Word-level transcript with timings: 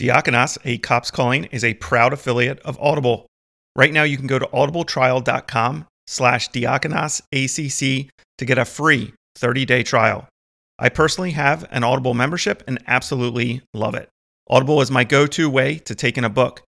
Diakonos, 0.00 0.58
a 0.64 0.78
cop's 0.78 1.10
calling, 1.10 1.44
is 1.44 1.64
a 1.64 1.74
proud 1.74 2.12
affiliate 2.12 2.60
of 2.60 2.78
Audible. 2.80 3.26
Right 3.76 3.92
now, 3.92 4.02
you 4.02 4.16
can 4.16 4.26
go 4.26 4.38
to 4.38 4.46
audibletrial.com 4.46 5.86
slash 6.06 6.50
diakonosacc 6.50 8.08
to 8.38 8.44
get 8.44 8.58
a 8.58 8.64
free 8.64 9.14
30-day 9.38 9.82
trial. 9.84 10.28
I 10.78 10.88
personally 10.88 11.30
have 11.32 11.66
an 11.70 11.84
Audible 11.84 12.14
membership 12.14 12.62
and 12.66 12.82
absolutely 12.86 13.62
love 13.72 13.94
it. 13.94 14.08
Audible 14.50 14.80
is 14.80 14.90
my 14.90 15.04
go-to 15.04 15.48
way 15.48 15.78
to 15.78 15.94
take 15.94 16.18
in 16.18 16.24
a 16.24 16.28
book. 16.30 16.62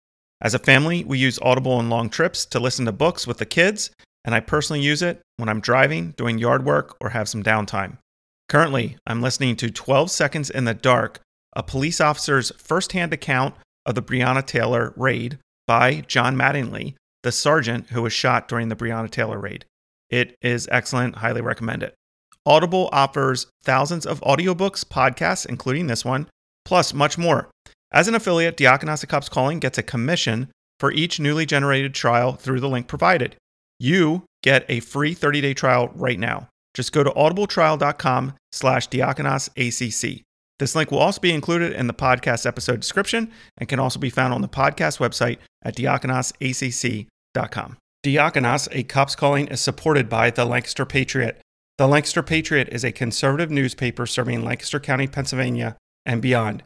As 0.41 0.55
a 0.55 0.59
family, 0.59 1.05
we 1.05 1.19
use 1.19 1.39
Audible 1.41 1.73
on 1.73 1.89
long 1.89 2.11
trips 2.11 2.45
to 2.47 2.59
listen 2.59 2.85
to 2.87 2.93
books 2.93 3.27
with 3.27 3.39
the 3.39 3.47
kids, 3.47 3.91
and 4.25 4.35
I 4.35 4.41
personally 4.41 4.83
use 4.83 5.03
it 5.03 5.21
when 5.37 5.49
I'm 5.49 5.61
driving, 5.61 6.15
doing 6.17 6.39
yard 6.39 6.65
work, 6.65 6.97
or 7.01 7.11
have 7.11 7.29
some 7.29 7.45
downtime. 7.45 7.99
Currently, 8.49 8.97
I'm 9.07 9.23
listening 9.23 9.55
to 9.57 9.71
12 9.71 10.11
Seconds 10.11 10.51
in 10.51 10.65
the 10.65 10.75
Dark, 10.75 11.21
a 11.55 11.63
police 11.63 12.01
officer's 12.01 12.53
firsthand 12.57 13.13
account 13.13 13.55
of 13.87 13.95
the 13.95 14.03
Breonna 14.03 14.45
Taylor 14.45 14.93
raid 14.97 15.39
by 15.67 16.03
John 16.03 16.37
Mattingly, 16.37 16.95
the 17.23 17.33
sergeant 17.33 17.89
who 17.91 18.03
was 18.03 18.13
shot 18.13 18.49
during 18.49 18.69
the 18.69 18.77
Breonna 18.77 19.11
Taylor 19.11 19.39
raid. 19.39 19.65
It 20.11 20.37
is 20.43 20.69
excellent, 20.71 21.17
highly 21.17 21.41
recommend 21.41 21.83
it. 21.83 21.95
Audible 22.45 22.89
offers 22.93 23.47
thousands 23.63 24.05
of 24.05 24.21
audiobooks, 24.21 24.85
podcasts, 24.85 25.47
including 25.47 25.87
this 25.87 26.05
one, 26.05 26.27
plus 26.65 26.93
much 26.93 27.17
more. 27.17 27.49
As 27.93 28.09
an 28.09 28.15
affiliate, 28.15 28.57
Diakonos 28.57 29.07
Cops 29.07 29.29
Calling 29.29 29.61
gets 29.61 29.79
a 29.79 29.83
commission 29.83 30.51
for 30.81 30.91
each 30.93 31.21
newly 31.21 31.47
generated 31.47 31.95
trial 31.95 32.33
through 32.33 32.61
the 32.61 32.69
link 32.69 32.89
provided. 32.89 33.37
You 33.79 34.25
get 34.43 34.65
a 34.69 34.81
free 34.81 35.15
30-day 35.15 35.55
trial 35.55 35.91
right 35.95 36.19
now. 36.19 36.49
Just 36.75 36.93
go 36.93 37.05
to 37.05 37.11
audibletrial.com 37.11 38.35
slash 38.51 38.89
diakonosacc. 38.89 40.23
This 40.59 40.75
link 40.75 40.91
will 40.91 40.99
also 40.99 41.21
be 41.21 41.33
included 41.33 41.73
in 41.73 41.87
the 41.87 41.95
podcast 41.95 42.47
episode 42.47 42.81
description 42.81 43.31
and 43.59 43.69
can 43.69 43.79
also 43.79 43.99
be 43.99 44.11
found 44.11 44.33
on 44.33 44.43
the 44.43 44.49
podcast 44.49 44.99
website 44.99 45.39
at 45.63 45.77
diakonosacc.com. 45.77 47.77
Diakonos, 48.05 48.69
a 48.73 48.83
cop's 48.83 49.15
calling, 49.15 49.49
is 49.49 49.61
supported 49.61 50.09
by 50.09 50.31
the 50.31 50.45
Lancaster 50.45 50.85
Patriot. 50.85 51.41
The 51.79 51.87
Lancaster 51.87 52.23
Patriot 52.23 52.69
is 52.71 52.85
a 52.85 52.93
conservative 52.93 53.51
newspaper 53.51 54.07
serving 54.07 54.45
Lancaster 54.45 54.81
County, 54.81 55.07
Pennsylvania, 55.07 55.77
and 56.05 56.21
beyond. 56.21 56.65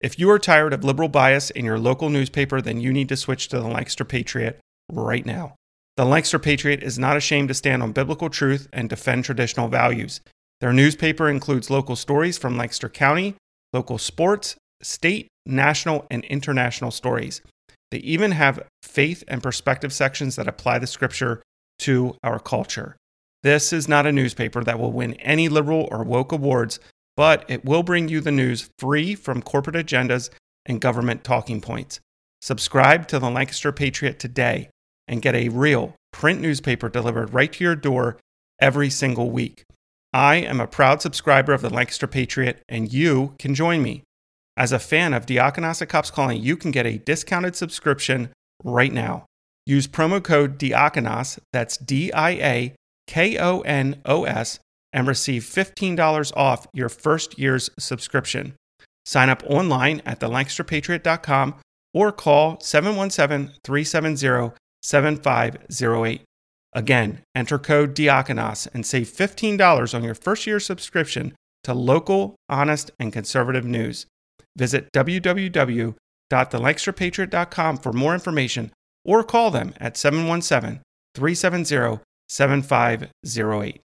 If 0.00 0.18
you 0.18 0.30
are 0.30 0.38
tired 0.38 0.74
of 0.74 0.84
liberal 0.84 1.08
bias 1.08 1.50
in 1.50 1.64
your 1.64 1.78
local 1.78 2.10
newspaper, 2.10 2.60
then 2.60 2.80
you 2.80 2.92
need 2.92 3.08
to 3.08 3.16
switch 3.16 3.48
to 3.48 3.58
the 3.58 3.66
Lancaster 3.66 4.04
Patriot 4.04 4.60
right 4.92 5.24
now. 5.24 5.54
The 5.96 6.04
Lancaster 6.04 6.38
Patriot 6.38 6.82
is 6.82 6.98
not 6.98 7.16
ashamed 7.16 7.48
to 7.48 7.54
stand 7.54 7.82
on 7.82 7.92
biblical 7.92 8.28
truth 8.28 8.68
and 8.72 8.90
defend 8.90 9.24
traditional 9.24 9.68
values. 9.68 10.20
Their 10.60 10.72
newspaper 10.72 11.28
includes 11.28 11.70
local 11.70 11.96
stories 11.96 12.38
from 12.38 12.56
Lancaster 12.56 12.88
County, 12.88 13.34
local 13.72 13.98
sports, 13.98 14.56
state, 14.82 15.28
national, 15.46 16.06
and 16.10 16.24
international 16.24 16.90
stories. 16.90 17.42
They 17.90 17.98
even 17.98 18.32
have 18.32 18.66
faith 18.82 19.24
and 19.28 19.42
perspective 19.42 19.92
sections 19.92 20.36
that 20.36 20.48
apply 20.48 20.78
the 20.78 20.86
scripture 20.86 21.42
to 21.80 22.16
our 22.22 22.38
culture. 22.38 22.96
This 23.42 23.72
is 23.72 23.88
not 23.88 24.06
a 24.06 24.12
newspaper 24.12 24.64
that 24.64 24.78
will 24.78 24.92
win 24.92 25.14
any 25.14 25.48
liberal 25.48 25.88
or 25.90 26.02
woke 26.02 26.32
awards, 26.32 26.80
but 27.16 27.44
it 27.48 27.64
will 27.64 27.82
bring 27.82 28.08
you 28.08 28.20
the 28.20 28.32
news 28.32 28.70
free 28.78 29.14
from 29.14 29.42
corporate 29.42 29.76
agendas 29.76 30.30
and 30.66 30.80
government 30.80 31.24
talking 31.24 31.60
points. 31.60 32.00
Subscribe 32.40 33.06
to 33.08 33.18
the 33.18 33.30
Lancaster 33.30 33.70
Patriot 33.70 34.18
today 34.18 34.70
and 35.06 35.22
get 35.22 35.34
a 35.34 35.50
real 35.50 35.94
print 36.12 36.40
newspaper 36.40 36.88
delivered 36.88 37.34
right 37.34 37.52
to 37.52 37.64
your 37.64 37.76
door 37.76 38.18
every 38.60 38.88
single 38.88 39.30
week. 39.30 39.64
I 40.14 40.36
am 40.36 40.60
a 40.60 40.68
proud 40.68 41.02
subscriber 41.02 41.52
of 41.52 41.60
the 41.60 41.70
Lancaster 41.70 42.06
Patriot, 42.06 42.62
and 42.68 42.92
you 42.92 43.34
can 43.40 43.52
join 43.52 43.82
me. 43.82 44.04
As 44.56 44.70
a 44.70 44.78
fan 44.78 45.12
of 45.12 45.26
Diakonos 45.26 45.86
Cops 45.88 46.12
Calling, 46.12 46.40
you 46.40 46.56
can 46.56 46.70
get 46.70 46.86
a 46.86 46.98
discounted 46.98 47.56
subscription 47.56 48.30
right 48.62 48.92
now. 48.92 49.26
Use 49.66 49.88
promo 49.88 50.22
code 50.22 50.56
Diakonos, 50.56 51.40
that's 51.52 51.76
D 51.76 52.12
I 52.12 52.30
A 52.30 52.74
K 53.08 53.36
O 53.38 53.62
N 53.62 54.00
O 54.04 54.22
S, 54.22 54.60
and 54.92 55.08
receive 55.08 55.42
$15 55.42 56.32
off 56.36 56.68
your 56.72 56.88
first 56.88 57.36
year's 57.36 57.68
subscription. 57.76 58.54
Sign 59.04 59.28
up 59.28 59.42
online 59.48 60.00
at 60.06 60.20
thelancasterpatriot.com 60.20 61.56
or 61.92 62.12
call 62.12 62.60
717 62.60 63.52
370 63.64 64.54
7508. 64.84 66.22
Again, 66.74 67.20
enter 67.34 67.58
code 67.58 67.94
Diakonos 67.94 68.68
and 68.74 68.84
save 68.84 69.08
$15 69.08 69.94
on 69.94 70.02
your 70.02 70.14
first 70.14 70.46
year 70.46 70.60
subscription 70.60 71.34
to 71.62 71.72
local, 71.72 72.36
honest, 72.48 72.90
and 72.98 73.12
conservative 73.12 73.64
news. 73.64 74.06
Visit 74.56 74.88
www.thelancasterpatriot.com 74.92 77.76
for 77.78 77.92
more 77.92 78.14
information 78.14 78.72
or 79.04 79.22
call 79.22 79.50
them 79.50 79.74
at 79.78 79.96
717 79.96 80.80
370 81.14 82.00
7508. 82.28 83.80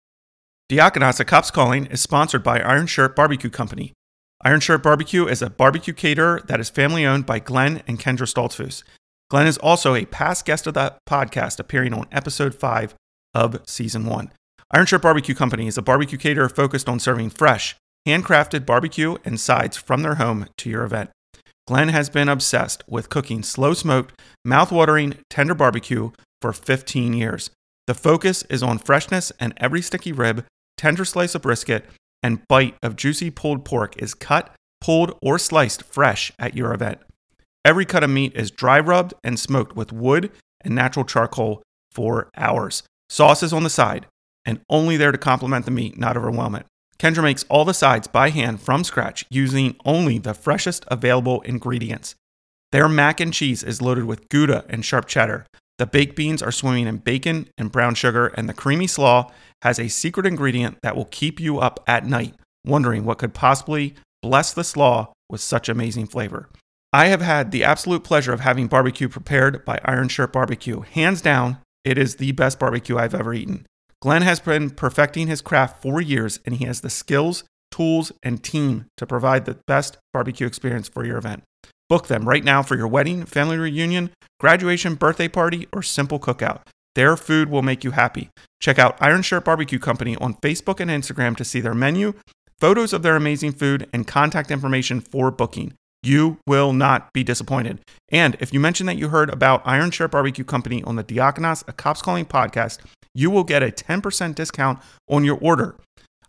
Diakonos, 0.72 1.20
a 1.20 1.26
Cops 1.26 1.52
Calling, 1.52 1.86
is 1.88 2.02
sponsored 2.02 2.44
by 2.44 2.60
Iron 2.60 2.88
Shirt 2.88 3.16
Barbecue 3.16 3.50
Company. 3.50 3.94
Iron 4.44 4.62
Shirt 4.62 4.84
Barbecue 4.84 5.28
is 5.28 5.42
a 5.42 5.50
barbecue 5.50 5.94
caterer 5.94 6.42
that 6.48 6.60
is 6.60 6.70
family 6.70 7.06
owned 7.06 7.26
by 7.26 7.40
Glenn 7.40 7.82
and 7.88 8.00
Kendra 8.00 8.32
Stoltzfus. 8.32 8.84
Glenn 9.30 9.46
is 9.46 9.60
also 9.60 9.94
a 9.94 10.06
past 10.06 10.44
guest 10.44 10.66
of 10.66 10.74
the 10.74 10.96
podcast, 11.08 11.60
appearing 11.60 11.94
on 11.94 12.08
episode 12.12 12.56
5 12.56 12.96
of 13.36 13.62
season 13.68 14.06
1. 14.06 14.32
Iron 14.72 14.86
Shirt 14.88 15.04
Barbecue 15.04 15.36
Company 15.36 15.68
is 15.68 15.78
a 15.78 15.84
barbecue 15.84 16.18
caterer 16.18 16.50
focused 16.50 16.90
on 16.90 17.00
serving 17.00 17.30
fresh, 17.30 17.76
handcrafted 18.08 18.66
barbecue 18.66 19.18
and 19.24 19.40
sides 19.40 19.78
from 19.78 20.02
their 20.02 20.16
home 20.16 20.48
to 20.58 20.70
your 20.70 20.84
event. 20.84 21.12
Glenn 21.68 21.90
has 21.90 22.10
been 22.10 22.28
obsessed 22.28 22.84
with 22.88 23.10
cooking 23.10 23.44
slow 23.44 23.76
smoked, 23.76 24.20
mouth-watering, 24.44 25.20
tender 25.30 25.54
barbecue 25.54 26.10
for 26.42 26.52
15 26.52 27.14
years. 27.14 27.52
The 27.86 27.94
focus 27.94 28.44
is 28.50 28.64
on 28.64 28.80
freshness, 28.80 29.32
and 29.40 29.54
every 29.58 29.84
sticky 29.84 30.12
rib, 30.12 30.46
tender 30.76 31.06
slice 31.06 31.36
of 31.36 31.44
brisket, 31.44 31.86
and 32.24 32.42
bite 32.48 32.76
of 32.82 32.96
juicy 32.96 33.30
pulled 33.30 33.64
pork 33.64 34.02
is 34.02 34.16
cut, 34.16 34.56
pulled, 34.82 35.16
or 35.22 35.38
sliced 35.38 35.84
fresh 35.84 36.32
at 36.40 36.56
your 36.56 36.74
event. 36.74 37.00
Every 37.70 37.86
cut 37.86 38.04
of 38.04 38.10
meat 38.10 38.36
is 38.36 38.50
dry 38.50 38.80
rubbed 38.80 39.14
and 39.24 39.40
smoked 39.40 39.76
with 39.76 39.94
wood 39.94 40.32
and 40.62 40.74
natural 40.74 41.06
charcoal 41.06 41.62
for 41.92 42.32
hours. 42.36 42.82
Sauce 43.10 43.44
is 43.44 43.54
on 43.54 43.62
the 43.62 43.70
side 43.70 44.08
and 44.44 44.60
only 44.72 44.98
there 44.98 45.12
to 45.12 45.20
complement 45.20 45.66
the 45.66 45.72
meat, 45.72 45.96
not 45.96 46.18
overwhelm 46.18 46.56
it. 46.56 46.66
Kendra 46.98 47.22
makes 47.22 47.44
all 47.44 47.66
the 47.66 47.76
sides 47.76 48.08
by 48.08 48.32
hand 48.32 48.60
from 48.60 48.84
scratch 48.84 49.24
using 49.30 49.76
only 49.86 50.18
the 50.18 50.34
freshest 50.34 50.84
available 50.88 51.42
ingredients. 51.42 52.16
Their 52.72 52.90
mac 52.90 53.20
and 53.20 53.32
cheese 53.32 53.62
is 53.62 53.84
loaded 53.84 54.06
with 54.06 54.30
Gouda 54.30 54.66
and 54.68 54.84
sharp 54.84 55.06
cheddar. 55.06 55.46
The 55.78 55.86
baked 55.86 56.16
beans 56.16 56.42
are 56.42 56.52
swimming 56.52 56.88
in 56.88 56.98
bacon 56.98 57.50
and 57.56 57.72
brown 57.72 57.94
sugar, 57.94 58.34
and 58.34 58.50
the 58.50 58.56
creamy 58.56 58.88
slaw 58.88 59.30
has 59.62 59.78
a 59.78 59.90
secret 59.90 60.26
ingredient 60.26 60.80
that 60.82 60.96
will 60.96 61.06
keep 61.06 61.40
you 61.40 61.60
up 61.60 61.84
at 61.86 62.04
night, 62.04 62.34
wondering 62.66 63.06
what 63.06 63.20
could 63.20 63.36
possibly 63.36 63.94
bless 64.24 64.54
the 64.54 64.64
slaw 64.64 65.14
with 65.30 65.40
such 65.40 65.70
amazing 65.70 66.08
flavor. 66.08 66.50
I 66.92 67.08
have 67.08 67.22
had 67.22 67.52
the 67.52 67.64
absolute 67.64 68.04
pleasure 68.04 68.34
of 68.34 68.40
having 68.40 68.66
barbecue 68.66 69.10
prepared 69.10 69.64
by 69.64 69.80
Iron 69.86 70.08
Shirt 70.08 70.34
Barbecue. 70.34 70.82
Hands 70.82 71.22
down, 71.22 71.60
it 71.84 72.00
is 72.00 72.16
the 72.16 72.32
best 72.32 72.58
barbecue 72.58 72.98
I've 72.98 73.14
ever 73.14 73.32
eaten. 73.32 73.68
Glenn 74.02 74.24
has 74.24 74.40
been 74.40 74.72
perfecting 74.72 75.28
his 75.28 75.42
craft 75.42 75.84
for 75.84 76.02
years, 76.02 76.40
and 76.46 76.56
he 76.56 76.66
has 76.66 76.82
the 76.82 76.90
skills, 76.90 77.44
tools, 77.70 78.12
and 78.24 78.44
team 78.44 78.88
to 78.98 79.06
provide 79.06 79.46
the 79.46 79.60
best 79.68 79.98
barbecue 80.14 80.48
experience 80.48 80.88
for 80.88 81.06
your 81.06 81.18
event. 81.18 81.44
Book 81.90 82.08
them 82.08 82.28
right 82.28 82.44
now 82.44 82.64
for 82.64 82.76
your 82.76 82.88
wedding, 82.88 83.24
family 83.24 83.58
reunion, 83.58 84.10
graduation, 84.40 84.96
birthday 84.96 85.28
party, 85.28 85.68
or 85.72 85.84
simple 85.84 86.20
cookout. 86.20 86.62
Their 86.96 87.16
food 87.16 87.50
will 87.50 87.62
make 87.62 87.84
you 87.84 87.92
happy. 87.92 88.32
Check 88.60 88.80
out 88.80 88.98
Iron 89.00 89.22
Shirt 89.22 89.46
Barbecue 89.46 89.80
Company 89.80 90.16
on 90.16 90.34
Facebook 90.36 90.80
and 90.80 90.90
Instagram 90.90 91.38
to 91.38 91.46
see 91.46 91.60
their 91.60 91.76
menu, 91.76 92.14
photos 92.58 92.94
of 92.94 93.04
their 93.04 93.16
amazing 93.16 93.52
food, 93.52 93.88
and 93.94 94.08
contact 94.08 94.50
information 94.50 95.02
for 95.02 95.30
booking. 95.30 95.74
You 96.02 96.38
will 96.48 96.74
not 96.74 97.12
be 97.14 97.24
disappointed. 97.24 97.80
And 98.10 98.38
if 98.40 98.54
you 98.54 98.60
mention 98.60 98.86
that 98.86 98.98
you 98.98 99.10
heard 99.10 99.30
about 99.30 99.62
Iron 99.66 99.92
Shirt 99.92 100.12
Barbecue 100.12 100.46
Company 100.46 100.84
on 100.84 100.96
the 100.96 101.04
Diakonos, 101.04 101.64
a 101.68 101.74
Cops 101.74 102.02
Calling 102.02 102.26
podcast, 102.26 102.80
you 103.14 103.30
will 103.30 103.44
get 103.44 103.64
a 103.64 103.72
10% 103.72 104.36
discount 104.36 104.80
on 105.10 105.24
your 105.24 105.38
order. 105.42 105.76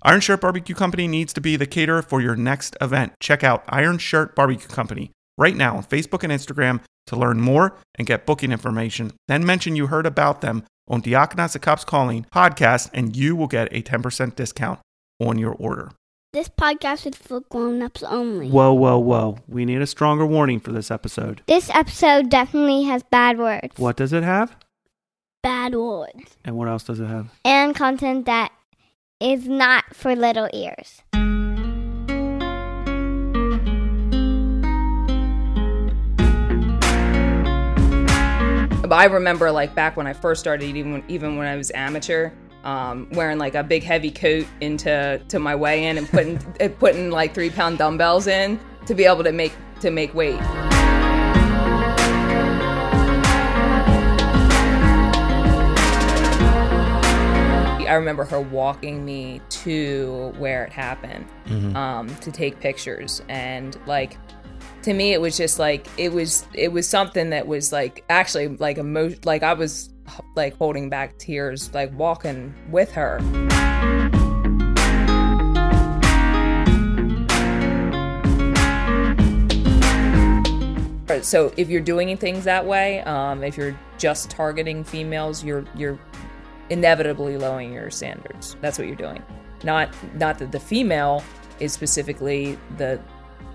Iron 0.02 0.20
Shirt 0.20 0.40
Barbecue 0.40 0.74
Company 0.74 1.06
needs 1.06 1.32
to 1.34 1.40
be 1.40 1.56
the 1.56 1.66
caterer 1.66 2.02
for 2.02 2.20
your 2.20 2.34
next 2.34 2.76
event. 2.80 3.12
Check 3.20 3.44
out 3.44 3.64
Iron 3.68 3.98
Shirt 3.98 4.34
Barbecue 4.34 4.68
Company 4.68 5.10
right 5.36 5.56
now 5.56 5.76
on 5.76 5.84
Facebook 5.84 6.24
and 6.24 6.32
Instagram 6.32 6.80
to 7.06 7.16
learn 7.16 7.40
more 7.40 7.76
and 7.96 8.06
get 8.06 8.26
booking 8.26 8.52
information. 8.52 9.12
Then 9.28 9.44
mention 9.44 9.76
you 9.76 9.88
heard 9.88 10.06
about 10.06 10.40
them 10.40 10.64
on 10.88 11.02
Diakonos, 11.02 11.54
a 11.54 11.58
Cops 11.58 11.84
Calling 11.84 12.26
podcast, 12.34 12.90
and 12.92 13.14
you 13.14 13.36
will 13.36 13.46
get 13.46 13.68
a 13.72 13.82
10% 13.82 14.34
discount 14.34 14.80
on 15.20 15.38
your 15.38 15.52
order. 15.52 15.90
This 16.32 16.48
podcast 16.48 17.08
is 17.08 17.16
for 17.16 17.40
grown-ups 17.40 18.04
only. 18.04 18.48
Whoa, 18.48 18.72
whoa, 18.72 18.98
whoa. 19.00 19.38
We 19.48 19.64
need 19.64 19.82
a 19.82 19.86
stronger 19.86 20.24
warning 20.24 20.60
for 20.60 20.70
this 20.70 20.88
episode. 20.88 21.42
This 21.46 21.68
episode 21.70 22.30
definitely 22.30 22.84
has 22.84 23.02
bad 23.02 23.36
words. 23.36 23.76
What 23.78 23.96
does 23.96 24.12
it 24.12 24.22
have? 24.22 24.54
Bad 25.42 25.74
words. 25.74 26.36
And 26.44 26.56
what 26.56 26.68
else 26.68 26.84
does 26.84 27.00
it 27.00 27.06
have? 27.06 27.32
And 27.44 27.74
content 27.74 28.26
that 28.26 28.52
is 29.18 29.48
not 29.48 29.92
for 29.92 30.14
little 30.14 30.48
ears. 30.52 31.02
I 38.92 39.04
remember 39.06 39.50
like 39.50 39.74
back 39.74 39.96
when 39.96 40.06
I 40.06 40.12
first 40.12 40.40
started 40.40 40.76
even 40.76 41.02
even 41.08 41.36
when 41.36 41.48
I 41.48 41.56
was 41.56 41.72
amateur 41.72 42.30
um, 42.64 43.08
wearing 43.12 43.38
like 43.38 43.54
a 43.54 43.62
big 43.62 43.82
heavy 43.82 44.10
coat 44.10 44.46
into 44.60 45.20
to 45.28 45.38
my 45.38 45.54
weigh 45.54 45.86
in 45.86 45.98
and 45.98 46.08
putting 46.08 46.38
putting 46.78 47.10
like 47.10 47.34
three 47.34 47.50
pound 47.50 47.78
dumbbells 47.78 48.26
in 48.26 48.60
to 48.86 48.94
be 48.94 49.04
able 49.04 49.24
to 49.24 49.32
make 49.32 49.52
to 49.80 49.90
make 49.90 50.14
weight. 50.14 50.40
I 57.88 57.94
remember 57.94 58.24
her 58.24 58.40
walking 58.40 59.04
me 59.04 59.40
to 59.48 60.32
where 60.38 60.64
it 60.64 60.72
happened 60.72 61.26
Mm-hmm. 61.46 61.76
um, 61.76 62.14
to 62.16 62.30
take 62.30 62.60
pictures, 62.60 63.22
and 63.28 63.76
like 63.86 64.16
to 64.82 64.92
me, 64.94 65.12
it 65.12 65.20
was 65.20 65.36
just 65.36 65.58
like 65.58 65.88
it 65.98 66.12
was 66.12 66.46
it 66.54 66.72
was 66.72 66.88
something 66.88 67.30
that 67.30 67.48
was 67.48 67.72
like 67.72 68.04
actually 68.08 68.48
like 68.48 68.78
emo 68.78 69.12
like 69.24 69.42
I 69.42 69.54
was 69.54 69.89
like 70.34 70.56
holding 70.56 70.88
back 70.88 71.18
tears, 71.18 71.72
like 71.74 71.92
walking 71.96 72.54
with 72.70 72.92
her. 72.92 73.20
So 81.22 81.52
if 81.56 81.68
you're 81.68 81.80
doing 81.80 82.16
things 82.16 82.44
that 82.44 82.64
way, 82.64 83.00
um, 83.02 83.42
if 83.42 83.56
you're 83.56 83.78
just 83.98 84.30
targeting 84.30 84.84
females, 84.84 85.44
you're 85.44 85.64
you're 85.74 85.98
inevitably 86.70 87.36
lowering 87.36 87.72
your 87.72 87.90
standards. 87.90 88.56
That's 88.60 88.78
what 88.78 88.86
you're 88.86 88.96
doing. 88.96 89.22
Not 89.64 89.94
not 90.14 90.38
that 90.38 90.52
the 90.52 90.60
female 90.60 91.22
is 91.58 91.72
specifically 91.72 92.58
the 92.78 93.00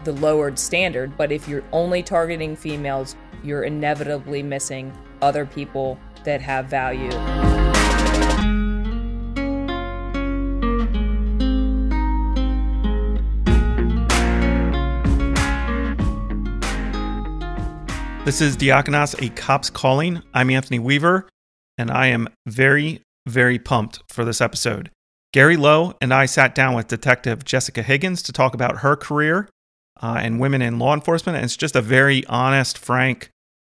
the 0.04 0.12
lowered 0.14 0.60
standard, 0.60 1.18
but 1.18 1.32
if 1.32 1.48
you're 1.48 1.64
only 1.72 2.04
targeting 2.04 2.56
females, 2.56 3.16
you're 3.44 3.64
inevitably 3.64 4.44
missing 4.44 4.94
other 5.22 5.46
people 5.46 5.98
that 6.26 6.42
have 6.42 6.66
value. 6.66 7.10
This 18.26 18.42
is 18.42 18.58
Diakonos, 18.58 19.22
a 19.24 19.30
cop's 19.30 19.70
calling. 19.70 20.24
I'm 20.34 20.50
Anthony 20.50 20.80
Weaver, 20.80 21.30
and 21.78 21.92
I 21.92 22.08
am 22.08 22.28
very, 22.48 23.04
very 23.28 23.60
pumped 23.60 24.02
for 24.10 24.26
this 24.26 24.42
episode. 24.42 24.90
Gary 25.32 25.58
Lowe 25.58 25.94
and 26.02 26.12
I 26.12 26.26
sat 26.26 26.56
down 26.56 26.74
with 26.74 26.88
Detective 26.88 27.46
Jessica 27.46 27.84
Higgins 27.84 28.24
to 28.24 28.32
talk 28.32 28.56
about 28.56 28.78
her 28.78 28.96
career 28.96 29.48
uh, 30.02 30.18
and 30.20 30.40
women 30.40 30.64
in 30.64 30.80
law 30.80 30.94
enforcement. 30.94 31.36
And 31.36 31.46
it's 31.46 31.56
just 31.56 31.76
a 31.76 31.82
very 31.82 32.26
honest, 32.26 32.80
frank, 32.80 33.30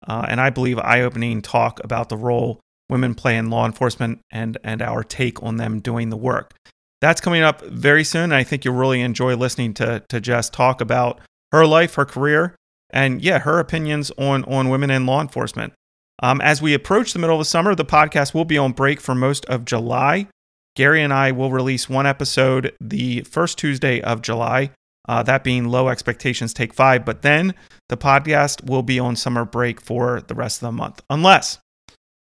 uh, 0.07 0.25
and 0.27 0.41
I 0.41 0.49
believe 0.49 0.79
eye 0.79 1.01
opening 1.01 1.41
talk 1.41 1.83
about 1.83 2.09
the 2.09 2.17
role 2.17 2.59
women 2.89 3.15
play 3.15 3.37
in 3.37 3.49
law 3.49 3.65
enforcement 3.65 4.19
and, 4.31 4.57
and 4.63 4.81
our 4.81 5.03
take 5.03 5.41
on 5.41 5.55
them 5.55 5.79
doing 5.79 6.09
the 6.09 6.17
work. 6.17 6.53
That's 6.99 7.21
coming 7.21 7.41
up 7.41 7.61
very 7.61 8.03
soon. 8.03 8.25
And 8.25 8.35
I 8.35 8.43
think 8.43 8.63
you'll 8.63 8.75
really 8.75 9.01
enjoy 9.01 9.35
listening 9.35 9.73
to, 9.75 10.03
to 10.09 10.21
Jess 10.21 10.49
talk 10.49 10.81
about 10.81 11.19
her 11.51 11.65
life, 11.65 11.95
her 11.95 12.05
career, 12.05 12.55
and 12.91 13.21
yeah, 13.21 13.39
her 13.39 13.59
opinions 13.59 14.11
on, 14.17 14.43
on 14.43 14.69
women 14.69 14.91
in 14.91 15.05
law 15.05 15.21
enforcement. 15.21 15.73
Um, 16.21 16.39
as 16.41 16.61
we 16.61 16.73
approach 16.73 17.13
the 17.13 17.19
middle 17.19 17.37
of 17.37 17.41
the 17.41 17.45
summer, 17.45 17.73
the 17.73 17.85
podcast 17.85 18.33
will 18.33 18.45
be 18.45 18.57
on 18.57 18.73
break 18.73 19.01
for 19.01 19.15
most 19.15 19.45
of 19.45 19.65
July. 19.65 20.27
Gary 20.75 21.01
and 21.01 21.11
I 21.11 21.31
will 21.31 21.51
release 21.51 21.89
one 21.89 22.05
episode 22.05 22.73
the 22.79 23.21
first 23.21 23.57
Tuesday 23.57 23.99
of 24.01 24.21
July, 24.21 24.71
uh, 25.07 25.23
that 25.23 25.43
being 25.43 25.67
Low 25.67 25.89
Expectations 25.89 26.53
Take 26.53 26.73
Five. 26.73 27.05
But 27.05 27.21
then 27.21 27.53
the 27.89 27.97
podcast 27.97 28.69
will 28.69 28.83
be 28.83 28.99
on 28.99 29.15
summer 29.15 29.45
break 29.45 29.81
for 29.81 30.21
the 30.21 30.35
rest 30.35 30.61
of 30.61 30.67
the 30.67 30.71
month, 30.71 31.01
unless. 31.09 31.59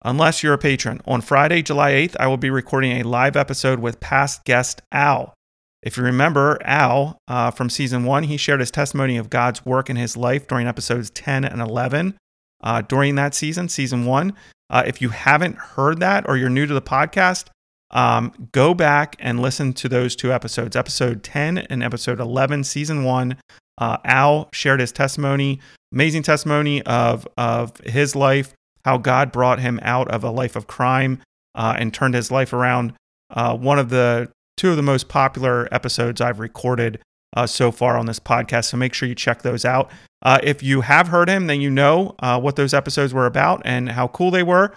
Unless 0.06 0.44
you're 0.44 0.54
a 0.54 0.58
patron. 0.58 1.02
On 1.08 1.22
Friday, 1.22 1.62
July 1.62 1.94
8th, 1.94 2.18
I 2.20 2.28
will 2.28 2.38
be 2.38 2.50
recording 2.50 3.00
a 3.00 3.04
live 3.08 3.38
episode 3.38 3.80
with 3.80 4.02
past 4.02 4.44
guest 4.44 4.82
Al. 4.92 5.34
If 5.82 5.98
you 5.98 6.04
remember 6.04 6.60
Al 6.64 7.18
uh, 7.28 7.52
from 7.52 7.70
season 7.70 8.04
one, 8.04 8.24
he 8.24 8.36
shared 8.36 8.60
his 8.60 8.72
testimony 8.72 9.18
of 9.18 9.30
God's 9.30 9.66
work 9.66 9.90
in 9.90 9.96
his 9.96 10.18
life 10.18 10.48
during 10.48 10.68
episodes 10.68 11.10
10 11.10 11.46
and 11.46 11.62
11 11.62 12.18
uh, 12.64 12.82
during 12.82 13.16
that 13.16 13.34
season, 13.36 13.70
season 13.70 14.06
one. 14.06 14.34
Uh, 14.70 14.84
if 14.88 15.02
you 15.02 15.10
haven't 15.10 15.58
heard 15.58 16.00
that 16.00 16.28
or 16.28 16.38
you're 16.38 16.50
new 16.50 16.66
to 16.66 16.74
the 16.74 16.82
podcast, 16.82 17.48
um, 17.94 18.50
go 18.52 18.74
back 18.74 19.16
and 19.20 19.40
listen 19.40 19.72
to 19.74 19.88
those 19.88 20.16
two 20.16 20.34
episodes, 20.34 20.76
episode 20.76 21.24
10 21.24 21.60
and 21.60 21.84
episode 21.84 22.20
11, 22.20 22.64
season 22.64 23.04
one. 23.04 23.38
Uh, 23.78 23.98
Al 24.04 24.50
shared 24.52 24.80
his 24.80 24.92
testimony, 24.92 25.60
amazing 25.92 26.24
testimony 26.24 26.82
of, 26.84 27.28
of 27.38 27.78
his 27.82 28.16
life, 28.16 28.54
how 28.84 28.98
God 28.98 29.32
brought 29.32 29.60
him 29.60 29.80
out 29.84 30.10
of 30.10 30.24
a 30.24 30.32
life 30.32 30.56
of 30.56 30.68
crime 30.68 31.22
uh, 31.56 31.76
and 31.78 31.94
turned 31.94 32.16
his 32.16 32.32
life 32.32 32.52
around. 32.52 32.94
Uh, 33.30 33.56
one 33.56 33.80
of 33.80 33.90
the 33.90 34.30
two 34.58 34.72
of 34.72 34.76
the 34.76 34.84
most 34.84 35.08
popular 35.08 35.68
episodes 35.72 36.20
I've 36.20 36.40
recorded 36.40 37.00
uh, 37.36 37.48
so 37.48 37.72
far 37.72 37.98
on 37.98 38.08
this 38.08 38.20
podcast. 38.20 38.66
So 38.66 38.78
make 38.78 38.94
sure 38.94 39.08
you 39.08 39.16
check 39.16 39.42
those 39.44 39.66
out. 39.66 39.92
Uh, 40.24 40.40
if 40.44 40.64
you 40.64 40.82
have 40.82 41.08
heard 41.08 41.30
him, 41.30 41.48
then 41.48 41.62
you 41.62 41.70
know 41.70 42.16
uh, 42.20 42.40
what 42.40 42.56
those 42.56 42.74
episodes 42.74 43.14
were 43.14 43.26
about 43.26 43.62
and 43.66 43.90
how 43.90 44.08
cool 44.08 44.32
they 44.32 44.44
were. 44.44 44.74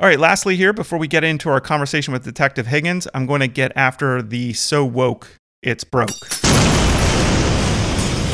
All 0.00 0.08
right, 0.08 0.18
lastly, 0.18 0.56
here, 0.56 0.72
before 0.72 0.98
we 0.98 1.08
get 1.08 1.24
into 1.24 1.48
our 1.48 1.60
conversation 1.60 2.12
with 2.12 2.22
Detective 2.22 2.66
Higgins, 2.66 3.08
I'm 3.14 3.26
going 3.26 3.40
to 3.40 3.48
get 3.48 3.72
after 3.74 4.22
the 4.22 4.52
so 4.52 4.84
woke 4.84 5.36
it's 5.62 5.82
broke. 5.84 6.10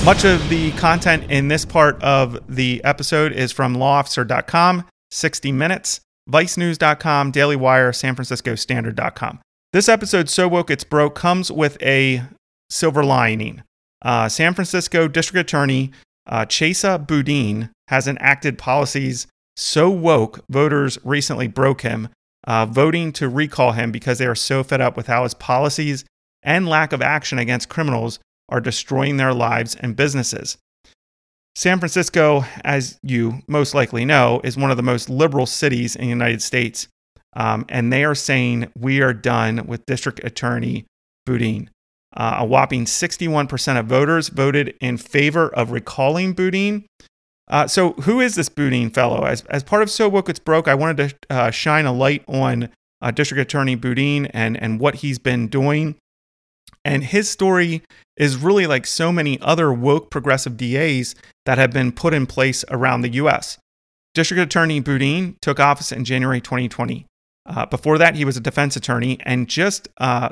Much 0.05 0.25
of 0.27 0.47
the 0.51 0.73
content 0.77 1.31
in 1.31 1.49
this 1.49 1.65
part 1.65 2.03
of 2.03 2.39
the 2.55 2.83
episode 2.85 3.33
is 3.33 3.53
from 3.53 3.77
lawofficer.com, 3.77 4.85
60 5.11 5.53
minutes. 5.53 6.01
ViceNews.com, 6.29 7.31
Daily 7.31 7.57
Wire, 7.57 7.93
San 7.93 8.15
Francisco 8.15 8.55
Standard.com. 8.55 9.41
This 9.75 9.89
episode, 9.89 10.31
So 10.31 10.47
Woke 10.47 10.71
It's 10.71 10.85
Broke, 10.85 11.17
comes 11.17 11.51
with 11.51 11.83
a 11.83 12.23
silver 12.71 13.03
lining. 13.03 13.65
Uh, 14.03 14.29
San 14.29 14.55
Francisco 14.55 15.09
District 15.09 15.49
Attorney 15.49 15.91
uh, 16.29 16.47
Chesa 16.47 17.05
Boudin 17.05 17.71
has 17.89 18.07
enacted 18.07 18.57
policies 18.57 19.27
so 19.57 19.91
woke, 19.91 20.45
voters 20.49 20.97
recently 21.03 21.49
broke 21.49 21.81
him, 21.81 22.09
uh, 22.47 22.67
voting 22.67 23.11
to 23.15 23.29
recall 23.29 23.73
him 23.73 23.91
because 23.91 24.19
they 24.19 24.27
are 24.27 24.37
so 24.37 24.63
fed 24.63 24.81
up 24.81 24.97
with 24.97 25.09
how 25.09 25.25
his 25.25 25.35
policies 25.35 26.05
and 26.45 26.69
lack 26.69 26.93
of 26.93 27.03
action 27.03 27.41
against 27.41 27.69
criminals 27.69 28.21
are 28.49 28.61
destroying 28.61 29.17
their 29.17 29.35
lives 29.35 29.75
and 29.75 29.97
businesses. 29.97 30.57
San 31.57 31.81
Francisco, 31.81 32.45
as 32.65 33.01
you 33.03 33.43
most 33.49 33.75
likely 33.75 34.05
know, 34.05 34.41
is 34.45 34.57
one 34.57 34.71
of 34.71 34.77
the 34.77 34.85
most 34.85 35.11
liberal 35.11 35.47
cities 35.47 35.97
in 35.97 36.03
the 36.03 36.09
United 36.11 36.43
States. 36.43 36.87
Um, 37.35 37.65
and 37.69 37.93
they 37.93 38.05
are 38.05 38.15
saying 38.15 38.71
we 38.79 39.01
are 39.03 39.13
done 39.13 39.67
with 39.67 39.87
District 39.87 40.21
Attorney 40.25 40.87
Boudin. 41.27 41.71
Uh, 42.17 42.37
a 42.39 42.45
whopping 42.45 42.85
61% 42.85 43.79
of 43.79 43.87
voters 43.87 44.29
voted 44.29 44.75
in 44.81 44.97
favor 44.97 45.49
of 45.49 45.73
recalling 45.73 46.33
Boudin. 46.33 46.87
Uh, 47.49 47.67
so, 47.67 47.93
who 47.95 48.21
is 48.21 48.37
this 48.37 48.49
Boudin 48.49 48.91
fellow? 48.91 49.25
As, 49.25 49.43
as 49.47 49.63
part 49.63 49.83
of 49.83 49.91
So 49.91 50.09
Woke 50.09 50.29
It's 50.29 50.39
Broke, 50.39 50.69
I 50.69 50.75
wanted 50.75 50.97
to 51.09 51.17
uh, 51.29 51.51
shine 51.51 51.87
a 51.87 51.93
light 51.93 52.25
on 52.27 52.71
uh, 53.03 53.11
District 53.11 53.41
Attorney 53.41 53.75
Boudin 53.75 54.27
and, 54.27 54.57
and 54.57 54.81
what 54.81 54.97
he's 54.97 55.19
been 55.19 55.49
doing. 55.49 55.97
And 56.85 57.03
his 57.05 57.29
story 57.29 57.83
is 58.17 58.37
really 58.37 58.67
like 58.67 58.87
so 58.87 59.11
many 59.11 59.41
other 59.41 59.73
woke 59.73 60.11
progressive 60.11 60.57
DAs 60.57 61.15
that 61.47 61.59
have 61.59 61.73
been 61.73 61.93
put 61.93 62.15
in 62.15 62.27
place 62.27 62.65
around 62.71 63.03
the 63.03 63.13
US. 63.15 63.59
District 64.15 64.41
Attorney 64.41 64.81
Boudin 64.81 65.37
took 65.43 65.59
office 65.59 65.91
in 65.91 66.05
January 66.05 66.41
2020. 66.41 67.07
Uh, 67.47 67.67
before 67.67 67.99
that, 67.99 68.15
he 68.15 68.25
was 68.25 68.37
a 68.37 68.41
defense 68.41 68.77
attorney, 68.77 69.19
and 69.25 69.49
just 69.49 69.89
uh, 69.99 70.31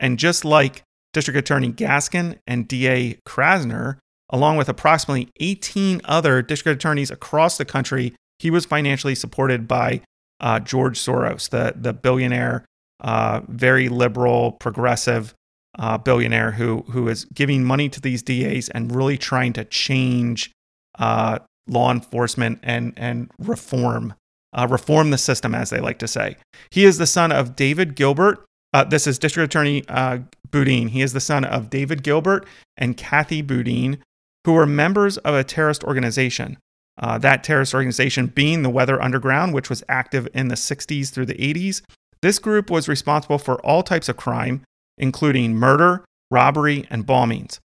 and 0.00 0.18
just 0.18 0.44
like 0.44 0.82
District 1.12 1.38
Attorney 1.38 1.72
Gascón 1.72 2.38
and 2.46 2.66
DA 2.66 3.18
Krasner, 3.26 3.98
along 4.30 4.56
with 4.56 4.68
approximately 4.68 5.28
18 5.40 6.00
other 6.04 6.42
district 6.42 6.76
attorneys 6.76 7.10
across 7.10 7.58
the 7.58 7.64
country, 7.64 8.14
he 8.38 8.50
was 8.50 8.64
financially 8.64 9.14
supported 9.14 9.68
by 9.68 10.00
uh, 10.40 10.58
George 10.60 10.98
Soros, 10.98 11.48
the 11.50 11.74
the 11.76 11.92
billionaire, 11.92 12.64
uh, 13.00 13.40
very 13.48 13.88
liberal, 13.88 14.52
progressive 14.52 15.34
uh, 15.78 15.98
billionaire 15.98 16.52
who 16.52 16.82
who 16.90 17.08
is 17.08 17.24
giving 17.26 17.64
money 17.64 17.88
to 17.88 18.00
these 18.00 18.22
DAs 18.22 18.68
and 18.70 18.94
really 18.94 19.18
trying 19.18 19.52
to 19.52 19.64
change 19.64 20.50
uh, 20.98 21.38
law 21.68 21.90
enforcement 21.90 22.58
and 22.62 22.92
and 22.96 23.30
reform 23.38 24.14
uh, 24.54 24.66
reform 24.70 25.10
the 25.10 25.18
system, 25.18 25.54
as 25.54 25.70
they 25.70 25.80
like 25.80 25.98
to 25.98 26.08
say. 26.08 26.36
He 26.70 26.84
is 26.84 26.98
the 26.98 27.06
son 27.06 27.32
of 27.32 27.56
David 27.56 27.94
Gilbert. 27.94 28.44
Uh, 28.72 28.84
this 28.84 29.06
is 29.06 29.18
District 29.18 29.44
Attorney 29.44 29.84
uh, 29.88 30.18
Boudin. 30.50 30.88
He 30.88 31.02
is 31.02 31.12
the 31.12 31.20
son 31.20 31.44
of 31.44 31.70
David 31.70 32.02
Gilbert 32.02 32.46
and 32.76 32.96
Kathy 32.96 33.42
Boudin, 33.42 33.98
who 34.44 34.52
were 34.52 34.66
members 34.66 35.18
of 35.18 35.34
a 35.34 35.44
terrorist 35.44 35.84
organization. 35.84 36.58
Uh, 36.96 37.18
that 37.18 37.42
terrorist 37.42 37.74
organization 37.74 38.28
being 38.28 38.62
the 38.62 38.70
Weather 38.70 39.02
Underground, 39.02 39.52
which 39.52 39.68
was 39.68 39.82
active 39.88 40.28
in 40.32 40.48
the 40.48 40.54
60s 40.54 41.10
through 41.10 41.26
the 41.26 41.34
80s. 41.34 41.82
This 42.22 42.38
group 42.38 42.70
was 42.70 42.88
responsible 42.88 43.38
for 43.38 43.60
all 43.66 43.82
types 43.82 44.08
of 44.08 44.16
crime, 44.16 44.62
including 44.96 45.56
murder, 45.56 46.04
robbery, 46.30 46.86
and 46.90 47.04
bombings. 47.04 47.58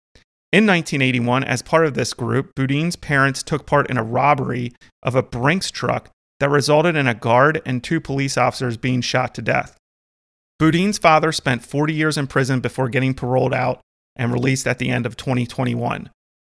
In 0.54 0.66
1981, 0.66 1.44
as 1.44 1.62
part 1.62 1.86
of 1.86 1.94
this 1.94 2.14
group, 2.14 2.56
Boudin's 2.56 2.96
parents 2.96 3.44
took 3.44 3.66
part 3.66 3.90
in 3.90 3.98
a 3.98 4.04
robbery 4.04 4.72
of 5.04 5.14
a 5.14 5.22
Brinks 5.22 5.70
truck 5.70 6.10
that 6.40 6.50
resulted 6.50 6.96
in 6.96 7.08
a 7.08 7.14
guard 7.14 7.62
and 7.66 7.84
two 7.84 8.00
police 8.00 8.38
officers 8.38 8.78
being 8.78 9.02
shot 9.02 9.34
to 9.36 9.42
death. 9.42 9.78
Boudin's 10.60 10.98
father 10.98 11.32
spent 11.32 11.66
40 11.66 11.94
years 11.94 12.18
in 12.18 12.28
prison 12.28 12.60
before 12.60 12.90
getting 12.90 13.14
paroled 13.14 13.54
out 13.54 13.80
and 14.16 14.34
released 14.34 14.68
at 14.68 14.80
the 14.80 14.90
end 14.90 15.06
of 15.06 15.18
2021. 15.18 16.10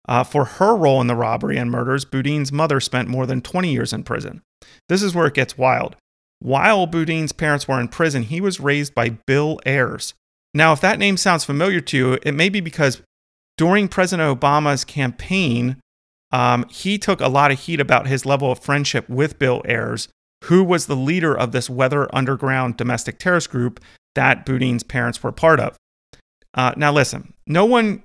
Uh, 0.06 0.24
for 0.24 0.46
her 0.46 0.76
role 0.76 1.00
in 1.00 1.08
the 1.08 1.16
robbery 1.16 1.58
and 1.58 1.72
murders, 1.72 2.04
Boudin's 2.04 2.52
mother 2.52 2.82
spent 2.82 3.08
more 3.08 3.26
than 3.26 3.42
20 3.42 3.72
years 3.72 3.94
in 3.94 4.04
prison. 4.04 4.42
This 4.90 5.02
is 5.02 5.16
where 5.16 5.28
it 5.28 5.34
gets 5.34 5.58
wild. 5.58 5.96
While 6.40 6.88
Boudin's 6.88 7.32
parents 7.32 7.70
were 7.70 7.80
in 7.80 7.88
prison, 7.88 8.24
he 8.24 8.42
was 8.42 8.60
raised 8.60 8.94
by 8.94 9.12
Bill 9.26 9.60
Ayers, 9.66 10.14
now, 10.54 10.72
if 10.72 10.82
that 10.82 11.00
name 11.00 11.18
sounds 11.18 11.44
familiar 11.44 11.82
to 11.82 11.98
you, 11.98 12.20
it 12.22 12.34
may 12.34 12.50
be 12.50 12.60
because 12.60 13.02
during 13.58 13.88
President 13.88 14.40
Obama's 14.40 14.86
campaign, 14.86 15.78
um, 16.34 16.66
he 16.70 16.98
took 16.98 17.22
a 17.22 17.30
lot 17.30 17.52
of 17.52 17.60
heat 17.60 17.80
about 17.80 18.08
his 18.08 18.26
level 18.26 18.52
of 18.52 18.60
friendship 18.60 19.08
with 19.08 19.38
Bill 19.38 19.62
Ayers, 19.66 20.10
who 20.46 20.64
was 20.64 20.88
the 20.88 20.96
leader 20.96 21.38
of 21.38 21.52
this 21.52 21.70
Weather 21.70 22.14
Underground 22.14 22.76
domestic 22.76 23.20
terrorist 23.20 23.52
group 23.52 23.80
that 24.16 24.44
Boudin's 24.44 24.84
parents 24.84 25.22
were 25.22 25.32
part 25.32 25.60
of. 25.60 25.78
Uh, 26.56 26.74
now, 26.76 26.92
listen, 26.92 27.34
no 27.46 27.66
one, 27.66 28.02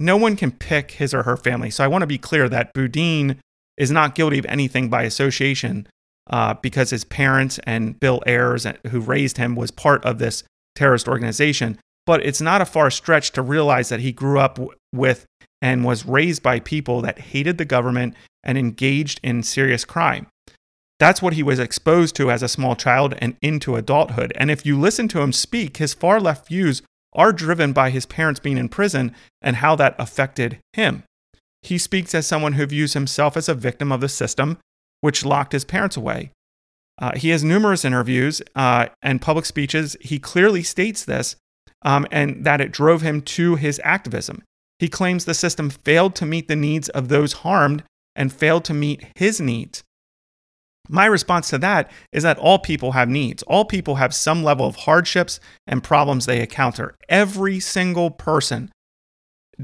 no 0.00 0.16
one 0.16 0.34
can 0.34 0.50
pick 0.50 0.90
his 0.90 1.14
or 1.14 1.22
her 1.22 1.36
family, 1.36 1.70
so 1.70 1.84
I 1.84 1.88
want 1.88 2.02
to 2.02 2.06
be 2.06 2.18
clear 2.18 2.48
that 2.48 2.74
Boudin 2.74 3.38
is 3.76 3.92
not 3.92 4.16
guilty 4.16 4.38
of 4.38 4.46
anything 4.46 4.90
by 4.90 5.04
association 5.04 5.86
uh, 6.30 6.54
because 6.54 6.90
his 6.90 7.04
parents 7.04 7.60
and 7.64 7.98
Bill 7.98 8.22
Ayers, 8.26 8.66
who 8.88 9.00
raised 9.00 9.38
him, 9.38 9.54
was 9.54 9.70
part 9.70 10.04
of 10.04 10.18
this 10.18 10.42
terrorist 10.74 11.06
organization. 11.06 11.78
But 12.06 12.26
it's 12.26 12.40
not 12.40 12.60
a 12.60 12.66
far 12.66 12.90
stretch 12.90 13.30
to 13.32 13.42
realize 13.42 13.88
that 13.88 14.00
he 14.00 14.10
grew 14.10 14.40
up 14.40 14.56
w- 14.56 14.76
with 14.92 15.26
and 15.62 15.84
was 15.84 16.04
raised 16.04 16.42
by 16.42 16.60
people 16.60 17.00
that 17.00 17.18
hated 17.18 17.56
the 17.56 17.64
government 17.64 18.14
and 18.42 18.58
engaged 18.58 19.20
in 19.22 19.42
serious 19.42 19.84
crime. 19.84 20.26
That's 20.98 21.22
what 21.22 21.32
he 21.32 21.42
was 21.42 21.58
exposed 21.58 22.14
to 22.16 22.30
as 22.30 22.42
a 22.42 22.48
small 22.48 22.76
child 22.76 23.14
and 23.18 23.36
into 23.40 23.76
adulthood. 23.76 24.32
And 24.36 24.50
if 24.50 24.66
you 24.66 24.78
listen 24.78 25.08
to 25.08 25.20
him 25.20 25.32
speak, 25.32 25.78
his 25.78 25.94
far 25.94 26.20
left 26.20 26.48
views 26.48 26.82
are 27.14 27.32
driven 27.32 27.72
by 27.72 27.90
his 27.90 28.06
parents 28.06 28.40
being 28.40 28.58
in 28.58 28.68
prison 28.68 29.14
and 29.40 29.56
how 29.56 29.76
that 29.76 29.94
affected 29.98 30.58
him. 30.72 31.04
He 31.62 31.78
speaks 31.78 32.14
as 32.14 32.26
someone 32.26 32.54
who 32.54 32.66
views 32.66 32.94
himself 32.94 33.36
as 33.36 33.48
a 33.48 33.54
victim 33.54 33.92
of 33.92 34.00
the 34.00 34.08
system 34.08 34.58
which 35.00 35.24
locked 35.24 35.52
his 35.52 35.64
parents 35.64 35.96
away. 35.96 36.30
Uh, 36.98 37.12
he 37.16 37.30
has 37.30 37.42
numerous 37.42 37.84
interviews 37.84 38.42
uh, 38.54 38.86
and 39.02 39.20
public 39.20 39.44
speeches. 39.44 39.96
He 40.00 40.18
clearly 40.18 40.62
states 40.62 41.04
this 41.04 41.36
um, 41.82 42.06
and 42.10 42.44
that 42.44 42.60
it 42.60 42.72
drove 42.72 43.02
him 43.02 43.22
to 43.22 43.56
his 43.56 43.80
activism. 43.84 44.42
He 44.82 44.88
claims 44.88 45.26
the 45.26 45.32
system 45.32 45.70
failed 45.70 46.16
to 46.16 46.26
meet 46.26 46.48
the 46.48 46.56
needs 46.56 46.88
of 46.88 47.06
those 47.06 47.34
harmed 47.34 47.84
and 48.16 48.32
failed 48.32 48.64
to 48.64 48.74
meet 48.74 49.06
his 49.14 49.40
needs. 49.40 49.84
My 50.88 51.06
response 51.06 51.50
to 51.50 51.58
that 51.58 51.88
is 52.10 52.24
that 52.24 52.36
all 52.36 52.58
people 52.58 52.90
have 52.90 53.08
needs. 53.08 53.44
All 53.44 53.64
people 53.64 53.94
have 53.94 54.12
some 54.12 54.42
level 54.42 54.66
of 54.66 54.74
hardships 54.74 55.38
and 55.68 55.84
problems 55.84 56.26
they 56.26 56.40
encounter. 56.40 56.96
Every 57.08 57.60
single 57.60 58.10
person 58.10 58.72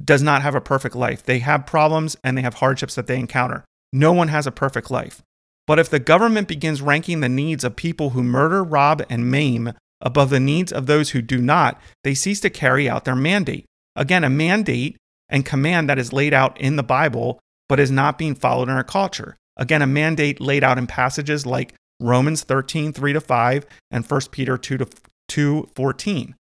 does 0.05 0.23
not 0.23 0.43
have 0.43 0.55
a 0.55 0.61
perfect 0.61 0.95
life. 0.95 1.25
They 1.25 1.41
have 1.41 1.67
problems 1.67 2.17
and 2.23 2.39
they 2.39 2.43
have 2.43 2.55
hardships 2.55 2.95
that 2.95 3.09
they 3.09 3.19
encounter. 3.19 3.65
No 3.93 4.13
one 4.13 4.29
has 4.29 4.47
a 4.47 4.53
perfect 4.53 4.89
life. 4.89 5.21
But 5.67 5.81
if 5.81 5.91
the 5.91 5.99
government 5.99 6.47
begins 6.47 6.81
ranking 6.81 7.19
the 7.19 7.29
needs 7.29 7.65
of 7.65 7.75
people 7.75 8.11
who 8.11 8.23
murder, 8.23 8.63
rob, 8.63 9.03
and 9.11 9.29
maim 9.29 9.73
above 10.01 10.31
the 10.31 10.39
needs 10.39 10.71
of 10.71 10.87
those 10.87 11.11
who 11.11 11.23
do 11.23 11.39
not, 11.39 11.81
they 12.05 12.15
cease 12.15 12.39
to 12.39 12.51
carry 12.51 12.89
out 12.89 13.05
their 13.05 13.17
mandate. 13.17 13.65
Again, 13.97 14.23
a 14.23 14.31
mandate 14.31 14.97
and 15.29 15.45
command 15.45 15.89
that 15.89 15.99
is 15.99 16.13
laid 16.13 16.35
out 16.35 16.61
in 16.61 16.77
the 16.77 16.83
Bible, 16.83 17.39
but 17.69 17.81
is 17.81 17.91
not 17.91 18.19
being 18.19 18.35
followed 18.35 18.69
in 18.69 18.75
our 18.75 18.85
culture. 18.85 19.37
Again, 19.57 19.83
a 19.83 19.87
mandate 19.87 20.41
laid 20.41 20.65
out 20.65 20.79
in 20.79 20.87
passages 20.87 21.45
like 21.45 21.75
Romans 22.01 22.45
13, 22.45 22.93
3 22.93 23.13
to 23.13 23.21
5, 23.21 23.67
and 23.91 24.05
1 24.05 24.21
Peter 24.31 24.57
2 24.57 24.79
to 24.79 24.89
2, 25.29 25.69
14. 25.75 26.35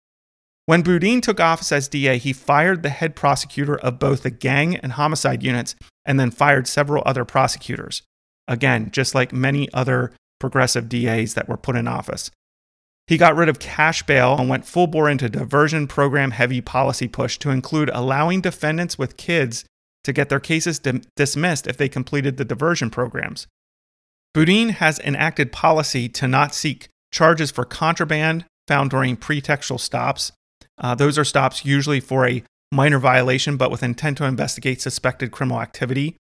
When 0.68 0.82
Boudin 0.82 1.22
took 1.22 1.40
office 1.40 1.72
as 1.72 1.88
DA, 1.88 2.18
he 2.18 2.34
fired 2.34 2.84
the 2.84 2.90
head 2.90 3.16
prosecutor 3.16 3.78
of 3.78 4.00
both 4.00 4.24
the 4.24 4.30
gang 4.30 4.76
and 4.76 4.92
homicide 4.94 5.42
units 5.42 5.76
and 6.06 6.20
then 6.20 6.30
fired 6.30 6.68
several 6.68 7.04
other 7.06 7.24
prosecutors. 7.24 8.02
Again, 8.48 8.92
just 8.92 9.16
like 9.16 9.32
many 9.32 9.72
other 9.74 10.12
progressive 10.40 10.90
DAs 10.90 11.34
that 11.34 11.48
were 11.48 11.58
put 11.58 11.76
in 11.76 11.88
office. 11.88 12.32
He 13.08 13.18
got 13.18 13.38
rid 13.38 13.48
of 13.48 13.60
cash 13.60 14.04
bail 14.04 14.38
and 14.38 14.50
went 14.50 14.66
full 14.66 14.88
bore 14.88 15.10
into 15.10 15.30
diversion 15.30 15.88
program 15.88 16.32
heavy 16.32 16.60
policy 16.60 17.08
push 17.08 17.38
to 17.40 17.50
include 17.50 17.90
allowing 17.94 18.42
defendants 18.42 18.98
with 18.98 19.18
kids 19.18 19.64
to 20.04 20.12
get 20.12 20.30
their 20.30 20.42
cases 20.42 20.80
di- 20.80 21.02
dismissed 21.16 21.68
if 21.68 21.78
they 21.78 21.88
completed 21.88 22.38
the 22.38 22.46
diversion 22.46 22.90
programs. 22.90 23.48
Boudin 24.34 24.70
has 24.70 25.00
enacted 25.00 25.52
policy 25.52 26.10
to 26.10 26.28
not 26.28 26.54
seek 26.54 26.90
charges 27.12 27.50
for 27.50 27.64
contraband 27.64 28.46
found 28.68 28.90
during 28.90 29.16
pretextual 29.16 29.80
stops. 29.80 30.34
Uh, 30.78 30.94
those 30.94 31.18
are 31.18 31.24
stops 31.24 31.66
usually 31.66 32.02
for 32.02 32.28
a 32.28 32.44
minor 32.72 33.00
violation 33.00 33.56
but 33.56 33.72
with 33.72 33.82
intent 33.82 34.18
to 34.18 34.26
investigate 34.26 34.82
suspected 34.82 35.32
criminal 35.32 35.62
activity. 35.62 36.18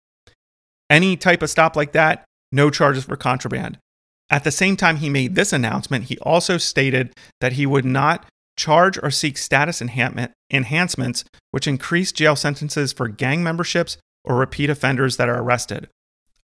Any 0.89 1.17
type 1.17 1.41
of 1.41 1.49
stop 1.49 1.75
like 1.75 1.93
that, 1.93 2.23
no 2.51 2.69
charges 2.69 3.05
for 3.05 3.17
contraband. 3.17 3.79
At 4.29 4.43
the 4.43 4.51
same 4.51 4.75
time 4.75 4.97
he 4.97 5.09
made 5.09 5.35
this 5.35 5.53
announcement, 5.53 6.05
he 6.05 6.17
also 6.19 6.57
stated 6.57 7.13
that 7.41 7.53
he 7.53 7.65
would 7.65 7.85
not 7.85 8.25
charge 8.57 8.97
or 9.03 9.11
seek 9.11 9.37
status 9.37 9.81
enhancements 9.81 11.25
which 11.51 11.67
increase 11.67 12.11
jail 12.11 12.35
sentences 12.35 12.93
for 12.93 13.07
gang 13.07 13.43
memberships 13.43 13.97
or 14.23 14.37
repeat 14.37 14.69
offenders 14.69 15.17
that 15.17 15.29
are 15.29 15.39
arrested. 15.39 15.89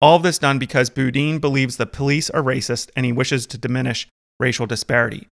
All 0.01 0.17
of 0.17 0.23
this 0.23 0.39
done 0.39 0.59
because 0.59 0.91
Boudin 0.91 1.39
believes 1.39 1.77
the 1.77 1.87
police 1.87 2.29
are 2.31 2.43
racist 2.43 2.91
and 2.95 3.07
he 3.07 3.13
wishes 3.13 3.47
to 3.47 3.59
diminish 3.59 4.07
racial 4.39 4.67
disparity. 4.67 5.29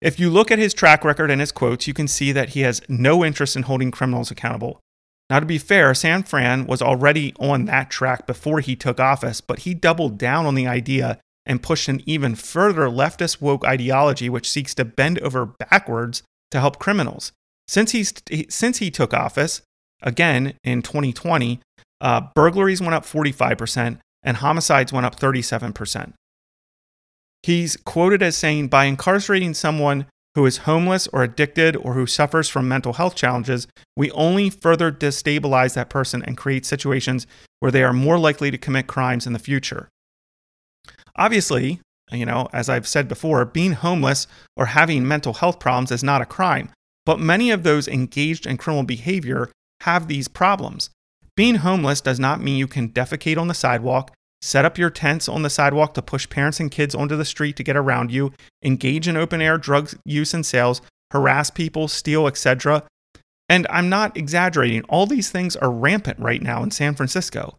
If 0.00 0.18
you 0.18 0.30
look 0.30 0.50
at 0.50 0.58
his 0.58 0.74
track 0.74 1.04
record 1.04 1.30
and 1.30 1.40
his 1.40 1.52
quotes, 1.52 1.86
you 1.86 1.94
can 1.94 2.08
see 2.08 2.32
that 2.32 2.50
he 2.50 2.60
has 2.60 2.82
no 2.88 3.24
interest 3.24 3.54
in 3.54 3.62
holding 3.62 3.90
criminals 3.90 4.30
accountable. 4.30 4.80
Now, 5.28 5.38
to 5.38 5.46
be 5.46 5.58
fair, 5.58 5.94
San 5.94 6.24
Fran 6.24 6.66
was 6.66 6.82
already 6.82 7.32
on 7.38 7.66
that 7.66 7.88
track 7.88 8.26
before 8.26 8.60
he 8.60 8.74
took 8.74 8.98
office, 8.98 9.40
but 9.40 9.60
he 9.60 9.74
doubled 9.74 10.18
down 10.18 10.44
on 10.44 10.56
the 10.56 10.66
idea 10.66 11.20
and 11.50 11.64
pushed 11.64 11.88
an 11.88 12.00
even 12.06 12.36
further 12.36 12.82
leftist 12.82 13.40
woke 13.40 13.64
ideology 13.64 14.28
which 14.28 14.48
seeks 14.48 14.72
to 14.72 14.84
bend 14.84 15.18
over 15.18 15.44
backwards 15.44 16.22
to 16.52 16.60
help 16.60 16.78
criminals. 16.78 17.32
Since, 17.66 17.90
he's, 17.90 18.14
since 18.48 18.78
he 18.78 18.88
took 18.88 19.12
office, 19.12 19.60
again 20.00 20.54
in 20.62 20.80
2020, 20.80 21.60
uh, 22.00 22.20
burglaries 22.36 22.80
went 22.80 22.94
up 22.94 23.04
45% 23.04 23.98
and 24.22 24.36
homicides 24.36 24.92
went 24.92 25.06
up 25.06 25.18
37%. 25.18 26.12
He's 27.42 27.76
quoted 27.76 28.22
as 28.22 28.36
saying, 28.36 28.68
by 28.68 28.84
incarcerating 28.84 29.54
someone 29.54 30.06
who 30.36 30.46
is 30.46 30.58
homeless 30.58 31.08
or 31.08 31.24
addicted 31.24 31.74
or 31.74 31.94
who 31.94 32.06
suffers 32.06 32.48
from 32.48 32.68
mental 32.68 32.92
health 32.92 33.16
challenges, 33.16 33.66
we 33.96 34.12
only 34.12 34.50
further 34.50 34.92
destabilize 34.92 35.74
that 35.74 35.90
person 35.90 36.22
and 36.22 36.36
create 36.36 36.64
situations 36.64 37.26
where 37.58 37.72
they 37.72 37.82
are 37.82 37.92
more 37.92 38.20
likely 38.20 38.52
to 38.52 38.58
commit 38.58 38.86
crimes 38.86 39.26
in 39.26 39.32
the 39.32 39.40
future. 39.40 39.88
Obviously, 41.20 41.82
you 42.10 42.24
know, 42.24 42.48
as 42.50 42.70
I've 42.70 42.88
said 42.88 43.06
before, 43.06 43.44
being 43.44 43.72
homeless 43.72 44.26
or 44.56 44.66
having 44.66 45.06
mental 45.06 45.34
health 45.34 45.60
problems 45.60 45.92
is 45.92 46.02
not 46.02 46.22
a 46.22 46.26
crime, 46.26 46.70
but 47.04 47.20
many 47.20 47.50
of 47.50 47.62
those 47.62 47.86
engaged 47.86 48.46
in 48.46 48.56
criminal 48.56 48.84
behavior 48.84 49.50
have 49.82 50.08
these 50.08 50.28
problems. 50.28 50.88
Being 51.36 51.56
homeless 51.56 52.00
does 52.00 52.18
not 52.18 52.40
mean 52.40 52.56
you 52.56 52.66
can 52.66 52.88
defecate 52.88 53.36
on 53.36 53.48
the 53.48 53.54
sidewalk, 53.54 54.14
set 54.40 54.64
up 54.64 54.78
your 54.78 54.88
tents 54.88 55.28
on 55.28 55.42
the 55.42 55.50
sidewalk 55.50 55.92
to 55.94 56.02
push 56.02 56.28
parents 56.28 56.58
and 56.58 56.70
kids 56.70 56.94
onto 56.94 57.16
the 57.16 57.24
street 57.26 57.54
to 57.56 57.62
get 57.62 57.76
around 57.76 58.10
you, 58.10 58.32
engage 58.64 59.06
in 59.06 59.18
open 59.18 59.42
air 59.42 59.58
drug 59.58 59.90
use 60.06 60.32
and 60.32 60.46
sales, 60.46 60.80
harass 61.10 61.50
people, 61.50 61.86
steal, 61.86 62.26
etc. 62.26 62.82
And 63.46 63.66
I'm 63.68 63.90
not 63.90 64.16
exaggerating, 64.16 64.84
all 64.84 65.04
these 65.04 65.30
things 65.30 65.54
are 65.56 65.70
rampant 65.70 66.18
right 66.18 66.40
now 66.40 66.62
in 66.62 66.70
San 66.70 66.94
Francisco. 66.94 67.58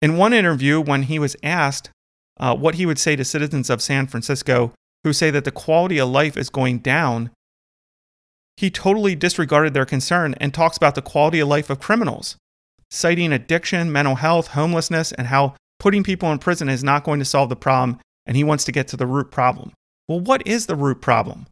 In 0.00 0.16
one 0.16 0.32
interview, 0.32 0.80
when 0.80 1.04
he 1.04 1.18
was 1.18 1.36
asked 1.42 1.90
uh, 2.38 2.56
what 2.56 2.76
he 2.76 2.86
would 2.86 2.98
say 2.98 3.16
to 3.16 3.24
citizens 3.24 3.70
of 3.70 3.82
San 3.82 4.06
Francisco 4.06 4.72
who 5.04 5.12
say 5.12 5.30
that 5.30 5.44
the 5.44 5.50
quality 5.50 5.98
of 5.98 6.08
life 6.08 6.36
is 6.36 6.48
going 6.48 6.78
down, 6.78 7.30
he 8.56 8.70
totally 8.70 9.14
disregarded 9.14 9.74
their 9.74 9.86
concern 9.86 10.34
and 10.40 10.54
talks 10.54 10.76
about 10.76 10.94
the 10.94 11.02
quality 11.02 11.40
of 11.40 11.48
life 11.48 11.70
of 11.70 11.80
criminals 11.80 12.36
citing 12.92 13.32
addiction, 13.32 13.90
mental 13.90 14.16
health, 14.16 14.48
homelessness, 14.48 15.12
and 15.12 15.28
how 15.28 15.54
putting 15.78 16.04
people 16.04 16.30
in 16.30 16.38
prison 16.38 16.68
is 16.68 16.84
not 16.84 17.04
going 17.04 17.18
to 17.18 17.24
solve 17.24 17.48
the 17.48 17.56
problem, 17.56 17.98
and 18.26 18.36
he 18.36 18.44
wants 18.44 18.64
to 18.64 18.72
get 18.72 18.86
to 18.86 18.98
the 18.98 19.06
root 19.06 19.30
problem. 19.30 19.72
Well, 20.08 20.20
what 20.20 20.46
is 20.46 20.66
the 20.66 20.76
root 20.76 21.00
problem? 21.00 21.46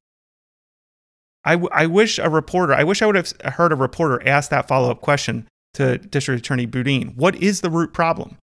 I, 1.43 1.53
w- 1.53 1.71
I 1.73 1.87
wish 1.87 2.19
a 2.19 2.29
reporter, 2.29 2.75
I 2.75 2.85
wish 2.85 3.01
I 3.01 3.07
would 3.07 3.17
have 3.17 3.33
heard 3.55 3.73
a 3.73 3.77
reporter 3.77 4.23
ask 4.29 4.51
that 4.51 4.69
follow 4.69 4.91
up 4.91 5.01
question 5.01 5.49
to 5.75 5.97
District 5.97 6.39
Attorney 6.39 6.67
Boudin. 6.67 7.15
What 7.17 7.37
is 7.37 7.63
the 7.63 7.71
root 7.71 7.95
problem? 7.95 8.37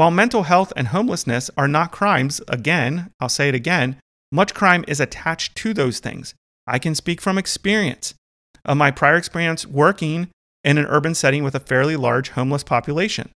While 0.00 0.10
mental 0.10 0.44
health 0.44 0.72
and 0.76 0.88
homelessness 0.88 1.50
are 1.58 1.68
not 1.68 1.92
crimes, 1.92 2.40
again, 2.48 3.10
I'll 3.20 3.28
say 3.28 3.50
it 3.50 3.54
again, 3.54 3.96
much 4.32 4.54
crime 4.54 4.82
is 4.88 4.98
attached 4.98 5.54
to 5.56 5.74
those 5.74 5.98
things. 6.00 6.34
I 6.66 6.78
can 6.78 6.94
speak 6.94 7.20
from 7.20 7.36
experience. 7.36 8.14
Of 8.64 8.78
my 8.78 8.92
prior 8.92 9.16
experience 9.16 9.66
working 9.66 10.28
in 10.64 10.78
an 10.78 10.86
urban 10.86 11.14
setting 11.14 11.44
with 11.44 11.54
a 11.54 11.60
fairly 11.60 11.96
large 11.96 12.30
homeless 12.30 12.64
population. 12.64 13.28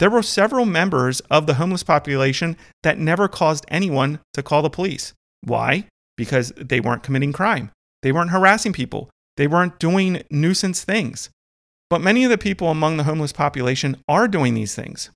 There 0.00 0.10
were 0.10 0.22
several 0.22 0.66
members 0.66 1.20
of 1.30 1.46
the 1.46 1.54
homeless 1.54 1.82
population 1.82 2.58
that 2.82 2.98
never 2.98 3.26
caused 3.26 3.64
anyone 3.68 4.18
to 4.34 4.42
call 4.42 4.60
the 4.60 4.68
police. 4.68 5.14
Why? 5.40 5.86
Because 6.18 6.52
they 6.58 6.78
weren't 6.80 7.02
committing 7.02 7.32
crime. 7.32 7.70
They 8.02 8.12
weren't 8.12 8.32
harassing 8.32 8.74
people. 8.74 9.08
They 9.38 9.46
weren't 9.46 9.78
doing 9.78 10.24
nuisance 10.30 10.84
things. 10.84 11.30
But 11.88 12.02
many 12.02 12.22
of 12.22 12.30
the 12.30 12.36
people 12.36 12.68
among 12.68 12.98
the 12.98 13.04
homeless 13.04 13.32
population 13.32 13.96
are 14.06 14.28
doing 14.28 14.52
these 14.52 14.74
things. 14.74 15.08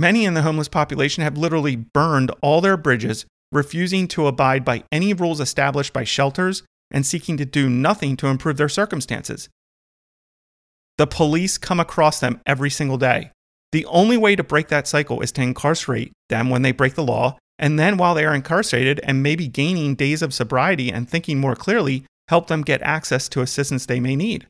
Many 0.00 0.24
in 0.24 0.32
the 0.32 0.40
homeless 0.40 0.66
population 0.66 1.24
have 1.24 1.36
literally 1.36 1.76
burned 1.76 2.30
all 2.40 2.62
their 2.62 2.78
bridges, 2.78 3.26
refusing 3.52 4.08
to 4.08 4.28
abide 4.28 4.64
by 4.64 4.82
any 4.90 5.12
rules 5.12 5.42
established 5.42 5.92
by 5.92 6.04
shelters 6.04 6.62
and 6.90 7.04
seeking 7.04 7.36
to 7.36 7.44
do 7.44 7.68
nothing 7.68 8.16
to 8.16 8.28
improve 8.28 8.56
their 8.56 8.70
circumstances. 8.70 9.50
The 10.96 11.06
police 11.06 11.58
come 11.58 11.78
across 11.78 12.18
them 12.18 12.40
every 12.46 12.70
single 12.70 12.96
day. 12.96 13.32
The 13.72 13.84
only 13.84 14.16
way 14.16 14.36
to 14.36 14.42
break 14.42 14.68
that 14.68 14.88
cycle 14.88 15.20
is 15.20 15.32
to 15.32 15.42
incarcerate 15.42 16.12
them 16.30 16.48
when 16.48 16.62
they 16.62 16.72
break 16.72 16.94
the 16.94 17.04
law, 17.04 17.36
and 17.58 17.78
then 17.78 17.98
while 17.98 18.14
they 18.14 18.24
are 18.24 18.34
incarcerated 18.34 19.02
and 19.04 19.22
maybe 19.22 19.48
gaining 19.48 19.96
days 19.96 20.22
of 20.22 20.32
sobriety 20.32 20.90
and 20.90 21.10
thinking 21.10 21.38
more 21.38 21.54
clearly, 21.54 22.06
help 22.28 22.46
them 22.46 22.62
get 22.62 22.80
access 22.80 23.28
to 23.28 23.42
assistance 23.42 23.84
they 23.84 24.00
may 24.00 24.16
need. 24.16 24.46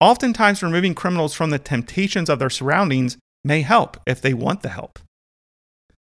Oftentimes, 0.00 0.62
removing 0.62 0.94
criminals 0.94 1.34
from 1.34 1.50
the 1.50 1.58
temptations 1.58 2.30
of 2.30 2.38
their 2.38 2.48
surroundings 2.48 3.18
may 3.44 3.62
help 3.62 3.96
if 4.06 4.20
they 4.20 4.34
want 4.34 4.62
the 4.62 4.68
help. 4.68 4.98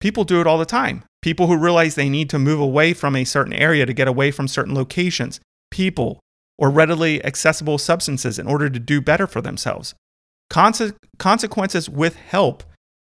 People 0.00 0.24
do 0.24 0.40
it 0.40 0.46
all 0.46 0.58
the 0.58 0.64
time. 0.64 1.04
People 1.22 1.48
who 1.48 1.56
realize 1.58 1.94
they 1.94 2.08
need 2.08 2.30
to 2.30 2.38
move 2.38 2.60
away 2.60 2.92
from 2.92 3.16
a 3.16 3.24
certain 3.24 3.52
area 3.52 3.84
to 3.84 3.92
get 3.92 4.08
away 4.08 4.30
from 4.30 4.46
certain 4.46 4.74
locations. 4.74 5.40
People 5.70 6.20
or 6.58 6.70
readily 6.70 7.24
accessible 7.24 7.78
substances 7.78 8.38
in 8.38 8.46
order 8.46 8.68
to 8.68 8.78
do 8.78 9.00
better 9.00 9.26
for 9.26 9.40
themselves. 9.40 9.94
Conse- 10.50 10.94
consequences 11.18 11.88
with 11.88 12.16
help 12.16 12.64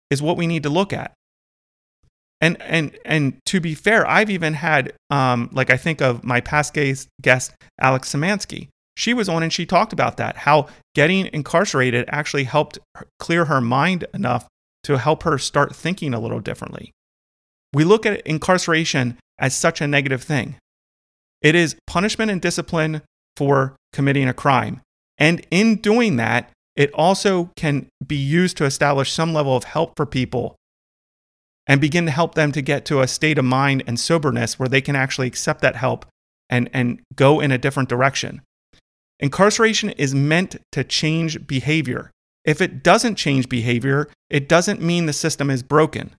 is 0.10 0.22
what 0.22 0.38
we 0.38 0.48
need 0.48 0.64
to 0.64 0.70
look 0.70 0.92
at. 0.92 1.14
And 2.42 2.62
and 2.62 2.98
and 3.04 3.38
to 3.48 3.60
be 3.60 3.76
fair, 3.76 4.08
I've 4.08 4.30
even 4.30 4.54
had 4.54 4.94
um, 5.10 5.50
like 5.52 5.70
I 5.70 5.78
think 5.78 6.02
of 6.02 6.24
my 6.24 6.40
past 6.40 6.74
guest 6.74 7.52
Alex 7.82 8.14
Szymanski. 8.14 8.70
She 9.00 9.14
was 9.14 9.30
on 9.30 9.44
and 9.44 9.54
she 9.54 9.66
talked 9.66 9.94
about 9.94 10.18
that 10.18 10.40
how 10.40 10.68
getting 10.94 11.30
incarcerated 11.32 12.04
actually 12.10 12.44
helped 12.44 12.80
clear 13.18 13.46
her 13.46 13.62
mind 13.62 14.06
enough 14.14 14.46
to 14.84 14.98
help 14.98 15.24
her 15.24 15.38
start 15.38 15.74
thinking 15.74 16.14
a 16.14 16.20
little 16.20 16.42
differently. 16.42 16.92
We 17.74 17.86
look 17.86 18.06
at 18.06 18.20
incarceration 18.28 19.18
as 19.40 19.56
such 19.56 19.80
a 19.80 19.88
negative 19.88 20.22
thing. 20.22 20.58
It 21.42 21.56
is 21.56 21.78
punishment 21.88 22.30
and 22.30 22.42
discipline 22.42 23.02
for 23.38 23.78
committing 23.94 24.28
a 24.28 24.34
crime. 24.34 24.82
And 25.18 25.48
in 25.50 25.78
doing 25.78 26.18
that, 26.18 26.52
it 26.76 26.92
also 26.94 27.52
can 27.56 27.88
be 28.06 28.18
used 28.18 28.58
to 28.58 28.66
establish 28.66 29.14
some 29.14 29.34
level 29.34 29.56
of 29.56 29.64
help 29.64 29.96
for 29.96 30.06
people 30.06 30.58
and 31.66 31.80
begin 31.80 32.06
to 32.06 32.12
help 32.12 32.36
them 32.36 32.52
to 32.52 32.62
get 32.62 32.84
to 32.86 33.00
a 33.00 33.08
state 33.08 33.38
of 33.38 33.46
mind 33.46 33.82
and 33.88 33.98
soberness 33.98 34.60
where 34.60 34.68
they 34.68 34.82
can 34.82 34.98
actually 34.98 35.28
accept 35.28 35.62
that 35.62 35.78
help 35.78 36.06
and, 36.50 36.70
and 36.74 37.00
go 37.16 37.40
in 37.40 37.54
a 37.54 37.58
different 37.58 37.88
direction. 37.88 38.42
Incarceration 39.20 39.90
is 39.92 40.16
meant 40.16 40.56
to 40.72 40.84
change 40.84 41.46
behavior. 41.46 42.12
If 42.46 42.62
it 42.62 42.84
doesn't 42.84 43.16
change 43.16 43.50
behavior, 43.50 44.08
it 44.30 44.48
doesn't 44.48 44.82
mean 44.82 45.06
the 45.06 45.14
system 45.14 45.50
is 45.50 45.62
broken. 45.62 46.16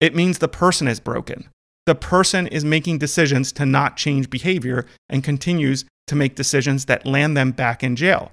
It 0.00 0.14
means 0.14 0.38
the 0.38 0.48
person 0.48 0.88
is 0.88 1.00
broken. 1.00 1.48
The 1.86 1.94
person 1.94 2.46
is 2.46 2.64
making 2.64 2.98
decisions 2.98 3.52
to 3.52 3.66
not 3.66 3.96
change 3.96 4.30
behavior 4.30 4.86
and 5.08 5.22
continues 5.22 5.84
to 6.06 6.16
make 6.16 6.34
decisions 6.34 6.86
that 6.86 7.06
land 7.06 7.36
them 7.36 7.50
back 7.50 7.82
in 7.82 7.96
jail. 7.96 8.32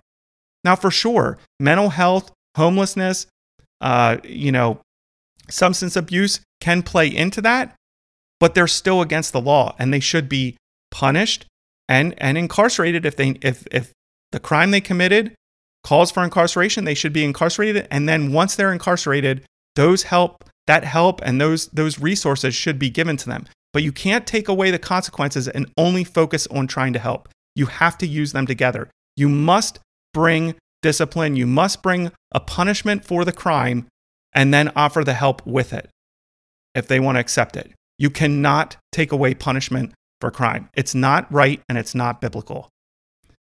Now, 0.64 0.76
for 0.76 0.92
sure, 0.92 1.38
mental 1.60 1.90
health, 1.90 2.32
homelessness, 2.56 3.28
uh, 3.82 4.18
you 4.24 4.52
know, 4.52 4.80
substance 5.50 5.96
abuse 5.96 6.40
can 6.62 6.84
play 6.84 7.08
into 7.08 7.42
that, 7.42 7.76
but 8.40 8.56
they're 8.56 8.68
still 8.68 9.02
against 9.02 9.34
the 9.34 9.42
law 9.42 9.76
and 9.78 9.94
they 9.94 10.00
should 10.00 10.30
be 10.30 10.56
punished 10.92 11.46
and, 11.92 12.14
and 12.20 12.38
incarcerated 12.38 13.06
if 13.06 13.18
they 13.18 13.32
if 13.42 13.68
if 13.70 13.92
the 14.32 14.40
crime 14.40 14.72
they 14.72 14.80
committed 14.80 15.36
calls 15.84 16.10
for 16.10 16.24
incarceration, 16.24 16.86
they 16.86 16.94
should 16.94 17.12
be 17.12 17.26
incarcerated. 17.26 17.86
And 17.92 18.08
then 18.08 18.32
once 18.32 18.56
they're 18.56 18.72
incarcerated, 18.72 19.44
those 19.76 20.04
help 20.04 20.46
that 20.68 20.86
help 20.86 21.20
and 21.24 21.42
those 21.42 21.68
those 21.68 22.00
resources 22.00 22.56
should 22.56 22.80
be 22.80 22.90
given 22.90 23.18
to 23.18 23.26
them. 23.28 23.46
But 23.74 23.84
you 23.84 23.92
can't 23.92 24.26
take 24.26 24.48
away 24.48 24.72
the 24.72 24.80
consequences 24.80 25.50
and 25.50 25.70
only 25.78 26.06
focus 26.06 26.48
on 26.48 26.66
trying 26.66 26.94
to 26.94 27.00
help. 27.00 27.28
You 27.56 27.66
have 27.66 27.98
to 27.98 28.08
use 28.08 28.32
them 28.32 28.48
together. 28.48 28.90
You 29.18 29.28
must 29.28 29.80
bring 30.14 30.56
discipline, 30.82 31.36
you 31.36 31.46
must 31.46 31.84
bring 31.84 32.12
a 32.32 32.40
punishment 32.40 33.04
for 33.04 33.26
the 33.26 33.34
crime, 33.34 33.88
and 34.34 34.54
then 34.54 34.72
offer 34.78 35.04
the 35.04 35.14
help 35.14 35.46
with 35.46 35.74
it 35.74 35.90
if 36.74 36.88
they 36.88 37.02
want 37.02 37.18
to 37.18 37.20
accept 37.20 37.58
it. 37.58 37.72
You 37.98 38.10
cannot 38.10 38.78
take 38.94 39.12
away 39.12 39.34
punishment 39.34 39.94
for 40.22 40.32
crime. 40.32 40.70
It's 40.74 40.96
not 40.96 41.32
right 41.32 41.62
and 41.68 41.78
it's 41.78 41.96
not 41.96 42.22
biblical. 42.22 42.70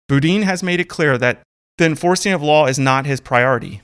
Boudin 0.09 0.43
has 0.43 0.63
made 0.63 0.81
it 0.81 0.89
clear 0.89 1.17
that 1.19 1.43
the 1.79 1.87
enforcing 1.87 2.33
of 2.33 2.43
law 2.43 2.67
is 2.67 2.79
not 2.79 3.07
his 3.07 3.21
priority. 3.21 3.81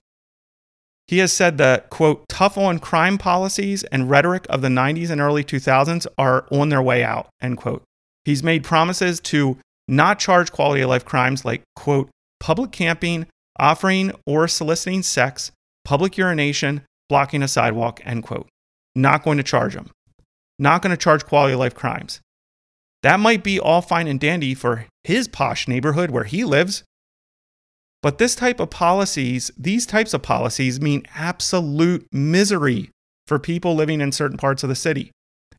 He 1.07 1.19
has 1.19 1.33
said 1.33 1.59
that, 1.59 1.91
quote, 1.91 2.25
tough 2.29 2.57
on 2.57 2.79
crime 2.79 3.19
policies 3.19 3.85
and 3.85 4.09
rhetoric 4.09 4.47
of 4.49 4.63
the 4.63 4.69
90s 4.69 5.11
and 5.11 5.21
early 5.21 5.45
2000s 5.45 6.07
are 6.17 6.47
on 6.51 6.69
their 6.69 6.81
way 6.81 7.05
out, 7.05 7.29
end 7.41 7.59
quote. 7.59 7.83
He's 8.25 8.43
made 8.43 8.65
promises 8.65 9.21
to 9.21 9.59
not 9.89 10.19
charge 10.19 10.53
quality 10.53 10.81
of 10.81 10.89
life 10.89 11.05
crimes 11.05 11.45
like, 11.45 11.63
quote, 11.77 12.09
public 12.41 12.73
camping, 12.73 13.27
offering 13.59 14.13
or 14.27 14.49
soliciting 14.49 15.03
sex, 15.03 15.51
public 15.85 16.17
urination, 16.17 16.83
blocking 17.09 17.43
a 17.43 17.49
sidewalk, 17.49 18.01
end 18.05 18.23
quote. 18.23 18.49
Not 18.95 19.23
going 19.23 19.37
to 19.37 19.45
charge 19.45 19.75
them. 19.75 19.91
Not 20.59 20.81
going 20.81 20.93
to 20.93 20.97
charge 20.97 21.27
quality 21.27 21.53
of 21.53 21.61
life 21.61 21.75
crimes. 21.75 22.21
That 23.03 23.21
might 23.21 23.43
be 23.43 23.59
all 23.59 23.83
fine 23.83 24.07
and 24.07 24.21
dandy 24.21 24.55
for 24.55 24.87
his 25.05 25.27
posh 25.29 25.67
neighborhood 25.67 26.11
where 26.11 26.25
he 26.25 26.45
lives. 26.45 26.85
But 28.03 28.19
this 28.19 28.35
type 28.35 28.61
of 28.61 28.71
policies, 28.71 29.51
these 29.57 29.87
types 29.87 30.15
of 30.15 30.23
policies 30.23 30.81
mean 30.81 31.05
absolute 31.15 32.07
misery 32.13 32.91
for 33.27 33.39
people 33.39 33.75
living 33.75 34.01
in 34.01 34.13
certain 34.13 34.37
parts 34.37 34.63
of 34.63 34.69
the 34.69 34.75
city 34.75 35.11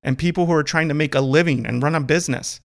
and 0.01 0.17
people 0.17 0.45
who 0.45 0.53
are 0.53 0.63
trying 0.63 0.89
to 0.89 0.93
make 0.93 1.15
a 1.15 1.21
living 1.21 1.65
and 1.65 1.82
run 1.82 1.95
a 1.95 2.01
business. 2.01 2.60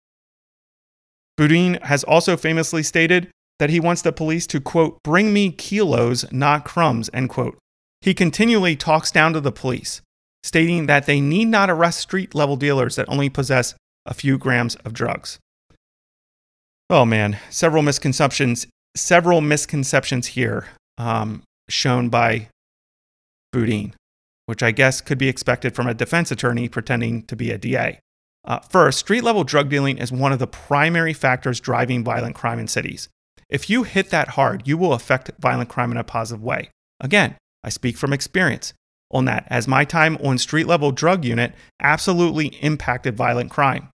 Boudin 1.37 1.75
has 1.83 2.03
also 2.05 2.37
famously 2.37 2.81
stated 2.81 3.29
that 3.59 3.69
he 3.69 3.79
wants 3.79 4.01
the 4.01 4.13
police 4.13 4.47
to, 4.47 4.61
quote, 4.61 4.97
bring 5.03 5.33
me 5.33 5.51
kilos, 5.51 6.25
not 6.31 6.63
crumbs, 6.63 7.09
end 7.13 7.29
quote. 7.29 7.57
He 8.01 8.13
continually 8.13 8.75
talks 8.75 9.11
down 9.11 9.33
to 9.33 9.41
the 9.41 9.51
police, 9.51 10.01
stating 10.43 10.85
that 10.85 11.05
they 11.05 11.19
need 11.19 11.45
not 11.45 11.69
arrest 11.69 11.99
street 11.99 12.33
level 12.33 12.55
dealers 12.55 12.95
that 12.95 13.09
only 13.09 13.29
possess 13.29 13.75
a 14.05 14.13
few 14.13 14.37
grams 14.37 14.75
of 14.77 14.93
drugs. 14.93 15.39
Oh 16.89 17.05
man, 17.05 17.39
several 17.49 17.81
misconceptions, 17.81 18.67
several 18.95 19.41
misconceptions 19.41 20.27
here 20.27 20.67
um, 20.97 21.43
shown 21.69 22.09
by 22.09 22.49
Boudin, 23.51 23.93
which 24.45 24.61
I 24.61 24.71
guess 24.71 25.01
could 25.01 25.17
be 25.17 25.29
expected 25.29 25.75
from 25.75 25.87
a 25.87 25.93
defense 25.93 26.31
attorney 26.31 26.69
pretending 26.69 27.23
to 27.23 27.35
be 27.35 27.51
a 27.51 27.57
DA. 27.57 27.99
Uh, 28.45 28.59
first, 28.59 28.99
street 28.99 29.23
level 29.23 29.43
drug 29.43 29.69
dealing 29.69 29.97
is 29.97 30.11
one 30.11 30.31
of 30.31 30.37
the 30.39 30.45
primary 30.45 31.13
factors 31.13 31.59
driving 31.59 32.03
violent 32.03 32.35
crime 32.35 32.59
in 32.59 32.67
cities. 32.67 33.09
If 33.49 33.69
you 33.69 33.83
hit 33.83 34.11
that 34.11 34.29
hard, 34.29 34.67
you 34.67 34.77
will 34.77 34.93
affect 34.93 35.31
violent 35.39 35.69
crime 35.69 35.91
in 35.91 35.97
a 35.97 36.03
positive 36.03 36.43
way. 36.43 36.69
Again, 36.99 37.35
I 37.63 37.69
speak 37.69 37.97
from 37.97 38.13
experience 38.13 38.73
on 39.11 39.25
that, 39.25 39.47
as 39.49 39.67
my 39.67 39.85
time 39.85 40.17
on 40.17 40.37
street 40.37 40.67
level 40.67 40.91
drug 40.91 41.25
unit 41.25 41.53
absolutely 41.79 42.47
impacted 42.61 43.15
violent 43.15 43.49
crime. 43.49 43.89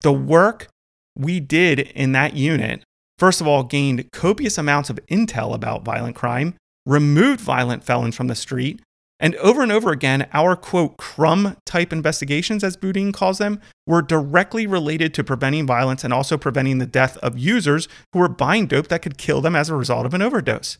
The 0.00 0.12
work 0.12 0.68
we 1.16 1.40
did 1.40 1.80
in 1.80 2.12
that 2.12 2.34
unit, 2.34 2.82
first 3.18 3.40
of 3.40 3.46
all, 3.46 3.64
gained 3.64 4.10
copious 4.12 4.56
amounts 4.58 4.90
of 4.90 5.00
intel 5.10 5.54
about 5.54 5.84
violent 5.84 6.14
crime, 6.14 6.54
removed 6.86 7.40
violent 7.40 7.84
felons 7.84 8.16
from 8.16 8.28
the 8.28 8.34
street, 8.34 8.80
and 9.20 9.34
over 9.36 9.62
and 9.62 9.72
over 9.72 9.90
again, 9.90 10.28
our 10.32 10.54
quote, 10.54 10.96
crumb 10.96 11.56
type 11.66 11.92
investigations, 11.92 12.62
as 12.62 12.76
Boudin 12.76 13.10
calls 13.12 13.38
them, 13.38 13.60
were 13.86 14.00
directly 14.00 14.66
related 14.66 15.12
to 15.14 15.24
preventing 15.24 15.66
violence 15.66 16.04
and 16.04 16.12
also 16.12 16.38
preventing 16.38 16.78
the 16.78 16.86
death 16.86 17.16
of 17.18 17.36
users 17.36 17.88
who 18.12 18.20
were 18.20 18.28
buying 18.28 18.68
dope 18.68 18.88
that 18.88 19.02
could 19.02 19.18
kill 19.18 19.40
them 19.40 19.56
as 19.56 19.68
a 19.68 19.74
result 19.74 20.06
of 20.06 20.14
an 20.14 20.22
overdose. 20.22 20.78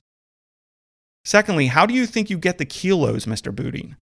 Secondly, 1.24 1.66
how 1.66 1.84
do 1.84 1.92
you 1.92 2.06
think 2.06 2.30
you 2.30 2.38
get 2.38 2.58
the 2.58 2.64
kilos, 2.64 3.26
Mr. 3.26 3.54
Boudin? 3.54 3.96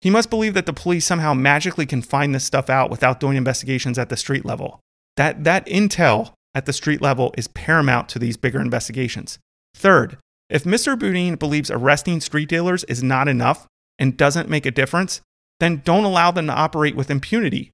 He 0.00 0.10
must 0.10 0.30
believe 0.30 0.54
that 0.54 0.66
the 0.66 0.72
police 0.72 1.04
somehow 1.04 1.34
magically 1.34 1.86
can 1.86 2.00
find 2.00 2.34
this 2.34 2.44
stuff 2.44 2.70
out 2.70 2.90
without 2.90 3.20
doing 3.20 3.36
investigations 3.36 3.98
at 3.98 4.08
the 4.08 4.16
street 4.16 4.44
level. 4.44 4.80
That, 5.16 5.44
that 5.44 5.66
intel 5.66 6.32
at 6.54 6.66
the 6.66 6.72
street 6.72 7.02
level 7.02 7.34
is 7.36 7.48
paramount 7.48 8.08
to 8.10 8.18
these 8.18 8.36
bigger 8.36 8.60
investigations. 8.60 9.38
Third, 9.74 10.16
if 10.48 10.64
Mr. 10.64 10.98
Boudin 10.98 11.36
believes 11.36 11.70
arresting 11.70 12.20
street 12.20 12.48
dealers 12.48 12.84
is 12.84 13.02
not 13.02 13.28
enough 13.28 13.66
and 13.98 14.16
doesn't 14.16 14.48
make 14.48 14.66
a 14.66 14.70
difference, 14.70 15.20
then 15.60 15.82
don't 15.84 16.04
allow 16.04 16.30
them 16.30 16.46
to 16.46 16.54
operate 16.54 16.96
with 16.96 17.10
impunity, 17.10 17.70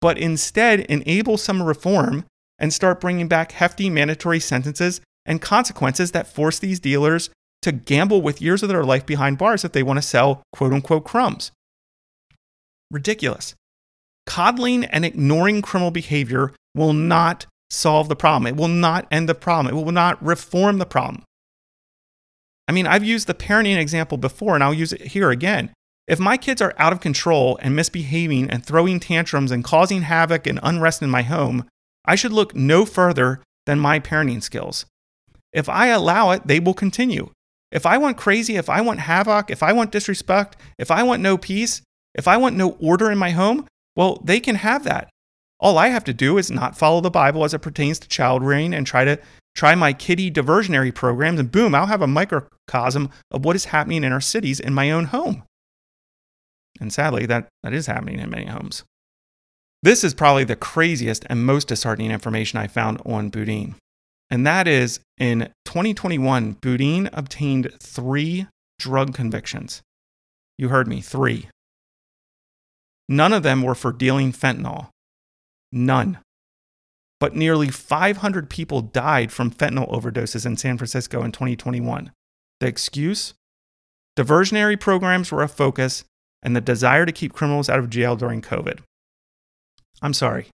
but 0.00 0.18
instead 0.18 0.80
enable 0.80 1.38
some 1.38 1.62
reform 1.62 2.26
and 2.58 2.72
start 2.72 3.00
bringing 3.00 3.26
back 3.26 3.52
hefty 3.52 3.88
mandatory 3.88 4.38
sentences 4.38 5.00
and 5.24 5.40
consequences 5.40 6.12
that 6.12 6.32
force 6.32 6.58
these 6.58 6.78
dealers 6.78 7.30
to 7.62 7.72
gamble 7.72 8.22
with 8.22 8.42
years 8.42 8.62
of 8.62 8.68
their 8.68 8.84
life 8.84 9.06
behind 9.06 9.38
bars 9.38 9.64
if 9.64 9.72
they 9.72 9.82
want 9.82 9.96
to 9.96 10.02
sell 10.02 10.42
quote 10.52 10.72
unquote 10.72 11.04
crumbs. 11.04 11.50
Ridiculous. 12.90 13.54
Coddling 14.26 14.84
and 14.84 15.04
ignoring 15.04 15.62
criminal 15.62 15.90
behavior 15.90 16.52
will 16.74 16.92
not 16.92 17.46
solve 17.70 18.08
the 18.08 18.16
problem. 18.16 18.46
It 18.46 18.56
will 18.56 18.68
not 18.68 19.06
end 19.10 19.28
the 19.28 19.34
problem. 19.34 19.74
It 19.74 19.82
will 19.82 19.92
not 19.92 20.22
reform 20.24 20.78
the 20.78 20.86
problem. 20.86 21.22
I 22.68 22.72
mean, 22.72 22.86
I've 22.86 23.04
used 23.04 23.26
the 23.26 23.34
parenting 23.34 23.78
example 23.78 24.18
before 24.18 24.54
and 24.54 24.62
I'll 24.62 24.74
use 24.74 24.92
it 24.92 25.08
here 25.08 25.30
again. 25.30 25.72
If 26.06 26.18
my 26.18 26.36
kids 26.36 26.60
are 26.60 26.74
out 26.78 26.92
of 26.92 27.00
control 27.00 27.58
and 27.62 27.76
misbehaving 27.76 28.50
and 28.50 28.64
throwing 28.64 29.00
tantrums 29.00 29.52
and 29.52 29.64
causing 29.64 30.02
havoc 30.02 30.46
and 30.46 30.58
unrest 30.62 31.02
in 31.02 31.10
my 31.10 31.22
home, 31.22 31.68
I 32.04 32.16
should 32.16 32.32
look 32.32 32.54
no 32.54 32.84
further 32.84 33.40
than 33.66 33.78
my 33.78 34.00
parenting 34.00 34.42
skills. 34.42 34.86
If 35.52 35.68
I 35.68 35.88
allow 35.88 36.30
it, 36.30 36.46
they 36.46 36.60
will 36.60 36.74
continue. 36.74 37.30
If 37.70 37.86
I 37.86 37.98
want 37.98 38.16
crazy, 38.16 38.56
if 38.56 38.68
I 38.68 38.80
want 38.80 39.00
havoc, 39.00 39.50
if 39.50 39.62
I 39.62 39.72
want 39.72 39.92
disrespect, 39.92 40.56
if 40.78 40.90
I 40.90 41.02
want 41.04 41.22
no 41.22 41.36
peace, 41.38 41.82
if 42.14 42.28
I 42.28 42.36
want 42.36 42.56
no 42.56 42.72
order 42.80 43.10
in 43.10 43.18
my 43.18 43.30
home, 43.30 43.66
well, 43.96 44.20
they 44.24 44.40
can 44.40 44.56
have 44.56 44.84
that. 44.84 45.10
All 45.58 45.76
I 45.76 45.88
have 45.88 46.04
to 46.04 46.14
do 46.14 46.38
is 46.38 46.50
not 46.50 46.78
follow 46.78 47.00
the 47.00 47.10
Bible 47.10 47.44
as 47.44 47.52
it 47.52 47.58
pertains 47.60 47.98
to 47.98 48.08
child 48.08 48.42
rearing 48.42 48.72
and 48.72 48.86
try 48.86 49.04
to 49.04 49.18
try 49.54 49.74
my 49.74 49.92
kiddie 49.92 50.30
diversionary 50.30 50.94
programs, 50.94 51.38
and 51.38 51.50
boom, 51.50 51.74
I'll 51.74 51.86
have 51.86 52.02
a 52.02 52.06
microcosm 52.06 53.10
of 53.30 53.44
what 53.44 53.56
is 53.56 53.66
happening 53.66 54.04
in 54.04 54.12
our 54.12 54.20
cities 54.20 54.60
in 54.60 54.72
my 54.72 54.90
own 54.90 55.06
home. 55.06 55.42
And 56.80 56.92
sadly, 56.92 57.26
that, 57.26 57.48
that 57.62 57.74
is 57.74 57.86
happening 57.86 58.20
in 58.20 58.30
many 58.30 58.46
homes. 58.46 58.84
This 59.82 60.04
is 60.04 60.14
probably 60.14 60.44
the 60.44 60.56
craziest 60.56 61.26
and 61.28 61.44
most 61.44 61.68
disheartening 61.68 62.10
information 62.10 62.58
I 62.58 62.66
found 62.66 63.00
on 63.04 63.30
Boudin. 63.30 63.74
And 64.30 64.46
that 64.46 64.68
is 64.68 65.00
in 65.18 65.52
2021, 65.64 66.52
Boudin 66.60 67.10
obtained 67.12 67.72
three 67.82 68.46
drug 68.78 69.14
convictions. 69.14 69.82
You 70.56 70.68
heard 70.68 70.86
me, 70.86 71.00
three. 71.00 71.48
None 73.10 73.32
of 73.32 73.42
them 73.42 73.62
were 73.62 73.74
for 73.74 73.92
dealing 73.92 74.32
fentanyl. 74.32 74.88
None. 75.72 76.18
But 77.18 77.34
nearly 77.34 77.68
500 77.68 78.48
people 78.48 78.82
died 78.82 79.32
from 79.32 79.50
fentanyl 79.50 79.90
overdoses 79.90 80.46
in 80.46 80.56
San 80.56 80.78
Francisco 80.78 81.24
in 81.24 81.32
2021. 81.32 82.12
The 82.60 82.66
excuse? 82.68 83.34
Diversionary 84.16 84.78
programs 84.78 85.32
were 85.32 85.42
a 85.42 85.48
focus, 85.48 86.04
and 86.40 86.54
the 86.54 86.60
desire 86.60 87.04
to 87.04 87.10
keep 87.10 87.32
criminals 87.32 87.68
out 87.68 87.80
of 87.80 87.90
jail 87.90 88.14
during 88.14 88.42
COVID. 88.42 88.78
I'm 90.00 90.14
sorry, 90.14 90.46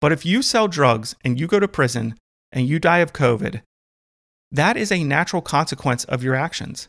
but 0.00 0.10
if 0.10 0.24
you 0.24 0.40
sell 0.40 0.68
drugs 0.68 1.14
and 1.22 1.38
you 1.38 1.46
go 1.46 1.60
to 1.60 1.68
prison 1.68 2.14
and 2.50 2.66
you 2.66 2.78
die 2.78 2.98
of 2.98 3.12
COVID, 3.12 3.60
that 4.50 4.78
is 4.78 4.90
a 4.90 5.04
natural 5.04 5.42
consequence 5.42 6.04
of 6.04 6.24
your 6.24 6.34
actions. 6.34 6.88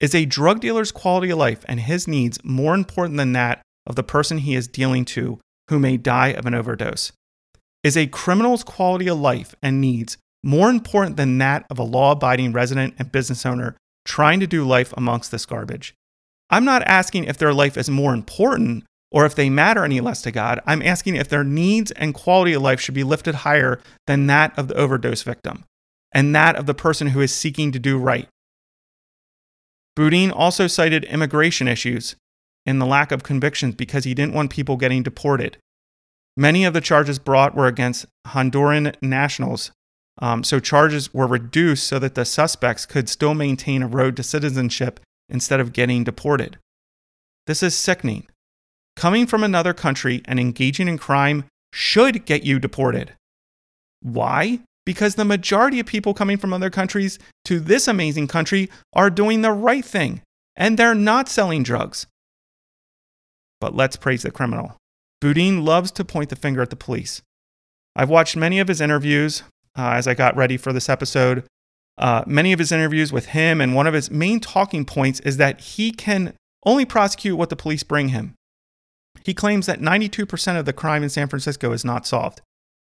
Is 0.00 0.14
a 0.14 0.24
drug 0.24 0.60
dealer's 0.60 0.90
quality 0.90 1.30
of 1.30 1.38
life 1.38 1.64
and 1.68 1.80
his 1.80 2.08
needs 2.08 2.38
more 2.42 2.74
important 2.74 3.18
than 3.18 3.32
that 3.32 3.62
of 3.86 3.96
the 3.96 4.02
person 4.02 4.38
he 4.38 4.54
is 4.54 4.68
dealing 4.68 5.04
to 5.06 5.38
who 5.68 5.78
may 5.78 5.96
die 5.96 6.28
of 6.28 6.46
an 6.46 6.54
overdose? 6.54 7.12
Is 7.82 7.96
a 7.96 8.06
criminal's 8.06 8.64
quality 8.64 9.08
of 9.08 9.18
life 9.18 9.54
and 9.62 9.80
needs 9.80 10.18
more 10.42 10.70
important 10.70 11.16
than 11.16 11.38
that 11.38 11.66
of 11.70 11.78
a 11.78 11.84
law 11.84 12.12
abiding 12.12 12.52
resident 12.52 12.94
and 12.98 13.12
business 13.12 13.46
owner 13.46 13.76
trying 14.04 14.40
to 14.40 14.46
do 14.46 14.64
life 14.64 14.92
amongst 14.96 15.30
this 15.30 15.46
garbage? 15.46 15.94
I'm 16.50 16.64
not 16.64 16.82
asking 16.82 17.24
if 17.24 17.38
their 17.38 17.54
life 17.54 17.76
is 17.76 17.90
more 17.90 18.14
important 18.14 18.84
or 19.10 19.24
if 19.24 19.34
they 19.34 19.50
matter 19.50 19.84
any 19.84 20.00
less 20.00 20.22
to 20.22 20.30
God. 20.30 20.60
I'm 20.66 20.82
asking 20.82 21.16
if 21.16 21.28
their 21.28 21.44
needs 21.44 21.90
and 21.92 22.14
quality 22.14 22.52
of 22.52 22.62
life 22.62 22.80
should 22.80 22.94
be 22.94 23.04
lifted 23.04 23.36
higher 23.36 23.80
than 24.06 24.26
that 24.26 24.56
of 24.58 24.68
the 24.68 24.74
overdose 24.74 25.22
victim 25.22 25.64
and 26.12 26.34
that 26.34 26.56
of 26.56 26.66
the 26.66 26.74
person 26.74 27.08
who 27.08 27.20
is 27.20 27.32
seeking 27.32 27.72
to 27.72 27.78
do 27.78 27.98
right. 27.98 28.28
Boudin 29.94 30.30
also 30.30 30.66
cited 30.66 31.04
immigration 31.04 31.68
issues 31.68 32.16
and 32.66 32.80
the 32.80 32.86
lack 32.86 33.12
of 33.12 33.22
convictions 33.22 33.74
because 33.74 34.04
he 34.04 34.14
didn't 34.14 34.34
want 34.34 34.50
people 34.50 34.76
getting 34.76 35.02
deported. 35.02 35.56
Many 36.36 36.64
of 36.64 36.74
the 36.74 36.80
charges 36.80 37.18
brought 37.18 37.54
were 37.54 37.66
against 37.66 38.06
Honduran 38.26 38.94
nationals, 39.00 39.70
um, 40.18 40.42
so 40.44 40.60
charges 40.60 41.12
were 41.12 41.26
reduced 41.26 41.86
so 41.86 41.98
that 41.98 42.14
the 42.14 42.24
suspects 42.24 42.86
could 42.86 43.08
still 43.08 43.34
maintain 43.34 43.82
a 43.82 43.88
road 43.88 44.16
to 44.16 44.22
citizenship 44.22 45.00
instead 45.28 45.60
of 45.60 45.72
getting 45.72 46.04
deported. 46.04 46.58
This 47.46 47.62
is 47.62 47.74
sickening. 47.74 48.26
Coming 48.96 49.26
from 49.26 49.44
another 49.44 49.74
country 49.74 50.22
and 50.24 50.40
engaging 50.40 50.88
in 50.88 50.98
crime 50.98 51.44
should 51.72 52.24
get 52.24 52.44
you 52.44 52.58
deported. 52.58 53.12
Why? 54.00 54.60
Because 54.86 55.16
the 55.16 55.24
majority 55.24 55.80
of 55.80 55.86
people 55.86 56.14
coming 56.14 56.38
from 56.38 56.52
other 56.52 56.70
countries 56.70 57.18
to 57.44 57.60
this 57.60 57.86
amazing 57.86 58.28
country 58.28 58.70
are 58.94 59.10
doing 59.10 59.42
the 59.42 59.52
right 59.52 59.84
thing 59.84 60.22
and 60.56 60.78
they're 60.78 60.94
not 60.94 61.28
selling 61.28 61.62
drugs. 61.62 62.06
But 63.60 63.74
let's 63.74 63.96
praise 63.96 64.22
the 64.22 64.30
criminal. 64.30 64.76
Boudin 65.20 65.64
loves 65.64 65.90
to 65.92 66.04
point 66.04 66.30
the 66.30 66.36
finger 66.36 66.62
at 66.62 66.70
the 66.70 66.76
police. 66.76 67.22
I've 67.94 68.10
watched 68.10 68.36
many 68.36 68.58
of 68.58 68.68
his 68.68 68.80
interviews 68.80 69.42
uh, 69.76 69.90
as 69.90 70.06
I 70.06 70.14
got 70.14 70.36
ready 70.36 70.56
for 70.56 70.72
this 70.72 70.88
episode. 70.88 71.44
Uh, 71.98 72.22
many 72.26 72.52
of 72.52 72.58
his 72.58 72.72
interviews 72.72 73.12
with 73.12 73.26
him, 73.26 73.60
and 73.60 73.74
one 73.74 73.86
of 73.86 73.94
his 73.94 74.10
main 74.10 74.38
talking 74.38 74.84
points 74.84 75.20
is 75.20 75.38
that 75.38 75.60
he 75.60 75.90
can 75.90 76.34
only 76.66 76.84
prosecute 76.84 77.38
what 77.38 77.48
the 77.48 77.56
police 77.56 77.82
bring 77.82 78.08
him. 78.08 78.34
He 79.24 79.32
claims 79.32 79.66
that 79.66 79.80
92% 79.80 80.58
of 80.58 80.66
the 80.66 80.74
crime 80.74 81.02
in 81.02 81.08
San 81.08 81.28
Francisco 81.28 81.72
is 81.72 81.84
not 81.84 82.06
solved. 82.06 82.42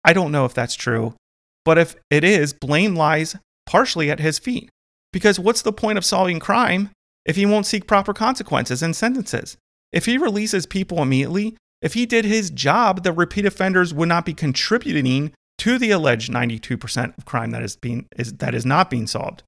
I 0.03 0.11
don't 0.11 0.31
know 0.31 0.45
if 0.45 0.53
that's 0.53 0.75
true, 0.75 1.15
but 1.63 1.77
if 1.77 1.95
it 2.09 2.23
is, 2.23 2.53
blame 2.53 2.95
lies 2.95 3.37
partially 3.65 4.11
at 4.11 4.19
his 4.19 4.37
feet. 4.37 4.69
Because 5.13 5.39
what's 5.39 5.61
the 5.61 5.73
point 5.73 5.97
of 5.97 6.05
solving 6.05 6.39
crime 6.39 6.91
if 7.25 7.35
he 7.35 7.45
won't 7.45 7.65
seek 7.65 7.85
proper 7.87 8.13
consequences 8.13 8.81
and 8.81 8.95
sentences. 8.95 9.55
If 9.91 10.05
he 10.05 10.17
releases 10.17 10.65
people 10.65 11.01
immediately, 11.01 11.57
if 11.81 11.93
he 11.93 12.05
did 12.05 12.25
his 12.25 12.49
job, 12.49 13.03
the 13.03 13.11
repeat 13.11 13.45
offenders 13.45 13.93
would 13.93 14.09
not 14.09 14.25
be 14.25 14.33
contributing 14.33 15.33
to 15.59 15.77
the 15.77 15.91
alleged 15.91 16.31
92% 16.31 17.17
of 17.17 17.25
crime 17.25 17.51
that 17.51 17.63
is 17.63 17.75
being 17.75 18.07
is 18.17 18.33
that 18.33 18.55
is 18.55 18.65
not 18.65 18.89
being 18.89 19.07
solved. 19.07 19.43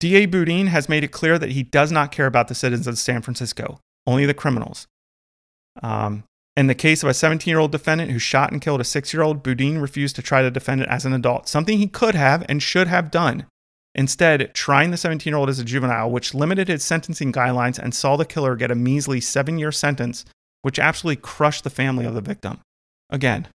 DA 0.00 0.26
Boudin 0.26 0.68
has 0.68 0.88
made 0.88 1.02
it 1.02 1.10
clear 1.10 1.38
that 1.38 1.50
he 1.50 1.62
does 1.62 1.90
not 1.90 2.12
care 2.12 2.26
about 2.26 2.48
the 2.48 2.54
citizens 2.54 2.86
of 2.86 2.98
San 2.98 3.22
Francisco, 3.22 3.80
only 4.06 4.24
the 4.26 4.34
criminals. 4.34 4.86
Um, 5.82 6.24
in 6.56 6.68
the 6.68 6.74
case 6.74 7.02
of 7.02 7.08
a 7.08 7.14
17 7.14 7.50
year 7.50 7.58
old 7.58 7.72
defendant 7.72 8.10
who 8.10 8.18
shot 8.18 8.52
and 8.52 8.60
killed 8.60 8.80
a 8.80 8.84
six 8.84 9.12
year 9.12 9.22
old, 9.22 9.42
Boudin 9.42 9.80
refused 9.80 10.16
to 10.16 10.22
try 10.22 10.42
the 10.42 10.50
defendant 10.50 10.90
as 10.90 11.04
an 11.04 11.12
adult, 11.12 11.48
something 11.48 11.78
he 11.78 11.86
could 11.86 12.14
have 12.14 12.44
and 12.48 12.62
should 12.62 12.88
have 12.88 13.10
done. 13.10 13.46
Instead, 13.94 14.54
trying 14.54 14.90
the 14.90 14.96
17 14.96 15.30
year 15.30 15.38
old 15.38 15.48
as 15.48 15.58
a 15.58 15.64
juvenile, 15.64 16.10
which 16.10 16.34
limited 16.34 16.68
his 16.68 16.84
sentencing 16.84 17.32
guidelines 17.32 17.78
and 17.78 17.94
saw 17.94 18.16
the 18.16 18.24
killer 18.24 18.54
get 18.56 18.70
a 18.70 18.74
measly 18.74 19.20
seven 19.20 19.58
year 19.58 19.72
sentence, 19.72 20.24
which 20.62 20.78
absolutely 20.78 21.20
crushed 21.20 21.64
the 21.64 21.70
family 21.70 22.04
of 22.04 22.14
the 22.14 22.20
victim. 22.20 22.60
Again, 23.10 23.48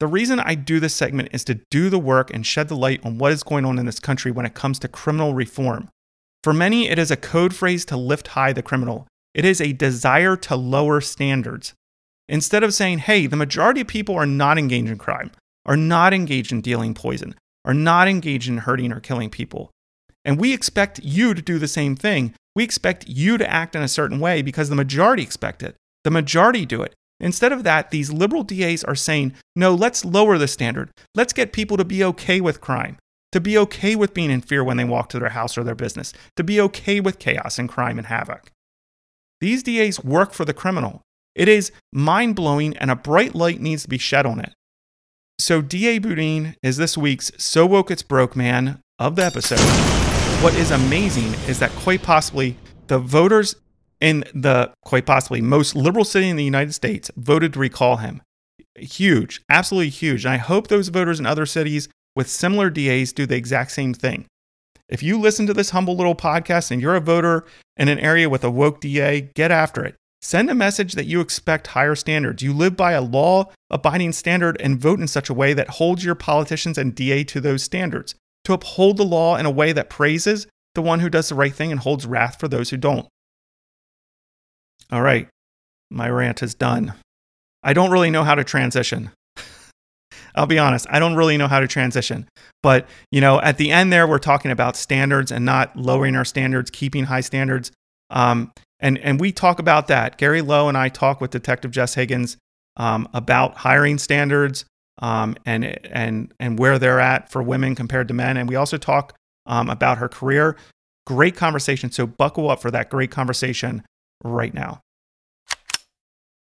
the 0.00 0.06
reason 0.06 0.40
I 0.40 0.54
do 0.54 0.80
this 0.80 0.94
segment 0.94 1.28
is 1.32 1.44
to 1.44 1.60
do 1.70 1.90
the 1.90 1.98
work 1.98 2.32
and 2.32 2.46
shed 2.46 2.68
the 2.68 2.76
light 2.76 3.04
on 3.04 3.18
what 3.18 3.32
is 3.32 3.42
going 3.42 3.66
on 3.66 3.78
in 3.78 3.84
this 3.84 4.00
country 4.00 4.30
when 4.30 4.46
it 4.46 4.54
comes 4.54 4.78
to 4.78 4.88
criminal 4.88 5.34
reform. 5.34 5.88
For 6.42 6.54
many, 6.54 6.88
it 6.88 6.98
is 6.98 7.10
a 7.10 7.16
code 7.16 7.54
phrase 7.54 7.84
to 7.86 7.98
lift 7.98 8.28
high 8.28 8.54
the 8.54 8.62
criminal, 8.62 9.06
it 9.34 9.44
is 9.44 9.60
a 9.60 9.72
desire 9.72 10.36
to 10.36 10.56
lower 10.56 11.00
standards. 11.00 11.74
Instead 12.28 12.64
of 12.64 12.72
saying, 12.72 12.98
hey, 12.98 13.26
the 13.26 13.36
majority 13.36 13.82
of 13.82 13.88
people 13.88 14.14
are 14.14 14.26
not 14.26 14.56
engaged 14.56 14.88
in 14.88 14.98
crime, 14.98 15.30
are 15.66 15.76
not 15.76 16.14
engaged 16.14 16.50
in 16.50 16.60
dealing 16.60 16.94
poison, 16.94 17.34
are 17.64 17.74
not 17.74 18.08
engaged 18.08 18.48
in 18.48 18.58
hurting 18.58 18.92
or 18.92 19.00
killing 19.00 19.30
people. 19.30 19.70
And 20.24 20.38
we 20.38 20.52
expect 20.52 21.00
you 21.02 21.34
to 21.34 21.42
do 21.42 21.58
the 21.58 21.68
same 21.68 21.96
thing. 21.96 22.34
We 22.54 22.64
expect 22.64 23.08
you 23.08 23.38
to 23.38 23.50
act 23.50 23.74
in 23.74 23.82
a 23.82 23.88
certain 23.88 24.20
way 24.20 24.42
because 24.42 24.68
the 24.68 24.76
majority 24.76 25.22
expect 25.22 25.62
it. 25.62 25.76
The 26.04 26.10
majority 26.10 26.66
do 26.66 26.82
it. 26.82 26.94
Instead 27.20 27.52
of 27.52 27.64
that, 27.64 27.90
these 27.90 28.12
liberal 28.12 28.42
DAs 28.42 28.82
are 28.82 28.94
saying, 28.94 29.34
no, 29.54 29.74
let's 29.74 30.04
lower 30.04 30.38
the 30.38 30.48
standard. 30.48 30.90
Let's 31.14 31.34
get 31.34 31.52
people 31.52 31.76
to 31.76 31.84
be 31.84 32.02
okay 32.04 32.40
with 32.40 32.62
crime, 32.62 32.96
to 33.32 33.40
be 33.40 33.58
okay 33.58 33.94
with 33.94 34.14
being 34.14 34.30
in 34.30 34.40
fear 34.40 34.64
when 34.64 34.78
they 34.78 34.84
walk 34.84 35.10
to 35.10 35.18
their 35.18 35.28
house 35.30 35.58
or 35.58 35.64
their 35.64 35.74
business, 35.74 36.14
to 36.36 36.44
be 36.44 36.60
okay 36.62 36.98
with 36.98 37.18
chaos 37.18 37.58
and 37.58 37.68
crime 37.68 37.98
and 37.98 38.06
havoc. 38.06 38.50
These 39.40 39.62
DAs 39.62 40.02
work 40.02 40.32
for 40.32 40.46
the 40.46 40.54
criminal. 40.54 41.02
It 41.34 41.48
is 41.48 41.72
mind 41.92 42.36
blowing 42.36 42.76
and 42.78 42.90
a 42.90 42.96
bright 42.96 43.34
light 43.34 43.60
needs 43.60 43.82
to 43.82 43.88
be 43.88 43.98
shed 43.98 44.26
on 44.26 44.40
it. 44.40 44.52
So, 45.50 45.60
DA 45.60 45.98
Boudin 45.98 46.54
is 46.62 46.76
this 46.76 46.96
week's 46.96 47.32
So 47.36 47.66
Woke 47.66 47.90
It's 47.90 48.04
Broke 48.04 48.36
man 48.36 48.78
of 49.00 49.16
the 49.16 49.24
episode. 49.24 49.58
What 50.44 50.54
is 50.54 50.70
amazing 50.70 51.34
is 51.48 51.58
that 51.58 51.72
quite 51.72 52.04
possibly 52.04 52.56
the 52.86 53.00
voters 53.00 53.56
in 54.00 54.22
the 54.32 54.72
quite 54.84 55.06
possibly 55.06 55.40
most 55.40 55.74
liberal 55.74 56.04
city 56.04 56.28
in 56.28 56.36
the 56.36 56.44
United 56.44 56.72
States 56.72 57.10
voted 57.16 57.52
to 57.54 57.58
recall 57.58 57.96
him. 57.96 58.22
Huge, 58.78 59.42
absolutely 59.50 59.88
huge. 59.88 60.24
And 60.24 60.32
I 60.32 60.36
hope 60.36 60.68
those 60.68 60.86
voters 60.86 61.18
in 61.18 61.26
other 61.26 61.46
cities 61.46 61.88
with 62.14 62.30
similar 62.30 62.70
DAs 62.70 63.12
do 63.12 63.26
the 63.26 63.34
exact 63.34 63.72
same 63.72 63.92
thing. 63.92 64.26
If 64.88 65.02
you 65.02 65.18
listen 65.18 65.48
to 65.48 65.52
this 65.52 65.70
humble 65.70 65.96
little 65.96 66.14
podcast 66.14 66.70
and 66.70 66.80
you're 66.80 66.94
a 66.94 67.00
voter 67.00 67.44
in 67.76 67.88
an 67.88 67.98
area 67.98 68.30
with 68.30 68.44
a 68.44 68.52
woke 68.52 68.80
DA, 68.80 69.22
get 69.34 69.50
after 69.50 69.84
it. 69.84 69.96
Send 70.22 70.50
a 70.50 70.54
message 70.54 70.92
that 70.92 71.06
you 71.06 71.20
expect 71.20 71.68
higher 71.68 71.94
standards. 71.94 72.42
You 72.42 72.52
live 72.52 72.76
by 72.76 72.92
a 72.92 73.00
law 73.00 73.50
abiding 73.70 74.12
standard 74.12 74.60
and 74.60 74.78
vote 74.78 75.00
in 75.00 75.08
such 75.08 75.30
a 75.30 75.34
way 75.34 75.54
that 75.54 75.70
holds 75.70 76.04
your 76.04 76.14
politicians 76.14 76.76
and 76.76 76.94
DA 76.94 77.24
to 77.24 77.40
those 77.40 77.62
standards. 77.62 78.14
To 78.44 78.52
uphold 78.52 78.96
the 78.96 79.04
law 79.04 79.36
in 79.36 79.46
a 79.46 79.50
way 79.50 79.72
that 79.72 79.90
praises 79.90 80.46
the 80.74 80.82
one 80.82 81.00
who 81.00 81.08
does 81.08 81.28
the 81.28 81.34
right 81.34 81.54
thing 81.54 81.70
and 81.70 81.80
holds 81.80 82.06
wrath 82.06 82.38
for 82.38 82.48
those 82.48 82.70
who 82.70 82.76
don't. 82.76 83.06
All 84.92 85.02
right, 85.02 85.28
my 85.90 86.08
rant 86.08 86.42
is 86.42 86.54
done. 86.54 86.94
I 87.62 87.72
don't 87.72 87.90
really 87.90 88.10
know 88.10 88.24
how 88.24 88.34
to 88.34 88.44
transition. 88.44 89.10
I'll 90.34 90.46
be 90.46 90.58
honest, 90.58 90.86
I 90.90 90.98
don't 90.98 91.16
really 91.16 91.36
know 91.36 91.48
how 91.48 91.60
to 91.60 91.68
transition. 91.68 92.28
But, 92.62 92.88
you 93.10 93.20
know, 93.20 93.40
at 93.40 93.56
the 93.56 93.70
end 93.70 93.92
there, 93.92 94.06
we're 94.06 94.18
talking 94.18 94.50
about 94.50 94.76
standards 94.76 95.30
and 95.30 95.44
not 95.44 95.76
lowering 95.76 96.16
our 96.16 96.24
standards, 96.24 96.70
keeping 96.70 97.04
high 97.04 97.20
standards. 97.20 97.72
Um, 98.10 98.52
and, 98.80 98.98
and 98.98 99.20
we 99.20 99.32
talk 99.32 99.58
about 99.58 99.88
that. 99.88 100.16
Gary 100.16 100.42
Lowe 100.42 100.68
and 100.68 100.76
I 100.76 100.88
talk 100.88 101.20
with 101.20 101.30
Detective 101.30 101.70
Jess 101.70 101.94
Higgins 101.94 102.36
um, 102.76 103.08
about 103.12 103.56
hiring 103.56 103.98
standards 103.98 104.64
um, 105.00 105.36
and, 105.44 105.64
and, 105.86 106.32
and 106.40 106.58
where 106.58 106.78
they're 106.78 107.00
at 107.00 107.30
for 107.30 107.42
women 107.42 107.74
compared 107.74 108.08
to 108.08 108.14
men. 108.14 108.36
And 108.36 108.48
we 108.48 108.56
also 108.56 108.76
talk 108.76 109.14
um, 109.46 109.68
about 109.68 109.98
her 109.98 110.08
career. 110.08 110.56
Great 111.06 111.36
conversation. 111.36 111.90
So 111.90 112.06
buckle 112.06 112.50
up 112.50 112.62
for 112.62 112.70
that 112.70 112.90
great 112.90 113.10
conversation 113.10 113.82
right 114.24 114.54
now. 114.54 114.80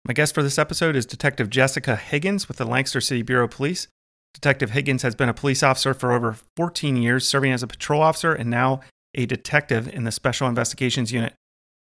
My 0.07 0.13
guest 0.13 0.35
for 0.35 0.43
this 0.43 0.59
episode 0.59 0.95
is 0.95 1.05
Detective 1.05 1.51
Jessica 1.51 1.97
Higgins 1.97 2.49
with 2.49 2.59
the 2.59 2.65
Lancaster 2.65 3.01
City 3.01 3.23
Bureau 3.23 3.47
of 3.47 3.51
Police. 3.51 3.89
Detective 4.35 4.71
Higgins 4.71 5.03
has 5.03 5.15
been 5.15 5.29
a 5.29 5.35
police 5.35 5.63
officer 5.63 5.95
for 5.95 6.13
over 6.13 6.37
14 6.57 6.97
years, 6.97 7.27
serving 7.27 7.53
as 7.53 7.63
a 7.63 7.67
patrol 7.67 8.03
officer 8.03 8.33
and 8.33 8.51
now 8.51 8.81
a 9.15 9.27
detective 9.27 9.89
in 9.89 10.05
the 10.05 10.13
Special 10.13 10.47
Investigations 10.47 11.11
Unit. 11.11 11.33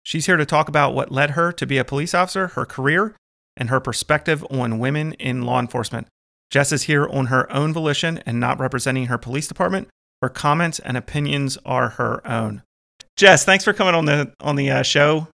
She's 0.05 0.27
here 0.27 0.37
to 0.37 0.45
talk 0.45 0.69
about 0.69 0.93
what 0.93 1.11
led 1.11 1.31
her 1.31 1.51
to 1.53 1.65
be 1.65 1.79
a 1.79 1.83
police 1.83 2.13
officer, 2.13 2.49
her 2.49 2.63
career, 2.63 3.15
and 3.57 3.69
her 3.69 3.79
perspective 3.79 4.45
on 4.51 4.77
women 4.77 5.13
in 5.13 5.41
law 5.41 5.59
enforcement. 5.59 6.07
Jess 6.51 6.71
is 6.71 6.83
here 6.83 7.07
on 7.07 7.25
her 7.25 7.51
own 7.51 7.73
volition 7.73 8.19
and 8.23 8.39
not 8.39 8.59
representing 8.59 9.07
her 9.07 9.17
police 9.17 9.47
department. 9.47 9.87
Her 10.21 10.29
comments 10.29 10.77
and 10.77 10.95
opinions 10.95 11.57
are 11.65 11.89
her 11.89 12.25
own. 12.25 12.61
Jess, 13.17 13.45
thanks 13.45 13.63
for 13.63 13.73
coming 13.73 13.95
on 13.95 14.05
the 14.05 14.31
on 14.41 14.55
the 14.55 14.69
uh, 14.69 14.83
show. 14.83 15.27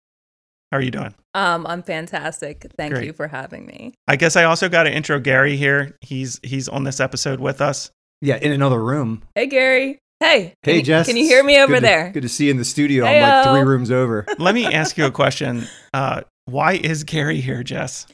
How 0.71 0.79
are 0.79 0.83
you 0.83 0.93
doing? 0.93 1.15
Um, 1.35 1.67
I'm 1.67 1.83
fantastic. 1.83 2.71
Thank 2.77 2.95
Great. 2.95 3.07
you 3.07 3.13
for 3.13 3.27
having 3.27 3.67
me. 3.67 3.95
I 4.07 4.15
guess 4.15 4.37
I 4.37 4.45
also 4.45 4.69
got 4.69 4.85
to 4.85 4.93
intro 4.93 5.19
Gary 5.19 5.57
here. 5.57 5.97
He's 6.01 6.39
he's 6.45 6.69
on 6.69 6.85
this 6.85 7.01
episode 7.01 7.41
with 7.41 7.61
us. 7.61 7.91
Yeah, 8.21 8.37
in 8.37 8.53
another 8.53 8.81
room. 8.81 9.25
Hey, 9.35 9.47
Gary. 9.47 9.99
Hey. 10.21 10.41
Hey, 10.41 10.55
can 10.63 10.75
you, 10.77 10.83
Jess. 10.83 11.07
Can 11.07 11.17
you 11.17 11.25
hear 11.25 11.43
me 11.43 11.59
over 11.61 11.73
Good 11.75 11.81
to- 11.81 11.87
there? 11.87 12.11
good 12.11 12.23
to 12.23 12.29
see 12.29 12.45
you 12.47 12.51
in 12.51 12.59
the 12.59 12.65
studio. 12.65 13.05
I'm 13.07 13.23
like 13.23 13.45
three 13.49 13.69
rooms 13.69 13.91
over. 13.91 14.27
Let 14.39 14.55
me 14.55 14.67
ask 14.67 14.99
you 14.99 15.07
a 15.07 15.11
question. 15.11 15.67
Uh, 15.95 16.23
why 16.45 16.75
is 16.75 17.05
Gary 17.05 17.41
here, 17.41 17.63
Jess? 17.63 18.07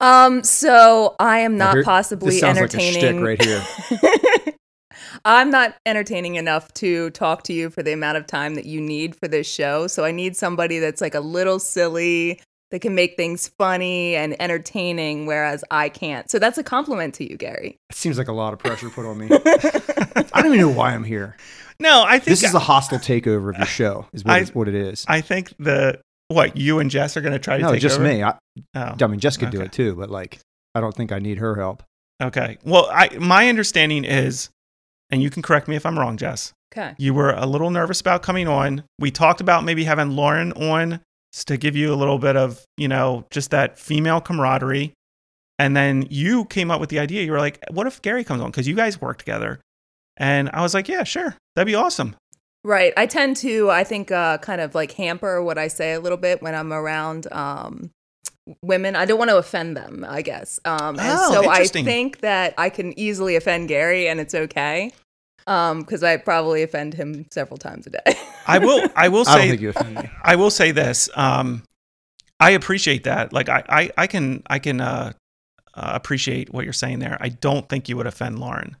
Um, 0.00 0.44
so 0.44 1.16
I 1.18 1.38
am 1.38 1.56
not 1.56 1.74
here- 1.74 1.84
possibly 1.84 2.30
this 2.32 2.40
sounds 2.40 2.60
like 2.60 2.74
a 2.74 2.76
entertaining 2.76 3.22
right 3.22 3.42
here. 3.42 3.62
I'm 5.24 5.50
not 5.50 5.74
entertaining 5.86 6.34
enough 6.36 6.72
to 6.74 7.10
talk 7.10 7.42
to 7.44 7.52
you 7.52 7.70
for 7.70 7.82
the 7.82 7.92
amount 7.92 8.18
of 8.18 8.26
time 8.26 8.54
that 8.54 8.66
you 8.66 8.80
need 8.80 9.16
for 9.16 9.26
this 9.26 9.46
show. 9.50 9.86
So 9.86 10.04
I 10.04 10.12
need 10.12 10.36
somebody 10.36 10.78
that's 10.78 11.00
like 11.00 11.14
a 11.14 11.20
little 11.20 11.58
silly, 11.58 12.38
that 12.70 12.80
can 12.80 12.94
make 12.94 13.16
things 13.16 13.48
funny 13.58 14.16
and 14.16 14.40
entertaining, 14.40 15.26
whereas 15.26 15.64
I 15.70 15.88
can't. 15.88 16.28
So 16.30 16.38
that's 16.38 16.58
a 16.58 16.64
compliment 16.64 17.14
to 17.14 17.30
you, 17.30 17.36
Gary. 17.36 17.76
It 17.90 17.96
seems 17.96 18.18
like 18.18 18.28
a 18.28 18.32
lot 18.32 18.52
of 18.52 18.58
pressure 18.58 18.90
put 18.90 19.06
on 19.06 19.18
me. 19.18 19.28
I 19.30 20.42
don't 20.42 20.46
even 20.46 20.58
know 20.60 20.70
why 20.70 20.92
I'm 20.94 21.04
here. 21.04 21.36
No, 21.78 22.02
I 22.04 22.12
think 22.18 22.24
This 22.24 22.42
is 22.42 22.54
a 22.54 22.58
hostile 22.58 22.98
takeover 22.98 23.50
of 23.50 23.58
your 23.58 23.66
show. 23.66 24.06
Is 24.12 24.24
what, 24.24 24.34
I- 24.34 24.38
it's, 24.40 24.54
what 24.54 24.68
it 24.68 24.74
is. 24.74 25.04
I 25.08 25.20
think 25.20 25.52
the 25.58 26.00
what 26.28 26.56
you 26.56 26.80
and 26.80 26.90
Jess 26.90 27.16
are 27.16 27.20
going 27.20 27.34
to 27.34 27.38
try 27.38 27.56
to 27.58 27.62
no, 27.62 27.72
take 27.72 27.80
just 27.80 28.00
over? 28.00 28.08
me. 28.08 28.22
I, 28.22 28.36
Oh, 28.74 28.94
I 29.00 29.06
mean, 29.06 29.20
Jess 29.20 29.36
could 29.36 29.50
do 29.50 29.60
it 29.60 29.70
too, 29.70 29.94
but 29.94 30.10
like, 30.10 30.40
I 30.74 30.80
don't 30.80 30.94
think 30.94 31.12
I 31.12 31.18
need 31.18 31.38
her 31.38 31.54
help. 31.56 31.82
okay. 32.22 32.56
Well, 32.64 32.88
I 32.90 33.10
my 33.18 33.48
understanding 33.48 34.04
is, 34.04 34.48
and 35.10 35.22
you 35.22 35.28
can 35.30 35.42
correct 35.42 35.68
me 35.68 35.76
if 35.76 35.84
I'm 35.86 35.98
wrong, 35.98 36.16
Jess. 36.16 36.52
Okay. 36.72 36.94
You 36.98 37.12
were 37.14 37.30
a 37.30 37.46
little 37.46 37.70
nervous 37.70 38.00
about 38.00 38.22
coming 38.22 38.48
on. 38.48 38.82
We 38.98 39.10
talked 39.10 39.40
about 39.42 39.62
maybe 39.62 39.84
having 39.84 40.10
Lauren 40.16 40.52
on 40.54 40.94
s- 40.94 41.00
to 41.44 41.56
give 41.56 41.76
you 41.76 41.92
a 41.92 41.96
little 41.96 42.18
bit 42.18 42.36
of 42.36 42.64
you 42.76 42.88
know 42.88 43.26
just 43.30 43.50
that 43.50 43.78
female 43.78 44.20
camaraderie, 44.20 44.92
and 45.58 45.76
then 45.76 46.06
you 46.10 46.44
came 46.46 46.70
up 46.70 46.80
with 46.80 46.90
the 46.90 46.98
idea. 46.98 47.22
You 47.22 47.32
were 47.32 47.38
like, 47.38 47.62
"What 47.70 47.86
if 47.86 48.02
Gary 48.02 48.24
comes 48.24 48.42
on?" 48.42 48.50
Because 48.50 48.66
you 48.66 48.74
guys 48.74 49.00
work 49.00 49.18
together, 49.18 49.60
and 50.16 50.50
I 50.52 50.62
was 50.62 50.74
like, 50.74 50.88
"Yeah, 50.88 51.04
sure, 51.04 51.36
that'd 51.54 51.66
be 51.66 51.74
awesome." 51.74 52.16
Right. 52.64 52.92
I 52.96 53.06
tend 53.06 53.36
to, 53.36 53.70
I 53.70 53.84
think, 53.84 54.10
uh, 54.10 54.38
kind 54.38 54.60
of 54.60 54.74
like 54.74 54.90
hamper 54.90 55.40
what 55.40 55.56
I 55.56 55.68
say 55.68 55.92
a 55.92 56.00
little 56.00 56.18
bit 56.18 56.42
when 56.42 56.52
I'm 56.52 56.72
around 56.72 57.32
um, 57.32 57.90
women. 58.60 58.96
I 58.96 59.04
don't 59.04 59.18
want 59.18 59.30
to 59.30 59.36
offend 59.36 59.76
them, 59.76 60.04
I 60.08 60.20
guess. 60.22 60.58
Um, 60.64 60.98
and 60.98 61.16
Oh, 61.16 61.42
so 61.42 61.48
I 61.48 61.66
think 61.66 62.20
that 62.22 62.54
I 62.58 62.70
can 62.70 62.98
easily 62.98 63.36
offend 63.36 63.68
Gary 63.68 64.08
and 64.08 64.18
it's 64.18 64.34
okay 64.34 64.90
because 65.46 66.02
I 66.02 66.16
probably 66.16 66.62
offend 66.62 66.94
him 66.94 67.26
several 67.30 67.56
times 67.58 67.86
a 67.86 67.90
day. 67.90 68.18
I 68.46 68.58
will. 68.58 68.88
I 68.96 69.08
will 69.08 69.24
say. 69.24 69.30
I 69.32 69.38
don't 69.38 69.48
think 69.48 69.60
you 69.60 69.68
offend 69.70 69.94
me. 69.94 70.10
I 70.22 70.36
will 70.36 70.50
say 70.50 70.72
this. 70.72 71.08
Um, 71.14 71.62
I 72.40 72.50
appreciate 72.50 73.04
that. 73.04 73.32
Like 73.32 73.48
I, 73.48 73.62
I, 73.68 73.90
I 73.96 74.06
can, 74.06 74.42
I 74.48 74.58
can 74.58 74.80
uh, 74.80 75.12
uh, 75.74 75.90
appreciate 75.94 76.52
what 76.52 76.64
you're 76.64 76.72
saying 76.72 76.98
there. 76.98 77.16
I 77.20 77.28
don't 77.30 77.68
think 77.68 77.88
you 77.88 77.96
would 77.96 78.06
offend 78.06 78.38
Lauren. 78.38 78.76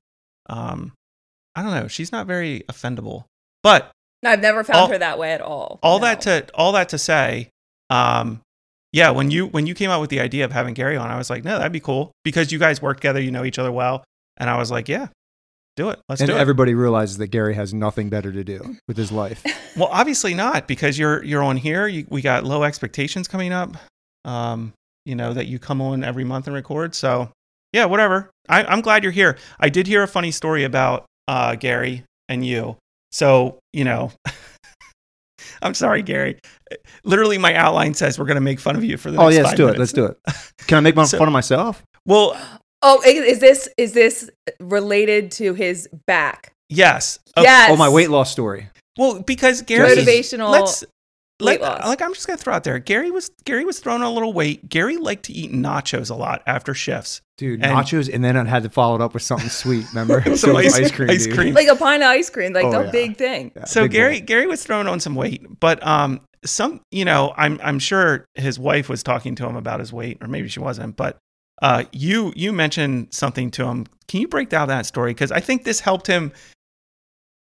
Um, 0.48 0.92
I 1.54 1.62
don't 1.62 1.72
know. 1.72 1.88
She's 1.88 2.12
not 2.12 2.26
very 2.26 2.64
offendable. 2.68 3.24
But 3.62 3.90
I've 4.24 4.40
never 4.40 4.62
found 4.64 4.78
All- 4.78 4.88
her 4.88 4.98
that 4.98 5.18
way 5.18 5.32
at 5.32 5.40
all. 5.40 5.78
all 5.82 5.98
No. 6.00 6.04
that 6.06 6.20
to 6.22 6.46
all 6.54 6.72
that 6.72 6.90
to 6.90 6.98
say, 6.98 7.48
um, 7.90 8.40
yeah, 8.92 9.10
when 9.10 9.30
you 9.30 9.46
when 9.46 9.66
you 9.66 9.74
came 9.74 9.90
out 9.90 10.00
with 10.00 10.10
the 10.10 10.20
idea 10.20 10.44
of 10.44 10.52
having 10.52 10.74
Gary 10.74 10.96
on, 10.96 11.10
I 11.10 11.16
was 11.16 11.30
like, 11.30 11.44
no, 11.44 11.56
that'd 11.58 11.72
be 11.72 11.80
cool 11.80 12.12
because 12.24 12.50
you 12.52 12.58
guys 12.58 12.82
work 12.82 12.98
together, 12.98 13.20
you 13.20 13.30
know 13.30 13.44
each 13.44 13.58
other 13.58 13.72
well, 13.72 14.04
and 14.36 14.48
I 14.50 14.58
was 14.58 14.70
like, 14.70 14.88
yeah, 14.88 15.08
do 15.76 15.90
it. 15.90 16.00
Let's 16.08 16.20
and 16.20 16.28
do 16.30 16.36
it. 16.36 16.40
everybody 16.40 16.74
realizes 16.74 17.18
that 17.18 17.28
Gary 17.28 17.54
has 17.54 17.72
nothing 17.72 18.08
better 18.08 18.32
to 18.32 18.42
do 18.42 18.76
with 18.88 18.96
his 18.96 19.12
life. 19.12 19.44
well, 19.76 19.88
obviously 19.92 20.34
not 20.34 20.66
because 20.66 20.98
you're 20.98 21.22
you're 21.22 21.42
on 21.42 21.56
here. 21.56 21.86
You, 21.86 22.06
we 22.08 22.22
got 22.22 22.44
low 22.44 22.64
expectations 22.64 23.28
coming 23.28 23.52
up. 23.52 23.76
Um, 24.24 24.72
you 25.04 25.14
know 25.14 25.32
that 25.32 25.46
you 25.46 25.58
come 25.58 25.80
on 25.80 26.02
every 26.02 26.24
month 26.24 26.46
and 26.46 26.54
record. 26.54 26.94
So 26.94 27.30
yeah, 27.72 27.84
whatever. 27.84 28.30
I, 28.48 28.64
I'm 28.64 28.80
glad 28.80 29.02
you're 29.02 29.12
here. 29.12 29.38
I 29.60 29.68
did 29.68 29.86
hear 29.86 30.02
a 30.02 30.08
funny 30.08 30.30
story 30.30 30.64
about 30.64 31.04
uh, 31.28 31.54
Gary 31.54 32.04
and 32.28 32.44
you. 32.44 32.76
So 33.12 33.58
you 33.72 33.84
know. 33.84 34.12
I'm 35.62 35.74
sorry, 35.74 36.02
Gary. 36.02 36.38
Literally, 37.04 37.38
my 37.38 37.54
outline 37.54 37.94
says 37.94 38.18
we're 38.18 38.26
going 38.26 38.36
to 38.36 38.42
make 38.42 38.60
fun 38.60 38.76
of 38.76 38.84
you 38.84 38.96
for 38.96 39.10
the 39.10 39.18
oh 39.18 39.24
next 39.24 39.36
yeah, 39.36 39.40
let's 39.42 39.50
five 39.52 39.56
do 39.56 39.68
it. 39.68 39.78
Let's 39.78 39.92
do 39.92 40.04
it. 40.04 40.18
Can 40.66 40.78
I 40.78 40.80
make 40.80 40.96
my, 40.96 41.04
So- 41.06 41.18
fun 41.18 41.28
of 41.28 41.32
myself? 41.32 41.82
Well, 42.04 42.38
Oh, 42.82 43.02
is 43.04 43.38
this 43.40 43.68
is 43.76 43.92
this 43.92 44.30
related 44.60 45.30
to 45.32 45.54
his 45.54 45.88
back? 46.06 46.52
yes. 46.68 47.18
Okay. 47.38 47.44
Yes. 47.44 47.70
Oh, 47.70 47.76
my 47.76 47.88
weight 47.88 48.10
loss 48.10 48.30
story. 48.32 48.68
Well, 48.98 49.20
because 49.20 49.60
Gary 49.62 49.90
Motivational 49.90 50.50
Let's 50.50 50.82
weight 51.40 51.60
let, 51.60 51.60
loss. 51.60 51.86
like 51.86 52.00
I'm 52.00 52.14
just 52.14 52.26
gonna 52.26 52.38
throw 52.38 52.54
out 52.54 52.64
there. 52.64 52.78
Gary 52.78 53.10
was 53.10 53.30
Gary 53.44 53.64
was 53.66 53.78
throwing 53.78 54.00
on 54.02 54.08
a 54.08 54.12
little 54.14 54.32
weight. 54.32 54.68
Gary 54.68 54.96
liked 54.96 55.24
to 55.24 55.32
eat 55.34 55.52
nachos 55.52 56.10
a 56.10 56.14
lot 56.14 56.42
after 56.46 56.72
shifts. 56.72 57.20
Dude, 57.36 57.62
And- 57.62 57.72
nachos, 57.76 58.12
and 58.12 58.24
then 58.24 58.36
I 58.38 58.44
had 58.48 58.62
to 58.62 58.70
follow 58.70 58.94
it 58.94 59.02
up 59.02 59.12
with 59.12 59.22
something 59.22 59.50
sweet. 59.50 59.86
Remember? 59.92 60.22
Some 60.24 60.36
So 60.36 60.50
it 60.58 60.64
was 60.64 60.74
ice- 60.74 60.86
ice 60.86 60.90
cream. 60.92 61.10
ice 61.10 61.26
cream. 61.26 61.52
Like 61.54 61.68
a 61.68 61.76
pint 61.76 62.02
of 62.02 62.08
ice 62.08 62.30
cream, 62.30 62.54
like 62.54 62.64
Oh, 62.64 62.70
the 62.72 62.84
yeah. 62.86 62.90
big 62.90 63.16
thing. 63.18 63.52
Yeah, 63.54 63.64
so 63.66 63.82
big 63.82 63.90
Gary 63.92 64.18
bowl. 64.20 64.26
Gary 64.26 64.46
was 64.46 64.64
throwing 64.64 64.86
on 64.86 64.98
some 65.00 65.14
weight, 65.14 65.44
but 65.60 65.86
um 65.86 66.20
some 66.44 66.80
you 66.90 67.04
know 67.04 67.34
I'm 67.36 67.60
I'm 67.62 67.78
sure 67.78 68.24
his 68.34 68.58
wife 68.58 68.88
was 68.88 69.02
talking 69.02 69.34
to 69.36 69.46
him 69.46 69.56
about 69.56 69.80
his 69.80 69.92
weight, 69.92 70.18
or 70.22 70.28
maybe 70.28 70.48
she 70.48 70.60
wasn't. 70.60 70.96
But 70.96 71.18
uh, 71.62 71.84
you 71.92 72.32
you 72.36 72.52
mentioned 72.52 73.08
something 73.12 73.50
to 73.52 73.64
him. 73.66 73.86
Can 74.08 74.20
you 74.20 74.28
break 74.28 74.48
down 74.48 74.68
that 74.68 74.86
story? 74.86 75.12
Because 75.12 75.32
I 75.32 75.40
think 75.40 75.64
this 75.64 75.80
helped 75.80 76.06
him. 76.06 76.32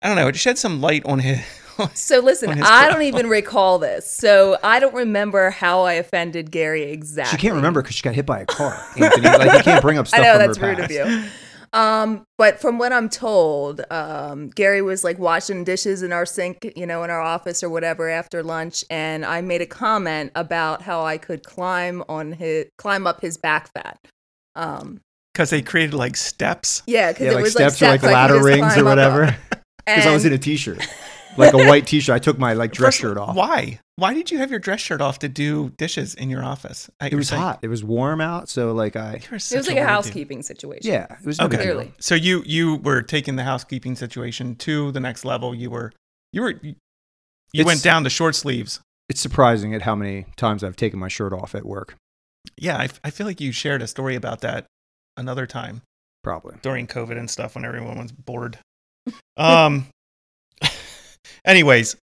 I 0.02 0.08
don't 0.08 0.16
know. 0.16 0.28
It 0.28 0.36
shed 0.36 0.58
some 0.58 0.82
light 0.82 1.06
on 1.06 1.20
his. 1.20 1.40
So 1.94 2.20
listen, 2.22 2.52
on 2.52 2.56
his 2.56 2.66
I 2.66 2.90
don't 2.90 3.02
even 3.02 3.28
recall 3.28 3.80
this. 3.80 4.10
So 4.10 4.58
I 4.64 4.80
don't 4.80 4.96
remember 4.96 5.50
how 5.50 5.82
I 5.82 5.96
offended 5.96 6.50
Gary 6.50 6.84
exactly. 6.84 7.38
She 7.38 7.42
can't 7.42 7.54
remember 7.54 7.82
because 7.82 7.98
she 7.98 8.02
got 8.02 8.16
hit 8.16 8.26
by 8.26 8.40
a 8.40 8.46
car. 8.46 8.82
Anthony, 8.98 9.28
like 9.28 9.58
you 9.58 9.64
can't 9.64 9.82
bring 9.82 9.98
up 9.98 10.08
stuff 10.08 10.20
I 10.22 10.24
know 10.24 10.38
from 10.38 10.48
that's 10.48 10.58
her 10.58 10.70
rude 10.70 10.80
of 10.80 10.90
you. 10.90 11.26
Um, 11.76 12.24
but 12.38 12.60
from 12.62 12.78
what 12.80 12.94
I'm 12.94 13.10
told, 13.10 13.82
um, 13.92 14.50
Gary 14.50 14.82
was 14.82 15.04
like 15.04 15.20
washing 15.20 15.66
dishes 15.66 16.02
in 16.04 16.14
our 16.14 16.26
sink, 16.26 16.72
you 16.76 16.86
know, 16.86 17.04
in 17.04 17.10
our 17.10 17.20
office 17.22 17.62
or 17.64 17.70
whatever 17.70 18.10
after 18.10 18.42
lunch, 18.42 18.86
and 18.90 19.26
I 19.26 19.42
made 19.42 19.62
a 19.62 19.66
comment 19.66 20.32
about 20.36 20.82
how 20.82 21.04
I 21.06 21.18
could 21.18 21.44
climb 21.44 22.02
on 22.08 22.32
his 22.32 22.68
climb 22.78 23.06
up 23.06 23.20
his 23.22 23.38
back 23.38 23.72
fat. 23.74 24.00
Um, 24.56 25.02
Because 25.34 25.50
they 25.50 25.62
created 25.62 25.94
like 25.94 26.16
steps. 26.16 26.82
yeah, 26.88 27.12
because 27.12 27.26
Yeah, 27.26 27.32
it 27.32 27.36
like 27.36 27.44
was 27.44 27.52
steps 27.52 27.82
like 27.82 27.90
or 27.90 27.92
like 27.92 28.00
steps 28.00 28.04
I 28.04 28.08
could 28.08 28.14
ladder 28.14 28.44
rings 28.44 28.78
or 28.78 28.86
whatever. 28.86 29.24
on. 29.26 29.36
Because 29.86 30.08
I 30.08 30.14
was 30.14 30.26
in 30.26 30.34
a 30.34 30.38
t-shirt, 30.40 30.80
like 31.38 31.54
a 31.54 31.58
white 31.68 31.88
t-shirt. 31.88 32.16
I 32.16 32.20
took 32.20 32.38
my 32.38 32.54
like 32.54 32.72
dress 32.72 32.96
First- 32.96 33.00
shirt 33.02 33.18
off. 33.18 33.36
Why? 33.36 33.80
Why 33.98 34.14
did 34.14 34.30
you 34.30 34.40
have 34.40 34.52
your 34.52 34.60
dress 34.60 34.82
shirt 34.82 35.00
off 35.00 35.20
to 35.20 35.30
do 35.30 35.72
dishes 35.78 36.16
in 36.16 36.30
your 36.30 36.44
office? 36.44 36.90
at 37.00 37.08
It 37.08 37.12
your 37.14 37.18
was 37.20 37.30
sink? 37.30 37.42
hot. 37.42 37.60
It 37.62 37.70
was 37.70 37.84
warm 37.84 38.20
out, 38.20 38.50
so 38.50 38.74
like 38.74 38.96
I. 38.98 39.14
It 39.16 39.32
was 39.32 39.52
like 39.52 39.62
a 39.62 39.64
weird 39.68 39.78
dude. 39.78 39.86
housekeeping 39.88 40.44
situation. 40.44 40.92
Yeah, 40.92 41.06
it 41.20 41.26
was 41.26 41.40
no 41.40 41.48
big 41.48 41.60
Okay. 41.60 41.64
Clearly. 41.70 41.94
So 42.00 42.16
you 42.16 42.44
you 42.46 42.76
were 42.78 43.02
taking 43.02 43.36
the 43.38 43.44
housekeeping 43.44 43.96
situation 43.96 44.56
to 44.58 44.92
the 44.92 45.00
next 45.00 45.24
level. 45.24 45.56
You 45.56 45.70
were 45.70 45.94
you 46.34 46.42
were 46.42 46.52
you 46.62 46.76
It's- 47.54 47.66
went 47.66 47.84
down 47.84 48.04
to 48.04 48.10
short 48.10 48.36
sleeves. 48.36 48.82
It's 49.08 49.22
surprising 49.22 49.74
at 49.76 49.84
how 49.84 49.96
many 49.96 50.26
times 50.36 50.64
I've 50.64 50.76
taken 50.76 51.00
my 51.00 51.08
shirt 51.08 51.32
off 51.32 51.54
at 51.56 51.64
work. 51.66 51.96
Yeah, 52.58 52.78
I, 52.78 52.90
I 53.04 53.10
feel 53.12 53.26
like 53.28 53.40
you 53.40 53.52
shared 53.52 53.82
a 53.82 53.88
story 53.88 54.16
about 54.16 54.42
that 54.42 54.66
another 55.16 55.46
time 55.48 55.84
Probably. 56.24 56.56
during 56.64 56.88
COVID 56.88 57.18
and 57.18 57.30
stuff 57.30 57.56
when 57.56 57.64
everyone 57.66 57.98
was 58.00 58.12
bored. 58.12 58.58
Um. 59.38 59.88
Anyways, 61.46 61.96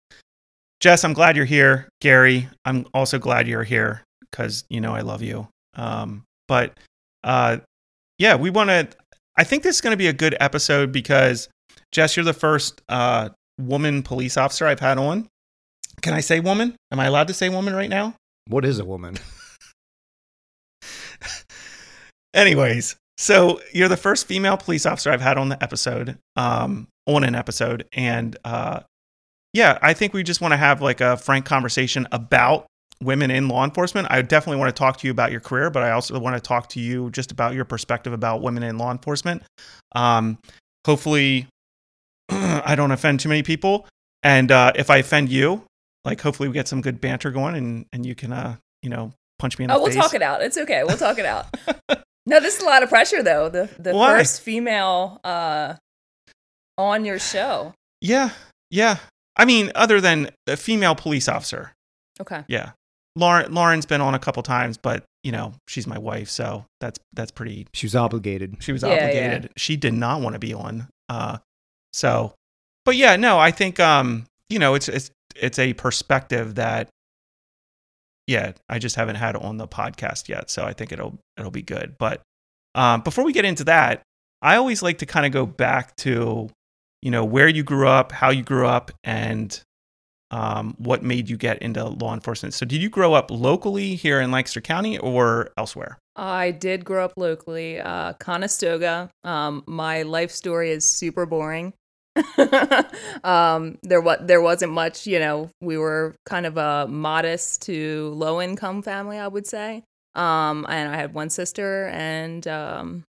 Jess, 0.81 1.05
I'm 1.05 1.13
glad 1.13 1.37
you're 1.37 1.45
here. 1.45 1.89
Gary, 2.01 2.49
I'm 2.65 2.87
also 2.95 3.19
glad 3.19 3.47
you're 3.47 3.65
here 3.65 4.03
because 4.31 4.65
you 4.69 4.81
know 4.81 4.93
I 4.95 5.03
love 5.03 5.23
you. 5.23 5.49
Um, 5.75 6.25
but 6.49 6.79
uh, 7.25 7.59
yeah, 8.19 8.37
we 8.37 8.51
want 8.51 8.71
to. 8.71 8.89
I 9.37 9.45
think 9.45 9.63
this 9.63 9.77
is 9.77 9.81
going 9.81 9.93
to 9.93 9.99
be 9.99 10.09
a 10.09 10.13
good 10.13 10.37
episode 10.41 10.93
because 10.93 11.49
Jess, 11.93 12.17
you're 12.17 12.25
the 12.25 12.33
first 12.33 12.83
uh 12.89 13.31
woman 13.61 14.03
police 14.03 14.37
officer 14.37 14.67
I've 14.67 14.81
had 14.81 14.99
on. 14.99 15.29
Can 16.01 16.15
I 16.15 16.21
say 16.21 16.41
woman? 16.41 16.75
Am 16.91 16.99
I 16.99 17.07
allowed 17.07 17.29
to 17.29 17.35
say 17.35 17.49
woman 17.49 17.75
right 17.75 17.91
now? 17.91 18.15
What 18.49 18.65
is 18.65 18.79
a 18.79 18.85
woman? 18.85 19.17
Anyways, 22.35 22.97
so 23.19 23.61
you're 23.73 23.89
the 23.89 23.97
first 23.97 24.27
female 24.27 24.57
police 24.57 24.87
officer 24.87 25.13
I've 25.13 25.21
had 25.21 25.39
on 25.39 25.49
the 25.49 25.63
episode, 25.63 26.19
um, 26.37 26.89
on 27.07 27.25
an 27.25 27.35
episode, 27.35 27.87
and 27.93 28.37
uh, 28.45 28.81
yeah, 29.53 29.79
I 29.83 29.93
think 29.95 30.13
we 30.15 30.23
just 30.23 30.41
want 30.41 30.53
to 30.53 30.57
have 30.59 30.81
like 30.81 31.01
a 31.01 31.17
frank 31.17 31.45
conversation 31.45 32.07
about 32.13 32.67
women 33.03 33.31
in 33.31 33.49
law 33.49 33.65
enforcement. 33.65 34.07
I 34.11 34.23
definitely 34.23 34.59
want 34.61 34.75
to 34.75 34.79
talk 34.79 34.97
to 34.99 35.07
you 35.07 35.11
about 35.11 35.33
your 35.33 35.41
career, 35.41 35.71
but 35.71 35.83
I 35.83 35.91
also 35.91 36.19
want 36.19 36.37
to 36.37 36.41
talk 36.41 36.69
to 36.71 36.81
you 36.81 37.11
just 37.11 37.33
about 37.33 37.55
your 37.55 37.65
perspective 37.65 38.13
about 38.13 38.43
women 38.43 38.63
in 38.63 38.79
law 38.79 38.91
enforcement. 38.93 39.43
Um, 39.95 40.39
hopefully, 40.87 41.47
I 42.31 42.75
don't 42.77 42.93
offend 42.93 43.21
too 43.21 43.29
many 43.29 43.43
people, 43.43 43.87
and 44.23 44.51
uh, 44.53 44.73
if 44.77 44.89
I 44.91 44.99
offend 44.99 45.29
you, 45.31 45.65
like 46.05 46.21
hopefully 46.21 46.49
we 46.49 46.53
get 46.55 46.69
some 46.69 46.81
good 46.81 47.01
banter 47.01 47.31
going, 47.31 47.57
and 47.57 47.87
and 47.93 48.07
you 48.07 48.15
can 48.15 48.33
uh, 48.33 48.57
you 48.83 48.91
know 48.91 49.13
punch 49.39 49.59
me 49.59 49.65
in 49.65 49.69
the 49.69 49.75
Oh, 49.75 49.79
we'll 49.79 49.87
face. 49.89 49.97
talk 49.97 50.15
it 50.15 50.23
out. 50.23 50.43
It's 50.43 50.57
okay. 50.57 50.85
We'll 50.85 50.97
talk 50.97 51.19
it 51.19 51.27
out. 51.27 51.47
no, 52.27 52.41
this 52.41 52.57
is 52.57 52.63
a 52.63 52.67
lot 52.67 52.83
of 52.83 52.89
pressure 52.89 53.23
though. 53.23 53.49
The 53.49 53.69
the 53.79 53.93
Why? 53.93 54.19
first 54.19 54.41
female 54.41 55.21
uh 55.25 55.75
on 56.79 57.05
your 57.05 57.19
show. 57.19 57.75
Yeah, 58.01 58.31
yeah. 58.71 58.97
I 59.37 59.45
mean, 59.45 59.73
other 59.75 60.01
than 60.01 60.31
a 60.47 60.57
female 60.57 60.95
police 60.95 61.29
officer, 61.29 61.73
Okay. 62.21 62.45
yeah. 62.49 62.73
Lauren 63.17 63.53
Lauren's 63.53 63.85
been 63.87 64.01
on 64.01 64.15
a 64.15 64.19
couple 64.19 64.43
times, 64.43 64.79
but 64.79 65.05
you 65.23 65.33
know 65.33 65.53
she's 65.69 65.87
my 65.87 65.99
wife, 65.99 66.31
so 66.31 66.65
that's 66.81 66.99
that's 67.13 67.31
pretty. 67.31 67.67
She 67.75 67.85
was 67.87 67.95
obligated. 67.95 68.57
She 68.61 68.73
was 68.73 68.83
Yeah, 68.83 68.89
yeah. 68.89 68.95
obligated. 69.05 69.51
She 69.57 69.77
did 69.77 69.93
not 69.95 70.21
want 70.23 70.33
to 70.35 70.39
be 70.39 70.55
on. 70.55 70.89
Uh, 71.11 71.39
so, 71.93 72.33
but 72.87 72.97
yeah, 72.97 73.17
no, 73.17 73.39
I 73.39 73.51
think 73.51 73.79
um, 73.81 74.25
you 74.49 74.59
know, 74.59 74.75
it's 74.75 74.89
it's 74.89 75.11
it's 75.37 75.59
a 75.59 75.75
perspective 75.75 76.55
that, 76.57 76.89
yeah, 78.27 78.53
I 78.69 78.79
just 78.79 78.97
haven't 78.97 79.17
had 79.17 79.37
on 79.37 79.57
the 79.59 79.69
podcast 79.69 80.29
yet, 80.29 80.49
so 80.51 80.65
I 80.65 80.73
think 80.73 80.93
it'll 80.93 81.19
it'll 81.37 81.51
be 81.51 81.63
good. 81.63 81.97
But 81.99 82.23
um, 82.75 83.03
before 83.03 83.25
we 83.25 83.33
get 83.33 83.45
into 83.45 83.65
that, 83.65 84.03
I 84.41 84.57
always 84.57 84.83
like 84.83 84.99
to 84.99 85.07
kind 85.07 85.27
of 85.27 85.33
go 85.33 85.45
back 85.45 85.95
to, 85.97 86.49
you 87.03 87.11
know, 87.11 87.25
where 87.25 87.49
you 87.49 87.63
grew 87.63 87.89
up, 87.89 88.13
how 88.13 88.31
you 88.31 88.43
grew 88.43 88.67
up, 88.67 88.91
and 89.05 89.61
um, 90.31 90.75
what 90.79 91.03
made 91.03 91.29
you 91.29 91.37
get 91.37 91.61
into 91.61 91.85
law 91.85 92.15
enforcement. 92.15 92.55
So, 92.55 92.65
did 92.65 92.83
you 92.83 92.89
grow 92.89 93.13
up 93.13 93.31
locally 93.31 93.95
here 93.95 94.21
in 94.21 94.31
Lancaster 94.31 94.61
County 94.61 94.99
or 94.99 95.51
elsewhere? 95.59 95.99
I 96.17 96.51
did 96.51 96.85
grow 96.85 97.05
up 97.05 97.13
locally, 97.17 97.81
uh, 97.81 98.15
Conestoga. 98.15 99.11
Um, 99.25 99.63
my 99.67 100.03
life 100.03 100.31
story 100.31 100.71
is 100.71 100.91
super 100.91 101.27
boring. 101.27 101.75
um, 103.25 103.79
there 103.83 104.01
what 104.01 104.27
there 104.27 104.41
wasn't 104.41 104.73
much, 104.73 105.07
you 105.07 105.19
know. 105.19 105.51
We 105.61 105.79
were 105.79 106.15
kind 106.27 106.47
of 106.47 106.57
a 106.57 106.87
modest 106.89 107.63
to 107.63 108.13
low 108.15 108.41
income 108.41 108.83
family, 108.83 109.19
I 109.19 109.29
would 109.29 109.47
say. 109.47 109.85
Um, 110.15 110.67
and 110.69 110.93
I 110.93 110.97
had 110.97 111.15
one 111.15 111.31
sister, 111.31 111.89
and 111.89 112.47
um, 112.47 113.05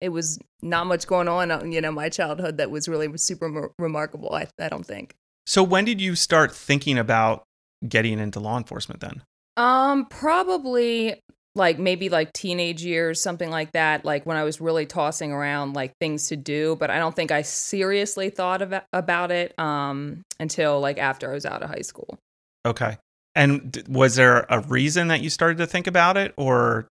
it 0.00 0.10
was 0.10 0.38
not 0.62 0.86
much 0.86 1.06
going 1.06 1.28
on, 1.28 1.50
uh, 1.50 1.62
you 1.64 1.80
know, 1.80 1.92
my 1.92 2.08
childhood 2.08 2.58
that 2.58 2.70
was 2.70 2.88
really 2.88 3.16
super 3.18 3.70
remarkable. 3.78 4.34
I, 4.34 4.48
I 4.58 4.68
don't 4.68 4.86
think. 4.86 5.14
So, 5.46 5.62
when 5.62 5.84
did 5.84 6.00
you 6.00 6.14
start 6.14 6.54
thinking 6.54 6.98
about 6.98 7.44
getting 7.86 8.18
into 8.18 8.40
law 8.40 8.56
enforcement 8.56 9.00
then? 9.00 9.22
Um, 9.56 10.06
probably 10.06 11.20
like 11.54 11.78
maybe 11.78 12.08
like 12.08 12.32
teenage 12.32 12.84
years, 12.84 13.20
something 13.20 13.50
like 13.50 13.72
that. 13.72 14.04
Like 14.04 14.24
when 14.24 14.36
I 14.36 14.44
was 14.44 14.60
really 14.60 14.86
tossing 14.86 15.32
around 15.32 15.74
like 15.74 15.92
things 16.00 16.28
to 16.28 16.36
do, 16.36 16.76
but 16.76 16.90
I 16.90 16.98
don't 16.98 17.14
think 17.14 17.30
I 17.30 17.42
seriously 17.42 18.30
thought 18.30 18.62
about 18.62 18.84
about 18.92 19.30
it 19.30 19.58
um 19.58 20.22
until 20.38 20.80
like 20.80 20.98
after 20.98 21.30
I 21.30 21.34
was 21.34 21.44
out 21.44 21.62
of 21.62 21.70
high 21.70 21.82
school. 21.82 22.18
Okay. 22.64 22.98
And 23.34 23.82
was 23.88 24.16
there 24.16 24.46
a 24.48 24.60
reason 24.60 25.08
that 25.08 25.20
you 25.20 25.30
started 25.30 25.58
to 25.58 25.66
think 25.66 25.86
about 25.86 26.16
it 26.16 26.34
or 26.36 26.88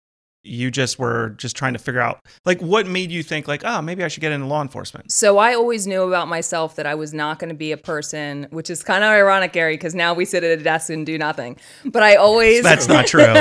you 0.46 0.70
just 0.70 0.98
were 0.98 1.30
just 1.30 1.56
trying 1.56 1.72
to 1.72 1.78
figure 1.78 2.00
out 2.00 2.20
like 2.44 2.60
what 2.62 2.86
made 2.86 3.10
you 3.10 3.22
think 3.22 3.48
like, 3.48 3.62
"Oh, 3.64 3.82
maybe 3.82 4.04
I 4.04 4.08
should 4.08 4.20
get 4.20 4.32
into 4.32 4.46
law 4.46 4.62
enforcement?" 4.62 5.10
So 5.12 5.38
I 5.38 5.54
always 5.54 5.86
knew 5.86 6.02
about 6.02 6.28
myself 6.28 6.76
that 6.76 6.86
I 6.86 6.94
was 6.94 7.12
not 7.14 7.38
going 7.38 7.48
to 7.50 7.54
be 7.54 7.72
a 7.72 7.76
person, 7.76 8.46
which 8.50 8.70
is 8.70 8.82
kind 8.82 9.02
of 9.04 9.10
ironic, 9.10 9.52
Gary, 9.52 9.74
because 9.74 9.94
now 9.94 10.14
we 10.14 10.24
sit 10.24 10.44
at 10.44 10.58
a 10.58 10.62
desk 10.62 10.90
and 10.90 11.04
do 11.04 11.18
nothing. 11.18 11.56
But 11.84 12.02
I 12.02 12.16
always 12.16 12.62
That's 12.62 12.88
not 12.88 13.06
true. 13.06 13.24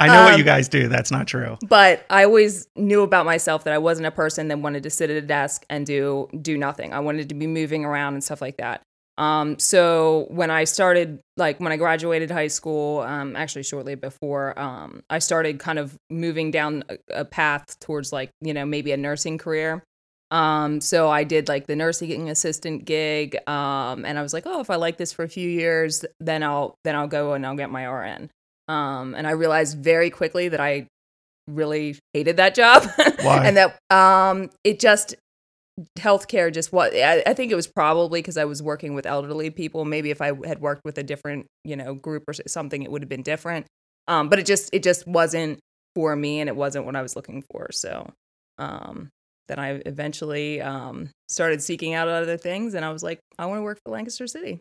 I 0.00 0.06
know 0.06 0.24
what 0.24 0.34
Um, 0.34 0.38
you 0.38 0.44
guys 0.44 0.68
do. 0.68 0.88
That's 0.88 1.10
not 1.10 1.26
true. 1.26 1.56
but 1.68 2.04
I 2.10 2.24
always 2.24 2.68
knew 2.76 3.02
about 3.02 3.26
myself 3.26 3.64
that 3.64 3.74
I 3.74 3.78
wasn't 3.78 4.06
a 4.06 4.10
person 4.12 4.48
that 4.48 4.58
wanted 4.60 4.82
to 4.84 4.90
sit 4.90 5.10
at 5.10 5.16
a 5.16 5.20
desk 5.26 5.64
and 5.70 5.84
do 5.86 6.28
do 6.40 6.56
nothing. 6.56 6.92
I 6.92 7.00
wanted 7.00 7.28
to 7.30 7.34
be 7.34 7.46
moving 7.46 7.84
around 7.84 8.14
and 8.14 8.22
stuff 8.24 8.40
like 8.40 8.58
that. 8.58 8.82
Um, 9.18 9.58
so 9.58 10.26
when 10.30 10.50
I 10.50 10.62
started, 10.62 11.18
like 11.36 11.58
when 11.58 11.72
I 11.72 11.76
graduated 11.76 12.30
high 12.30 12.46
school, 12.46 13.00
um, 13.00 13.34
actually 13.34 13.64
shortly 13.64 13.96
before, 13.96 14.56
um, 14.58 15.02
I 15.10 15.18
started 15.18 15.58
kind 15.58 15.80
of 15.80 15.96
moving 16.08 16.52
down 16.52 16.84
a, 16.88 16.98
a 17.10 17.24
path 17.24 17.78
towards 17.80 18.12
like 18.12 18.30
you 18.40 18.54
know 18.54 18.64
maybe 18.64 18.92
a 18.92 18.96
nursing 18.96 19.36
career. 19.36 19.82
Um, 20.30 20.80
so 20.80 21.10
I 21.10 21.24
did 21.24 21.48
like 21.48 21.66
the 21.66 21.74
nursing 21.74 22.30
assistant 22.30 22.84
gig, 22.84 23.36
um, 23.48 24.04
and 24.04 24.18
I 24.18 24.22
was 24.22 24.32
like, 24.32 24.44
oh, 24.46 24.60
if 24.60 24.70
I 24.70 24.76
like 24.76 24.98
this 24.98 25.12
for 25.12 25.24
a 25.24 25.28
few 25.28 25.48
years, 25.48 26.04
then 26.20 26.44
I'll 26.44 26.76
then 26.84 26.94
I'll 26.94 27.08
go 27.08 27.32
and 27.32 27.44
I'll 27.44 27.56
get 27.56 27.70
my 27.70 27.86
RN. 27.86 28.30
Um, 28.68 29.14
and 29.16 29.26
I 29.26 29.32
realized 29.32 29.78
very 29.78 30.10
quickly 30.10 30.48
that 30.48 30.60
I 30.60 30.86
really 31.48 31.98
hated 32.12 32.36
that 32.36 32.54
job, 32.54 32.86
and 33.18 33.56
that 33.56 33.78
um, 33.90 34.50
it 34.62 34.78
just 34.78 35.16
healthcare 35.98 36.52
just 36.52 36.72
what 36.72 36.94
I, 36.94 37.22
I 37.26 37.34
think 37.34 37.52
it 37.52 37.54
was 37.54 37.66
probably 37.66 38.20
because 38.20 38.36
I 38.36 38.44
was 38.44 38.62
working 38.62 38.94
with 38.94 39.06
elderly 39.06 39.50
people. 39.50 39.84
Maybe 39.84 40.10
if 40.10 40.20
I 40.20 40.32
had 40.46 40.60
worked 40.60 40.82
with 40.84 40.98
a 40.98 41.02
different 41.02 41.46
you 41.64 41.76
know 41.76 41.94
group 41.94 42.24
or 42.28 42.34
something, 42.46 42.82
it 42.82 42.90
would 42.90 43.02
have 43.02 43.08
been 43.08 43.22
different. 43.22 43.66
Um, 44.06 44.28
but 44.28 44.38
it 44.38 44.46
just 44.46 44.70
it 44.72 44.82
just 44.82 45.06
wasn't 45.06 45.58
for 45.94 46.16
me, 46.16 46.40
and 46.40 46.48
it 46.48 46.56
wasn't 46.56 46.86
what 46.86 46.96
I 46.96 47.02
was 47.02 47.16
looking 47.16 47.42
for. 47.50 47.68
So 47.72 48.10
um, 48.58 49.10
then 49.48 49.58
I 49.58 49.80
eventually 49.86 50.60
um, 50.60 51.10
started 51.28 51.62
seeking 51.62 51.94
out 51.94 52.08
other 52.08 52.36
things, 52.36 52.74
and 52.74 52.84
I 52.84 52.90
was 52.90 53.02
like, 53.02 53.20
I 53.38 53.46
want 53.46 53.58
to 53.58 53.62
work 53.62 53.78
for 53.84 53.92
Lancaster 53.92 54.26
City. 54.26 54.60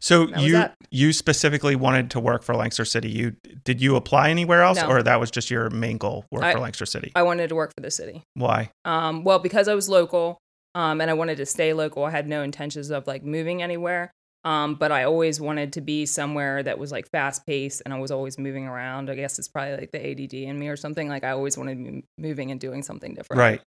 So 0.00 0.28
you 0.38 0.64
you 0.90 1.12
specifically 1.12 1.76
wanted 1.76 2.10
to 2.12 2.20
work 2.20 2.42
for 2.42 2.54
Lancaster 2.54 2.84
City. 2.84 3.10
You 3.10 3.36
did 3.64 3.80
you 3.80 3.96
apply 3.96 4.30
anywhere 4.30 4.62
else, 4.62 4.80
No. 4.80 4.88
or 4.88 5.02
that 5.02 5.20
was 5.20 5.30
just 5.30 5.50
your 5.50 5.70
main 5.70 5.98
goal? 5.98 6.24
Work 6.32 6.44
I- 6.44 6.52
for 6.52 6.58
Lancaster 6.58 6.86
City. 6.86 7.12
I 7.14 7.22
wanted 7.22 7.48
to 7.48 7.54
work 7.54 7.72
for 7.76 7.82
the 7.82 7.90
city. 7.90 8.22
Why? 8.34 8.70
Um, 8.84 9.24
well, 9.24 9.38
because 9.38 9.68
I 9.68 9.74
was 9.74 9.88
local, 9.88 10.38
um, 10.74 11.00
and 11.00 11.10
I 11.10 11.14
wanted 11.14 11.36
to 11.38 11.46
stay 11.46 11.72
local. 11.72 12.04
I 12.04 12.10
had 12.10 12.28
no 12.28 12.42
intentions 12.42 12.90
of 12.90 13.06
like 13.06 13.24
moving 13.24 13.62
anywhere. 13.62 14.12
Um, 14.44 14.76
but 14.76 14.92
I 14.92 15.04
always 15.04 15.40
wanted 15.40 15.72
to 15.74 15.80
be 15.80 16.06
somewhere 16.06 16.62
that 16.62 16.78
was 16.78 16.92
like 16.92 17.10
fast 17.10 17.44
paced, 17.44 17.82
and 17.84 17.92
I 17.92 17.98
was 17.98 18.10
always 18.10 18.38
moving 18.38 18.66
around. 18.66 19.10
I 19.10 19.14
guess 19.14 19.38
it's 19.38 19.48
probably 19.48 19.76
like 19.76 19.90
the 19.90 20.10
ADD 20.10 20.32
in 20.32 20.58
me 20.58 20.68
or 20.68 20.76
something. 20.76 21.08
Like 21.08 21.24
I 21.24 21.30
always 21.30 21.58
wanted 21.58 21.84
to 21.84 21.90
be 21.92 22.04
moving 22.16 22.50
and 22.50 22.60
doing 22.60 22.82
something 22.82 23.14
different. 23.14 23.38
Right. 23.38 23.60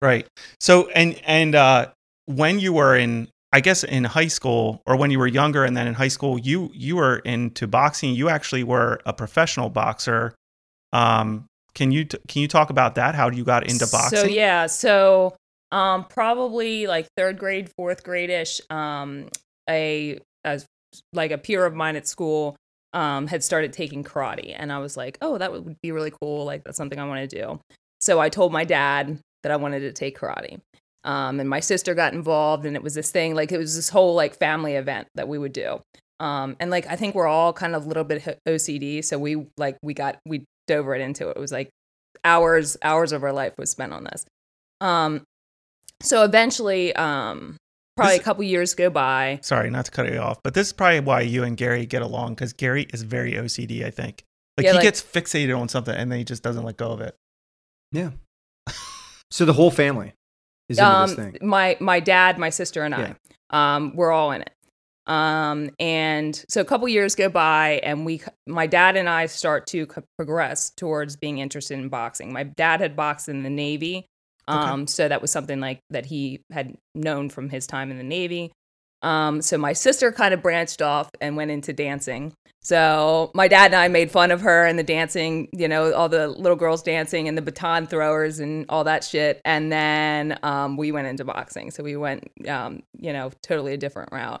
Right. 0.00 0.26
So 0.60 0.88
and 0.88 1.20
and 1.24 1.54
uh 1.54 1.88
when 2.26 2.58
you 2.58 2.72
were 2.72 2.96
in 2.96 3.28
I 3.52 3.60
guess 3.60 3.84
in 3.84 4.04
high 4.04 4.26
school 4.28 4.82
or 4.86 4.96
when 4.96 5.10
you 5.10 5.18
were 5.18 5.26
younger 5.26 5.64
and 5.64 5.76
then 5.76 5.86
in 5.86 5.94
high 5.94 6.08
school 6.08 6.38
you 6.38 6.70
you 6.74 6.96
were 6.96 7.18
into 7.18 7.66
boxing. 7.66 8.14
You 8.14 8.28
actually 8.28 8.64
were 8.64 9.00
a 9.06 9.12
professional 9.12 9.70
boxer. 9.70 10.34
Um 10.92 11.46
can 11.74 11.90
you 11.90 12.04
t- 12.04 12.18
can 12.28 12.42
you 12.42 12.48
talk 12.48 12.70
about 12.70 12.96
that? 12.96 13.14
How 13.14 13.30
you 13.30 13.44
got 13.44 13.68
into 13.68 13.86
boxing? 13.86 14.18
So 14.18 14.26
yeah, 14.26 14.66
so 14.66 15.36
um, 15.74 16.04
probably 16.04 16.86
like 16.86 17.08
third 17.16 17.36
grade, 17.36 17.68
fourth 17.76 18.04
grade 18.04 18.30
ish. 18.30 18.60
Um, 18.70 19.28
a 19.68 20.20
as 20.44 20.66
like 21.12 21.32
a 21.32 21.38
peer 21.38 21.66
of 21.66 21.74
mine 21.74 21.96
at 21.96 22.06
school 22.06 22.54
um 22.92 23.26
had 23.26 23.42
started 23.42 23.72
taking 23.72 24.04
karate, 24.04 24.54
and 24.56 24.72
I 24.72 24.78
was 24.78 24.96
like, 24.96 25.18
oh, 25.20 25.36
that 25.36 25.52
would 25.52 25.76
be 25.82 25.90
really 25.90 26.12
cool. 26.22 26.44
Like 26.44 26.62
that's 26.62 26.76
something 26.76 26.98
I 26.98 27.06
want 27.06 27.28
to 27.28 27.36
do. 27.42 27.60
So 28.00 28.20
I 28.20 28.28
told 28.28 28.52
my 28.52 28.64
dad 28.64 29.18
that 29.42 29.50
I 29.50 29.56
wanted 29.56 29.80
to 29.80 29.92
take 29.92 30.18
karate. 30.18 30.60
Um, 31.02 31.40
and 31.40 31.50
my 31.50 31.60
sister 31.60 31.94
got 31.94 32.14
involved, 32.14 32.64
and 32.64 32.76
it 32.76 32.82
was 32.82 32.94
this 32.94 33.10
thing 33.10 33.34
like 33.34 33.50
it 33.50 33.58
was 33.58 33.74
this 33.74 33.88
whole 33.88 34.14
like 34.14 34.36
family 34.36 34.76
event 34.76 35.08
that 35.16 35.26
we 35.26 35.38
would 35.38 35.52
do. 35.52 35.80
Um, 36.20 36.56
and 36.60 36.70
like 36.70 36.86
I 36.86 36.94
think 36.94 37.16
we're 37.16 37.26
all 37.26 37.52
kind 37.52 37.74
of 37.74 37.84
a 37.84 37.88
little 37.88 38.04
bit 38.04 38.40
OCD, 38.48 39.04
so 39.04 39.18
we 39.18 39.44
like 39.56 39.76
we 39.82 39.92
got 39.92 40.18
we 40.24 40.44
dove 40.68 40.86
right 40.86 41.00
into 41.00 41.28
it. 41.30 41.36
It 41.36 41.40
was 41.40 41.50
like 41.50 41.70
hours 42.24 42.76
hours 42.80 43.10
of 43.10 43.24
our 43.24 43.32
life 43.32 43.54
was 43.58 43.70
spent 43.70 43.92
on 43.92 44.04
this. 44.04 44.24
Um, 44.80 45.24
so 46.04 46.22
eventually, 46.24 46.94
um, 46.96 47.56
probably 47.96 48.14
This- 48.14 48.20
a 48.20 48.24
couple 48.24 48.44
years 48.44 48.74
go 48.74 48.90
by. 48.90 49.38
Sorry, 49.42 49.70
not 49.70 49.84
to 49.86 49.90
cut 49.90 50.10
you 50.12 50.18
off, 50.18 50.42
but 50.42 50.54
this 50.54 50.68
is 50.68 50.72
probably 50.72 51.00
why 51.00 51.20
you 51.22 51.44
and 51.44 51.56
Gary 51.56 51.86
get 51.86 52.02
along 52.02 52.36
cuz 52.36 52.52
Gary 52.52 52.86
is 52.92 53.02
very 53.02 53.32
OCD, 53.36 53.84
I 53.84 53.90
think. 53.90 54.24
Like 54.56 54.64
Yeah, 54.64 54.70
he 54.72 54.76
like- 54.76 54.82
gets 54.84 55.02
fixated 55.02 55.56
on 55.58 55.68
something 55.68 55.94
and 55.94 56.10
then 56.10 56.18
he 56.18 56.24
just 56.24 56.42
doesn't 56.42 56.62
let 56.64 56.76
go 56.76 56.90
of 56.92 57.00
it. 57.00 57.16
Yeah. 57.92 58.10
So 59.30 59.44
the 59.44 59.52
whole 59.52 59.70
family 59.70 60.12
is 60.68 60.78
into 60.78 60.90
this 60.90 61.10
Um, 61.10 61.16
thing. 61.16 61.38
my 61.42 61.76
my 61.80 62.00
dad, 62.00 62.38
my 62.38 62.50
sister, 62.50 62.82
and 62.84 62.94
Yeah. 62.94 63.14
I, 63.50 63.76
um, 63.76 63.96
we're 63.96 64.12
all 64.12 64.30
in 64.32 64.42
it. 64.42 64.50
Um, 65.06 65.70
and 65.78 66.44
so 66.48 66.60
a 66.60 66.64
couple 66.64 66.88
years 66.88 67.14
go 67.14 67.28
by, 67.28 67.80
and 67.82 68.06
we, 68.06 68.22
my 68.46 68.66
dad 68.66 68.96
and 68.96 69.06
I, 69.08 69.26
start 69.26 69.66
to 69.68 69.86
co- 69.86 70.02
progress 70.16 70.70
towards 70.70 71.16
being 71.16 71.38
interested 71.38 71.78
in 71.78 71.88
boxing. 71.90 72.32
My 72.32 72.44
dad 72.44 72.80
had 72.80 72.96
boxed 72.96 73.28
in 73.28 73.42
the 73.42 73.50
Navy, 73.50 74.06
um, 74.48 74.86
so 74.86 75.08
that 75.08 75.20
was 75.22 75.30
something 75.30 75.60
like 75.60 75.80
that 75.90 76.06
he 76.06 76.40
had 76.52 76.76
known 76.94 77.30
from 77.30 77.48
his 77.48 77.66
time 77.66 77.90
in 77.90 77.98
the 77.98 78.04
Navy. 78.04 78.52
Um, 79.02 79.42
so 79.42 79.58
my 79.58 79.74
sister 79.74 80.12
kind 80.12 80.32
of 80.32 80.42
branched 80.42 80.80
off 80.80 81.10
and 81.20 81.36
went 81.36 81.50
into 81.50 81.72
dancing. 81.74 82.32
So 82.62 83.30
my 83.34 83.48
dad 83.48 83.66
and 83.66 83.74
I 83.74 83.88
made 83.88 84.10
fun 84.10 84.30
of 84.30 84.40
her 84.40 84.64
and 84.64 84.78
the 84.78 84.82
dancing, 84.82 85.48
you 85.52 85.68
know, 85.68 85.92
all 85.92 86.08
the 86.08 86.28
little 86.28 86.56
girls 86.56 86.82
dancing 86.82 87.28
and 87.28 87.36
the 87.36 87.42
baton 87.42 87.86
throwers 87.86 88.38
and 88.38 88.64
all 88.70 88.84
that 88.84 89.04
shit. 89.04 89.42
And 89.44 89.70
then 89.70 90.38
um, 90.42 90.78
we 90.78 90.90
went 90.90 91.06
into 91.06 91.24
boxing. 91.26 91.70
So 91.70 91.82
we 91.82 91.96
went, 91.96 92.30
um, 92.48 92.82
you 92.98 93.12
know, 93.12 93.30
totally 93.42 93.74
a 93.74 93.76
different 93.76 94.10
route. 94.10 94.40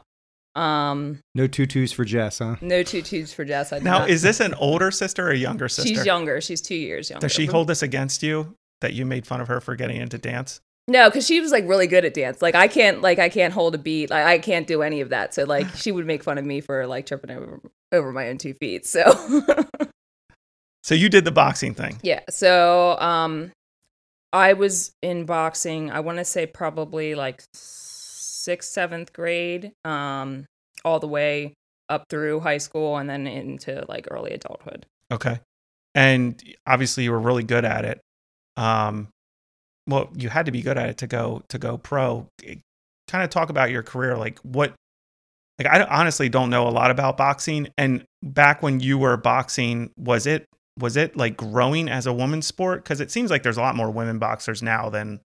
Um, 0.54 1.18
No 1.34 1.46
tutus 1.46 1.92
for 1.92 2.04
Jess, 2.06 2.38
huh? 2.38 2.56
no 2.62 2.82
tutus 2.82 3.34
for 3.34 3.44
Jess. 3.44 3.72
I 3.72 3.78
did 3.80 3.84
Now, 3.84 3.98
not- 4.00 4.08
is 4.10 4.22
this 4.22 4.40
an 4.40 4.54
older 4.54 4.90
sister 4.90 5.26
or 5.28 5.32
a 5.32 5.36
younger 5.36 5.68
sister? 5.68 5.88
she's 5.88 6.06
younger. 6.06 6.40
She's 6.40 6.62
two 6.62 6.76
years 6.76 7.10
younger. 7.10 7.24
Does 7.26 7.32
she 7.32 7.44
hold 7.46 7.66
this 7.66 7.82
against 7.82 8.22
you 8.22 8.54
that 8.80 8.92
you 8.94 9.04
made 9.06 9.26
fun 9.26 9.40
of 9.40 9.48
her 9.48 9.60
for 9.60 9.76
getting 9.76 9.96
into 9.96 10.18
dance? 10.18 10.60
No, 10.86 11.08
because 11.08 11.26
she 11.26 11.40
was 11.40 11.50
like 11.50 11.66
really 11.66 11.86
good 11.86 12.04
at 12.04 12.12
dance. 12.14 12.42
Like 12.42 12.54
I 12.54 12.68
can't, 12.68 13.00
like 13.00 13.18
I 13.18 13.28
can't 13.30 13.54
hold 13.54 13.74
a 13.74 13.78
beat. 13.78 14.10
Like 14.10 14.26
I 14.26 14.38
can't 14.38 14.66
do 14.66 14.82
any 14.82 15.00
of 15.00 15.08
that. 15.10 15.32
So 15.34 15.44
like 15.44 15.66
she 15.76 15.92
would 15.92 16.06
make 16.06 16.22
fun 16.22 16.36
of 16.38 16.44
me 16.44 16.60
for 16.60 16.86
like 16.86 17.06
tripping 17.06 17.30
over 17.30 17.60
over 17.92 18.12
my 18.12 18.28
own 18.28 18.38
two 18.38 18.54
feet. 18.54 18.86
So 18.86 19.02
So 20.82 20.94
you 20.94 21.08
did 21.08 21.24
the 21.24 21.32
boxing 21.32 21.74
thing. 21.74 21.98
yeah. 22.02 22.20
So 22.28 22.98
um, 22.98 23.52
I 24.34 24.52
was 24.52 24.92
in 25.00 25.24
boxing. 25.24 25.90
I 25.90 26.00
want 26.00 26.18
to 26.18 26.24
say 26.26 26.44
probably 26.46 27.14
like 27.14 27.42
sixth, 27.54 28.70
seventh 28.70 29.12
grade, 29.14 29.72
um, 29.86 30.44
all 30.84 31.00
the 31.00 31.08
way 31.08 31.54
up 31.88 32.04
through 32.10 32.40
high 32.40 32.58
school, 32.58 32.98
and 32.98 33.08
then 33.08 33.26
into 33.26 33.86
like 33.88 34.06
early 34.10 34.32
adulthood. 34.32 34.84
Okay. 35.10 35.40
And 35.94 36.42
obviously 36.66 37.04
you 37.04 37.12
were 37.12 37.20
really 37.20 37.44
good 37.44 37.64
at 37.64 37.86
it. 37.86 38.00
Um 38.56 39.08
well, 39.86 40.10
you 40.16 40.30
had 40.30 40.46
to 40.46 40.52
be 40.52 40.62
good 40.62 40.78
at 40.78 40.88
it 40.88 40.98
to 40.98 41.06
go 41.06 41.42
to 41.48 41.58
go 41.58 41.76
pro. 41.76 42.26
Kind 43.08 43.22
of 43.24 43.30
talk 43.30 43.50
about 43.50 43.70
your 43.70 43.82
career 43.82 44.16
like 44.16 44.38
what 44.40 44.74
like 45.58 45.68
I 45.68 45.82
honestly 45.84 46.28
don't 46.28 46.50
know 46.50 46.66
a 46.66 46.70
lot 46.70 46.90
about 46.90 47.16
boxing 47.16 47.68
and 47.76 48.04
back 48.22 48.62
when 48.62 48.80
you 48.80 48.98
were 48.98 49.16
boxing 49.16 49.90
was 49.96 50.26
it 50.26 50.46
was 50.78 50.96
it 50.96 51.16
like 51.16 51.36
growing 51.36 51.88
as 51.88 52.06
a 52.06 52.12
woman's 52.12 52.46
sport 52.46 52.84
cuz 52.84 53.00
it 53.00 53.10
seems 53.10 53.30
like 53.30 53.42
there's 53.42 53.58
a 53.58 53.60
lot 53.60 53.76
more 53.76 53.90
women 53.90 54.18
boxers 54.18 54.62
now 54.62 54.88
than 54.88 55.20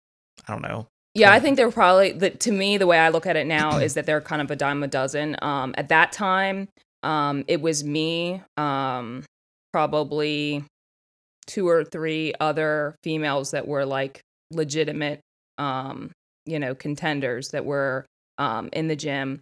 I 0.48 0.52
don't 0.52 0.62
know. 0.62 0.88
Yeah, 1.16 1.32
I 1.32 1.40
think 1.40 1.56
they're 1.56 1.70
probably 1.70 2.12
the, 2.12 2.30
to 2.30 2.52
me 2.52 2.76
the 2.76 2.86
way 2.86 2.98
I 2.98 3.08
look 3.08 3.26
at 3.26 3.36
it 3.36 3.46
now 3.46 3.78
is 3.78 3.94
that 3.94 4.04
they're 4.04 4.20
kind 4.20 4.42
of 4.42 4.50
a 4.50 4.56
dime 4.56 4.82
a 4.82 4.86
dozen. 4.86 5.34
Um, 5.40 5.74
at 5.78 5.88
that 5.88 6.12
time, 6.12 6.68
um, 7.02 7.42
it 7.48 7.62
was 7.62 7.82
me, 7.82 8.42
um, 8.58 9.24
probably 9.72 10.62
two 11.46 11.68
or 11.68 11.84
three 11.84 12.32
other 12.40 12.96
females 13.02 13.52
that 13.52 13.66
were 13.66 13.84
like 13.84 14.20
legitimate, 14.50 15.20
um, 15.58 16.10
you 16.44 16.58
know, 16.58 16.74
contenders 16.74 17.50
that 17.50 17.64
were 17.64 18.06
um, 18.38 18.68
in 18.72 18.88
the 18.88 18.96
gym. 18.96 19.40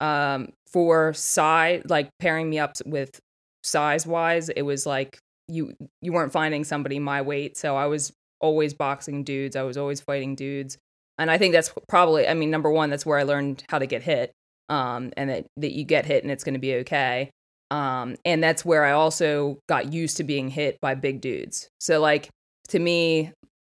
Um, 0.00 0.48
for 0.66 1.12
size, 1.12 1.82
like 1.88 2.08
pairing 2.18 2.50
me 2.50 2.58
up 2.58 2.74
with 2.84 3.20
size 3.62 4.04
wise, 4.06 4.48
it 4.48 4.62
was 4.62 4.84
like 4.84 5.18
you 5.48 5.74
you 6.00 6.12
weren't 6.12 6.32
finding 6.32 6.64
somebody 6.64 6.98
my 6.98 7.22
weight, 7.22 7.56
so 7.56 7.76
I 7.76 7.86
was 7.86 8.12
always 8.40 8.74
boxing 8.74 9.22
dudes. 9.22 9.54
I 9.54 9.62
was 9.62 9.76
always 9.76 10.00
fighting 10.00 10.34
dudes 10.34 10.76
and 11.18 11.30
I 11.30 11.38
think 11.38 11.52
that's 11.52 11.72
probably 11.88 12.26
I 12.26 12.34
mean 12.34 12.50
number 12.50 12.70
one 12.70 12.90
that's 12.90 13.06
where 13.06 13.18
I 13.18 13.22
learned 13.22 13.64
how 13.68 13.78
to 13.78 13.86
get 13.86 14.02
hit 14.02 14.32
um 14.68 15.12
and 15.16 15.30
that 15.30 15.46
that 15.58 15.72
you 15.72 15.84
get 15.84 16.06
hit 16.06 16.22
and 16.22 16.32
it's 16.32 16.44
going 16.44 16.54
to 16.54 16.60
be 16.60 16.76
okay 16.76 17.30
um 17.72 18.16
and 18.24 18.42
that's 18.42 18.64
where 18.64 18.84
I 18.84 18.92
also 18.92 19.58
got 19.68 19.92
used 19.92 20.18
to 20.18 20.24
being 20.24 20.48
hit 20.48 20.78
by 20.80 20.94
big 20.94 21.20
dudes 21.20 21.68
so 21.80 22.00
like 22.00 22.28
to 22.68 22.78
me 22.78 23.32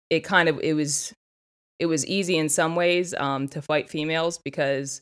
it 0.09 0.19
kind 0.21 0.49
of 0.49 0.59
it 0.61 0.73
was 0.73 1.13
it 1.79 1.87
was 1.87 2.05
easy 2.05 2.37
in 2.37 2.49
some 2.49 2.75
ways 2.75 3.13
um 3.15 3.47
to 3.49 3.61
fight 3.61 3.89
females 3.89 4.39
because 4.43 5.01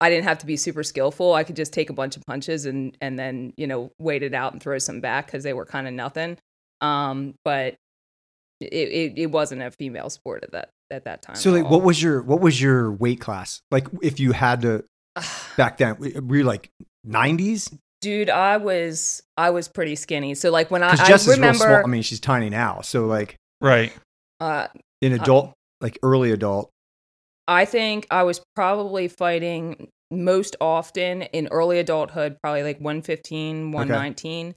I 0.00 0.10
didn't 0.10 0.24
have 0.24 0.38
to 0.38 0.46
be 0.46 0.56
super 0.58 0.82
skillful. 0.82 1.32
I 1.32 1.44
could 1.44 1.56
just 1.56 1.72
take 1.72 1.88
a 1.88 1.94
bunch 1.94 2.16
of 2.16 2.22
punches 2.26 2.66
and 2.66 2.94
and 3.00 3.18
then 3.18 3.54
you 3.56 3.66
know 3.66 3.90
wait 3.98 4.22
it 4.22 4.34
out 4.34 4.52
and 4.52 4.62
throw 4.62 4.76
some 4.78 5.00
back 5.00 5.26
because 5.26 5.44
they 5.44 5.54
were 5.54 5.64
kind 5.64 5.88
of 5.88 5.94
nothing. 5.94 6.36
Um, 6.82 7.36
but 7.42 7.76
it, 8.60 8.66
it 8.72 9.12
it 9.16 9.26
wasn't 9.30 9.62
a 9.62 9.70
female 9.70 10.10
sport 10.10 10.44
at 10.44 10.52
that 10.52 10.70
at 10.90 11.04
that 11.04 11.22
time. 11.22 11.36
So 11.36 11.52
like 11.52 11.70
what 11.70 11.82
was 11.82 12.02
your 12.02 12.22
what 12.22 12.40
was 12.40 12.60
your 12.60 12.92
weight 12.92 13.20
class? 13.20 13.62
Like 13.70 13.86
if 14.02 14.20
you 14.20 14.32
had 14.32 14.62
to 14.62 14.84
back 15.56 15.78
then 15.78 15.96
were 15.98 16.36
you 16.36 16.44
like 16.44 16.70
90s? 17.06 17.76
dude? 18.00 18.28
I 18.28 18.58
was 18.58 19.22
I 19.36 19.48
was 19.50 19.66
pretty 19.68 19.96
skinny. 19.96 20.34
So 20.34 20.50
like 20.50 20.70
when 20.70 20.82
I, 20.82 20.90
Cuz 20.90 21.00
I 21.00 21.08
Jess 21.08 21.22
is 21.22 21.28
real 21.28 21.36
remember, 21.36 21.64
small. 21.64 21.84
I 21.84 21.86
mean, 21.86 22.02
she's 22.02 22.20
tiny 22.20 22.50
now. 22.50 22.82
So 22.82 23.06
like 23.06 23.36
Right. 23.60 23.92
uh, 24.40 24.68
in 25.00 25.12
adult 25.12 25.52
like 25.80 25.98
early 26.02 26.30
adult. 26.30 26.70
I 27.48 27.64
think 27.64 28.06
I 28.10 28.22
was 28.22 28.42
probably 28.54 29.08
fighting 29.08 29.88
most 30.10 30.56
often 30.60 31.22
in 31.22 31.48
early 31.48 31.78
adulthood, 31.78 32.36
probably 32.42 32.62
like 32.62 32.78
115, 32.78 33.72
119. 33.72 34.54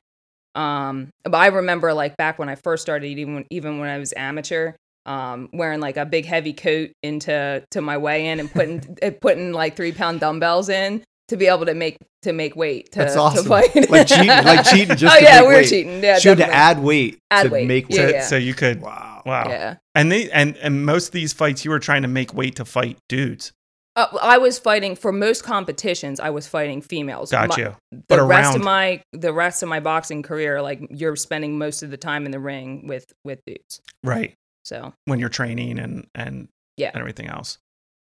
Um, 0.55 1.09
but 1.23 1.35
I 1.35 1.47
remember 1.47 1.93
like 1.93 2.17
back 2.17 2.39
when 2.39 2.49
I 2.49 2.55
first 2.55 2.81
started, 2.83 3.07
even 3.07 3.35
when, 3.35 3.45
even 3.49 3.79
when 3.79 3.89
I 3.89 3.97
was 3.97 4.13
amateur, 4.13 4.73
um, 5.07 5.49
wearing 5.53 5.79
like 5.79 5.97
a 5.97 6.05
big 6.05 6.25
heavy 6.25 6.53
coat 6.53 6.91
into 7.03 7.63
to 7.71 7.81
my 7.81 7.97
weigh 7.97 8.27
in 8.27 8.39
and 8.39 8.51
putting 8.51 8.97
uh, 9.01 9.11
putting 9.21 9.53
like 9.53 9.75
three 9.75 9.91
pound 9.91 10.19
dumbbells 10.19 10.69
in 10.69 11.03
to 11.29 11.37
be 11.37 11.47
able 11.47 11.65
to 11.65 11.73
make 11.73 11.97
to 12.23 12.33
make 12.33 12.55
weight. 12.55 12.91
To, 12.93 12.99
That's 12.99 13.13
to 13.15 13.43
fight. 13.47 13.89
like 13.89 14.07
cheating, 14.07 14.27
like 14.27 14.65
cheating. 14.65 14.95
Just 14.97 15.15
oh 15.15 15.19
to 15.19 15.23
yeah, 15.23 15.39
make 15.39 15.41
we 15.41 15.47
were 15.47 15.53
weight. 15.61 15.67
cheating. 15.69 16.03
Yeah, 16.03 16.19
She 16.19 16.29
had 16.29 16.37
to 16.39 16.47
add 16.53 16.79
weight 16.79 17.19
Add 17.31 17.43
to 17.43 17.49
weight. 17.49 17.67
make 17.67 17.89
weight. 17.89 17.97
Yeah, 17.99 18.05
So, 18.07 18.11
yeah. 18.15 18.23
so 18.23 18.35
you 18.37 18.53
could 18.53 18.81
Wow. 18.81 19.23
wow. 19.25 19.47
Yeah. 19.49 19.75
And 19.95 20.11
they 20.11 20.29
and 20.31 20.55
and 20.57 20.85
most 20.85 21.07
of 21.07 21.11
these 21.13 21.33
fights 21.33 21.63
you 21.65 21.71
were 21.71 21.79
trying 21.79 22.01
to 22.03 22.07
make 22.07 22.33
weight 22.33 22.55
to 22.57 22.65
fight 22.65 22.97
dudes. 23.09 23.51
Uh, 23.95 24.05
I 24.21 24.37
was 24.37 24.59
fighting 24.59 24.95
for 24.95 25.11
most 25.11 25.43
competitions. 25.43 26.19
I 26.19 26.29
was 26.29 26.45
fighting 26.47 26.81
females. 26.81 27.31
Got 27.31 27.49
My- 27.49 27.55
you. 27.57 27.75
The 27.91 28.03
But 28.09 28.27
rest 28.27 28.49
around- 28.51 28.55
of 28.57 28.61
my 28.63 29.01
the 29.13 29.33
rest 29.33 29.63
of 29.63 29.69
my 29.69 29.79
boxing 29.79 30.21
career, 30.23 30.61
like 30.61 30.85
you're 30.91 31.15
spending 31.15 31.57
most 31.57 31.81
of 31.81 31.89
the 31.91 31.97
time 31.97 32.25
in 32.25 32.31
the 32.31 32.39
ring 32.39 32.85
with 32.87 33.11
with 33.25 33.39
dudes. 33.47 33.81
Right. 34.03 34.35
So 34.67 34.93
When 35.05 35.19
you're 35.19 35.29
training 35.29 35.79
and 35.79 36.07
and 36.13 36.49
Yeah. 36.75 36.91
and 36.93 36.99
everything 36.99 37.27
else. 37.27 37.57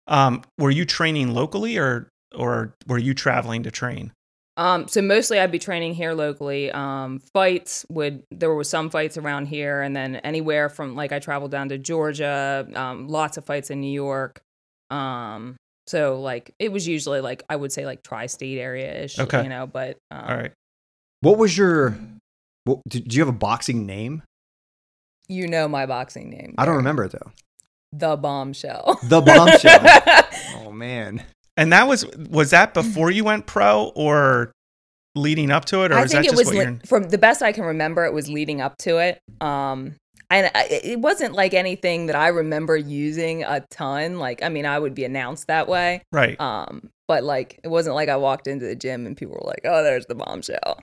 Um, 0.07 0.43
were 0.57 0.71
you 0.71 0.85
training 0.85 1.33
locally 1.33 1.77
or 1.77 2.09
or 2.35 2.73
were 2.87 2.97
you 2.97 3.13
traveling 3.13 3.63
to 3.63 3.71
train? 3.71 4.11
Um, 4.57 4.87
so 4.87 5.01
mostly 5.01 5.39
I'd 5.39 5.51
be 5.51 5.59
training 5.59 5.95
here 5.95 6.13
locally. 6.13 6.71
Um, 6.71 7.19
fights 7.33 7.85
would 7.89 8.23
there 8.31 8.53
were 8.53 8.63
some 8.63 8.89
fights 8.89 9.17
around 9.17 9.47
here, 9.47 9.81
and 9.81 9.95
then 9.95 10.17
anywhere 10.17 10.69
from 10.69 10.95
like 10.95 11.11
I 11.11 11.19
traveled 11.19 11.51
down 11.51 11.69
to 11.69 11.77
Georgia. 11.77 12.67
Um, 12.75 13.07
lots 13.07 13.37
of 13.37 13.45
fights 13.45 13.69
in 13.71 13.81
New 13.81 13.91
York. 13.91 14.41
Um, 14.89 15.55
so 15.87 16.19
like 16.21 16.53
it 16.59 16.71
was 16.71 16.87
usually 16.87 17.21
like 17.21 17.43
I 17.49 17.55
would 17.55 17.71
say 17.71 17.85
like 17.85 18.03
tri-state 18.03 18.59
area 18.59 19.03
ish. 19.03 19.17
Okay. 19.19 19.41
you 19.43 19.49
know, 19.49 19.65
but 19.67 19.97
um, 20.11 20.25
All 20.25 20.37
right. 20.37 20.51
What 21.21 21.37
was 21.37 21.57
your? 21.57 21.97
What, 22.65 22.79
did, 22.87 23.07
do 23.07 23.15
you 23.15 23.21
have 23.21 23.33
a 23.33 23.37
boxing 23.37 23.85
name? 23.85 24.21
You 25.31 25.47
know 25.47 25.67
my 25.67 25.85
boxing 25.85 26.29
name. 26.29 26.55
I 26.57 26.65
don't 26.65 26.75
remember 26.77 27.05
it 27.05 27.11
though. 27.11 27.31
The 27.93 28.15
bombshell. 28.15 28.99
The 29.03 29.21
bombshell. 29.21 29.79
oh 30.65 30.71
man. 30.71 31.23
And 31.57 31.73
that 31.73 31.87
was 31.87 32.05
was 32.29 32.51
that 32.51 32.73
before 32.73 33.11
you 33.11 33.23
went 33.23 33.45
pro 33.45 33.91
or 33.95 34.51
leading 35.15 35.51
up 35.51 35.65
to 35.65 35.83
it 35.83 35.91
or 35.91 35.95
I 35.95 36.03
is 36.03 36.11
think 36.11 36.23
that 36.23 36.33
it 36.33 36.35
just 36.35 36.37
was 36.37 36.47
what 36.47 36.55
le- 36.55 36.71
you're 36.71 36.79
from 36.85 37.03
the 37.09 37.17
best 37.17 37.41
I 37.41 37.51
can 37.51 37.65
remember. 37.65 38.05
It 38.05 38.13
was 38.13 38.29
leading 38.29 38.61
up 38.61 38.77
to 38.79 38.97
it. 38.97 39.19
Um, 39.41 39.95
and 40.29 40.49
I, 40.55 40.67
it 40.83 40.99
wasn't 40.99 41.33
like 41.33 41.53
anything 41.53 42.05
that 42.05 42.15
I 42.15 42.29
remember 42.29 42.77
using 42.77 43.43
a 43.43 43.59
ton. 43.69 44.17
Like, 44.17 44.41
I 44.41 44.47
mean, 44.47 44.65
I 44.65 44.79
would 44.79 44.95
be 44.95 45.03
announced 45.03 45.47
that 45.47 45.67
way. 45.67 46.03
right. 46.13 46.39
Um, 46.39 46.89
but 47.09 47.25
like, 47.25 47.59
it 47.63 47.67
wasn't 47.67 47.95
like 47.95 48.07
I 48.07 48.15
walked 48.15 48.47
into 48.47 48.65
the 48.65 48.75
gym 48.75 49.05
and 49.05 49.17
people 49.17 49.35
were 49.35 49.45
like, 49.45 49.61
"Oh, 49.65 49.83
there's 49.83 50.05
the 50.05 50.15
bombshell." 50.15 50.79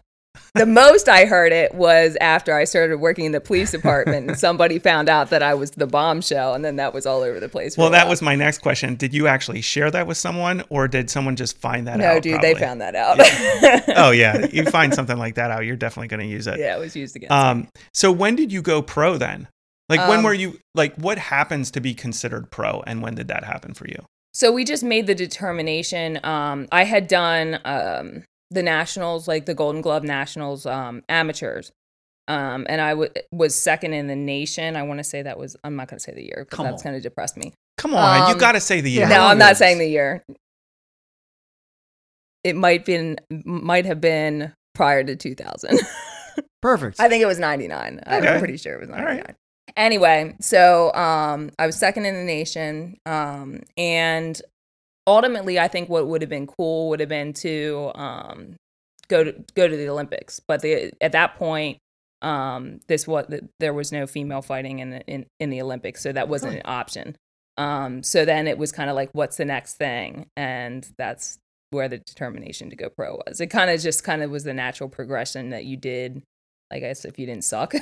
The 0.58 0.66
most 0.66 1.08
I 1.08 1.24
heard 1.24 1.52
it 1.52 1.74
was 1.74 2.16
after 2.20 2.54
I 2.54 2.64
started 2.64 2.98
working 2.98 3.24
in 3.24 3.32
the 3.32 3.40
police 3.40 3.70
department 3.70 4.28
and 4.28 4.38
somebody 4.38 4.78
found 4.78 5.08
out 5.08 5.30
that 5.30 5.42
I 5.42 5.54
was 5.54 5.70
the 5.72 5.86
bombshell, 5.86 6.54
and 6.54 6.64
then 6.64 6.76
that 6.76 6.92
was 6.92 7.06
all 7.06 7.22
over 7.22 7.40
the 7.40 7.48
place. 7.48 7.76
Well, 7.78 7.90
that 7.90 8.08
was 8.08 8.20
my 8.20 8.34
next 8.36 8.58
question. 8.58 8.94
Did 8.96 9.14
you 9.14 9.26
actually 9.28 9.60
share 9.60 9.90
that 9.90 10.06
with 10.06 10.16
someone 10.16 10.62
or 10.68 10.88
did 10.88 11.08
someone 11.10 11.36
just 11.36 11.58
find 11.58 11.86
that 11.86 11.94
out? 12.00 12.14
no, 12.14 12.20
dude. 12.20 12.40
They 12.42 12.54
found 12.54 12.80
that 12.80 12.94
out. 12.94 13.18
Oh 13.96 14.10
yeah, 14.10 14.46
you 14.52 14.64
find 14.64 14.94
something 14.94 15.16
like 15.18 15.34
that 15.36 15.50
out, 15.50 15.64
you're 15.64 15.76
definitely 15.76 16.08
going 16.08 16.20
to 16.20 16.26
use 16.26 16.46
it. 16.46 16.58
yeah, 16.58 16.76
it 16.76 16.78
was 16.78 16.94
used 16.94 17.16
against. 17.16 17.30
me. 17.30 17.36
Um, 17.36 17.68
so 17.94 18.12
when 18.12 18.36
did 18.36 18.52
you 18.52 18.62
go 18.62 18.82
pro 18.82 19.16
then? 19.18 19.48
Like 19.88 20.06
when 20.08 20.18
Um, 20.18 20.24
were 20.24 20.34
you 20.34 20.58
like 20.74 20.94
what 20.96 21.18
happens 21.18 21.70
to 21.72 21.80
be 21.80 21.94
considered 21.94 22.50
pro 22.50 22.82
and 22.86 23.02
when 23.02 23.14
did 23.14 23.28
that 23.28 23.44
happen 23.44 23.72
for 23.74 23.86
you? 23.88 24.04
So 24.34 24.52
we 24.52 24.64
just 24.64 24.84
made 24.84 25.06
the 25.06 25.14
determination. 25.14 26.20
Um, 26.24 26.68
I 26.70 26.84
had 26.84 27.08
done 27.08 27.58
um, 27.64 28.24
the 28.50 28.62
nationals, 28.62 29.28
like 29.28 29.46
the 29.46 29.54
Golden 29.54 29.80
Glove 29.82 30.04
Nationals 30.04 30.64
um, 30.66 31.02
amateurs, 31.08 31.70
um, 32.28 32.66
and 32.68 32.80
I 32.80 32.90
w- 32.90 33.10
was 33.32 33.54
second 33.54 33.92
in 33.94 34.06
the 34.06 34.16
nation. 34.16 34.76
I 34.76 34.82
want 34.82 34.98
to 34.98 35.04
say 35.04 35.22
that 35.22 35.38
was. 35.38 35.56
I'm 35.64 35.76
not 35.76 35.88
going 35.88 35.98
to 35.98 36.02
say 36.02 36.12
the 36.14 36.22
year 36.24 36.44
because 36.44 36.56
Come 36.56 36.66
that's 36.66 36.82
on. 36.84 36.92
going 36.92 37.02
to 37.02 37.08
depress 37.08 37.36
me. 37.36 37.52
Come 37.76 37.94
on, 37.94 38.28
you 38.28 38.34
Um, 38.34 38.38
got 38.38 38.52
to 38.52 38.60
say 38.60 38.80
the 38.80 38.90
year. 38.90 39.02
Yeah, 39.08 39.16
no, 39.18 39.26
I'm 39.26 39.38
not 39.38 39.56
saying 39.56 39.78
the 39.78 39.86
year. 39.88 40.22
It 42.44 42.56
might 42.56 42.84
been 42.84 43.18
might 43.44 43.84
have 43.84 44.00
been 44.00 44.52
prior 44.74 45.02
to 45.04 45.16
2000. 45.16 45.78
Perfect. 46.62 47.00
I 47.00 47.08
think 47.08 47.22
it 47.22 47.26
was 47.26 47.38
99. 47.38 48.00
Okay. 48.06 48.16
I'm 48.28 48.38
pretty 48.38 48.56
sure 48.56 48.74
it 48.74 48.80
was 48.80 48.88
99. 48.88 49.16
right. 49.16 49.34
Anyway, 49.76 50.34
so 50.40 50.92
um, 50.94 51.50
I 51.58 51.66
was 51.66 51.76
second 51.76 52.06
in 52.06 52.14
the 52.14 52.24
nation. 52.24 52.96
Um, 53.06 53.60
and 53.76 54.40
ultimately, 55.08 55.58
I 55.58 55.68
think 55.68 55.88
what 55.88 56.06
would 56.06 56.22
have 56.22 56.30
been 56.30 56.46
cool 56.46 56.88
would 56.90 57.00
have 57.00 57.08
been 57.08 57.32
to 57.34 57.90
um, 57.94 58.56
go 59.08 59.24
to 59.24 59.32
go 59.54 59.66
to 59.66 59.76
the 59.76 59.88
Olympics. 59.88 60.40
But 60.46 60.62
the, 60.62 60.92
at 61.00 61.12
that 61.12 61.36
point, 61.36 61.78
um, 62.22 62.80
this 62.86 63.06
what 63.06 63.30
there 63.58 63.72
was 63.72 63.90
no 63.92 64.06
female 64.06 64.42
fighting 64.42 64.80
in 64.80 64.90
the, 64.90 65.00
in, 65.06 65.26
in 65.40 65.50
the 65.50 65.62
Olympics, 65.62 66.02
so 66.02 66.12
that 66.12 66.28
wasn't 66.28 66.56
an 66.56 66.62
option. 66.64 67.16
Um, 67.56 68.02
so 68.04 68.24
then 68.24 68.46
it 68.46 68.56
was 68.56 68.70
kind 68.70 68.88
of 68.88 68.96
like, 68.96 69.10
what's 69.12 69.36
the 69.36 69.44
next 69.44 69.74
thing? 69.74 70.26
And 70.36 70.88
that's 70.96 71.38
where 71.70 71.88
the 71.88 71.98
determination 71.98 72.70
to 72.70 72.76
go 72.76 72.88
pro 72.88 73.20
was. 73.26 73.40
It 73.40 73.48
kind 73.48 73.70
of 73.70 73.80
just 73.80 74.04
kind 74.04 74.22
of 74.22 74.30
was 74.30 74.44
the 74.44 74.54
natural 74.54 74.88
progression 74.88 75.50
that 75.50 75.64
you 75.64 75.76
did. 75.76 76.22
I 76.70 76.80
guess 76.80 77.06
if 77.06 77.18
you 77.18 77.24
didn't 77.24 77.44
suck. 77.44 77.74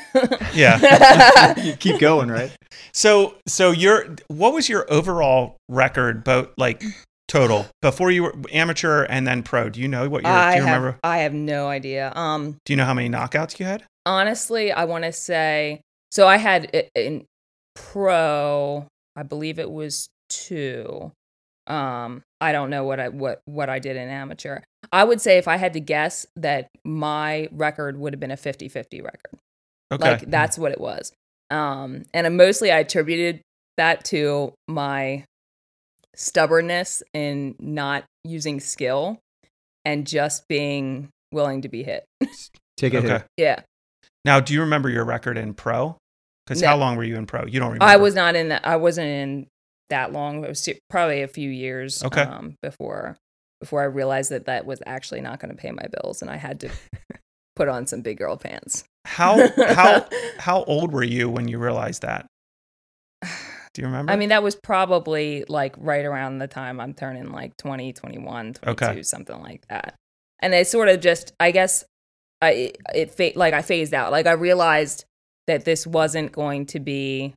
Yeah. 0.55 1.59
you 1.61 1.75
keep 1.75 1.99
going, 1.99 2.31
right? 2.31 2.53
So 2.93 3.35
so 3.47 3.73
your 3.73 4.17
what 4.29 4.55
was 4.55 4.69
your 4.69 4.91
overall 4.91 5.57
record 5.69 6.23
both 6.23 6.51
like 6.57 6.85
total 7.29 7.67
before 7.83 8.11
you 8.11 8.25
were 8.25 8.35
amateur 8.53 9.05
and 9.05 9.27
then 9.27 9.43
pro? 9.43 9.69
Do 9.69 9.81
you 9.81 9.89
know 9.89 10.09
what 10.09 10.23
your 10.23 10.33
I 10.33 10.55
do 10.55 10.61
you 10.61 10.67
have, 10.67 10.77
remember? 10.83 10.99
I 11.05 11.19
have 11.19 11.33
no 11.35 11.69
idea. 11.69 12.13
Um, 12.15 12.57
Do 12.65 12.73
you 12.73 12.77
know 12.77 12.85
how 12.85 12.95
many 12.95 13.09
knockouts 13.09 13.59
you 13.59 13.67
had? 13.67 13.85
honestly, 14.05 14.71
I 14.71 14.85
want 14.85 15.05
to 15.05 15.13
say 15.13 15.81
so. 16.13 16.29
I 16.29 16.37
had 16.37 16.67
in 16.95 17.25
pro, 17.75 18.87
I 19.17 19.23
believe 19.23 19.59
it 19.59 19.71
was 19.71 20.09
two. 20.29 21.11
Um, 21.67 22.23
I 22.41 22.53
don't 22.53 22.71
know 22.71 22.85
what 22.85 23.01
I 23.01 23.09
what 23.09 23.41
what 23.47 23.69
I 23.69 23.79
did 23.81 23.97
in 23.97 24.09
amateur. 24.09 24.61
I 24.93 25.03
would 25.03 25.21
say 25.21 25.39
if 25.39 25.49
I 25.49 25.57
had 25.57 25.73
to 25.73 25.81
guess 25.81 26.27
that 26.37 26.69
my 26.85 27.49
record 27.51 27.99
would 27.99 28.13
have 28.13 28.21
been 28.21 28.31
a 28.31 28.37
50-50 28.37 29.03
record. 29.03 29.39
Okay. 29.91 30.11
Like 30.11 30.31
that's 30.31 30.57
what 30.57 30.71
it 30.71 30.81
was. 30.81 31.13
Um, 31.51 32.05
and 32.15 32.37
mostly 32.37 32.71
I 32.71 32.79
attributed 32.79 33.41
that 33.77 34.05
to 34.07 34.53
my 34.69 35.25
stubbornness 36.17 37.03
in 37.13 37.55
not 37.61 38.05
using 38.25 38.59
skill 38.61 39.19
and 39.85 40.07
just 40.07 40.49
being 40.49 41.11
willing 41.33 41.63
to 41.63 41.69
be 41.69 41.83
hit. 41.85 42.05
Take 42.77 42.95
it. 42.95 42.99
okay. 43.05 43.09
hit. 43.09 43.25
yeah. 43.37 43.61
Now, 44.25 44.41
do 44.41 44.53
you 44.55 44.61
remember 44.63 44.89
your 44.89 45.05
record 45.05 45.39
in 45.39 45.55
pro? 45.55 45.97
Because 46.47 46.61
No. 46.63 46.69
how 46.69 46.77
long 46.77 46.97
were 46.97 47.05
you 47.05 47.17
in 47.17 47.27
pro? 47.27 47.45
You 47.47 47.61
don't 47.61 47.69
remember. 47.73 47.85
I 47.85 47.97
was 47.97 48.15
not 48.15 48.35
in 48.37 48.49
that. 48.49 48.67
I 48.67 48.77
wasn't 48.77 49.07
in 49.09 49.47
that 49.91 50.13
long. 50.13 50.43
It 50.45 50.49
was 50.49 50.63
t- 50.63 50.79
probably 50.91 51.23
a 51.23 51.29
few 51.29 51.49
years 51.51 52.03
Okay. 52.03 52.23
um, 52.23 52.57
before 52.63 53.17
before 53.61 53.81
I 53.81 53.85
realized 53.87 54.31
that 54.33 54.45
that 54.47 54.67
was 54.67 54.83
actually 54.85 55.21
not 55.23 55.41
going 55.41 55.55
to 55.55 55.57
pay 55.61 55.71
my 55.71 55.87
bills, 56.03 56.21
and 56.23 56.31
I 56.31 56.37
had 56.37 56.61
to 56.61 56.71
put 57.57 57.69
on 57.69 57.87
some 57.87 58.03
big 58.03 58.19
girl 58.19 58.37
pants. 58.37 58.85
How 59.05 59.49
how 59.75 60.07
how 60.39 60.65
old 60.65 60.93
were 60.93 61.03
you 61.05 61.29
when 61.31 61.49
you 61.49 61.59
realized 61.59 62.03
that? 62.03 62.27
Do 63.77 63.83
you 63.83 63.89
remember? 63.89 64.11
I 64.11 64.17
mean, 64.17 64.31
that 64.31 64.43
was 64.43 64.57
probably 64.57 65.45
like 65.51 65.75
right 65.77 66.07
around 66.07 66.39
the 66.39 66.47
time 66.49 66.81
I'm 66.81 66.95
turning 66.95 67.31
like 67.31 67.55
20, 67.59 67.93
21, 67.93 68.55
22, 68.55 68.71
Okay. 68.71 69.03
something 69.03 69.39
like 69.43 69.69
that. 69.69 69.95
And 70.41 70.55
it 70.55 70.67
sort 70.67 70.89
of 70.89 71.01
just, 71.01 71.35
I 71.39 71.51
guess, 71.51 71.85
I 72.41 72.73
it 72.95 73.11
fa- 73.11 73.33
like 73.37 73.53
I 73.53 73.61
phased 73.61 73.93
out. 73.93 74.13
Like 74.13 74.27
I 74.27 74.33
realized 74.33 75.05
that 75.47 75.67
this 75.67 75.87
wasn't 75.87 76.33
going 76.33 76.65
to 76.67 76.81
be 76.81 77.35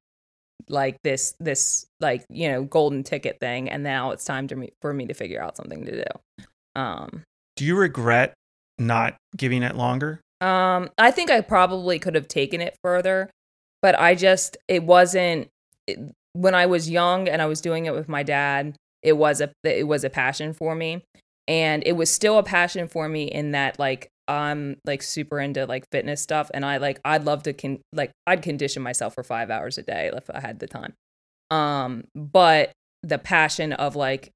like 0.69 0.95
this 1.03 1.35
this 1.41 1.85
like 1.99 2.23
you 2.29 2.49
know 2.49 2.63
golden 2.63 3.03
ticket 3.03 3.37
thing, 3.41 3.69
and 3.69 3.83
now 3.83 4.11
it's 4.11 4.23
time 4.23 4.47
to 4.47 4.55
me, 4.55 4.69
for 4.81 4.93
me 4.93 5.07
to 5.07 5.13
figure 5.13 5.41
out 5.43 5.57
something 5.57 5.83
to 5.85 6.03
do. 6.05 6.45
Um, 6.81 7.23
do 7.57 7.65
you 7.65 7.75
regret 7.77 8.33
not 8.77 9.17
giving 9.35 9.61
it 9.61 9.75
longer? 9.75 10.21
um, 10.39 10.89
I 10.97 11.11
think 11.11 11.29
I 11.29 11.41
probably 11.41 11.99
could 11.99 12.15
have 12.15 12.29
taken 12.29 12.61
it 12.61 12.77
further, 12.81 13.29
but 13.81 13.99
I 13.99 14.15
just 14.15 14.55
it 14.69 14.83
wasn't 14.83 15.49
it, 15.85 15.99
when 16.39 16.55
I 16.55 16.65
was 16.67 16.89
young 16.89 17.27
and 17.27 17.41
I 17.41 17.47
was 17.47 17.59
doing 17.59 17.85
it 17.85 17.93
with 17.93 18.07
my 18.07 18.23
dad. 18.23 18.75
It 19.03 19.13
was 19.13 19.41
a 19.41 19.51
it 19.63 19.87
was 19.87 20.03
a 20.03 20.09
passion 20.09 20.53
for 20.53 20.73
me, 20.75 21.03
and 21.47 21.83
it 21.85 21.93
was 21.93 22.09
still 22.09 22.37
a 22.37 22.43
passion 22.43 22.87
for 22.87 23.07
me 23.09 23.25
in 23.25 23.51
that 23.51 23.77
like 23.79 24.09
I'm 24.27 24.77
like 24.85 25.01
super 25.01 25.39
into 25.39 25.65
like 25.65 25.85
fitness 25.91 26.21
stuff, 26.21 26.49
and 26.53 26.65
I 26.65 26.77
like 26.77 26.99
I'd 27.03 27.25
love 27.25 27.43
to 27.43 27.53
con- 27.53 27.81
like 27.93 28.11
I'd 28.25 28.41
condition 28.41 28.81
myself 28.81 29.15
for 29.15 29.23
five 29.23 29.49
hours 29.49 29.77
a 29.77 29.83
day 29.83 30.11
if 30.13 30.29
I 30.29 30.39
had 30.39 30.59
the 30.59 30.67
time. 30.67 30.93
Um, 31.51 32.05
but 32.15 32.71
the 33.03 33.17
passion 33.17 33.73
of 33.73 33.95
like 33.95 34.31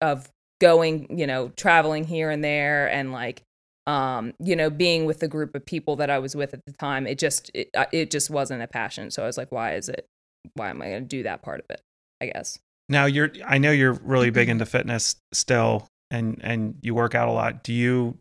of 0.00 0.28
going, 0.60 1.18
you 1.18 1.26
know, 1.26 1.48
traveling 1.56 2.04
here 2.04 2.30
and 2.30 2.44
there 2.44 2.90
and 2.90 3.12
like 3.12 3.42
um, 3.86 4.34
you 4.38 4.54
know, 4.54 4.70
being 4.70 5.04
with 5.04 5.20
the 5.20 5.28
group 5.28 5.54
of 5.54 5.64
people 5.64 5.96
that 5.96 6.10
I 6.10 6.18
was 6.18 6.36
with 6.36 6.54
at 6.54 6.64
the 6.66 6.72
time, 6.72 7.06
it 7.06 7.18
just 7.18 7.50
it, 7.54 7.70
it 7.92 8.10
just 8.10 8.30
wasn't 8.30 8.62
a 8.62 8.66
passion. 8.66 9.10
So 9.10 9.22
I 9.22 9.26
was 9.26 9.36
like, 9.38 9.50
why 9.50 9.74
is 9.74 9.88
it? 9.88 10.06
Why 10.54 10.70
am 10.70 10.82
I 10.82 10.88
going 10.90 11.02
to 11.02 11.08
do 11.08 11.22
that 11.24 11.42
part 11.42 11.60
of 11.60 11.66
it? 11.70 11.80
I 12.20 12.26
guess. 12.26 12.58
Now 12.88 13.06
you're 13.06 13.30
I 13.46 13.58
know 13.58 13.70
you're 13.70 13.92
really 13.92 14.30
big 14.30 14.48
into 14.48 14.66
fitness 14.66 15.16
still 15.32 15.86
and 16.10 16.40
and 16.42 16.74
you 16.82 16.94
work 16.94 17.14
out 17.14 17.28
a 17.28 17.32
lot. 17.32 17.62
Do 17.62 17.72
you 17.72 18.18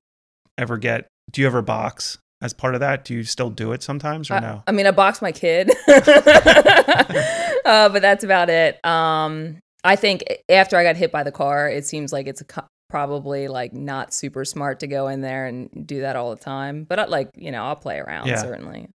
ever 0.57 0.77
get 0.77 1.07
do 1.31 1.41
you 1.41 1.47
ever 1.47 1.61
box? 1.61 2.17
as 2.41 2.53
part 2.53 2.73
of 2.73 2.79
that? 2.79 3.03
Do 3.03 3.13
you 3.13 3.23
still 3.25 3.49
do 3.49 3.73
it 3.73 3.83
sometimes 3.83 4.31
or 4.31 4.35
Uh, 4.35 4.39
no? 4.39 4.63
I 4.65 4.71
mean, 4.71 4.87
I 4.87 4.91
box 4.91 5.21
my 5.21 5.33
kid, 5.33 5.69
uh, 5.89 7.89
but 7.89 8.01
that's 8.01 8.23
about 8.23 8.49
it. 8.49 8.83
Um, 8.85 9.57
I 9.83 9.95
think 9.97 10.23
after 10.49 10.77
I 10.77 10.83
got 10.83 10.95
hit 10.95 11.11
by 11.11 11.23
the 11.23 11.31
car, 11.31 11.69
it 11.69 11.85
seems 11.85 12.11
like 12.13 12.27
it's 12.27 12.41
a 12.41 12.45
co- 12.45 12.67
probably 12.89 13.47
like 13.47 13.73
not 13.73 14.13
super 14.13 14.45
smart 14.45 14.79
to 14.79 14.87
go 14.87 15.07
in 15.07 15.21
there 15.21 15.45
and 15.45 15.69
do 15.85 16.01
that 16.01 16.15
all 16.15 16.33
the 16.35 16.41
time. 16.41 16.83
But 16.85 16.99
I, 16.99 17.05
like, 17.05 17.29
you 17.35 17.51
know, 17.51 17.63
I'll 17.65 17.75
play 17.75 17.99
around 17.99 18.27
Yeah. 18.27 18.37
certainly. 18.37 18.89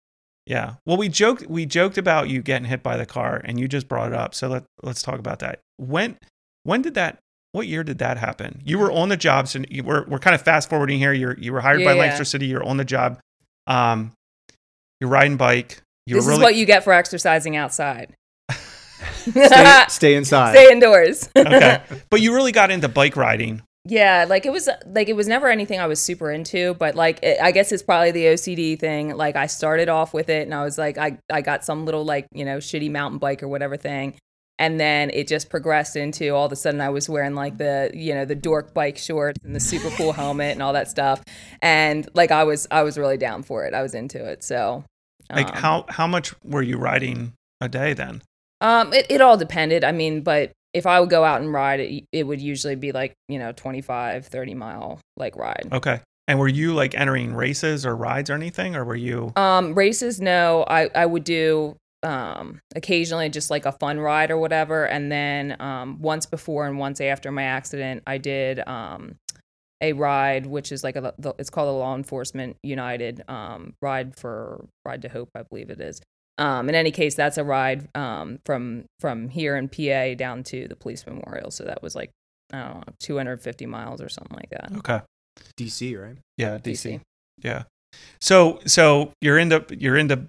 Yeah. 0.46 0.74
Well, 0.86 0.96
we 0.96 1.08
joked 1.08 1.46
we 1.46 1.66
joked 1.66 1.98
about 1.98 2.28
you 2.28 2.42
getting 2.42 2.66
hit 2.68 2.82
by 2.82 2.96
the 2.96 3.06
car, 3.06 3.40
and 3.44 3.60
you 3.60 3.68
just 3.68 3.88
brought 3.88 4.08
it 4.08 4.14
up. 4.14 4.34
So 4.34 4.48
let 4.48 4.64
let's 4.82 5.02
talk 5.02 5.18
about 5.18 5.38
that. 5.40 5.60
When 5.76 6.18
when 6.64 6.82
did 6.82 6.94
that? 6.94 7.18
What 7.52 7.66
year 7.66 7.84
did 7.84 7.98
that 7.98 8.16
happen? 8.18 8.62
You 8.64 8.78
were 8.78 8.90
on 8.90 9.08
the 9.10 9.16
job. 9.16 9.46
So 9.46 9.62
you 9.68 9.84
were 9.84 10.04
we're 10.08 10.18
kind 10.18 10.34
of 10.34 10.42
fast 10.42 10.68
forwarding 10.70 10.98
here. 10.98 11.12
You're 11.12 11.38
you 11.38 11.52
were 11.52 11.60
hired 11.60 11.84
by 11.84 11.92
Yeah. 11.92 12.00
Lancaster 12.00 12.24
City. 12.24 12.46
You're 12.46 12.64
on 12.64 12.76
the 12.78 12.84
job. 12.84 13.18
Um, 13.66 14.12
you're 15.00 15.10
riding 15.10 15.36
bike. 15.36 15.82
You 16.06 16.16
this 16.16 16.26
were 16.26 16.32
is 16.32 16.38
what 16.40 16.54
you 16.56 16.66
get 16.66 16.82
for 16.82 16.92
exercising 16.92 17.54
outside. 17.56 18.14
Stay, 19.14 19.84
stay 19.88 20.14
inside. 20.16 20.52
Stay 20.54 20.72
indoors. 20.72 21.28
okay, 21.36 21.80
but 22.10 22.20
you 22.20 22.34
really 22.34 22.52
got 22.52 22.70
into 22.70 22.88
bike 22.88 23.16
riding. 23.16 23.62
Yeah, 23.84 24.26
like 24.28 24.46
it 24.46 24.52
was 24.52 24.68
like 24.86 25.08
it 25.08 25.14
was 25.14 25.26
never 25.26 25.48
anything 25.48 25.80
I 25.80 25.86
was 25.86 26.00
super 26.00 26.30
into, 26.30 26.74
but 26.74 26.94
like 26.94 27.18
it, 27.22 27.38
I 27.42 27.50
guess 27.50 27.72
it's 27.72 27.82
probably 27.82 28.12
the 28.12 28.26
OCD 28.26 28.78
thing. 28.78 29.16
Like 29.16 29.34
I 29.34 29.46
started 29.46 29.88
off 29.88 30.14
with 30.14 30.28
it 30.28 30.42
and 30.42 30.54
I 30.54 30.62
was 30.62 30.78
like 30.78 30.98
I 30.98 31.18
I 31.32 31.40
got 31.40 31.64
some 31.64 31.84
little 31.84 32.04
like, 32.04 32.26
you 32.32 32.44
know, 32.44 32.58
shitty 32.58 32.90
mountain 32.90 33.18
bike 33.18 33.42
or 33.42 33.48
whatever 33.48 33.76
thing. 33.76 34.14
And 34.58 34.78
then 34.78 35.10
it 35.10 35.26
just 35.26 35.50
progressed 35.50 35.96
into 35.96 36.30
all 36.30 36.46
of 36.46 36.52
a 36.52 36.56
sudden 36.56 36.80
I 36.80 36.90
was 36.90 37.08
wearing 37.08 37.34
like 37.34 37.58
the, 37.58 37.90
you 37.92 38.14
know, 38.14 38.24
the 38.24 38.36
dork 38.36 38.72
bike 38.72 38.98
shorts 38.98 39.40
and 39.42 39.56
the 39.56 39.60
super 39.60 39.90
cool 39.96 40.12
helmet 40.12 40.52
and 40.52 40.62
all 40.62 40.74
that 40.74 40.88
stuff. 40.88 41.20
And 41.60 42.08
like 42.14 42.30
I 42.30 42.44
was 42.44 42.68
I 42.70 42.82
was 42.82 42.96
really 42.96 43.16
down 43.16 43.42
for 43.42 43.64
it. 43.64 43.74
I 43.74 43.82
was 43.82 43.94
into 43.94 44.24
it. 44.24 44.44
So 44.44 44.84
Like 45.30 45.48
um, 45.48 45.56
how 45.56 45.84
how 45.88 46.06
much 46.06 46.34
were 46.44 46.62
you 46.62 46.78
riding 46.78 47.32
a 47.60 47.68
day 47.68 47.94
then? 47.94 48.22
Um, 48.60 48.92
it, 48.92 49.06
it 49.10 49.20
all 49.20 49.36
depended. 49.36 49.82
I 49.82 49.90
mean, 49.90 50.20
but 50.20 50.52
if 50.74 50.86
I 50.86 51.00
would 51.00 51.10
go 51.10 51.24
out 51.24 51.40
and 51.40 51.52
ride, 51.52 51.80
it, 51.80 52.04
it 52.12 52.26
would 52.26 52.40
usually 52.40 52.76
be 52.76 52.92
like, 52.92 53.14
you 53.28 53.38
know, 53.38 53.52
25, 53.52 54.26
30 54.26 54.54
mile 54.54 55.00
like 55.16 55.36
ride. 55.36 55.68
Okay. 55.72 56.00
And 56.28 56.38
were 56.38 56.48
you 56.48 56.72
like 56.72 56.94
entering 56.94 57.34
races 57.34 57.84
or 57.84 57.96
rides 57.96 58.30
or 58.30 58.34
anything, 58.34 58.76
or 58.76 58.84
were 58.84 58.96
you? 58.96 59.32
Um, 59.36 59.74
races, 59.74 60.20
no. 60.20 60.64
I, 60.68 60.88
I 60.94 61.06
would 61.06 61.24
do 61.24 61.76
um 62.04 62.58
occasionally 62.74 63.28
just 63.28 63.48
like 63.48 63.64
a 63.64 63.70
fun 63.70 64.00
ride 64.00 64.30
or 64.32 64.38
whatever. 64.38 64.86
And 64.86 65.10
then 65.12 65.56
um 65.60 66.00
once 66.00 66.26
before 66.26 66.66
and 66.66 66.78
once 66.78 67.00
after 67.00 67.30
my 67.30 67.44
accident, 67.44 68.02
I 68.06 68.18
did 68.18 68.66
um 68.66 69.16
a 69.82 69.92
ride 69.92 70.46
which 70.46 70.72
is 70.72 70.82
like 70.84 70.96
a 70.96 71.12
the- 71.18 71.34
it's 71.38 71.50
called 71.50 71.68
a 71.68 71.72
law 71.72 71.94
enforcement 71.94 72.56
united 72.62 73.22
um 73.28 73.74
ride 73.82 74.16
for 74.16 74.64
ride 74.86 75.02
to 75.02 75.08
hope 75.08 75.28
i 75.34 75.42
believe 75.42 75.70
it 75.70 75.80
is 75.80 76.00
um 76.38 76.68
in 76.68 76.74
any 76.74 76.90
case 76.90 77.14
that's 77.14 77.38
a 77.38 77.44
ride 77.44 77.88
um 77.94 78.38
from 78.46 78.84
from 79.00 79.28
here 79.28 79.56
in 79.56 79.68
pa 79.68 80.14
down 80.14 80.42
to 80.42 80.66
the 80.68 80.76
police 80.76 81.06
memorial 81.06 81.50
so 81.50 81.64
that 81.64 81.82
was 81.82 81.94
like 81.94 82.10
i 82.52 82.58
don't 82.60 82.86
know 82.86 82.94
250 83.00 83.66
miles 83.66 84.00
or 84.00 84.08
something 84.08 84.36
like 84.36 84.50
that 84.50 84.70
Okay. 84.78 85.00
DC, 85.58 85.98
right? 85.98 86.18
Yeah, 86.36 86.58
DC. 86.58 87.00
Yeah. 87.42 87.62
So 88.20 88.60
so 88.66 89.12
you're 89.22 89.38
into 89.38 89.64
you're 89.70 89.96
into 89.96 90.28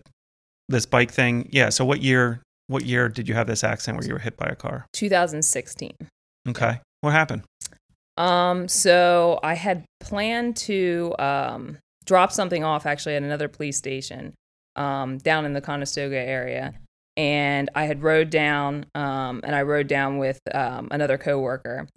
this 0.69 0.85
bike 0.85 1.11
thing. 1.11 1.49
Yeah. 1.51 1.69
So 1.69 1.83
what 1.83 2.01
year 2.01 2.41
what 2.67 2.85
year 2.85 3.09
did 3.09 3.27
you 3.27 3.35
have 3.35 3.47
this 3.47 3.63
accident 3.63 3.99
where 3.99 4.07
you 4.07 4.13
were 4.13 4.19
hit 4.19 4.37
by 4.37 4.47
a 4.47 4.55
car? 4.55 4.85
2016 4.93 5.91
Okay. 6.47 6.79
What 7.01 7.11
happened? 7.11 7.43
Um, 8.15 8.67
so 8.69 9.39
I 9.43 9.55
had 9.55 9.83
planned 9.99 10.55
to 10.57 11.13
um, 11.19 11.77
drop 12.05 12.31
something 12.31 12.63
off 12.63 12.85
actually 12.85 13.15
at 13.15 13.23
another 13.23 13.47
police 13.49 13.77
station 13.77 14.33
um, 14.75 15.17
down 15.19 15.45
in 15.45 15.53
the 15.53 15.61
Conestoga 15.61 16.17
area. 16.17 16.73
And 17.15 17.69
I 17.75 17.85
had 17.85 18.01
rode 18.01 18.29
down, 18.31 18.85
um, 18.95 19.41
and 19.43 19.55
I 19.55 19.61
rode 19.61 19.87
down 19.87 20.17
with 20.17 20.39
um, 20.53 20.87
another 20.91 21.17
coworker. 21.17 21.87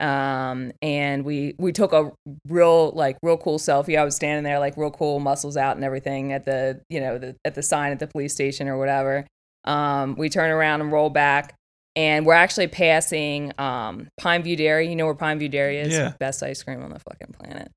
Um, 0.00 0.72
and 0.82 1.24
we 1.24 1.54
we 1.58 1.70
took 1.72 1.92
a 1.92 2.10
real 2.48 2.90
like 2.90 3.18
real 3.22 3.36
cool 3.36 3.58
selfie. 3.58 3.96
I 3.98 4.04
was 4.04 4.16
standing 4.16 4.42
there 4.44 4.58
like 4.58 4.76
real 4.76 4.90
cool, 4.90 5.20
muscles 5.20 5.56
out 5.56 5.76
and 5.76 5.84
everything 5.84 6.32
at 6.32 6.44
the 6.44 6.80
you 6.88 7.00
know 7.00 7.18
the, 7.18 7.36
at 7.44 7.54
the 7.54 7.62
sign 7.62 7.92
at 7.92 7.98
the 8.00 8.06
police 8.08 8.32
station 8.34 8.66
or 8.66 8.78
whatever. 8.78 9.26
Um, 9.64 10.16
we 10.16 10.28
turn 10.28 10.50
around 10.50 10.80
and 10.80 10.90
roll 10.90 11.08
back, 11.10 11.54
and 11.94 12.26
we're 12.26 12.32
actually 12.34 12.66
passing 12.66 13.52
um, 13.58 14.08
Pine 14.18 14.42
View 14.42 14.56
Dairy. 14.56 14.88
You 14.88 14.96
know 14.96 15.04
where 15.04 15.14
Pine 15.14 15.38
View 15.38 15.48
Dairy 15.48 15.78
is? 15.78 15.92
Yeah. 15.92 16.14
Best 16.18 16.42
ice 16.42 16.62
cream 16.64 16.82
on 16.82 16.90
the 16.90 16.98
fucking 16.98 17.34
planet. 17.38 17.70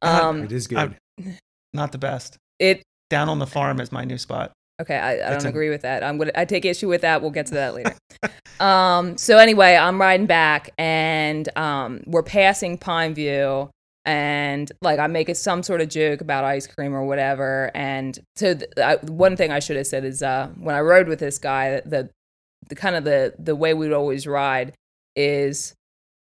Uh, 0.00 0.20
Um, 0.22 0.42
It 0.44 0.52
is 0.52 0.66
good. 0.68 0.78
I- 1.18 1.38
Not 1.74 1.90
the 1.92 1.98
best. 1.98 2.36
it 2.58 2.82
Down 3.12 3.28
on 3.28 3.38
the 3.38 3.46
farm 3.46 3.78
is 3.78 3.92
my 3.92 4.04
new 4.04 4.16
spot. 4.16 4.52
okay. 4.80 4.96
I, 4.96 5.26
I 5.26 5.30
don't 5.30 5.44
a- 5.44 5.48
agree 5.50 5.68
with 5.68 5.82
that. 5.82 6.02
I'm 6.02 6.16
gonna 6.16 6.32
I 6.34 6.46
take 6.46 6.64
issue 6.64 6.88
with 6.88 7.02
that. 7.02 7.20
We'll 7.20 7.30
get 7.30 7.44
to 7.48 7.54
that 7.54 7.74
later. 7.74 7.94
um, 8.58 9.18
so 9.18 9.36
anyway, 9.36 9.76
I'm 9.76 10.00
riding 10.00 10.24
back, 10.24 10.70
and 10.78 11.46
um, 11.58 12.00
we're 12.06 12.22
passing 12.22 12.78
Pine 12.78 13.12
View. 13.12 13.68
And 14.06 14.72
like 14.80 14.98
I'm 14.98 15.12
making 15.12 15.34
some 15.34 15.62
sort 15.62 15.82
of 15.82 15.90
joke 15.90 16.22
about 16.22 16.42
ice 16.44 16.66
cream 16.66 16.94
or 16.94 17.04
whatever, 17.04 17.70
and 17.74 18.18
so 18.34 18.54
th- 18.54 18.70
I, 18.78 18.96
one 19.06 19.36
thing 19.36 19.52
I 19.52 19.58
should 19.60 19.76
have 19.76 19.86
said 19.86 20.04
is 20.04 20.22
uh, 20.22 20.48
when 20.56 20.74
I 20.74 20.80
rode 20.80 21.06
with 21.06 21.20
this 21.20 21.38
guy, 21.38 21.82
the 21.84 22.08
the 22.68 22.74
kind 22.74 22.96
of 22.96 23.04
the 23.04 23.34
the 23.38 23.54
way 23.54 23.74
we'd 23.74 23.92
always 23.92 24.26
ride 24.26 24.72
is 25.14 25.74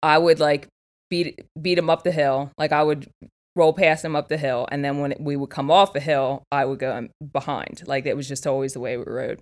I 0.02 0.18
would 0.18 0.40
like 0.42 0.68
beat 1.10 1.46
beat 1.62 1.78
him 1.78 1.90
up 1.90 2.04
the 2.04 2.12
hill, 2.12 2.52
like 2.58 2.72
I 2.74 2.84
would 2.84 3.08
roll 3.56 3.74
past 3.74 4.04
him 4.06 4.16
up 4.16 4.30
the 4.30 4.38
hill, 4.38 4.68
and 4.72 4.84
then 4.84 5.00
when 5.00 5.14
we 5.20 5.36
would 5.36 5.50
come 5.50 5.70
off 5.72 5.94
the 5.94 6.00
hill, 6.00 6.44
I 6.52 6.66
would 6.66 6.80
go 6.80 7.08
behind. 7.32 7.84
Like 7.88 8.06
it 8.06 8.16
was 8.16 8.28
just 8.28 8.46
always 8.48 8.74
the 8.74 8.80
way 8.80 8.98
we 8.98 9.04
rode. 9.06 9.42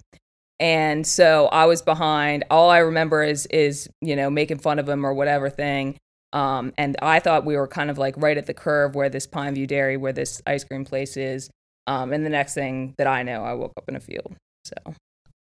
And 0.60 1.06
so 1.06 1.48
I 1.48 1.66
was 1.66 1.82
behind. 1.82 2.44
All 2.50 2.70
I 2.70 2.80
remember 2.80 3.24
is 3.24 3.46
is 3.48 3.90
you 4.02 4.16
know 4.16 4.30
making 4.30 4.60
fun 4.60 4.80
of 4.80 4.88
him 4.90 5.06
or 5.06 5.14
whatever 5.14 5.50
thing. 5.50 5.98
Um, 6.34 6.74
and 6.78 6.98
I 7.02 7.20
thought 7.20 7.46
we 7.46 7.56
were 7.56 7.68
kind 7.68 7.90
of 7.90 7.98
like 7.98 8.16
right 8.18 8.38
at 8.38 8.48
the 8.48 8.54
curve 8.54 8.96
where 8.96 9.10
this 9.10 9.26
Pine 9.28 9.56
View 9.56 9.66
Dairy, 9.68 9.98
where 9.98 10.14
this 10.14 10.42
ice 10.46 10.64
cream 10.64 10.84
place 10.84 11.16
is. 11.16 11.50
Um, 11.88 12.12
and 12.12 12.26
the 12.26 12.30
next 12.30 12.54
thing 12.54 12.94
that 12.98 13.08
I 13.08 13.24
know, 13.24 13.44
I 13.44 13.54
woke 13.54 13.72
up 13.78 13.86
in 13.88 13.96
a 13.96 14.00
field. 14.02 14.36
So 14.66 14.94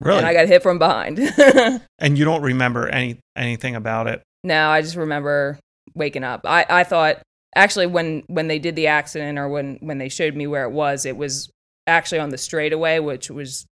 Really? 0.01 0.19
and 0.19 0.27
I 0.27 0.35
got 0.35 0.47
hit 0.47 0.63
from 0.63 0.79
behind. 0.79 1.19
and 1.99 2.19
you 2.19 2.25
don't 2.25 2.43
remember 2.43 2.89
any 2.89 3.19
anything 3.35 3.75
about 3.75 4.07
it. 4.07 4.23
No, 4.45 4.69
I 4.69 4.83
just 4.83 4.97
remember 4.97 5.59
waking 5.95 6.25
up. 6.25 6.43
I, 6.45 6.67
I 6.69 6.85
thought 6.85 7.23
actually 7.57 7.87
when 7.87 8.23
when 8.29 8.47
they 8.47 8.61
did 8.61 8.77
the 8.77 8.87
accident 8.87 9.39
or 9.39 9.49
when 9.49 9.79
when 9.81 9.99
they 9.99 10.09
showed 10.09 10.37
me 10.37 10.47
where 10.47 10.65
it 10.65 10.71
was, 10.73 11.05
it 11.05 11.17
was 11.17 11.51
actually 11.89 12.21
on 12.21 12.29
the 12.31 12.39
straightaway, 12.39 13.01
which 13.01 13.31
was 13.31 13.67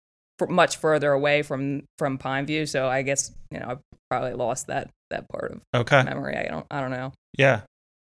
much 0.48 0.76
further 0.78 1.12
away 1.12 1.42
from 1.42 1.84
from 1.98 2.18
Pine 2.18 2.46
View. 2.46 2.66
So 2.66 2.88
I 2.88 3.02
guess 3.02 3.30
you 3.52 3.60
know 3.60 3.66
I 3.66 3.76
probably 4.10 4.32
lost 4.32 4.66
that 4.66 4.90
that 5.10 5.28
part 5.28 5.52
of 5.52 5.60
Okay. 5.82 6.02
memory. 6.02 6.36
I 6.36 6.48
don't 6.48 6.66
I 6.70 6.80
don't 6.80 6.90
know. 6.90 7.12
Yeah. 7.38 7.60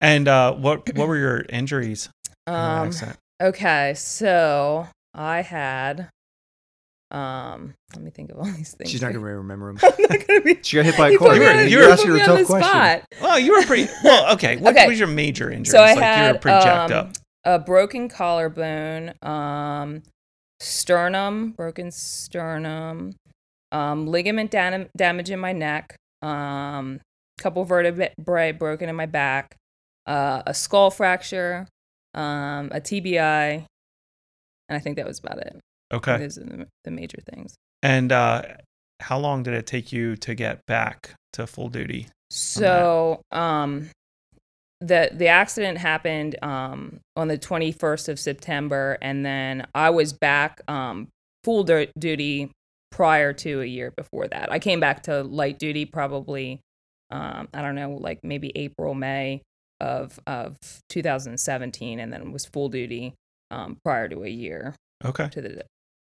And 0.00 0.26
uh, 0.26 0.54
what 0.54 0.92
what 0.96 1.06
were 1.06 1.16
your 1.26 1.44
injuries 1.48 2.08
in 2.46 2.54
Um, 2.54 2.90
okay, 3.40 3.94
so 3.96 4.88
I 5.14 5.42
had 5.42 6.08
um 7.10 7.74
let 7.94 8.02
me 8.04 8.10
think 8.10 8.30
of 8.30 8.38
all 8.38 8.44
these 8.44 8.74
things. 8.74 8.90
She's 8.90 9.00
not 9.00 9.12
going 9.12 9.24
to 9.24 9.30
remember 9.36 9.72
them. 9.72 9.78
I'm 9.82 10.02
not 10.18 10.26
gonna 10.26 10.40
be. 10.42 10.58
She 10.62 10.76
got 10.76 10.84
hit 10.84 10.96
by 10.98 11.10
a 11.10 11.16
car. 11.18 11.34
You 11.36 11.42
on- 11.46 11.56
were- 11.56 11.62
you 11.62 11.68
you 11.68 11.78
were- 11.86 11.92
asking 11.92 12.10
her 12.10 12.16
a 12.16 12.20
on 12.20 12.26
tough 12.26 12.38
the 12.40 12.44
question. 12.44 12.68
spot. 12.68 13.02
Well, 13.22 13.38
you 13.38 13.52
were 13.58 13.62
pretty 13.64 13.90
well. 14.04 14.34
Okay. 14.34 14.56
What 14.58 14.74
Okay. 14.76 14.86
was 14.86 14.98
your 14.98 15.08
major 15.08 15.50
injury? 15.50 15.70
So 15.72 15.78
I 15.82 15.94
like 15.94 15.98
had 16.02 16.26
you 16.26 16.32
were 16.34 16.38
pretty 16.40 16.60
jacked 16.64 16.92
um, 16.92 16.98
up. 17.06 17.12
a 17.44 17.58
broken 17.58 18.08
collarbone, 18.10 19.14
um, 19.22 20.02
sternum, 20.60 21.52
broken 21.52 21.90
sternum, 21.90 23.14
um, 23.72 24.06
ligament 24.06 24.50
dam- 24.50 24.88
damage 24.96 25.30
in 25.30 25.38
my 25.40 25.52
neck, 25.52 25.96
um, 26.22 27.00
couple 27.38 27.64
vertebrae 27.64 28.52
broken 28.52 28.88
in 28.88 28.96
my 28.96 29.06
back, 29.06 29.54
uh, 30.06 30.42
a 30.46 30.52
skull 30.52 30.90
fracture, 30.90 31.66
um, 32.14 32.68
a 32.72 32.80
TBI, 32.80 33.64
and 34.68 34.76
I 34.76 34.78
think 34.78 34.96
that 34.96 35.06
was 35.06 35.18
about 35.20 35.38
it. 35.38 35.58
Okay. 35.92 36.18
Those 36.18 36.38
are 36.38 36.44
the, 36.44 36.68
the 36.84 36.90
major 36.90 37.18
things. 37.32 37.54
And 37.82 38.12
uh, 38.12 38.42
how 39.00 39.18
long 39.18 39.42
did 39.42 39.54
it 39.54 39.66
take 39.66 39.92
you 39.92 40.16
to 40.16 40.34
get 40.34 40.66
back 40.66 41.14
to 41.34 41.46
full 41.46 41.68
duty? 41.68 42.08
So, 42.30 43.22
um, 43.32 43.88
the 44.80 45.10
the 45.12 45.28
accident 45.28 45.78
happened 45.78 46.36
um, 46.42 47.00
on 47.16 47.28
the 47.28 47.38
21st 47.38 48.08
of 48.08 48.18
September, 48.20 48.98
and 49.02 49.24
then 49.24 49.66
I 49.74 49.90
was 49.90 50.12
back 50.12 50.60
um, 50.68 51.08
full 51.42 51.64
du- 51.64 51.88
duty 51.98 52.50
prior 52.90 53.32
to 53.32 53.60
a 53.60 53.64
year 53.64 53.92
before 53.96 54.28
that. 54.28 54.52
I 54.52 54.58
came 54.58 54.78
back 54.80 55.04
to 55.04 55.22
light 55.22 55.58
duty 55.58 55.84
probably, 55.84 56.60
um, 57.10 57.48
I 57.52 57.62
don't 57.62 57.74
know, 57.74 57.92
like 57.92 58.20
maybe 58.22 58.52
April, 58.56 58.94
May 58.94 59.42
of 59.80 60.20
of 60.26 60.56
2017, 60.90 61.98
and 61.98 62.12
then 62.12 62.30
was 62.32 62.44
full 62.46 62.68
duty 62.68 63.14
um, 63.50 63.78
prior 63.84 64.08
to 64.08 64.22
a 64.24 64.28
year 64.28 64.74
Okay. 65.04 65.28
to 65.30 65.40
the 65.40 65.64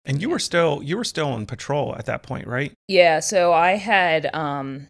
And 0.06 0.22
you 0.22 0.30
were 0.30 0.40
still 0.40 0.82
you 0.82 0.98
were 0.98 1.04
still 1.04 1.28
on 1.28 1.46
patrol 1.46 1.96
at 1.96 2.06
that 2.06 2.24
point, 2.24 2.48
right? 2.48 2.74
Yeah, 2.88 3.20
so 3.20 3.54
I 3.54 3.72
had 3.72 4.34
um 4.34 4.88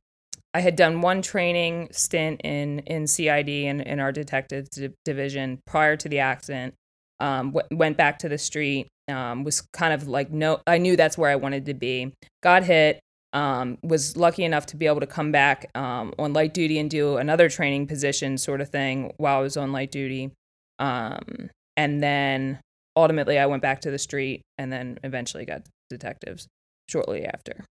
I 0.53 0.61
had 0.61 0.75
done 0.75 1.01
one 1.01 1.21
training 1.21 1.89
stint 1.91 2.41
in 2.43 2.79
in 2.79 3.07
CID 3.07 3.49
in, 3.49 3.81
in 3.81 3.99
our 3.99 4.11
detective 4.11 4.69
di- 4.69 4.89
division 5.05 5.61
prior 5.65 5.95
to 5.97 6.09
the 6.09 6.19
accident. 6.19 6.73
Um, 7.19 7.51
w- 7.51 7.77
went 7.77 7.97
back 7.97 8.19
to 8.19 8.29
the 8.29 8.37
street. 8.37 8.87
Um, 9.09 9.43
was 9.43 9.61
kind 9.73 9.93
of 9.93 10.07
like 10.07 10.31
no, 10.31 10.61
I 10.67 10.77
knew 10.77 10.95
that's 10.95 11.17
where 11.17 11.29
I 11.29 11.35
wanted 11.35 11.65
to 11.65 11.73
be. 11.73 12.13
Got 12.41 12.63
hit. 12.63 12.99
Um, 13.31 13.77
was 13.83 14.17
lucky 14.17 14.43
enough 14.43 14.65
to 14.67 14.77
be 14.77 14.87
able 14.87 15.01
to 15.01 15.07
come 15.07 15.31
back 15.31 15.69
um, 15.75 16.13
on 16.17 16.33
light 16.33 16.53
duty 16.53 16.79
and 16.79 16.89
do 16.89 17.17
another 17.17 17.47
training 17.47 17.85
position 17.85 18.39
sort 18.39 18.59
of 18.59 18.69
thing 18.69 19.13
while 19.17 19.37
I 19.37 19.41
was 19.41 19.55
on 19.55 19.71
light 19.71 19.91
duty. 19.91 20.31
Um, 20.79 21.51
and 21.77 22.01
then 22.01 22.59
ultimately, 23.01 23.37
I 23.39 23.45
went 23.45 23.61
back 23.61 23.81
to 23.81 23.91
the 23.91 23.97
street 23.97 24.41
and 24.57 24.71
then 24.71 24.99
eventually 25.03 25.45
got 25.45 25.63
detectives 25.89 26.47
shortly 26.87 27.25
after. 27.25 27.65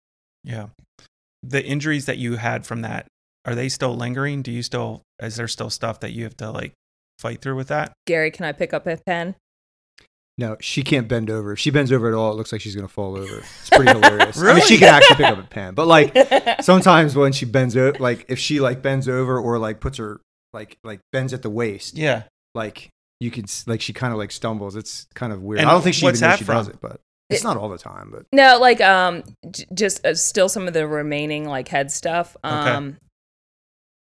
Yeah. 0.43 0.67
The 1.43 1.63
injuries 1.65 2.05
that 2.05 2.17
you 2.17 2.35
had 2.37 2.65
from 2.65 2.81
that, 2.81 3.07
are 3.45 3.55
they 3.55 3.69
still 3.69 3.95
lingering? 3.95 4.41
Do 4.41 4.51
you 4.51 4.63
still, 4.63 5.01
is 5.21 5.35
there 5.35 5.47
still 5.47 5.69
stuff 5.69 5.99
that 6.01 6.11
you 6.11 6.23
have 6.23 6.37
to 6.37 6.49
like 6.51 6.73
fight 7.19 7.41
through 7.41 7.55
with 7.55 7.67
that? 7.67 7.93
Gary, 8.07 8.31
can 8.31 8.45
I 8.45 8.51
pick 8.51 8.73
up 8.73 8.87
a 8.87 8.97
pen? 9.05 9.35
No, 10.37 10.57
she 10.59 10.83
can't 10.83 11.07
bend 11.07 11.29
over. 11.29 11.53
If 11.53 11.59
she 11.59 11.69
bends 11.69 11.91
over 11.93 12.09
at 12.09 12.13
all, 12.13 12.31
it 12.31 12.35
looks 12.35 12.51
like 12.51 12.59
she's 12.59 12.75
gonna 12.75 12.87
fall 12.89 13.15
over. 13.17 13.37
It's 13.61 13.69
pretty 13.69 13.91
hilarious. 13.91 14.37
I 14.41 14.53
mean, 14.53 14.65
she 14.65 14.77
can 14.77 14.89
actually 14.93 15.15
pick 15.17 15.25
up 15.27 15.37
a 15.39 15.43
pen, 15.49 15.75
but 15.75 15.87
like 15.87 16.13
sometimes 16.61 17.15
when 17.15 17.31
she 17.31 17.45
bends 17.45 17.77
over, 17.77 17.97
like 17.99 18.25
if 18.27 18.37
she 18.37 18.59
like 18.59 18.81
bends 18.81 19.07
over 19.07 19.39
or 19.39 19.57
like 19.59 19.79
puts 19.79 19.97
her 19.97 20.19
like 20.51 20.77
like 20.83 20.99
bends 21.13 21.33
at 21.33 21.41
the 21.41 21.49
waist, 21.49 21.95
Yeah. 21.97 22.23
like 22.53 22.89
you 23.25 23.31
can 23.31 23.45
like 23.67 23.81
she 23.81 23.91
kind 23.91 24.13
of 24.13 24.17
like 24.19 24.31
stumbles. 24.31 24.75
It's 24.75 25.07
kind 25.15 25.33
of 25.33 25.41
weird. 25.41 25.59
And 25.61 25.69
I 25.69 25.73
don't 25.73 25.81
think 25.81 25.95
she 25.95 26.05
even 26.05 26.19
knows 26.19 26.37
she 26.37 26.45
from? 26.45 26.55
does 26.55 26.67
it, 26.69 26.77
but 26.79 27.01
it's 27.29 27.41
It- 27.41 27.43
not 27.43 27.57
all 27.57 27.69
the 27.69 27.77
time. 27.77 28.09
But 28.11 28.25
No, 28.31 28.59
like 28.59 28.79
um, 28.81 29.23
j- 29.51 29.65
just 29.73 30.05
uh, 30.05 30.13
still 30.15 30.47
some 30.47 30.67
of 30.67 30.73
the 30.73 30.87
remaining 30.87 31.45
like 31.45 31.67
head 31.67 31.91
stuff. 31.91 32.37
Um, 32.43 32.97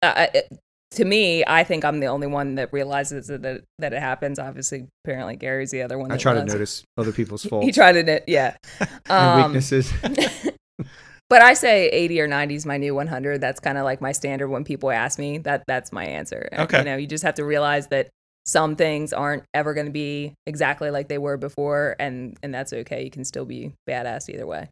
uh, 0.02 0.26
it, 0.34 0.48
to 0.92 1.04
me, 1.04 1.44
I 1.46 1.62
think 1.62 1.84
I'm 1.84 2.00
the 2.00 2.06
only 2.06 2.26
one 2.26 2.56
that 2.56 2.72
realizes 2.72 3.28
that 3.28 3.42
that, 3.42 3.62
that 3.78 3.92
it 3.92 4.00
happens. 4.00 4.38
Obviously, 4.38 4.86
apparently 5.04 5.36
Gary's 5.36 5.70
the 5.70 5.82
other 5.82 5.98
one. 5.98 6.10
I 6.10 6.14
that 6.14 6.20
try 6.20 6.34
to 6.34 6.44
notice 6.44 6.82
other 6.96 7.12
people's 7.12 7.44
fault. 7.48 7.62
He 7.62 7.68
faults 7.68 7.76
tried 7.76 7.92
to, 7.92 8.02
knit- 8.02 8.24
yeah. 8.26 8.56
Um, 9.10 9.42
weaknesses. 9.44 9.92
but 11.28 11.42
I 11.42 11.54
say 11.54 11.88
80 11.88 12.20
or 12.22 12.26
90 12.26 12.54
is 12.54 12.66
my 12.66 12.76
new 12.76 12.94
100. 12.94 13.40
That's 13.40 13.60
kind 13.60 13.78
of 13.78 13.84
like 13.84 14.00
my 14.00 14.12
standard 14.12 14.48
when 14.48 14.64
people 14.64 14.90
ask 14.90 15.18
me. 15.18 15.38
That 15.38 15.62
that's 15.68 15.92
my 15.92 16.04
answer. 16.04 16.48
Okay. 16.52 16.78
You 16.78 16.84
know, 16.84 16.96
you 16.96 17.06
just 17.06 17.22
have 17.24 17.34
to 17.34 17.44
realize 17.44 17.86
that 17.88 18.08
some 18.46 18.76
things 18.76 19.12
aren't 19.12 19.44
ever 19.54 19.74
going 19.74 19.86
to 19.86 19.92
be 19.92 20.34
exactly 20.46 20.90
like 20.90 21.08
they 21.08 21.18
were 21.18 21.36
before, 21.36 21.96
and 21.98 22.36
and 22.42 22.52
that's 22.54 22.72
okay. 22.72 23.04
You 23.04 23.10
can 23.10 23.24
still 23.24 23.44
be 23.44 23.72
badass 23.88 24.28
either 24.28 24.46
way. 24.46 24.68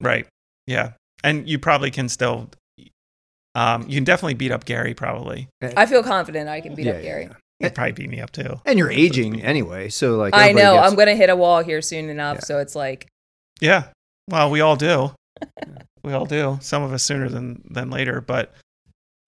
Right. 0.00 0.26
Yeah. 0.66 0.92
And 1.24 1.48
you 1.48 1.58
probably 1.58 1.90
can 1.90 2.08
still, 2.08 2.48
um, 3.54 3.82
you 3.88 3.96
can 3.96 4.04
definitely 4.04 4.34
beat 4.34 4.52
up 4.52 4.64
Gary 4.64 4.94
probably. 4.94 5.48
I 5.62 5.86
feel 5.86 6.02
confident 6.02 6.48
I 6.48 6.60
can 6.60 6.74
beat 6.74 6.86
Yeah, 6.86 6.92
up 6.92 6.96
yeah, 6.98 7.02
Gary. 7.02 7.22
yeah. 7.24 7.34
You'd 7.60 7.74
probably 7.74 7.92
beat 7.92 8.10
me 8.10 8.20
up 8.20 8.30
too. 8.30 8.60
And 8.64 8.78
you're 8.78 8.90
aging 8.90 9.42
anyway, 9.42 9.88
so 9.88 10.16
like 10.16 10.32
I 10.34 10.52
know 10.52 10.74
gets- 10.74 10.86
I'm 10.88 10.94
going 10.94 11.08
to 11.08 11.16
hit 11.16 11.28
a 11.28 11.34
wall 11.36 11.62
here 11.62 11.82
soon 11.82 12.08
enough, 12.08 12.36
Yeah. 12.36 12.44
so 12.44 12.58
it's 12.60 12.76
like 12.76 13.08
Yeah. 13.60 13.84
Well, 14.28 14.50
we 14.50 14.60
all 14.60 14.76
do. 14.76 15.12
we 16.04 16.12
all 16.12 16.26
do. 16.26 16.58
Some 16.60 16.82
of 16.84 16.92
us 16.92 17.02
sooner 17.02 17.28
than 17.28 17.62
than 17.68 17.90
later, 17.90 18.20
but 18.20 18.54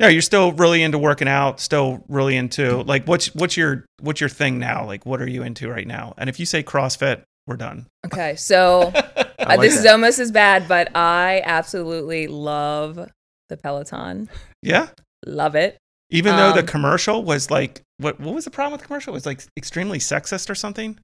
yeah, 0.00 0.08
you're 0.08 0.22
still 0.22 0.52
really 0.52 0.82
into 0.82 0.98
working 0.98 1.28
out, 1.28 1.60
still 1.60 2.02
really 2.08 2.36
into 2.36 2.82
like 2.82 3.06
what's 3.06 3.34
what's 3.34 3.56
your 3.56 3.84
what's 4.00 4.20
your 4.20 4.30
thing 4.30 4.58
now? 4.58 4.86
Like 4.86 5.04
what 5.06 5.20
are 5.20 5.28
you 5.28 5.42
into 5.42 5.68
right 5.68 5.86
now? 5.86 6.14
And 6.16 6.28
if 6.30 6.40
you 6.40 6.46
say 6.46 6.62
CrossFit, 6.62 7.22
we're 7.46 7.56
done. 7.56 7.86
okay. 8.06 8.34
So 8.36 8.92
uh, 9.38 9.56
this 9.58 9.76
is 9.78 9.84
almost 9.86 10.18
as 10.18 10.32
bad, 10.32 10.66
but 10.66 10.88
I 10.96 11.42
absolutely 11.44 12.26
love 12.26 12.98
the 13.48 13.56
Peloton. 13.56 14.28
yeah. 14.62 14.88
Love 15.26 15.54
it. 15.54 15.76
Even 16.10 16.34
though 16.36 16.52
the 16.52 16.60
Um, 16.60 16.66
commercial 16.66 17.22
was 17.22 17.50
like 17.50 17.82
what 17.98 18.18
what 18.18 18.34
was 18.34 18.44
the 18.46 18.50
problem 18.50 18.72
with 18.72 18.80
the 18.80 18.86
commercial? 18.86 19.12
It 19.12 19.16
was 19.16 19.26
like 19.26 19.42
extremely 19.56 19.98
sexist 19.98 20.48
or 20.48 20.54
something. 20.54 20.98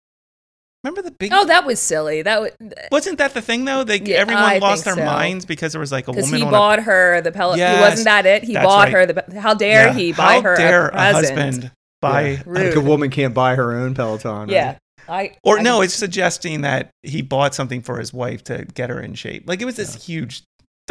Remember 0.86 1.02
the 1.02 1.10
big 1.18 1.32
Oh, 1.32 1.44
that 1.46 1.66
was 1.66 1.80
silly. 1.80 2.22
That 2.22 2.40
was 2.40 2.52
Wasn't 2.92 3.18
that 3.18 3.34
the 3.34 3.42
thing 3.42 3.64
though? 3.64 3.82
They 3.82 4.00
Yeah, 4.00 4.18
everyone 4.18 4.44
I 4.44 4.58
lost 4.58 4.84
their 4.84 4.94
so. 4.94 5.04
minds 5.04 5.44
because 5.44 5.72
there 5.72 5.80
was 5.80 5.90
like 5.90 6.06
a 6.06 6.12
because 6.12 6.26
woman 6.26 6.38
he 6.40 6.44
on 6.46 6.52
bought 6.52 6.82
her 6.84 7.20
the 7.20 7.32
Peloton. 7.32 7.58
Yes, 7.58 7.80
wasn't 7.90 8.04
that 8.04 8.24
it? 8.26 8.44
He 8.44 8.54
bought 8.54 8.84
right. 8.84 8.92
her 8.92 9.06
the. 9.06 9.40
How 9.40 9.54
dare 9.54 9.88
Yeah. 9.88 9.94
he 9.94 10.12
buy 10.12 10.34
How 10.34 10.42
her 10.42 10.56
dare 10.56 10.86
a 10.88 10.92
present? 10.92 11.38
husband 11.38 11.70
buy 12.00 12.22
Yeah. 12.28 12.42
a- 12.46 12.50
like 12.66 12.74
a 12.76 12.80
woman 12.80 13.10
can't 13.10 13.34
buy 13.34 13.56
her 13.56 13.72
own 13.76 13.94
Peloton. 13.94 14.32
right? 14.42 14.50
Yeah, 14.50 14.76
I 15.08 15.32
or 15.42 15.58
I- 15.58 15.62
no, 15.62 15.80
it's 15.82 15.94
suggesting 15.94 16.60
that 16.60 16.90
he 17.02 17.20
bought 17.20 17.54
something 17.54 17.82
for 17.82 17.98
his 17.98 18.12
wife 18.12 18.44
to 18.44 18.64
get 18.74 18.88
her 18.90 19.00
in 19.00 19.14
shape. 19.14 19.48
Like 19.48 19.60
it 19.60 19.64
was 19.64 19.74
this 19.76 20.04
huge 20.06 20.42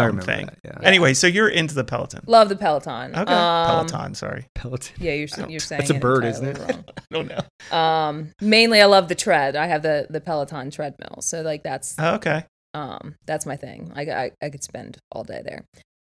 I 0.03 0.07
remember 0.07 0.25
thing. 0.31 0.45
that. 0.47 0.57
Yeah. 0.63 0.77
Anyway, 0.83 1.13
so 1.13 1.27
you're 1.27 1.47
into 1.47 1.73
the 1.75 1.83
Peloton. 1.83 2.21
love 2.27 2.49
the 2.49 2.55
Peloton. 2.55 3.11
Okay, 3.15 3.31
Um, 3.33 3.87
Peloton. 3.87 4.13
Sorry, 4.15 4.45
Peloton. 4.55 4.95
Yeah, 4.99 5.13
you're 5.13 5.27
you're 5.47 5.59
saying 5.59 5.81
it's 5.81 5.89
a 5.89 5.93
bird, 5.93 6.25
entirely 6.25 6.49
isn't 6.51 6.69
it? 6.69 6.91
I 6.97 7.01
don't 7.11 7.29
know. 7.29 7.77
Um, 7.77 8.31
mainly 8.41 8.81
I 8.81 8.85
love 8.85 9.07
the 9.07 9.15
tread. 9.15 9.55
I 9.55 9.67
have 9.67 9.81
the 9.83 10.07
the 10.09 10.19
Peloton 10.21 10.69
treadmill, 10.71 11.21
so 11.21 11.41
like 11.41 11.63
that's 11.63 11.95
Oh, 11.97 12.15
okay. 12.15 12.43
um 12.73 13.15
that's 13.25 13.45
my 13.45 13.55
thing. 13.55 13.91
I 13.95 14.01
I, 14.01 14.31
I 14.41 14.49
could 14.49 14.63
spend 14.63 14.97
all 15.11 15.23
day 15.23 15.41
there. 15.45 15.63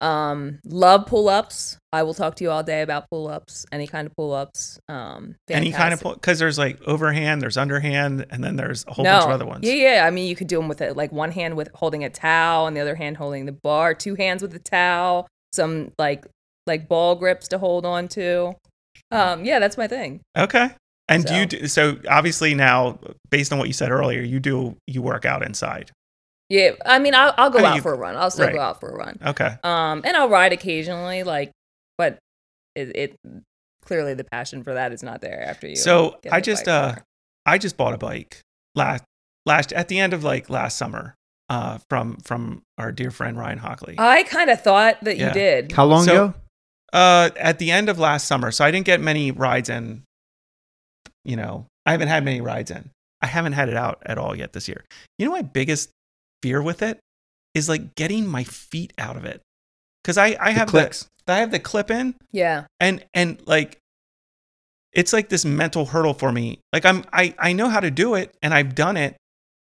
Um, 0.03 0.59
love 0.64 1.07
pull 1.07 1.28
ups. 1.28 1.78
I 1.92 2.03
will 2.03 2.12
talk 2.12 2.34
to 2.36 2.44
you 2.44 2.50
all 2.50 2.64
day 2.64 2.82
about 2.82 3.09
pull 3.09 3.28
ups. 3.28 3.64
Any 3.70 3.86
kind 3.86 4.07
of 4.07 4.16
pull 4.16 4.32
ups. 4.32 4.80
Um, 4.88 5.36
Any 5.48 5.70
kind 5.70 5.94
of 5.94 6.00
fantastic. 6.00 6.20
because 6.20 6.38
there's 6.40 6.59
like 6.59 6.82
overhand, 6.82 7.40
there's 7.40 7.57
underhand, 7.57 8.26
and 8.30 8.42
then 8.42 8.57
there's 8.57 8.84
a 8.88 8.92
whole 8.92 9.05
no. 9.05 9.12
bunch 9.12 9.24
of 9.26 9.30
other 9.30 9.46
ones. 9.46 9.61
Yeah, 9.62 9.74
yeah. 9.74 10.07
I 10.07 10.11
mean, 10.11 10.26
you 10.28 10.34
could 10.34 10.48
do 10.48 10.57
them 10.57 10.66
with 10.66 10.80
it, 10.80 10.96
like 10.96 11.12
one 11.12 11.30
hand 11.30 11.57
with 11.57 11.68
holding 11.74 12.03
a 12.03 12.11
towel, 12.11 12.66
and 12.66 12.76
the 12.76 12.80
other 12.80 12.96
hand 12.96 13.16
holding 13.16 13.46
the 13.46 13.53
bar. 13.53 13.94
Two 13.94 14.16
hands 14.16 14.42
with 14.42 14.50
the 14.50 14.59
towel. 14.59 15.28
Some 15.53 15.92
like 15.98 16.26
like 16.66 16.88
ball 16.88 17.14
grips 17.14 17.46
to 17.48 17.59
hold 17.59 17.86
on 17.86 18.09
to. 18.09 18.55
Um, 19.12 19.44
yeah, 19.44 19.61
that's 19.61 19.76
my 19.78 19.86
thing. 19.86 20.20
Okay. 20.36 20.70
And 21.09 21.24
do 21.24 21.34
you 21.34 21.46
do 21.46 21.66
so? 21.68 21.98
Obviously, 22.09 22.55
now 22.55 22.98
based 23.30 23.53
on 23.53 23.59
what 23.59 23.68
you 23.68 23.74
said 23.74 23.90
earlier, 23.90 24.22
you 24.22 24.40
do 24.40 24.76
you 24.86 25.03
work 25.03 25.24
out 25.24 25.44
inside. 25.44 25.92
Yeah, 26.53 26.72
I 26.84 26.98
mean, 26.98 27.14
I'll, 27.14 27.32
I'll 27.38 27.48
go 27.48 27.61
I 27.61 27.62
mean, 27.62 27.70
out 27.70 27.76
you- 27.76 27.82
for 27.82 27.94
a 27.94 27.96
run. 27.96 28.14
I'll 28.14 28.30
still 28.30 28.44
right. 28.46 28.55
go 28.55 28.61
out 28.61 28.78
for 28.78 28.90
a 28.90 28.94
run. 28.94 29.18
Okay. 29.24 29.57
Um, 29.64 30.03
and 30.05 30.14
I'll 30.16 30.28
ride 30.28 30.53
occasionally, 30.53 31.22
like, 31.22 31.50
but 31.96 32.18
it, 32.74 32.94
it 32.94 33.16
clearly 33.86 34.12
the 34.12 34.24
passion 34.24 34.62
for 34.62 34.74
that 34.74 34.92
is 34.92 35.03
not 35.03 35.22
there 35.22 35.42
after 35.42 35.66
you. 35.66 35.76
So 35.76 36.18
get 36.22 36.32
I 36.32 36.40
the 36.40 36.42
just 36.44 36.64
bike 36.66 36.74
uh 36.74 36.92
car. 36.92 37.05
I 37.46 37.59
just 37.59 37.76
bought 37.78 37.94
a 37.94 37.98
bike 37.98 38.40
last 38.74 39.03
last 39.46 39.72
at 39.72 39.88
the 39.88 39.98
end 39.98 40.12
of 40.12 40.24
like 40.24 40.50
last 40.50 40.76
summer 40.76 41.14
uh 41.48 41.78
from 41.88 42.16
from 42.18 42.62
our 42.78 42.92
dear 42.92 43.11
friend 43.11 43.38
Ryan 43.38 43.59
Hockley. 43.59 43.94
I 43.98 44.22
kind 44.24 44.50
of 44.50 44.61
thought 44.62 44.98
that 45.05 45.16
Yeah. 45.16 45.28
you 45.28 45.32
did. 45.34 45.72
How 45.72 45.84
long 45.86 46.05
So- 46.05 46.12
ago? 46.26 46.34
Uh 46.92 47.30
at 47.36 47.59
the 47.59 47.70
end 47.70 47.88
of 47.88 47.98
last 47.98 48.26
summer. 48.26 48.50
So 48.50 48.62
I 48.64 48.70
didn't 48.70 48.86
get 48.86 49.00
many 49.00 49.30
rides 49.32 49.68
in 49.70 50.03
you 51.24 51.36
know, 51.36 51.66
I 51.86 51.92
haven't 51.92 52.09
had 52.09 52.24
many 52.24 52.40
rides 52.42 52.70
in. 52.70 52.90
I 53.22 53.26
haven't 53.26 53.53
had 53.55 53.68
it 53.68 53.76
out 53.76 54.03
at 54.05 54.18
all 54.18 54.36
yet 54.36 54.53
this 54.53 54.68
year. 54.68 54.84
You 55.18 55.26
know 55.26 55.32
my 55.32 55.42
biggest 55.42 55.90
fear 56.43 56.61
with 56.62 56.82
it 56.82 56.99
is 57.55 57.68
like 57.68 57.95
getting 57.95 58.26
my 58.26 58.45
feet 58.45 58.93
out 58.99 59.16
of 59.16 59.24
it. 59.24 59.40
Cuz 60.05 60.18
I 60.18 60.36
I 60.40 60.53
The 60.53 60.59
have 60.59 60.68
clicks. 60.68 61.09
the 61.26 61.32
I 61.34 61.38
have 61.38 61.51
the 61.53 61.61
clip 61.61 61.90
in 61.90 62.14
Yeah, 62.32 62.64
and 62.80 63.05
and 63.14 63.40
like 63.47 63.78
it's 64.93 65.12
like 65.12 65.28
this 65.28 65.45
mental 65.45 65.86
hurdle 65.86 66.14
for 66.14 66.30
me 66.32 66.61
like 66.72 66.84
i'm 66.84 67.03
i 67.12 67.34
i 67.38 67.53
know 67.53 67.68
how 67.68 67.80
to 67.80 67.90
do 67.90 68.14
it 68.14 68.34
and 68.43 68.53
i've 68.53 68.74
done 68.74 68.97
it 68.99 69.16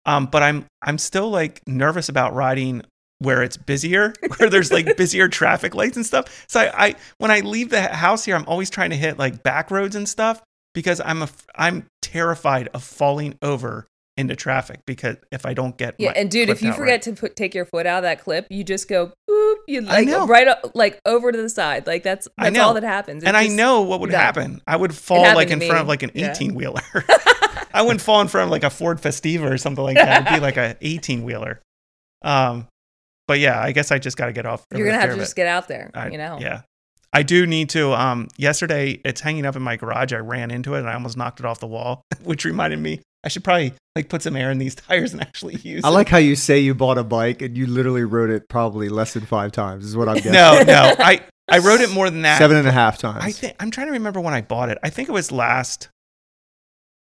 um 0.07 0.25
but 0.27 0.43
i'm 0.43 0.65
i'm 0.83 0.97
still 0.97 1.29
like 1.29 1.61
nervous 1.67 2.09
about 2.09 2.33
riding 2.35 2.83
where 3.19 3.43
it's 3.43 3.57
busier 3.59 4.15
where 4.39 4.49
there's 4.49 4.73
like 4.73 4.97
busier 4.97 5.29
traffic 5.29 5.75
lights 5.75 5.97
and 5.97 6.07
stuff 6.07 6.47
so 6.49 6.61
I, 6.61 6.87
I 6.87 6.95
when 7.19 7.31
i 7.31 7.41
leave 7.41 7.69
the 7.71 7.83
house 7.83 8.25
here 8.25 8.37
i'm 8.37 8.47
always 8.47 8.71
trying 8.71 8.91
to 8.91 8.97
hit 8.97 9.19
like 9.19 9.43
back 9.43 9.71
roads 9.71 9.97
and 9.97 10.09
stuff 10.09 10.41
because 10.73 10.99
i'm 11.05 11.23
a 11.23 11.29
i'm 11.57 11.85
terrified 12.01 12.69
of 12.73 12.83
falling 12.83 13.35
over 13.43 13.87
into 14.19 14.35
traffic 14.35 14.81
because 14.85 15.17
if 15.31 15.47
i 15.47 15.55
don't 15.55 15.79
get 15.79 15.95
yeah. 15.99 16.13
And 16.15 16.31
dude, 16.31 16.49
if 16.49 16.61
you 16.61 16.73
forget 16.73 16.95
right. 16.95 17.03
to 17.03 17.13
put 17.13 17.37
take 17.37 17.55
your 17.55 17.65
foot 17.65 17.87
out 17.87 17.99
of 17.99 18.03
that 18.03 18.21
clip, 18.23 18.47
you 18.51 18.65
just 18.65 18.89
go 18.89 19.13
boop. 19.29 19.55
You 19.67 19.83
like 19.83 20.07
know. 20.09 20.27
right 20.27 20.49
up, 20.49 20.73
like 20.75 20.99
over 21.07 21.31
to 21.33 21.41
the 21.41 21.49
side. 21.49 21.87
Like 21.87 22.03
that's 22.03 22.29
I 22.37 22.45
that's 22.45 22.57
know. 22.57 22.65
all 22.65 22.75
that 22.75 22.83
happens. 22.83 23.23
It 23.23 23.29
and 23.29 23.37
I 23.37 23.47
know 23.47 23.83
what 23.83 24.01
would 24.01 24.11
done. 24.11 24.21
happen. 24.21 24.63
I 24.67 24.77
would 24.77 24.95
fall 24.95 25.23
like 25.23 25.51
in 25.51 25.61
front 25.61 25.79
of 25.81 25.89
like 25.89 26.03
an 26.03 26.11
Yeah. 26.15 26.33
18 26.33 26.55
wheeler. 26.55 26.83
I 27.73 27.83
wouldn't 27.83 28.01
fall 28.01 28.21
in 28.21 28.29
front 28.29 28.47
of 28.47 28.51
like 28.51 28.65
a 28.65 28.71
Ford 28.71 29.01
Festiva 29.01 29.51
or 29.51 29.59
something 29.59 29.85
like 29.85 29.97
that. 29.97 30.23
It'd 30.27 30.35
be 30.35 30.41
like 30.41 30.57
a 30.57 30.77
18 30.81 31.23
wheeler. 31.25 31.61
Um, 32.23 32.67
but 33.27 33.39
yeah, 33.39 33.61
I 33.61 33.73
guess 33.73 33.93
I 33.93 33.99
just 33.99 34.17
got 34.17 34.27
to 34.27 34.33
get 34.33 34.47
off. 34.47 34.65
You're 34.75 34.87
gonna 34.87 35.01
have 35.01 35.11
to 35.11 35.17
just 35.17 35.37
get 35.37 35.47
out 35.47 35.69
there. 35.69 35.91
I- 35.95 36.09
you 36.09 36.19
know. 36.19 36.39
Yeah, 36.41 36.63
I 37.13 37.23
do 37.23 37.47
need 37.47 37.71
to. 37.71 37.93
Um, 37.93 38.29
yesterday 38.37 39.01
it's 39.05 39.21
hanging 39.21 39.47
up 39.47 39.55
in 39.55 39.63
my 39.63 39.77
garage. 39.77 40.13
I 40.13 40.19
ran 40.19 40.51
into 40.51 40.75
it 40.75 40.81
and 40.81 40.89
I 40.89 40.95
almost 40.95 41.17
knocked 41.17 41.41
it 41.41 41.47
off 41.47 41.61
the 41.61 41.67
wall, 41.67 42.03
which 42.25 42.45
reminded 42.45 42.79
me 42.81 43.01
I 43.25 43.29
should 43.29 43.45
probably 43.45 43.75
like 43.97 44.09
put 44.09 44.23
some 44.23 44.37
air 44.37 44.51
in 44.51 44.59
these 44.59 44.75
tires 44.77 45.13
and 45.13 45.21
actually 45.21 45.57
use. 45.57 45.85
I 45.85 45.89
it. 45.89 45.93
like 45.93 46.09
how 46.09 46.19
you 46.19 46.37
say 46.37 46.59
you 46.61 46.75
bought 46.75 46.99
a 46.99 47.05
bike 47.05 47.43
and 47.43 47.57
you 47.57 47.67
literally 47.67 48.05
rode 48.05 48.31
it 48.31 48.49
probably 48.49 48.89
less 48.89 49.15
than 49.15 49.25
five 49.27 49.53
times. 49.53 49.85
Is 49.85 49.97
what 49.97 50.09
I'm 50.09 50.17
guessing. 50.17 50.33
No, 50.33 50.63
no, 50.63 50.95
I 50.99 51.21
I 51.49 51.59
wrote 51.59 51.81
it 51.81 51.91
more 51.91 52.09
than 52.11 52.23
that. 52.23 52.39
seven 52.39 52.57
and 52.57 52.69
a 52.69 52.73
half 52.73 52.99
times. 52.99 53.25
I 53.25 53.33
think 53.33 53.57
I'm 53.59 53.71
trying 53.71 53.89
to 53.89 53.93
remember 53.95 54.21
when 54.21 54.35
I 54.35 54.41
bought 54.43 54.69
it. 54.69 54.79
I 54.83 54.91
think 54.91 55.09
it 55.09 55.13
was 55.13 55.33
last 55.33 55.89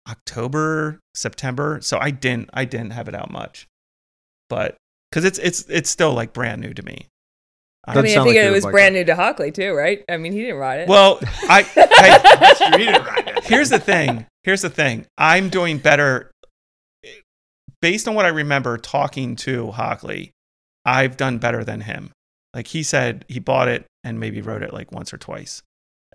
October, 0.10 0.99
September. 1.14 1.80
So 1.82 1.97
I 1.99 2.12
didn't 2.12 2.49
I 2.54 2.66
didn't 2.66 2.91
have 2.91 3.08
it 3.08 3.16
out 3.16 3.32
much. 3.32 3.68
But 4.49 4.76
cuz 5.12 5.24
it's 5.24 5.38
it's 5.39 5.66
it's 5.70 5.89
still 5.89 6.14
like 6.14 6.34
brand 6.34 6.62
new 6.62 6.74
to 6.74 6.84
me. 6.84 7.08
I 7.86 7.94
Doesn't 7.96 8.04
mean, 8.04 8.12
I 8.12 8.16
sound 8.16 8.26
think 8.28 8.38
like 8.38 8.46
it 8.46 8.52
was 8.52 8.66
biker. 8.66 8.72
brand 8.72 8.96
new 8.96 9.04
to 9.06 9.16
Hockley 9.16 9.52
too, 9.52 9.74
right? 9.74 10.04
I 10.08 10.18
mean, 10.18 10.34
he 10.34 10.42
didn't 10.42 10.58
ride 10.58 10.82
it. 10.82 10.88
Well, 10.88 11.20
I, 11.50 11.60
I 11.76 12.38
That's 12.40 12.60
true. 12.60 12.78
He 12.78 12.86
didn't 12.86 13.06
ride 13.06 13.28
it. 13.38 13.44
here's 13.46 13.70
the 13.70 13.80
thing. 13.80 14.26
Here's 14.44 14.62
the 14.62 14.70
thing. 14.70 15.06
I'm 15.18 15.50
doing 15.50 15.78
better 15.80 16.32
based 17.82 18.08
on 18.08 18.16
what 18.16 18.26
I 18.26 18.30
remember 18.30 18.78
talking 18.78 19.36
to 19.38 19.72
Hockley. 19.72 20.32
I've 20.86 21.18
done 21.18 21.38
better 21.38 21.64
than 21.64 21.82
him. 21.82 22.12
Like 22.54 22.68
he 22.68 22.84
said, 22.84 23.26
he 23.28 23.40
bought 23.40 23.68
it 23.68 23.86
and 24.04 24.20
maybe 24.20 24.42
rode 24.42 24.62
it 24.64 24.74
like 24.74 24.92
once 24.92 25.14
or 25.14 25.18
twice, 25.18 25.62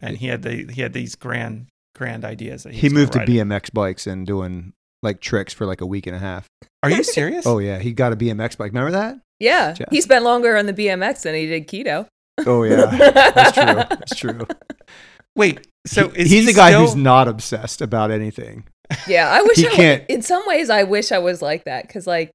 and 0.03 0.17
he 0.19 0.27
had 0.27 0.43
the 0.43 0.71
he 0.73 0.83
had 0.83 0.93
these 0.93 1.15
grand 1.15 1.67
grand 1.95 2.25
ideas 2.25 2.65
that 2.65 2.75
he, 2.75 2.81
He 2.81 2.87
was 2.89 2.93
moved 2.93 3.13
to 3.15 3.21
ride 3.21 3.29
it. 3.29 3.33
BMX 3.33 3.73
bikes 3.73 4.07
and 4.07 4.27
doing 4.27 4.73
like 5.03 5.21
tricks 5.21 5.53
for 5.55 5.67
like 5.67 5.81
a 5.81 5.87
week 5.87 6.07
and 6.07 6.15
a 6.15 6.19
half. 6.19 6.47
Are 6.83 6.91
you 6.91 7.03
serious? 7.03 7.47
Oh 7.47 7.59
yeah, 7.59 7.79
he 7.79 7.93
got 7.93 8.13
a 8.13 8.17
BMX 8.17 8.57
bike. 8.59 8.71
Remember 8.73 8.91
that? 8.93 9.19
Yeah, 9.41 9.75
Yeah. 9.79 9.87
he 9.91 10.01
spent 10.01 10.25
longer 10.25 10.57
on 10.57 10.67
the 10.67 10.73
BMX 10.73 11.23
than 11.23 11.35
he 11.35 11.47
did 11.47 11.67
keto. 11.69 12.07
Oh 12.47 12.63
yeah, 12.65 12.87
that's 12.87 13.53
true. 13.53 13.65
That's 13.65 14.15
true. 14.17 14.47
wait. 15.37 15.67
So 15.87 16.09
He- 16.11 16.23
is 16.23 16.31
he's 16.31 16.41
he 16.47 16.53
the 16.53 16.57
guy 16.57 16.71
still- 16.71 16.81
who's 16.87 16.95
not 16.97 17.29
obsessed 17.29 17.81
about 17.81 18.11
anything. 18.11 18.65
Yeah, 19.09 19.29
I 19.29 19.43
wish 19.43 19.57
He 19.59 19.67
I 19.67 19.71
can't- 19.71 20.05
in 20.09 20.23
some 20.23 20.43
ways 20.47 20.71
I 20.71 20.85
wish 20.85 21.11
I 21.13 21.19
was 21.19 21.43
like 21.43 21.65
that 21.65 21.87
because 21.87 22.07
like 22.07 22.31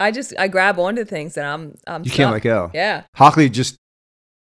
I 0.00 0.10
just 0.10 0.32
I 0.38 0.48
grab 0.48 0.78
onto 0.78 1.04
things 1.04 1.36
and 1.36 1.46
I'm 1.46 1.74
I'm 1.86 2.02
You 2.04 2.10
can't 2.10 2.28
stuck. 2.28 2.32
let 2.32 2.42
go. 2.42 2.70
Yeah, 2.74 3.02
Hockley 3.14 3.48
just 3.50 3.76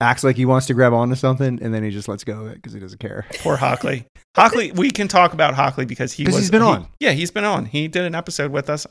acts 0.01 0.25
like 0.25 0.35
he 0.37 0.45
wants 0.45 0.67
to 0.67 0.75
grab 0.75 0.93
onto 0.93 1.15
something 1.15 1.61
and 1.63 1.73
then 1.73 1.85
he 1.85 1.91
just 1.91 2.09
lets 2.09 2.25
go 2.25 2.41
of 2.41 2.47
it 2.49 2.55
because 2.57 2.73
he 2.73 2.81
doesn't 2.81 2.99
care. 2.99 3.25
Poor 3.39 3.57
Hockley. 3.57 4.05
Hockley, 4.37 4.73
we 4.73 4.91
can 4.91 5.07
talk 5.07 5.33
about 5.33 5.55
Hockley 5.55 5.85
because 5.85 6.13
he 6.13 6.25
'Cause 6.25 6.35
was 6.35 6.43
he's 6.45 6.51
been 6.51 6.63
he- 6.63 6.67
on. 6.69 6.89
Yeah, 6.99 7.13
he's 7.13 7.31
been 7.31 7.45
on. 7.45 7.67
He 7.67 7.87
did 7.87 8.05
an 8.05 8.15
episode 8.17 8.51
with 8.51 8.69
us, 8.69 8.85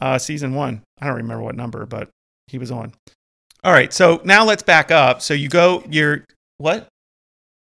uh, 0.00 0.18
season 0.18 0.54
one. 0.54 0.82
I 1.00 1.06
don't 1.06 1.16
remember 1.16 1.42
what 1.42 1.54
number, 1.54 1.86
but 1.86 2.08
he 2.46 2.58
was 2.58 2.70
on. 2.70 2.92
All 3.62 3.72
right, 3.72 3.92
so 3.92 4.20
now 4.24 4.44
let's 4.44 4.62
back 4.62 4.90
up. 4.90 5.20
So 5.22 5.34
you 5.34 5.48
go. 5.48 5.82
You're 5.88 6.24
what? 6.58 6.88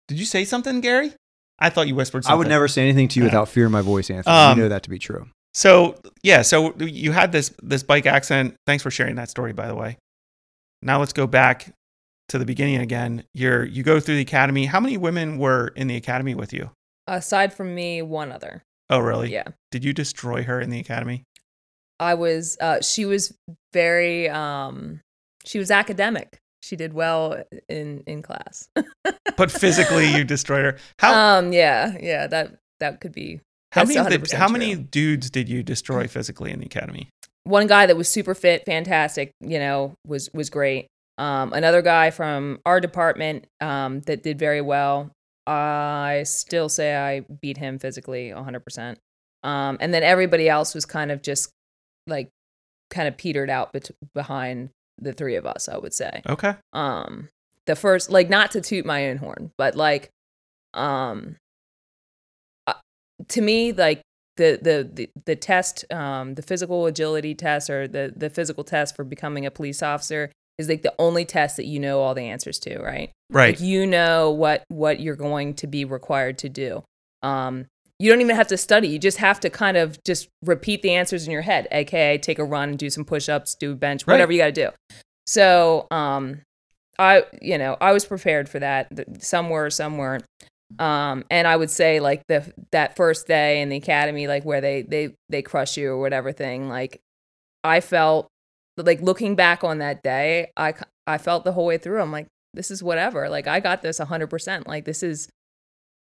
Did 0.07 0.19
you 0.19 0.25
say 0.25 0.45
something, 0.45 0.81
Gary? 0.81 1.13
I 1.59 1.69
thought 1.69 1.87
you 1.87 1.95
whispered. 1.95 2.23
something. 2.23 2.33
I 2.33 2.37
would 2.37 2.47
never 2.47 2.67
say 2.67 2.81
anything 2.83 3.07
to 3.09 3.19
you 3.19 3.25
Yeah. 3.25 3.31
without 3.31 3.49
fear 3.49 3.65
in 3.65 3.71
my 3.71 3.81
voice, 3.81 4.09
Anthony. 4.09 4.35
Um, 4.35 4.57
you 4.57 4.63
know 4.63 4.69
that 4.69 4.83
to 4.83 4.89
be 4.89 4.99
true. 4.99 5.27
So 5.53 5.95
yeah, 6.23 6.41
so 6.41 6.75
you 6.79 7.11
had 7.13 7.31
this 7.31 7.53
this 7.63 7.83
bike 7.83 8.05
accident. 8.05 8.55
Thanks 8.65 8.83
for 8.83 8.91
sharing 8.91 9.15
that 9.15 9.29
story, 9.29 9.53
by 9.53 9.67
the 9.67 9.75
way. 9.75 9.97
Now 10.81 10.99
let's 10.99 11.13
go 11.13 11.27
back 11.27 11.73
to 12.29 12.37
the 12.37 12.45
beginning 12.45 12.77
again. 12.81 13.23
You're 13.33 13.63
you 13.63 13.81
go 13.83 13.99
through 13.99 14.15
the 14.15 14.21
academy. 14.21 14.65
How 14.65 14.79
many 14.79 14.97
women 14.97 15.37
were 15.37 15.67
in 15.75 15.87
the 15.87 15.95
academy 15.95 16.35
with 16.35 16.51
you? 16.53 16.71
aside 17.07 17.53
from 17.53 17.75
me, 17.75 18.01
one 18.01 18.31
other. 18.31 18.63
Oh, 18.89 18.97
really? 18.97 19.31
Yeah, 19.31 19.43
Did 19.69 19.83
you 19.83 19.93
destroy 19.93 20.41
her 20.43 20.59
in 20.59 20.71
the 20.71 20.79
academy? 20.79 21.21
I 21.99 22.13
was. 22.13 22.57
Uh, 22.59 22.81
she 22.81 23.05
was 23.05 23.33
very. 23.73 24.29
Um, 24.29 25.01
she 25.45 25.59
was 25.59 25.71
academic. 25.71 26.37
She 26.63 26.75
did 26.75 26.93
well 26.93 27.43
in 27.69 28.03
in 28.07 28.21
class. 28.21 28.69
But 29.37 29.51
physically, 29.51 30.07
you 30.15 30.23
destroyed 30.23 30.63
her. 30.63 30.77
How 30.99 31.39
um, 31.39 31.51
yeah, 31.51 31.97
yeah. 31.99 32.25
That 32.27 32.55
that 32.79 33.01
could 33.01 33.11
be. 33.11 33.41
how 33.73 33.83
many 33.83 33.95
the, 33.95 34.19
100% 34.19 34.33
how 34.33 34.47
many 34.47 34.75
dudes 34.75 35.29
did 35.29 35.49
you 35.49 35.61
destroy 35.61 36.07
physically 36.07 36.51
in 36.51 36.59
the 36.59 36.65
academy? 36.65 37.09
one 37.45 37.67
guy 37.67 37.85
that 37.85 37.95
was 37.95 38.09
super 38.09 38.35
fit, 38.35 38.65
fantastic, 38.65 39.31
you 39.39 39.57
know, 39.59 39.93
was 40.05 40.29
was 40.33 40.49
great. 40.49 40.87
Um, 41.17 41.53
another 41.53 41.81
guy 41.81 42.11
from 42.11 42.59
our 42.65 42.81
department 42.81 43.45
um, 43.61 44.01
that 44.01 44.21
did 44.21 44.37
very 44.37 44.61
well. 44.61 45.11
I 45.47 46.23
still 46.25 46.67
say 46.67 46.95
I 46.95 47.21
beat 47.41 47.57
him 47.57 47.79
physically 47.79 48.33
100%. 48.35 48.97
Um, 49.43 49.77
and 49.79 49.93
then 49.93 50.03
everybody 50.03 50.49
else 50.49 50.73
was 50.73 50.85
kind 50.85 51.11
of 51.11 51.21
just 51.21 51.51
like 52.07 52.29
kind 52.89 53.07
of 53.07 53.17
petered 53.17 53.49
out 53.49 53.73
bet- 53.73 53.91
behind 54.13 54.69
the 54.97 55.13
three 55.13 55.35
of 55.35 55.45
us, 55.45 55.67
I 55.67 55.77
would 55.77 55.93
say. 55.93 56.21
Okay. 56.27 56.55
Um, 56.73 57.29
the 57.65 57.75
first, 57.75 58.09
like, 58.09 58.29
not 58.29 58.51
to 58.51 58.61
toot 58.61 58.85
my 58.85 59.09
own 59.09 59.17
horn, 59.17 59.51
but 59.57 59.75
like, 59.75 60.09
um, 60.73 61.37
uh, 62.67 62.73
to 63.29 63.41
me, 63.41 63.71
like 63.71 64.01
the 64.37 64.59
the 64.61 64.89
the, 64.91 65.09
the 65.25 65.35
test, 65.35 65.91
um, 65.91 66.35
the 66.35 66.41
physical 66.41 66.85
agility 66.85 67.33
test 67.33 67.69
or 67.69 67.87
the 67.87 68.13
the 68.15 68.29
physical 68.29 68.63
test 68.63 68.95
for 68.95 69.03
becoming 69.03 69.45
a 69.45 69.51
police 69.51 69.81
officer 69.81 70.31
is 70.57 70.69
like 70.69 70.83
the 70.83 70.93
only 70.99 71.25
test 71.25 71.57
that 71.57 71.65
you 71.65 71.79
know 71.79 71.99
all 71.99 72.13
the 72.13 72.23
answers 72.23 72.59
to, 72.59 72.79
right? 72.79 73.11
Right. 73.29 73.55
Like 73.55 73.61
you 73.61 73.87
know 73.87 74.31
what 74.31 74.63
what 74.67 74.99
you're 74.99 75.15
going 75.15 75.53
to 75.55 75.67
be 75.67 75.85
required 75.85 76.37
to 76.39 76.49
do. 76.49 76.83
Um, 77.23 77.65
you 77.99 78.09
don't 78.11 78.21
even 78.21 78.35
have 78.35 78.47
to 78.47 78.57
study. 78.57 78.87
You 78.89 78.99
just 78.99 79.17
have 79.19 79.39
to 79.41 79.49
kind 79.49 79.77
of 79.77 80.03
just 80.03 80.27
repeat 80.43 80.81
the 80.81 80.93
answers 80.93 81.25
in 81.25 81.31
your 81.31 81.41
head, 81.43 81.67
aka 81.71 82.17
take 82.17 82.39
a 82.39 82.43
run, 82.43 82.75
do 82.75 82.89
some 82.89 83.05
push-ups, 83.05 83.55
do 83.55 83.71
a 83.71 83.75
bench, 83.75 84.05
Right. 84.05 84.15
whatever 84.15 84.31
you 84.31 84.39
got 84.39 84.47
to 84.47 84.51
do. 84.51 84.69
So, 85.27 85.87
um, 85.91 86.41
I 86.97 87.23
you 87.41 87.57
know 87.57 87.75
I 87.81 87.91
was 87.91 88.05
prepared 88.05 88.47
for 88.47 88.59
that. 88.59 88.95
Th- 88.95 89.07
Some 89.19 89.49
were, 89.49 89.69
some 89.69 89.97
weren't. 89.97 90.23
Um, 90.79 91.23
and 91.29 91.47
I 91.47 91.55
would 91.55 91.69
say 91.69 91.99
like 91.99 92.23
the 92.27 92.53
that 92.71 92.95
first 92.95 93.27
day 93.27 93.61
in 93.61 93.69
the 93.69 93.77
academy, 93.77 94.27
like 94.27 94.43
where 94.45 94.61
they 94.61 94.81
they 94.81 95.13
they 95.29 95.41
crush 95.41 95.77
you 95.77 95.91
or 95.91 95.99
whatever 95.99 96.31
thing, 96.31 96.69
like 96.69 96.99
I 97.63 97.81
felt 97.81 98.27
like 98.77 99.01
looking 99.01 99.35
back 99.35 99.63
on 99.63 99.77
that 99.79 100.03
day, 100.03 100.51
I 100.57 100.73
I 101.07 101.17
felt 101.17 101.43
the 101.43 101.51
whole 101.53 101.65
way 101.65 101.77
through. 101.77 102.01
I'm 102.01 102.11
like, 102.11 102.27
this 102.53 102.71
is 102.71 102.81
whatever. 102.83 103.29
Like 103.29 103.47
I 103.47 103.59
got 103.59 103.81
this 103.81 103.99
100%. 103.99 104.67
Like 104.67 104.85
this 104.85 105.03
is 105.03 105.27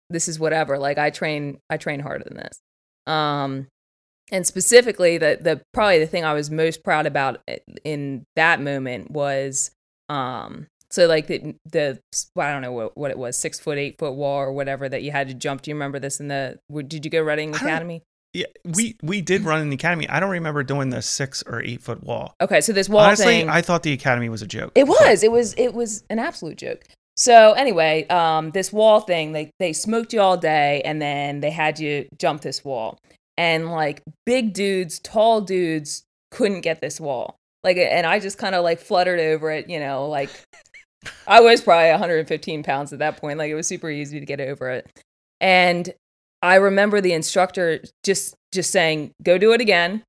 this 0.10 0.28
is 0.28 0.40
whatever. 0.40 0.78
Like 0.78 0.98
I 0.98 1.10
train 1.10 1.60
I 1.70 1.78
train 1.78 2.00
harder 2.00 2.24
than 2.24 2.38
this. 2.38 2.60
Um 3.06 3.68
and 4.32 4.46
specifically 4.46 5.18
the 5.18 5.38
the 5.42 5.62
probably 5.74 6.00
the 6.00 6.08
thing 6.08 6.26
I 6.26 6.34
was 6.34 6.52
most 6.52 6.84
proud 6.84 7.06
about 7.06 7.42
in 7.84 8.26
that 8.36 8.62
moment 8.62 9.12
was 9.12 9.72
um 10.10 10.68
so 10.90 11.06
like 11.08 11.28
the 11.28 11.56
the 11.66 12.00
well, 12.36 12.48
I 12.48 12.52
don't 12.52 12.62
know 12.62 12.72
what, 12.72 12.98
what 12.98 13.12
it 13.12 13.18
was 13.18 13.38
six 13.38 13.60
foot 13.60 13.78
eight 13.78 13.98
foot 14.00 14.14
wall 14.14 14.40
or 14.40 14.54
whatever 14.54 14.88
that 14.88 15.04
you 15.04 15.12
had 15.12 15.28
to 15.28 15.34
jump. 15.34 15.62
Do 15.62 15.72
you 15.72 15.76
remember 15.76 16.00
this 16.00 16.20
in 16.20 16.30
the? 16.30 16.60
Did 16.88 17.04
you 17.04 17.12
go 17.12 17.22
running 17.22 17.54
academy? 17.56 18.04
Yeah, 18.34 18.46
we 18.66 18.96
we 19.02 19.22
did 19.22 19.44
run 19.44 19.62
in 19.62 19.70
the 19.70 19.76
academy. 19.76 20.08
I 20.10 20.20
don't 20.20 20.30
remember 20.30 20.64
doing 20.64 20.90
the 20.90 21.02
six 21.02 21.44
or 21.48 21.62
eight 21.62 21.82
foot 21.82 22.04
wall. 22.04 22.36
Okay, 22.40 22.62
so 22.62 22.72
this 22.72 22.88
wall 22.88 23.04
Honestly, 23.04 23.26
thing. 23.26 23.50
I 23.50 23.62
thought 23.62 23.84
the 23.84 23.94
academy 23.94 24.30
was 24.30 24.42
a 24.42 24.48
joke. 24.48 24.74
It 24.76 24.88
was. 24.88 25.24
It 25.24 25.32
was. 25.32 25.54
It 25.58 25.74
was 25.74 26.04
an 26.10 26.20
absolute 26.20 26.58
joke. 26.58 26.84
So 27.18 27.54
anyway, 27.54 28.08
um, 28.08 28.52
this 28.52 28.72
wall 28.72 29.02
thing, 29.02 29.32
they 29.32 29.50
they 29.60 29.74
smoked 29.74 30.14
you 30.14 30.22
all 30.22 30.38
day, 30.38 30.82
and 30.86 31.02
then 31.02 31.40
they 31.40 31.50
had 31.50 31.80
you 31.80 32.08
jump 32.20 32.42
this 32.42 32.64
wall, 32.64 33.00
and 33.38 33.72
like 33.72 34.04
big 34.26 34.54
dudes, 34.54 35.00
tall 35.00 35.42
dudes 35.42 36.04
couldn't 36.30 36.62
get 36.62 36.80
this 36.80 37.00
wall. 37.00 37.36
Like, 37.64 37.78
and 37.78 38.06
I 38.06 38.20
just 38.20 38.38
kind 38.38 38.54
of 38.54 38.64
like 38.64 38.80
fluttered 38.80 39.20
over 39.20 39.50
it, 39.50 39.68
you 39.68 39.80
know, 39.80 40.08
like 40.08 40.30
I 41.28 41.42
was 41.42 41.62
probably 41.62 41.90
115 41.90 42.64
pounds 42.64 42.94
at 42.94 43.00
that 43.00 43.18
point. 43.18 43.40
Like 43.40 43.50
it 43.50 43.56
was 43.56 43.68
super 43.68 43.90
easy 43.90 44.20
to 44.20 44.26
get 44.26 44.40
over 44.40 44.70
it, 44.70 44.88
and 45.42 45.92
I 46.44 46.56
remember 46.56 47.02
the 47.02 47.14
instructor 47.14 47.80
just 48.04 48.36
just 48.54 48.70
saying, 48.70 49.12
"Go 49.24 49.40
do 49.40 49.54
it 49.54 49.62
again." 49.62 50.04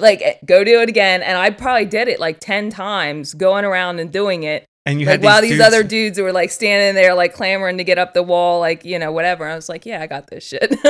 Like 0.00 0.20
eh, 0.20 0.34
go 0.44 0.64
do 0.64 0.80
it 0.80 0.88
again, 0.88 1.22
and 1.22 1.38
I 1.38 1.50
probably 1.50 1.86
did 1.86 2.08
it 2.08 2.18
like 2.18 2.40
ten 2.40 2.70
times, 2.70 3.34
going 3.34 3.64
around 3.64 4.00
and 4.00 4.10
doing 4.12 4.42
it, 4.42 4.66
and 4.86 5.00
you 5.00 5.06
like 5.06 5.14
had 5.20 5.24
while 5.24 5.40
these 5.40 5.52
dudes- 5.52 5.62
other 5.64 5.82
dudes 5.82 6.18
were 6.20 6.32
like 6.32 6.50
standing 6.50 6.94
there 6.94 7.14
like 7.14 7.32
clamoring 7.34 7.78
to 7.78 7.84
get 7.84 7.98
up 7.98 8.12
the 8.14 8.22
wall 8.22 8.60
like 8.60 8.84
you 8.84 8.98
know 8.98 9.10
whatever 9.12 9.46
i 9.46 9.54
was 9.54 9.68
like 9.68 9.86
yeah 9.86 10.00
i 10.02 10.06
got 10.06 10.26
this 10.28 10.44
shit 10.46 10.70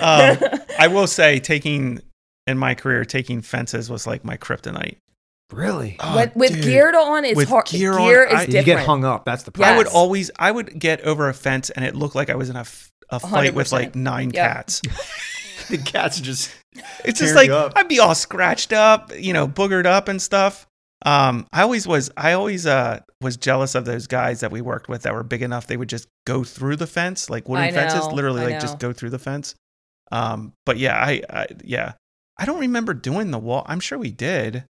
Um, 0.00 0.38
I 0.78 0.88
will 0.88 1.06
say, 1.06 1.40
taking 1.40 2.00
in 2.46 2.56
my 2.58 2.74
career, 2.74 3.04
taking 3.04 3.42
fences 3.42 3.90
was 3.90 4.06
like 4.06 4.24
my 4.24 4.36
kryptonite. 4.36 4.96
Really? 5.52 5.96
Oh, 6.00 6.14
with, 6.16 6.36
with 6.36 6.52
dude. 6.54 6.62
gear 6.64 6.92
on 6.96 7.24
it's 7.24 7.36
With 7.36 7.48
hard 7.48 7.66
gear 7.66 7.96
gear, 7.98 8.26
on, 8.26 8.28
is 8.28 8.32
I- 8.34 8.46
different 8.46 8.66
You 8.66 8.74
get 8.76 8.86
hung 8.86 9.04
up. 9.04 9.24
That's 9.24 9.42
the 9.42 9.50
Yeah. 9.56 9.64
problem. 9.64 9.74
I 9.74 9.78
would 9.78 9.86
always, 9.88 10.30
I 10.38 10.50
would 10.50 10.78
get 10.78 11.00
over 11.02 11.28
a 11.28 11.34
fence, 11.34 11.70
and 11.70 11.84
it 11.84 11.96
looked 11.96 12.14
like 12.14 12.30
I 12.30 12.36
was 12.36 12.48
in 12.50 12.56
a, 12.56 12.60
f- 12.60 12.92
a 13.10 13.18
fight 13.18 13.54
with 13.54 13.66
100%. 13.68 13.72
like 13.72 13.94
nine 13.96 14.30
Yep. 14.30 14.34
cats. 14.48 14.80
the 15.68 15.78
cats 15.78 16.20
just. 16.20 16.54
It's 17.04 17.18
just 17.18 17.34
like. 17.34 17.50
I'd 17.50 17.88
be 17.88 17.98
all 17.98 18.14
scratched 18.14 18.72
up, 18.72 19.10
you 19.18 19.32
know, 19.32 19.48
boogered 19.48 19.86
up 19.86 20.06
and 20.08 20.22
stuff. 20.22 20.67
Um, 21.06 21.46
I 21.52 21.62
always 21.62 21.86
was, 21.86 22.10
I 22.16 22.32
always 22.32 22.66
uh 22.66 23.00
was 23.20 23.36
jealous 23.36 23.74
of 23.74 23.84
those 23.84 24.06
guys 24.06 24.40
that 24.40 24.50
we 24.50 24.60
worked 24.60 24.88
with 24.88 25.02
that 25.02 25.12
were 25.14 25.22
big 25.22 25.42
enough 25.42 25.66
they 25.66 25.76
would 25.76 25.88
just 25.88 26.08
go 26.26 26.42
through 26.44 26.76
the 26.76 26.86
fence, 26.86 27.30
like 27.30 27.48
wooden 27.48 27.66
I 27.66 27.72
fences, 27.72 28.10
literally 28.12 28.42
I 28.42 28.46
like 28.46 28.54
know. 28.54 28.60
just 28.60 28.78
go 28.78 28.92
through 28.92 29.10
the 29.10 29.18
fence. 29.18 29.54
Um, 30.10 30.52
but 30.66 30.76
yeah, 30.78 30.96
I, 30.96 31.22
I 31.30 31.46
yeah, 31.64 31.92
I 32.38 32.44
don't 32.46 32.60
remember 32.60 32.94
doing 32.94 33.30
the 33.30 33.38
wall. 33.38 33.62
I'm 33.66 33.80
sure 33.80 33.98
we 33.98 34.10
did. 34.10 34.64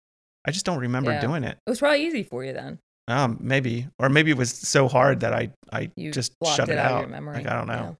I 0.46 0.52
just 0.52 0.66
don't 0.66 0.80
remember 0.80 1.12
Yeah. 1.12 1.22
doing 1.22 1.44
it. 1.44 1.58
it 1.66 1.70
was 1.70 1.80
probably 1.80 2.06
easy 2.06 2.24
for 2.24 2.44
you 2.44 2.54
then 2.54 2.80
Um, 3.08 3.38
maybe, 3.42 3.88
or 4.00 4.10
maybe 4.10 4.32
it 4.32 4.38
was 4.38 4.52
so 4.52 4.88
hard 4.88 5.20
that 5.22 5.34
I, 5.34 5.52
I 5.72 5.92
you 5.96 6.12
just 6.12 6.34
shut 6.44 6.70
it 6.70 6.74
it 6.74 6.78
out, 6.80 6.86
out. 6.92 6.94
of 6.96 7.00
your 7.02 7.10
memory 7.10 7.36
Like 7.38 7.48
I 7.48 7.54
don't 7.56 7.68
know. 7.68 7.98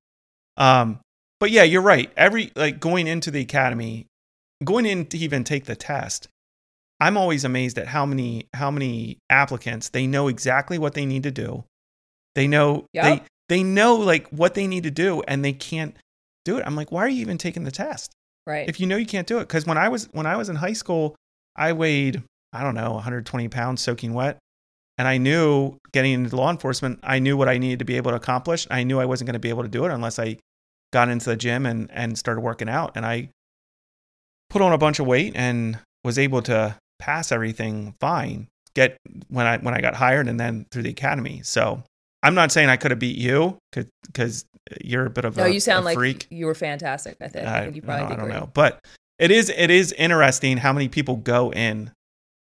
Um, 0.58 1.00
but 1.40 1.52
yeah, 1.52 1.64
you're 1.64 1.82
right. 1.82 2.12
Every 2.18 2.52
like 2.56 2.80
going 2.80 3.08
into 3.08 3.32
the 3.32 3.42
academy, 3.42 4.08
going 4.64 4.86
in 4.86 5.06
to 5.08 5.18
even 5.18 5.44
take 5.44 5.66
the 5.66 5.76
test, 5.76 6.28
I'm 7.00 7.18
always 7.18 7.44
amazed 7.44 7.78
at 7.78 7.88
how 7.88 8.06
many 8.06 8.48
how 8.54 8.72
many 8.72 9.20
applicants 9.30 9.90
they 9.90 10.08
know 10.08 10.28
exactly 10.28 10.78
what 10.80 10.94
they 10.94 11.06
need 11.06 11.24
to 11.24 11.32
do. 11.32 11.64
They 12.36 12.48
know 12.48 12.86
Yep. 12.94 13.04
they 13.04 13.24
they 13.50 13.64
know 13.64 13.96
like 13.96 14.28
what 14.30 14.54
they 14.56 14.68
need 14.68 14.84
to 14.84 14.92
do 14.92 15.22
and 15.28 15.44
they 15.46 15.54
can't 15.54 15.96
do 16.46 16.58
it. 16.58 16.64
I'm 16.66 16.76
like, 16.76 16.92
why 16.92 17.02
are 17.06 17.10
you 17.10 17.22
even 17.22 17.38
taking 17.38 17.64
the 17.64 17.72
test 17.72 18.12
right 18.46 18.68
if 18.68 18.80
you 18.80 18.88
know 18.88 18.98
you 18.98 19.06
can't 19.06 19.28
do 19.28 19.38
it? 19.38 19.42
Because 19.48 19.66
when 19.66 19.78
I 19.78 19.90
was 19.90 20.06
when 20.12 20.26
I 20.26 20.36
was 20.38 20.50
in 20.50 20.56
high 20.56 20.74
school, 20.74 21.16
I 21.56 21.74
weighed 21.74 22.24
I 22.54 22.64
don't 22.64 22.76
know 22.76 22.94
120 22.94 23.48
pounds 23.50 23.82
soaking 23.82 24.14
wet. 24.14 24.38
and 24.98 25.08
I 25.08 25.18
knew 25.20 25.78
getting 25.92 26.14
into 26.14 26.36
law 26.36 26.50
enforcement, 26.50 27.00
I 27.04 27.20
knew 27.20 27.38
what 27.38 27.48
I 27.48 27.60
needed 27.60 27.80
to 27.80 27.86
be 27.86 27.98
able 27.98 28.10
to 28.12 28.18
accomplish. 28.18 28.66
I 28.72 28.84
knew 28.84 29.00
I 29.00 29.06
wasn't 29.06 29.28
going 29.28 29.34
to 29.34 29.40
be 29.40 29.50
able 29.50 29.62
to 29.64 29.70
do 29.70 29.86
it 29.86 29.92
unless 29.92 30.18
I 30.18 30.38
got 30.92 31.10
into 31.10 31.30
the 31.30 31.36
gym 31.38 31.66
and 31.68 31.92
and 31.92 32.18
started 32.18 32.42
working 32.42 32.70
out. 32.70 32.94
And 32.96 33.06
I 33.06 33.30
put 34.50 34.62
on 34.64 34.74
a 34.74 34.78
bunch 34.78 35.00
of 35.00 35.06
weight 35.06 35.34
and 35.36 35.78
was 36.04 36.18
able 36.18 36.42
to 36.44 36.76
pass 37.00 37.32
everything 37.32 37.96
fine. 38.00 38.48
Get 38.76 38.98
when 39.30 39.46
I 39.48 39.58
when 39.58 39.74
I 39.74 39.82
got 39.82 39.96
hired 39.96 40.28
and 40.28 40.40
then 40.40 40.66
through 40.72 40.84
the 40.84 40.90
academy. 40.92 41.42
So 41.44 41.84
I'm 42.24 42.36
not 42.36 42.52
saying 42.52 42.70
I 42.70 42.78
could 42.78 42.92
have 42.92 43.00
beat 43.00 43.18
you 43.18 43.58
because 43.72 44.46
you're 44.82 45.06
a 45.06 45.10
bit 45.10 45.26
of 45.26 45.38
No, 45.38 45.46
a, 45.46 45.50
you 45.50 45.60
sound 45.60 45.84
a 45.84 45.86
like 45.86 45.96
freak. 45.96 46.28
you 46.30 46.46
were 46.46 46.54
fantastic. 46.56 47.18
I 47.22 47.28
think, 47.28 47.48
I 47.48 47.58
I, 47.58 47.64
think 47.64 47.76
you 47.78 47.82
no, 47.82 47.88
probably 47.88 48.06
I 48.06 48.10
don't 48.18 48.26
great. 48.26 48.34
know, 48.40 48.50
but 48.54 48.80
it 49.20 49.32
is 49.32 49.50
it 49.56 49.72
is 49.72 49.94
interesting 49.94 50.58
how 50.58 50.74
many 50.74 50.90
people 50.90 51.16
go 51.16 51.52
in 51.52 51.92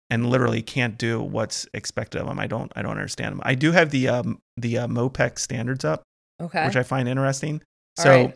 and 0.10 0.30
literally 0.30 0.62
can't 0.62 0.98
do 0.98 1.22
what's 1.22 1.66
expected 1.74 2.20
of 2.22 2.28
them. 2.28 2.40
I 2.40 2.48
don't 2.48 2.72
I 2.76 2.82
don't 2.82 2.92
understand 2.92 3.34
them. 3.34 3.42
I 3.46 3.56
do 3.56 3.72
have 3.72 3.92
the 3.92 4.08
um 4.10 4.40
the 4.58 4.80
uh, 4.80 4.88
MOPEC 4.88 5.40
standards 5.40 5.86
up, 5.86 6.04
Okay. 6.42 6.66
which 6.66 6.76
I 6.76 6.84
find 6.84 7.08
interesting. 7.08 7.62
All 8.00 8.04
So 8.04 8.10
right. 8.26 8.36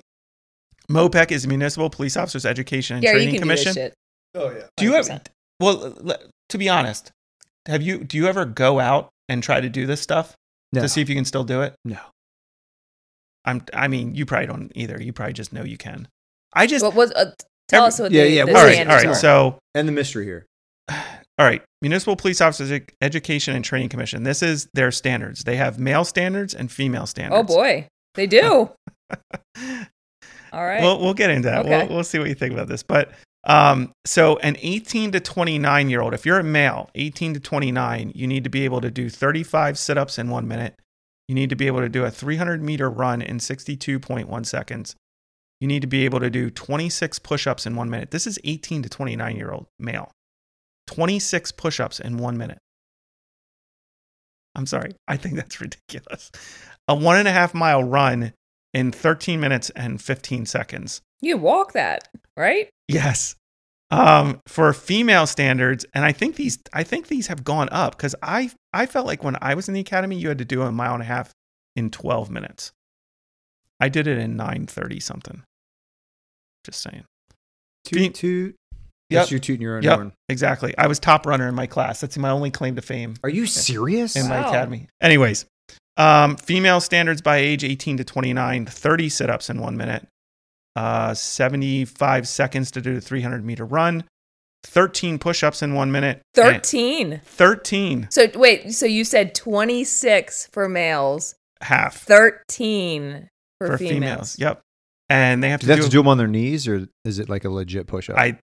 MOPEC 0.89 1.31
is 1.31 1.47
Municipal 1.47 1.89
Police 1.89 2.15
Officers 2.17 2.45
Education 2.45 2.97
and 2.97 3.03
yeah, 3.03 3.11
you 3.11 3.17
Training 3.17 3.33
can 3.35 3.41
Commission. 3.41 3.73
do 3.73 3.79
this 3.79 3.83
shit. 3.89 3.93
Oh 4.35 4.49
yeah. 4.51 4.67
Do 4.77 4.85
you 4.85 4.93
have 4.93 5.05
100%. 5.07 5.25
Well 5.61 5.95
l- 6.05 6.17
to 6.49 6.57
be 6.57 6.67
honest, 6.67 7.11
have 7.67 7.81
you 7.81 8.03
do 8.03 8.17
you 8.17 8.27
ever 8.27 8.43
go 8.45 8.79
out 8.79 9.09
and 9.29 9.41
try 9.41 9.61
to 9.61 9.69
do 9.69 9.85
this 9.85 10.01
stuff 10.01 10.35
No. 10.73 10.81
to 10.81 10.89
see 10.89 11.01
if 11.01 11.07
you 11.09 11.15
can 11.15 11.25
still 11.25 11.43
do 11.45 11.61
it? 11.61 11.75
No. 11.85 11.99
I'm 13.45 13.63
I 13.73 13.87
mean, 13.87 14.13
you 14.15 14.25
probably 14.25 14.47
don't 14.47 14.71
either. 14.75 15.01
You 15.01 15.13
probably 15.13 15.33
just 15.33 15.53
know 15.53 15.63
you 15.63 15.77
can. 15.77 16.07
I 16.53 16.67
just 16.67 16.83
What 16.83 16.93
was? 16.95 17.11
Uh, 17.13 17.31
tell 17.67 17.83
Every- 17.83 17.87
us 17.87 17.99
what 17.99 18.11
Yeah, 18.11 18.23
the, 18.23 18.29
yeah, 18.29 18.45
the 18.45 18.51
all 18.51 18.55
right, 18.57 18.65
all 18.65 18.73
standards 18.73 19.03
right. 19.05 19.11
are. 19.11 19.15
So 19.15 19.59
And 19.73 19.87
the 19.87 19.91
mystery 19.93 20.25
here. 20.25 20.45
All 21.39 21.47
right, 21.47 21.63
Municipal 21.81 22.15
Police 22.15 22.39
Officers 22.39 22.81
Education 23.01 23.55
and 23.55 23.65
Training 23.65 23.89
Commission. 23.89 24.21
This 24.21 24.43
is 24.43 24.67
their 24.75 24.91
standards. 24.91 25.43
They 25.43 25.55
have 25.55 25.79
male 25.79 26.03
standards 26.03 26.53
and 26.53 26.71
female 26.71 27.07
standards. 27.07 27.39
oh 27.51 27.55
boy, 27.55 27.87
they 28.13 28.27
do. 28.27 28.69
All 30.53 30.65
right. 30.65 30.81
We'll 30.81 30.99
we'll 30.99 31.13
get 31.15 31.29
into 31.31 31.47
that. 31.47 31.65
Okay. 31.65 31.69
We'll 31.87 31.95
we'll 31.95 32.03
see 32.03 32.19
what 32.19 32.27
you 32.27 32.35
think 32.35 32.53
about 32.53 32.67
this. 32.67 32.83
But 32.83 33.11
um, 33.43 33.93
so 34.05 34.37
an 34.37 34.55
18 34.59 35.11
to 35.13 35.19
29 35.19 35.89
year 35.89 36.01
old, 36.01 36.13
if 36.13 36.25
you're 36.25 36.39
a 36.39 36.43
male, 36.43 36.89
18 36.95 37.35
to 37.35 37.39
29, 37.39 38.11
you 38.13 38.27
need 38.27 38.43
to 38.43 38.49
be 38.49 38.65
able 38.65 38.81
to 38.81 38.91
do 38.91 39.09
35 39.09 39.77
sit 39.77 39.97
ups 39.97 40.19
in 40.19 40.29
one 40.29 40.47
minute. 40.47 40.75
You 41.27 41.35
need 41.35 41.49
to 41.49 41.55
be 41.55 41.67
able 41.67 41.79
to 41.79 41.89
do 41.89 42.03
a 42.03 42.11
300 42.11 42.61
meter 42.61 42.89
run 42.89 43.21
in 43.21 43.37
62.1 43.37 44.45
seconds. 44.45 44.95
You 45.59 45.67
need 45.67 45.81
to 45.81 45.87
be 45.87 46.05
able 46.05 46.19
to 46.19 46.29
do 46.29 46.49
26 46.49 47.19
push 47.19 47.47
ups 47.47 47.65
in 47.65 47.75
one 47.75 47.89
minute. 47.89 48.11
This 48.11 48.27
is 48.27 48.39
18 48.43 48.83
to 48.83 48.89
29 48.89 49.35
year 49.35 49.51
old 49.51 49.67
male. 49.79 50.11
26 50.87 51.51
push 51.53 51.79
ups 51.79 51.99
in 51.99 52.17
one 52.17 52.37
minute. 52.37 52.57
I'm 54.55 54.65
sorry. 54.65 54.91
I 55.07 55.17
think 55.17 55.35
that's 55.35 55.61
ridiculous. 55.61 56.31
A 56.87 56.95
one 56.95 57.17
and 57.17 57.27
a 57.27 57.31
half 57.31 57.53
mile 57.53 57.83
run 57.83 58.33
in 58.73 58.91
13 58.91 59.39
minutes 59.39 59.69
and 59.71 60.01
15 60.01 60.45
seconds. 60.45 61.01
you 61.21 61.37
walk 61.37 61.73
that, 61.73 62.07
right? 62.37 62.69
Yes. 62.87 63.35
Um, 63.91 64.39
for 64.47 64.71
female 64.71 65.27
standards, 65.27 65.85
and 65.93 66.05
I 66.05 66.13
think 66.13 66.37
these 66.37 66.57
I 66.73 66.83
think 66.83 67.07
these 67.07 67.27
have 67.27 67.43
gone 67.43 67.67
up 67.71 67.97
because 67.97 68.15
I 68.23 68.51
I 68.73 68.85
felt 68.85 69.05
like 69.05 69.21
when 69.23 69.35
I 69.41 69.53
was 69.53 69.67
in 69.67 69.73
the 69.73 69.81
academy, 69.81 70.15
you 70.17 70.29
had 70.29 70.37
to 70.37 70.45
do 70.45 70.61
a 70.61 70.71
mile 70.71 70.93
and 70.93 71.03
a 71.03 71.05
half 71.05 71.31
in 71.75 71.89
12 71.89 72.29
minutes. 72.29 72.71
I 73.81 73.89
did 73.89 74.07
it 74.07 74.17
in 74.17 74.37
9:30 74.37 75.01
something. 75.01 75.43
Just 76.65 76.81
saying. 76.81 77.03
Toot 77.83 77.99
Fe- 77.99 78.09
toot. 78.09 78.55
Yep. 79.09 79.19
That's 79.23 79.31
you 79.31 79.39
tooting 79.39 79.61
your 79.61 79.75
own 79.75 79.83
Yep. 79.83 79.95
horn. 79.95 80.13
Exactly. 80.29 80.73
I 80.77 80.87
was 80.87 80.97
top 80.99 81.25
runner 81.25 81.49
in 81.49 81.55
my 81.55 81.67
class. 81.67 81.99
That's 81.99 82.17
my 82.17 82.29
only 82.29 82.49
claim 82.51 82.75
to 82.77 82.81
fame 82.81 83.15
Are 83.23 83.29
you 83.29 83.45
serious? 83.45 84.15
in 84.15 84.29
my 84.29 84.39
Wow. 84.39 84.47
academy. 84.49 84.87
Anyways, 85.01 85.45
um, 85.97 86.35
female 86.37 86.79
standards 86.79 87.21
by 87.21 87.37
age 87.37 87.63
18 87.63 87.97
to 87.97 88.03
29, 88.03 88.65
30 88.65 89.09
sit 89.09 89.29
ups 89.29 89.49
in 89.49 89.59
one 89.59 89.77
minute, 89.77 90.07
uh, 90.75 91.13
75 91.13 92.27
seconds 92.27 92.71
to 92.71 92.81
do 92.81 92.97
a 92.97 93.01
300 93.01 93.43
meter 93.43 93.65
run, 93.65 94.03
13 94.63 95.19
push 95.19 95.43
ups 95.43 95.61
in 95.61 95.73
one 95.73 95.91
minute. 95.91 96.21
Thirteen. 96.33 97.21
13 97.25 98.07
So 98.09 98.27
wait, 98.35 98.71
so 98.73 98.85
you 98.85 99.03
said 99.03 99.33
twenty 99.33 99.83
six 99.83 100.47
for 100.51 100.69
males, 100.69 101.35
half 101.61 101.97
thirteen 101.97 103.27
for, 103.57 103.67
for 103.67 103.77
females. 103.77 104.35
females. 104.35 104.39
Yep. 104.39 104.61
And 105.09 105.43
they 105.43 105.49
have 105.49 105.59
Do 105.59 105.65
to 105.65 105.67
they 105.67 105.73
have 105.73 105.79
do, 105.81 105.85
to 105.87 105.91
do 105.91 105.97
them 105.97 106.07
on 106.07 106.17
their 106.17 106.27
knees, 106.27 106.67
or 106.67 106.87
is 107.03 107.19
it 107.19 107.27
like 107.27 107.43
a 107.43 107.49
legit 107.49 107.87
push 107.87 108.09
up? 108.09 108.17
I, 108.17 108.37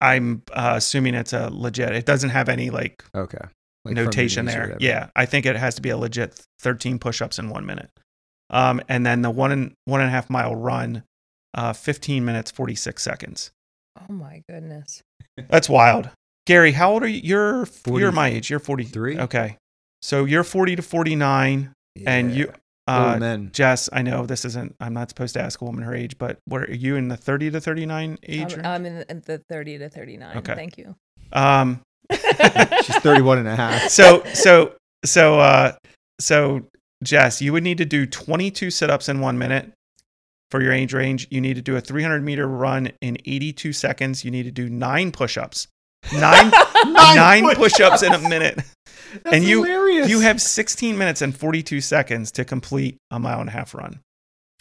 I'm 0.00 0.42
uh, 0.52 0.74
assuming 0.76 1.14
it's 1.14 1.32
a 1.32 1.48
legit. 1.50 1.90
It 1.92 2.06
doesn't 2.06 2.30
have 2.30 2.48
any 2.48 2.70
like 2.70 3.02
okay. 3.14 3.38
Like 3.84 3.94
notation 3.94 4.46
there. 4.46 4.76
Yeah, 4.78 5.08
I 5.16 5.26
think 5.26 5.44
it 5.44 5.56
has 5.56 5.74
to 5.74 5.82
be 5.82 5.90
a 5.90 5.96
legit 5.96 6.40
13 6.60 6.98
push-ups 6.98 7.38
in 7.38 7.48
one 7.48 7.66
minute. 7.66 7.90
Um, 8.50 8.80
and 8.88 9.04
then 9.04 9.22
the 9.22 9.30
one 9.30 9.50
and 9.50 9.74
one 9.86 10.00
and 10.00 10.08
a 10.08 10.12
half 10.12 10.30
mile 10.30 10.54
run, 10.54 11.02
uh, 11.54 11.72
15 11.72 12.24
minutes 12.24 12.50
46 12.50 13.02
seconds. 13.02 13.50
Oh 13.98 14.12
my 14.12 14.42
goodness. 14.48 15.02
That's 15.48 15.68
wild. 15.68 16.10
Gary, 16.46 16.72
how 16.72 16.92
old 16.92 17.02
are 17.02 17.08
you? 17.08 17.20
You're 17.22 17.66
40 17.66 18.00
you're 18.00 18.12
my 18.12 18.28
age. 18.28 18.50
You're 18.50 18.58
43. 18.58 19.16
43. 19.16 19.24
Okay, 19.24 19.56
so 20.00 20.24
you're 20.24 20.44
40 20.44 20.76
to 20.76 20.82
49, 20.82 21.72
and 22.06 22.34
you, 22.34 22.52
Old 22.88 22.98
uh, 22.98 23.18
men. 23.18 23.50
Jess. 23.52 23.88
I 23.92 24.02
know 24.02 24.26
this 24.26 24.44
isn't. 24.44 24.74
I'm 24.80 24.92
not 24.92 25.08
supposed 25.08 25.34
to 25.34 25.40
ask 25.40 25.60
a 25.60 25.64
woman 25.64 25.84
her 25.84 25.94
age, 25.94 26.18
but 26.18 26.38
what 26.46 26.62
are 26.62 26.74
you 26.74 26.96
in 26.96 27.06
the 27.06 27.16
30 27.16 27.52
to 27.52 27.60
39 27.60 28.18
age? 28.24 28.40
I'm, 28.40 28.48
range? 28.48 28.66
I'm 28.66 28.86
in 28.86 28.96
the, 28.96 29.10
in 29.10 29.22
the 29.24 29.38
thirty 29.48 29.78
to 29.78 29.88
thirty 29.88 30.16
nine. 30.16 30.38
Okay. 30.38 30.54
Thank 30.56 30.78
you. 30.78 30.96
um, 31.32 31.80
She's 32.12 32.96
31 32.98 33.38
and 33.38 33.48
a 33.48 33.56
half. 33.56 33.88
so 33.90 34.22
so 34.34 34.74
so 35.04 35.38
uh 35.40 35.72
so 36.20 36.62
Jess, 37.02 37.42
you 37.42 37.52
would 37.52 37.62
need 37.64 37.78
to 37.78 37.84
do 37.84 38.06
22 38.06 38.70
sit-ups 38.70 39.08
in 39.08 39.20
1 39.20 39.36
minute 39.38 39.72
for 40.50 40.62
your 40.62 40.72
age 40.72 40.92
range. 40.94 41.26
You 41.30 41.40
need 41.40 41.54
to 41.54 41.62
do 41.62 41.76
a 41.76 41.80
300 41.80 42.22
meter 42.22 42.46
run 42.46 42.92
in 43.00 43.16
82 43.24 43.72
seconds. 43.72 44.24
You 44.24 44.30
need 44.30 44.44
to 44.44 44.52
do 44.52 44.68
9 44.68 45.10
push-ups. 45.12 45.66
9 46.14 46.52
9 46.86 47.54
push-ups 47.56 48.02
in 48.02 48.12
a 48.12 48.18
minute. 48.18 48.60
and 49.24 49.42
you 49.44 49.64
hilarious. 49.64 50.08
you 50.08 50.20
have 50.20 50.40
16 50.40 50.96
minutes 50.96 51.22
and 51.22 51.36
42 51.36 51.80
seconds 51.80 52.30
to 52.32 52.44
complete 52.44 52.96
a 53.10 53.18
mile 53.18 53.40
and 53.40 53.48
a 53.48 53.52
half 53.52 53.74
run. 53.74 54.00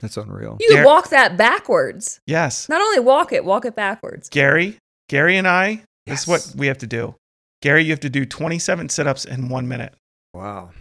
That's 0.02 0.18
unreal. 0.18 0.58
You 0.60 0.68
can 0.68 0.78
Gar- 0.78 0.86
walk 0.86 1.10
that 1.10 1.38
backwards. 1.38 2.20
Yes. 2.26 2.68
Not 2.70 2.82
only 2.82 3.00
walk 3.00 3.32
it, 3.34 3.46
walk 3.46 3.66
it 3.66 3.76
backwards. 3.76 4.30
Gary, 4.30 4.78
Gary 5.10 5.38
and 5.38 5.48
I, 5.48 5.68
yes. 5.68 5.82
this 6.08 6.22
is 6.22 6.28
what 6.28 6.60
we 6.60 6.68
have 6.68 6.80
to 6.80 6.88
do. 6.88 7.16
Gary, 7.62 7.84
you 7.84 7.92
have 7.92 8.00
to 8.02 8.10
do 8.10 8.26
27 8.26 8.90
sit-ups 8.90 9.26
in 9.26 9.50
1 9.50 9.68
minute. 9.68 9.94
Wow. 10.34 10.72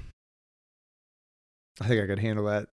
I 1.80 1.88
think 1.88 2.02
I 2.02 2.06
could 2.06 2.18
handle 2.18 2.44
that. 2.46 2.68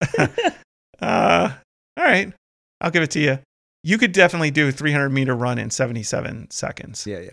uh, 1.00 1.50
all 1.96 2.04
right, 2.04 2.32
I'll 2.80 2.90
give 2.90 3.02
it 3.02 3.10
to 3.12 3.20
you. 3.20 3.38
You 3.84 3.98
could 3.98 4.12
definitely 4.12 4.50
do 4.50 4.68
a 4.68 4.72
300 4.72 5.08
meter 5.10 5.34
run 5.34 5.58
in 5.58 5.70
77 5.70 6.50
seconds. 6.50 7.06
Yeah, 7.06 7.20
yeah. 7.20 7.30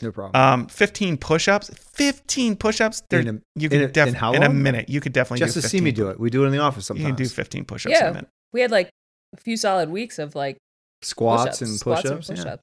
No 0.00 0.12
problem. 0.12 0.40
Um, 0.40 0.66
15 0.68 1.16
push-ups. 1.16 1.70
15 1.94 2.54
push-ups. 2.56 3.02
They're- 3.10 3.20
In 3.20 3.28
a- 3.28 3.40
you 3.56 3.64
in 3.64 3.70
could 3.70 3.80
a- 3.82 3.88
def- 3.88 4.08
in 4.08 4.14
how 4.14 4.32
in 4.32 4.44
a 4.44 4.48
minute. 4.48 4.88
You 4.88 5.00
could 5.00 5.12
definitely 5.12 5.40
Just 5.44 5.54
do 5.54 5.60
to 5.60 5.68
see 5.68 5.80
me 5.80 5.90
do 5.90 6.08
it. 6.10 6.20
We 6.20 6.30
do 6.30 6.44
it 6.44 6.46
in 6.46 6.52
the 6.52 6.58
office 6.58 6.86
sometimes. 6.86 7.02
You 7.02 7.14
can 7.14 7.16
do 7.24 7.28
15 7.28 7.64
push-ups 7.64 7.96
in 7.96 8.02
a 8.02 8.06
Yeah. 8.06 8.12
minute. 8.12 8.28
We 8.52 8.60
had 8.60 8.70
like 8.70 8.90
a 9.36 9.40
few 9.40 9.56
solid 9.56 9.90
weeks 9.90 10.20
of 10.20 10.36
like 10.36 10.56
Squats 11.02 11.58
push-ups, 11.58 11.60
and 11.62 11.80
push-ups. 11.80 12.28
yeah. 12.30 12.34
push-ups. 12.36 12.62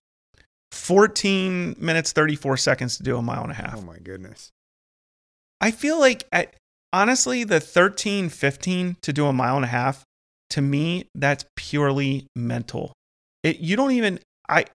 14 0.75 1.75
minutes 1.79 2.11
34 2.11 2.57
seconds 2.57 2.97
to 2.97 3.03
do 3.03 3.17
a 3.17 3.21
mile 3.21 3.43
and 3.43 3.51
a 3.51 3.55
half. 3.55 3.77
Oh 3.77 3.81
my 3.81 3.97
goodness. 3.97 4.51
I 5.61 5.71
feel 5.71 5.99
like 5.99 6.25
at, 6.31 6.55
honestly 6.91 7.43
the 7.43 7.59
13 7.59 8.29
15 8.29 8.97
to 9.01 9.13
do 9.13 9.25
a 9.25 9.33
mile 9.33 9.55
and 9.55 9.65
a 9.65 9.69
half 9.69 10.03
to 10.51 10.61
me 10.61 11.07
that's 11.15 11.45
purely 11.55 12.27
mental. 12.35 12.93
It 13.43 13.59
you 13.59 13.75
don't 13.75 13.91
even 13.91 14.19
I 14.49 14.65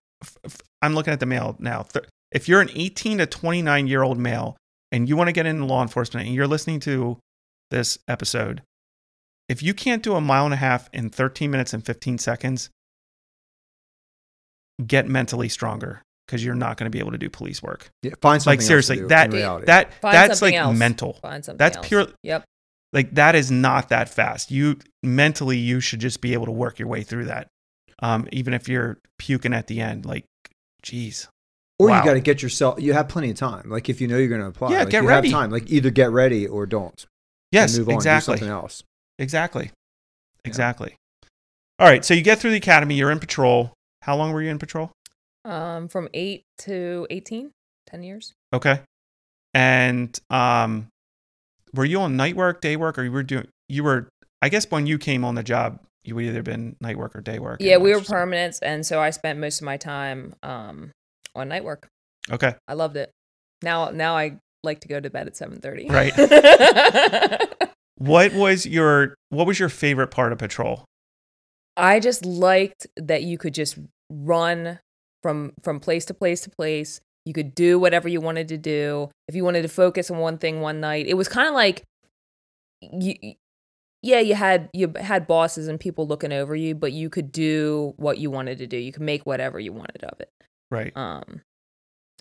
I'm 0.81 0.95
looking 0.95 1.13
at 1.13 1.19
the 1.19 1.25
male 1.25 1.55
now. 1.59 1.83
Th- 1.83 2.05
If 2.31 2.49
you're 2.49 2.61
an 2.61 2.71
18 2.73 3.19
to 3.19 3.25
29 3.25 3.87
year 3.87 4.01
old 4.01 4.17
male 4.17 4.57
and 4.91 5.07
you 5.07 5.15
want 5.15 5.27
to 5.27 5.33
get 5.33 5.45
into 5.45 5.65
law 5.65 5.81
enforcement 5.81 6.25
and 6.25 6.35
you're 6.35 6.47
listening 6.47 6.79
to 6.81 7.19
this 7.69 7.97
episode, 8.07 8.63
if 9.47 9.61
you 9.61 9.73
can't 9.73 10.03
do 10.03 10.15
a 10.15 10.21
mile 10.21 10.45
and 10.45 10.53
a 10.53 10.57
half 10.57 10.89
in 10.93 11.09
13 11.09 11.51
minutes 11.51 11.73
and 11.73 11.85
15 11.85 12.17
seconds, 12.17 12.69
get 14.87 15.07
mentally 15.07 15.49
stronger 15.49 16.01
because 16.27 16.43
you're 16.45 16.55
not 16.55 16.77
going 16.77 16.85
to 16.85 16.95
be 16.95 16.99
able 16.99 17.11
to 17.11 17.17
do 17.17 17.29
police 17.29 17.61
work. 17.61 17.89
Yeah, 18.03 18.11
find 18.21 18.41
something 18.41 18.51
Like 18.51 18.59
else 18.59 18.63
to 18.65 18.67
seriously, 18.67 18.95
do 18.97 19.07
that 19.07 19.33
in 19.33 19.65
that 19.65 19.93
Find 19.95 20.15
that's 20.15 20.41
like 20.41 20.53
else. 20.53 20.77
mental. 20.77 21.13
Find 21.21 21.43
something 21.43 21.57
That's 21.57 21.77
else. 21.77 21.87
pure 21.87 22.07
Yep. 22.23 22.43
like 22.93 23.15
that 23.15 23.35
is 23.35 23.51
not 23.51 23.89
that 23.89 24.07
fast. 24.09 24.49
You 24.51 24.77
mentally 25.03 25.57
you 25.57 25.79
should 25.81 25.99
just 25.99 26.21
be 26.21 26.33
able 26.33 26.45
to 26.45 26.51
work 26.51 26.79
your 26.79 26.87
way 26.87 27.03
through 27.03 27.25
that. 27.25 27.47
Um, 28.03 28.27
even 28.31 28.53
if 28.53 28.67
you're 28.69 28.97
puking 29.19 29.53
at 29.53 29.67
the 29.67 29.79
end, 29.81 30.05
like, 30.05 30.25
geez. 30.81 31.27
Or 31.77 31.87
Wow. 31.89 31.99
you 31.99 32.05
got 32.05 32.13
to 32.13 32.19
get 32.19 32.41
yourself. 32.41 32.79
You 32.81 32.93
have 32.93 33.07
plenty 33.09 33.29
of 33.31 33.37
time. 33.37 33.69
Like 33.69 33.89
if 33.89 33.99
you 34.01 34.07
know 34.07 34.17
you're 34.17 34.27
going 34.29 34.41
to 34.41 34.47
apply, 34.47 34.71
Yeah, 34.71 34.79
like, 34.79 34.89
get 34.89 35.03
you 35.03 35.09
ready. 35.09 35.29
Have 35.29 35.39
time. 35.39 35.51
Like 35.51 35.69
either 35.69 35.89
get 35.89 36.11
ready 36.11 36.47
or 36.47 36.65
don't. 36.65 37.05
Yes, 37.51 37.75
and 37.75 37.79
move 37.85 37.89
on, 37.89 37.95
exactly. 37.95 38.35
Do 38.35 38.39
something 38.39 38.51
else. 38.53 38.83
Exactly. 39.19 39.71
Exactly. 40.45 40.95
All 41.79 41.87
right, 41.87 42.05
so 42.05 42.13
you 42.13 42.21
get 42.21 42.39
through 42.39 42.51
the 42.51 42.57
academy, 42.57 42.95
you're 42.95 43.11
in 43.11 43.19
patrol. 43.19 43.73
How 44.01 44.15
long 44.15 44.31
were 44.31 44.41
you 44.41 44.49
in 44.49 44.59
patrol? 44.59 44.91
Um, 45.45 45.87
from 45.87 46.07
eight 46.13 46.43
to 46.59 47.07
18, 47.09 47.51
10 47.87 48.03
years. 48.03 48.33
Okay. 48.53 48.81
And 49.53 50.17
um 50.29 50.87
were 51.73 51.85
you 51.85 51.99
on 52.01 52.15
night 52.15 52.35
work, 52.35 52.61
day 52.61 52.75
work, 52.75 52.97
or 52.97 53.03
you 53.03 53.11
were 53.11 53.23
doing? 53.23 53.47
You 53.69 53.83
were. 53.83 54.09
I 54.41 54.49
guess 54.49 54.69
when 54.69 54.87
you 54.87 54.97
came 54.97 55.23
on 55.23 55.35
the 55.35 55.43
job, 55.43 55.79
you 56.03 56.15
would 56.15 56.25
either 56.25 56.43
been 56.43 56.75
night 56.81 56.97
work 56.97 57.15
or 57.15 57.21
day 57.21 57.39
work. 57.39 57.61
Yeah, 57.61 57.77
we 57.77 57.93
were 57.93 58.01
permanents, 58.01 58.59
and 58.61 58.85
so 58.85 58.99
I 58.99 59.11
spent 59.11 59.39
most 59.39 59.61
of 59.61 59.65
my 59.65 59.77
time 59.77 60.35
um, 60.43 60.91
on 61.35 61.47
night 61.47 61.63
work. 61.63 61.87
Okay. 62.29 62.55
I 62.67 62.73
loved 62.73 62.97
it. 62.97 63.11
Now, 63.61 63.89
now 63.91 64.17
I 64.17 64.39
like 64.63 64.81
to 64.81 64.87
go 64.87 64.99
to 64.99 65.09
bed 65.09 65.27
at 65.27 65.37
seven 65.37 65.59
thirty. 65.61 65.87
Right. 65.87 66.13
What 68.01 68.33
was 68.33 68.65
your 68.65 69.13
What 69.29 69.45
was 69.45 69.59
your 69.59 69.69
favorite 69.69 70.07
part 70.07 70.31
of 70.31 70.39
patrol? 70.39 70.85
I 71.81 71.99
just 71.99 72.25
liked 72.25 72.87
that 72.95 73.23
you 73.23 73.37
could 73.37 73.53
just 73.53 73.77
run 74.09 74.79
from 75.23 75.53
from 75.63 75.79
place 75.79 76.05
to 76.05 76.13
place 76.13 76.41
to 76.41 76.49
place. 76.49 77.01
You 77.25 77.33
could 77.33 77.53
do 77.53 77.77
whatever 77.77 78.07
you 78.07 78.21
wanted 78.21 78.47
to 78.49 78.57
do. 78.57 79.09
If 79.27 79.35
you 79.35 79.43
wanted 79.43 79.63
to 79.63 79.67
focus 79.67 80.09
on 80.09 80.19
one 80.19 80.37
thing 80.37 80.61
one 80.61 80.79
night, 80.79 81.07
it 81.07 81.15
was 81.15 81.27
kind 81.27 81.47
of 81.47 81.53
like 81.53 81.83
you 82.81 83.15
yeah, 84.01 84.19
you 84.19 84.35
had 84.35 84.69
you 84.73 84.93
had 84.99 85.27
bosses 85.27 85.67
and 85.67 85.79
people 85.79 86.07
looking 86.07 86.31
over 86.31 86.55
you, 86.55 86.73
but 86.73 86.93
you 86.93 87.09
could 87.09 87.31
do 87.31 87.93
what 87.97 88.17
you 88.17 88.31
wanted 88.31 88.57
to 88.59 88.67
do. 88.67 88.77
You 88.77 88.91
could 88.91 89.03
make 89.03 89.25
whatever 89.25 89.59
you 89.59 89.73
wanted 89.73 90.03
of 90.03 90.19
it. 90.19 90.29
Right. 90.69 90.95
Um 90.95 91.41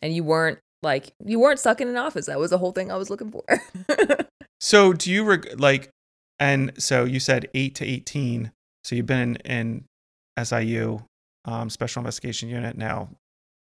and 0.03 0.15
you 0.15 0.25
weren't 0.25 0.59
like 0.83 1.13
you 1.25 1.39
weren't 1.39 1.59
stuck 1.59 1.81
in 1.81 1.89
an 1.89 1.97
office. 1.97 2.27
That 2.27 2.39
was 2.39 2.51
the 2.51 2.59
whole 2.59 2.73
thing 2.73 2.91
I 2.91 2.97
was 2.97 3.11
looking 3.11 3.31
for. 3.31 3.45
So 4.61 4.93
do 4.93 5.11
you 5.11 5.25
reg- 5.25 5.59
like? 5.59 5.91
And 6.39 6.73
so 6.79 7.05
you 7.05 7.19
said 7.19 7.49
eight 7.55 7.75
to 7.77 7.87
eighteen. 7.87 8.53
So 8.85 8.97
you've 8.97 9.07
been 9.07 9.37
in, 9.45 9.85
in 10.37 10.45
SIU, 10.45 11.01
um, 11.45 11.71
Special 11.71 12.01
Investigation 12.01 12.49
Unit 12.49 12.77
now, 12.77 13.11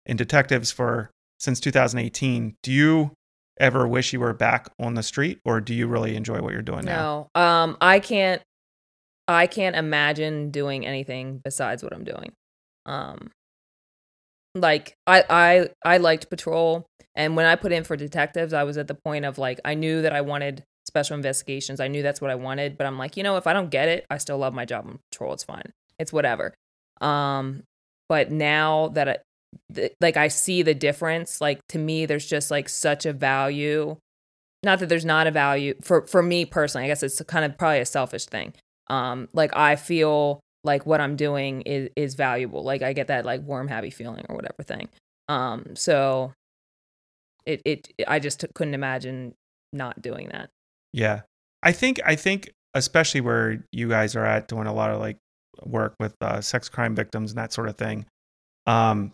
in 0.05 0.18
detectives 0.18 0.72
for 0.72 1.11
since 1.39 1.59
2018. 1.59 2.55
Do 2.63 2.72
you 2.72 3.11
ever 3.59 3.88
wish 3.88 4.13
you 4.13 4.20
were 4.20 4.34
back 4.34 4.70
on 4.80 4.93
the 4.93 5.03
street, 5.03 5.39
or 5.45 5.61
do 5.61 5.74
you 5.74 5.88
really 5.88 6.15
enjoy 6.15 6.41
what 6.41 6.53
you're 6.53 6.61
doing 6.61 6.86
now? 6.86 7.30
No. 7.36 7.41
Um 7.41 7.78
I 7.82 7.99
can't 7.99 8.41
I 9.28 9.47
can't 9.47 9.76
imagine 9.76 10.51
doing 10.51 10.86
anything 10.86 11.41
besides 11.43 11.84
what 11.84 11.93
I'm 11.93 12.03
doing. 12.03 12.34
Um 12.86 13.32
like 14.55 14.95
I 15.05 15.24
I 15.30 15.70
I 15.84 15.97
liked 15.97 16.30
patrol 16.30 16.86
and 17.15 17.36
when 17.36 17.45
I 17.45 17.55
put 17.55 17.72
in 17.72 17.84
for 17.84 17.95
detectives, 17.95 18.53
I 18.53 18.63
was 18.63 18.78
at 18.78 18.88
the 18.88 18.97
point 19.05 19.26
of 19.26 19.38
like 19.38 19.59
I 19.65 19.74
knew 19.74 20.03
that 20.03 20.13
I 20.13 20.22
wanted 20.22 20.63
special 20.97 21.15
investigations. 21.15 21.79
I 21.79 21.87
knew 21.87 22.01
that's 22.01 22.21
what 22.21 22.31
I 22.31 22.35
wanted, 22.35 22.77
but 22.77 22.87
I'm 22.87 22.97
like, 22.97 23.17
you 23.17 23.23
know, 23.23 23.37
if 23.37 23.47
I 23.47 23.53
don't 23.53 23.69
get 23.69 23.87
it, 23.87 24.05
I 24.09 24.17
still 24.17 24.37
love 24.37 24.53
my 24.53 24.65
job 24.65 24.85
on 24.85 24.99
patrol. 25.11 25.33
It's 25.33 25.43
fine. 25.43 25.71
It's 25.99 26.11
whatever. 26.11 26.53
Um 27.01 27.63
but 28.09 28.31
now 28.31 28.87
that 28.89 29.09
I, 29.09 29.17
th- 29.73 29.93
like 29.99 30.17
I 30.17 30.29
see 30.29 30.61
the 30.61 30.73
difference, 30.73 31.41
like 31.41 31.59
to 31.69 31.77
me 31.77 32.05
there's 32.05 32.25
just 32.25 32.49
like 32.51 32.69
such 32.69 33.05
a 33.05 33.13
value 33.13 33.97
not 34.63 34.79
that 34.79 34.89
there's 34.89 35.05
not 35.05 35.27
a 35.27 35.31
value 35.31 35.73
for 35.81 36.05
for 36.07 36.21
me 36.23 36.45
personally 36.45 36.85
i 36.85 36.87
guess 36.87 37.03
it's 37.03 37.21
kind 37.23 37.45
of 37.45 37.57
probably 37.57 37.79
a 37.79 37.85
selfish 37.85 38.25
thing 38.25 38.53
um 38.89 39.27
like 39.33 39.55
i 39.55 39.75
feel 39.75 40.39
like 40.63 40.85
what 40.85 40.99
i'm 40.99 41.15
doing 41.15 41.61
is 41.61 41.89
is 41.95 42.15
valuable 42.15 42.63
like 42.63 42.81
i 42.81 42.93
get 42.93 43.07
that 43.07 43.25
like 43.25 43.41
warm 43.43 43.67
happy 43.67 43.89
feeling 43.89 44.25
or 44.29 44.35
whatever 44.35 44.63
thing 44.63 44.89
um 45.29 45.75
so 45.75 46.33
it 47.45 47.61
it 47.65 47.87
i 48.07 48.19
just 48.19 48.45
couldn't 48.55 48.73
imagine 48.73 49.33
not 49.73 50.01
doing 50.01 50.29
that 50.29 50.49
Yeah, 50.93 51.21
I 51.63 51.71
think 51.71 51.99
I 52.05 52.15
think 52.15 52.51
especially 52.73 53.21
where 53.21 53.63
you 53.71 53.89
guys 53.89 54.15
are 54.15 54.25
at 54.25 54.47
doing 54.47 54.67
a 54.67 54.73
lot 54.73 54.91
of 54.91 54.99
like 54.99 55.17
work 55.63 55.95
with 55.99 56.15
uh, 56.21 56.41
sex 56.41 56.69
crime 56.69 56.95
victims 56.95 57.31
and 57.31 57.38
that 57.38 57.53
sort 57.53 57.69
of 57.69 57.77
thing. 57.77 58.05
Um, 58.65 59.11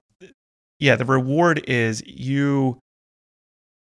yeah, 0.80 0.96
the 0.96 1.06
reward 1.06 1.64
is 1.68 2.04
you 2.06 2.80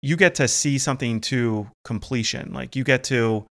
you 0.01 0.17
get 0.17 0.35
to 0.35 0.47
see 0.47 0.77
something 0.77 1.21
to 1.21 1.69
completion. 1.85 2.53
Like 2.53 2.75
you 2.75 2.83
get 2.83 3.03
to 3.05 3.45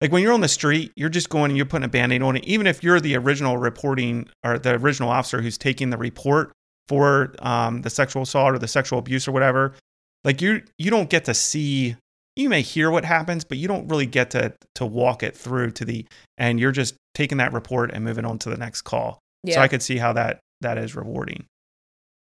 like 0.00 0.12
when 0.12 0.22
you're 0.22 0.32
on 0.32 0.40
the 0.40 0.48
street, 0.48 0.92
you're 0.96 1.08
just 1.08 1.28
going 1.28 1.50
and 1.50 1.56
you're 1.56 1.66
putting 1.66 1.84
a 1.84 1.88
band-aid 1.88 2.22
on 2.22 2.36
it. 2.36 2.44
Even 2.44 2.66
if 2.66 2.84
you're 2.84 3.00
the 3.00 3.16
original 3.16 3.58
reporting 3.58 4.28
or 4.44 4.58
the 4.58 4.76
original 4.76 5.08
officer 5.10 5.42
who's 5.42 5.58
taking 5.58 5.90
the 5.90 5.98
report 5.98 6.52
for 6.86 7.34
um, 7.40 7.82
the 7.82 7.90
sexual 7.90 8.22
assault 8.22 8.54
or 8.54 8.58
the 8.58 8.68
sexual 8.68 8.98
abuse 8.98 9.26
or 9.26 9.32
whatever, 9.32 9.74
like 10.24 10.40
you 10.40 10.62
you 10.78 10.90
don't 10.90 11.10
get 11.10 11.24
to 11.24 11.34
see 11.34 11.96
you 12.38 12.48
may 12.48 12.62
hear 12.62 12.90
what 12.90 13.04
happens, 13.04 13.44
but 13.44 13.58
you 13.58 13.66
don't 13.66 13.88
really 13.88 14.06
get 14.06 14.30
to 14.30 14.54
to 14.76 14.86
walk 14.86 15.22
it 15.22 15.36
through 15.36 15.72
to 15.72 15.84
the 15.84 16.06
and 16.38 16.60
you're 16.60 16.72
just 16.72 16.94
taking 17.14 17.38
that 17.38 17.52
report 17.52 17.90
and 17.92 18.04
moving 18.04 18.24
on 18.24 18.38
to 18.38 18.50
the 18.50 18.56
next 18.56 18.82
call. 18.82 19.18
yeah 19.42 19.56
So 19.56 19.60
I 19.60 19.68
could 19.68 19.82
see 19.82 19.98
how 19.98 20.12
that 20.14 20.40
that 20.60 20.78
is 20.78 20.94
rewarding. 20.94 21.46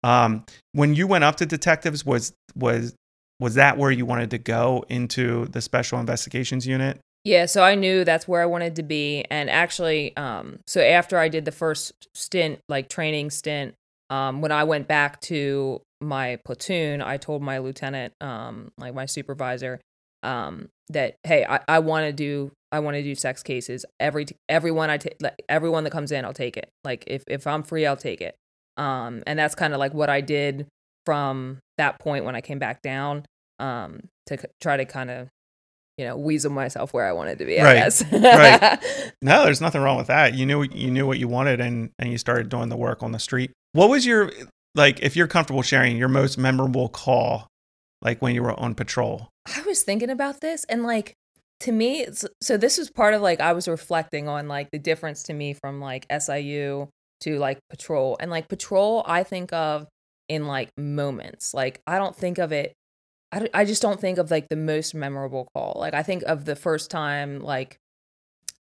Um, 0.04 0.46
when 0.74 0.96
you 0.96 1.08
went 1.08 1.24
up 1.24 1.38
to 1.38 1.46
detectives, 1.46 2.06
was 2.06 2.34
was 2.56 2.94
was 3.40 3.56
that 3.56 3.78
where 3.78 3.90
you 3.90 4.06
wanted 4.06 4.32
to 4.32 4.38
go 4.38 4.86
into 4.90 5.46
the 5.46 5.62
special 5.62 6.00
investigations 6.00 6.68
unit? 6.68 7.00
Yeah, 7.24 7.46
so 7.46 7.64
I 7.64 7.76
knew 7.76 8.04
that's 8.04 8.28
where 8.28 8.42
I 8.42 8.46
wanted 8.48 8.76
to 8.78 8.84
be. 8.84 9.26
And 9.30 9.50
actually, 9.50 10.16
um, 10.18 10.60
so 10.68 10.82
after 10.82 11.18
I 11.20 11.28
did 11.28 11.46
the 11.46 11.52
first 11.52 11.94
stint, 12.16 12.60
like 12.68 12.90
training 12.90 13.30
stint, 13.30 13.76
um, 14.10 14.42
when 14.42 14.52
I 14.52 14.64
went 14.64 14.88
back 14.88 15.22
to 15.22 15.82
my 16.02 16.40
platoon, 16.46 17.02
I 17.02 17.18
told 17.18 17.44
my 17.44 17.60
lieutenant, 17.60 18.14
um, 18.22 18.72
like 18.78 18.96
my 18.96 19.06
supervisor, 19.06 19.80
um, 20.24 20.70
that 20.90 21.16
hey, 21.24 21.46
I, 21.48 21.60
I 21.68 21.80
want 21.80 22.06
to 22.06 22.14
do 22.14 22.52
I 22.72 22.80
want 22.80 22.96
to 22.96 23.04
do 23.04 23.16
sex 23.16 23.44
cases. 23.44 23.86
Every 24.00 24.26
everyone 24.50 24.90
I 24.90 24.98
take 24.98 25.16
like, 25.22 25.42
everyone 25.50 25.84
that 25.86 25.92
comes 25.92 26.12
in, 26.12 26.24
I'll 26.26 26.34
take 26.34 26.58
it. 26.58 26.70
Like 26.84 27.04
if 27.08 27.24
if 27.28 27.48
I'm 27.48 27.64
free, 27.64 27.86
I'll 27.86 27.98
take 27.98 28.22
it. 28.22 28.36
Um, 28.78 29.24
and 29.28 29.38
that's 29.38 29.56
kind 29.56 29.74
of 29.74 29.80
like 29.80 29.94
what 29.94 30.10
I 30.10 30.22
did 30.22 30.68
from 31.06 31.60
that 31.78 32.00
point 32.00 32.26
when 32.26 32.36
I 32.36 32.42
came 32.42 32.60
back 32.60 32.82
down, 32.82 33.26
um, 33.60 34.02
to 34.28 34.38
c- 34.40 34.48
try 34.62 34.78
to 34.78 34.86
kind 34.86 35.10
of 35.12 35.28
you 35.98 36.06
know, 36.08 36.16
weasel 36.18 36.52
myself 36.52 36.94
where 36.94 37.06
I 37.06 37.12
wanted 37.12 37.38
to 37.40 37.46
be, 37.46 37.60
I 37.60 37.64
Right, 37.64 37.76
guess. 37.76 38.04
right. 38.12 38.80
No, 39.22 39.44
there's 39.44 39.62
nothing 39.62 39.82
wrong 39.82 39.98
with 39.98 40.08
that. 40.08 40.34
You 40.34 40.46
knew 40.48 40.64
you 40.64 40.90
knew 40.90 41.06
what 41.06 41.20
you 41.20 41.28
wanted 41.28 41.60
and 41.62 41.92
and 42.00 42.10
you 42.12 42.18
started 42.18 42.50
doing 42.50 42.70
the 42.70 42.78
work 42.78 43.04
on 43.04 43.12
the 43.12 43.20
street. 43.20 43.52
What 43.74 43.90
was 43.90 44.06
your 44.06 44.32
like 44.74 45.00
if 45.02 45.16
you're 45.16 45.28
comfortable 45.28 45.62
sharing 45.62 45.98
your 45.98 46.08
most 46.08 46.38
memorable 46.40 46.90
call 46.90 47.48
like 48.02 48.22
when 48.22 48.36
you 48.36 48.44
were 48.44 48.60
on 48.60 48.76
patrol? 48.76 49.30
I 49.46 49.62
was 49.62 49.84
thinking 49.84 50.10
about 50.10 50.42
this 50.42 50.64
and 50.66 50.84
like 50.84 51.14
to 51.62 51.72
me, 51.72 52.08
so 52.42 52.58
this 52.58 52.78
was 52.80 52.90
part 52.90 53.14
of 53.14 53.22
like 53.22 53.40
I 53.40 53.54
was 53.54 53.68
reflecting 53.68 54.28
on 54.28 54.48
like 54.48 54.70
the 54.72 54.80
difference 54.80 55.24
to 55.24 55.34
me 55.34 55.54
from 55.54 55.80
like 55.80 56.08
SIU 56.12 56.90
to 57.22 57.38
like 57.38 57.60
patrol. 57.70 58.18
And 58.20 58.32
like 58.32 58.48
patrol, 58.48 59.04
I 59.06 59.24
think 59.24 59.54
of 59.54 59.88
in 60.28 60.48
like 60.48 60.72
moments. 60.78 61.54
Like 61.54 61.82
I 61.86 62.00
don't 62.00 62.16
think 62.16 62.40
of 62.40 62.52
it 62.52 62.74
I, 63.32 63.50
I 63.54 63.66
just 63.66 63.82
don't 63.82 64.00
think 64.00 64.18
of 64.18 64.30
like 64.30 64.50
the 64.50 64.56
most 64.56 64.94
memorable 64.94 65.48
call. 65.56 65.78
Like 65.80 65.94
I 65.94 66.04
think 66.04 66.24
of 66.24 66.46
the 66.46 66.56
first 66.56 66.92
time 66.92 67.40
like 67.40 67.78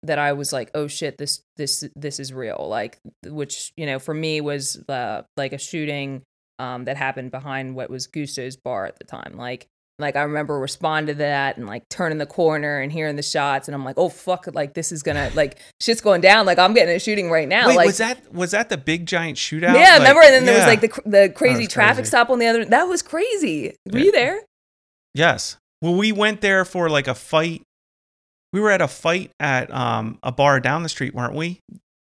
that 0.03 0.17
I 0.17 0.33
was 0.33 0.51
like, 0.51 0.71
oh 0.73 0.87
shit, 0.87 1.17
this 1.17 1.41
this 1.57 1.83
this 1.95 2.19
is 2.19 2.33
real. 2.33 2.67
Like 2.69 2.97
which 3.25 3.71
you 3.75 3.85
know 3.85 3.99
for 3.99 4.13
me 4.13 4.41
was 4.41 4.81
the 4.87 5.25
like 5.37 5.53
a 5.53 5.57
shooting 5.57 6.23
um, 6.61 6.85
that 6.85 6.97
happened 6.97 7.31
behind 7.31 7.75
what 7.75 7.89
was 7.89 8.07
Gusto's 8.07 8.55
bar 8.55 8.85
at 8.85 8.97
the 8.99 9.05
time. 9.05 9.33
Like 9.37 9.67
like 9.99 10.15
I 10.15 10.21
remember 10.23 10.57
responding 10.59 11.15
to 11.15 11.19
that 11.19 11.57
and 11.57 11.67
like 11.67 11.83
turning 11.89 12.17
the 12.17 12.25
corner 12.25 12.79
and 12.79 12.91
hearing 12.91 13.17
the 13.17 13.21
shots 13.21 13.67
and 13.67 13.75
I'm 13.75 13.85
like, 13.85 13.97
oh 13.99 14.09
fuck, 14.09 14.47
like 14.53 14.73
this 14.73 14.91
is 14.91 15.03
gonna 15.03 15.29
like 15.35 15.59
shit's 15.81 16.01
going 16.01 16.21
down. 16.21 16.45
Like 16.45 16.57
I'm 16.57 16.73
getting 16.73 16.95
a 16.95 16.99
shooting 16.99 17.29
right 17.29 17.47
now. 17.47 17.67
Wait, 17.67 17.75
like 17.77 17.85
was 17.87 17.97
that 17.99 18.33
was 18.33 18.51
that 18.51 18.69
the 18.69 18.77
big 18.77 19.05
giant 19.05 19.37
shootout? 19.37 19.75
yeah, 19.75 19.91
Like, 19.91 19.99
remember? 19.99 20.21
And 20.21 20.33
then 20.33 20.45
there 20.45 20.57
was 20.57 20.65
like 20.67 20.81
the 20.81 21.09
the 21.09 21.29
crazy 21.35 21.67
traffic 21.67 21.97
crazy. 22.03 22.07
stop 22.09 22.29
on 22.29 22.39
the 22.39 22.47
other. 22.47 22.65
That 22.65 22.85
was 22.85 23.01
crazy. 23.01 23.75
Were 23.91 23.99
Yeah. 23.99 24.05
you 24.05 24.11
there? 24.11 24.41
Yes. 25.13 25.57
Well, 25.81 25.95
we 25.95 26.11
went 26.11 26.41
there 26.41 26.63
for 26.65 26.89
like 26.89 27.07
a 27.07 27.15
fight. 27.15 27.61
We 28.53 28.59
were 28.59 28.71
at 28.71 28.81
a 28.81 28.87
fight 28.87 29.31
at 29.39 29.71
um, 29.73 30.19
a 30.23 30.31
bar 30.31 30.59
down 30.59 30.83
the 30.83 30.89
street, 30.89 31.13
weren't 31.13 31.33
we? 31.35 31.59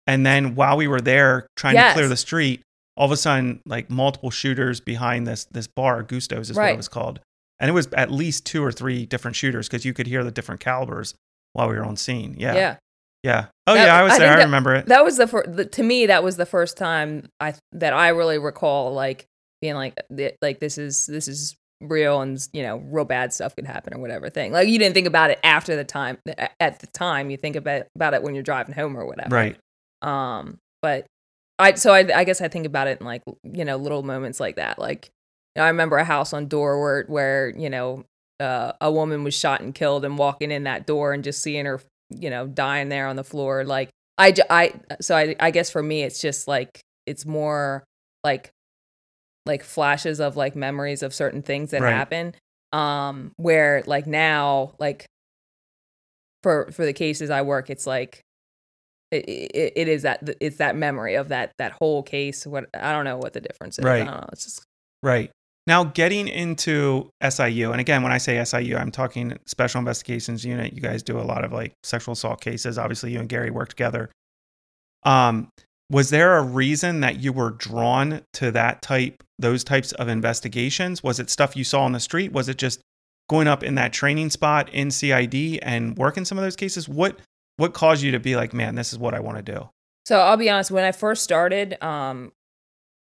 And 0.07 0.25
then 0.25 0.55
while 0.55 0.77
we 0.77 0.87
were 0.87 1.01
there 1.01 1.47
trying 1.55 1.75
Yes. 1.75 1.93
to 1.93 1.99
clear 1.99 2.07
the 2.09 2.17
street, 2.17 2.61
all 3.01 3.05
of 3.05 3.11
a 3.11 3.17
sudden, 3.17 3.61
like 3.65 3.89
multiple 3.89 4.29
shooters 4.29 4.79
behind 4.79 5.25
this 5.25 5.45
this 5.45 5.65
bar, 5.65 6.03
Gusto's 6.03 6.51
is 6.51 6.55
what 6.55 6.69
it 6.69 6.77
was 6.77 6.87
called, 6.87 7.19
and 7.59 7.67
it 7.67 7.73
was 7.73 7.87
at 7.93 8.11
least 8.11 8.45
two 8.45 8.63
or 8.63 8.71
three 8.71 9.07
different 9.07 9.35
shooters 9.35 9.67
because 9.67 9.83
you 9.85 9.91
could 9.91 10.05
hear 10.05 10.23
the 10.23 10.29
different 10.29 10.61
calibers 10.61 11.15
while 11.53 11.67
we 11.67 11.75
were 11.75 11.83
on 11.83 11.97
scene. 11.97 12.35
Yeah, 12.37 12.53
yeah. 12.53 12.75
yeah. 13.23 13.45
Oh 13.65 13.73
That- 13.73 13.85
yeah, 13.87 13.95
I 13.95 14.03
was 14.03 14.13
I 14.13 14.19
there. 14.19 14.33
I 14.33 14.35
that- 14.35 14.43
remember 14.45 14.75
it. 14.75 14.85
that 14.85 15.03
was 15.03 15.17
the 15.17 15.25
first 15.25 15.71
to 15.71 15.81
me 15.81 16.05
that 16.05 16.23
was 16.23 16.37
the 16.37 16.45
first 16.45 16.77
time 16.77 17.27
i 17.39 17.55
that 17.71 17.93
i 17.93 18.09
really 18.09 18.37
recall 18.37 18.93
like 18.93 19.25
being 19.61 19.73
like 19.73 19.95
th- 20.15 20.35
like 20.43 20.59
this 20.59 20.77
is 20.77 21.07
this 21.07 21.27
is 21.27 21.55
real 21.81 22.21
and 22.21 22.47
you 22.53 22.61
know 22.61 22.77
real 22.77 23.05
bad 23.05 23.33
stuff 23.33 23.55
could 23.55 23.65
happen 23.65 23.95
or 23.95 23.99
whatever 23.99 24.29
thing 24.29 24.51
like 24.51 24.67
you 24.67 24.77
didn't 24.77 24.93
think 24.93 25.07
about 25.07 25.31
it 25.31 25.39
after 25.43 25.75
the 25.75 25.83
time 25.83 26.19
at 26.59 26.79
the 26.79 26.87
time 26.87 27.31
you 27.31 27.37
think 27.37 27.55
about 27.55 27.87
about 27.95 28.13
it 28.13 28.21
when 28.21 28.35
you're 28.35 28.43
driving 28.43 28.75
home 28.75 28.95
or 28.95 29.07
whatever 29.07 29.35
right. 29.35 29.57
um 30.03 30.59
but 30.83 31.07
i 31.61 31.73
so 31.75 31.93
i, 31.93 31.99
I 32.13 32.23
guess 32.23 32.41
i 32.41 32.47
think 32.47 32.65
about 32.65 32.87
it 32.87 32.99
in 32.99 33.05
like 33.05 33.21
you 33.43 33.63
know 33.63 33.77
little 33.77 34.03
moments 34.03 34.39
like 34.39 34.55
that. 34.57 34.79
Like 34.79 35.09
you 35.55 35.59
know, 35.61 35.65
i 35.65 35.67
remember 35.69 35.97
a 35.97 36.03
house 36.03 36.33
on 36.33 36.47
door 36.47 36.81
where 36.81 37.05
where 37.07 37.49
you 37.57 37.69
know 37.69 38.03
uh, 38.39 38.73
a 38.81 38.91
woman 38.91 39.23
was 39.23 39.35
shot 39.35 39.61
and 39.61 39.73
killed 39.75 40.03
and 40.03 40.17
walking 40.17 40.49
in 40.49 40.63
that 40.63 40.87
door 40.87 41.13
and 41.13 41.23
just 41.23 41.43
seeing 41.43 41.65
her 41.65 41.79
you 42.09 42.29
know 42.29 42.47
dying 42.47 42.89
there 42.89 43.07
on 43.07 43.15
the 43.15 43.23
floor. 43.23 43.63
Like 43.63 43.89
i 44.17 44.33
i 44.49 44.73
so 44.99 45.15
i 45.15 45.35
i 45.39 45.51
guess 45.51 45.69
for 45.69 45.81
me 45.83 46.03
it's 46.03 46.19
just 46.19 46.47
like 46.47 46.81
it's 47.05 47.25
more 47.25 47.83
like 48.23 48.51
like 49.45 49.63
flashes 49.63 50.19
of 50.19 50.35
like 50.35 50.55
memories 50.55 51.03
of 51.03 51.13
certain 51.13 51.41
things 51.41 51.71
that 51.71 51.81
Right. 51.81 51.93
happen. 51.93 52.35
Um 52.73 53.31
where 53.37 53.83
like 53.85 54.07
now 54.07 54.73
like 54.79 55.05
for 56.43 56.71
for 56.71 56.85
the 56.85 56.93
cases 56.93 57.29
I 57.29 57.41
work, 57.43 57.69
it's 57.69 57.85
like 57.85 58.21
it, 59.11 59.25
it, 59.25 59.73
it 59.75 59.87
is 59.87 60.03
that 60.03 60.29
it's 60.39 60.57
that 60.57 60.75
memory 60.75 61.15
of 61.15 61.29
that 61.29 61.51
that 61.57 61.73
whole 61.73 62.03
case. 62.03 62.47
What 62.47 62.69
I 62.73 62.91
don't 62.91 63.05
know 63.05 63.17
what 63.17 63.33
the 63.33 63.41
difference 63.41 63.77
is. 63.77 63.85
Right. 63.85 64.05
Know. 64.05 64.25
It's 64.31 64.45
just 64.45 64.65
Right. 65.03 65.31
Now, 65.67 65.83
getting 65.83 66.27
into 66.27 67.11
SIU, 67.27 67.71
and 67.71 67.79
again, 67.79 68.01
when 68.01 68.11
I 68.11 68.17
say 68.17 68.43
SIU, 68.43 68.77
I'm 68.77 68.91
talking 68.91 69.37
Special 69.45 69.79
Investigations 69.79 70.43
Unit. 70.43 70.73
You 70.73 70.81
guys 70.81 71.03
do 71.03 71.19
a 71.19 71.21
lot 71.21 71.43
of 71.43 71.51
like 71.51 71.73
sexual 71.83 72.13
assault 72.13 72.41
cases. 72.41 72.77
Obviously, 72.77 73.13
you 73.13 73.19
and 73.19 73.29
Gary 73.29 73.51
work 73.51 73.69
together. 73.69 74.09
Um, 75.03 75.49
was 75.89 76.09
there 76.09 76.37
a 76.37 76.41
reason 76.41 77.01
that 77.01 77.19
you 77.19 77.31
were 77.31 77.51
drawn 77.51 78.21
to 78.33 78.51
that 78.51 78.81
type, 78.81 79.23
those 79.37 79.63
types 79.63 79.91
of 79.93 80.07
investigations? 80.07 81.03
Was 81.03 81.19
it 81.19 81.29
stuff 81.29 81.55
you 81.55 81.63
saw 81.63 81.83
on 81.83 81.91
the 81.91 81.99
street? 81.99 82.31
Was 82.31 82.49
it 82.49 82.57
just 82.57 82.81
going 83.29 83.47
up 83.47 83.61
in 83.61 83.75
that 83.75 83.93
training 83.93 84.31
spot 84.31 84.69
in 84.69 84.89
CID 84.89 85.59
and 85.61 85.95
working 85.97 86.25
some 86.25 86.37
of 86.37 86.43
those 86.43 86.55
cases? 86.55 86.89
What 86.89 87.19
what 87.61 87.75
caused 87.75 88.01
you 88.01 88.11
to 88.13 88.19
be 88.19 88.35
like, 88.35 88.53
man, 88.53 88.73
this 88.73 88.91
is 88.91 88.97
what 88.97 89.13
I 89.13 89.19
want 89.19 89.37
to 89.37 89.43
do? 89.43 89.69
So 90.07 90.19
I'll 90.19 90.35
be 90.35 90.49
honest, 90.49 90.71
when 90.71 90.83
I 90.83 90.91
first 90.91 91.23
started, 91.23 91.81
um, 91.83 92.31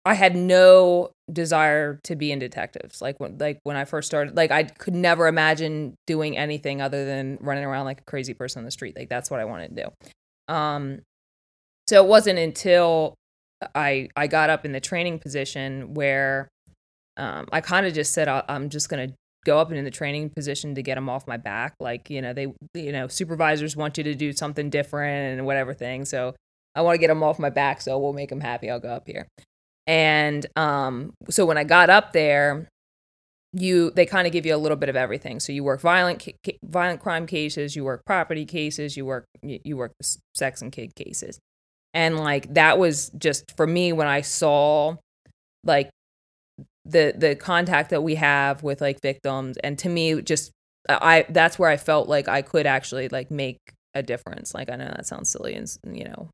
I 0.05 0.13
had 0.13 0.37
no 0.37 1.11
desire 1.33 1.99
to 2.05 2.17
be 2.17 2.31
in 2.31 2.39
detectives. 2.39 3.01
Like 3.01 3.19
when 3.19 3.39
like 3.39 3.61
when 3.63 3.77
I 3.77 3.87
first 3.87 4.09
started, 4.09 4.37
like 4.37 4.51
I 4.51 4.65
could 4.65 4.95
never 4.95 5.27
imagine 5.27 5.95
doing 6.07 6.37
anything 6.37 6.83
other 6.83 7.07
than 7.07 7.39
running 7.41 7.65
around 7.65 7.87
like 7.87 8.03
a 8.03 8.05
crazy 8.05 8.35
person 8.35 8.59
on 8.59 8.67
the 8.67 8.71
street. 8.71 8.95
Like 8.95 9.09
that's 9.09 9.31
what 9.31 9.41
I 9.41 9.47
wanted 9.47 9.75
to 9.75 9.85
do. 9.85 10.55
Um, 10.55 11.01
so 11.89 12.05
it 12.05 12.07
wasn't 12.07 12.39
until 12.39 13.15
I 13.75 14.11
I 14.17 14.27
got 14.27 14.51
up 14.51 14.67
in 14.67 14.73
the 14.73 14.81
training 14.81 15.19
position 15.19 15.95
where 15.95 16.49
um, 17.17 17.47
I 17.53 17.63
kind 17.63 17.87
of 17.87 17.95
just 17.95 18.13
said 18.13 18.29
I'm 18.29 18.69
just 18.69 18.91
gonna 18.91 19.15
go 19.45 19.59
up 19.59 19.71
and 19.71 19.79
in 19.79 19.85
the 19.85 19.91
training 19.91 20.31
position 20.31 20.75
to 20.75 20.83
get 20.83 20.95
them 20.95 21.09
off 21.09 21.27
my 21.27 21.37
back. 21.37 21.75
Like 21.81 22.11
you 22.11 22.23
know 22.23 22.33
they 22.33 22.53
you 22.75 22.93
know 22.93 23.09
supervisors 23.09 23.77
want 23.77 23.99
you 23.99 24.05
to 24.05 24.15
do 24.15 24.33
something 24.33 24.71
different 24.71 25.39
and 25.39 25.47
whatever 25.47 25.75
thing. 25.75 26.05
So 26.05 26.35
I 26.75 26.83
want 26.83 26.95
to 26.95 26.99
get 26.99 27.09
them 27.09 27.23
off 27.23 27.39
my 27.39 27.51
back, 27.51 27.81
so 27.81 27.99
we'll 27.99 28.13
make 28.13 28.31
them 28.31 28.41
happy. 28.41 28.71
I'll 28.71 28.81
go 28.81 28.89
up 28.89 29.07
here. 29.07 29.27
And 29.87 30.47
um, 30.57 31.13
so 31.29 31.45
when 31.45 31.59
I 31.59 31.65
got 31.65 31.91
up 31.91 32.13
there, 32.13 32.69
you 33.53 33.91
they 33.91 34.07
kind 34.07 34.27
of 34.27 34.33
give 34.33 34.47
you 34.47 34.55
a 34.55 34.57
little 34.57 34.77
bit 34.77 34.89
of 34.89 34.97
everything. 34.97 35.41
So 35.41 35.53
you 35.53 35.65
work 35.65 35.81
violent 35.81 36.21
ca- 36.21 36.59
violent 36.65 37.01
crime 37.01 37.27
cases, 37.27 37.77
you 37.77 37.85
work 37.85 38.05
property 38.07 38.45
cases, 38.45 38.97
you 38.97 39.05
work 39.05 39.27
you 39.43 39.77
work 39.77 39.93
sex 40.35 40.63
and 40.63 40.73
kid 40.73 40.95
cases, 40.95 41.39
and 41.93 42.19
like 42.19 42.55
that 42.55 42.79
was 42.79 43.11
just 43.19 43.55
for 43.57 43.67
me 43.67 43.93
when 43.93 44.07
I 44.07 44.23
saw 44.23 44.97
like 45.65 45.91
the 46.85 47.15
the 47.17 47.37
contact 47.37 47.91
that 47.91 48.03
we 48.03 48.17
have 48.17 48.63
with 48.63 48.81
like 48.81 49.01
victims, 49.01 49.57
and 49.59 49.79
to 49.79 49.89
me 49.89 50.21
just 50.23 50.51
I 50.89 51.27
that's 51.29 51.59
where 51.59 51.71
I 51.71 51.77
felt 51.77 52.09
like 52.09 52.29
I 52.29 52.43
could 52.43 52.67
actually 52.67 53.09
like 53.09 53.31
make 53.31 53.59
a 53.95 54.03
difference. 54.03 54.55
Like 54.55 54.71
I 54.71 54.77
know 54.77 54.87
that 54.87 55.07
sounds 55.07 55.31
silly 55.31 55.55
and 55.55 55.69
you 55.93 56.05
know 56.05 56.29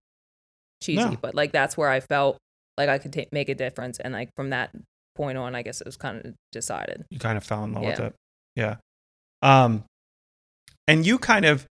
cheesy, 0.83 1.03
No. 1.03 1.17
but 1.21 1.35
like 1.35 1.53
that's 1.53 1.77
where 1.77 1.91
I 1.91 2.01
felt 2.01 2.39
like 2.77 2.89
I 2.89 2.99
could 2.99 3.13
ta- 3.13 3.25
make 3.33 3.49
a 3.49 3.55
difference. 3.55 3.99
And 3.99 4.15
like 4.15 4.31
from 4.37 4.51
that 4.51 4.71
point 5.17 5.37
on, 5.37 5.55
I 5.55 5.63
guess 5.63 5.81
it 5.81 5.87
was 5.87 5.97
kind 5.97 6.25
of 6.25 6.35
decided. 6.53 7.05
you 7.11 7.19
kind 7.19 7.37
of 7.37 7.45
fell 7.45 7.65
in 7.65 7.73
love 7.73 7.85
with 7.85 8.01
it. 8.01 8.15
Yeah. 8.55 8.77
Um, 9.43 9.85
and 10.87 11.05
you 11.05 11.19
kind 11.19 11.45
of 11.45 11.67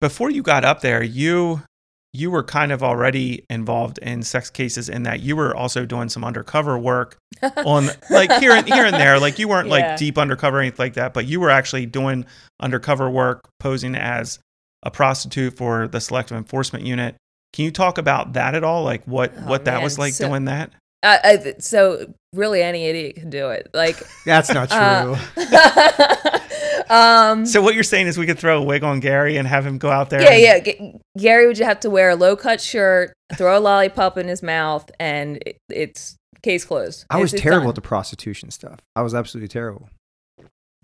before 0.00 0.30
you 0.30 0.42
got 0.42 0.64
up 0.64 0.82
there, 0.82 1.02
you 1.02 1.62
you 2.12 2.30
were 2.30 2.42
kind 2.42 2.72
of 2.72 2.82
already 2.82 3.44
involved 3.48 3.98
in 3.98 4.22
sex 4.22 4.50
cases 4.50 4.88
in 4.88 5.04
that 5.04 5.20
you 5.20 5.36
were 5.36 5.54
also 5.54 5.86
doing 5.86 6.08
some 6.08 6.24
undercover 6.24 6.76
work 6.78 7.16
on 7.56 7.88
like 8.10 8.32
here 8.40 8.50
and 8.52 8.66
here 8.66 8.84
and 8.84 8.96
there. 8.96 9.18
Like 9.20 9.38
you 9.38 9.46
weren't 9.48 9.68
Yeah. 9.68 9.74
like 9.90 9.96
deep 9.98 10.18
undercover 10.18 10.58
or 10.58 10.60
anything 10.60 10.84
like 10.84 10.94
that, 10.94 11.14
but 11.14 11.26
you 11.26 11.38
were 11.40 11.50
actually 11.50 11.86
doing 11.86 12.24
undercover 12.60 13.08
work, 13.08 13.48
posing 13.60 13.94
as 13.94 14.40
a 14.82 14.90
prostitute 14.90 15.56
for 15.56 15.86
the 15.86 16.00
selective 16.00 16.36
enforcement 16.36 16.84
unit. 16.84 17.14
Can 17.52 17.64
you 17.64 17.70
talk 17.70 17.96
about 17.98 18.32
that 18.32 18.54
at 18.54 18.64
all? 18.64 18.82
Like 18.82 19.04
what 19.04 19.32
Oh, 19.36 19.40
what 19.48 19.64
that 19.66 19.74
man. 19.74 19.82
was 19.84 19.98
like 19.98 20.14
So- 20.14 20.28
doing 20.28 20.46
that? 20.46 20.72
Uh, 21.02 21.16
I, 21.24 21.54
so 21.60 22.12
really, 22.34 22.60
any 22.62 22.84
idiot 22.84 23.14
can 23.16 23.30
do 23.30 23.48
it. 23.48 23.70
Like, 23.72 23.96
That's 24.26 24.52
not 24.52 24.68
true. 24.68 24.76
uh, 24.78 26.38
um, 26.90 27.46
So 27.46 27.62
what 27.62 27.74
you're 27.74 27.82
saying 27.84 28.06
is 28.08 28.18
we 28.18 28.26
could 28.26 28.38
throw 28.38 28.60
a 28.60 28.64
wig 28.64 28.82
on 28.84 29.00
Gary 29.00 29.36
and 29.36 29.46
have 29.48 29.64
him 29.64 29.78
go 29.78 29.90
out 29.90 30.10
there. 30.10 30.20
yeah, 30.22 30.54
and- 30.54 30.66
yeah. 30.66 30.72
G- 30.72 31.00
Gary 31.18 31.46
would 31.46 31.58
have 31.58 31.80
to 31.80 31.90
wear 31.90 32.10
a 32.10 32.16
low 32.16 32.36
cut 32.36 32.60
shirt, 32.60 33.12
throw 33.34 33.56
a 33.56 33.60
lollipop 33.60 34.18
in 34.18 34.28
his 34.28 34.42
mouth, 34.42 34.90
and 35.00 35.38
it, 35.46 35.58
it's 35.70 36.16
case 36.42 36.64
closed. 36.64 37.04
I 37.10 37.18
was 37.18 37.32
It's- 37.32 37.34
it's 37.34 37.42
terrible 37.42 37.64
done. 37.66 37.68
at 37.70 37.74
the 37.76 37.80
prostitution 37.82 38.50
stuff. 38.50 38.78
I 38.96 39.02
was 39.02 39.14
absolutely 39.14 39.48
terrible. 39.48 39.88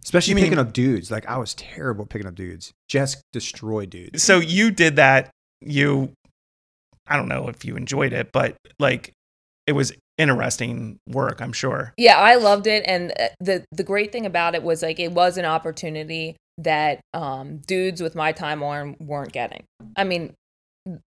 Especially 0.04 0.30
You 0.32 0.34
mean- 0.36 0.44
picking 0.44 0.58
up 0.58 0.72
dudes. 0.72 1.10
Like 1.10 1.26
I 1.26 1.36
was 1.38 1.54
terrible 1.54 2.02
at 2.04 2.08
picking 2.10 2.28
up 2.28 2.34
dudes. 2.36 2.72
Just 2.88 3.22
destroy 3.32 3.86
dudes. 3.86 4.22
so 4.22 4.38
you 4.38 4.70
did 4.70 4.96
that 4.96 5.30
you 5.62 6.12
i 7.08 7.16
don't 7.16 7.28
know 7.28 7.48
if 7.48 7.64
you 7.64 7.76
enjoyed 7.76 8.12
it 8.12 8.30
but 8.30 8.54
like 8.78 9.10
it 9.66 9.72
was 9.72 9.93
interesting 10.18 10.98
work 11.09 11.40
i'm 11.40 11.52
sure 11.52 11.93
Yeah, 11.98 12.16
I 12.18 12.36
loved 12.36 12.66
it, 12.66 12.84
and 12.86 13.12
uh, 13.18 13.28
the 13.40 13.64
the 13.72 13.84
great 13.84 14.12
thing 14.12 14.24
about 14.26 14.55
it 14.55 14.62
was 14.62 14.82
like 14.82 14.98
it 14.98 15.12
was 15.12 15.36
an 15.36 15.44
opportunity 15.44 16.36
that 16.59 17.01
um, 17.12 17.59
dudes 17.66 18.01
with 18.01 18.14
my 18.14 18.32
time 18.32 18.62
on 18.62 18.97
weren't 18.98 19.32
getting. 19.32 19.64
I 19.94 20.05
mean, 20.05 20.32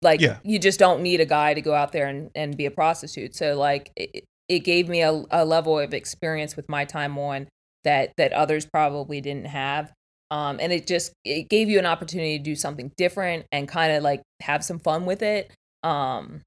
like 0.02 0.20
Yeah. 0.20 0.38
you 0.42 0.58
just 0.58 0.80
don't 0.80 1.00
need 1.00 1.20
a 1.20 1.24
guy 1.26 1.54
to 1.54 1.60
go 1.60 1.74
out 1.74 1.92
there 1.92 2.08
and, 2.08 2.30
and 2.34 2.56
be 2.56 2.66
a 2.66 2.72
prostitute. 2.72 3.36
So 3.36 3.56
like 3.56 3.92
it, 3.96 4.24
it 4.48 4.60
gave 4.60 4.88
me 4.88 5.02
a, 5.02 5.22
a 5.30 5.44
level 5.44 5.78
of 5.78 5.94
experience 5.94 6.56
with 6.56 6.68
my 6.68 6.84
time 6.84 7.16
on 7.18 7.46
that 7.84 8.10
that 8.16 8.32
others 8.32 8.66
probably 8.66 9.20
didn't 9.20 9.46
have. 9.46 9.92
Um, 10.32 10.58
and 10.60 10.72
it 10.72 10.88
just 10.88 11.12
it 11.24 11.48
gave 11.48 11.68
you 11.68 11.78
an 11.78 11.86
opportunity 11.86 12.36
to 12.38 12.42
do 12.42 12.56
something 12.56 12.90
different 12.96 13.46
and 13.52 13.68
kind 13.68 13.92
of 13.92 14.02
like 14.02 14.22
have 14.42 14.64
some 14.64 14.80
fun 14.80 15.06
with 15.06 15.22
it. 15.22 15.52
Um, 15.84 16.42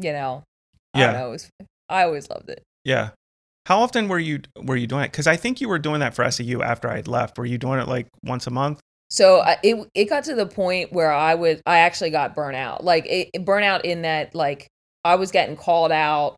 you 0.00 0.12
know, 0.12 0.44
Yeah. 0.98 1.12
don't 1.12 1.20
know. 1.20 1.28
It 1.28 1.32
was, 1.32 1.50
I 1.88 2.02
always 2.02 2.28
loved 2.30 2.48
it. 2.50 2.62
yeah 2.84 3.10
how 3.66 3.80
often 3.80 4.06
were 4.08 4.18
you 4.18 4.40
were 4.62 4.76
you 4.76 4.86
doing 4.86 5.02
it 5.04 5.10
because 5.10 5.26
i 5.26 5.36
think 5.36 5.60
you 5.60 5.68
were 5.68 5.78
doing 5.78 6.00
that 6.00 6.14
for 6.14 6.28
seu 6.30 6.62
after 6.62 6.88
i 6.88 6.96
had 6.96 7.08
left 7.08 7.36
were 7.38 7.46
you 7.46 7.58
doing 7.58 7.78
it 7.80 7.88
like 7.88 8.06
once 8.24 8.46
a 8.46 8.50
month 8.50 8.80
So 9.10 9.40
I, 9.40 9.56
it 9.62 9.76
it 9.94 10.04
got 10.06 10.24
to 10.24 10.34
the 10.34 10.46
point 10.46 10.92
where 10.92 11.12
I 11.12 11.34
was 11.36 11.60
I 11.64 11.78
actually 11.78 12.10
got 12.10 12.34
burnt 12.34 12.56
out. 12.56 12.82
Like 12.82 13.06
it, 13.06 13.30
it 13.34 13.44
burnt 13.44 13.64
out 13.64 13.84
in 13.84 14.02
that 14.02 14.34
like 14.34 14.66
I 15.04 15.14
was 15.14 15.30
getting 15.30 15.54
called 15.56 15.92
out. 15.92 16.34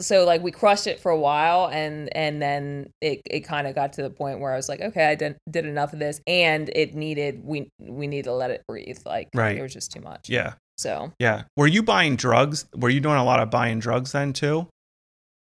So 0.00 0.24
like 0.24 0.42
we 0.42 0.50
crushed 0.50 0.86
it 0.86 0.98
for 0.98 1.10
a 1.12 1.18
while 1.18 1.68
and 1.70 2.08
and 2.16 2.40
then 2.40 2.88
it, 3.02 3.20
it 3.30 3.40
kind 3.40 3.66
of 3.66 3.74
got 3.74 3.92
to 3.94 4.02
the 4.02 4.08
point 4.08 4.40
where 4.40 4.50
I 4.50 4.56
was 4.56 4.66
like, 4.66 4.80
okay, 4.80 5.06
I 5.12 5.14
did, 5.14 5.36
did 5.50 5.66
enough 5.66 5.92
of 5.92 5.98
this 5.98 6.22
and 6.26 6.70
it 6.74 6.94
needed 6.94 7.42
we 7.44 7.68
we 7.78 8.06
need 8.06 8.24
to 8.24 8.32
let 8.32 8.50
it 8.50 8.62
breathe. 8.66 8.98
Like 9.04 9.28
Right. 9.34 9.58
it 9.58 9.62
was 9.62 9.74
just 9.74 9.92
too 9.92 10.00
much. 10.00 10.30
yeah 10.30 10.54
So 10.80 11.12
yeah 11.18 11.44
were 11.56 11.66
you 11.66 11.82
buying 11.82 12.16
drugs 12.16 12.66
were 12.76 12.88
you 12.90 13.00
doing 13.00 13.16
a 13.16 13.24
lot 13.24 13.40
of 13.40 13.50
buying 13.50 13.78
drugs 13.80 14.12
then 14.12 14.32
too 14.32 14.66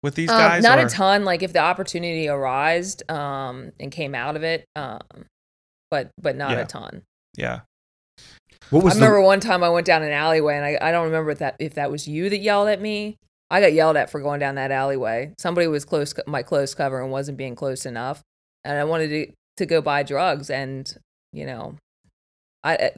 with 0.03 0.15
these 0.15 0.29
um, 0.29 0.37
guys 0.37 0.63
not 0.63 0.79
or- 0.79 0.85
a 0.85 0.89
ton. 0.89 1.25
Like 1.25 1.43
if 1.43 1.53
the 1.53 1.59
opportunity 1.59 2.27
arised 2.29 3.09
um 3.11 3.71
and 3.79 3.91
came 3.91 4.13
out 4.15 4.35
of 4.35 4.43
it, 4.43 4.65
um, 4.75 4.99
but 5.91 6.09
but 6.21 6.35
not 6.35 6.51
Yeah. 6.51 6.59
a 6.59 6.65
ton. 6.65 7.01
yeah 7.37 7.59
What 8.69 8.83
was 8.83 8.93
I 8.93 8.95
remember 8.97 9.21
one 9.21 9.39
time 9.39 9.63
I 9.63 9.69
went 9.69 9.85
down 9.87 10.03
an 10.03 10.11
alleyway, 10.11 10.55
and 10.57 10.65
I, 10.65 10.77
I 10.89 10.91
don't 10.91 11.05
remember 11.05 11.31
if 11.31 11.39
that 11.39 11.55
if 11.59 11.73
that 11.75 11.89
was 11.91 12.07
you 12.07 12.29
that 12.29 12.37
yelled 12.39 12.67
at 12.69 12.81
me. 12.81 13.15
I 13.51 13.61
got 13.61 13.73
yelled 13.73 13.97
at 13.97 14.11
for 14.11 14.21
going 14.21 14.39
down 14.39 14.55
that 14.55 14.69
alleyway. 14.71 15.33
Somebody 15.39 15.65
was 15.67 15.83
close 15.83 16.13
my 16.27 16.43
close 16.43 16.75
cover 16.75 17.01
and 17.01 17.11
wasn't 17.11 17.37
being 17.37 17.55
close 17.55 17.85
enough, 17.85 18.21
and 18.63 18.77
I 18.77 18.83
wanted 18.83 19.09
to 19.09 19.31
to 19.57 19.65
go 19.65 19.81
buy 19.81 20.03
drugs, 20.03 20.49
and 20.51 20.95
you 21.33 21.45
know, 21.47 21.75
I 22.63 22.91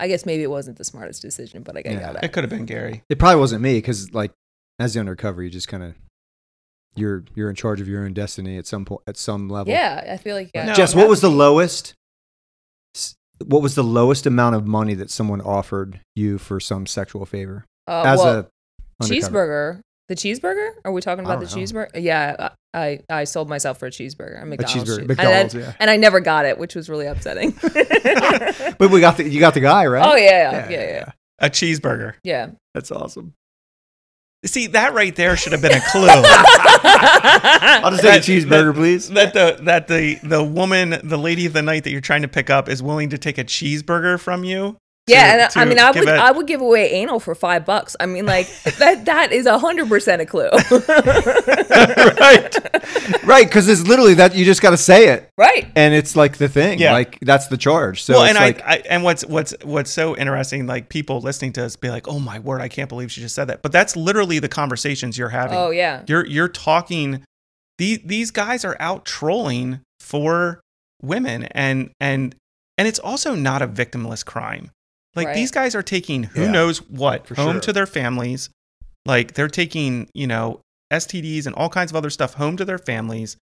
I 0.00 0.08
guess 0.08 0.24
maybe 0.24 0.42
it 0.42 0.50
wasn't 0.50 0.78
the 0.78 0.84
smartest 0.84 1.22
decision, 1.22 1.62
but 1.62 1.76
I 1.76 1.82
got 1.82 1.92
Yeah. 1.92 2.00
yelled 2.00 2.18
it 2.22 2.32
could 2.32 2.44
have 2.44 2.50
been 2.50 2.66
gary 2.66 3.02
it 3.08 3.18
probably 3.18 3.40
wasn't 3.40 3.62
me 3.62 3.74
because 3.78 4.12
like 4.14 4.32
as 4.78 4.94
the 4.94 5.00
undercover, 5.00 5.42
you 5.42 5.50
just 5.50 5.68
kind 5.68 5.82
of 5.82 5.94
you're 6.94 7.24
you're 7.34 7.50
in 7.50 7.56
charge 7.56 7.80
of 7.80 7.88
your 7.88 8.04
own 8.04 8.12
destiny 8.14 8.56
at 8.58 8.66
some 8.66 8.84
point 8.84 9.02
at 9.06 9.16
some 9.16 9.48
level. 9.48 9.72
Yeah, 9.72 10.08
I 10.12 10.16
feel 10.16 10.34
like 10.36 10.50
yeah. 10.54 10.66
No, 10.66 10.74
Jess, 10.74 10.94
what 10.94 11.08
was 11.08 11.20
the 11.20 11.30
lowest? 11.30 11.94
What 13.44 13.62
was 13.62 13.74
the 13.76 13.84
lowest 13.84 14.26
amount 14.26 14.56
of 14.56 14.66
money 14.66 14.94
that 14.94 15.10
someone 15.10 15.40
offered 15.40 16.00
you 16.16 16.38
for 16.38 16.58
some 16.58 16.86
sexual 16.86 17.24
favor 17.24 17.64
uh, 17.86 18.02
as 18.04 18.18
well, 18.18 18.26
a 18.28 19.04
undercover? 19.04 19.14
cheeseburger? 19.14 19.80
The 20.08 20.14
cheeseburger? 20.14 20.70
Are 20.84 20.92
we 20.92 21.00
talking 21.02 21.24
about 21.24 21.40
the 21.40 21.46
know. 21.46 21.62
cheeseburger? 21.62 21.88
Yeah, 22.02 22.50
I 22.72 23.00
I 23.10 23.24
sold 23.24 23.48
myself 23.48 23.78
for 23.78 23.86
a 23.86 23.90
cheeseburger. 23.90 24.38
A 24.38 24.42
A 24.42 24.46
McDonald's. 24.46 24.90
cheeseburger, 24.90 24.98
cheese- 25.00 25.08
McDonald's, 25.08 25.54
and, 25.54 25.62
I, 25.64 25.66
yeah. 25.66 25.72
and 25.80 25.90
I 25.90 25.96
never 25.96 26.20
got 26.20 26.46
it, 26.46 26.58
which 26.58 26.74
was 26.74 26.88
really 26.88 27.06
upsetting. 27.06 27.52
But 28.78 28.90
we 28.90 29.00
got 29.00 29.16
the 29.18 29.28
you 29.28 29.40
got 29.40 29.54
the 29.54 29.60
guy 29.60 29.86
right. 29.86 30.06
Oh 30.06 30.14
yeah, 30.16 30.68
yeah, 30.68 30.70
yeah, 30.70 30.80
yeah. 30.90 31.12
a 31.40 31.50
cheeseburger 31.50 32.14
yeah. 32.22 32.50
That's 32.74 32.90
awesome. 32.90 33.34
see 34.46 34.68
that 34.68 34.94
right 34.94 35.14
there 35.16 35.36
should 35.36 35.52
have 35.52 35.60
been 35.62 35.72
a 35.76 35.80
clue 35.90 36.06
I'll 36.08 37.90
just 37.90 38.02
take 38.02 38.22
That- 38.22 38.28
a 38.28 38.30
cheeseburger, 38.30 38.74
please. 38.74 39.08
that 39.10 39.34
the 39.34 39.58
that 39.62 39.88
the 39.88 40.14
the 40.22 40.42
woman 40.44 41.00
the 41.02 41.16
lady 41.18 41.44
of 41.46 41.52
the 41.52 41.62
night 41.62 41.84
that 41.84 41.90
you're 41.90 42.00
trying 42.00 42.22
to 42.22 42.28
pick 42.28 42.50
up 42.50 42.68
is 42.68 42.82
willing 42.82 43.10
to 43.10 43.18
take 43.18 43.36
a 43.38 43.44
cheeseburger 43.44 44.18
from 44.18 44.44
you 44.44 44.76
Yeah, 45.08 45.32
and 45.32 45.42
I- 45.42 45.46
to 45.48 45.58
I 45.60 45.64
mean, 45.64 45.78
I 45.78 45.90
would 45.90 46.02
it- 46.08 46.08
I 46.08 46.30
would 46.32 46.46
give 46.46 46.60
away 46.60 46.90
anal 46.92 47.20
for 47.20 47.34
five 47.34 47.64
bucks. 47.64 47.96
I 48.00 48.06
mean, 48.06 48.26
like 48.26 48.46
that 48.78 49.04
that 49.06 49.32
is 49.32 49.46
hundred 49.46 49.88
percent 49.88 50.22
a 50.22 50.26
clue, 50.26 50.48
right, 51.48 53.24
right, 53.24 53.46
because 53.46 53.68
it's 53.68 53.82
literally 53.86 54.14
that 54.14 54.34
you 54.34 54.44
just 54.44 54.62
got 54.62 54.70
to 54.70 54.76
say 54.76 55.08
it, 55.08 55.28
right? 55.36 55.66
and 55.76 55.94
it's 55.94 56.16
like 56.16 56.36
the 56.38 56.48
thing, 56.48 56.78
Yeah. 56.78 56.92
like 56.92 57.18
that's 57.20 57.48
the 57.48 57.56
charge. 57.56 58.02
So 58.02 58.14
well, 58.14 58.24
and 58.24 58.36
like, 58.36 58.60
I, 58.62 58.74
I 58.74 58.76
and 58.90 59.02
what's 59.04 59.24
what's 59.26 59.54
what's 59.62 59.90
so 59.90 60.16
interesting, 60.16 60.66
like 60.66 60.88
people 60.88 61.20
listening 61.20 61.52
to 61.54 61.64
us 61.64 61.76
be 61.76 61.90
like, 61.90 62.08
"Oh 62.08 62.18
my 62.18 62.38
word, 62.38 62.60
I 62.60 62.68
can't 62.68 62.88
believe 62.88 63.10
she 63.12 63.20
just 63.20 63.34
said 63.34 63.46
that." 63.48 63.62
But 63.62 63.72
that's 63.72 63.96
literally 63.96 64.38
the 64.38 64.48
conversations 64.48 65.18
you're 65.18 65.28
having. 65.28 65.56
Oh 65.58 65.70
yeah, 65.70 66.02
You're 66.06 66.26
you're 66.26 66.48
talking. 66.48 67.24
These 67.78 68.00
these 68.04 68.30
guys 68.30 68.64
are 68.64 68.76
out 68.80 69.04
trolling 69.04 69.80
for 70.00 70.60
women, 71.02 71.44
and 71.44 71.90
and 72.00 72.34
and 72.76 72.88
it's 72.88 72.98
also 72.98 73.34
not 73.34 73.62
a 73.62 73.68
victimless 73.68 74.24
crime. 74.24 74.70
Like 75.18 75.26
Right. 75.28 75.34
these 75.36 75.50
guys 75.50 75.74
are 75.74 75.82
taking 75.82 76.24
who 76.24 76.42
Yeah, 76.42 76.50
knows 76.50 76.78
what 76.88 77.28
home 77.28 77.54
sure. 77.54 77.60
to 77.60 77.72
their 77.72 77.86
families. 77.86 78.50
Like 79.06 79.34
they're 79.34 79.48
taking 79.48 80.08
you 80.14 80.26
know 80.26 80.60
STDs 80.92 81.46
and 81.46 81.54
all 81.54 81.68
kinds 81.68 81.92
of 81.92 81.96
other 81.96 82.10
stuff 82.10 82.34
home 82.34 82.56
to 82.56 82.64
their 82.64 82.78
families. 82.78 83.36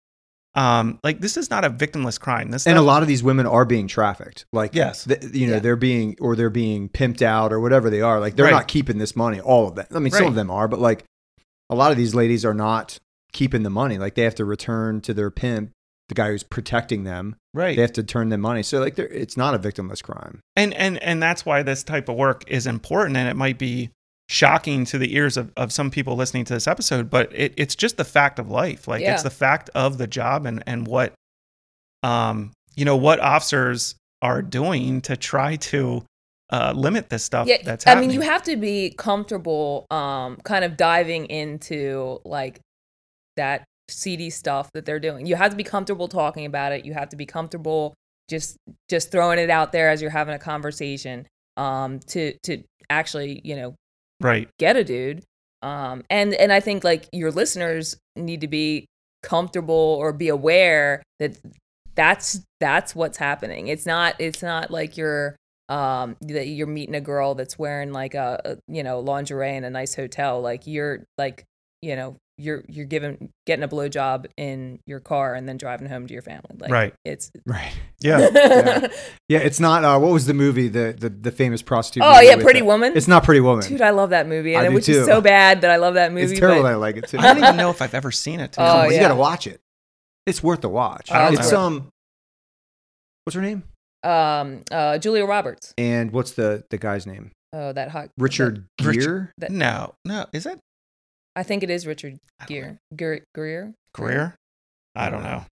Um, 0.56 1.00
like 1.02 1.20
this 1.20 1.36
is 1.36 1.50
not 1.50 1.64
a 1.64 1.70
victimless 1.70 2.18
crime. 2.20 2.50
This 2.52 2.66
and 2.66 2.78
a 2.78 2.82
lot 2.82 3.02
of 3.02 3.08
these 3.08 3.22
women 3.24 3.44
are 3.44 3.64
being 3.64 3.88
trafficked. 3.88 4.46
Like, 4.52 4.72
Yes. 4.72 5.04
th- 5.04 5.20
you 5.34 5.48
know, 5.48 5.54
Yeah. 5.54 5.58
they're 5.58 5.74
being 5.76 6.16
or 6.20 6.36
they're 6.36 6.48
being 6.48 6.88
pimped 6.88 7.22
out 7.22 7.52
or 7.52 7.58
whatever 7.58 7.90
they 7.90 8.00
are. 8.00 8.20
Like, 8.20 8.36
they're 8.36 8.44
Right. 8.46 8.52
not 8.52 8.68
keeping 8.68 8.98
this 8.98 9.16
money. 9.16 9.40
All 9.40 9.66
of 9.66 9.74
them. 9.74 9.86
I 9.92 9.98
mean, 9.98 10.12
some 10.12 10.26
of 10.26 10.36
them 10.36 10.52
are, 10.52 10.68
but 10.68 10.78
like 10.78 11.04
a 11.70 11.74
lot 11.74 11.90
of 11.90 11.96
these 11.96 12.14
ladies 12.14 12.44
are 12.44 12.54
not 12.54 12.98
keeping 13.32 13.64
the 13.64 13.70
money. 13.70 13.98
Like, 13.98 14.14
they 14.14 14.22
have 14.22 14.36
to 14.36 14.44
return 14.44 15.00
to 15.00 15.12
their 15.12 15.30
pimp, 15.30 15.70
the 16.08 16.14
guy 16.14 16.28
who's 16.28 16.42
protecting 16.42 17.04
them. 17.04 17.36
right 17.54 17.76
They 17.76 17.82
have 17.82 17.92
to 17.94 18.02
turn 18.02 18.28
them 18.28 18.40
money. 18.42 18.62
So, 18.62 18.78
like, 18.80 18.94
they're- 18.96 19.06
it's 19.06 19.36
not 19.36 19.54
a 19.54 19.58
victimless 19.58 20.02
crime. 20.02 20.40
and 20.56 20.74
and 20.74 21.02
and 21.02 21.22
that's 21.22 21.46
why 21.46 21.62
this 21.62 21.82
type 21.82 22.08
of 22.08 22.16
work 22.16 22.44
is 22.46 22.66
important 22.66 23.16
and 23.16 23.28
it 23.28 23.36
might 23.36 23.58
be 23.58 23.90
shocking 24.28 24.84
to 24.86 24.98
the 24.98 25.14
ears 25.14 25.36
of, 25.36 25.52
of 25.56 25.70
some 25.72 25.90
people 25.90 26.16
listening 26.16 26.44
to 26.46 26.54
this 26.54 26.66
episode 26.66 27.10
but 27.10 27.30
it, 27.34 27.52
it's 27.58 27.74
just 27.74 27.98
the 27.98 28.04
fact 28.04 28.38
of 28.38 28.50
life 28.50 28.88
like 28.88 29.02
Yeah. 29.02 29.12
it's 29.12 29.22
the 29.22 29.28
fact 29.30 29.68
of 29.74 29.98
the 29.98 30.06
job 30.06 30.46
and 30.46 30.62
and 30.66 30.86
what 30.86 31.12
um 32.02 32.50
you 32.74 32.84
know 32.84 32.96
what 32.96 33.20
officers 33.20 33.94
are 34.22 34.40
doing 34.42 35.00
to 35.02 35.16
try 35.16 35.56
to 35.56 36.02
uh 36.50 36.72
limit 36.74 37.10
this 37.10 37.22
stuff 37.24 37.46
yeah. 37.46 37.58
that's 37.64 37.86
I 37.86 37.94
mean, 38.00 38.10
you 38.10 38.22
have 38.22 38.42
to 38.44 38.56
be 38.56 38.94
comfortable, 38.96 39.86
um, 39.90 40.36
kind 40.44 40.64
of 40.64 40.76
diving 40.76 41.26
into 41.26 42.20
like 42.24 42.60
that 43.36 43.64
seedy 43.88 44.30
stuff 44.30 44.70
that 44.72 44.84
they're 44.84 45.00
doing. 45.00 45.26
You 45.26 45.36
have 45.36 45.50
to 45.50 45.56
be 45.56 45.64
comfortable 45.64 46.08
talking 46.08 46.46
about 46.46 46.72
it. 46.72 46.84
You 46.84 46.94
have 46.94 47.10
to 47.10 47.16
be 47.16 47.26
comfortable 47.26 47.94
just 48.28 48.56
just 48.88 49.10
throwing 49.10 49.38
it 49.38 49.50
out 49.50 49.72
there 49.72 49.90
as 49.90 50.00
you're 50.00 50.10
having 50.10 50.34
a 50.34 50.38
conversation. 50.38 51.26
Um, 51.56 52.00
to 52.08 52.36
to 52.44 52.62
actually, 52.90 53.40
you 53.44 53.56
know, 53.56 53.74
right 54.20 54.48
get 54.58 54.76
a 54.76 54.84
dude. 54.84 55.22
Um, 55.62 56.04
and 56.10 56.34
and 56.34 56.52
I 56.52 56.60
think 56.60 56.84
like 56.84 57.08
your 57.12 57.30
listeners 57.30 57.96
need 58.16 58.40
to 58.42 58.48
be 58.48 58.86
comfortable 59.22 59.74
or 59.74 60.12
be 60.12 60.28
aware 60.28 61.02
that 61.18 61.38
that's 61.94 62.40
that's 62.60 62.94
what's 62.94 63.18
happening. 63.18 63.68
It's 63.68 63.86
not 63.86 64.16
it's 64.18 64.42
not 64.42 64.70
like 64.70 64.96
you're 64.96 65.36
um 65.70 66.16
that 66.20 66.46
you're 66.48 66.66
meeting 66.66 66.94
a 66.94 67.00
girl 67.00 67.34
that's 67.34 67.58
wearing 67.58 67.92
like 67.92 68.14
a, 68.14 68.40
a 68.44 68.56
you 68.68 68.82
know 68.82 69.00
lingerie 69.00 69.56
in 69.56 69.64
a 69.64 69.70
nice 69.70 69.94
hotel. 69.94 70.40
Like 70.40 70.66
you're 70.66 71.04
like 71.16 71.44
you 71.80 71.96
know 71.96 72.16
you're 72.36 72.64
you're 72.68 72.84
giving 72.86 73.30
getting 73.46 73.62
a 73.62 73.68
blowjob 73.68 74.26
in 74.36 74.80
your 74.86 74.98
car 75.00 75.34
and 75.34 75.48
then 75.48 75.56
driving 75.56 75.88
home 75.88 76.06
to 76.06 76.12
your 76.12 76.22
family. 76.22 76.50
Like 76.58 76.70
Right. 76.70 76.94
it's 77.04 77.30
Right. 77.46 77.72
yeah 78.00 78.28
Yeah. 78.32 78.86
Yeah. 79.28 79.38
It's 79.38 79.60
not, 79.60 79.84
uh, 79.84 79.98
what 80.00 80.12
was 80.12 80.26
the 80.26 80.34
movie? 80.34 80.68
The, 80.68 80.94
the, 80.98 81.08
the 81.10 81.30
famous 81.30 81.62
prostitute. 81.62 82.02
oh 82.04 82.20
yeah, 82.20 82.36
Pretty 82.36 82.60
the- 82.60 82.66
Woman. 82.66 82.92
It's 82.96 83.06
not 83.08 83.22
Pretty 83.24 83.40
Woman. 83.40 83.66
Dude, 83.66 83.80
I 83.80 83.90
love 83.90 84.10
that 84.10 84.26
movie, 84.26 84.56
I 84.56 84.64
and 84.64 84.70
do 84.72 84.74
which 84.74 84.86
too. 84.86 84.92
is 85.00 85.06
so 85.06 85.20
bad 85.20 85.60
that 85.60 85.70
I 85.70 85.76
love 85.76 85.94
that 85.94 86.12
movie. 86.12 86.32
it's 86.32 86.40
terrible 86.40 86.62
but- 86.62 86.72
I 86.72 86.74
like 86.74 86.96
it 86.96 87.08
too. 87.08 87.18
i 87.18 87.22
don't 87.22 87.38
even 87.38 87.56
know 87.56 87.70
if 87.70 87.80
i've 87.80 87.94
ever 87.94 88.10
seen 88.10 88.40
it 88.40 88.54
Oh, 88.58 88.64
honest. 88.64 88.94
you 88.96 89.00
got 89.00 89.08
to 89.08 89.14
watch 89.14 89.46
it. 89.46 89.60
It's 90.26 90.42
worth 90.42 90.60
the 90.62 90.68
watch. 90.68 91.10
I 91.12 91.24
don't 91.30 91.38
it's 91.38 91.52
know. 91.52 91.60
um, 91.60 91.88
what's 93.24 93.34
her 93.34 93.42
name? 93.42 93.62
um 94.02 94.62
uh 94.70 94.98
Julia 94.98 95.24
Roberts. 95.24 95.72
And 95.78 96.10
what's 96.12 96.32
the 96.32 96.64
the 96.70 96.76
guy's 96.78 97.06
name? 97.06 97.30
Oh, 97.54 97.72
that 97.72 97.90
hot 97.90 98.10
Richard 98.18 98.66
Richard- 98.82 99.00
Gere. 99.02 99.28
that- 99.38 99.50
no 99.50 99.94
no 100.04 100.26
is 100.32 100.44
it 100.46 100.58
I 101.36 101.42
think 101.42 101.62
it 101.62 101.70
is 101.70 101.86
Richard 101.86 102.18
I 102.40 102.46
Gere. 102.46 102.78
Gere. 102.94 103.22
Greer. 103.34 103.74
career 103.92 104.36
i 104.94 105.10
don't 105.10 105.22
know 105.22 105.44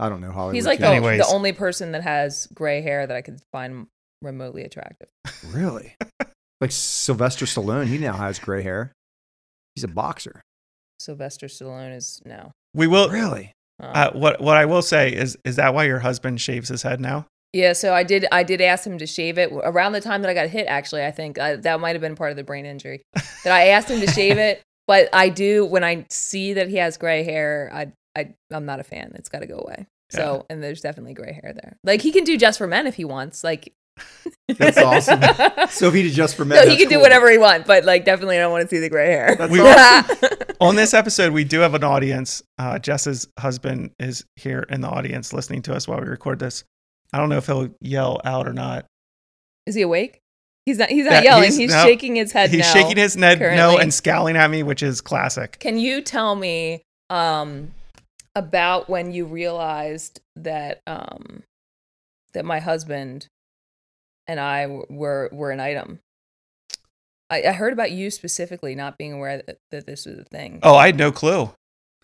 I 0.00 0.08
don't 0.08 0.22
know 0.22 0.32
Hollywood. 0.32 0.54
He's 0.54 0.64
like 0.64 0.78
the. 0.78 0.88
Anyways. 0.88 1.20
the 1.20 1.26
only 1.26 1.52
person 1.52 1.92
that 1.92 2.02
has 2.02 2.48
gray 2.54 2.80
hair 2.80 3.06
that 3.06 3.14
I 3.14 3.20
could 3.20 3.38
find 3.52 3.86
remotely 4.22 4.62
attractive. 4.62 5.10
really 5.52 5.94
like 6.60 6.72
Sylvester 6.72 7.44
Stallone. 7.44 7.86
He 7.86 7.98
now 7.98 8.14
has 8.14 8.38
gray 8.38 8.62
hair. 8.62 8.92
He's 9.74 9.84
a 9.84 9.88
boxer. 9.88 10.40
Sylvester 10.98 11.48
Stallone 11.48 11.94
is 11.94 12.20
no. 12.24 12.52
we 12.74 12.86
will 12.86 13.10
Really? 13.10 13.52
Uh, 13.80 13.86
uh, 13.86 14.10
what 14.12 14.40
what 14.40 14.58
i 14.58 14.66
will 14.66 14.82
say 14.82 15.10
is 15.10 15.38
is 15.44 15.56
that 15.56 15.72
why 15.72 15.84
your 15.84 16.00
husband 16.00 16.38
shaves 16.38 16.68
his 16.68 16.82
head 16.82 17.00
now 17.00 17.26
yeah, 17.52 17.72
so 17.72 17.92
I 17.92 18.04
did. 18.04 18.26
I 18.30 18.44
did 18.44 18.60
ask 18.60 18.86
him 18.86 18.98
to 18.98 19.06
shave 19.08 19.36
it 19.36 19.50
around 19.52 19.90
the 19.90 20.00
time 20.00 20.22
that 20.22 20.28
I 20.28 20.34
got 20.34 20.48
hit. 20.48 20.68
Actually, 20.68 21.04
I 21.04 21.10
think 21.10 21.36
uh, 21.36 21.56
that 21.56 21.80
might 21.80 21.96
have 21.96 22.00
been 22.00 22.14
part 22.14 22.30
of 22.30 22.36
the 22.36 22.44
brain 22.44 22.64
injury 22.64 23.02
that 23.12 23.52
I 23.52 23.70
asked 23.70 23.88
him 23.90 23.98
to 23.98 24.06
shave 24.06 24.38
it. 24.38 24.62
But 24.90 25.08
I 25.12 25.28
do 25.28 25.64
when 25.64 25.84
I 25.84 26.04
see 26.08 26.54
that 26.54 26.68
he 26.68 26.74
has 26.78 26.96
gray 26.96 27.22
hair, 27.22 27.70
I 27.72 27.92
I 28.18 28.34
I'm 28.50 28.66
not 28.66 28.80
a 28.80 28.82
fan. 28.82 29.12
It's 29.14 29.28
got 29.28 29.38
to 29.38 29.46
go 29.46 29.58
away. 29.58 29.86
So 30.10 30.46
and 30.50 30.60
there's 30.60 30.80
definitely 30.80 31.14
gray 31.14 31.32
hair 31.32 31.52
there. 31.52 31.76
Like 31.84 32.02
he 32.02 32.10
can 32.10 32.24
do 32.24 32.36
just 32.36 32.58
for 32.58 32.66
men 32.66 32.88
if 32.88 32.96
he 32.96 33.04
wants. 33.04 33.44
Like 33.44 33.72
That's 34.48 34.78
awesome. 34.78 35.20
So 35.70 35.86
if 35.86 35.94
he 35.94 36.02
did 36.02 36.12
just 36.12 36.34
for 36.34 36.44
men, 36.44 36.66
no, 36.66 36.68
he 36.68 36.76
can 36.76 36.88
do 36.88 36.98
whatever 36.98 37.30
he 37.30 37.38
wants, 37.38 37.68
but 37.68 37.84
like 37.84 38.04
definitely 38.04 38.36
I 38.36 38.40
don't 38.40 38.50
want 38.50 38.68
to 38.68 38.74
see 38.74 38.80
the 38.80 38.88
gray 38.88 39.12
hair. 39.12 39.36
That's 39.38 39.52
We- 39.52 39.60
awesome. 39.64 40.28
on 40.60 40.74
this 40.74 40.92
episode, 40.92 41.32
we 41.32 41.44
do 41.44 41.60
have 41.60 41.74
an 41.74 41.84
audience. 41.84 42.42
Uh, 42.58 42.80
Jess's 42.80 43.28
husband 43.38 43.92
is 44.00 44.24
here 44.34 44.66
in 44.70 44.80
the 44.80 44.88
audience 44.88 45.32
listening 45.32 45.62
to 45.62 45.72
us 45.76 45.86
while 45.86 46.00
we 46.00 46.08
record 46.08 46.40
this. 46.40 46.64
I 47.12 47.18
don't 47.18 47.28
know 47.28 47.36
if 47.38 47.46
he'll 47.46 47.68
yell 47.80 48.20
out 48.24 48.48
or 48.48 48.52
not. 48.52 48.86
Is 49.66 49.76
he 49.76 49.82
awake? 49.82 50.18
He's 50.70 50.78
not. 50.78 50.88
He's 50.88 51.04
Yeah, 51.04 51.14
not 51.14 51.24
yelling. 51.24 51.42
he's- 51.44 51.56
He's, 51.56 51.70
no. 51.72 51.82
shaking 51.82 52.14
his 52.14 52.30
head. 52.30 52.50
He's 52.50 52.60
no. 52.60 52.72
shaking 52.72 52.96
his 52.96 53.14
head 53.14 53.40
no 53.40 53.76
and 53.76 53.92
scowling 53.92 54.36
at 54.36 54.48
me, 54.50 54.62
which 54.62 54.84
is 54.84 55.00
classic. 55.00 55.56
Can 55.58 55.78
you 55.78 56.00
tell 56.00 56.36
me 56.36 56.82
um, 57.10 57.72
about 58.36 58.88
when 58.88 59.10
you 59.12 59.26
realized 59.26 60.20
that 60.36 60.80
um, 60.86 61.42
that 62.34 62.44
my 62.44 62.60
husband 62.60 63.26
and 64.28 64.38
I 64.38 64.66
were 64.88 65.28
were 65.32 65.50
an 65.50 65.58
item? 65.58 65.98
I, 67.28 67.42
I 67.42 67.52
heard 67.52 67.72
about 67.72 67.90
you 67.90 68.12
specifically 68.12 68.76
not 68.76 68.96
being 68.96 69.12
aware 69.12 69.42
that, 69.44 69.58
that 69.72 69.86
this 69.86 70.06
was 70.06 70.18
a 70.18 70.24
thing. 70.24 70.60
Oh, 70.62 70.76
I 70.76 70.86
had 70.86 70.96
no 70.96 71.10
clue. 71.10 71.50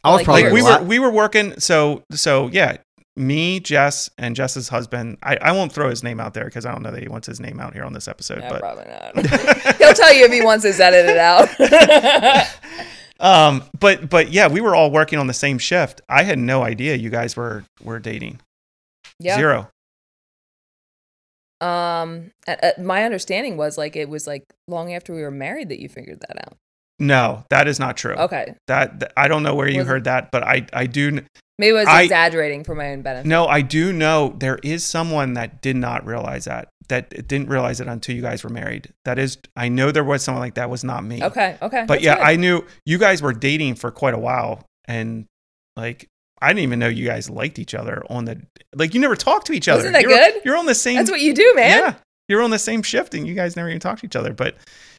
I 0.03 0.11
was 0.11 0.19
Like, 0.19 0.25
probably 0.25 0.43
Like 0.45 0.53
Like, 0.53 0.53
we 0.53 0.63
were 0.63 0.89
we 0.89 0.99
were 0.99 1.11
working. 1.13 1.61
So 1.61 2.03
so 2.13 2.49
yeah, 2.49 2.79
me, 3.17 3.61
Jess, 3.61 4.11
and 4.19 4.37
Jess's 4.37 4.69
husband. 4.69 5.17
I, 5.23 5.37
I 5.37 5.53
won't 5.53 5.73
throw 5.73 5.89
his 5.89 6.03
name 6.03 6.21
out 6.21 6.35
there 6.35 6.45
because 6.45 6.67
I 6.67 6.73
don't 6.73 6.83
know 6.83 6.91
that 6.93 7.03
he 7.03 7.09
wants 7.09 7.27
his 7.27 7.41
name 7.41 7.59
out 7.61 7.73
here 7.73 7.85
on 7.85 7.93
this 7.95 8.09
episode. 8.09 8.41
No, 8.41 8.49
but 8.51 8.61
probably 8.61 8.85
not. 8.85 9.77
He'll 9.79 9.95
tell 9.95 10.13
you 10.13 10.27
if 10.27 10.33
he 10.33 10.43
wants 10.43 10.65
his 10.65 10.79
edited 10.81 11.17
out. 11.17 11.49
um, 13.21 13.65
but 13.79 14.09
but 14.11 14.31
yeah, 14.31 14.49
we 14.49 14.61
were 14.61 14.75
all 14.75 14.91
working 14.91 15.19
on 15.19 15.27
the 15.27 15.35
same 15.35 15.59
shift. 15.59 16.01
I 16.09 16.23
had 16.25 16.39
no 16.39 16.63
idea 16.63 16.95
you 16.97 17.11
guys 17.11 17.37
were 17.37 17.65
were 17.83 17.99
dating. 17.99 18.41
yeah. 19.19 19.37
Zero. 19.37 19.71
Um, 21.61 22.33
uh, 22.47 22.73
my 22.79 23.05
understanding 23.05 23.57
was 23.57 23.79
like 23.79 23.97
it 23.97 24.09
was 24.11 24.27
like 24.27 24.45
long 24.69 24.93
after 24.93 25.15
we 25.15 25.23
were 25.23 25.31
married 25.31 25.71
that 25.71 25.81
you 25.81 25.89
figured 25.89 26.21
that 26.29 26.47
out. 26.47 26.57
No, 26.99 27.45
that 27.51 27.67
is 27.69 27.79
not 27.79 27.97
true. 27.97 28.15
Okay, 28.15 28.55
That, 28.69 29.01
that- 29.01 29.13
I 29.19 29.29
don't 29.29 29.43
know 29.43 29.55
where 29.55 29.69
you 29.69 29.79
Was 29.79 29.87
it- 29.87 29.91
heard 29.91 30.05
that, 30.05 30.31
but 30.31 30.43
I 30.43 30.67
I 30.73 30.87
do 30.87 31.21
maybe 31.59 31.77
I 31.77 31.81
was 31.81 31.89
I- 31.89 32.03
exaggerating 32.03 32.65
for 32.65 32.75
my 32.75 32.93
own 32.93 33.03
benefit. 33.03 33.27
no 33.27 33.47
I 33.47 33.61
do 33.63 33.93
know 33.93 34.35
there 34.39 34.59
is 34.63 34.85
someone 34.85 35.35
that 35.35 35.63
did 35.63 35.77
not 35.77 36.07
realize 36.07 36.45
that 36.47 36.69
that 36.89 37.27
didn't 37.27 37.49
realize 37.49 37.81
it 37.81 37.89
until 37.89 38.15
you 38.15 38.23
guys 38.23 38.45
were 38.45 38.51
married. 38.51 38.93
That 39.05 39.19
is 39.19 39.39
I 39.57 39.69
know 39.69 39.91
there 39.91 40.05
was 40.05 40.23
someone 40.23 40.41
like 40.41 40.55
that 40.55 40.71
was 40.71 40.85
not 40.85 41.05
me. 41.05 41.23
Okay, 41.23 41.59
okay. 41.61 41.85
But 41.87 42.01
yeah, 42.01 42.15
good. 42.15 42.23
I 42.23 42.37
knew 42.37 42.65
you 42.85 42.99
guys 42.99 43.21
were 43.23 43.33
dating 43.33 43.75
for 43.75 43.91
quite 43.91 44.15
a 44.15 44.19
while 44.19 44.65
and 44.87 45.27
like 45.77 46.09
I 46.41 46.49
didn't 46.49 46.63
even 46.63 46.79
know 46.79 46.89
you 46.89 47.07
guys 47.07 47.31
liked 47.31 47.59
each 47.59 47.75
other 47.75 48.05
on 48.09 48.25
the 48.27 48.41
like 48.75 48.95
you 48.95 49.01
never 49.01 49.17
talked 49.17 49.47
to 49.49 49.53
each 49.53 49.69
other. 49.69 49.79
Wasn't 49.79 49.95
that 49.95 50.03
you're, 50.03 50.11
good? 50.11 50.43
You're 50.45 50.57
on 50.57 50.67
the 50.67 50.75
same 50.75 50.97
That's 50.97 51.11
what 51.11 51.21
you 51.21 51.35
do, 51.35 51.53
man. 51.57 51.79
Yeah. 51.79 51.95
You're 52.29 52.43
on 52.43 52.51
the 52.51 52.59
same 52.59 52.83
shift 52.83 53.15
and 53.15 53.27
you 53.27 53.35
guys 53.35 53.57
never 53.57 53.69
even 53.69 53.81
talked 53.81 54.01
to 54.01 54.07
each 54.07 54.17
other. 54.17 54.33
But 54.33 54.57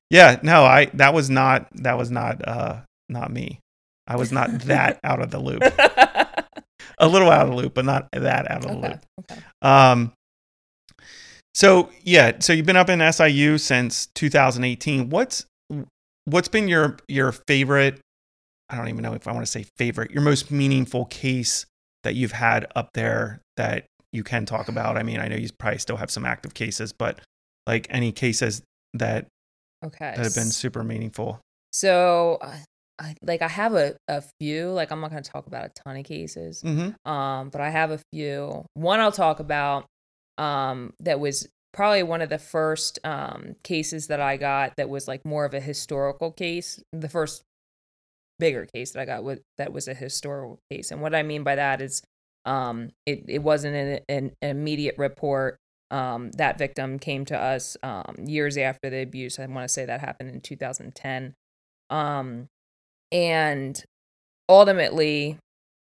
yeah, 0.09 0.39
no, 0.41 0.63
I 0.65 0.85
that 0.95 1.13
was 1.13 1.29
not 1.29 1.67
that 1.73 1.97
was 1.97 2.11
not 2.11 2.45
uh 2.47 2.77
not 3.09 3.31
me. 3.31 3.59
I 4.07 4.15
was 4.15 4.31
not 4.31 4.59
that 4.61 4.99
out 5.03 5.21
of 5.21 5.31
the 5.31 5.39
loop. 5.39 5.61
A 6.99 7.07
little 7.07 7.29
out 7.29 7.43
of 7.43 7.49
the 7.49 7.55
loop, 7.55 7.73
but 7.73 7.85
not 7.85 8.07
that 8.11 8.49
out 8.49 8.65
of 8.65 8.71
the 8.71 8.77
okay. 8.77 8.87
loop. 8.89 9.05
Okay. 9.31 9.41
Um 9.61 10.13
so 11.53 11.89
yeah, 12.03 12.33
so 12.39 12.53
you've 12.53 12.65
been 12.65 12.75
up 12.75 12.89
in 12.89 12.99
SIU 13.11 13.57
since 13.57 14.07
2018. 14.15 15.09
What's 15.09 15.45
what's 16.25 16.47
been 16.47 16.67
your 16.67 16.97
your 17.07 17.31
favorite 17.47 17.99
I 18.69 18.75
don't 18.77 18.89
even 18.89 19.01
know 19.01 19.13
if 19.13 19.27
I 19.27 19.31
want 19.31 19.45
to 19.45 19.51
say 19.51 19.65
favorite, 19.77 20.11
your 20.11 20.21
most 20.21 20.51
meaningful 20.51 21.05
case 21.05 21.65
that 22.03 22.15
you've 22.15 22.33
had 22.33 22.67
up 22.75 22.89
there 22.93 23.41
that 23.55 23.85
you 24.11 24.23
can 24.23 24.45
talk 24.45 24.67
about? 24.67 24.97
I 24.97 25.03
mean, 25.03 25.19
I 25.19 25.27
know 25.29 25.37
you 25.37 25.49
probably 25.57 25.79
still 25.79 25.95
have 25.97 26.11
some 26.11 26.25
active 26.25 26.53
cases, 26.53 26.91
but 26.91 27.19
like 27.65 27.87
any 27.89 28.11
cases 28.11 28.61
that 28.93 29.27
Okay. 29.85 30.13
that 30.15 30.23
have 30.23 30.35
been 30.35 30.51
super 30.51 30.83
meaningful. 30.83 31.39
So, 31.71 32.39
uh, 32.41 32.57
I, 32.99 33.15
like, 33.21 33.41
I 33.41 33.47
have 33.47 33.73
a, 33.75 33.95
a 34.07 34.23
few. 34.39 34.69
Like, 34.71 34.91
I'm 34.91 34.99
not 35.01 35.11
going 35.11 35.21
to 35.21 35.29
talk 35.29 35.47
about 35.47 35.65
a 35.65 35.71
ton 35.83 35.97
of 35.97 36.05
cases, 36.05 36.63
Mm-hmm. 36.63 37.09
um, 37.11 37.49
but 37.49 37.61
I 37.61 37.69
have 37.69 37.91
a 37.91 37.99
few. 38.11 38.65
One 38.73 38.99
I'll 38.99 39.11
talk 39.11 39.39
about 39.39 39.85
um, 40.37 40.93
that 40.99 41.19
was 41.19 41.47
probably 41.73 42.01
one 42.03 42.21
of 42.21 42.29
the 42.29 42.39
first 42.39 42.97
um, 43.03 43.55
cases 43.63 44.07
that 44.07 44.19
I 44.19 44.37
got 44.37 44.73
that 44.77 44.89
was 44.89 45.07
like 45.07 45.23
more 45.25 45.45
of 45.45 45.53
a 45.53 45.59
historical 45.59 46.31
case. 46.31 46.81
The 46.91 47.09
first 47.09 47.43
bigger 48.39 48.65
case 48.73 48.91
that 48.91 49.01
I 49.01 49.05
got 49.05 49.23
was, 49.23 49.39
that 49.57 49.71
was 49.73 49.87
a 49.87 49.93
historical 49.93 50.59
case. 50.71 50.91
And 50.91 51.01
what 51.01 51.13
I 51.13 51.23
mean 51.23 51.43
by 51.43 51.55
that 51.55 51.81
is 51.81 52.01
um, 52.45 52.89
it, 53.05 53.25
it 53.27 53.43
wasn't 53.43 53.75
an, 53.75 53.99
an 54.09 54.31
immediate 54.41 54.95
report. 54.97 55.57
Um, 55.91 56.31
that 56.31 56.57
victim 56.57 56.99
came 56.99 57.25
to 57.25 57.37
us 57.37 57.77
um, 57.83 58.15
years 58.25 58.57
after 58.57 58.89
the 58.89 59.01
abuse. 59.01 59.39
I 59.39 59.45
want 59.45 59.67
to 59.67 59.73
say 59.73 59.85
that 59.85 60.01
happened 60.01 60.31
in 60.31 60.41
2010. 60.41 61.33
Um, 61.89 62.47
and 63.11 63.81
ultimately, 64.49 65.37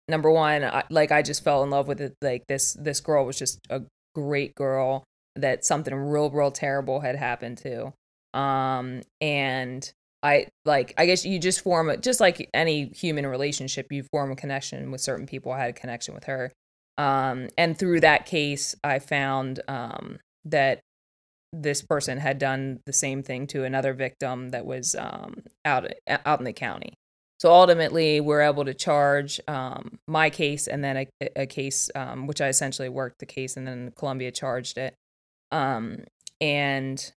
number 0.09 0.31
one, 0.31 0.65
I, 0.65 0.85
like 0.91 1.13
I 1.13 1.23
just 1.23 1.45
fell 1.45 1.63
in 1.63 1.71
love 1.71 1.89
with 1.89 2.01
it. 2.01 2.15
Like 2.21 2.45
this, 2.49 2.75
this 2.75 3.01
girl 3.01 3.25
was 3.25 3.39
just 3.39 3.61
a 3.71 3.83
great 4.15 4.55
girl 4.55 5.05
that 5.37 5.65
something 5.65 5.95
real, 5.95 6.31
real 6.31 6.51
terrible 6.51 7.01
had 7.01 7.17
happened 7.17 7.59
to. 7.59 7.93
Um, 8.39 9.03
and 9.21 9.91
I 10.23 10.49
like, 10.65 10.93
I 10.99 11.07
guess 11.07 11.25
you 11.25 11.39
just 11.39 11.63
form 11.63 11.89
a, 11.89 11.97
just 11.97 12.21
like 12.21 12.49
any 12.53 12.91
human 12.95 13.27
relationship, 13.27 13.87
you 13.91 14.05
form 14.13 14.31
a 14.31 14.37
connection 14.37 14.91
with 14.91 15.01
certain 15.01 15.27
people. 15.27 15.53
I 15.53 15.61
had 15.61 15.71
a 15.71 15.73
connection 15.73 16.15
with 16.15 16.25
her. 16.25 16.53
Um, 16.99 17.49
and 17.57 17.79
through 17.79 18.01
that 18.01 18.27
case, 18.27 18.75
I 18.85 18.99
found, 18.99 19.61
um, 19.69 20.19
that 20.45 20.81
this 21.53 21.83
person 21.83 22.19
had 22.19 22.39
done 22.39 22.81
the 22.85 22.93
same 22.93 23.23
thing 23.23 23.47
to 23.49 23.65
another 23.65 23.95
victim 23.95 24.51
that 24.51 24.67
was, 24.67 24.95
um, 24.95 25.43
out, 25.65 25.87
out 26.09 26.39
in 26.39 26.45
the 26.45 26.53
county. 26.53 26.93
So 27.41 27.51
ultimately, 27.51 28.21
we're 28.21 28.43
able 28.43 28.67
to 28.67 28.75
charge 28.75 29.41
um, 29.49 29.99
my 30.07 30.29
case 30.29 30.67
and 30.67 30.85
then 30.85 30.97
a, 30.99 31.09
a 31.37 31.47
case, 31.47 31.91
um, 31.95 32.27
which 32.27 32.43
I 32.43 32.49
essentially 32.49 32.91
worked 32.91 33.19
the 33.19 33.27
case, 33.27 33.57
and 33.57 33.67
then 33.67 33.93
Columbia 33.97 34.31
charged 34.31 34.77
it. 34.77 34.95
Um, 35.51 36.05
and 36.39 37.12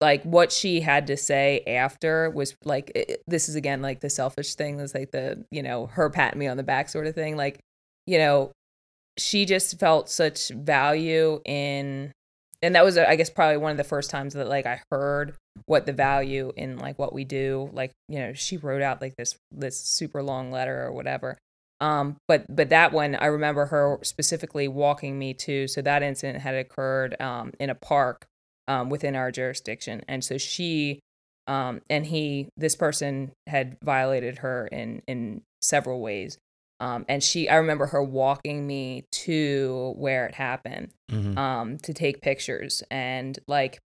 like 0.00 0.24
what 0.24 0.50
she 0.50 0.80
had 0.80 1.06
to 1.06 1.16
say 1.16 1.62
after 1.64 2.28
was 2.28 2.56
like, 2.64 2.90
it, 2.96 3.22
this 3.28 3.48
is 3.48 3.54
again 3.54 3.82
like 3.82 4.00
the 4.00 4.10
selfish 4.10 4.56
thing. 4.56 4.78
Was 4.78 4.94
like 4.94 5.12
the 5.12 5.44
you 5.52 5.62
know 5.62 5.86
her 5.86 6.10
patting 6.10 6.40
me 6.40 6.48
on 6.48 6.56
the 6.56 6.64
back 6.64 6.88
sort 6.88 7.06
of 7.06 7.14
thing. 7.14 7.36
Like 7.36 7.60
you 8.04 8.18
know, 8.18 8.50
she 9.16 9.44
just 9.44 9.78
felt 9.78 10.10
such 10.10 10.48
value 10.48 11.40
in 11.44 12.12
and 12.66 12.74
that 12.74 12.84
was 12.84 12.98
i 12.98 13.16
guess 13.16 13.30
probably 13.30 13.56
one 13.56 13.70
of 13.70 13.76
the 13.76 13.84
first 13.84 14.10
times 14.10 14.34
that 14.34 14.48
like 14.48 14.66
i 14.66 14.80
heard 14.90 15.36
what 15.64 15.86
the 15.86 15.92
value 15.92 16.52
in 16.56 16.76
like 16.78 16.98
what 16.98 17.12
we 17.12 17.24
do 17.24 17.70
like 17.72 17.92
you 18.08 18.18
know 18.18 18.32
she 18.34 18.56
wrote 18.56 18.82
out 18.82 19.00
like 19.00 19.16
this 19.16 19.36
this 19.50 19.78
super 19.78 20.22
long 20.22 20.50
letter 20.50 20.84
or 20.84 20.92
whatever. 20.92 21.38
Um 21.80 22.16
but 22.28 22.44
but 22.54 22.70
that 22.70 22.92
one 22.92 23.14
i 23.16 23.26
remember 23.26 23.66
her 23.66 23.98
specifically 24.02 24.68
walking 24.68 25.18
me 25.18 25.34
to 25.34 25.66
so 25.68 25.82
that 25.82 26.02
incident 26.02 26.42
had 26.42 26.54
occurred 26.54 27.20
um 27.20 27.52
in 27.58 27.70
a 27.70 27.74
park 27.74 28.26
um 28.68 28.90
within 28.90 29.16
our 29.16 29.30
jurisdiction. 29.30 30.02
And 30.08 30.22
so 30.22 30.38
she 30.38 31.00
um 31.46 31.80
and 31.88 32.06
he 32.06 32.48
this 32.56 32.76
person 32.76 33.32
had 33.46 33.76
violated 33.82 34.38
her 34.38 34.66
in 34.66 35.02
in 35.06 35.42
several 35.62 36.00
ways 36.00 36.38
um, 36.80 37.04
and 37.08 37.22
she, 37.22 37.48
I 37.48 37.56
remember 37.56 37.86
her 37.86 38.02
walking 38.02 38.66
me 38.66 39.04
to 39.12 39.94
where 39.96 40.26
it 40.26 40.34
happened 40.34 40.90
Mm-hmm. 41.10 41.38
um, 41.38 41.78
to 41.78 41.94
take 41.94 42.20
pictures, 42.20 42.82
and 42.90 43.38
like 43.46 43.78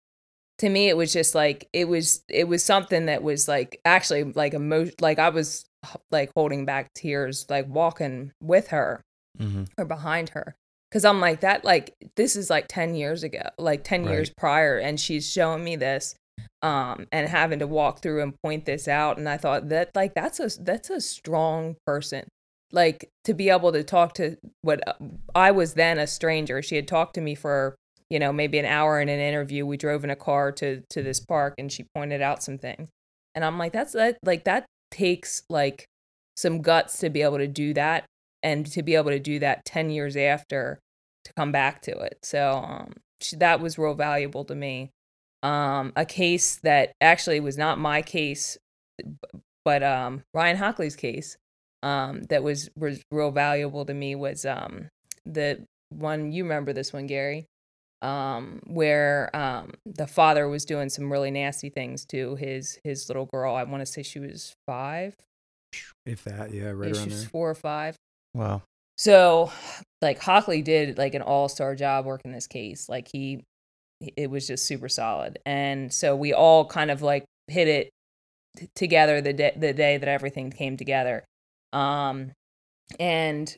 to 0.59 0.69
me, 0.69 0.89
it 0.89 0.97
was 0.97 1.13
just 1.13 1.35
like 1.35 1.69
it 1.73 1.87
was 1.87 2.23
it 2.29 2.49
was 2.49 2.65
something 2.65 3.07
that 3.07 3.23
was 3.23 3.47
like 3.47 3.79
actually 3.85 4.25
like 4.25 4.53
a 4.55 4.57
emotion, 4.57 4.95
like 5.01 5.19
I 5.19 5.29
was 5.29 5.65
like 6.11 6.31
holding 6.35 6.65
back 6.65 6.93
tears, 6.95 7.47
like 7.51 7.69
walking 7.69 8.33
with 8.43 8.69
her 8.69 9.01
Mm-hmm. 9.39 9.65
or 9.79 9.85
behind 9.85 10.31
her, 10.31 10.55
because 10.91 11.05
I'm 11.05 11.21
like 11.21 11.41
that, 11.41 11.65
like 11.65 11.95
this 12.17 12.37
is 12.37 12.51
like 12.51 12.67
ten 12.69 12.95
years 12.95 13.23
ago, 13.23 13.49
like 13.59 13.85
ten 13.85 14.05
Right. 14.05 14.13
years 14.13 14.33
prior, 14.37 14.79
and 14.79 14.99
she's 14.99 15.31
showing 15.31 15.63
me 15.63 15.77
this 15.77 16.15
um 16.63 17.07
and 17.13 17.29
having 17.29 17.59
to 17.59 17.67
walk 17.67 18.01
through 18.01 18.23
and 18.23 18.35
point 18.43 18.65
this 18.65 18.89
out 18.89 19.19
and 19.19 19.29
i 19.29 19.37
thought 19.37 19.69
that 19.69 19.91
like 19.95 20.15
that's 20.15 20.41
a 20.41 20.49
that's 20.63 20.89
a 20.89 21.01
strong 21.01 21.77
person 21.87 22.27
like 22.73 23.11
to 23.25 23.35
be 23.35 23.51
able 23.51 23.73
to 23.73 23.83
talk 23.83 24.15
to 24.15 24.37
what 24.63 24.87
uh, 24.87 24.95
I 25.35 25.51
was 25.51 25.75
then 25.75 25.99
a 25.99 26.07
stranger. 26.07 26.63
She 26.63 26.77
had 26.77 26.89
talked 26.89 27.15
to 27.15 27.21
me 27.21 27.35
for 27.35 27.77
you 28.09 28.19
know 28.19 28.33
maybe 28.33 28.59
an 28.59 28.67
hour 28.67 29.01
in 29.01 29.09
an 29.09 29.21
interview. 29.21 29.67
We 29.67 29.77
drove 29.77 30.05
in 30.05 30.11
a 30.11 30.17
car 30.17 30.53
to 30.53 30.83
to 30.91 31.03
this 31.03 31.21
park, 31.21 31.55
and 31.59 31.71
she 31.71 31.87
pointed 31.95 32.23
out 32.23 32.43
some 32.43 32.59
things, 32.59 32.89
and 33.35 33.45
I'm 33.45 33.59
like, 33.59 33.73
that's 33.73 33.93
that 33.93 34.19
like 34.25 34.45
that 34.45 34.67
takes 34.91 35.43
like 35.49 35.87
some 36.37 36.63
guts 36.63 36.99
to 36.99 37.11
be 37.11 37.23
able 37.23 37.39
to 37.39 37.49
do 37.49 37.75
that, 37.75 38.05
and 38.43 38.67
to 38.67 38.83
be 38.83 38.95
able 38.95 39.11
to 39.11 39.21
do 39.21 39.39
that 39.41 39.65
ten 39.65 39.91
years 39.91 40.17
after 40.17 40.79
to 41.25 41.33
come 41.37 41.53
back 41.53 41.83
to 41.83 41.99
it. 41.99 42.19
So 42.23 42.65
um, 42.67 42.93
she, 43.21 43.37
that 43.37 43.61
was 43.61 43.79
real 43.79 43.95
valuable 43.95 44.45
to 44.45 44.55
me. 44.55 44.91
Um, 45.43 45.93
a 45.97 46.05
case 46.05 46.57
that 46.63 46.93
actually 47.01 47.41
was 47.41 47.57
not 47.57 47.79
my 47.79 48.03
case, 48.03 48.59
but 49.65 49.83
um, 49.83 50.23
Ryan 50.35 50.59
Hockley's 50.59 50.97
case 50.97 51.37
um, 51.83 52.23
that 52.25 52.43
was 52.43 52.69
was 52.77 53.01
real 53.11 53.31
valuable 53.31 53.85
to 53.87 53.95
me 53.95 54.15
was 54.15 54.45
um, 54.45 54.89
the 55.25 55.65
one 55.91 56.33
you 56.33 56.45
remember 56.45 56.73
this 56.73 56.93
one, 56.93 57.07
Gary, 57.07 57.47
um, 58.03 58.61
where 58.67 59.35
um, 59.35 59.73
the 59.87 60.07
father 60.07 60.49
was 60.49 60.65
doing 60.65 60.89
some 60.89 61.11
really 61.11 61.31
nasty 61.31 61.69
things 61.71 62.05
to 62.07 62.37
his 62.37 62.79
his 62.85 63.09
little 63.09 63.27
girl. 63.27 63.55
I 63.55 63.65
want 63.65 63.81
to 63.81 63.87
say 63.87 64.03
she 64.03 64.19
was 64.21 64.53
five, 64.67 65.15
If 66.07 66.25
that, 66.25 66.53
yeah, 66.53 66.71
right 66.71 66.95
she 66.95 67.01
around 67.01 67.11
was 67.11 67.21
there. 67.23 67.31
four 67.31 67.51
or 67.51 67.55
five. 67.55 67.97
Wow. 68.35 68.63
So, 68.99 69.51
like 70.03 70.21
Hockley 70.21 70.63
did 70.63 70.99
like 70.99 71.15
an 71.15 71.23
all 71.23 71.49
star 71.49 71.75
job 71.75 72.05
working 72.05 72.33
this 72.33 72.47
case. 72.47 72.89
Like 72.89 73.09
he, 73.11 73.43
it 74.17 74.31
was 74.31 74.47
just 74.47 74.67
super 74.67 74.89
solid, 74.89 75.39
and 75.47 75.93
so 75.93 76.15
we 76.15 76.33
all 76.35 76.67
kind 76.67 76.91
of 76.91 77.01
like 77.03 77.25
hit 77.49 77.67
it 77.67 77.91
t- 78.59 78.69
together 78.75 79.21
the 79.21 79.33
day 79.33 79.53
the 79.57 79.73
day 79.73 79.97
that 79.97 80.09
everything 80.09 80.51
came 80.51 80.77
together. 80.77 81.25
Um, 81.73 82.33
and 82.99 83.55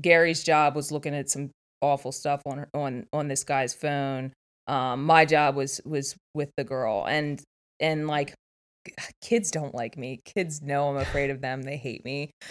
Gary's 0.00 0.42
job 0.42 0.74
was 0.74 0.90
looking 0.90 1.14
at 1.14 1.30
some 1.30 1.50
awful 1.80 2.12
stuff 2.12 2.42
on 2.46 2.66
on 2.74 3.06
on 3.12 3.28
this 3.28 3.44
guy's 3.44 3.74
phone. 3.74 4.32
Um, 4.66 5.04
my 5.04 5.24
job 5.24 5.56
was 5.56 5.80
was 5.84 6.16
with 6.34 6.50
the 6.56 6.64
girl, 6.64 7.04
and 7.06 7.40
and 7.80 8.06
like 8.06 8.34
kids 9.22 9.50
don't 9.50 9.74
like 9.74 9.96
me. 9.96 10.20
Kids 10.24 10.62
know 10.62 10.88
I'm 10.88 10.96
afraid 10.96 11.30
of 11.30 11.40
them. 11.40 11.62
They 11.62 11.76
hate 11.76 12.04
me. 12.04 12.30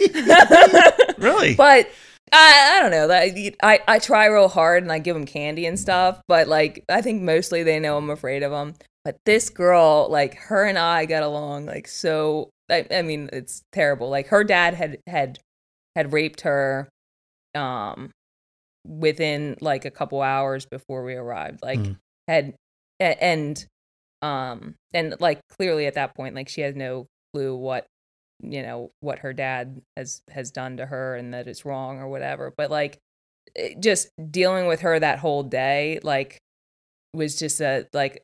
Really? 1.18 1.54
But 1.56 1.88
I, 2.32 2.74
I 2.76 2.82
don't 2.82 2.90
know. 2.90 3.14
I, 3.14 3.52
I 3.62 3.80
I 3.88 3.98
try 3.98 4.26
real 4.26 4.48
hard 4.48 4.82
and 4.82 4.92
I 4.92 4.98
give 4.98 5.14
them 5.14 5.24
candy 5.24 5.64
and 5.64 5.78
stuff. 5.78 6.20
But 6.28 6.48
like 6.48 6.84
I 6.88 7.00
think 7.00 7.22
mostly 7.22 7.62
they 7.62 7.78
know 7.78 7.96
I'm 7.96 8.10
afraid 8.10 8.42
of 8.42 8.50
them. 8.50 8.74
But 9.04 9.16
this 9.24 9.48
girl, 9.48 10.08
like 10.10 10.34
her 10.34 10.64
and 10.64 10.78
I 10.78 11.06
got 11.06 11.22
along 11.22 11.66
like 11.66 11.88
so. 11.88 12.50
I, 12.70 12.86
I 12.90 13.02
mean, 13.02 13.28
it's 13.32 13.62
terrible. 13.72 14.08
Like 14.10 14.28
her 14.28 14.44
dad 14.44 14.74
had 14.74 14.98
had 15.06 15.38
had 15.94 16.12
raped 16.12 16.42
her, 16.42 16.88
um, 17.54 18.10
within 18.86 19.56
like 19.60 19.84
a 19.84 19.90
couple 19.90 20.22
hours 20.22 20.66
before 20.66 21.04
we 21.04 21.14
arrived. 21.14 21.60
Like 21.62 21.78
Mm. 21.78 21.96
had 22.28 22.54
and 23.00 23.66
um 24.22 24.74
and 24.94 25.14
like 25.20 25.40
clearly 25.50 25.86
at 25.86 25.94
that 25.94 26.14
point, 26.14 26.34
like 26.34 26.48
she 26.48 26.62
has 26.62 26.74
no 26.74 27.06
clue 27.34 27.54
what 27.54 27.86
you 28.42 28.62
know 28.62 28.90
what 29.00 29.20
her 29.20 29.32
dad 29.32 29.80
has 29.96 30.20
has 30.30 30.50
done 30.50 30.76
to 30.76 30.86
her 30.86 31.16
and 31.16 31.32
that 31.32 31.48
it's 31.48 31.64
wrong 31.64 31.98
or 31.98 32.06
whatever 32.06 32.52
but 32.54 32.70
like 32.70 32.98
just 33.80 34.10
dealing 34.30 34.66
with 34.66 34.80
her 34.80 35.00
that 35.00 35.18
whole 35.18 35.42
day 35.42 35.98
like 36.02 36.38
was 37.14 37.38
just 37.38 37.60
a 37.62 37.86
like 37.94 38.22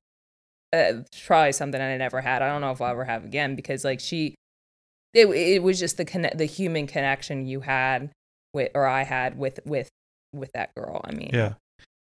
uh, 0.72 1.02
probably 1.26 1.52
something 1.52 1.80
I 1.80 1.96
never 1.96 2.20
had. 2.20 2.42
I 2.42 2.48
don't 2.48 2.60
know 2.60 2.70
if 2.70 2.80
I'll 2.80 2.90
ever 2.90 3.04
have 3.04 3.24
again 3.24 3.54
because 3.54 3.84
like 3.84 4.00
she, 4.00 4.34
it 5.14 5.26
it 5.26 5.62
was 5.62 5.78
just 5.78 5.96
the 5.96 6.04
connect 6.04 6.38
the 6.38 6.46
human 6.46 6.86
connection 6.86 7.46
you 7.46 7.60
had 7.60 8.10
with 8.54 8.70
or 8.74 8.86
I 8.86 9.02
had 9.02 9.38
with 9.38 9.60
with 9.64 9.88
with 10.32 10.50
that 10.52 10.74
girl. 10.74 11.00
I 11.04 11.12
mean, 11.12 11.30
Yeah. 11.32 11.54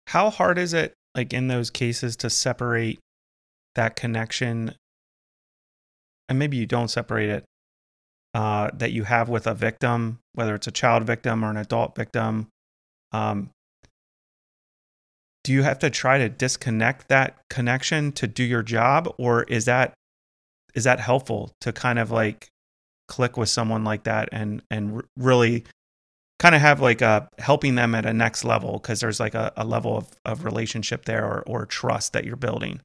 How 0.08 0.30
hard 0.30 0.58
is 0.58 0.72
it, 0.72 0.94
like 1.14 1.32
in 1.32 1.48
those 1.48 1.70
cases, 1.70 2.16
to 2.16 2.30
separate 2.30 2.98
that 3.74 3.96
connection? 3.96 4.74
And 6.28 6.38
maybe 6.38 6.56
you 6.56 6.66
don't 6.66 6.88
separate 6.88 7.28
it 7.30 7.44
uh, 8.34 8.70
that 8.74 8.92
you 8.92 9.04
have 9.04 9.28
with 9.28 9.46
a 9.46 9.54
victim, 9.54 10.18
whether 10.34 10.54
it's 10.54 10.66
a 10.66 10.72
child 10.72 11.04
victim 11.04 11.44
or 11.44 11.50
an 11.50 11.56
adult 11.56 11.94
victim. 11.94 12.48
Um, 13.12 13.50
do 15.48 15.54
you 15.54 15.62
have 15.62 15.78
to 15.78 15.88
try 15.88 16.18
to 16.18 16.28
disconnect 16.28 17.08
that 17.08 17.38
connection 17.48 18.12
to 18.12 18.26
do 18.26 18.44
your 18.44 18.62
job, 18.62 19.10
or 19.16 19.44
is 19.44 19.64
that 19.64 19.94
is 20.74 20.84
that 20.84 21.00
helpful 21.00 21.52
to 21.62 21.72
kind 21.72 21.98
of 21.98 22.10
like 22.10 22.48
click 23.08 23.38
with 23.38 23.48
someone 23.48 23.82
like 23.82 24.02
that 24.02 24.28
and 24.30 24.60
and 24.70 25.02
really 25.16 25.64
kind 26.38 26.54
of 26.54 26.60
have 26.60 26.82
like 26.82 27.00
a 27.00 27.30
helping 27.38 27.76
them 27.76 27.94
at 27.94 28.04
a 28.04 28.12
next 28.12 28.44
level 28.44 28.74
because 28.74 29.00
there's 29.00 29.18
like 29.18 29.34
a, 29.34 29.50
a 29.56 29.64
level 29.64 29.96
of, 29.96 30.10
of 30.26 30.44
relationship 30.44 31.06
there 31.06 31.24
or, 31.24 31.42
or 31.46 31.64
trust 31.64 32.12
that 32.12 32.26
you're 32.26 32.36
building. 32.36 32.82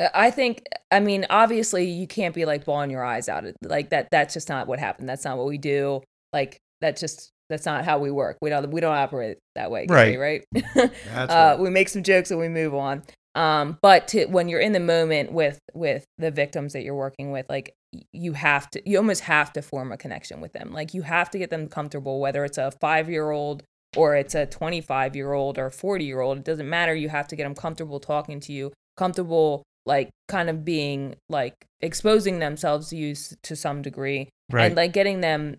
Uh, 0.00 0.08
I 0.12 0.32
think, 0.32 0.64
I 0.90 0.98
mean, 0.98 1.26
obviously, 1.30 1.88
you 1.88 2.08
can't 2.08 2.34
be 2.34 2.44
like 2.44 2.64
bawling 2.64 2.90
your 2.90 3.04
eyes 3.04 3.28
out. 3.28 3.44
Like 3.62 3.90
that. 3.90 4.08
That's 4.10 4.34
just 4.34 4.48
not 4.48 4.66
what 4.66 4.80
happened. 4.80 5.08
That's 5.08 5.24
not 5.24 5.38
what 5.38 5.46
we 5.46 5.58
do. 5.58 6.02
Like 6.32 6.58
that's 6.80 7.00
just 7.00 7.30
that's 7.50 7.66
not 7.66 7.84
how 7.84 7.98
we 7.98 8.10
work. 8.10 8.38
We 8.40 8.48
don't 8.48 8.70
we 8.70 8.80
don't 8.80 8.96
operate 8.96 9.38
that 9.56 9.70
way, 9.70 9.86
right? 9.90 10.18
Right. 10.18 10.44
That's 10.74 11.32
uh, 11.32 11.34
right. 11.34 11.58
We 11.58 11.68
make 11.68 11.90
some 11.90 12.02
jokes 12.02 12.30
and 12.30 12.40
we 12.40 12.48
move 12.48 12.74
on. 12.74 13.02
Um, 13.34 13.78
but 13.82 14.08
to, 14.08 14.26
when 14.26 14.48
you're 14.48 14.60
in 14.60 14.72
the 14.72 14.80
moment 14.80 15.32
with 15.32 15.58
with 15.74 16.04
the 16.16 16.30
victims 16.30 16.72
that 16.72 16.82
you're 16.82 16.94
working 16.94 17.32
with, 17.32 17.46
like 17.48 17.74
you 18.12 18.32
have 18.32 18.70
to, 18.70 18.88
you 18.88 18.96
almost 18.96 19.22
have 19.22 19.52
to 19.54 19.62
form 19.62 19.92
a 19.92 19.96
connection 19.96 20.40
with 20.40 20.52
them. 20.52 20.72
Like 20.72 20.94
you 20.94 21.02
have 21.02 21.28
to 21.30 21.38
get 21.38 21.50
them 21.50 21.68
comfortable, 21.68 22.20
whether 22.20 22.44
it's 22.44 22.58
a 22.58 22.70
five 22.80 23.10
year 23.10 23.30
old 23.30 23.62
or 23.96 24.14
it's 24.14 24.34
a 24.34 24.46
25 24.46 25.16
year 25.16 25.32
old 25.32 25.58
or 25.58 25.70
40 25.70 26.04
year 26.04 26.20
old. 26.20 26.38
It 26.38 26.44
doesn't 26.44 26.68
matter. 26.68 26.94
You 26.94 27.08
have 27.08 27.28
to 27.28 27.36
get 27.36 27.42
them 27.44 27.54
comfortable 27.54 28.00
talking 28.00 28.40
to 28.40 28.52
you, 28.52 28.72
comfortable 28.96 29.64
like 29.86 30.10
kind 30.28 30.48
of 30.48 30.64
being 30.64 31.16
like 31.28 31.54
exposing 31.80 32.38
themselves 32.38 32.90
to 32.90 32.96
you 32.96 33.14
to 33.42 33.56
some 33.56 33.82
degree 33.82 34.28
Right. 34.50 34.66
and 34.66 34.76
like 34.76 34.92
getting 34.92 35.20
them 35.20 35.56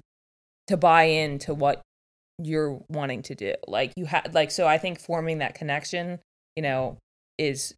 to 0.71 0.77
buy 0.77 1.03
into 1.03 1.53
what 1.53 1.81
you're 2.39 2.79
wanting 2.89 3.21
to 3.23 3.35
do. 3.35 3.53
Like 3.67 3.91
you 3.97 4.05
had 4.05 4.33
like 4.33 4.51
so 4.51 4.67
i 4.67 4.77
think 4.77 4.99
forming 4.99 5.39
that 5.39 5.53
connection 5.53 6.19
you 6.55 6.63
know 6.63 6.97
is 7.37 7.75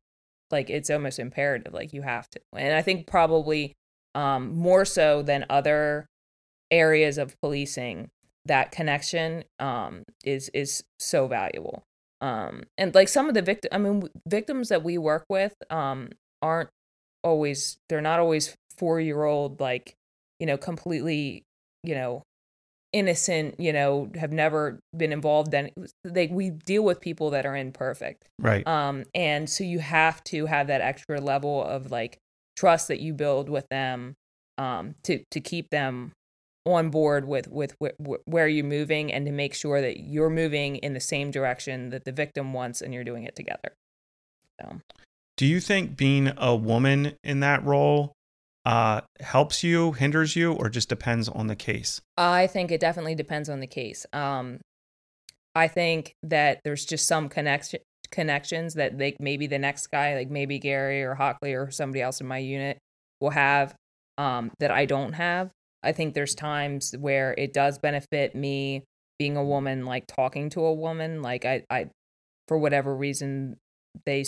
like 0.51 0.69
it's 0.69 0.89
almost 0.89 1.19
imperative 1.19 1.73
like 1.73 1.91
you 1.91 2.03
have 2.03 2.29
to. 2.29 2.39
And 2.55 2.73
i 2.73 2.81
think 2.81 3.07
probably 3.07 3.73
um 4.15 4.55
more 4.55 4.85
so 4.85 5.21
than 5.21 5.45
other 5.49 6.05
areas 6.71 7.17
of 7.17 7.35
policing 7.41 8.09
that 8.45 8.71
connection 8.71 9.43
um 9.59 10.03
is 10.23 10.49
is 10.53 10.83
so 10.99 11.27
valuable. 11.27 11.83
Um 12.21 12.63
and 12.77 12.93
like 12.95 13.09
some 13.09 13.27
of 13.27 13.33
the 13.33 13.41
victim 13.41 13.69
i 13.73 13.77
mean 13.79 14.07
victims 14.27 14.69
that 14.69 14.83
we 14.83 14.97
work 14.97 15.25
with 15.29 15.55
um 15.71 16.09
aren't 16.41 16.69
always 17.23 17.77
they're 17.89 18.01
not 18.01 18.19
always 18.19 18.55
four 18.77 18.99
year 18.99 19.23
old 19.23 19.59
like 19.59 19.95
you 20.39 20.45
know 20.45 20.57
completely 20.57 21.43
you 21.83 21.95
know 21.95 22.21
innocent 22.93 23.59
you 23.59 23.73
know 23.73 24.09
have 24.15 24.31
never 24.31 24.79
been 24.95 25.11
involved 25.11 25.53
in 25.53 25.71
they 26.03 26.27
we 26.27 26.51
deal 26.51 26.83
with 26.83 27.01
people 27.01 27.31
that 27.31 27.45
are 27.45 27.55
imperfect. 27.55 28.29
Right. 28.39 28.65
um 28.67 29.03
and 29.13 29.49
so 29.49 29.63
you 29.63 29.79
have 29.79 30.23
to 30.25 30.45
have 30.45 30.67
that 30.67 30.81
extra 30.81 31.19
level 31.19 31.63
of 31.63 31.91
like 31.91 32.19
trust 32.55 32.87
that 32.87 32.99
you 32.99 33.13
build 33.13 33.49
with 33.49 33.67
them 33.69 34.13
um 34.57 34.95
to 35.03 35.23
to 35.31 35.39
keep 35.41 35.69
them 35.71 36.13
on 36.65 36.89
board 36.89 37.27
with 37.27 37.47
with 37.49 37.75
wh- 37.81 38.01
wh- 38.01 38.27
where 38.27 38.47
you're 38.47 38.63
moving 38.63 39.11
and 39.11 39.25
to 39.25 39.31
make 39.31 39.53
sure 39.53 39.81
that 39.81 39.99
you're 39.99 40.29
moving 40.29 40.77
in 40.77 40.93
the 40.93 40.99
same 40.99 41.31
direction 41.31 41.89
that 41.89 42.05
the 42.05 42.11
victim 42.11 42.53
wants 42.53 42.81
and 42.81 42.93
you're 42.93 43.03
doing 43.03 43.23
it 43.23 43.35
together. 43.35 43.73
So. 44.61 44.79
Do 45.35 45.47
you 45.47 45.59
think 45.59 45.97
being 45.97 46.31
a 46.37 46.55
woman 46.55 47.15
in 47.23 47.39
that 47.39 47.65
role 47.65 48.13
uh, 48.65 49.01
helps 49.19 49.63
you, 49.63 49.91
hinders 49.91 50.35
you, 50.35 50.53
or 50.53 50.69
just 50.69 50.89
depends 50.89 51.27
on 51.29 51.47
the 51.47 51.55
case? 51.55 52.01
I 52.17 52.47
think 52.47 52.71
it 52.71 52.79
definitely 52.79 53.15
depends 53.15 53.49
on 53.49 53.59
the 53.59 53.67
case. 53.67 54.05
Um, 54.13 54.59
I 55.55 55.67
think 55.67 56.15
that 56.23 56.59
there's 56.63 56.85
just 56.85 57.07
some 57.07 57.29
connection 57.29 57.81
connections 58.11 58.75
that 58.75 58.97
like 58.97 59.17
maybe 59.19 59.47
the 59.47 59.57
next 59.57 59.87
guy, 59.87 60.15
like 60.15 60.29
maybe 60.29 60.59
Gary 60.59 61.03
or 61.03 61.15
Hockley 61.15 61.53
or 61.53 61.71
somebody 61.71 62.01
else 62.01 62.21
in 62.21 62.27
my 62.27 62.37
unit, 62.37 62.77
will 63.19 63.31
have 63.31 63.73
um, 64.17 64.51
that 64.59 64.71
I 64.71 64.85
don't 64.85 65.13
have. 65.13 65.49
I 65.81 65.91
think 65.91 66.13
there's 66.13 66.35
times 66.35 66.93
where 66.97 67.33
it 67.37 67.53
does 67.53 67.79
benefit 67.79 68.35
me 68.35 68.83
being 69.19 69.35
a 69.35 69.43
woman, 69.43 69.85
like 69.85 70.05
talking 70.07 70.49
to 70.51 70.63
a 70.65 70.73
woman. 70.73 71.21
Like 71.21 71.45
I, 71.45 71.63
I 71.69 71.87
for 72.47 72.57
whatever 72.57 72.95
reason, 72.95 73.57
they 74.05 74.23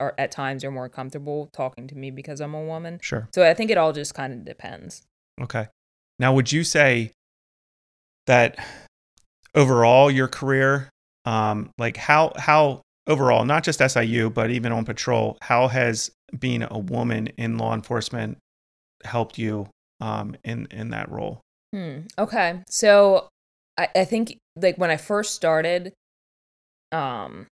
are 0.00 0.14
at 0.18 0.30
times 0.30 0.64
are 0.64 0.70
more 0.70 0.88
comfortable 0.88 1.48
talking 1.52 1.86
to 1.88 1.94
me 1.94 2.10
because 2.10 2.40
I'm 2.40 2.54
a 2.54 2.62
woman. 2.62 2.98
Sure. 3.02 3.28
So 3.34 3.48
I 3.48 3.54
think 3.54 3.70
it 3.70 3.78
all 3.78 3.92
just 3.92 4.14
kind 4.14 4.32
of 4.32 4.44
depends. 4.44 5.02
Okay. 5.40 5.68
Now, 6.18 6.34
would 6.34 6.52
you 6.52 6.64
say 6.64 7.12
that 8.26 8.58
overall 9.54 10.10
your 10.10 10.28
career, 10.28 10.90
um, 11.24 11.70
like 11.78 11.96
how 11.96 12.32
how 12.36 12.82
overall, 13.06 13.44
not 13.44 13.64
just 13.64 13.80
SIU, 13.80 14.30
but 14.30 14.50
even 14.50 14.72
on 14.72 14.84
patrol, 14.84 15.38
how 15.42 15.68
has 15.68 16.10
being 16.38 16.62
a 16.62 16.78
woman 16.78 17.28
in 17.38 17.58
law 17.58 17.74
enforcement 17.74 18.38
helped 19.04 19.38
you 19.38 19.68
um, 20.00 20.36
in 20.44 20.66
in 20.70 20.90
that 20.90 21.10
role? 21.10 21.40
Hmm. 21.74 22.00
Okay. 22.18 22.62
So 22.68 23.28
I, 23.76 23.88
I 23.94 24.04
think 24.04 24.38
like 24.56 24.78
when 24.78 24.90
I 24.90 24.96
first 24.96 25.34
started 25.34 25.92
um 26.92 27.46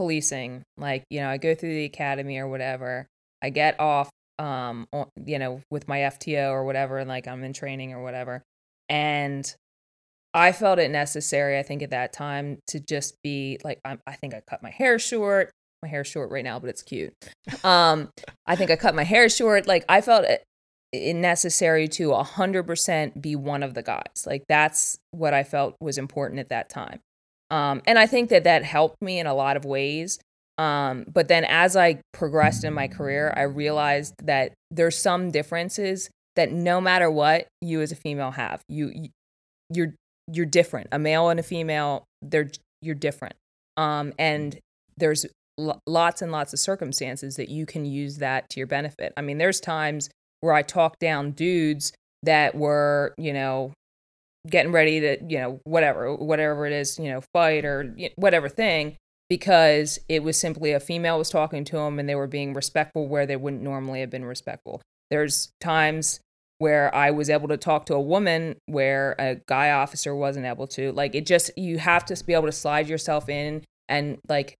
policing, 0.00 0.62
like, 0.78 1.04
you 1.10 1.20
know, 1.20 1.28
I 1.28 1.36
go 1.36 1.54
through 1.54 1.74
the 1.74 1.84
academy 1.84 2.38
or 2.38 2.48
whatever, 2.48 3.06
I 3.42 3.50
get 3.50 3.78
off 3.78 4.08
um 4.38 4.86
you 5.26 5.38
know, 5.38 5.60
with 5.70 5.86
my 5.88 5.98
FTO 5.98 6.50
or 6.50 6.64
whatever, 6.64 6.96
and 6.96 7.08
like 7.08 7.28
I'm 7.28 7.44
in 7.44 7.52
training 7.52 7.92
or 7.92 8.02
whatever. 8.02 8.42
And 8.88 9.54
I 10.32 10.52
felt 10.52 10.78
it 10.78 10.90
necessary, 10.90 11.58
I 11.58 11.62
think, 11.62 11.82
at 11.82 11.90
that 11.90 12.14
time 12.14 12.60
to 12.68 12.80
just 12.80 13.14
be 13.22 13.58
like, 13.62 13.78
I'm, 13.84 14.00
I 14.06 14.14
think 14.14 14.32
I 14.32 14.40
cut 14.48 14.62
my 14.62 14.70
hair 14.70 14.98
short. 14.98 15.50
My 15.82 15.88
hair's 15.88 16.06
short 16.06 16.30
right 16.30 16.44
now, 16.44 16.58
but 16.58 16.70
it's 16.70 16.82
cute. 16.82 17.12
Um, 17.62 18.08
I 18.46 18.56
think 18.56 18.70
I 18.70 18.76
cut 18.76 18.94
my 18.94 19.04
hair 19.04 19.28
short. 19.28 19.66
Like, 19.66 19.84
I 19.88 20.00
felt 20.00 20.24
it, 20.24 20.42
it 20.92 21.14
necessary 21.14 21.88
to 21.88 22.08
100% 22.08 23.20
be 23.20 23.36
one 23.36 23.62
of 23.62 23.74
the 23.74 23.82
guys. 23.82 24.24
Like, 24.26 24.44
that's 24.48 24.98
what 25.10 25.34
I 25.34 25.42
felt 25.42 25.76
was 25.80 25.98
important 25.98 26.40
at 26.40 26.48
that 26.48 26.70
time. 26.70 27.00
Um, 27.50 27.82
and 27.86 27.98
I 27.98 28.06
think 28.06 28.30
that 28.30 28.44
that 28.44 28.64
helped 28.64 29.02
me 29.02 29.18
in 29.18 29.26
a 29.26 29.34
lot 29.34 29.56
of 29.56 29.64
ways. 29.64 30.18
Um, 30.58 31.04
but 31.12 31.28
then 31.28 31.44
as 31.44 31.74
I 31.74 32.00
progressed 32.12 32.64
in 32.64 32.74
my 32.74 32.86
career, 32.86 33.32
I 33.36 33.42
realized 33.42 34.14
that 34.22 34.52
there's 34.70 34.96
some 34.96 35.30
differences 35.30 36.10
that 36.36 36.52
no 36.52 36.80
matter 36.80 37.10
what 37.10 37.46
you 37.60 37.80
as 37.80 37.92
a 37.92 37.96
female 37.96 38.32
have, 38.32 38.60
you, 38.68 38.92
you 38.94 39.08
you're 39.72 39.94
you're 40.32 40.46
different. 40.46 40.88
A 40.92 40.98
male 40.98 41.28
and 41.28 41.40
a 41.40 41.42
female, 41.42 42.04
they're 42.22 42.50
you're 42.82 42.94
different. 42.94 43.34
Um, 43.76 44.12
and 44.18 44.58
there's 44.96 45.26
lo- 45.58 45.80
lots 45.86 46.22
and 46.22 46.30
lots 46.30 46.52
of 46.52 46.58
circumstances 46.58 47.36
that 47.36 47.48
you 47.48 47.66
can 47.66 47.84
use 47.84 48.18
that 48.18 48.48
to 48.50 48.60
your 48.60 48.66
benefit. 48.66 49.12
I 49.16 49.22
mean, 49.22 49.38
there's 49.38 49.60
times 49.60 50.10
where 50.40 50.52
I 50.52 50.62
talk 50.62 50.98
down 50.98 51.32
dudes 51.32 51.92
that 52.22 52.54
were, 52.54 53.14
you 53.16 53.32
know, 53.32 53.72
getting 54.48 54.72
ready 54.72 55.00
to, 55.00 55.18
you 55.28 55.38
know, 55.38 55.60
whatever, 55.64 56.14
whatever 56.14 56.66
it 56.66 56.72
is, 56.72 56.98
you 56.98 57.10
know, 57.10 57.20
fight 57.32 57.64
or 57.64 57.94
whatever 58.16 58.48
thing, 58.48 58.96
because 59.28 59.98
it 60.08 60.22
was 60.22 60.38
simply 60.38 60.72
a 60.72 60.80
female 60.80 61.18
was 61.18 61.30
talking 61.30 61.64
to 61.64 61.76
them 61.76 61.98
and 61.98 62.08
they 62.08 62.14
were 62.14 62.26
being 62.26 62.54
respectful 62.54 63.06
where 63.06 63.26
they 63.26 63.36
wouldn't 63.36 63.62
normally 63.62 64.00
have 64.00 64.10
been 64.10 64.24
respectful. 64.24 64.80
There's 65.10 65.52
times 65.60 66.20
where 66.58 66.94
I 66.94 67.10
was 67.10 67.30
able 67.30 67.48
to 67.48 67.56
talk 67.56 67.86
to 67.86 67.94
a 67.94 68.00
woman 68.00 68.56
where 68.66 69.14
a 69.18 69.36
guy 69.46 69.70
officer 69.70 70.14
wasn't 70.14 70.46
able 70.46 70.66
to. 70.68 70.92
Like 70.92 71.14
it 71.14 71.26
just 71.26 71.50
you 71.56 71.78
have 71.78 72.04
to 72.06 72.24
be 72.24 72.34
able 72.34 72.46
to 72.46 72.52
slide 72.52 72.88
yourself 72.88 73.28
in 73.28 73.64
and 73.88 74.18
like 74.28 74.56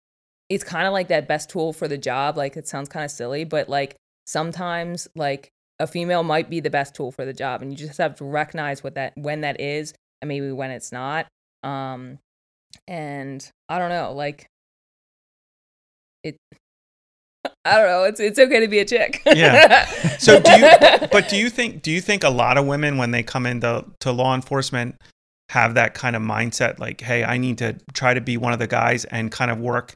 it's 0.48 0.64
kind 0.64 0.86
of 0.86 0.92
like 0.92 1.08
that 1.08 1.28
best 1.28 1.50
tool 1.50 1.72
for 1.72 1.88
the 1.88 1.98
job. 1.98 2.36
Like 2.36 2.56
it 2.56 2.66
sounds 2.66 2.88
kind 2.88 3.04
of 3.04 3.10
silly, 3.10 3.44
but 3.44 3.68
like 3.68 3.96
sometimes 4.26 5.08
like 5.14 5.50
a 5.80 5.86
female 5.86 6.22
might 6.22 6.50
be 6.50 6.60
the 6.60 6.70
best 6.70 6.94
tool 6.94 7.10
for 7.10 7.24
the 7.24 7.32
job 7.32 7.62
and 7.62 7.72
you 7.72 7.76
just 7.76 7.98
have 7.98 8.14
to 8.16 8.24
recognize 8.24 8.84
what 8.84 8.94
that 8.94 9.14
when 9.16 9.40
that 9.40 9.60
is 9.60 9.94
and 10.20 10.28
maybe 10.28 10.52
when 10.52 10.70
it's 10.70 10.92
not. 10.92 11.26
Um 11.64 12.18
and 12.86 13.50
I 13.68 13.78
don't 13.78 13.88
know, 13.88 14.12
like 14.12 14.46
it 16.22 16.36
I 17.64 17.78
don't 17.78 17.86
know. 17.88 18.04
It's 18.04 18.20
it's 18.20 18.38
okay 18.38 18.60
to 18.60 18.68
be 18.68 18.78
a 18.78 18.84
chick. 18.84 19.22
Yeah. 19.26 19.90
So 20.20 20.38
do 20.38 20.50
you 20.50 20.68
but 21.10 21.30
do 21.30 21.36
you 21.38 21.48
think 21.48 21.80
do 21.80 21.90
you 21.90 22.02
think 22.02 22.24
a 22.24 22.28
lot 22.28 22.58
of 22.58 22.66
women 22.66 22.98
when 22.98 23.10
they 23.10 23.22
come 23.22 23.46
into 23.46 23.86
to 24.00 24.12
law 24.12 24.34
enforcement 24.34 24.96
have 25.48 25.74
that 25.74 25.94
kind 25.94 26.14
of 26.14 26.20
mindset 26.20 26.78
like 26.78 27.00
hey 27.00 27.24
I 27.24 27.38
need 27.38 27.56
to 27.58 27.78
try 27.94 28.12
to 28.12 28.20
be 28.20 28.36
one 28.36 28.52
of 28.52 28.58
the 28.58 28.66
guys 28.66 29.06
and 29.06 29.32
kind 29.32 29.50
of 29.50 29.58
work 29.58 29.94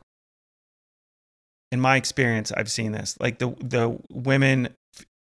in 1.70 1.78
my 1.78 1.96
experience 1.96 2.52
I've 2.52 2.70
seen 2.70 2.92
this 2.92 3.18
like 3.20 3.38
the 3.38 3.54
the 3.60 3.98
women 4.10 4.70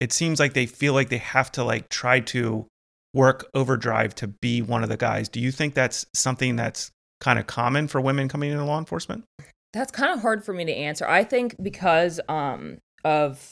it 0.00 0.12
seems 0.12 0.38
like 0.38 0.52
they 0.52 0.66
feel 0.66 0.92
like 0.92 1.08
they 1.08 1.18
have 1.18 1.50
to 1.52 1.64
like 1.64 1.88
try 1.88 2.20
to 2.20 2.66
work 3.14 3.48
overdrive 3.54 4.14
to 4.14 4.28
be 4.28 4.60
one 4.60 4.82
of 4.82 4.88
the 4.88 4.96
guys 4.96 5.28
do 5.28 5.40
you 5.40 5.50
think 5.50 5.74
that's 5.74 6.04
something 6.14 6.56
that's 6.56 6.90
kind 7.20 7.38
of 7.38 7.46
common 7.46 7.88
for 7.88 8.00
women 8.00 8.28
coming 8.28 8.50
into 8.50 8.64
law 8.64 8.78
enforcement 8.78 9.24
That's 9.72 9.92
kind 9.92 10.12
of 10.12 10.20
hard 10.22 10.42
for 10.42 10.54
me 10.54 10.64
to 10.64 10.72
answer. 10.72 11.06
I 11.06 11.22
think 11.22 11.54
because 11.62 12.18
um 12.30 12.78
of 13.04 13.50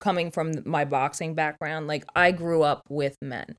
coming 0.00 0.30
from 0.30 0.54
my 0.64 0.86
boxing 0.86 1.34
background, 1.34 1.86
like 1.86 2.04
I 2.16 2.32
grew 2.32 2.62
up 2.62 2.82
with 2.88 3.16
men. 3.20 3.56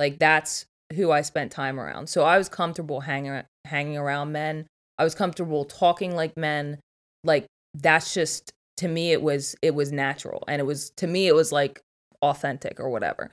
Like 0.00 0.18
that's 0.18 0.66
who 0.94 1.12
I 1.12 1.22
spent 1.22 1.52
time 1.52 1.78
around. 1.78 2.08
So 2.08 2.24
I 2.24 2.36
was 2.36 2.48
comfortable 2.48 3.00
hanging 3.02 3.42
hanging 3.64 3.96
around 3.96 4.32
men. 4.32 4.66
I 4.98 5.04
was 5.04 5.14
comfortable 5.14 5.64
talking 5.64 6.16
like 6.16 6.36
men. 6.36 6.78
Like 7.22 7.46
that's 7.74 8.12
just 8.12 8.50
to 8.78 8.88
me 8.88 9.12
it 9.12 9.22
was 9.22 9.56
it 9.62 9.74
was 9.74 9.92
natural 9.92 10.44
and 10.48 10.60
it 10.60 10.64
was 10.64 10.90
to 10.96 11.06
me 11.06 11.26
it 11.28 11.34
was 11.34 11.52
like 11.52 11.80
authentic 12.22 12.78
or 12.80 12.90
whatever. 12.90 13.30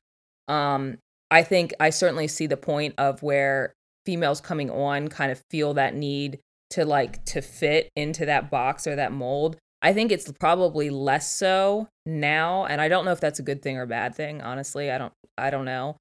Um 0.48 0.98
I 1.32 1.44
think 1.44 1.74
I 1.80 1.90
certainly 1.90 2.28
see 2.28 2.46
the 2.48 2.58
point 2.58 2.94
of 2.98 3.24
where 3.24 3.74
females 4.06 4.40
coming 4.42 4.70
on 4.70 5.08
kind 5.08 5.32
of 5.32 5.42
feel 5.50 5.74
that 5.76 5.96
need 5.96 6.40
to 6.72 6.86
like 6.86 7.24
to 7.26 7.42
fit 7.42 7.90
into 7.96 8.26
that 8.26 8.50
box 8.52 8.86
or 8.88 8.96
that 8.96 9.12
mold. 9.12 9.58
I 9.82 9.94
think 9.94 10.12
it's 10.12 10.32
probably 10.40 10.90
less 10.90 11.30
so 11.34 11.88
now, 12.06 12.66
and 12.66 12.80
I 12.80 12.88
don't 12.88 13.04
know 13.04 13.12
if 13.12 13.20
that's 13.20 13.40
a 13.40 13.44
good 13.44 13.62
thing 13.62 13.78
or 13.78 13.86
bad 13.86 14.16
thing. 14.16 14.42
Honestly, 14.42 14.90
I 14.92 14.98
don't 14.98 15.14
I 15.38 15.50
don't 15.50 15.66
know. 15.66 15.98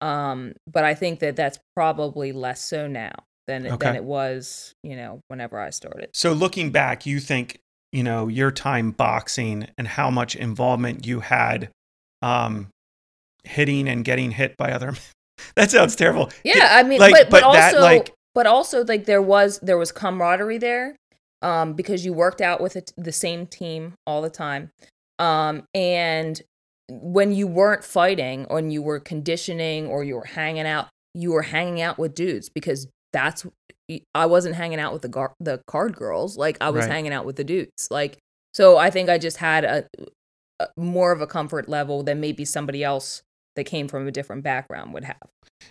Um, 0.00 0.52
but 0.66 0.84
I 0.84 0.94
think 0.94 1.20
that 1.20 1.36
that's 1.36 1.58
probably 1.74 2.32
less 2.32 2.60
so 2.62 2.86
now 2.86 3.12
than 3.46 3.66
Okay. 3.66 3.86
than 3.86 3.96
it 3.96 4.04
was, 4.04 4.72
you 4.82 4.96
know, 4.96 5.20
whenever 5.28 5.58
I 5.58 5.70
started. 5.70 6.10
So 6.12 6.32
looking 6.32 6.70
back, 6.70 7.06
you 7.06 7.20
think, 7.20 7.58
you 7.96 8.02
know, 8.02 8.28
your 8.28 8.50
time 8.50 8.90
boxing 8.90 9.66
and 9.78 9.88
how 9.88 10.10
much 10.10 10.36
involvement 10.36 11.06
you 11.06 11.20
had 11.20 11.70
um 12.22 12.68
hitting 13.44 13.88
and 13.88 14.04
getting 14.04 14.30
hit 14.32 14.56
by 14.56 14.72
other 14.72 14.94
That 15.54 15.70
sounds 15.70 15.94
terrible. 15.96 16.30
Yeah, 16.44 16.68
I 16.72 16.82
mean, 16.82 16.98
like, 16.98 17.12
but, 17.12 17.30
but, 17.30 17.42
but 17.42 17.52
that, 17.52 17.74
also, 17.74 17.80
like- 17.80 18.12
but 18.34 18.46
also, 18.46 18.84
like 18.84 19.04
there 19.04 19.22
was 19.22 19.58
there 19.60 19.78
was 19.78 19.92
camaraderie 19.92 20.58
there, 20.58 20.96
um, 21.42 21.74
because 21.74 22.04
you 22.04 22.12
worked 22.12 22.40
out 22.40 22.60
with 22.60 22.76
it, 22.76 22.92
the 22.96 23.12
same 23.12 23.46
team 23.46 23.94
all 24.06 24.22
the 24.22 24.30
time, 24.30 24.70
um, 25.18 25.64
and 25.74 26.40
when 26.90 27.32
you 27.32 27.46
weren't 27.46 27.84
fighting, 27.84 28.46
or 28.46 28.56
when 28.56 28.70
you 28.70 28.82
were 28.82 29.00
conditioning, 29.00 29.86
or 29.86 30.04
you 30.04 30.16
were 30.16 30.24
hanging 30.24 30.66
out, 30.66 30.88
you 31.14 31.32
were 31.32 31.42
hanging 31.42 31.80
out 31.80 31.98
with 31.98 32.14
dudes 32.14 32.48
because 32.48 32.88
that's 33.12 33.46
I 34.14 34.26
wasn't 34.26 34.56
hanging 34.56 34.80
out 34.80 34.92
with 34.92 35.02
the 35.02 35.08
gar- 35.08 35.34
the 35.40 35.62
card 35.66 35.96
girls, 35.96 36.36
like 36.36 36.58
I 36.60 36.70
was 36.70 36.86
Right. 36.86 36.92
hanging 36.92 37.12
out 37.12 37.24
with 37.24 37.36
the 37.36 37.44
dudes, 37.44 37.88
like 37.90 38.18
so. 38.54 38.76
I 38.76 38.90
think 38.90 39.08
I 39.08 39.18
just 39.18 39.36
had 39.36 39.64
a, 39.64 39.86
a 40.60 40.68
more 40.76 41.12
of 41.12 41.20
a 41.20 41.26
comfort 41.26 41.68
level 41.68 42.02
than 42.02 42.20
maybe 42.20 42.44
somebody 42.44 42.82
else 42.82 43.22
that 43.54 43.64
came 43.64 43.88
from 43.88 44.06
a 44.06 44.10
different 44.10 44.42
background 44.42 44.92
would 44.92 45.04
have. 45.04 45.16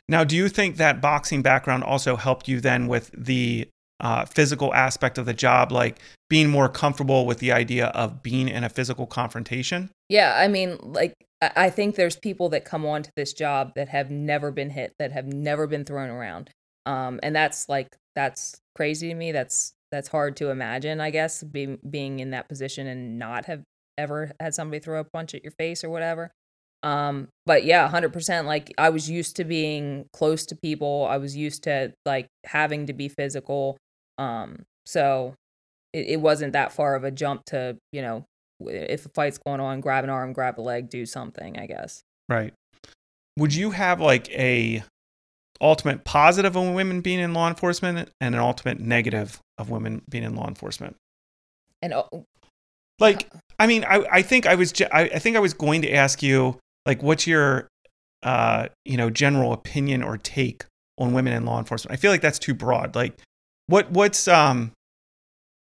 Now, 0.09 0.23
do 0.23 0.35
you 0.35 0.49
think 0.49 0.77
that 0.77 1.01
boxing 1.01 1.41
background 1.41 1.83
also 1.83 2.15
helped 2.15 2.47
you 2.47 2.59
then 2.59 2.87
with 2.87 3.11
the 3.15 3.67
uh, 3.99 4.25
physical 4.25 4.73
aspect 4.73 5.17
of 5.17 5.25
the 5.25 5.33
job, 5.33 5.71
like 5.71 5.99
being 6.29 6.49
more 6.49 6.67
comfortable 6.69 7.25
with 7.25 7.39
the 7.39 7.51
idea 7.51 7.87
of 7.87 8.23
being 8.23 8.47
in 8.47 8.63
a 8.63 8.69
physical 8.69 9.05
confrontation? 9.05 9.89
Yeah, 10.09 10.35
I 10.37 10.47
mean, 10.47 10.77
like 10.81 11.13
I 11.41 11.51
I 11.55 11.69
think 11.69 11.95
there's 11.95 12.15
people 12.15 12.49
that 12.49 12.65
come 12.65 12.85
onto 12.85 13.09
this 13.15 13.33
job 13.33 13.73
that 13.75 13.89
have 13.89 14.09
never 14.09 14.51
been 14.51 14.69
hit, 14.69 14.93
that 14.99 15.11
have 15.11 15.27
never 15.27 15.67
been 15.67 15.83
thrown 15.85 16.09
around, 16.09 16.49
um, 16.85 17.19
and 17.21 17.35
that's 17.35 17.67
like 17.69 17.89
that's 18.15 18.61
crazy 18.75 19.09
to 19.09 19.15
me. 19.15 19.31
That's 19.31 19.73
that's 19.91 20.07
hard 20.07 20.35
to 20.37 20.49
imagine. 20.49 20.99
I 20.99 21.09
guess 21.09 21.43
being 21.43 21.79
being 21.89 22.19
in 22.19 22.31
that 22.31 22.49
position 22.49 22.87
and 22.87 23.19
not 23.19 23.45
have 23.45 23.63
ever 23.97 24.31
had 24.39 24.53
somebody 24.53 24.79
throw 24.79 24.99
a 24.99 25.03
punch 25.03 25.33
at 25.33 25.43
your 25.43 25.53
face 25.57 25.83
or 25.83 25.89
whatever. 25.89 26.31
Um, 26.83 27.29
but 27.45 27.63
yeah, 27.65 27.87
hundred 27.89 28.13
percent. 28.13 28.47
Like 28.47 28.73
I 28.77 28.89
was 28.89 29.09
used 29.09 29.37
to 29.37 29.43
being 29.43 30.05
close 30.13 30.45
to 30.47 30.55
people. 30.55 31.07
I 31.09 31.17
was 31.17 31.35
used 31.35 31.63
to 31.63 31.93
like 32.05 32.27
having 32.45 32.87
to 32.87 32.93
be 32.93 33.07
physical. 33.07 33.77
Um, 34.17 34.63
so 34.85 35.33
it, 35.93 36.07
it 36.07 36.21
wasn't 36.21 36.53
that 36.53 36.71
far 36.71 36.95
of 36.95 37.03
a 37.03 37.11
jump 37.11 37.43
to 37.47 37.77
you 37.91 38.01
know 38.01 38.25
if 38.61 39.05
a 39.05 39.09
fight's 39.09 39.37
going 39.37 39.59
on, 39.59 39.81
grab 39.81 40.03
an 40.03 40.09
arm, 40.09 40.31
grab 40.33 40.59
a 40.59 40.61
leg, 40.61 40.89
do 40.89 41.05
something. 41.05 41.57
I 41.57 41.65
guess. 41.65 42.03
Right. 42.29 42.53
Would 43.37 43.53
you 43.53 43.71
have 43.71 43.99
like 43.99 44.29
a 44.29 44.83
ultimate 45.61 46.03
positive 46.03 46.56
of 46.56 46.73
women 46.73 47.02
being 47.02 47.19
in 47.19 47.34
law 47.34 47.48
enforcement 47.48 48.10
and 48.19 48.36
an 48.36 48.41
ultimate 48.41 48.80
negative 48.80 49.40
of 49.57 49.69
women 49.69 50.02
being 50.10 50.23
in 50.23 50.36
law 50.36 50.48
enforcement? 50.48 50.95
And 51.82 51.94
oh, 51.94 52.26
Like, 52.99 53.30
I 53.60 53.68
mean, 53.68 53.84
I, 53.86 54.06
I 54.11 54.22
think 54.22 54.45
I 54.45 54.56
was 54.56 54.73
I, 54.91 55.02
I 55.03 55.19
think 55.19 55.36
I 55.36 55.40
was 55.40 55.53
going 55.53 55.82
to 55.84 55.91
ask 55.91 56.23
you 56.23 56.60
like, 56.86 57.03
what's 57.03 57.27
your 57.27 57.68
uh 58.23 58.68
you 58.86 58.98
know 58.98 59.10
general 59.10 59.53
opinion 59.53 60.02
or 60.02 60.18
take 60.18 60.65
on 60.98 61.14
women 61.14 61.34
in 61.34 61.45
law 61.45 61.60
enforcement? 61.60 61.94
I 61.98 61.98
feel 62.02 62.11
like 62.11 62.22
that's 62.22 62.40
too 62.40 62.53
broad. 62.53 62.95
Like, 62.95 63.18
what 63.68 63.91
what's 63.91 64.27
um 64.27 64.72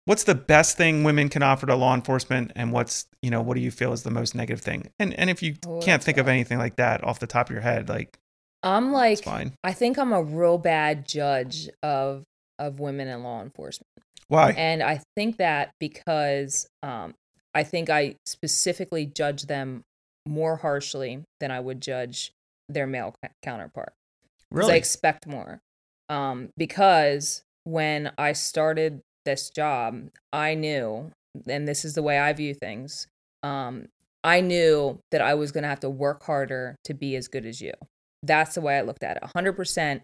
what's 0.06 0.24
the 0.24 0.36
best 0.36 0.78
thing 0.78 1.04
women 1.04 1.30
can 1.30 1.42
offer 1.44 1.66
to 1.66 1.76
law 1.76 1.94
enforcement, 1.96 2.52
and 2.56 2.72
what's 2.72 3.06
you 3.22 3.32
know 3.32 3.42
what 3.42 3.56
do 3.56 3.62
you 3.62 3.72
feel 3.72 3.94
is 3.94 4.04
the 4.04 4.12
most 4.12 4.36
negative 4.36 4.62
thing? 4.62 4.90
And 5.00 5.14
and 5.16 5.30
if 5.30 5.42
you 5.42 5.56
Oh, 5.66 5.80
can't 5.82 6.04
think 6.04 6.18
of 6.18 6.28
anything 6.28 6.58
like 6.58 6.76
that 6.78 7.04
off 7.04 7.20
the 7.20 7.28
top 7.28 7.48
of 7.50 7.54
your 7.54 7.62
head, 7.62 7.90
like 7.90 8.18
I'm 8.66 8.92
like. 8.92 9.20
I 9.64 9.74
think 9.74 9.98
I'm 9.98 10.12
a 10.12 10.22
real 10.24 10.58
bad 10.58 11.08
judge 11.08 11.70
of 11.84 12.24
of 12.60 12.80
women 12.80 13.08
in 13.08 13.24
law 13.24 13.42
enforcement. 13.42 13.88
Why? 14.28 14.52
And 14.58 14.82
I 14.82 15.02
think 15.16 15.38
that 15.38 15.72
because 15.80 16.68
um, 16.82 17.14
I 17.54 17.64
think 17.64 17.90
I 17.90 18.16
specifically 18.26 19.06
judge 19.06 19.44
them 19.44 19.84
more 20.26 20.58
harshly 20.58 21.24
than 21.40 21.52
I 21.52 21.60
would 21.60 21.82
judge 21.82 22.32
their 22.68 22.88
male 22.88 23.14
counterpart. 23.44 23.94
'Cause 24.52 24.70
I 24.70 24.76
expect 24.78 25.28
more. 25.28 25.60
Um, 26.10 26.50
because 26.58 27.44
when 27.66 28.12
I 28.18 28.34
started 28.34 29.02
this 29.26 29.50
job, 29.50 30.10
I 30.32 30.56
knew, 30.56 31.12
and 31.48 31.68
this 31.68 31.84
is 31.86 31.94
the 31.96 32.04
way 32.04 32.18
I 32.20 32.32
view 32.34 32.54
things, 32.54 33.08
um, 33.44 33.90
I 34.24 34.42
knew 34.42 35.00
that 35.12 35.22
I 35.22 35.34
was 35.36 35.52
going 35.52 35.64
to 35.64 35.68
have 35.70 35.80
to 35.82 35.90
work 35.90 36.24
harder 36.24 36.76
to 36.86 36.94
be 36.94 37.16
as 37.16 37.28
good 37.28 37.46
as 37.46 37.62
you. 37.62 37.74
That's 38.26 38.56
the 38.56 38.62
way 38.62 38.78
I 38.78 38.82
looked 38.82 39.04
at 39.04 39.18
it. 39.18 39.24
100%. 39.36 40.02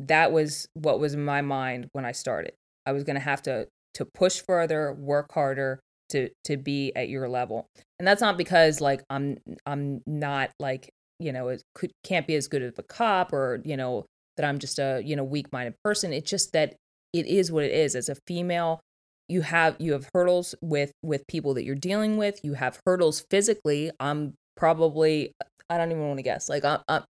That 0.00 0.32
was 0.32 0.66
what 0.74 0.98
was 0.98 1.14
in 1.14 1.24
my 1.24 1.40
mind 1.40 1.88
when 1.92 2.04
I 2.04 2.12
started. 2.12 2.52
I 2.86 2.92
was 2.92 3.04
going 3.04 3.14
to 3.14 3.20
have 3.20 3.42
to 3.42 3.68
to 3.94 4.04
push 4.04 4.42
further, 4.46 4.92
work 4.92 5.32
harder 5.32 5.80
to 6.10 6.28
to 6.44 6.56
be 6.56 6.92
at 6.96 7.08
your 7.08 7.28
level. 7.28 7.66
And 7.98 8.06
that's 8.06 8.20
not 8.20 8.36
because 8.36 8.80
like 8.80 9.02
I'm 9.08 9.38
I'm 9.66 10.02
not 10.06 10.50
like, 10.58 10.90
you 11.18 11.32
know, 11.32 11.48
it 11.48 11.62
could 11.74 11.92
can't 12.02 12.26
be 12.26 12.34
as 12.34 12.48
good 12.48 12.62
of 12.62 12.74
a 12.78 12.82
cop 12.82 13.32
or, 13.32 13.62
you 13.64 13.76
know, 13.76 14.04
that 14.36 14.44
I'm 14.44 14.58
just 14.58 14.78
a, 14.78 15.00
you 15.04 15.16
know, 15.16 15.24
weak-minded 15.24 15.74
person. 15.84 16.12
It's 16.12 16.30
just 16.30 16.52
that 16.52 16.74
it 17.12 17.26
is 17.26 17.52
what 17.52 17.64
it 17.64 17.72
is. 17.72 17.94
As 17.94 18.08
a 18.08 18.16
female, 18.26 18.80
you 19.28 19.42
have 19.42 19.76
you 19.78 19.92
have 19.92 20.08
hurdles 20.12 20.54
with 20.60 20.92
with 21.02 21.26
people 21.28 21.54
that 21.54 21.64
you're 21.64 21.76
dealing 21.76 22.16
with. 22.16 22.40
You 22.42 22.54
have 22.54 22.80
hurdles 22.84 23.24
physically. 23.30 23.90
I'm 24.00 24.34
probably 24.56 25.32
I 25.70 25.78
don't 25.78 25.90
even 25.90 26.06
want 26.06 26.18
to 26.18 26.22
guess. 26.22 26.48
Like 26.48 26.64
I'm 26.64 26.80
I'm, 26.88 27.04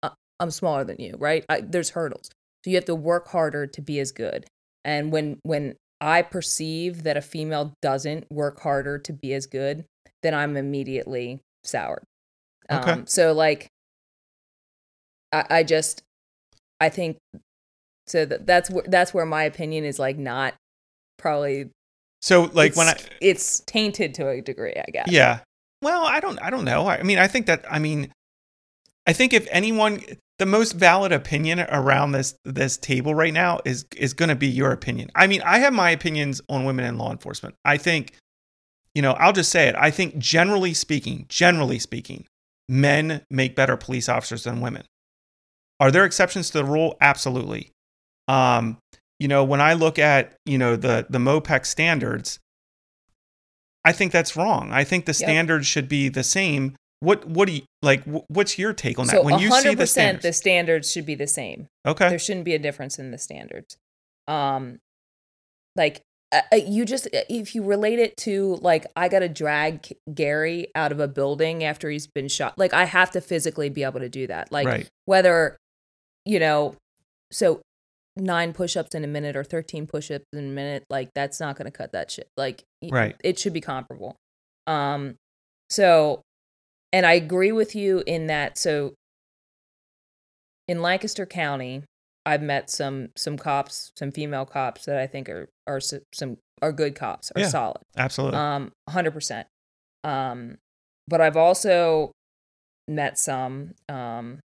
I'm 0.43 0.51
smaller 0.51 0.85
than 0.85 0.97
you, 0.99 1.15
right? 1.19 1.45
I, 1.49 1.61
there's 1.61 1.91
hurdles. 1.91 2.29
So 2.65 2.71
you 2.71 2.77
have 2.77 2.85
to 2.87 2.95
work 2.95 3.29
harder 3.29 3.67
to 3.67 3.81
be 3.81 3.99
as 4.01 4.13
good. 4.13 4.47
And 4.85 5.13
when 5.13 5.39
when 5.45 5.77
I 6.01 6.23
perceive 6.23 7.05
that 7.05 7.17
a 7.17 7.23
female 7.23 7.75
doesn't 7.81 8.27
work 8.31 8.61
harder 8.61 8.99
to 8.99 9.13
be 9.13 9.33
as 9.35 9.47
good, 9.47 9.85
then 10.23 10.35
I'm 10.35 10.57
immediately 10.57 11.41
soured. 11.65 12.03
Okay. 12.71 12.91
Um, 12.91 13.07
so 13.07 13.33
like, 13.33 13.69
I, 15.33 15.45
I 15.51 15.63
just, 15.63 16.03
I 16.81 16.89
think, 16.89 17.19
so 18.07 18.25
that, 18.25 18.47
that's 18.47 18.71
where 18.71 18.85
that's 18.87 19.15
where 19.15 19.27
my 19.27 19.45
opinion 19.45 19.85
is 19.85 19.99
like 19.99 20.19
not 20.19 20.55
probably 21.19 21.71
So 22.21 22.51
like 22.53 22.77
when 22.77 22.89
I 22.89 22.93
it's- 22.93 23.09
it's 23.21 23.61
tainted 23.61 24.15
to 24.15 24.29
a 24.29 24.41
degree, 24.41 24.75
I 24.77 24.91
guess. 24.91 25.09
Yeah. 25.11 25.41
Well, 25.83 26.05
I 26.05 26.21
don't 26.21 26.39
I 26.41 26.51
don't 26.51 26.65
know. 26.65 26.89
I 26.89 27.03
mean, 27.03 27.19
I 27.19 27.29
think 27.29 27.47
that 27.47 27.65
I 27.71 27.79
mean 27.79 28.13
I 29.07 29.13
think 29.13 29.33
if 29.33 29.47
anyone 29.51 30.03
the 30.43 30.47
most 30.47 30.73
valid 30.73 31.13
opinion 31.13 31.61
around 31.61 32.11
this 32.11 32.35
this 32.45 32.77
table 32.77 33.15
right 33.15 33.33
now 33.33 33.61
is 33.65 33.87
is 33.97 34.13
going 34.13 34.29
to 34.29 34.35
be 34.35 34.49
your 34.49 34.73
opinion. 34.73 35.09
I 35.15 35.29
mean, 35.29 35.41
I 35.43 35.61
have 35.61 35.73
my 35.73 35.91
opinions 35.91 36.41
on 36.49 36.65
women 36.65 36.85
in 36.85 36.99
law 36.99 37.13
enforcement. 37.13 37.55
I 37.65 37.77
think 37.77 38.15
you 38.93 39.03
know, 39.03 39.13
I'll 39.13 39.33
just 39.33 39.53
say 39.53 39.69
it. 39.69 39.77
I 39.79 39.93
think 39.93 40.19
generally 40.19 40.75
speaking, 40.75 41.27
generally 41.29 41.79
speaking, 41.79 42.27
men 42.69 43.23
make 43.31 43.55
better 43.55 43.77
police 43.77 44.09
officers 44.09 44.43
than 44.43 44.61
women. 44.61 44.83
Are 45.79 45.93
there 45.93 46.05
exceptions 46.05 46.51
to 46.51 46.59
the 46.59 46.65
rule? 46.65 46.97
Absolutely. 47.01 47.71
Um, 48.27 48.79
you 49.21 49.29
know, 49.29 49.45
when 49.45 49.61
I 49.61 49.75
look 49.75 50.01
at, 50.01 50.35
you 50.45 50.59
know, 50.59 50.75
the 50.75 51.07
the 51.09 51.19
MPOETC 51.19 51.65
standards, 51.67 52.41
I 53.85 53.93
think 53.93 54.11
that's 54.11 54.37
wrong. 54.37 54.73
I 54.73 54.83
think 54.83 55.07
the 55.07 55.15
standards 55.15 55.69
should 55.69 55.89
be 55.89 56.09
the 56.09 56.25
same. 56.25 56.75
What 57.03 57.27
what 57.27 57.49
do 57.49 57.55
you 57.55 57.63
like 57.83 58.05
what's 58.05 58.61
your 58.61 58.73
take 58.73 58.97
on 59.01 59.09
that? 59.09 59.17
So 59.17 59.23
when 59.23 59.41
you 59.41 59.51
see 59.51 59.71
100% 59.71 59.77
the 59.77 59.87
standards. 59.89 60.23
the 60.23 60.33
standards 60.33 60.93
should 60.93 61.05
be 61.05 61.17
the 61.17 61.27
same. 61.27 61.67
okay. 61.85 62.09
There 62.09 62.19
shouldn't 62.19 62.45
be 62.45 62.55
a 62.55 62.61
difference 62.61 62.97
in 62.97 63.11
the 63.11 63.19
standards. 63.19 63.77
Um, 64.29 64.79
like 65.75 66.01
uh, 66.31 66.43
uh, 66.53 66.57
you 66.57 66.85
just 66.85 67.09
if 67.13 67.57
you 67.57 67.65
relate 67.65 67.99
it 67.99 68.17
to 68.19 68.57
like 68.63 68.87
I 68.95 69.09
got 69.09 69.19
to 69.19 69.29
drag 69.29 69.97
Gary 70.15 70.69
out 70.77 70.93
of 70.93 71.01
a 71.01 71.09
building 71.09 71.65
after 71.65 71.91
he's 71.91 72.07
been 72.07 72.29
shot. 72.29 72.57
Like 72.57 72.73
I 72.73 72.85
have 72.85 73.11
to 73.11 73.21
physically 73.21 73.69
be 73.69 73.83
able 73.83 73.99
to 73.99 74.09
do 74.09 74.29
that. 74.29 74.53
Like 74.53 74.69
right. 74.69 74.89
whether 75.07 75.57
you 76.25 76.39
know, 76.39 76.77
so 77.33 77.63
nine 78.17 78.53
push-ups 78.53 78.95
in 78.95 79.03
a 79.03 79.09
minute 79.09 79.35
or 79.35 79.43
13 79.43 79.89
push-ups 79.89 80.27
in 80.35 80.39
a 80.39 80.43
minute 80.43 80.85
like 80.91 81.09
that's 81.15 81.41
not 81.41 81.57
going 81.57 81.65
to 81.65 81.71
cut 81.71 81.93
that 81.93 82.11
shit 82.11 82.29
like 82.37 82.63
Right. 82.91 83.17
it 83.25 83.39
should 83.39 83.55
be 83.55 83.63
comparable 83.63 84.17
um 84.67 85.15
so 85.71 86.21
and 86.93 87.07
i 87.07 87.13
agree 87.13 87.53
with 87.53 87.75
you 87.75 88.03
in 88.07 88.27
that 88.27 88.59
so 88.59 88.95
in 90.69 90.83
lancaster 90.83 91.27
county 91.27 91.83
i've 92.27 92.43
met 92.43 92.71
some 92.71 93.09
some 93.17 93.37
cops 93.37 93.91
some 93.97 94.11
female 94.11 94.45
cops 94.45 94.85
that 94.85 94.99
i 94.99 95.07
think 95.07 95.29
are 95.29 95.49
are 95.67 95.81
some 95.81 96.37
are 96.61 96.73
good 96.73 96.95
cops 96.95 97.33
are 97.35 97.41
Yeah. 97.41 97.49
solid 97.49 97.83
Absolutely. 97.97 98.39
um 98.39 98.73
100% 98.89 99.45
um 100.05 100.59
but 101.09 101.21
i've 101.21 101.37
also 101.37 102.13
met 102.89 103.19
some 103.19 103.75
um 103.89 104.41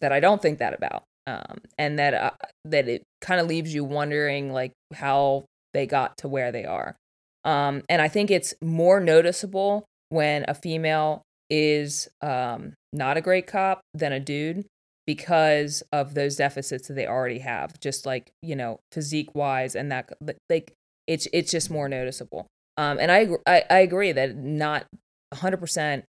that 0.00 0.12
i 0.12 0.20
don't 0.20 0.40
think 0.40 0.58
that 0.58 0.74
about 0.74 1.02
um, 1.26 1.58
and 1.76 1.98
that 1.98 2.14
uh, 2.14 2.30
that 2.66 2.88
it 2.88 3.02
kind 3.20 3.40
of 3.40 3.48
leaves 3.48 3.74
you 3.74 3.84
wondering 3.84 4.52
like 4.52 4.72
how 4.94 5.44
they 5.74 5.86
got 5.86 6.16
to 6.18 6.28
where 6.28 6.52
they 6.52 6.64
are. 6.64 6.96
Um, 7.44 7.82
and 7.88 8.00
I 8.00 8.08
think 8.08 8.30
it's 8.30 8.54
more 8.62 9.00
noticeable 9.00 9.84
when 10.08 10.44
a 10.48 10.54
female 10.54 11.22
is 11.50 12.08
um, 12.20 12.74
not 12.92 13.16
a 13.16 13.20
great 13.20 13.46
cop 13.46 13.80
than 13.94 14.12
a 14.12 14.20
dude 14.20 14.66
because 15.06 15.82
of 15.92 16.14
those 16.14 16.36
deficits 16.36 16.88
that 16.88 16.94
they 16.94 17.06
already 17.06 17.38
have, 17.38 17.78
just 17.80 18.06
like 18.06 18.32
you 18.42 18.56
know 18.56 18.80
physique 18.92 19.34
wise, 19.34 19.74
and 19.74 19.90
that 19.92 20.12
like 20.50 20.72
it's 21.06 21.28
it's 21.32 21.50
just 21.50 21.70
more 21.70 21.88
noticeable. 21.88 22.46
Um, 22.76 22.98
and 22.98 23.10
I, 23.10 23.28
I 23.46 23.64
I 23.70 23.78
agree 23.78 24.12
that 24.12 24.36
not 24.36 24.86
100 25.30 25.56
percent 25.58 26.04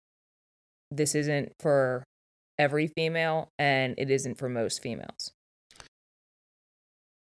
this 0.91 1.15
isn't 1.15 1.53
for 1.60 2.03
every 2.60 2.88
female, 2.88 3.49
and 3.57 3.95
it 3.97 4.11
isn't 4.11 4.38
for 4.38 4.47
most 4.47 4.81
females. 4.81 5.31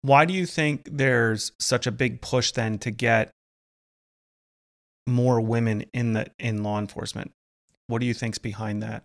Why 0.03 0.25
do 0.25 0.33
you 0.33 0.47
think 0.47 0.89
there's 0.91 1.51
such 1.59 1.87
a 1.87 1.91
big 1.91 2.21
push 2.21 2.53
then 2.53 2.79
to 2.79 2.93
get 2.93 3.31
more 5.07 5.41
women 5.41 5.85
in 5.93 6.13
the 6.13 6.27
in 6.39 6.63
law 6.63 6.79
enforcement? 6.79 7.33
What 7.89 8.01
do 8.01 8.07
you 8.07 8.15
think's 8.15 8.39
behind 8.39 8.83
that? 8.83 9.03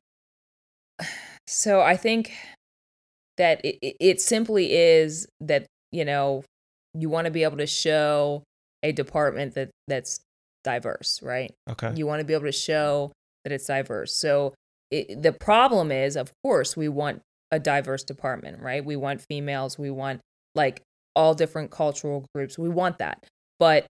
So 1.47 1.81
I 1.81 1.97
think 1.97 2.33
that 3.37 3.63
it, 3.65 3.95
it 3.99 4.21
simply 4.21 4.73
is 4.73 5.27
that 5.41 5.65
you 5.91 6.05
know 6.05 6.43
you 6.93 7.09
want 7.09 7.25
to 7.25 7.31
be 7.31 7.43
able 7.43 7.57
to 7.57 7.67
show 7.67 8.43
a 8.83 8.91
department 8.91 9.55
that 9.55 9.69
that's 9.87 10.19
diverse, 10.63 11.19
right? 11.21 11.53
Okay. 11.69 11.93
You 11.95 12.05
want 12.07 12.19
to 12.19 12.25
be 12.25 12.33
able 12.33 12.45
to 12.45 12.51
show 12.51 13.11
that 13.43 13.51
it's 13.51 13.65
diverse. 13.65 14.13
So 14.13 14.53
it, 14.91 15.21
the 15.21 15.33
problem 15.33 15.91
is, 15.91 16.15
of 16.15 16.31
course, 16.43 16.77
we 16.77 16.87
want 16.87 17.21
a 17.51 17.59
diverse 17.59 18.03
department, 18.03 18.61
right? 18.61 18.83
We 18.83 18.95
want 18.95 19.21
females, 19.29 19.77
we 19.77 19.89
want 19.91 20.21
like 20.55 20.81
all 21.15 21.33
different 21.33 21.71
cultural 21.71 22.25
groups. 22.33 22.57
We 22.57 22.69
want 22.69 22.99
that. 22.99 23.25
But 23.59 23.85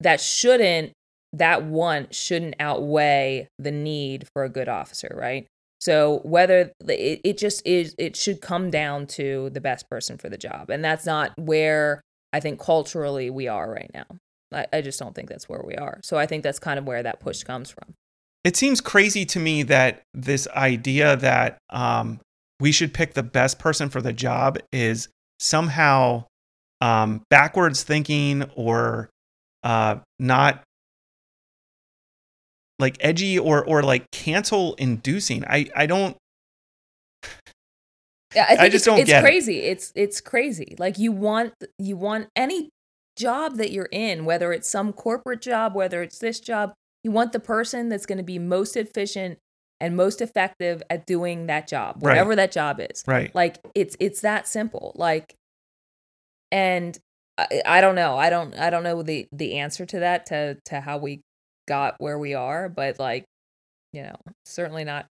that 0.00 0.20
shouldn't 0.20 0.92
that 1.32 1.64
want 1.64 2.14
shouldn't 2.14 2.54
outweigh 2.58 3.48
the 3.58 3.70
need 3.70 4.26
for 4.32 4.44
a 4.44 4.48
good 4.48 4.68
officer, 4.68 5.14
right? 5.16 5.46
So 5.80 6.20
whether 6.24 6.72
it, 6.86 7.20
it 7.22 7.38
just 7.38 7.64
is, 7.66 7.94
it 7.98 8.16
should 8.16 8.40
come 8.40 8.70
down 8.70 9.06
to 9.08 9.50
the 9.50 9.60
best 9.60 9.88
person 9.88 10.18
for 10.18 10.28
the 10.28 10.38
job, 10.38 10.70
and 10.70 10.84
that's 10.84 11.06
not 11.06 11.32
where 11.38 12.00
I 12.32 12.40
think 12.40 12.60
culturally 12.60 13.30
we 13.30 13.48
are 13.48 13.70
right 13.70 13.90
now. 13.94 14.06
I, 14.52 14.66
I 14.72 14.80
just 14.80 14.98
don't 14.98 15.14
think 15.14 15.28
that's 15.28 15.48
where 15.48 15.62
we 15.64 15.76
are. 15.76 16.00
So 16.02 16.16
I 16.18 16.26
think 16.26 16.42
that's 16.42 16.58
kind 16.58 16.78
of 16.78 16.86
where 16.86 17.02
that 17.02 17.20
push 17.20 17.42
comes 17.42 17.70
from. 17.70 17.94
It 18.44 18.56
seems 18.56 18.80
crazy 18.80 19.24
to 19.26 19.38
me 19.38 19.62
that 19.64 20.02
this 20.14 20.48
idea 20.48 21.16
that 21.16 21.58
um, 21.70 22.20
we 22.60 22.72
should 22.72 22.94
pick 22.94 23.14
the 23.14 23.22
best 23.22 23.58
person 23.58 23.88
for 23.88 24.00
the 24.00 24.12
job 24.12 24.58
is 24.72 25.08
somehow 25.38 26.24
um, 26.80 27.22
backwards 27.30 27.82
thinking 27.82 28.44
or 28.54 29.10
uh, 29.64 29.96
not 30.18 30.62
like 32.78 32.96
edgy 33.00 33.38
or 33.38 33.64
or 33.64 33.82
like 33.82 34.10
cancel 34.10 34.74
inducing. 34.74 35.44
I 35.46 35.68
I 35.74 35.86
don't. 35.86 36.16
Yeah, 38.34 38.44
I, 38.44 38.48
think 38.48 38.60
I 38.60 38.64
just 38.68 38.74
it's, 38.76 38.84
don't 38.84 38.98
it's 39.00 39.08
get 39.10 39.24
it. 39.24 39.26
crazy. 39.26 39.60
It's 39.60 39.92
it's 39.94 40.20
crazy. 40.20 40.74
Like 40.78 40.98
you 40.98 41.12
want 41.12 41.54
you 41.78 41.96
want 41.96 42.28
any 42.36 42.68
job 43.16 43.56
that 43.56 43.72
you're 43.72 43.88
in, 43.90 44.24
whether 44.26 44.52
it's 44.52 44.68
some 44.68 44.92
corporate 44.92 45.40
job, 45.40 45.74
whether 45.74 46.02
it's 46.02 46.18
this 46.18 46.38
job, 46.38 46.72
you 47.02 47.10
want 47.10 47.32
the 47.32 47.40
person 47.40 47.88
that's 47.88 48.06
going 48.06 48.18
to 48.18 48.24
be 48.24 48.38
most 48.38 48.76
efficient 48.76 49.38
and 49.80 49.96
most 49.96 50.20
effective 50.20 50.82
at 50.90 51.06
doing 51.06 51.46
that 51.46 51.66
job, 51.68 51.96
Right. 51.96 52.12
whatever 52.12 52.36
that 52.36 52.52
job 52.52 52.80
is. 52.80 53.02
Right. 53.06 53.34
Like 53.34 53.58
it's 53.74 53.96
it's 53.98 54.20
that 54.20 54.46
simple. 54.46 54.92
Like, 54.94 55.34
and 56.52 56.98
I, 57.38 57.62
I 57.64 57.80
don't 57.80 57.94
know. 57.94 58.16
I 58.18 58.28
don't 58.28 58.54
I 58.58 58.68
don't 58.70 58.82
know 58.82 59.02
the 59.02 59.26
the 59.32 59.56
answer 59.56 59.86
to 59.86 60.00
that 60.00 60.26
to 60.26 60.58
to 60.66 60.80
how 60.80 60.98
we 60.98 61.22
got 61.68 61.94
where 61.98 62.18
we 62.18 62.34
are, 62.34 62.68
but 62.68 62.98
like, 62.98 63.24
you 63.92 64.02
know, 64.02 64.16
certainly 64.44 64.82
not. 64.84 65.06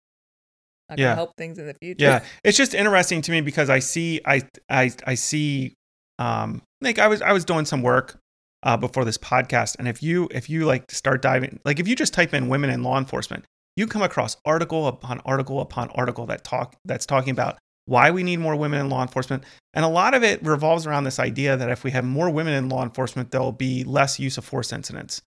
Not 0.90 1.00
Yeah. 1.00 1.06
gonna 1.08 1.16
help 1.16 1.32
things 1.38 1.58
in 1.60 1.66
the 1.68 1.74
future. 1.82 2.04
yeah 2.06 2.24
it's 2.44 2.58
just 2.58 2.74
interesting 2.74 3.22
to 3.24 3.32
me 3.32 3.40
because 3.42 3.70
i 3.70 3.80
see 3.80 4.20
i 4.26 4.42
i 4.70 4.92
i 5.08 5.16
see 5.16 5.74
um 6.20 6.62
like 6.82 7.00
i 7.00 7.08
was 7.08 7.22
i 7.22 7.32
was 7.32 7.46
doing 7.46 7.66
some 7.66 7.82
work 7.82 8.20
uh 8.64 8.76
before 8.76 9.06
this 9.06 9.18
podcast 9.18 9.78
and 9.80 9.88
if 9.88 10.04
you 10.04 10.28
if 10.32 10.50
you 10.50 10.66
like 10.66 10.92
start 10.92 11.22
diving 11.22 11.60
like 11.64 11.80
if 11.80 11.88
you 11.88 11.96
just 11.96 12.14
type 12.14 12.34
in 12.34 12.50
women 12.50 12.70
in 12.70 12.84
law 12.84 12.98
enforcement 12.98 13.46
you 13.78 13.88
come 13.88 14.02
across 14.02 14.36
article 14.46 14.88
upon 14.88 15.20
article 15.26 15.62
upon 15.62 15.90
article 15.92 16.26
that 16.26 16.44
talk 16.44 16.76
that's 16.86 17.06
talking 17.06 17.32
about 17.32 17.58
why 17.86 18.12
we 18.12 18.22
need 18.22 18.38
more 18.40 18.56
women 18.58 18.80
in 18.82 18.90
law 18.90 19.02
enforcement 19.02 19.44
and 19.74 19.86
a 19.86 19.88
lot 19.88 20.14
of 20.14 20.22
it 20.22 20.44
revolves 20.46 20.86
around 20.86 21.06
this 21.06 21.18
idea 21.18 21.56
that 21.56 21.70
if 21.72 21.84
we 21.86 21.92
have 21.92 22.04
more 22.04 22.30
women 22.30 22.54
in 22.54 22.68
law 22.68 22.84
enforcement 22.84 23.32
there'll 23.32 23.54
be 23.54 23.86
less 23.86 24.20
use 24.20 24.38
of 24.38 24.44
force 24.44 24.72
incidents 24.74 25.22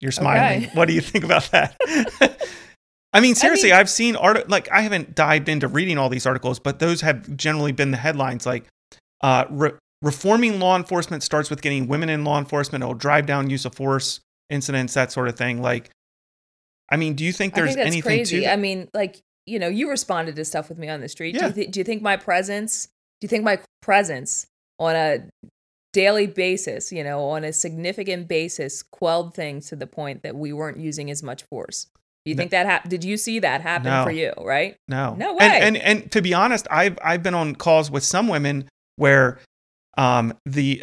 you're 0.00 0.12
smiling 0.12 0.64
Okay. 0.64 0.70
what 0.74 0.86
do 0.88 0.94
you 0.94 1.00
think 1.00 1.24
about 1.24 1.50
that 1.52 1.76
I 3.12 3.18
mean, 3.18 3.34
seriously, 3.34 3.70
mean- 3.70 3.78
I've 3.80 3.90
seen 3.90 4.14
art 4.14 4.48
like 4.48 4.70
I 4.70 4.82
haven't 4.82 5.16
dived 5.16 5.48
into 5.48 5.66
reading 5.66 5.98
all 5.98 6.08
these 6.08 6.26
articles, 6.26 6.60
but 6.60 6.78
those 6.78 7.00
have 7.00 7.36
generally 7.36 7.72
been 7.72 7.90
the 7.90 7.96
headlines 7.96 8.46
like 8.46 8.66
uh, 9.20 9.46
re- 9.50 9.72
reforming 10.00 10.60
law 10.60 10.76
enforcement 10.76 11.24
starts 11.24 11.50
with 11.50 11.60
getting 11.60 11.88
women 11.88 12.08
in 12.08 12.22
law 12.24 12.38
enforcement. 12.38 12.84
It'll 12.84 12.94
drive 12.94 13.26
down 13.26 13.50
use 13.50 13.64
of 13.64 13.74
force 13.74 14.20
incidents, 14.48 14.94
that 14.94 15.10
sort 15.10 15.26
of 15.26 15.34
thing. 15.36 15.60
Like, 15.60 15.90
I 16.88 16.96
mean, 16.96 17.14
do 17.14 17.24
you 17.24 17.32
think 17.32 17.54
I 17.54 17.56
there's 17.62 17.70
think 17.74 17.78
that's 17.78 17.86
anything 17.88 18.18
crazy. 18.18 18.40
to? 18.42 18.52
I 18.52 18.54
mean, 18.54 18.88
like 18.94 19.18
you 19.44 19.58
know, 19.58 19.66
you 19.68 19.90
responded 19.90 20.36
to 20.36 20.44
stuff 20.44 20.68
with 20.68 20.78
me 20.78 20.88
on 20.88 21.00
the 21.00 21.08
street. 21.08 21.32
Do, 21.32 21.38
Yeah. 21.40 21.46
you 21.48 21.52
th- 21.52 21.70
do 21.72 21.80
you 21.80 21.84
think 21.84 22.02
my 22.02 22.16
presence? 22.16 22.86
Do 23.20 23.24
you 23.24 23.28
think 23.28 23.42
my 23.42 23.58
presence 23.82 24.46
on 24.78 24.94
a 24.94 25.24
daily 25.92 26.26
basis, 26.26 26.92
you 26.92 27.02
know, 27.04 27.24
on 27.30 27.44
a 27.44 27.52
significant 27.52 28.28
basis, 28.28 28.82
quelled 28.82 29.34
things 29.34 29.68
to 29.68 29.76
the 29.76 29.86
point 29.86 30.22
that 30.22 30.36
we 30.36 30.52
weren't 30.52 30.78
using 30.78 31.10
as 31.10 31.22
much 31.22 31.42
force? 31.44 31.86
Do 32.24 32.30
you 32.30 32.34
No. 32.34 32.40
think 32.40 32.50
that 32.52 32.66
hap- 32.66 32.88
Did 32.88 33.02
you 33.02 33.16
see 33.16 33.38
that 33.38 33.60
happen 33.62 33.90
No. 33.90 34.04
for 34.04 34.10
you? 34.10 34.32
Right? 34.38 34.76
No, 34.88 35.14
No 35.14 35.30
And, 35.38 35.52
way. 35.52 35.60
and 35.60 35.76
and 35.78 36.12
to 36.12 36.20
be 36.22 36.34
honest, 36.34 36.66
I've 36.70 36.98
I've 37.02 37.22
been 37.22 37.34
on 37.34 37.54
calls 37.54 37.90
with 37.90 38.04
some 38.04 38.28
women 38.28 38.68
where 38.96 39.38
um 39.96 40.34
the 40.44 40.82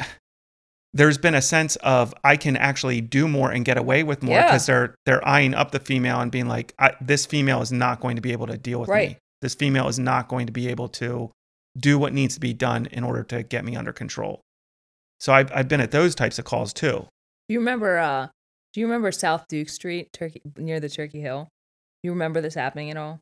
there's 0.93 1.17
been 1.19 1.35
a 1.35 1.41
sense 1.41 1.75
of 1.77 2.13
I 2.23 2.37
can 2.37 2.57
actually 2.57 3.01
do 3.01 3.27
more 3.27 3.51
and 3.51 3.63
get 3.63 3.77
away 3.77 4.01
with 4.03 4.23
more 4.23 4.35
Yeah. 4.37 4.45
because 4.47 4.65
they're 4.65 4.95
they're 5.05 5.25
eyeing 5.27 5.53
up 5.53 5.71
the 5.71 5.79
female 5.79 6.19
and 6.19 6.31
being 6.31 6.47
like, 6.47 6.73
I, 6.79 6.93
this 7.01 7.25
female 7.25 7.61
is 7.61 7.71
not 7.71 7.99
going 7.99 8.15
to 8.15 8.21
be 8.21 8.31
able 8.31 8.47
to 8.47 8.57
deal 8.57 8.79
with 8.79 8.89
Right. 8.89 9.09
me. 9.11 9.17
This 9.41 9.53
female 9.53 9.87
is 9.89 9.99
not 9.99 10.27
going 10.29 10.47
to 10.47 10.51
be 10.51 10.67
able 10.69 10.87
to 10.89 11.29
do 11.77 11.99
what 11.99 12.13
needs 12.13 12.33
to 12.33 12.39
be 12.39 12.53
done 12.53 12.87
in 12.87 13.03
order 13.03 13.21
to 13.25 13.43
get 13.43 13.63
me 13.63 13.75
under 13.75 13.93
control. 13.93 14.41
So 15.19 15.33
I've 15.33 15.51
I've 15.53 15.67
been 15.67 15.81
at 15.81 15.91
those 15.91 16.15
types 16.15 16.37
of 16.39 16.45
calls 16.45 16.73
too. 16.73 17.07
Do 17.47 17.53
you 17.53 17.59
remember? 17.59 17.97
uh 17.97 18.27
Do 18.73 18.79
you 18.81 18.85
remember 18.87 19.11
South 19.11 19.45
Duke 19.47 19.69
Street, 19.69 20.09
Turkey, 20.13 20.41
near 20.57 20.79
the 20.79 20.89
Turkey 20.89 21.21
Hill? 21.21 21.47
You 22.03 22.11
remember 22.11 22.41
this 22.41 22.53
happening 22.55 22.91
at 22.91 22.97
all? 22.97 23.19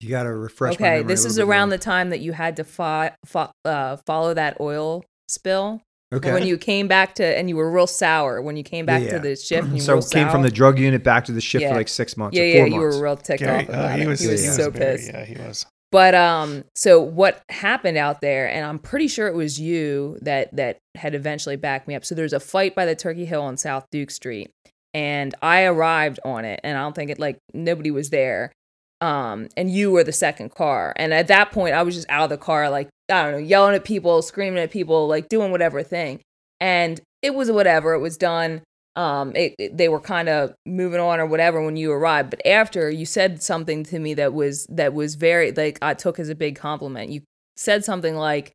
You 0.00 0.08
got 0.08 0.22
to 0.24 0.32
refresh. 0.34 0.78
my 0.80 0.86
okay, 0.86 0.94
memory 0.96 1.04
a 1.04 1.06
this 1.08 1.24
is 1.26 1.36
bit 1.36 1.44
around 1.46 1.68
more. 1.68 1.76
the 1.76 1.84
time 1.84 2.10
that 2.10 2.20
you 2.20 2.32
had 2.32 2.56
to 2.56 2.64
fo- 2.64 3.10
fo- 3.26 3.50
uh, 3.66 3.96
follow 4.06 4.32
that 4.34 4.56
oil 4.60 5.04
spill. 5.28 5.82
Okay. 6.12 6.32
When 6.32 6.44
you 6.44 6.58
came 6.58 6.88
back 6.88 7.14
to, 7.16 7.24
and 7.24 7.48
you 7.48 7.54
were 7.54 7.70
real 7.70 7.86
sour 7.86 8.42
when 8.42 8.56
you 8.56 8.64
came 8.64 8.84
back 8.84 9.02
Yeah, 9.02 9.12
to 9.12 9.18
the 9.20 9.36
shift. 9.36 9.68
And 9.68 9.76
you 9.76 9.80
so 9.82 9.94
were 9.96 10.00
real 10.00 10.08
came 10.08 10.28
from 10.30 10.42
the 10.42 10.50
drug 10.50 10.78
unit 10.78 11.04
back 11.04 11.26
to 11.26 11.32
the 11.32 11.40
shift 11.40 11.62
Yeah. 11.62 11.68
for 11.70 11.76
like 11.76 11.86
six 11.88 12.16
months. 12.16 12.36
yeah, 12.36 12.42
or 12.42 12.46
yeah. 12.46 12.54
four 12.62 12.66
You 12.66 12.80
months. 12.80 12.96
were 12.96 13.02
real 13.04 13.16
ticked 13.16 13.40
Gary, 13.44 13.62
off 13.62 13.68
uh, 13.68 13.72
about 13.74 13.98
he 13.98 14.04
it. 14.04 14.08
was 14.08 14.20
he 14.20 14.26
was 14.28 14.42
yeah, 14.42 14.50
he 14.50 14.56
so 14.56 14.70
very- 14.70 14.96
pissed. 14.96 15.08
Yeah, 15.12 15.24
he 15.24 15.34
was. 15.34 15.66
But 15.92 16.14
um, 16.14 16.64
so 16.76 17.00
what 17.00 17.42
happened 17.48 17.98
out 17.98 18.20
there, 18.20 18.48
and 18.48 18.64
I'm 18.64 18.78
pretty 18.78 19.08
sure 19.08 19.26
it 19.26 19.34
was 19.34 19.60
you 19.60 20.18
that 20.22 20.54
that 20.54 20.78
had 20.94 21.14
eventually 21.14 21.56
backed 21.56 21.88
me 21.88 21.94
up. 21.94 22.04
So 22.04 22.14
there's 22.14 22.32
a 22.32 22.40
fight 22.40 22.74
by 22.74 22.86
the 22.86 22.94
Turkey 22.94 23.24
Hill 23.24 23.42
on 23.42 23.56
South 23.56 23.86
Duke 23.90 24.10
Street, 24.10 24.50
and 24.94 25.34
I 25.42 25.64
arrived 25.64 26.20
on 26.24 26.44
it, 26.44 26.60
and 26.62 26.78
I 26.78 26.82
don't 26.82 26.94
think 26.94 27.10
it 27.10 27.18
like 27.18 27.38
nobody 27.52 27.90
was 27.90 28.10
there. 28.10 28.52
Um, 29.00 29.48
and 29.56 29.70
you 29.70 29.90
were 29.90 30.04
the 30.04 30.12
second 30.12 30.54
car, 30.54 30.92
and 30.96 31.12
at 31.12 31.28
that 31.28 31.50
point, 31.50 31.74
I 31.74 31.82
was 31.82 31.96
just 31.96 32.08
out 32.08 32.24
of 32.24 32.30
the 32.30 32.38
car, 32.38 32.70
like 32.70 32.88
I 33.10 33.22
don't 33.24 33.32
know, 33.32 33.38
yelling 33.38 33.74
at 33.74 33.84
people, 33.84 34.22
screaming 34.22 34.62
at 34.62 34.70
people, 34.70 35.08
like 35.08 35.28
doing 35.28 35.50
whatever 35.50 35.82
thing. 35.82 36.20
And 36.60 37.00
it 37.22 37.34
was 37.34 37.50
whatever, 37.50 37.94
it 37.94 38.00
was 38.00 38.16
done. 38.16 38.62
Um, 38.96 39.34
it, 39.36 39.54
it- 39.58 39.76
they 39.76 39.88
were 39.88 40.00
kind 40.00 40.28
of 40.28 40.54
moving 40.66 41.00
on 41.00 41.20
or 41.20 41.26
whatever 41.26 41.62
when 41.64 41.76
you 41.76 41.92
arrived. 41.92 42.30
But 42.30 42.44
after 42.46 42.90
you 42.90 43.06
said 43.06 43.42
something 43.42 43.84
to 43.84 43.98
me 43.98 44.14
that 44.14 44.32
was 44.32 44.66
that 44.70 44.92
was 44.94 45.14
very 45.14 45.52
like 45.52 45.78
I 45.82 45.94
took 45.94 46.18
as 46.18 46.28
a 46.28 46.34
big 46.34 46.56
compliment. 46.56 47.10
You 47.10 47.22
said 47.56 47.84
something 47.84 48.16
like 48.16 48.52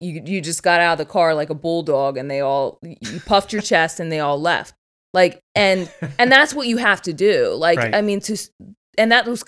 you 0.00 0.22
you 0.24 0.40
just 0.40 0.62
got 0.62 0.80
out 0.80 0.92
of 0.92 0.98
the 0.98 1.04
car 1.12 1.34
like 1.34 1.50
a 1.50 1.54
bulldog, 1.54 2.16
and 2.16 2.30
they 2.30 2.40
all 2.40 2.78
you 2.82 3.20
puffed 3.26 3.52
your 3.52 3.62
chest, 3.62 3.98
and 4.00 4.10
they 4.10 4.20
all 4.20 4.40
left. 4.40 4.74
Like 5.14 5.40
and 5.54 5.90
and 6.18 6.30
that's 6.32 6.54
what 6.54 6.68
you 6.68 6.76
have 6.78 7.02
to 7.02 7.12
do. 7.12 7.54
Like 7.58 7.78
Right. 7.78 7.94
I 7.94 8.00
mean 8.02 8.20
to 8.20 8.36
and 8.98 9.10
that 9.12 9.26
was 9.26 9.42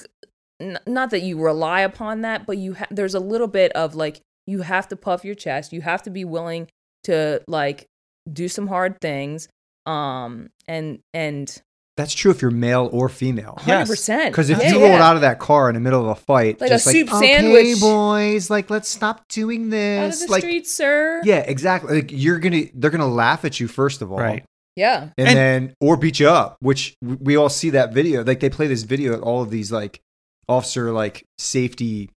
n- 0.60 0.78
not 0.86 1.10
that 1.10 1.22
you 1.22 1.40
rely 1.40 1.80
upon 1.80 2.22
that, 2.22 2.44
but 2.46 2.58
you 2.58 2.74
ha- 2.74 2.86
there's 2.90 3.14
a 3.14 3.20
little 3.20 3.46
bit 3.48 3.72
of 3.72 3.94
like 3.94 4.20
you 4.46 4.62
have 4.62 4.88
to 4.88 4.96
puff 4.96 5.24
your 5.24 5.34
chest. 5.34 5.72
You 5.72 5.80
have 5.82 6.02
to 6.02 6.10
be 6.10 6.24
willing 6.24 6.68
to 7.04 7.42
like 7.48 7.86
do 8.32 8.48
some 8.48 8.66
hard 8.66 9.00
things 9.00 9.48
um 9.86 10.48
and 10.68 11.00
and 11.12 11.62
that's 11.96 12.12
true 12.12 12.32
if 12.32 12.42
you're 12.42 12.50
male 12.50 12.88
or 12.92 13.08
female. 13.08 13.56
Yes. 13.68 13.88
100%. 13.88 14.26
Because 14.26 14.50
if 14.50 14.58
Yeah, 14.58 14.72
you 14.72 14.80
yeah. 14.80 14.88
rolled 14.88 15.00
out 15.00 15.14
of 15.14 15.22
that 15.22 15.38
car 15.38 15.68
in 15.68 15.74
the 15.74 15.80
middle 15.80 16.00
of 16.00 16.08
a 16.08 16.14
fight, 16.20 16.60
Like 16.60 16.70
a 16.70 16.74
just 16.74 16.86
soup 16.86 17.06
like, 17.12 17.22
okay, 17.22 17.36
sandwich." 17.36 17.80
boys, 17.80 18.50
like 18.50 18.68
let's 18.68 18.88
stop 18.88 19.28
doing 19.28 19.62
out 19.62 19.66
of 19.66 19.70
this. 20.10 20.24
the 20.24 20.30
like, 20.32 20.40
street, 20.42 20.66
sir. 20.66 21.20
yeah, 21.24 21.44
exactly. 21.46 21.94
Like 22.02 22.10
you're 22.10 22.40
gonna, 22.40 22.62
they're 22.74 22.90
gonna 22.90 23.06
laugh 23.06 23.44
at 23.44 23.60
you 23.60 23.68
first 23.68 24.02
of 24.02 24.10
all, 24.10 24.18
Right. 24.18 24.44
Yeah. 24.74 25.10
and, 25.16 25.28
And- 25.28 25.36
then 25.36 25.74
or 25.80 25.96
beat 25.96 26.18
you 26.18 26.28
up. 26.28 26.56
Which 26.58 26.96
we 27.00 27.36
all 27.36 27.48
see 27.48 27.70
that 27.70 27.92
video. 27.92 28.24
Like 28.24 28.40
they 28.40 28.50
play 28.50 28.66
this 28.66 28.82
video 28.82 29.12
at 29.14 29.20
all 29.20 29.40
of 29.42 29.50
these 29.50 29.70
like 29.70 30.00
officer 30.48 30.90
like 30.90 31.24
safety, 31.38 32.10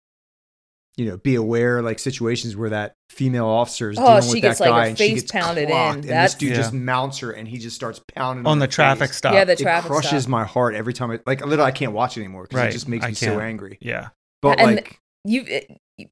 you 0.97 1.05
know, 1.05 1.17
be 1.17 1.35
aware 1.35 1.81
like 1.83 1.99
situations 1.99 2.55
where 2.55 2.71
that 2.71 2.93
female 3.11 3.45
officer 3.45 3.91
is 3.91 3.97
Oh, 3.99 4.03
dealing 4.05 4.21
she 4.23 4.29
with 4.33 4.41
gets, 4.41 4.59
that 4.59 4.63
like, 4.65 4.71
guy 4.71 4.81
her 4.83 4.87
and 4.89 4.97
she 4.97 5.09
face 5.11 5.21
gets 5.21 5.31
pounded 5.31 5.63
in. 5.65 5.69
clocked, 5.69 5.93
and 5.95 6.03
this 6.03 6.09
That's- 6.09 6.35
dude 6.35 6.55
just 6.55 6.73
mounts 6.73 7.19
her 7.19 7.31
and 7.31 7.47
he 7.47 7.57
just 7.59 7.75
starts 7.75 8.01
pounding 8.15 8.45
on 8.47 8.59
the 8.59 8.67
traffic 8.67 9.09
face. 9.09 9.17
stop. 9.17 9.33
Yeah, 9.33 9.45
the 9.45 9.53
It 9.53 9.59
traffic 9.59 9.91
crushes 9.91 10.23
stop. 10.23 10.29
my 10.31 10.43
heart 10.43 10.73
every 10.75 10.93
time. 10.93 11.11
I 11.11 11.19
like 11.27 11.41
literally, 11.45 11.61
I 11.67 11.71
can't 11.71 11.93
watch 11.93 12.17
it 12.17 12.21
anymore 12.21 12.43
because 12.43 12.57
Right. 12.57 12.69
it 12.69 12.73
just 12.73 12.87
makes 12.87 13.05
I 13.05 13.09
me 13.09 13.13
so 13.13 13.27
can't. 13.27 13.41
angry. 13.41 13.77
yeah. 13.79 14.09
But 14.41 14.59
And 14.59 14.75
like, 14.77 14.99
you 15.23 15.45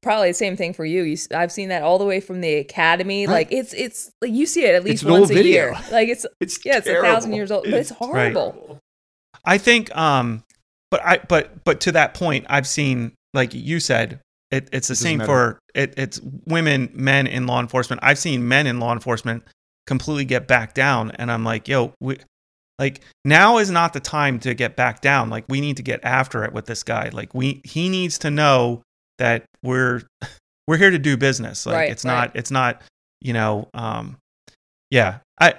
probably 0.02 0.28
the 0.30 0.34
same 0.34 0.56
thing 0.56 0.72
for 0.72 0.84
you. 0.84 1.02
you. 1.02 1.14
s- 1.14 1.28
I've 1.32 1.50
seen 1.52 1.68
that 1.70 1.82
all 1.82 1.98
the 1.98 2.04
way 2.04 2.20
from 2.20 2.40
the 2.40 2.54
academy. 2.54 3.26
Right. 3.26 3.32
Like 3.32 3.48
it's 3.52 3.72
it's 3.72 4.10
like 4.22 4.32
you 4.32 4.46
see 4.46 4.64
it 4.64 4.74
at 4.74 4.84
least 4.84 5.02
an 5.04 5.10
once 5.10 5.30
a 5.30 5.34
video. 5.34 5.50
year. 5.52 5.72
Like 5.90 6.08
it's 6.08 6.26
it's 6.40 6.64
yeah, 6.64 6.78
it's 6.78 6.86
a 6.86 7.00
thousand 7.02 7.32
years 7.32 7.50
old, 7.50 7.64
but 7.64 7.74
it's 7.74 7.90
horrible. 7.90 8.78
I 9.44 9.58
think 9.58 9.94
um 9.96 10.44
but 10.90 11.00
I 11.04 11.18
but 11.28 11.64
but 11.64 11.80
to 11.82 11.92
that 11.92 12.14
point 12.14 12.46
I've 12.48 12.66
seen 12.66 13.12
like 13.34 13.54
you 13.54 13.80
said 13.80 14.20
it, 14.50 14.68
it's 14.72 14.88
the 14.88 14.92
It 14.92 14.96
same 14.96 15.18
matter. 15.18 15.26
for 15.26 15.58
it, 15.74 15.94
it's 15.96 16.20
women 16.46 16.90
men 16.94 17.26
in 17.26 17.46
law 17.46 17.60
enforcement. 17.60 18.00
I've 18.04 18.18
seen 18.18 18.46
men 18.46 18.66
in 18.66 18.78
law 18.80 18.92
enforcement 18.92 19.44
completely 19.86 20.24
get 20.24 20.46
back 20.46 20.74
down 20.74 21.10
and 21.12 21.30
I'm 21.30 21.44
like, 21.44 21.68
"Yo, 21.68 21.92
we 22.00 22.18
like 22.78 23.00
now 23.24 23.58
is 23.58 23.70
not 23.70 23.92
the 23.92 24.00
time 24.00 24.38
to 24.40 24.54
get 24.54 24.76
back 24.76 25.00
down. 25.00 25.30
Like 25.30 25.44
we 25.48 25.60
need 25.60 25.76
to 25.78 25.82
get 25.82 26.00
after 26.04 26.44
it 26.44 26.52
with 26.52 26.66
this 26.66 26.82
guy. 26.82 27.08
Like 27.12 27.34
we 27.34 27.60
he 27.64 27.88
needs 27.88 28.18
to 28.18 28.30
know 28.30 28.82
that 29.18 29.44
we're 29.62 30.02
we're 30.68 30.76
here 30.76 30.90
to 30.90 30.98
do 30.98 31.16
business. 31.16 31.66
Like 31.66 31.74
Right, 31.74 31.90
it's 31.90 32.04
right. 32.04 32.12
not 32.12 32.36
it's 32.36 32.50
not, 32.50 32.82
you 33.20 33.32
know, 33.32 33.68
um 33.74 34.16
yeah. 34.90 35.18
I 35.40 35.54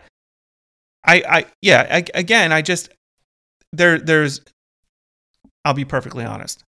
I 1.06 1.24
I 1.28 1.46
yeah, 1.62 1.88
I, 1.90 2.04
again, 2.14 2.52
I 2.52 2.62
just 2.62 2.90
there 3.74 3.98
there's 4.00 4.42
I'll 5.66 5.74
be 5.74 5.86
perfectly 5.86 6.24
honest. 6.24 6.64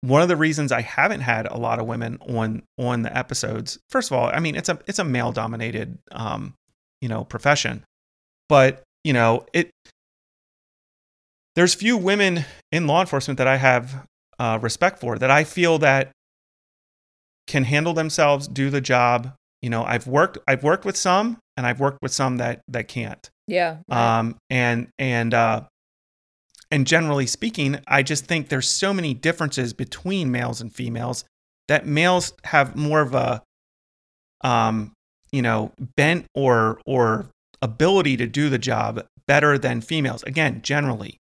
One 0.00 0.22
of 0.22 0.28
the 0.28 0.36
reasons 0.36 0.70
I 0.70 0.82
haven't 0.82 1.20
had 1.20 1.46
a 1.46 1.56
lot 1.56 1.78
of 1.80 1.86
women 1.86 2.18
on 2.28 2.62
on 2.78 3.02
the 3.02 3.16
episodes, 3.16 3.78
first 3.90 4.10
of 4.10 4.16
all, 4.16 4.28
I 4.28 4.38
mean 4.40 4.54
it's 4.54 4.68
a 4.68 4.78
it's 4.86 4.98
a 4.98 5.04
male 5.04 5.32
dominated 5.32 5.98
um, 6.12 6.54
you 7.00 7.08
know, 7.08 7.24
profession. 7.24 7.84
But, 8.48 8.82
you 9.04 9.12
know, 9.12 9.46
it 9.52 9.70
there's 11.54 11.74
few 11.74 11.96
women 11.96 12.44
in 12.70 12.86
law 12.86 13.00
enforcement 13.00 13.38
that 13.38 13.48
I 13.48 13.56
have 13.56 14.06
uh, 14.38 14.58
respect 14.62 15.00
for 15.00 15.18
that 15.18 15.30
I 15.30 15.44
feel 15.44 15.78
that 15.78 16.12
can 17.46 17.64
handle 17.64 17.94
themselves, 17.94 18.46
do 18.46 18.70
the 18.70 18.80
job. 18.80 19.34
You 19.62 19.70
know, 19.70 19.84
I've 19.84 20.06
worked 20.06 20.38
I've 20.46 20.62
worked 20.62 20.84
with 20.84 20.96
some 20.96 21.38
and 21.56 21.66
I've 21.66 21.80
worked 21.80 21.98
with 22.00 22.12
some 22.12 22.36
that 22.36 22.60
that 22.68 22.88
can't. 22.88 23.28
Yeah. 23.46 23.78
right. 23.90 24.18
Um, 24.18 24.36
and 24.50 24.88
and 24.98 25.34
uh, 25.34 25.62
and 26.70 26.86
generally 26.86 27.26
speaking, 27.26 27.80
I 27.86 28.02
just 28.02 28.26
think 28.26 28.48
there's 28.48 28.68
so 28.68 28.92
many 28.92 29.14
differences 29.14 29.72
between 29.72 30.30
males 30.30 30.60
and 30.60 30.72
females 30.72 31.24
that 31.68 31.86
males 31.86 32.32
have 32.44 32.76
more 32.76 33.00
of 33.00 33.14
a 33.14 33.42
um, 34.42 34.92
you 35.32 35.42
know, 35.42 35.72
bent 35.96 36.26
or 36.34 36.80
or 36.86 37.28
ability 37.60 38.16
to 38.16 38.26
do 38.26 38.48
the 38.48 38.58
job 38.58 39.04
better 39.26 39.58
than 39.58 39.80
females. 39.80 40.22
Again, 40.22 40.60
generally. 40.62 41.18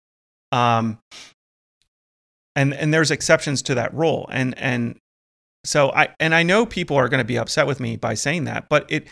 Um, 0.52 0.99
and 2.56 2.74
and 2.74 2.94
there's 2.94 3.11
exceptions 3.11 3.61
to 3.64 3.76
that 3.76 3.94
rule. 3.94 4.28
And 4.32 4.57
and 4.57 4.98
so 5.65 5.91
I 5.91 6.10
and 6.20 6.36
I 6.36 6.44
know 6.44 6.65
people 6.65 6.98
are 6.98 7.10
going 7.10 7.20
to 7.20 7.26
be 7.26 7.38
upset 7.38 7.68
with 7.68 7.80
me 7.80 7.95
by 7.95 8.14
saying 8.14 8.45
that, 8.45 8.68
but 8.70 8.86
it 8.90 9.07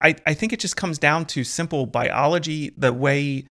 I, 0.00 0.16
I 0.26 0.34
think 0.34 0.52
it 0.52 0.58
just 0.58 0.76
comes 0.76 0.98
down 0.98 1.26
to 1.26 1.44
simple 1.44 1.86
biology, 1.86 2.72
the 2.76 2.92
way, 2.92 3.46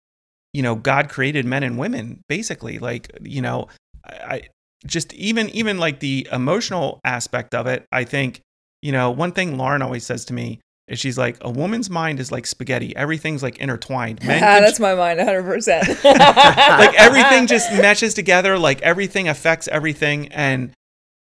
you 0.53 0.61
know, 0.61 0.75
God 0.75 1.09
created 1.09 1.45
men 1.45 1.63
and 1.63 1.77
women, 1.77 2.21
basically. 2.27 2.79
Like, 2.79 3.11
you 3.21 3.41
know, 3.41 3.67
I, 4.05 4.43
just 4.85 5.13
even 5.13 5.49
even 5.49 5.77
like 5.77 5.99
the 5.99 6.27
emotional 6.31 6.99
aspect 7.03 7.53
of 7.55 7.67
it, 7.67 7.85
I 7.91 8.03
think, 8.03 8.41
you 8.81 8.91
know, 8.91 9.11
one 9.11 9.31
thing 9.31 9.57
Lauren 9.57 9.81
always 9.81 10.05
says 10.05 10.25
to 10.25 10.33
me 10.33 10.59
is 10.87 10.99
she's 10.99 11.17
like, 11.17 11.37
a 11.41 11.49
woman's 11.49 11.89
mind 11.89 12.19
is 12.19 12.31
like 12.31 12.45
spaghetti. 12.45 12.95
Everything's 12.95 13.43
like 13.43 13.57
intertwined. 13.57 14.23
Men 14.25 14.39
that's 14.63 14.79
my 14.79 14.95
mind 14.95 15.19
100%. 15.19 16.03
like 16.03 16.95
everything 16.99 17.47
just 17.47 17.71
meshes 17.73 18.13
together 18.13 18.57
like 18.57 18.81
everything 18.81 19.27
affects 19.27 19.67
everything 19.67 20.27
and 20.29 20.71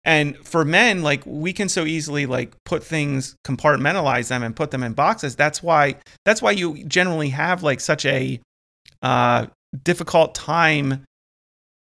and 0.04 0.36
for 0.38 0.66
men 0.66 1.04
like 1.04 1.24
we 1.26 1.54
can 1.54 1.70
so 1.70 1.86
easily 1.86 2.26
like 2.26 2.56
put 2.66 2.84
things 2.84 3.36
compartmentalize 3.46 4.30
them 4.30 4.42
and 4.42 4.56
put 4.56 4.72
them 4.72 4.82
in 4.82 4.94
boxes 4.94 5.36
that's 5.36 5.62
why 5.62 5.96
that's 6.26 6.42
why 6.42 6.50
you 6.50 6.84
generally 6.86 7.30
have 7.30 7.62
like 7.62 7.80
such 7.80 8.04
a 8.06 8.40
uh 9.02 9.48
difficult 9.84 10.36
time 10.36 11.04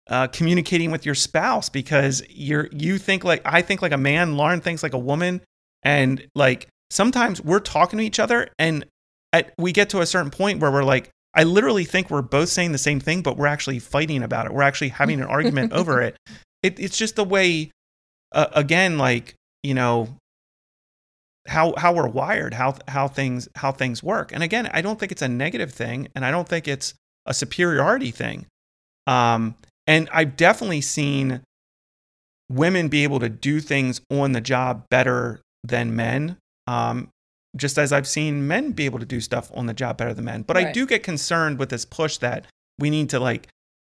uh 0.07 0.27
communicating 0.27 0.91
with 0.91 1.05
your 1.05 1.15
spouse 1.15 1.69
because 1.69 2.23
you're 2.29 2.67
you 2.71 2.97
think 2.97 3.23
like 3.23 3.41
i 3.45 3.61
think 3.61 3.81
like 3.81 3.91
a 3.91 3.97
man 3.97 4.35
lauren 4.37 4.61
thinks 4.61 4.83
like 4.83 4.93
a 4.93 4.99
woman. 4.99 5.41
And 5.83 6.27
like 6.33 6.67
sometimes 6.89 7.41
we're 7.41 7.59
talking 7.59 7.99
to 7.99 8.05
each 8.05 8.19
other 8.19 8.49
and 8.57 8.85
at, 9.33 9.53
we 9.59 9.71
get 9.71 9.89
to 9.89 10.01
a 10.01 10.05
certain 10.05 10.31
point 10.31 10.59
where 10.59 10.71
we're 10.71 10.83
like 10.83 11.11
i 11.35 11.43
literally 11.43 11.85
think 11.85 12.09
we're 12.09 12.23
both 12.23 12.49
saying 12.49 12.71
the 12.71 12.77
same 12.79 12.99
thing 12.99 13.21
but 13.21 13.37
we're 13.37 13.45
actually 13.45 13.79
fighting 13.79 14.23
about 14.23 14.45
it. 14.47 14.53
We're 14.53 14.63
actually 14.63 14.89
having 14.89 15.19
an 15.21 15.27
argument 15.27 15.73
over 15.73 16.01
it. 16.07 16.17
it 16.63 16.79
it's 16.79 16.97
just 16.97 17.15
the 17.15 17.23
way 17.23 17.71
uh, 18.31 18.47
again 18.53 18.97
like 18.97 19.35
you 19.61 19.75
know 19.75 20.09
how 21.47 21.75
how 21.77 21.93
we're 21.93 22.07
wired 22.07 22.55
how 22.55 22.75
how 22.87 23.07
things 23.07 23.47
how 23.55 23.71
things 23.71 24.01
work. 24.01 24.31
And 24.31 24.41
again 24.41 24.67
i 24.73 24.81
don't 24.81 24.99
think 24.99 25.11
it's 25.11 25.21
a 25.21 25.27
negative 25.27 25.71
thing 25.71 26.07
and 26.15 26.25
i 26.25 26.31
don't 26.31 26.47
think 26.47 26.67
it's 26.67 26.95
a 27.25 27.33
superiority 27.33 28.11
thing. 28.11 28.45
Um 29.07 29.55
and 29.87 30.09
i've 30.11 30.35
definitely 30.35 30.81
seen 30.81 31.41
women 32.49 32.87
be 32.87 33.03
able 33.03 33.19
to 33.19 33.29
do 33.29 33.59
things 33.59 34.01
on 34.11 34.31
the 34.31 34.41
job 34.41 34.83
better 34.89 35.41
than 35.63 35.95
men. 35.95 36.37
Um 36.67 37.09
just 37.55 37.77
as 37.77 37.93
i've 37.93 38.07
seen 38.07 38.47
men 38.47 38.71
be 38.71 38.85
able 38.85 38.99
to 38.99 39.05
do 39.05 39.21
stuff 39.21 39.49
on 39.53 39.65
the 39.65 39.73
job 39.73 39.97
better 39.97 40.13
than 40.13 40.25
men. 40.25 40.41
But 40.41 40.57
i 40.57 40.71
do 40.71 40.85
get 40.85 41.03
concerned 41.03 41.59
with 41.59 41.69
this 41.69 41.85
push 41.85 42.17
that 42.17 42.45
we 42.79 42.89
need 42.89 43.09
to 43.11 43.19
like 43.19 43.47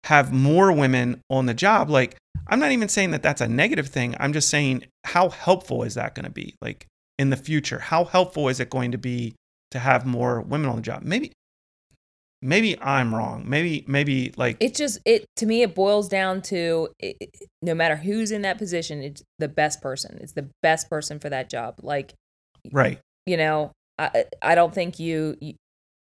have 0.03 0.31
more 0.31 0.71
women 0.71 1.21
on 1.29 1.45
the 1.45 1.53
job. 1.53 1.89
Like 1.89 2.17
i'm 2.47 2.59
not 2.59 2.71
even 2.71 2.89
saying 2.89 3.11
that 3.11 3.23
that's 3.23 3.41
a 3.41 3.47
negative 3.47 3.87
thing. 3.87 4.15
I'm 4.19 4.33
just 4.33 4.49
saying 4.49 4.85
how 5.05 5.29
helpful 5.29 5.83
is 5.83 5.95
that 5.95 6.15
going 6.15 6.25
to 6.25 6.31
be 6.31 6.55
like 6.61 6.85
in 7.17 7.29
the 7.29 7.37
future? 7.37 7.79
How 7.79 8.05
helpful 8.05 8.49
is 8.49 8.59
it 8.59 8.69
going 8.69 8.91
to 8.91 8.97
be 8.97 9.35
to 9.71 9.79
have 9.79 10.05
more 10.05 10.41
women 10.41 10.69
on 10.69 10.77
the 10.77 10.81
job? 10.81 11.03
Maybe 11.03 11.31
maybe 12.41 12.79
i'm 12.81 13.13
wrong. 13.13 13.43
Maybe 13.47 13.83
maybe 13.87 14.33
like 14.37 14.57
it 14.59 14.75
just 14.75 14.99
it 15.05 15.25
to 15.37 15.45
me 15.45 15.61
it 15.63 15.73
boils 15.75 16.07
down 16.07 16.41
to 16.43 16.89
it, 16.99 17.17
it- 17.19 17.29
no 17.61 17.73
matter 17.73 17.95
who's 17.95 18.31
in 18.31 18.43
that 18.43 18.57
position 18.57 19.01
it's 19.01 19.23
the 19.39 19.47
best 19.47 19.81
person. 19.81 20.17
It's 20.21 20.33
the 20.33 20.49
best 20.61 20.89
person 20.89 21.19
for 21.19 21.29
that 21.29 21.49
job. 21.49 21.75
Like 21.81 22.13
right. 22.71 22.99
you 23.25 23.37
know 23.37 23.71
i 23.99 24.25
i 24.41 24.53
don't 24.55 24.73
think 24.73 24.99
you, 24.99 25.35
you 25.41 25.55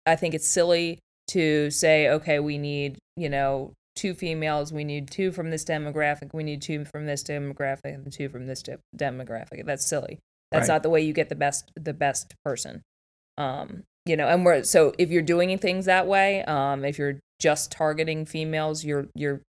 i 0.06 0.16
think 0.16 0.34
it's 0.34 0.48
silly 0.48 0.98
to 1.28 1.70
say 1.70 2.09
okay 2.09 2.38
we 2.40 2.56
need 2.59 2.98
you 3.16 3.28
know 3.28 3.72
two 3.94 4.14
females. 4.14 4.72
We 4.72 4.84
need 4.84 5.10
two 5.10 5.32
from 5.32 5.50
this 5.50 5.66
demographic. 5.66 6.32
We 6.32 6.42
need 6.44 6.62
two 6.62 6.86
from 6.86 7.04
this 7.04 7.22
demographic 7.22 7.92
and 7.92 8.10
two 8.10 8.30
from 8.30 8.46
this 8.46 8.62
de- 8.62 8.78
demographic. 8.96 9.66
That's 9.66 9.84
silly. 9.86 10.18
That's 10.50 10.66
Right. 10.66 10.76
not 10.76 10.82
the 10.82 10.88
way 10.88 11.02
you 11.02 11.12
get 11.12 11.28
the 11.28 11.34
best 11.34 11.70
the 11.76 11.92
best 11.92 12.34
person. 12.42 12.80
Um 13.36 13.82
you 14.07 14.16
know 14.16 14.27
and 14.29 14.45
we're 14.45 14.62
so 14.65 14.93
if 14.99 15.11
you're 15.11 15.23
doing 15.23 15.57
things 15.59 15.87
that 15.87 16.07
way 16.07 16.43
um 16.45 16.85
if 16.85 16.99
you're 16.99 17.19
just 17.39 17.70
targeting 17.70 18.24
females 18.24 18.85
you're 18.85 19.07
you're 19.15 19.41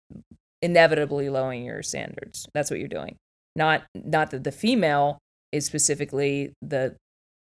inevitably 0.61 1.29
lowering 1.29 1.63
your 1.65 1.83
standards 1.83 2.47
that's 2.53 2.69
what 2.69 2.79
you're 2.79 2.87
doing 2.87 3.15
not 3.55 3.83
not 3.95 4.31
that 4.31 4.43
the 4.43 4.51
female 4.51 5.17
is 5.51 5.65
specifically 5.65 6.53
the 6.61 6.95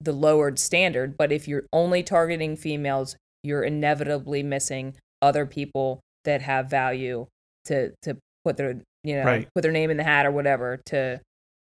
the 0.00 0.12
lowered 0.12 0.58
standard 0.58 1.16
but 1.16 1.32
if 1.32 1.48
you're 1.48 1.64
only 1.72 2.02
targeting 2.02 2.56
females 2.56 3.16
you're 3.42 3.62
inevitably 3.62 4.42
missing 4.42 4.94
other 5.22 5.46
people 5.46 6.00
that 6.24 6.42
have 6.42 6.68
value 6.68 7.26
to 7.64 7.92
to 8.02 8.16
put 8.44 8.56
their 8.56 8.80
you 9.02 9.16
know 9.16 9.24
Right. 9.24 9.48
put 9.54 9.62
their 9.62 9.72
name 9.72 9.90
in 9.90 9.96
the 9.96 10.04
hat 10.04 10.26
or 10.26 10.30
whatever 10.30 10.80
to 10.86 11.20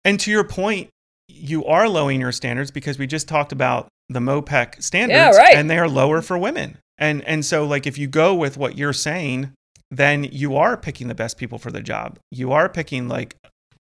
And 0.04 0.20
to 0.20 0.30
your 0.30 0.44
point, 0.44 0.88
you 1.34 1.64
are 1.64 1.88
lowering 1.88 2.20
your 2.20 2.32
standards 2.32 2.70
because 2.70 2.98
we 2.98 3.06
just 3.06 3.28
talked 3.28 3.52
about 3.52 3.88
the 4.08 4.20
MPOETC 4.20 4.82
standards, 4.82 5.36
right. 5.36 5.56
and 5.56 5.70
they 5.70 5.78
are 5.78 5.88
lower 5.88 6.22
for 6.22 6.36
women. 6.36 6.78
And 6.98 7.22
and 7.24 7.44
so 7.44 7.64
like 7.64 7.86
if 7.86 7.96
you 7.96 8.08
go 8.08 8.34
with 8.34 8.56
what 8.56 8.76
you're 8.76 8.92
saying, 8.92 9.52
then 9.90 10.24
you 10.24 10.56
are 10.56 10.76
picking 10.76 11.08
the 11.08 11.14
best 11.14 11.38
people 11.38 11.58
for 11.58 11.70
the 11.70 11.80
job. 11.80 12.18
You 12.30 12.52
are 12.52 12.68
picking 12.68 13.08
like 13.08 13.36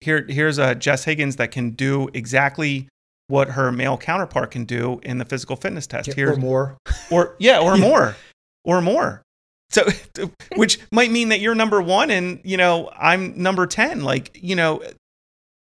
here 0.00 0.24
here's 0.28 0.58
a 0.58 0.74
Jess 0.74 1.04
Higgins 1.04 1.36
that 1.36 1.50
can 1.50 1.70
do 1.70 2.08
exactly 2.14 2.88
what 3.28 3.50
her 3.50 3.70
male 3.70 3.96
counterpart 3.96 4.50
can 4.50 4.64
do 4.64 5.00
in 5.02 5.18
the 5.18 5.24
physical 5.24 5.54
fitness 5.56 5.86
test. 5.86 6.08
or 6.08 6.14
Here 6.14 6.36
more. 6.36 6.78
or 7.10 7.36
yeah, 7.38 7.60
or 7.60 7.76
more. 7.78 8.16
Or 8.64 8.80
more. 8.80 9.22
So, 9.70 9.86
which 10.56 10.80
might 10.90 11.10
mean 11.10 11.28
that 11.28 11.40
you're 11.40 11.54
number 11.54 11.80
one 11.80 12.10
and, 12.10 12.40
you 12.42 12.56
know, 12.56 12.90
I'm 12.96 13.40
number 13.40 13.66
10. 13.66 14.02
Like, 14.02 14.38
you 14.42 14.56
know, 14.56 14.82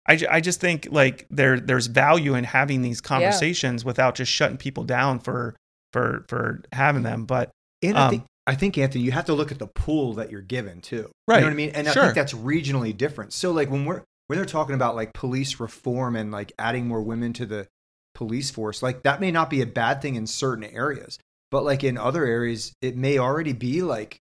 I, 0.07 0.19
I 0.29 0.41
just 0.41 0.61
think 0.61 0.87
like 0.91 1.27
there 1.29 1.59
there's 1.59 1.87
value 1.87 2.33
in 2.35 2.43
having 2.45 2.81
these 2.81 3.01
conversations 3.01 3.83
without 3.83 4.15
just 4.15 4.31
shutting 4.31 4.57
people 4.57 4.83
down 4.83 5.19
for 5.19 5.55
for 5.93 6.25
for 6.27 6.63
having 6.71 7.03
them. 7.03 7.25
But 7.25 7.49
And 7.81 7.97
I 7.97 8.05
Um, 8.05 8.09
think 8.11 8.25
I 8.45 8.55
think 8.55 8.77
Anthony, 8.77 9.03
you 9.03 9.11
have 9.11 9.25
to 9.25 9.33
look 9.33 9.51
at 9.51 9.59
the 9.59 9.67
pool 9.67 10.13
that 10.13 10.31
you're 10.31 10.41
given 10.41 10.79
too. 10.81 10.95
You 10.95 11.11
Right. 11.27 11.39
know 11.41 11.47
what 11.47 11.51
I 11.51 11.55
mean? 11.55 11.71
And 11.71 11.87
I 11.89 11.93
think 11.93 12.15
that's 12.15 12.33
regionally 12.33 12.95
different. 12.95 13.33
So 13.33 13.51
like 13.51 13.69
when 13.69 13.83
we're 13.85 14.03
when 14.27 14.37
they're 14.37 14.45
talking 14.45 14.75
about 14.75 14.95
like 14.95 15.13
police 15.13 15.59
reform 15.59 16.15
and 16.15 16.31
like 16.31 16.53
adding 16.57 16.87
more 16.87 17.01
women 17.01 17.33
to 17.33 17.45
the 17.45 17.67
police 18.15 18.49
force, 18.49 18.81
like 18.81 19.03
that 19.03 19.19
may 19.21 19.31
not 19.31 19.49
be 19.49 19.61
a 19.61 19.65
bad 19.65 20.01
thing 20.01 20.15
in 20.15 20.27
certain 20.27 20.63
areas. 20.63 21.19
But 21.51 21.63
like 21.63 21.83
in 21.83 21.97
other 21.97 22.25
areas, 22.25 22.73
it 22.81 22.95
may 22.95 23.17
already 23.17 23.53
be 23.53 23.81
like 23.81 24.17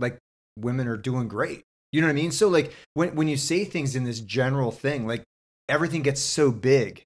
like 0.00 0.18
women 0.58 0.86
are 0.88 0.96
doing 0.98 1.28
great. 1.28 1.62
You 1.94 2.00
know 2.00 2.08
what 2.08 2.14
I 2.14 2.14
mean? 2.14 2.32
So 2.32 2.48
like 2.48 2.74
when 2.94 3.14
when 3.14 3.28
you 3.28 3.36
say 3.36 3.64
things 3.64 3.94
in 3.94 4.02
this 4.02 4.18
general 4.18 4.72
thing, 4.72 5.06
like 5.06 5.22
everything 5.68 6.02
gets 6.02 6.20
so 6.20 6.50
big 6.50 7.04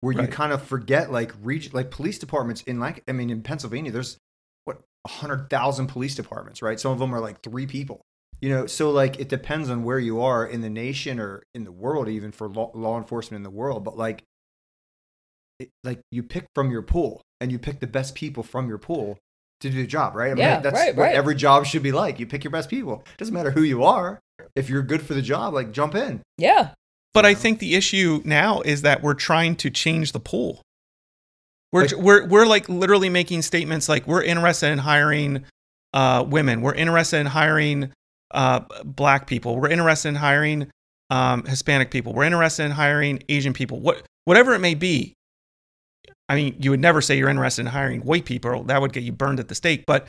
where 0.00 0.14
you 0.14 0.28
kind 0.28 0.52
of 0.52 0.62
forget 0.62 1.10
like 1.10 1.32
region 1.42 1.72
like 1.74 1.90
police 1.90 2.20
departments 2.20 2.62
in 2.62 2.78
like 2.78 3.02
I 3.08 3.12
mean 3.12 3.30
in 3.30 3.42
Pennsylvania, 3.42 3.90
there's 3.90 4.16
what 4.64 4.78
a 5.04 5.08
hundred 5.08 5.50
thousand 5.50 5.88
police 5.88 6.14
departments, 6.14 6.62
right? 6.62 6.78
Some 6.78 6.92
of 6.92 7.00
them 7.00 7.12
are 7.12 7.18
like 7.18 7.42
three 7.42 7.66
people. 7.66 8.00
You 8.40 8.50
know, 8.50 8.66
so 8.66 8.90
like 8.92 9.18
it 9.18 9.28
depends 9.28 9.70
on 9.70 9.82
where 9.82 9.98
you 9.98 10.20
are 10.20 10.46
in 10.46 10.60
the 10.60 10.70
nation 10.70 11.18
or 11.18 11.42
in 11.52 11.64
the 11.64 11.72
world, 11.72 12.08
even 12.08 12.30
for 12.30 12.48
law, 12.48 12.70
law 12.74 12.96
enforcement 12.96 13.38
in 13.38 13.42
the 13.42 13.50
world. 13.50 13.82
But 13.82 13.98
like, 13.98 14.22
it, 15.58 15.70
like 15.82 15.98
you 16.12 16.22
pick 16.22 16.46
from 16.54 16.70
your 16.70 16.82
pool 16.82 17.22
and 17.40 17.50
you 17.50 17.58
pick 17.58 17.80
the 17.80 17.88
best 17.88 18.14
people 18.14 18.44
from 18.44 18.68
your 18.68 18.78
pool 18.78 19.18
to 19.62 19.68
do 19.70 19.76
the 19.78 19.88
job, 19.88 20.14
right? 20.14 20.30
I 20.30 20.34
mean, 20.34 20.44
Yeah, 20.44 20.60
that's 20.60 20.74
right, 20.76 20.94
what 20.94 21.02
right. 21.06 21.16
every 21.16 21.34
job 21.34 21.66
should 21.66 21.82
be 21.82 21.90
like. 21.90 22.20
You 22.20 22.26
pick 22.28 22.44
your 22.44 22.52
best 22.52 22.70
people. 22.70 23.02
It 23.14 23.18
Doesn't 23.18 23.34
matter 23.34 23.50
who 23.50 23.62
you 23.62 23.82
are. 23.82 24.20
If 24.54 24.68
you're 24.68 24.82
good 24.82 25.02
for 25.02 25.14
the 25.14 25.22
job, 25.22 25.54
like 25.54 25.72
jump 25.72 25.94
in. 25.94 26.20
Yeah. 26.36 26.70
But 27.14 27.26
I 27.26 27.34
think 27.34 27.58
the 27.58 27.74
issue 27.74 28.20
now 28.24 28.60
is 28.60 28.82
that 28.82 29.02
we're 29.02 29.14
trying 29.14 29.56
to 29.56 29.70
change 29.70 30.12
the 30.12 30.20
pool. 30.20 30.62
We're 31.72 31.82
Like- 31.86 31.96
we're 31.96 32.26
we're 32.26 32.46
like 32.46 32.68
literally 32.68 33.08
making 33.08 33.42
statements 33.42 33.88
like 33.88 34.06
we're 34.06 34.22
interested 34.22 34.68
in 34.68 34.78
hiring 34.78 35.44
uh, 35.92 36.24
women. 36.26 36.62
We're 36.62 36.74
interested 36.74 37.18
in 37.18 37.26
hiring 37.26 37.92
uh, 38.30 38.60
black 38.84 39.26
people. 39.26 39.58
We're 39.58 39.70
interested 39.70 40.08
in 40.10 40.14
hiring 40.16 40.70
um, 41.10 41.44
Hispanic 41.44 41.90
people. 41.90 42.12
We're 42.12 42.24
interested 42.24 42.64
in 42.64 42.72
hiring 42.72 43.22
Asian 43.28 43.52
people. 43.52 43.80
What 43.80 44.02
whatever 44.24 44.54
it 44.54 44.60
may 44.60 44.74
be. 44.74 45.14
I 46.30 46.34
mean, 46.36 46.56
you 46.60 46.70
would 46.70 46.80
never 46.80 47.00
say 47.00 47.16
you're 47.16 47.30
interested 47.30 47.62
in 47.62 47.66
hiring 47.68 48.02
white 48.02 48.26
people. 48.26 48.64
That 48.64 48.82
would 48.82 48.92
get 48.92 49.02
you 49.02 49.12
burned 49.12 49.40
at 49.40 49.48
the 49.48 49.54
stake. 49.54 49.84
But 49.86 50.06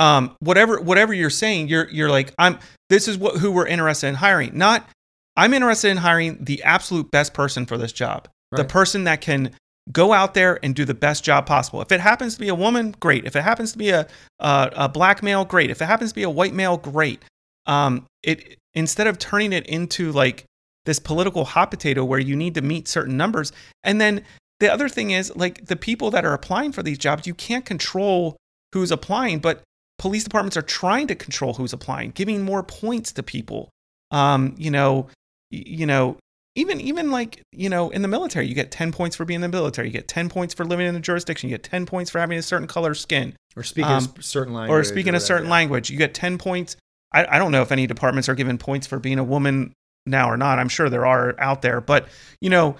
um, 0.00 0.34
whatever 0.40 0.80
whatever 0.80 1.12
you're 1.12 1.30
saying, 1.30 1.68
you're 1.68 1.88
you're 1.90 2.10
like 2.10 2.34
I'm. 2.38 2.58
This 2.88 3.06
is 3.06 3.18
what 3.18 3.36
who 3.36 3.52
we're 3.52 3.66
interested 3.66 4.08
in 4.08 4.14
hiring. 4.16 4.56
Not 4.56 4.88
I'm 5.36 5.54
interested 5.54 5.90
in 5.90 5.98
hiring 5.98 6.42
the 6.42 6.62
absolute 6.62 7.10
best 7.10 7.34
person 7.34 7.66
for 7.66 7.76
this 7.76 7.92
job. 7.92 8.26
The 8.52 8.64
person 8.64 9.04
that 9.04 9.20
can 9.20 9.52
go 9.92 10.12
out 10.12 10.34
there 10.34 10.58
and 10.64 10.74
do 10.74 10.84
the 10.84 10.94
best 10.94 11.22
job 11.22 11.46
possible. 11.46 11.82
If 11.82 11.92
it 11.92 12.00
happens 12.00 12.34
to 12.34 12.40
be 12.40 12.48
a 12.48 12.54
woman, 12.54 12.96
great. 12.98 13.24
If 13.24 13.36
it 13.36 13.42
happens 13.42 13.72
to 13.72 13.78
be 13.78 13.90
a 13.90 14.08
a, 14.40 14.70
a 14.72 14.88
black 14.88 15.22
male, 15.22 15.44
great. 15.44 15.70
If 15.70 15.82
it 15.82 15.84
happens 15.84 16.10
to 16.12 16.14
be 16.14 16.24
a 16.24 16.30
white 16.30 16.54
male, 16.54 16.78
great. 16.78 17.22
Um, 17.66 18.06
it 18.22 18.58
instead 18.74 19.06
of 19.06 19.18
turning 19.18 19.52
it 19.52 19.66
into 19.66 20.12
like 20.12 20.44
this 20.86 20.98
political 20.98 21.44
hot 21.44 21.70
potato 21.70 22.04
where 22.04 22.18
you 22.18 22.34
need 22.34 22.54
to 22.54 22.62
meet 22.62 22.88
certain 22.88 23.18
numbers, 23.18 23.52
and 23.84 24.00
then 24.00 24.24
the 24.60 24.72
other 24.72 24.88
thing 24.88 25.10
is 25.10 25.34
like 25.36 25.66
the 25.66 25.76
people 25.76 26.10
that 26.10 26.24
are 26.24 26.32
applying 26.32 26.72
for 26.72 26.82
these 26.82 26.98
jobs, 26.98 27.26
you 27.26 27.34
can't 27.34 27.66
control 27.66 28.36
who's 28.72 28.90
applying, 28.90 29.38
but 29.38 29.62
police 30.00 30.24
departments 30.24 30.56
are 30.56 30.62
trying 30.62 31.06
to 31.06 31.14
control 31.14 31.54
who's 31.54 31.72
applying, 31.74 32.10
giving 32.12 32.42
more 32.42 32.62
points 32.62 33.12
to 33.12 33.22
people. 33.22 33.68
Um, 34.10 34.54
you 34.56 34.70
know, 34.70 35.06
you 35.50 35.84
know, 35.86 36.16
even 36.56 36.80
even 36.80 37.10
like 37.10 37.42
you 37.52 37.68
know 37.68 37.90
in 37.90 38.02
the 38.02 38.08
military 38.08 38.46
you 38.46 38.54
get 38.54 38.70
10 38.72 38.90
points 38.92 39.14
for 39.14 39.24
being 39.24 39.36
in 39.36 39.42
the 39.50 39.56
military 39.56 39.86
you 39.86 39.92
get 39.92 40.08
10 40.08 40.28
points 40.28 40.52
for 40.52 40.64
living 40.64 40.86
in 40.86 40.96
a 40.96 41.00
jurisdiction 41.00 41.48
you 41.48 41.54
get 41.54 41.62
10 41.62 41.86
points 41.86 42.10
for 42.10 42.18
having 42.18 42.36
a 42.38 42.42
certain 42.42 42.66
color 42.66 42.92
skin 42.94 43.36
Or 43.54 43.62
speaking 43.62 43.92
Um, 43.92 44.12
a 44.18 44.22
certain 44.22 44.52
language. 44.52 44.80
or 44.80 44.82
speaking 44.82 45.10
a 45.10 45.12
whatever, 45.12 45.26
certain 45.26 45.44
yeah. 45.46 45.52
language 45.52 45.90
you 45.90 45.96
get 45.96 46.12
10 46.12 46.38
points 46.38 46.74
I, 47.12 47.24
I 47.36 47.38
don't 47.38 47.52
know 47.52 47.62
if 47.62 47.70
any 47.70 47.86
departments 47.86 48.28
are 48.28 48.34
given 48.34 48.58
points 48.58 48.88
for 48.88 48.98
being 48.98 49.20
a 49.20 49.24
woman 49.24 49.72
now 50.06 50.28
or 50.28 50.36
not 50.36 50.58
i'm 50.58 50.68
sure 50.68 50.90
there 50.90 51.06
are 51.06 51.36
out 51.38 51.62
there 51.62 51.80
but 51.80 52.08
you 52.40 52.50
know 52.50 52.74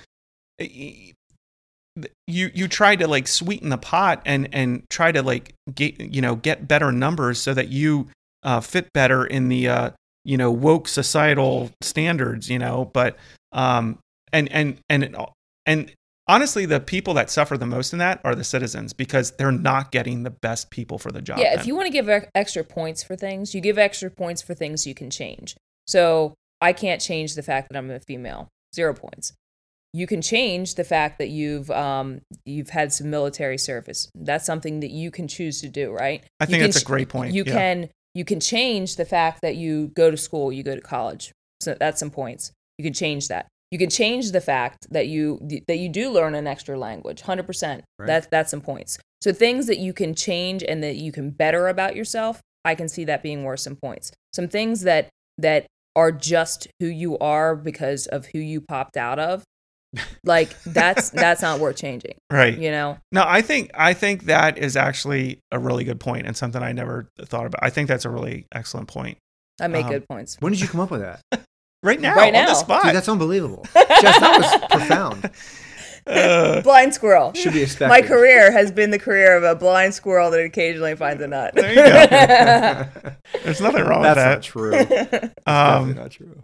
you 2.27 2.51
you 2.55 2.69
try 2.69 2.97
to 2.97 3.07
like 3.07 3.27
sweeten 3.27 3.69
the 3.69 3.79
pot 3.79 4.23
and 4.25 4.49
and 4.53 4.89
try 4.91 5.11
to 5.12 5.23
like 5.23 5.55
get 5.75 6.01
you 6.01 6.21
know 6.23 6.37
get 6.37 6.69
better 6.69 6.93
numbers 6.93 7.41
so 7.41 7.53
that 7.55 7.69
you 7.69 8.09
uh, 8.43 8.61
fit 8.61 8.93
better 8.93 9.27
in 9.27 9.49
the 9.49 9.69
uh, 9.69 9.91
you 10.25 10.37
know 10.37 10.51
woke 10.51 10.89
societal 10.89 11.71
standards 11.81 12.49
you 12.49 12.59
know 12.59 12.91
but 12.93 13.17
um 13.53 13.99
and 14.33 14.51
and 14.53 14.79
and 14.89 15.17
and 15.67 15.93
honestly 16.31 16.65
the 16.65 16.81
people 16.81 17.12
that 17.15 17.29
suffer 17.29 17.59
the 17.59 17.67
most 17.67 17.93
in 17.93 17.99
that 17.99 18.21
are 18.25 18.35
the 18.35 18.45
citizens 18.45 18.93
because 18.93 19.33
they're 19.33 19.51
not 19.51 19.91
getting 19.91 20.23
the 20.23 20.31
best 20.31 20.71
people 20.71 20.97
for 20.99 21.11
the 21.11 21.21
job 21.21 21.39
Yeah, 21.39 21.51
then. 21.51 21.59
if 21.59 21.67
you 21.67 21.75
want 21.75 21.87
to 21.87 21.93
give 21.93 22.09
extra 22.35 22.62
points 22.62 23.03
for 23.03 23.17
things, 23.17 23.55
you 23.55 23.61
give 23.61 23.79
extra 23.79 24.11
points 24.11 24.41
for 24.41 24.55
things 24.55 24.87
you 24.87 24.95
can 24.95 25.11
change. 25.11 25.57
So 25.89 26.35
I 26.61 26.73
can't 26.73 27.01
change 27.01 27.35
the 27.35 27.43
fact 27.43 27.69
that 27.69 27.77
I'm 27.77 27.91
a 27.91 27.99
female. 27.99 28.49
Zero 28.75 28.95
points. 28.95 29.33
You 29.93 30.07
can 30.07 30.23
change 30.23 30.77
the 30.77 30.85
fact 30.85 31.19
that 31.19 31.31
you've 31.31 31.71
um, 31.71 32.21
you've 32.45 32.71
had 32.71 32.93
some 32.93 33.11
military 33.11 33.59
service. 33.59 34.09
That's 34.15 34.47
something 34.47 34.81
that 34.81 34.91
you 34.91 35.11
can 35.11 35.27
choose 35.27 35.61
to 35.62 35.69
do, 35.69 35.93
right? 35.93 36.25
I 36.39 36.47
think 36.47 36.62
that's 36.62 36.83
a 36.83 36.85
great 36.85 37.09
point, 37.09 37.35
You 37.35 37.45
yeah. 37.45 37.53
can 37.53 37.91
you 38.15 38.25
can 38.25 38.41
change 38.41 38.97
the 38.97 39.05
fact 39.05 39.41
that 39.43 39.57
you 39.57 39.89
go 39.89 40.11
to 40.11 40.17
school, 40.17 40.53
you 40.53 40.62
go 40.62 40.75
to 40.75 40.81
college. 40.81 41.33
So 41.61 41.77
that's 41.79 41.99
some 41.99 42.11
points. 42.11 42.53
You 42.79 42.85
can 42.85 42.93
change 42.93 43.29
that. 43.29 43.47
You 43.71 43.79
can 43.79 43.91
change 43.91 44.33
the 44.33 44.41
fact 44.41 44.89
that 44.91 45.07
you 45.07 45.39
that 45.69 45.77
you 45.77 45.89
do 45.89 46.11
learn 46.11 46.35
an 46.35 46.47
extra 46.47 46.79
language. 46.79 47.23
Hundred 47.23 47.47
percent. 47.47 47.85
Right. 47.99 48.07
That's 48.07 48.27
that's 48.27 48.51
some 48.51 48.61
points. 48.61 48.99
So 49.21 49.33
things 49.33 49.67
that 49.67 49.79
you 49.79 49.93
can 49.93 50.15
change 50.15 50.62
and 50.62 50.83
that 50.83 50.97
you 50.97 51.12
can 51.12 51.31
better 51.31 51.69
about 51.69 51.95
yourself, 51.95 52.41
I 52.65 52.75
can 52.75 52.89
see 52.89 53.05
that 53.05 53.23
being 53.23 53.45
worth 53.45 53.61
some 53.61 53.77
points. 53.77 54.12
Some 54.33 54.49
things 54.49 54.83
that 54.83 55.09
that 55.39 55.67
are 55.95 56.11
just 56.11 56.69
who 56.81 56.87
you 56.87 57.19
are 57.19 57.55
because 57.55 58.07
of 58.07 58.27
who 58.27 58.39
you 58.39 58.61
popped 58.61 58.97
out 58.97 59.19
of, 59.19 59.45
like 60.25 60.61
that's 60.62 61.11
that's 61.11 61.43
not 61.43 61.59
worth 61.61 61.77
changing. 61.77 62.15
right 62.31 62.57
You 62.57 62.71
know. 62.71 62.99
No, 63.12 63.25
I 63.27 63.43
think 63.43 63.71
I 63.75 63.93
think 63.93 64.25
that 64.25 64.57
is 64.59 64.77
actually 64.77 65.41
a 65.51 65.59
really 65.59 65.85
good 65.85 65.99
point 66.01 66.27
and 66.27 66.37
something 66.37 66.62
I 66.62 66.73
never 66.73 67.09
thought 67.25 67.47
about. 67.47 67.61
I 67.62 67.71
think 67.71 67.89
that's 67.89 68.05
a 68.05 68.11
really 68.11 68.47
excellent 68.53 68.89
point. 68.89 69.19
I 69.61 69.67
make 69.67 69.87
Um, 69.87 69.91
good 69.93 70.09
points. 70.09 70.37
When 70.41 70.53
did 70.53 70.61
you 70.61 70.69
come 70.69 70.81
up 70.81 70.91
with 70.91 71.01
that? 71.01 71.21
Right 71.83 71.99
now, 71.99 72.15
Right 72.15 72.35
on 72.35 72.45
the 72.45 72.49
now. 72.51 72.55
spot. 72.55 72.83
Dude, 72.83 72.95
that's 72.95 73.09
unbelievable. 73.09 73.65
Jess, 73.75 74.21
that 74.21 74.61
was 74.71 74.79
profound. 74.81 75.31
Uh, 76.07 76.61
Blind 76.61 76.93
squirrel. 76.93 77.33
Should 77.33 77.55
be 77.55 77.62
expected. 77.62 77.89
My 77.89 78.03
career 78.03 78.53
has 78.53 78.71
been 78.71 78.91
the 78.91 78.99
career 78.99 79.35
of 79.35 79.45
a 79.45 79.55
blind 79.55 79.95
squirrel 79.95 80.31
that 80.31 80.41
occasionally 80.45 80.95
finds 80.95 81.23
a 81.23 81.27
nut. 81.27 81.55
There 81.55 81.71
you 81.71 81.77
go. 81.77 83.11
there's 83.45 83.62
nothing 83.62 83.85
wrong 83.85 84.01
with 84.03 84.15
That's 84.15 84.17
not 84.19 84.43
that. 84.43 84.43
true. 84.43 84.71
That's 84.73 85.25
Um, 85.47 85.95
definitely 85.95 86.03
not 86.03 86.11
true. 86.11 86.43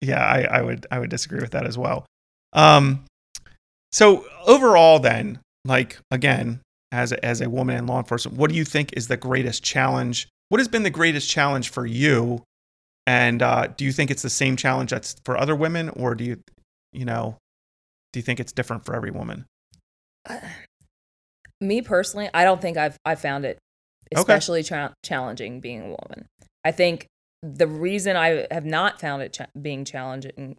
yeah, 0.00 0.24
I, 0.24 0.40
I 0.58 0.62
would 0.62 0.86
I 0.90 0.98
would 0.98 1.10
disagree 1.10 1.40
with 1.40 1.50
that 1.50 1.66
as 1.66 1.76
well. 1.76 2.06
Um, 2.54 3.04
so 3.92 4.24
overall, 4.46 4.98
then, 4.98 5.40
like 5.64 5.98
again, 6.10 6.60
as 6.92 7.12
a, 7.12 7.24
as 7.24 7.40
a 7.40 7.50
woman 7.50 7.76
in 7.76 7.86
law 7.86 7.98
enforcement, 7.98 8.36
what 8.36 8.50
do 8.50 8.56
you 8.56 8.64
think 8.64 8.92
is 8.92 9.08
the 9.08 9.16
greatest 9.16 9.62
challenge? 9.62 10.28
What 10.48 10.58
has 10.58 10.68
been 10.68 10.82
the 10.82 10.90
greatest 10.90 11.28
challenge 11.28 11.70
for 11.70 11.86
you? 11.86 12.42
And 13.06 13.42
uh, 13.42 13.68
do 13.76 13.84
you 13.84 13.92
think 13.92 14.10
it's 14.10 14.22
the 14.22 14.30
same 14.30 14.56
challenge 14.56 14.90
that's 14.90 15.16
for 15.24 15.36
other 15.36 15.54
women, 15.54 15.90
or 15.90 16.14
do 16.14 16.24
you, 16.24 16.40
you 16.92 17.04
know, 17.04 17.36
do 18.12 18.18
you 18.18 18.22
think 18.22 18.40
it's 18.40 18.52
different 18.52 18.84
for 18.84 18.94
every 18.94 19.10
woman? 19.10 19.44
Me 21.60 21.82
personally, 21.82 22.28
I 22.34 22.44
don't 22.44 22.60
think 22.60 22.76
I've 22.76 22.96
I 23.04 23.14
found 23.14 23.44
it 23.44 23.58
Okay. 24.12 24.20
especially 24.20 24.62
challenging 25.02 25.60
being 25.60 25.80
a 25.80 25.86
woman. 25.86 26.26
I 26.64 26.72
think 26.72 27.06
the 27.42 27.66
reason 27.66 28.16
I 28.16 28.46
have 28.50 28.64
not 28.64 29.00
found 29.00 29.22
it 29.22 29.32
cha- 29.32 29.46
being 29.60 29.84
challenging 29.84 30.56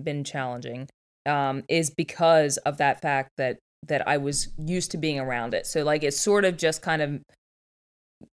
been 0.00 0.24
challenging 0.24 0.88
um, 1.26 1.64
is 1.68 1.90
because 1.90 2.56
of 2.58 2.78
that 2.78 3.00
fact 3.00 3.30
that 3.38 3.58
that 3.86 4.06
I 4.08 4.16
was 4.16 4.48
used 4.58 4.90
to 4.92 4.98
being 4.98 5.20
around 5.20 5.54
it. 5.54 5.66
So 5.66 5.84
like 5.84 6.02
it 6.02 6.14
sort 6.14 6.44
of 6.44 6.56
just 6.56 6.82
kind 6.82 7.02
of 7.02 7.20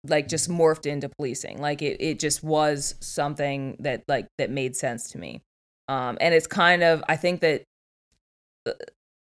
like 0.05 0.29
just 0.29 0.49
morphed 0.49 0.87
into 0.87 1.09
policing. 1.09 1.59
Like 1.59 1.83
it 1.83 2.01
it 2.01 2.19
just 2.19 2.43
was 2.43 2.95
something 3.01 3.77
that 3.81 4.03
like 4.09 4.27
that 4.39 4.51
made 4.51 4.77
sense 4.77 5.11
to 5.11 5.19
me. 5.19 5.43
Um, 5.89 6.19
and 6.21 6.35
it's 6.35 6.47
kind 6.47 6.83
of 6.83 7.03
I 7.09 7.17
think 7.17 7.41
that 7.41 7.65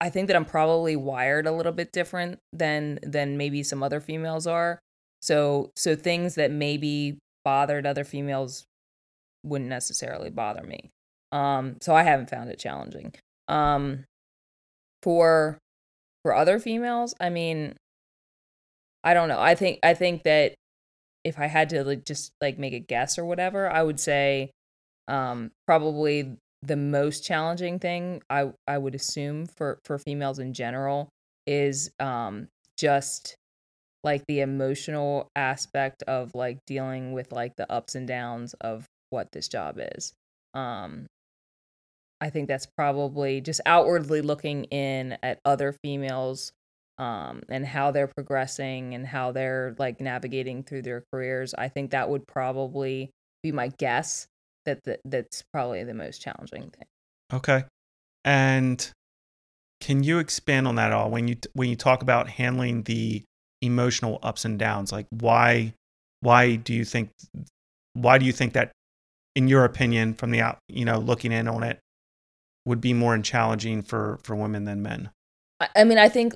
I 0.01 0.11
think 0.11 0.29
that 0.29 0.37
I'm 0.37 0.45
probably 0.45 0.97
wired 0.97 1.47
a 1.47 1.53
little 1.53 1.73
bit 1.73 1.93
different 1.93 2.39
than 2.53 2.99
than 3.03 3.37
maybe 3.37 3.63
some 3.63 3.83
other 3.83 4.01
females 4.01 4.47
are. 4.47 4.79
So 5.23 5.71
so 5.77 5.97
things 5.97 6.35
that 6.37 6.51
maybe 6.51 7.19
bothered 7.45 7.87
other 7.87 8.05
females 8.05 8.65
wouldn't 9.45 9.71
necessarily 9.71 10.31
bother 10.31 10.63
me. 10.63 10.91
Um, 11.33 11.77
so 11.81 11.95
I 11.95 12.03
haven't 12.03 12.31
found 12.31 12.51
it 12.51 12.59
challenging. 12.59 13.15
Um, 13.49 14.05
for 15.03 15.59
for 16.23 16.35
other 16.35 16.59
females, 16.59 17.15
I 17.21 17.31
mean, 17.31 17.77
I 19.05 19.15
don't 19.15 19.29
know. 19.29 19.41
I 19.41 19.55
think 19.55 19.79
I 19.83 19.95
think 19.95 20.25
that 20.25 20.55
if 21.25 21.39
I 21.39 21.47
had 21.47 21.71
to 21.71 21.85
like 21.85 22.05
just 22.05 22.33
like 22.41 22.59
make 22.59 22.73
a 22.73 22.79
guess 22.81 23.19
or 23.19 23.25
whatever, 23.25 23.71
I 23.71 23.83
would 23.83 24.01
say 24.01 24.51
um 25.09 25.51
probably 25.67 26.37
the 26.63 26.77
most 26.77 27.25
challenging 27.25 27.79
thing 27.79 28.23
I 28.29 28.53
I 28.67 28.79
would 28.79 28.95
assume 28.95 29.47
for 29.47 29.79
for 29.85 29.99
females 29.99 30.39
in 30.39 30.53
general 30.55 31.09
is 31.47 31.91
um 32.01 32.49
just 32.77 33.37
like 34.05 34.25
the 34.27 34.41
emotional 34.41 35.29
aspect 35.37 36.03
of 36.05 36.35
like 36.35 36.59
dealing 36.67 37.13
with 37.13 37.33
like 37.33 37.57
the 37.57 37.71
ups 37.71 37.95
and 37.95 38.07
downs 38.07 38.55
of 38.61 38.87
what 39.11 39.33
this 39.33 39.49
job 39.49 39.79
is. 39.79 40.13
Um 40.55 41.07
I 42.21 42.31
think 42.31 42.49
that's 42.49 42.67
probably 42.67 43.41
just 43.41 43.61
outwardly 43.65 44.23
looking 44.23 44.65
in 44.65 45.17
at 45.23 45.39
other 45.45 45.73
females 45.73 46.53
um, 46.99 47.43
and 47.49 47.65
how 47.65 47.91
they're 47.91 48.09
progressing 48.09 48.95
and 48.95 49.07
how 49.07 49.33
they're 49.33 49.77
like 49.79 50.01
navigating 50.01 50.63
through 50.65 50.83
their 50.83 51.05
careers. 51.13 51.55
I 51.55 51.69
think 51.69 51.93
that 51.93 52.11
would 52.11 52.27
probably 52.27 53.11
be 53.43 53.53
my 53.53 53.69
guess 53.79 54.27
that 54.65 54.83
the, 54.85 54.99
that's 55.05 55.43
probably 55.53 55.85
the 55.85 55.95
most 55.95 56.21
challenging 56.21 56.71
thing. 56.71 56.87
Okay. 57.33 57.65
And 58.25 58.91
can 59.81 60.03
you 60.03 60.19
expand 60.19 60.67
on 60.67 60.75
that 60.75 60.89
at 60.89 60.93
all 60.93 61.11
when 61.11 61.29
you 61.29 61.37
when 61.53 61.69
you 61.69 61.77
talk 61.77 62.03
about 62.03 62.29
handling 62.29 62.83
the 62.83 63.23
emotional 63.63 64.19
ups 64.23 64.45
and 64.45 64.59
downs? 64.59 64.91
Like 64.91 65.07
why 65.11 65.75
why 66.21 66.57
do 66.57 66.75
you 66.75 66.85
think 66.85 67.11
why 67.95 68.19
do 68.19 68.27
you 68.27 68.33
think 68.33 68.55
that 68.55 68.73
in 69.37 69.47
your 69.47 69.65
opinion 69.65 70.15
from 70.15 70.33
the 70.33 70.41
out, 70.41 70.59
you 70.69 70.85
know, 70.85 70.99
looking 70.99 71.31
in 71.31 71.47
on 71.47 71.63
it 71.63 71.79
would 72.65 72.81
be 72.81 72.93
more 72.93 73.17
challenging 73.19 73.83
for 73.83 74.19
for 74.23 74.35
women 74.37 74.65
than 74.65 74.83
men? 74.83 75.11
I, 75.75 75.85
mean, 75.85 75.99
I 75.99 76.09
think 76.09 76.35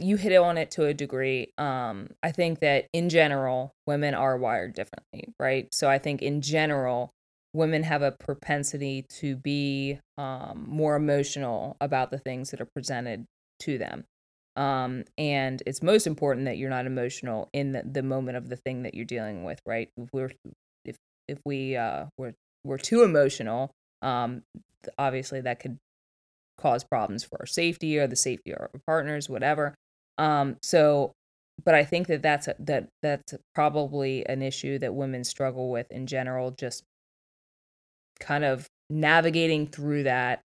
you 0.00 0.16
hit 0.16 0.36
on 0.36 0.58
it 0.58 0.70
to 0.72 0.84
a 0.84 0.94
degree. 0.94 1.52
Um, 1.58 2.10
I 2.22 2.30
think 2.30 2.60
that 2.60 2.86
in 2.92 3.08
general, 3.08 3.72
women 3.86 4.14
are 4.14 4.36
wired 4.36 4.74
differently, 4.74 5.32
right? 5.40 5.68
So 5.72 5.88
I 5.88 5.98
think 5.98 6.22
in 6.22 6.42
general, 6.42 7.10
women 7.54 7.84
have 7.84 8.02
a 8.02 8.12
propensity 8.12 9.06
to 9.08 9.36
be 9.36 9.98
um, 10.18 10.66
more 10.68 10.96
emotional 10.96 11.76
about 11.80 12.10
the 12.10 12.18
things 12.18 12.50
that 12.50 12.60
are 12.60 12.68
presented 12.74 13.24
to 13.60 13.78
them. 13.78 14.04
Um, 14.56 15.04
and 15.18 15.62
it's 15.66 15.82
most 15.82 16.06
important 16.06 16.46
that 16.46 16.58
you're 16.58 16.70
not 16.70 16.86
emotional 16.86 17.48
in 17.52 17.72
the, 17.72 17.82
the 17.82 18.02
moment 18.02 18.36
of 18.36 18.48
the 18.48 18.56
thing 18.56 18.82
that 18.82 18.94
you're 18.94 19.04
dealing 19.04 19.44
with, 19.44 19.60
right? 19.66 19.88
If 19.96 20.08
we're 20.12 20.30
if 20.84 20.96
if 21.26 21.38
we 21.44 21.76
uh, 21.76 22.06
we're 22.18 22.34
we're 22.64 22.78
too 22.78 23.02
emotional, 23.02 23.72
um, 24.02 24.42
obviously 24.98 25.40
that 25.42 25.60
could 25.60 25.78
cause 26.58 26.84
problems 26.84 27.24
for 27.24 27.38
our 27.40 27.46
safety 27.46 27.98
or 27.98 28.06
the 28.06 28.16
safety 28.16 28.52
of 28.52 28.60
our 28.60 28.70
partners, 28.86 29.28
whatever. 29.28 29.74
Um, 30.18 30.56
so, 30.62 31.12
but 31.64 31.74
I 31.74 31.84
think 31.84 32.06
that 32.08 32.22
that's 32.22 32.48
a, 32.48 32.54
that 32.60 32.88
that's 33.02 33.34
probably 33.54 34.24
an 34.26 34.42
issue 34.42 34.78
that 34.78 34.94
women 34.94 35.24
struggle 35.24 35.70
with 35.70 35.90
in 35.90 36.06
general, 36.06 36.52
just 36.52 36.82
kind 38.20 38.44
of 38.44 38.66
navigating 38.90 39.66
through 39.66 40.04
that 40.04 40.40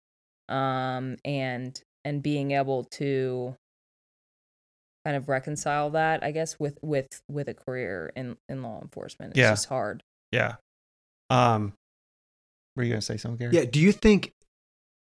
um, 0.48 1.18
and 1.24 1.80
and 2.06 2.24
being 2.24 2.52
able 2.52 2.86
to 2.86 3.56
kind 5.06 5.16
of 5.16 5.30
reconcile 5.30 5.90
that, 5.92 6.24
I 6.24 6.32
guess, 6.32 6.60
with 6.60 6.78
with 6.82 7.08
with 7.30 7.48
a 7.48 7.54
career 7.54 8.12
in 8.16 8.38
in 8.48 8.64
law 8.64 8.82
enforcement. 8.82 9.32
It's 9.32 9.40
Yeah. 9.40 9.52
just 9.52 9.68
hard. 9.68 10.04
Yeah. 10.32 10.56
Um 11.30 11.74
were 12.76 12.84
you 12.84 12.90
gonna 12.90 13.02
say 13.02 13.18
something, 13.18 13.38
Gary? 13.38 13.56
Yeah. 13.56 13.70
Do 13.70 13.80
you 13.80 13.92
think, 13.92 14.32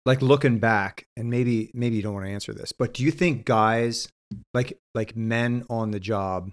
like 0.05 0.21
looking 0.23 0.59
back, 0.59 1.07
and 1.17 1.31
maybe 1.31 1.71
maybe 1.75 1.97
you 1.97 2.03
don't 2.03 2.15
want 2.15 2.27
to 2.27 2.33
answer 2.33 2.53
this, 2.53 2.73
but 2.73 2.95
do 2.95 3.03
you 3.03 3.11
think 3.11 3.45
guys, 3.45 4.09
like 4.53 4.79
like 4.95 5.17
men 5.17 5.65
on 5.71 5.91
the 5.91 6.01
job, 6.01 6.51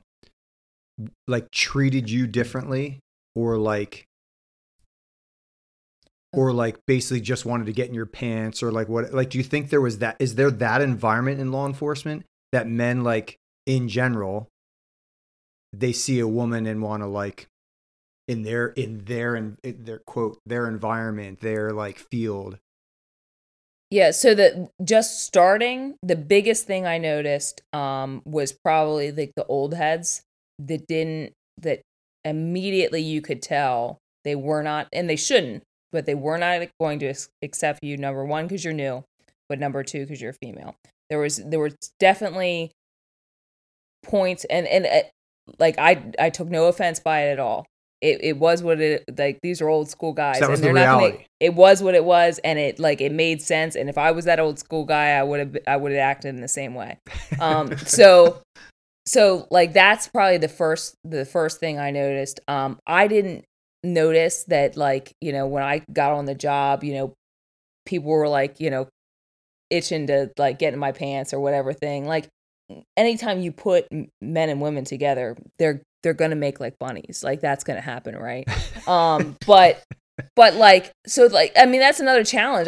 like 1.27 1.51
treated 1.51 2.09
you 2.09 2.27
differently, 2.27 2.99
or 3.35 3.57
like, 3.57 4.05
or 6.31 6.51
uh. 6.51 6.53
like 6.53 6.77
basically 6.85 7.21
just 7.21 7.45
wanted 7.45 7.65
to 7.65 7.73
get 7.73 7.87
in 7.89 7.93
your 7.93 8.05
pants, 8.05 8.61
or 8.63 8.71
like 8.71 8.87
what? 8.87 9.13
Like, 9.13 9.31
do 9.31 9.37
you 9.37 9.43
think 9.43 9.69
there 9.69 9.81
was 9.81 9.97
that? 9.99 10.15
Is 10.19 10.35
there 10.35 10.51
that 10.51 10.81
environment 10.81 11.39
in 11.39 11.51
law 11.51 11.65
enforcement 11.65 12.25
that 12.51 12.67
men 12.67 13.03
like 13.03 13.37
in 13.65 13.89
general, 13.89 14.47
they 15.73 15.91
see 15.91 16.19
a 16.19 16.27
woman 16.27 16.65
and 16.65 16.81
want 16.81 17.03
to 17.03 17.07
like 17.07 17.47
in 18.29 18.43
their 18.43 18.67
in 18.69 19.05
their 19.05 19.35
in 19.35 19.57
their 19.63 19.99
quote 19.99 20.39
their 20.45 20.67
environment 20.69 21.41
their 21.41 21.73
like 21.73 21.99
field 21.99 22.59
Yeah, 23.91 24.11
so 24.11 24.35
the 24.35 24.69
just 24.83 25.23
starting, 25.25 25.95
the 26.03 26.15
biggest 26.15 26.67
thing 26.67 26.85
I 26.85 26.97
noticed 26.97 27.61
um 27.73 28.21
was 28.25 28.51
probably 28.51 29.11
like 29.11 29.33
the 29.35 29.45
old 29.45 29.73
heads 29.73 30.21
that 30.59 30.87
didn't 30.87 31.33
that 31.57 31.81
immediately 32.25 33.01
you 33.01 33.21
could 33.21 33.41
tell 33.41 33.97
they 34.23 34.35
were 34.35 34.61
not 34.63 34.87
and 34.93 35.09
they 35.09 35.15
shouldn't, 35.15 35.63
but 35.91 36.05
they 36.05 36.15
were 36.15 36.37
not 36.37 36.67
going 36.79 36.99
to 36.99 37.13
accept 37.41 37.79
you 37.83 37.97
number 37.97 38.23
1 38.25 38.47
cuz 38.49 38.63
you're 38.63 38.73
new, 38.73 39.03
but 39.49 39.59
number 39.59 39.83
2 39.83 40.05
cuz 40.05 40.21
you're 40.21 40.33
female. 40.33 40.75
There 41.09 41.19
was 41.19 41.37
there 41.37 41.59
was 41.59 41.75
definitely 41.99 42.71
points 44.03 44.45
and 44.45 44.67
and 44.67 44.85
uh, 44.85 45.03
like 45.59 45.77
I 45.79 46.11
I 46.19 46.29
took 46.29 46.49
no 46.49 46.67
offense 46.67 46.99
by 46.99 47.21
it 47.23 47.31
at 47.33 47.39
all. 47.39 47.65
It 48.01 48.19
it 48.23 48.37
was 48.37 48.63
what 48.63 48.79
it 48.79 49.03
like 49.17 49.39
these 49.41 49.61
are 49.61 49.67
old 49.67 49.89
school 49.89 50.13
guys 50.13 50.39
that 50.39 50.49
was 50.49 50.59
and 50.61 50.69
the 50.69 50.73
they're 50.73 50.85
not 50.85 50.99
gonna- 50.99 51.05
reality. 51.07 51.25
it 51.41 51.53
was 51.53 51.83
what 51.83 51.95
it 51.95 52.05
was 52.05 52.39
and 52.45 52.57
it 52.57 52.79
like 52.79 53.01
it 53.01 53.11
made 53.11 53.41
sense 53.41 53.75
and 53.75 53.89
if 53.89 53.97
i 53.97 54.11
was 54.11 54.23
that 54.23 54.39
old 54.39 54.57
school 54.57 54.85
guy 54.85 55.09
i 55.09 55.21
would 55.23 55.39
have 55.39 55.57
i 55.67 55.75
would 55.75 55.91
have 55.91 55.99
acted 55.99 56.29
in 56.29 56.39
the 56.39 56.47
same 56.47 56.75
way. 56.75 56.97
Um 57.41 57.77
so 57.85 58.41
so 59.05 59.47
like 59.51 59.73
that's 59.73 60.07
probably 60.07 60.37
the 60.37 60.47
first 60.47 60.95
the 61.03 61.25
first 61.25 61.59
thing 61.59 61.77
i 61.77 61.91
noticed. 61.91 62.39
Um 62.47 62.79
i 62.87 63.07
didn't 63.07 63.43
notice 63.83 64.43
that 64.45 64.77
like 64.77 65.11
you 65.19 65.31
know 65.33 65.45
when 65.47 65.63
i 65.63 65.81
got 65.91 66.11
on 66.13 66.25
the 66.25 66.35
job 66.35 66.83
you 66.83 66.93
know 66.93 67.13
people 67.85 68.09
were 68.11 68.27
like 68.29 68.59
you 68.59 68.69
know 68.69 68.87
itching 69.69 70.07
to 70.07 70.31
like 70.37 70.57
get 70.57 70.73
in 70.73 70.79
my 70.79 70.91
pants 70.91 71.33
or 71.33 71.39
whatever 71.39 71.73
thing. 71.73 72.07
Like 72.07 72.27
anytime 72.97 73.41
you 73.41 73.51
put 73.51 73.87
men 74.21 74.49
and 74.49 74.61
women 74.61 74.83
together 74.85 75.35
they're 75.57 75.81
they're 76.03 76.13
gonna 76.13 76.35
make 76.35 76.59
like 76.59 76.77
bunnies. 76.79 77.23
Like 77.23 77.41
that's 77.41 77.63
gonna 77.63 77.81
happen 77.81 78.15
right? 78.15 78.47
Um 78.87 79.37
but 79.45 79.83
but 80.35 80.53
like 80.55 80.91
so 81.07 81.27
like 81.27 81.53
i 81.55 81.65
mean 81.65 81.79
that's 81.79 82.01
another 82.01 82.25
challenge 82.25 82.67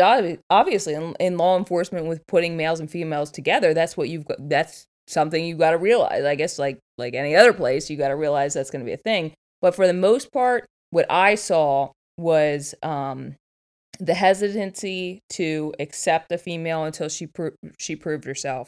obviously 0.49 0.93
in, 0.93 1.13
in 1.19 1.37
law 1.37 1.57
enforcement 1.57 2.05
with 2.05 2.25
putting 2.25 2.55
males 2.55 2.79
and 2.79 2.89
females 2.89 3.29
together 3.29 3.73
that's 3.73 3.97
what 3.97 4.07
you've 4.07 4.23
got 4.25 4.37
that's 4.47 4.87
something 5.11 5.43
you 5.43 5.55
got 5.55 5.71
to 5.71 5.77
realize. 5.77 6.23
I 6.23 6.35
guess 6.35 6.57
like 6.57 6.79
like 6.97 7.13
any 7.13 7.35
other 7.35 7.53
place 7.53 7.89
you 7.89 7.97
got 7.97 8.09
to 8.09 8.15
realize 8.15 8.53
that's 8.53 8.71
to 8.71 8.79
be 8.79 8.93
a 8.93 8.97
thing. 8.97 9.33
But 9.61 9.75
for 9.75 9.85
the 9.85 9.93
most 9.93 10.31
part 10.31 10.65
what 10.89 11.05
i 11.09 11.35
saw 11.35 11.89
was 12.17 12.75
um 12.83 13.35
the 13.99 14.13
hesitancy 14.13 15.19
to 15.29 15.73
accept 15.79 16.31
a 16.31 16.37
female 16.37 16.83
until 16.85 17.07
she 17.07 17.27
pro- 17.27 17.51
she 17.77 17.95
proved 17.95 18.25
herself. 18.25 18.67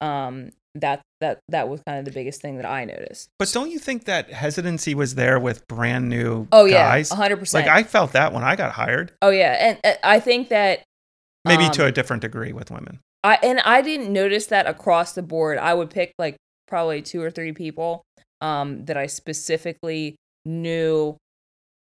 Um 0.00 0.50
that 0.74 1.02
that 1.20 1.40
that 1.48 1.68
was 1.68 1.80
kind 1.86 1.98
of 1.98 2.04
the 2.04 2.12
biggest 2.12 2.40
thing 2.40 2.56
that 2.56 2.66
i 2.66 2.84
noticed 2.84 3.28
But 3.38 3.50
don't 3.52 3.70
you 3.70 3.78
think 3.78 4.04
that 4.04 4.32
hesitancy 4.32 4.94
was 4.94 5.16
there 5.16 5.38
with 5.40 5.66
brand 5.66 6.08
new 6.08 6.46
oh 6.52 6.64
yeah 6.64 6.88
guys? 6.88 7.10
100% 7.10 7.54
Like 7.54 7.66
I 7.66 7.82
felt 7.82 8.12
that 8.12 8.32
when 8.32 8.44
I 8.44 8.54
got 8.56 8.72
hired, 8.72 9.12
oh 9.22 9.30
yeah 9.30 9.78
and 9.82 9.98
i 10.04 10.20
think 10.20 10.48
that 10.50 10.82
maybe 11.44 11.64
Um, 11.64 11.72
to 11.72 11.86
a 11.86 11.92
different 11.92 12.22
degree 12.22 12.52
with 12.52 12.70
women. 12.70 13.00
I 13.24 13.38
and 13.42 13.60
I 13.60 13.82
didn't 13.82 14.12
notice 14.12 14.46
that 14.46 14.66
across 14.66 15.12
the 15.12 15.22
board. 15.22 15.58
I 15.58 15.74
would 15.74 15.90
pick 15.90 16.12
like 16.18 16.36
probably 16.68 17.02
two 17.02 17.20
or 17.20 17.30
three 17.30 17.52
people 17.52 18.02
um, 18.40 18.84
that 18.86 18.96
I 18.96 19.06
specifically 19.06 20.16
knew 20.46 21.16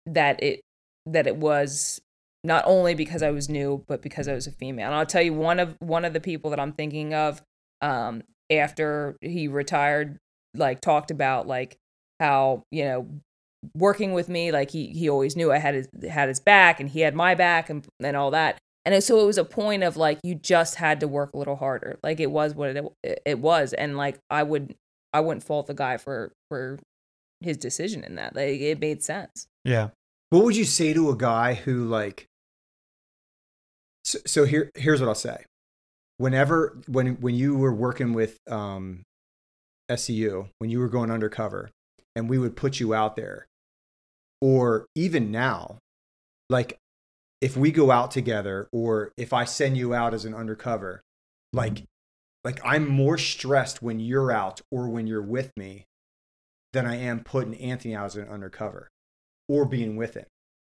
that 0.06 0.42
it 0.42 0.60
that 1.06 1.26
it 1.26 1.36
was 1.36 2.00
not 2.44 2.64
only 2.66 2.94
because 2.94 3.22
I 3.22 3.30
was 3.30 3.48
new, 3.48 3.84
but 3.86 4.02
because 4.02 4.28
I 4.28 4.34
was 4.34 4.46
a 4.46 4.52
female. 4.52 4.86
And 4.86 4.94
I'll 4.94 5.06
tell 5.06 5.22
you 5.22 5.32
one 5.32 5.60
of 5.60 5.76
one 5.78 6.04
of 6.04 6.12
the 6.12 6.20
people 6.20 6.50
that 6.50 6.60
I'm 6.60 6.72
thinking 6.72 7.14
of 7.14 7.40
um, 7.80 8.22
after 8.58 9.16
he 9.20 9.48
retired, 9.48 10.18
like 10.54 10.80
talked 10.80 11.10
about 11.10 11.46
like 11.46 11.76
how 12.20 12.62
you 12.70 12.84
know 12.84 13.08
working 13.74 14.12
with 14.12 14.28
me, 14.28 14.52
like 14.52 14.70
he 14.70 14.88
he 14.88 15.08
always 15.08 15.36
knew 15.36 15.52
I 15.52 15.58
had 15.58 15.74
his 15.74 15.88
had 16.08 16.28
his 16.28 16.40
back 16.40 16.80
and 16.80 16.88
he 16.88 17.00
had 17.00 17.14
my 17.14 17.34
back 17.34 17.70
and 17.70 17.86
and 18.00 18.16
all 18.16 18.30
that. 18.32 18.58
And 18.84 19.02
so 19.02 19.20
it 19.20 19.26
was 19.26 19.38
a 19.38 19.44
point 19.44 19.84
of 19.84 19.96
like 19.96 20.18
you 20.24 20.34
just 20.34 20.74
had 20.74 21.00
to 21.00 21.08
work 21.08 21.32
a 21.34 21.38
little 21.38 21.56
harder. 21.56 21.98
Like 22.02 22.18
it 22.20 22.30
was 22.30 22.54
what 22.54 22.76
it 22.76 22.84
it 23.24 23.38
was, 23.38 23.72
and 23.72 23.96
like 23.96 24.18
I 24.28 24.42
would 24.42 24.74
I 25.12 25.20
wouldn't 25.20 25.44
fault 25.44 25.66
the 25.66 25.74
guy 25.74 25.96
for 25.98 26.32
for 26.48 26.78
his 27.40 27.56
decision 27.56 28.02
in 28.04 28.16
that. 28.16 28.34
Like 28.34 28.60
it 28.60 28.80
made 28.80 29.02
sense. 29.02 29.46
Yeah. 29.64 29.90
what 30.30 30.44
would 30.44 30.56
you 30.56 30.64
say 30.64 30.92
to 30.92 31.10
a 31.10 31.16
guy 31.16 31.54
who 31.54 31.84
like 31.84 32.26
so, 34.04 34.18
so 34.26 34.44
here 34.44 34.70
here's 34.74 35.00
what 35.00 35.08
i'll 35.08 35.14
say 35.14 35.44
whenever 36.18 36.78
when 36.88 37.20
when 37.20 37.34
you 37.34 37.56
were 37.56 37.74
working 37.74 38.12
with 38.12 38.38
um 38.50 39.02
SEU 39.94 40.46
when 40.58 40.70
you 40.70 40.78
were 40.78 40.88
going 40.88 41.10
undercover 41.10 41.70
and 42.14 42.28
we 42.28 42.38
would 42.38 42.56
put 42.56 42.80
you 42.80 42.94
out 42.94 43.16
there 43.16 43.46
or 44.40 44.86
even 44.94 45.30
now 45.30 45.78
like 46.48 46.78
if 47.40 47.56
we 47.56 47.72
go 47.72 47.90
out 47.90 48.10
together 48.10 48.68
or 48.72 49.12
if 49.16 49.32
I 49.32 49.44
send 49.44 49.76
you 49.76 49.94
out 49.94 50.14
as 50.14 50.24
an 50.24 50.34
undercover 50.34 51.02
like 51.52 51.84
like 52.44 52.60
I'm 52.64 52.88
more 52.88 53.18
stressed 53.18 53.82
when 53.82 54.00
you're 54.00 54.32
out 54.32 54.60
or 54.70 54.88
when 54.88 55.06
you're 55.06 55.22
with 55.22 55.50
me 55.56 55.86
than 56.72 56.86
I 56.86 56.96
am 56.96 57.20
putting 57.20 57.54
Anthony 57.56 57.94
out 57.94 58.06
as 58.06 58.16
an 58.16 58.28
undercover 58.28 58.88
or 59.48 59.64
being 59.64 59.96
with 59.96 60.14
him. 60.14 60.26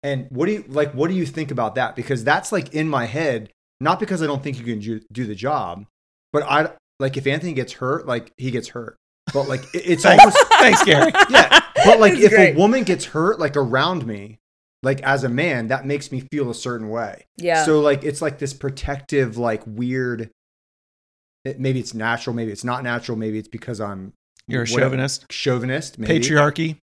And 0.03 0.27
what 0.31 0.47
do 0.47 0.53
you 0.53 0.65
like? 0.69 0.93
What 0.93 1.09
do 1.09 1.15
you 1.15 1.27
think 1.27 1.51
about 1.51 1.77
that? 1.77 1.95
Because 1.95 2.25
that's 2.25 2.51
like 2.51 2.75
in 2.75 2.89
my 2.89 3.07
head, 3.07 3.51
not 3.83 4.01
because 4.01 4.23
I 4.23 4.27
don't 4.27 4.43
think 4.43 4.59
you 4.59 4.65
can 4.65 4.79
do, 4.79 5.01
do 5.13 5.27
the 5.27 5.35
job, 5.35 5.85
but 6.33 6.43
I 6.45 6.71
like 7.01 7.17
if 7.17 7.27
Anthony 7.27 7.53
gets 7.53 7.73
hurt, 7.75 8.07
like 8.07 8.33
he 8.39 8.51
gets 8.51 8.69
hurt. 8.69 8.97
But 9.35 9.49
like 9.49 9.63
it- 9.75 9.85
it's 9.87 10.03
Thanks, 10.03 10.25
almost 10.25 10.39
thanks, 10.61 10.85
Gary. 10.85 11.13
yeah. 11.31 11.61
But 11.85 12.01
like 12.01 12.15
if 12.19 12.31
great. 12.31 12.55
a 12.55 12.59
woman 12.59 12.85
gets 12.85 13.05
hurt, 13.07 13.39
like 13.39 13.57
around 13.57 14.07
me, 14.07 14.39
like 14.83 15.01
as 15.03 15.25
a 15.25 15.29
man, 15.29 15.69
that 15.69 15.87
makes 15.87 16.11
me 16.13 16.21
feel 16.33 16.51
a 16.51 16.55
certain 16.55 16.89
way. 16.89 17.25
Yeah. 17.37 17.65
So 17.65 17.81
like 17.81 18.05
it's 18.05 18.23
like 18.23 18.39
this 18.39 18.53
protective, 18.55 19.37
like 19.37 19.63
weird. 19.67 20.31
It, 21.45 21.59
maybe 21.59 21.81
it's 21.81 21.93
natural, 21.95 22.35
maybe 22.37 22.53
it's 22.53 22.63
not 22.65 22.85
natural, 22.85 23.19
maybe 23.19 23.39
it's 23.39 23.49
because 23.49 23.81
I'm 23.81 24.13
You're 24.47 24.61
a 24.63 24.65
whatever- 24.65 24.81
chauvinist, 24.91 25.27
chauvinist, 25.31 25.99
maybe, 25.99 26.21
patriarchy, 26.21 26.77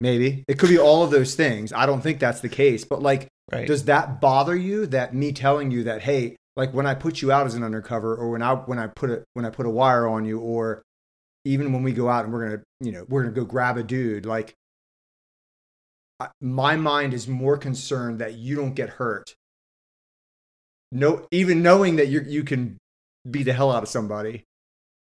maybe 0.00 0.44
it 0.46 0.58
could 0.58 0.68
be 0.68 0.78
all 0.78 1.02
of 1.02 1.10
those 1.10 1.34
things. 1.34 1.72
I 1.72 1.84
don't 1.86 2.00
think 2.00 2.20
that's 2.20 2.40
the 2.40 2.48
case, 2.48 2.84
but 2.84 3.02
like, 3.02 3.26
right? 3.52 3.66
does 3.66 3.86
that 3.86 4.20
bother 4.20 4.54
you? 4.54 4.86
That 4.86 5.14
me 5.14 5.32
telling 5.32 5.72
you 5.72 5.82
that, 5.84 6.02
hey, 6.02 6.36
like 6.56 6.72
when 6.72 6.86
I 6.86 6.94
put 6.94 7.20
you 7.22 7.32
out 7.32 7.46
as 7.46 7.54
an 7.54 7.62
undercover, 7.62 8.14
or 8.14 8.30
when 8.30 8.42
I 8.42 8.54
when 8.54 8.78
I 8.78 8.86
put 8.86 9.10
a 9.10 9.24
when 9.34 9.44
I 9.44 9.50
put 9.50 9.66
a 9.66 9.70
wire 9.70 10.06
on 10.06 10.24
you, 10.24 10.38
or 10.40 10.82
even 11.44 11.72
when 11.72 11.82
we 11.82 11.92
go 11.92 12.08
out 12.08 12.24
and 12.24 12.32
we're 12.32 12.48
gonna 12.48 12.62
you 12.80 12.92
know 12.92 13.04
we're 13.08 13.22
gonna 13.22 13.34
go 13.34 13.44
grab 13.44 13.76
a 13.76 13.82
dude, 13.82 14.26
like 14.26 14.54
I- 16.20 16.30
my 16.40 16.76
mind 16.76 17.12
is 17.12 17.26
more 17.26 17.56
concerned 17.56 18.20
that 18.20 18.34
you 18.34 18.56
don't 18.56 18.74
get 18.74 18.88
hurt. 18.88 19.34
No, 20.92 21.26
even 21.30 21.62
knowing 21.62 21.96
that 21.96 22.08
you 22.08 22.20
you 22.26 22.44
can 22.44 22.78
beat 23.28 23.44
the 23.44 23.52
hell 23.52 23.72
out 23.72 23.82
of 23.82 23.88
somebody. 23.88 24.44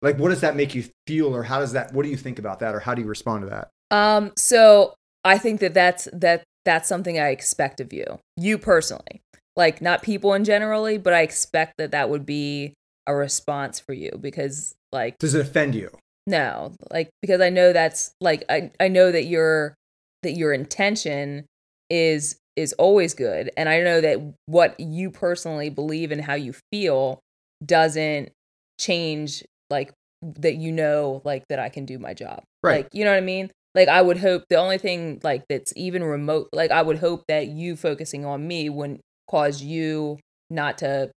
Like, 0.00 0.18
what 0.18 0.30
does 0.30 0.40
that 0.40 0.56
make 0.56 0.74
you 0.74 0.84
feel, 1.06 1.34
or 1.34 1.44
how 1.44 1.60
does 1.60 1.72
that? 1.72 1.92
What 1.92 2.04
do 2.04 2.08
you 2.08 2.16
think 2.16 2.38
about 2.38 2.60
that, 2.60 2.74
or 2.74 2.80
how 2.80 2.94
do 2.94 3.02
you 3.02 3.08
respond 3.08 3.42
to 3.42 3.48
that? 3.50 3.68
Um, 3.90 4.32
so 4.36 4.94
I 5.24 5.38
think 5.38 5.60
that 5.60 5.74
that's 5.74 6.08
that 6.12 6.44
that's 6.64 6.88
something 6.88 7.18
I 7.18 7.28
expect 7.28 7.80
of 7.80 7.92
you, 7.92 8.04
you 8.36 8.58
personally, 8.58 9.22
like 9.56 9.82
not 9.82 10.02
people 10.02 10.34
in 10.34 10.44
generally, 10.44 10.98
but 10.98 11.12
I 11.12 11.22
expect 11.22 11.74
that 11.78 11.90
that 11.92 12.08
would 12.10 12.24
be 12.26 12.74
a 13.06 13.14
response 13.14 13.80
for 13.80 13.92
you 13.92 14.10
because, 14.20 14.74
like, 14.92 15.18
Does 15.18 15.34
it 15.34 15.40
offend 15.40 15.74
you? 15.74 15.90
no, 16.26 16.72
like 16.90 17.10
because 17.20 17.40
I 17.40 17.50
know 17.50 17.72
that's 17.72 18.14
like 18.20 18.44
I 18.48 18.70
I 18.78 18.88
know 18.88 19.10
that 19.10 19.24
your 19.24 19.74
that 20.22 20.32
your 20.32 20.52
intention 20.52 21.46
is 21.90 22.36
is 22.56 22.72
always 22.74 23.14
good, 23.14 23.50
and 23.56 23.68
I 23.68 23.80
know 23.80 24.00
that 24.00 24.18
what 24.46 24.78
you 24.78 25.10
personally 25.10 25.68
believe 25.70 26.12
and 26.12 26.20
how 26.20 26.34
you 26.34 26.54
feel 26.70 27.20
doesn't 27.64 28.30
change 28.78 29.44
like 29.70 29.92
that 30.22 30.54
you 30.56 30.70
know 30.70 31.20
like 31.24 31.44
that 31.48 31.58
I 31.58 31.68
can 31.68 31.84
do 31.86 31.98
my 31.98 32.14
job. 32.14 32.42
Right. 32.62 32.84
Like, 32.84 32.88
you 32.92 33.04
know 33.04 33.10
what 33.10 33.18
I 33.18 33.22
mean? 33.22 33.50
Like 33.74 33.88
I 33.88 34.00
would 34.02 34.18
hope 34.18 34.44
the 34.48 34.56
only 34.56 34.78
thing 34.78 35.20
like 35.24 35.44
that's 35.48 35.72
even 35.76 36.04
remote 36.04 36.48
like 36.52 36.70
I 36.70 36.82
would 36.82 36.98
hope 36.98 37.24
that 37.28 37.48
you 37.48 37.74
focusing 37.74 38.24
on 38.24 38.46
me 38.46 38.68
wouldn't 38.68 39.00
cause 39.32 39.60
you 39.62 40.18
not 40.50 40.78
to 40.78 41.10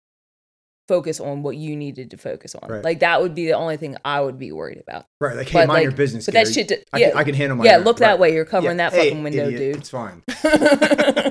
focus 0.87 1.19
on 1.19 1.41
what 1.41 1.57
you 1.57 1.75
needed 1.75 2.11
to 2.11 2.17
focus 2.17 2.53
on. 2.55 2.69
Right. 2.69 2.83
Like 2.83 2.99
that 2.99 3.19
would 3.21 3.33
be 3.33 3.45
the 3.47 3.53
only 3.53 3.75
thing 3.75 3.97
I 4.05 4.21
would 4.21 4.37
be 4.37 4.51
worried 4.51 4.77
about. 4.79 5.05
Right. 5.19 5.35
Like, 5.35 5.49
hey, 5.49 5.59
But, 5.61 5.67
mind 5.67 5.77
like- 5.77 5.83
your 5.83 5.91
business. 5.93 6.25
But 6.27 6.35
that 6.35 6.43
Gary. 6.43 6.53
shit 6.53 6.67
d- 6.67 6.77
I, 6.93 6.97
yeah. 6.99 7.09
can, 7.09 7.17
I 7.17 7.23
can 7.23 7.33
handle 7.33 7.57
my 7.57 7.65
yeah, 7.65 7.77
own. 7.77 7.83
look 7.83 7.97
that 7.97 8.19
way. 8.19 8.33
You're 8.33 8.45
covering 8.45 8.77
Yeah. 8.77 8.89
that 8.91 8.95
Hey, 8.97 9.09
fucking 9.09 9.23
window, 9.23 9.47
idiot. 9.47 9.59
dude. 9.73 9.75
It's 9.77 9.89
fine. 9.89 10.21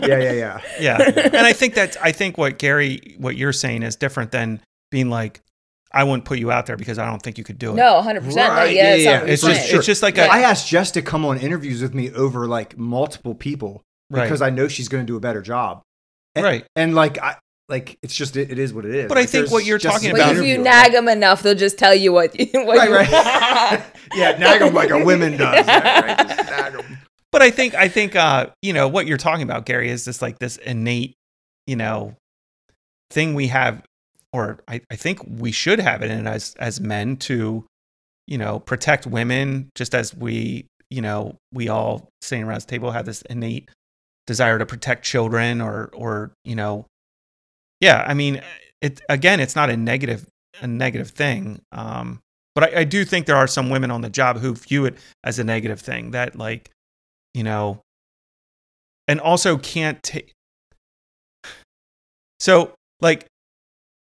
Yeah, 0.05 0.19
yeah, 0.19 0.32
yeah. 0.32 0.61
yeah 0.81 1.01
and 1.01 1.36
i 1.47 1.52
think 1.55 1.73
that's. 1.74 1.97
i 1.97 2.12
think 2.12 2.36
what 2.36 2.59
gary 2.59 3.15
what 3.19 3.36
you're 3.36 3.55
saying 3.55 3.82
is 3.82 3.97
different 3.97 4.32
than 4.32 4.61
being 4.90 5.09
like 5.09 5.40
i 5.93 6.05
wouldn't 6.05 6.27
put 6.27 6.39
you 6.39 6.51
out 6.52 6.66
there 6.66 6.77
because 6.77 6.98
i 6.98 7.06
don't 7.06 7.23
think 7.23 7.39
you 7.39 7.44
could 7.44 7.59
do 7.59 7.70
it 7.70 7.77
No, 7.77 8.02
100%. 8.05 8.35
Like, 8.35 8.36
Right, 8.36 8.74
yeah, 8.74 8.82
yeah, 8.82 8.94
it's 8.94 9.05
yeah. 9.05 9.23
it's 9.24 9.43
just 9.43 9.61
saying. 9.62 9.77
it's 9.78 9.86
just 9.86 10.02
like 10.02 10.16
Yeah. 10.19 10.27
a, 10.27 10.28
I 10.28 10.39
asked 10.40 10.69
Jess 10.69 10.90
to 10.93 11.02
come 11.02 11.24
on 11.24 11.39
interviews 11.39 11.81
with 11.81 11.94
me 11.94 12.11
over 12.12 12.47
like 12.47 12.77
multiple 12.77 13.35
people 13.35 13.81
Right. 14.11 14.24
because 14.24 14.43
I 14.43 14.51
know 14.51 14.69
she's 14.69 14.89
going 14.89 15.02
to 15.05 15.11
do 15.11 15.16
a 15.16 15.20
better 15.20 15.40
job. 15.40 15.81
And, 16.35 16.44
Right. 16.44 16.65
And 16.77 16.94
like 16.94 17.19
I 17.19 17.36
like 17.69 17.98
it's 18.02 18.15
just 18.15 18.36
it, 18.36 18.51
it 18.51 18.59
is 18.59 18.73
what 18.74 18.85
it 18.85 18.94
is. 18.94 19.09
But 19.09 19.19
I 19.19 19.27
think 19.27 19.51
what 19.51 19.65
you're 19.65 19.78
talking 19.78 20.11
about- 20.11 20.36
if 20.36 20.44
you 20.44 20.59
nag 20.59 20.93
them 20.93 21.09
enough, 21.09 21.43
they'll 21.43 21.55
just 21.55 21.78
tell 21.78 21.94
you 21.94 22.12
what, 22.12 22.35
what 22.39 22.77
Right, 22.78 22.89
you 22.89 22.94
right. 22.94 23.85
yeah, 24.15 24.36
nag 24.39 24.61
them 24.61 24.74
like 24.74 24.90
a 24.90 25.02
woman 25.05 25.36
does. 25.36 25.66
Yeah, 25.66 26.01
right. 26.01 26.28
Just 26.28 26.51
nag 26.51 26.74
'em. 26.74 26.98
but 27.32 27.43
i 27.43 27.51
think 27.51 27.74
i 27.74 27.89
think 27.89 28.15
uh 28.15 28.47
you 28.62 28.73
know 28.73 28.86
what 28.86 29.06
you're 29.06 29.16
talking 29.19 29.43
about 29.43 29.65
gary 29.66 29.89
is 29.90 30.05
just 30.05 30.23
like 30.23 30.39
this 30.39 30.56
innate 30.59 31.15
you 31.66 31.74
know 31.77 32.15
thing 33.11 33.35
we 33.35 33.47
have 33.48 33.82
or 34.32 34.61
i, 34.69 34.81
I 34.90 34.97
think 34.97 35.20
we 35.27 35.51
should 35.52 35.78
have 35.81 36.02
it 36.02 36.11
in 36.11 36.27
as 36.27 36.55
as 36.59 36.81
men 36.81 37.16
to 37.28 37.65
you 38.27 38.39
know 38.39 38.61
protect 38.61 39.06
women 39.06 39.70
just 39.74 39.94
as 39.94 40.15
we 40.15 40.66
you 40.90 41.01
know 41.02 41.36
we 41.52 41.69
all 41.69 42.09
sitting 42.23 42.44
around 42.44 42.56
this 42.56 42.65
table 42.66 42.90
have 42.93 43.06
this 43.06 43.23
innate 43.23 43.69
desire 44.26 44.59
to 44.59 44.66
protect 44.66 45.05
children 45.05 45.60
or 45.60 45.90
or 45.92 46.32
you 46.44 46.55
know 46.55 46.86
yeah 47.80 48.05
i 48.06 48.14
mean 48.14 48.40
it 48.80 49.01
again 49.09 49.40
it's 49.40 49.56
not 49.56 49.70
a 49.70 49.76
negative 49.76 50.26
a 50.60 50.66
negative 50.66 51.10
thing 51.10 51.60
um 51.72 52.20
but 52.55 52.64
I, 52.64 52.80
I 52.80 52.84
do 52.84 53.05
think 53.05 53.26
there 53.26 53.36
are 53.36 53.48
some 53.48 53.68
women 53.68 53.90
on 53.90 54.01
the 54.01 54.10
job 54.10 54.38
who 54.38 54.55
view 54.55 54.84
it 54.84 54.96
as 55.24 55.38
a 55.38 55.44
negative 55.44 55.80
thing 55.80 56.12
that 56.12 56.36
like 56.36 56.70
you 57.34 57.42
know 57.42 57.80
and 59.09 59.20
also 59.20 59.59
can't 59.59 60.02
take 60.02 60.32
so 62.40 62.72
like 63.01 63.26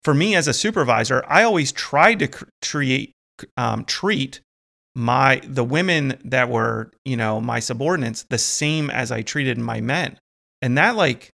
for 0.04 0.14
me 0.14 0.36
as 0.36 0.48
a 0.48 0.54
supervisor 0.54 1.24
i 1.28 1.44
always 1.44 1.72
tried 1.72 2.20
to 2.20 2.28
cr- 2.28 2.46
create 2.62 3.12
um, 3.56 3.86
treat 3.86 4.42
my 4.96 5.42
the 5.46 5.64
women 5.64 6.20
that 6.26 6.50
were 6.50 6.92
you 7.06 7.16
know 7.16 7.40
my 7.40 7.60
subordinates 7.60 8.24
the 8.30 8.38
same 8.38 8.90
as 8.90 9.12
i 9.12 9.22
treated 9.22 9.58
my 9.58 9.80
men 9.82 10.18
and 10.62 10.78
that 10.78 10.96
like 10.96 11.30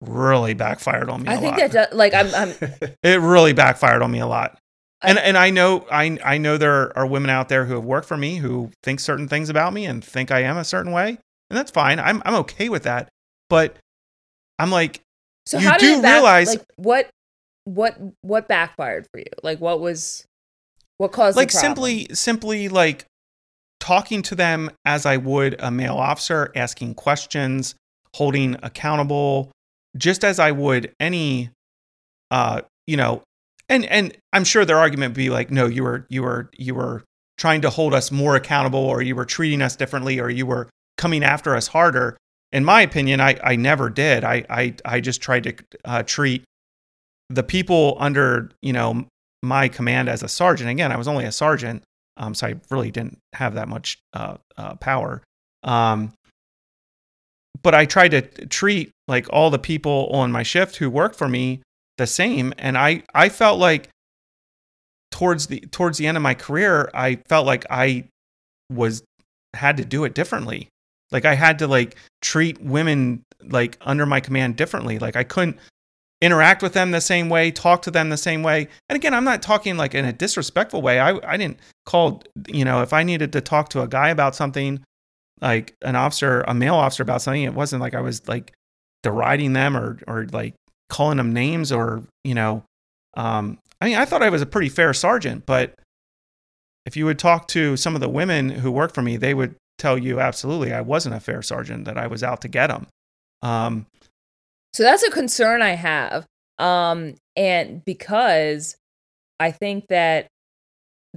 really 0.00 0.54
backfired 0.54 1.08
on 1.08 1.22
me 1.22 1.28
I 1.28 1.34
a 1.34 1.38
think 1.38 1.58
lot. 1.58 1.70
that, 1.72 1.72
does, 1.90 1.96
like, 1.96 2.12
I'm, 2.14 2.34
I'm, 2.34 2.50
it 3.02 3.20
really 3.20 3.52
backfired 3.52 4.02
on 4.02 4.10
me 4.10 4.18
a 4.20 4.26
lot 4.26 4.58
I- 5.02 5.10
and 5.10 5.18
and 5.18 5.36
I 5.38 5.50
know 5.50 5.86
I 5.90 6.18
I 6.24 6.38
know 6.38 6.56
there 6.56 6.96
are 6.98 7.06
women 7.06 7.28
out 7.30 7.48
there 7.50 7.64
who 7.66 7.74
have 7.74 7.84
worked 7.84 8.08
for 8.08 8.16
me 8.16 8.36
who 8.36 8.70
think 8.82 8.98
certain 9.00 9.28
things 9.28 9.50
about 9.50 9.72
me 9.74 9.84
and 9.86 10.02
think 10.02 10.30
I 10.30 10.40
am 10.40 10.56
a 10.56 10.64
certain 10.64 10.90
way, 10.90 11.08
and 11.10 11.56
that's 11.56 11.70
fine. 11.70 12.00
I'm 12.00 12.22
I'm 12.24 12.34
okay 12.36 12.70
with 12.70 12.84
that. 12.84 13.08
But 13.50 13.76
I'm 14.58 14.70
like, 14.70 15.02
so 15.44 15.58
You 15.58 15.68
how 15.68 15.76
do 15.76 15.84
did 15.86 15.98
it 15.98 16.02
back, 16.02 16.14
realize- 16.14 16.48
like, 16.48 16.64
what, 16.76 17.10
what, 17.64 17.98
what 18.22 18.48
backfired 18.48 19.06
for 19.12 19.18
you? 19.18 19.26
Like, 19.42 19.60
what 19.60 19.80
was, 19.80 20.24
what 20.98 21.12
caused 21.12 21.36
like 21.36 21.50
simply 21.50 22.08
simply 22.12 22.68
like 22.68 23.06
talking 23.80 24.22
to 24.22 24.34
them 24.34 24.70
as 24.84 25.06
I 25.06 25.16
would 25.16 25.56
a 25.58 25.70
male 25.70 25.96
officer, 25.96 26.50
asking 26.54 26.94
questions, 26.94 27.74
holding 28.14 28.56
accountable, 28.62 29.52
just 29.96 30.24
as 30.24 30.38
I 30.38 30.52
would 30.52 30.92
any, 30.98 31.50
uh, 32.30 32.62
you 32.86 32.96
know, 32.96 33.22
and 33.68 33.84
and 33.86 34.16
I'm 34.32 34.44
sure 34.44 34.64
their 34.64 34.78
argument 34.78 35.10
would 35.10 35.16
be 35.16 35.30
like, 35.30 35.50
no, 35.50 35.66
you 35.66 35.82
were 35.82 36.06
you 36.08 36.22
were 36.22 36.50
you 36.56 36.74
were 36.74 37.04
trying 37.38 37.60
to 37.62 37.70
hold 37.70 37.92
us 37.92 38.10
more 38.10 38.36
accountable, 38.36 38.80
or 38.80 39.02
you 39.02 39.14
were 39.14 39.24
treating 39.24 39.60
us 39.60 39.76
differently, 39.76 40.18
or 40.20 40.30
you 40.30 40.46
were 40.46 40.68
coming 40.96 41.22
after 41.22 41.54
us 41.54 41.68
harder. 41.68 42.16
In 42.52 42.64
my 42.64 42.82
opinion, 42.82 43.20
I 43.20 43.38
I 43.42 43.56
never 43.56 43.90
did. 43.90 44.24
I 44.24 44.44
I 44.48 44.74
I 44.84 45.00
just 45.00 45.20
tried 45.20 45.44
to 45.44 45.54
uh, 45.84 46.02
treat 46.04 46.44
the 47.28 47.42
people 47.42 47.96
under 47.98 48.50
you 48.62 48.72
know 48.72 49.06
my 49.46 49.68
command 49.68 50.08
as 50.08 50.22
a 50.22 50.28
sergeant. 50.28 50.70
Again, 50.70 50.92
I 50.92 50.96
was 50.96 51.08
only 51.08 51.24
a 51.24 51.32
sergeant, 51.32 51.82
um, 52.16 52.34
so 52.34 52.48
I 52.48 52.54
really 52.70 52.90
didn't 52.90 53.18
have 53.32 53.54
that 53.54 53.68
much 53.68 53.98
uh, 54.12 54.36
uh, 54.56 54.74
power. 54.76 55.22
Um, 55.62 56.12
but 57.62 57.74
I 57.74 57.84
tried 57.84 58.10
to 58.10 58.22
treat 58.46 58.90
like 59.08 59.26
all 59.30 59.50
the 59.50 59.58
people 59.58 60.08
on 60.12 60.30
my 60.30 60.42
shift 60.42 60.76
who 60.76 60.90
worked 60.90 61.16
for 61.16 61.28
me 61.28 61.62
the 61.98 62.06
same, 62.06 62.52
and 62.58 62.76
I 62.76 63.02
I 63.14 63.28
felt 63.28 63.58
like 63.58 63.88
towards 65.10 65.46
the 65.46 65.60
towards 65.70 65.98
the 65.98 66.06
end 66.06 66.16
of 66.16 66.22
my 66.22 66.34
career, 66.34 66.90
I 66.92 67.16
felt 67.28 67.46
like 67.46 67.64
I 67.70 68.04
was 68.70 69.02
had 69.54 69.78
to 69.78 69.84
do 69.84 70.04
it 70.04 70.14
differently. 70.14 70.68
Like 71.10 71.24
I 71.24 71.34
had 71.34 71.58
to 71.60 71.66
like 71.66 71.96
treat 72.20 72.60
women 72.60 73.22
like 73.42 73.78
under 73.80 74.06
my 74.06 74.20
command 74.20 74.56
differently. 74.56 74.98
Like 74.98 75.16
I 75.16 75.24
couldn't 75.24 75.58
interact 76.20 76.62
with 76.62 76.72
them 76.72 76.90
the 76.90 77.00
same 77.00 77.28
way, 77.28 77.50
talk 77.50 77.82
to 77.82 77.90
them 77.90 78.08
the 78.08 78.16
same 78.16 78.42
way. 78.42 78.68
And 78.88 78.96
again, 78.96 79.14
I'm 79.14 79.24
not 79.24 79.42
talking 79.42 79.76
like 79.76 79.94
in 79.94 80.04
a 80.04 80.12
disrespectful 80.12 80.82
way. 80.82 80.98
I 80.98 81.18
I 81.24 81.36
didn't 81.36 81.58
call, 81.84 82.22
you 82.48 82.64
know, 82.64 82.82
if 82.82 82.92
I 82.92 83.02
needed 83.02 83.32
to 83.34 83.40
talk 83.40 83.68
to 83.70 83.82
a 83.82 83.88
guy 83.88 84.08
about 84.08 84.34
something, 84.34 84.82
like 85.40 85.74
an 85.82 85.96
officer, 85.96 86.42
a 86.42 86.54
male 86.54 86.74
officer 86.74 87.02
about 87.02 87.22
something, 87.22 87.42
it 87.42 87.54
wasn't 87.54 87.82
like 87.82 87.94
I 87.94 88.00
was 88.00 88.26
like 88.28 88.52
deriding 89.02 89.52
them 89.52 89.76
or 89.76 89.98
or 90.06 90.26
like 90.32 90.54
calling 90.88 91.18
them 91.18 91.32
names 91.32 91.70
or, 91.72 92.02
you 92.24 92.34
know, 92.34 92.62
um 93.16 93.58
I 93.80 93.86
mean, 93.86 93.96
I 93.96 94.06
thought 94.06 94.22
I 94.22 94.30
was 94.30 94.42
a 94.42 94.46
pretty 94.46 94.70
fair 94.70 94.94
sergeant, 94.94 95.44
but 95.44 95.74
if 96.86 96.96
you 96.96 97.04
would 97.04 97.18
talk 97.18 97.48
to 97.48 97.76
some 97.76 97.94
of 97.94 98.00
the 98.00 98.08
women 98.08 98.48
who 98.48 98.70
worked 98.70 98.94
for 98.94 99.02
me, 99.02 99.16
they 99.16 99.34
would 99.34 99.56
tell 99.76 99.98
you 99.98 100.20
absolutely 100.20 100.72
I 100.72 100.80
wasn't 100.80 101.14
a 101.14 101.20
fair 101.20 101.42
sergeant, 101.42 101.84
that 101.84 101.98
I 101.98 102.06
was 102.06 102.22
out 102.22 102.40
to 102.42 102.48
get 102.48 102.68
them. 102.68 102.86
Um, 103.42 103.86
So 104.76 104.82
that's 104.82 105.02
a 105.02 105.10
concern 105.10 105.62
I 105.62 105.70
have. 105.70 106.26
Um, 106.58 107.14
and 107.34 107.82
because 107.86 108.76
I 109.40 109.50
think 109.50 109.86
that 109.88 110.26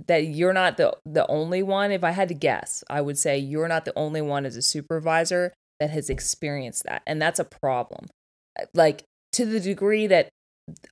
that 0.07 0.27
you're 0.27 0.53
not 0.53 0.77
the 0.77 0.95
the 1.05 1.27
only 1.27 1.61
one. 1.61 1.91
If 1.91 2.05
I 2.05 2.11
had 2.11 2.29
to 2.29 2.33
guess, 2.33 2.85
I 2.89 3.01
would 3.01 3.17
say 3.17 3.37
you're 3.37 3.67
not 3.67 3.83
the 3.83 3.91
only 3.97 4.21
one 4.21 4.45
as 4.45 4.55
a 4.55 4.61
supervisor 4.61 5.51
that 5.81 5.89
has 5.89 6.09
experienced 6.09 6.85
that, 6.85 7.01
and 7.05 7.21
that's 7.21 7.37
a 7.37 7.43
problem. 7.43 8.05
Like 8.73 9.03
to 9.33 9.45
the 9.45 9.59
degree 9.59 10.07
that 10.07 10.29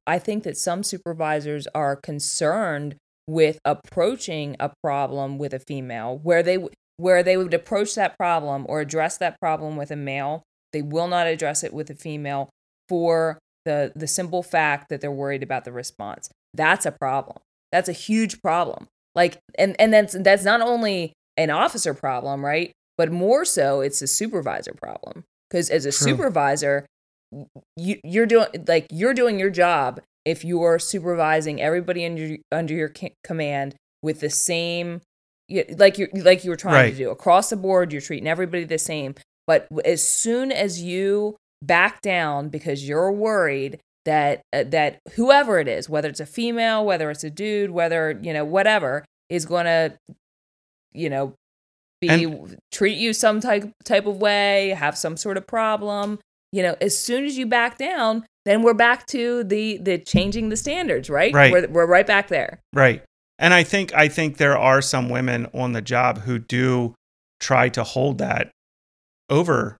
I 0.05 0.19
think 0.19 0.43
that 0.43 0.57
some 0.57 0.83
supervisors 0.83 1.69
are 1.73 1.95
concerned 1.95 2.97
with 3.27 3.59
approaching 3.63 4.57
a 4.59 4.73
problem 4.83 5.37
with 5.37 5.53
a 5.53 5.59
female 5.59 6.19
where 6.21 6.43
they 6.43 6.57
where 6.97 7.23
they 7.23 7.37
would 7.37 7.53
approach 7.53 7.95
that 7.95 8.17
problem 8.17 8.65
or 8.67 8.81
address 8.81 9.17
that 9.19 9.39
problem 9.39 9.77
with 9.77 9.89
a 9.89 9.95
male 9.95 10.43
they 10.73 10.81
will 10.81 11.07
not 11.07 11.27
address 11.27 11.63
it 11.63 11.73
with 11.73 11.89
a 11.89 11.95
female 11.95 12.49
for 12.89 13.39
the 13.65 13.91
the 13.95 14.07
simple 14.07 14.43
fact 14.43 14.89
that 14.89 15.01
they're 15.01 15.11
worried 15.11 15.43
about 15.43 15.65
the 15.65 15.71
response. 15.71 16.29
That's 16.53 16.85
a 16.85 16.91
problem. 16.91 17.37
That's 17.71 17.89
a 17.89 17.93
huge 17.93 18.41
problem. 18.41 18.87
Like 19.15 19.39
and 19.57 19.75
and 19.79 19.93
that's 19.93 20.15
that's 20.19 20.43
not 20.43 20.61
only 20.61 21.13
an 21.35 21.49
officer 21.49 21.93
problem 21.93 22.45
right? 22.45 22.71
But 22.97 23.11
more 23.11 23.45
so 23.45 23.81
it's 23.81 24.01
a 24.01 24.07
supervisor 24.07 24.73
problem. 24.73 25.23
Because 25.49 25.69
as 25.69 25.85
a 25.85 25.91
True. 25.91 26.11
supervisor 26.11 26.85
you 27.75 27.99
you're 28.03 28.25
doing 28.25 28.47
like 28.67 28.87
you're 28.91 29.13
doing 29.13 29.37
your 29.37 29.49
job 29.49 29.99
if 30.23 30.45
you're 30.45 30.79
supervising 30.79 31.61
everybody 31.61 32.05
under 32.05 32.37
under 32.51 32.73
your 32.73 32.91
command 33.23 33.75
with 34.01 34.21
the 34.21 34.29
same 34.29 35.01
like 35.77 35.97
you 35.97 36.07
like 36.13 36.43
you 36.43 36.49
were 36.49 36.55
trying 36.57 36.73
Right. 36.85 36.91
to 36.91 36.97
do. 36.97 37.09
Across 37.09 37.49
the 37.49 37.55
board 37.57 37.91
you're 37.91 38.01
treating 38.01 38.27
everybody 38.27 38.63
the 38.63 38.77
same. 38.77 39.15
But 39.45 39.67
as 39.85 40.05
soon 40.07 40.51
as 40.51 40.81
you 40.81 41.35
back 41.61 42.01
down 42.01 42.49
because 42.49 42.87
you're 42.87 43.11
worried 43.11 43.79
that 44.05 44.41
uh, 44.53 44.63
that 44.63 44.99
whoever 45.15 45.59
it 45.59 45.67
is 45.67 45.89
whether 45.89 46.07
it's 46.07 46.19
a 46.19 46.25
female 46.25 46.85
whether 46.85 47.09
it's 47.11 47.23
a 47.23 47.29
dude 47.29 47.71
whether 47.71 48.17
you 48.21 48.31
know 48.33 48.45
whatever 48.45 49.03
is 49.29 49.45
going 49.45 49.65
to 49.65 49.97
you 50.93 51.09
know 51.09 51.33
be 51.99 52.07
And- 52.09 52.57
treat 52.71 52.97
you 52.97 53.11
some 53.13 53.39
type 53.41 53.69
type 53.83 54.05
of 54.05 54.17
way 54.17 54.69
have 54.69 54.97
some 54.97 55.17
sort 55.17 55.35
of 55.35 55.45
problem 55.47 56.19
you 56.51 56.61
know 56.63 56.75
as 56.79 56.97
soon 56.97 57.25
as 57.25 57.37
you 57.37 57.45
back 57.47 57.77
down 57.77 58.23
then 58.45 58.61
we're 58.61 58.73
back 58.73 59.05
to 59.07 59.43
the 59.43 59.77
the 59.79 59.97
changing 59.97 60.49
the 60.49 60.55
standards 60.57 61.09
right 61.09 61.33
Right. 61.33 61.51
we're, 61.51 61.67
we're 61.67 61.87
right 61.87 62.07
back 62.07 62.27
there 62.29 62.59
Right. 62.73 63.03
And 63.39 63.53
I 63.53 63.63
think 63.63 63.93
I 63.93 64.07
think 64.07 64.37
there 64.37 64.57
are 64.57 64.81
some 64.81 65.09
women 65.09 65.47
on 65.53 65.73
the 65.73 65.81
job 65.81 66.19
who 66.21 66.39
do 66.39 66.95
try 67.39 67.69
to 67.69 67.83
hold 67.83 68.17
that 68.19 68.49
over 69.29 69.77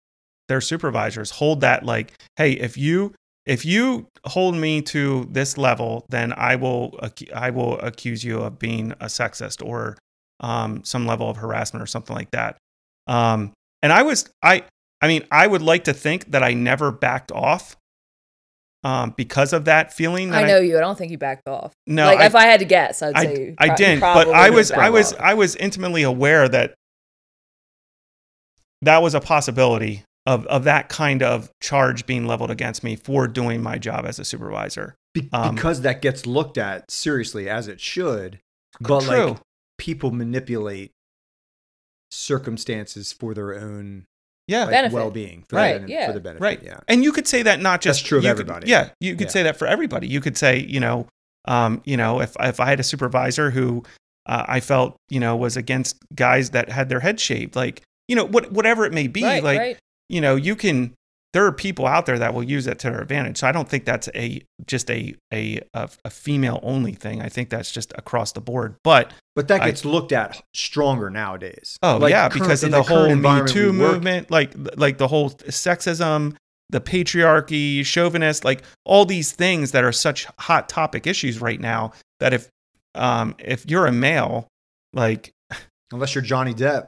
their 0.48 0.62
supervisors. 0.62 1.32
Hold 1.32 1.62
that 1.62 1.84
like, 1.84 2.14
hey, 2.36 2.52
if 2.54 2.78
you 2.78 3.14
if 3.46 3.64
you 3.66 4.08
hold 4.26 4.56
me 4.56 4.82
to 4.82 5.26
this 5.32 5.58
level, 5.58 6.06
then 6.10 6.34
I 6.34 6.56
will 6.56 7.00
I 7.34 7.50
will 7.50 7.80
accuse 7.80 8.24
you 8.24 8.40
of 8.42 8.60
being 8.60 8.92
a 8.94 9.06
sexist 9.06 9.66
or 9.66 9.98
um, 10.40 10.84
some 10.84 11.06
level 11.08 11.30
of 11.30 11.38
harassment 11.38 11.82
or 11.82 11.88
something 11.88 12.16
like 12.16 12.32
that. 12.32 12.58
Um, 13.08 13.54
and 13.82 13.92
I 13.94 14.04
was 14.04 14.30
I 14.44 14.64
I 15.02 15.08
mean 15.08 15.26
I 15.32 15.48
would 15.48 15.62
like 15.62 15.86
to 15.86 15.94
think 15.94 16.32
that 16.32 16.44
I 16.44 16.54
never 16.54 16.92
backed 16.92 17.32
off 17.32 17.76
um, 18.84 19.14
because 19.18 19.54
of 19.54 19.66
that 19.66 19.94
feeling. 19.94 20.30
That 20.30 20.44
i 20.44 20.48
know 20.48 20.60
you 20.60 20.78
i 20.78 20.80
don't 20.82 20.98
think 20.98 21.12
you 21.12 21.18
backed 21.18 21.48
off 21.48 21.74
No, 21.88 22.06
like 22.06 22.20
I- 22.20 22.26
if 22.26 22.36
i 22.36 22.44
had 22.46 22.60
to 22.60 22.66
guess 22.66 23.02
i'd 23.02 23.18
say 23.18 23.28
I, 23.28 23.32
you 23.34 23.56
I 23.58 23.68
pro- 23.68 23.76
didn't, 23.76 24.00
but 24.02 24.28
I 24.30 24.50
was 24.50 24.72
I 24.72 24.90
was 24.90 25.14
off. 25.14 25.20
I 25.20 25.34
was 25.34 25.56
intimately 25.56 26.04
aware 26.04 26.48
that 26.48 26.74
that 28.84 29.02
was 29.02 29.16
a 29.16 29.20
possibility 29.20 30.04
of 30.28 30.46
of 30.48 30.66
that 30.66 30.90
kind 30.90 31.24
of 31.24 31.50
charge 31.62 32.06
being 32.06 32.28
leveled 32.28 32.52
against 32.52 32.84
me 32.84 32.96
for 32.96 33.28
doing 33.28 33.64
my 33.64 33.78
job 33.80 34.06
as 34.06 34.20
a 34.20 34.26
supervisor. 34.26 34.94
Be- 35.16 35.28
Um, 35.34 35.56
because 35.56 35.82
that 35.82 36.02
gets 36.04 36.28
looked 36.28 36.58
at 36.60 36.92
seriously 36.92 37.50
as 37.50 37.68
it 37.68 37.80
should. 37.82 38.40
But 38.80 39.04
True. 39.04 39.26
like 39.30 39.38
people 39.80 40.12
manipulate 40.12 40.92
circumstances 42.12 43.12
for 43.12 43.34
their 43.34 43.54
own 43.56 44.06
yeah, 44.48 44.62
like, 44.62 44.72
Benefit. 44.72 44.96
well-being 44.96 45.44
for, 45.50 45.58
Right, 45.58 45.82
the, 45.86 45.92
yeah. 45.92 46.08
for 46.08 46.14
the 46.14 46.22
benefit. 46.22 46.42
right. 46.42 46.62
Yeah. 46.64 46.80
And 46.88 47.04
you 47.04 47.12
could 47.12 47.28
say 47.28 47.42
that 47.44 47.60
not 47.60 47.82
just 47.82 48.00
That's 48.00 48.08
true 48.08 48.18
of 48.20 48.24
you 48.24 48.30
could- 48.30 48.40
everybody. 48.42 48.70
yeah, 48.70 48.90
you 49.02 49.16
could 49.16 49.28
Yeah. 49.28 49.32
say 49.32 49.44
that 49.44 49.58
for 49.58 49.68
everybody. 49.68 50.08
You 50.08 50.22
could 50.22 50.38
say, 50.38 50.60
you 50.60 50.80
know, 50.80 51.08
um, 51.46 51.82
you 51.86 51.98
know, 51.98 52.22
if 52.22 52.36
if 52.40 52.60
I 52.62 52.68
had 52.70 52.80
a 52.80 52.84
supervisor 52.84 53.52
who 53.52 53.84
uh, 54.26 54.44
I 54.48 54.60
felt, 54.60 54.98
you 55.10 55.20
know, 55.22 55.36
was 55.38 55.56
against 55.58 55.96
guys 56.16 56.50
that 56.52 56.70
had 56.70 56.90
their 56.90 57.00
head 57.00 57.18
shaved, 57.20 57.56
like, 57.56 57.82
you 58.10 58.16
know, 58.16 58.26
what 58.26 58.52
whatever 58.52 58.86
it 58.86 58.94
may 58.94 59.08
be, 59.08 59.24
right, 59.24 59.44
like 59.44 59.60
right. 59.60 59.78
You 60.10 60.22
know, 60.22 60.36
you 60.36 60.56
can. 60.56 60.94
There 61.34 61.46
are 61.46 61.52
people 61.52 61.86
out 61.86 62.06
there 62.08 62.18
that 62.18 62.34
will 62.34 62.42
use 62.44 62.66
it 62.68 62.80
to 62.80 62.90
their 62.90 63.02
advantage. 63.02 63.38
So 63.38 63.48
I 63.48 63.52
don't 63.52 63.68
think 63.70 63.86
that's 63.86 64.10
a 64.16 64.42
just 64.66 64.90
a 64.90 65.14
a 65.32 65.62
a, 65.74 65.90
a 66.06 66.10
female 66.10 66.60
only 66.64 66.94
thing. 66.94 67.22
I 67.22 67.28
think 67.30 67.50
that's 67.50 67.72
just 67.72 67.94
across 67.96 68.32
the 68.32 68.42
board. 68.42 68.76
But 68.84 69.12
But 69.36 69.48
that 69.50 69.62
I- 69.62 69.66
gets 69.68 69.86
looked 69.86 70.14
at 70.14 70.42
stronger 70.56 71.10
nowadays. 71.10 71.78
oh 71.84 71.98
Like, 71.98 72.12
yeah, 72.12 72.30
current- 72.30 72.42
because 72.44 72.64
of 72.64 72.68
in 72.68 72.72
the, 72.72 72.82
whole 72.82 73.14
Me 73.16 73.46
Too 73.46 73.74
movement, 73.74 74.32
like 74.32 74.54
like 74.78 74.98
the 74.98 75.08
whole 75.10 75.32
sexism, 75.32 76.36
the 76.70 76.80
patriarchy, 76.82 77.86
chauvinist, 77.86 78.44
like 78.46 78.64
all 78.86 79.06
these 79.06 79.32
things 79.32 79.72
that 79.74 79.84
are 79.84 79.92
such 79.92 80.26
hot 80.40 80.70
topic 80.70 81.06
issues 81.06 81.40
right 81.42 81.60
now. 81.60 81.92
That 82.20 82.34
if 82.34 82.48
um 82.96 83.36
if 83.38 83.70
you're 83.70 83.86
a 83.86 83.92
male, 83.92 84.48
like 84.94 85.32
Unless 85.92 86.16
you're 86.16 86.24
Johnny 86.24 86.54
Depp, 86.54 86.88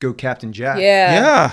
go 0.00 0.12
Captain 0.12 0.52
Jack. 0.52 0.78
yeah, 0.78 1.14
yeah, 1.14 1.52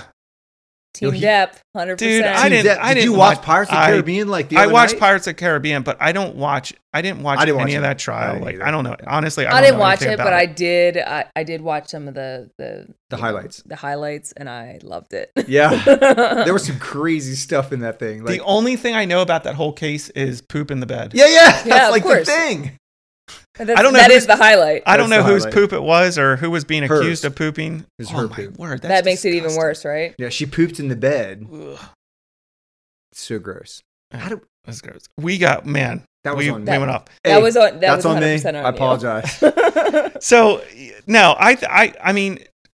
team 0.96 1.08
Yo, 1.08 1.12
he- 1.12 1.22
Depp 1.22 1.54
100% 1.76 1.96
Dude, 1.98 2.24
I 2.24 2.48
didn't- 2.48 2.66
Depp. 2.66 2.78
I 2.80 2.94
Did 2.94 3.04
you 3.04 3.10
didn't 3.10 3.18
watch 3.18 3.36
watch- 3.38 3.44
Pirates 3.44 3.70
of 3.70 3.76
the 3.76 3.80
I- 3.82 3.86
Caribbean 3.90 4.28
like 4.28 4.48
the 4.48 4.56
I 4.56 4.64
other 4.64 4.72
watched 4.72 4.92
night? 4.94 5.00
Pirates 5.00 5.26
of 5.26 5.30
the 5.36 5.40
Caribbean, 5.40 5.82
but 5.82 5.96
I 6.00 6.12
don't 6.12 6.36
watch. 6.36 6.72
I 6.94 7.02
didn't 7.02 7.22
watch 7.22 7.38
I 7.38 7.44
didn't 7.44 7.60
any 7.60 7.72
watch 7.72 7.76
of 7.76 7.82
that 7.82 7.98
trial. 7.98 8.36
I 8.36 8.38
like 8.38 8.54
either. 8.54 8.66
I 8.66 8.70
don't 8.70 8.84
know. 8.84 8.96
Honestly, 9.06 9.44
I, 9.44 9.50
I, 9.50 9.52
don't 9.54 9.62
didn't 9.64 9.74
know 9.74 9.80
watch 9.80 10.02
it, 10.02 10.06
but 10.16 10.20
about 10.20 10.32
I 10.32 10.46
did. 10.46 10.96
I, 10.96 11.26
I 11.36 11.42
did 11.44 11.60
watch 11.60 11.88
some 11.88 12.08
of 12.08 12.14
the 12.14 12.50
the 12.58 12.86
The 13.10 13.16
you 13.16 13.22
know, 13.22 13.28
highlights. 13.28 13.62
the 13.66 13.76
highlights, 13.76 14.32
and 14.32 14.48
I 14.48 14.78
loved 14.82 15.12
it. 15.12 15.30
Yeah. 15.46 15.74
there 15.84 16.54
was 16.54 16.64
some 16.64 16.78
crazy 16.78 17.34
stuff 17.34 17.70
in 17.72 17.80
that 17.80 17.98
thing. 17.98 18.24
Like, 18.24 18.38
the 18.38 18.44
only 18.44 18.76
thing 18.76 18.94
I 18.94 19.04
know 19.04 19.20
about 19.20 19.44
that 19.44 19.54
whole 19.56 19.72
case 19.74 20.08
is 20.10 20.40
poop 20.40 20.70
in 20.70 20.80
the 20.80 20.86
bed. 20.86 21.12
yeah, 21.14 21.26
yeah, 21.26 21.50
that's 21.50 21.66
Yeah, 21.66 21.86
of 21.88 21.92
like 21.92 22.02
the 22.04 22.24
thing. 22.24 22.78
That's, 23.54 23.70
I 23.70 23.82
don't 23.82 23.92
know 23.92 23.98
that 23.98 24.10
is 24.10 24.26
the 24.26 24.36
highlight. 24.36 24.82
I 24.86 24.96
don't 24.96 25.08
That's 25.10 25.24
know 25.24 25.32
whose 25.32 25.44
highlight. 25.44 25.54
poop 25.54 25.72
it 25.72 25.82
was 25.82 26.18
or 26.18 26.36
who 26.36 26.50
was 26.50 26.64
being 26.64 26.82
Hers. 26.84 27.00
accused 27.00 27.24
of 27.24 27.34
pooping. 27.34 27.84
It's 27.98 28.12
oh 28.12 28.18
her 28.18 28.28
my 28.28 28.34
poop. 28.36 28.58
word, 28.58 28.82
that 28.82 28.88
that's 28.88 29.04
makes 29.04 29.24
it 29.24 29.30
even 29.30 29.44
disgusting. 29.44 29.62
worse, 29.62 29.84
right? 29.84 30.14
Yeah, 30.18 30.28
she 30.28 30.46
pooped 30.46 30.78
in 30.78 30.88
the 30.88 30.96
bed. 30.96 31.46
Ugh, 31.52 31.78
so 33.12 33.38
gross. 33.38 33.82
How 34.12 34.28
do, 34.28 34.40
that's 34.64 34.80
gross. 34.80 35.06
We 35.18 35.38
got 35.38 35.64
man. 35.66 36.04
that 36.24 36.36
was 36.36 36.44
we, 36.44 36.50
on 36.50 36.64
we 36.64 36.70
me. 36.70 36.78
went 36.78 36.90
off. 36.90 37.04
That 37.24 37.36
Hey, 37.36 37.42
was 37.42 37.56
on. 37.56 37.62
That 37.74 37.80
that's 37.80 38.04
was 38.04 38.06
on 38.14 38.20
me. 38.20 38.36
100% 38.36 38.48
on 38.48 38.56
I 38.56 38.60
you. 38.60 38.66
apologize. 38.74 39.42
So 40.22 40.62
no, 41.06 41.34
I 41.38 41.54
th- 41.54 41.70
I 41.70 41.92
I 42.02 42.12
mean, 42.12 42.38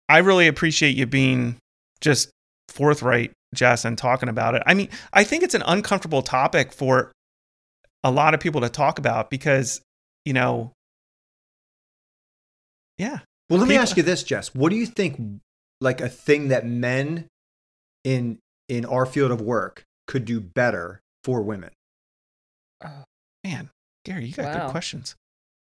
I 0.10 0.20
really 0.20 0.48
appreciate 0.48 0.96
you 0.96 1.06
being 1.06 1.58
just 2.02 2.30
forthright, 2.70 3.32
Jess, 3.54 3.86
and 3.86 3.98
talking 3.98 4.28
about 4.30 4.56
it. 4.56 4.64
I 4.66 4.74
mean, 4.74 4.90
I 5.14 5.24
think 5.24 5.44
it's 5.44 5.54
an 5.54 5.64
uncomfortable 5.66 6.22
topic 6.24 6.72
for 6.74 7.12
a 8.04 8.12
lot 8.12 8.34
of 8.34 8.40
people 8.40 8.62
to 8.62 8.70
talk 8.70 8.98
about 9.00 9.30
because 9.30 9.82
you 10.28 10.34
know, 10.34 10.74
yeah, 12.98 13.20
Well, 13.50 13.60
let 13.60 13.70
me 13.70 13.78
ask 13.78 13.96
you 13.96 14.04
this, 14.04 14.24
Jess. 14.24 14.54
What 14.54 14.70
do 14.70 14.76
you 14.76 14.86
think, 14.86 15.40
like 15.80 16.02
a 16.02 16.10
thing 16.10 16.50
that 16.50 16.66
men 16.66 17.28
in 18.04 18.40
in 18.68 18.84
our 18.86 19.06
field 19.06 19.32
of 19.32 19.40
work 19.40 19.84
could 20.08 20.26
do 20.26 20.42
better 20.42 21.00
for 21.24 21.42
women? 21.42 21.70
Oh. 22.84 23.04
Man, 23.46 23.70
Gary, 24.04 24.26
you 24.26 24.34
got 24.34 24.46
Wow. 24.54 24.66
good 24.66 24.72
questions. 24.72 25.16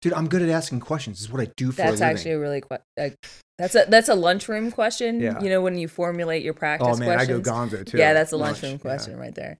Dude, 0.01 0.13
I'm 0.13 0.27
good 0.27 0.41
at 0.41 0.49
asking 0.49 0.79
questions. 0.79 1.17
This 1.17 1.25
is 1.27 1.31
what 1.31 1.41
I 1.41 1.51
do 1.57 1.71
for 1.71 1.77
That's 1.77 1.89
a 1.89 1.91
living. 1.91 1.99
That's 1.99 2.19
actually 2.19 2.31
a 2.31 2.39
really 2.39 2.61
que- 2.61 2.77
uh, 2.97 3.09
that's 3.59 3.75
a 3.75 3.85
that's 3.89 4.09
a 4.09 4.15
lunchroom 4.15 4.71
question. 4.71 5.19
Yeah. 5.19 5.39
You 5.41 5.49
know 5.49 5.61
when 5.61 5.77
you 5.77 5.87
formulate 5.87 6.43
your 6.43 6.53
practice 6.53 6.87
oh 6.89 6.97
man, 6.97 7.09
questions. 7.15 7.39
I 7.39 7.41
go 7.41 7.51
Gonzo 7.51 7.85
too. 7.85 7.97
yeah, 7.97 8.13
that's 8.13 8.31
a 8.31 8.37
Lunch, 8.37 8.53
lunchroom 8.63 8.71
yeah. 8.73 8.77
question 8.77 9.17
right 9.17 9.35
there. 9.35 9.57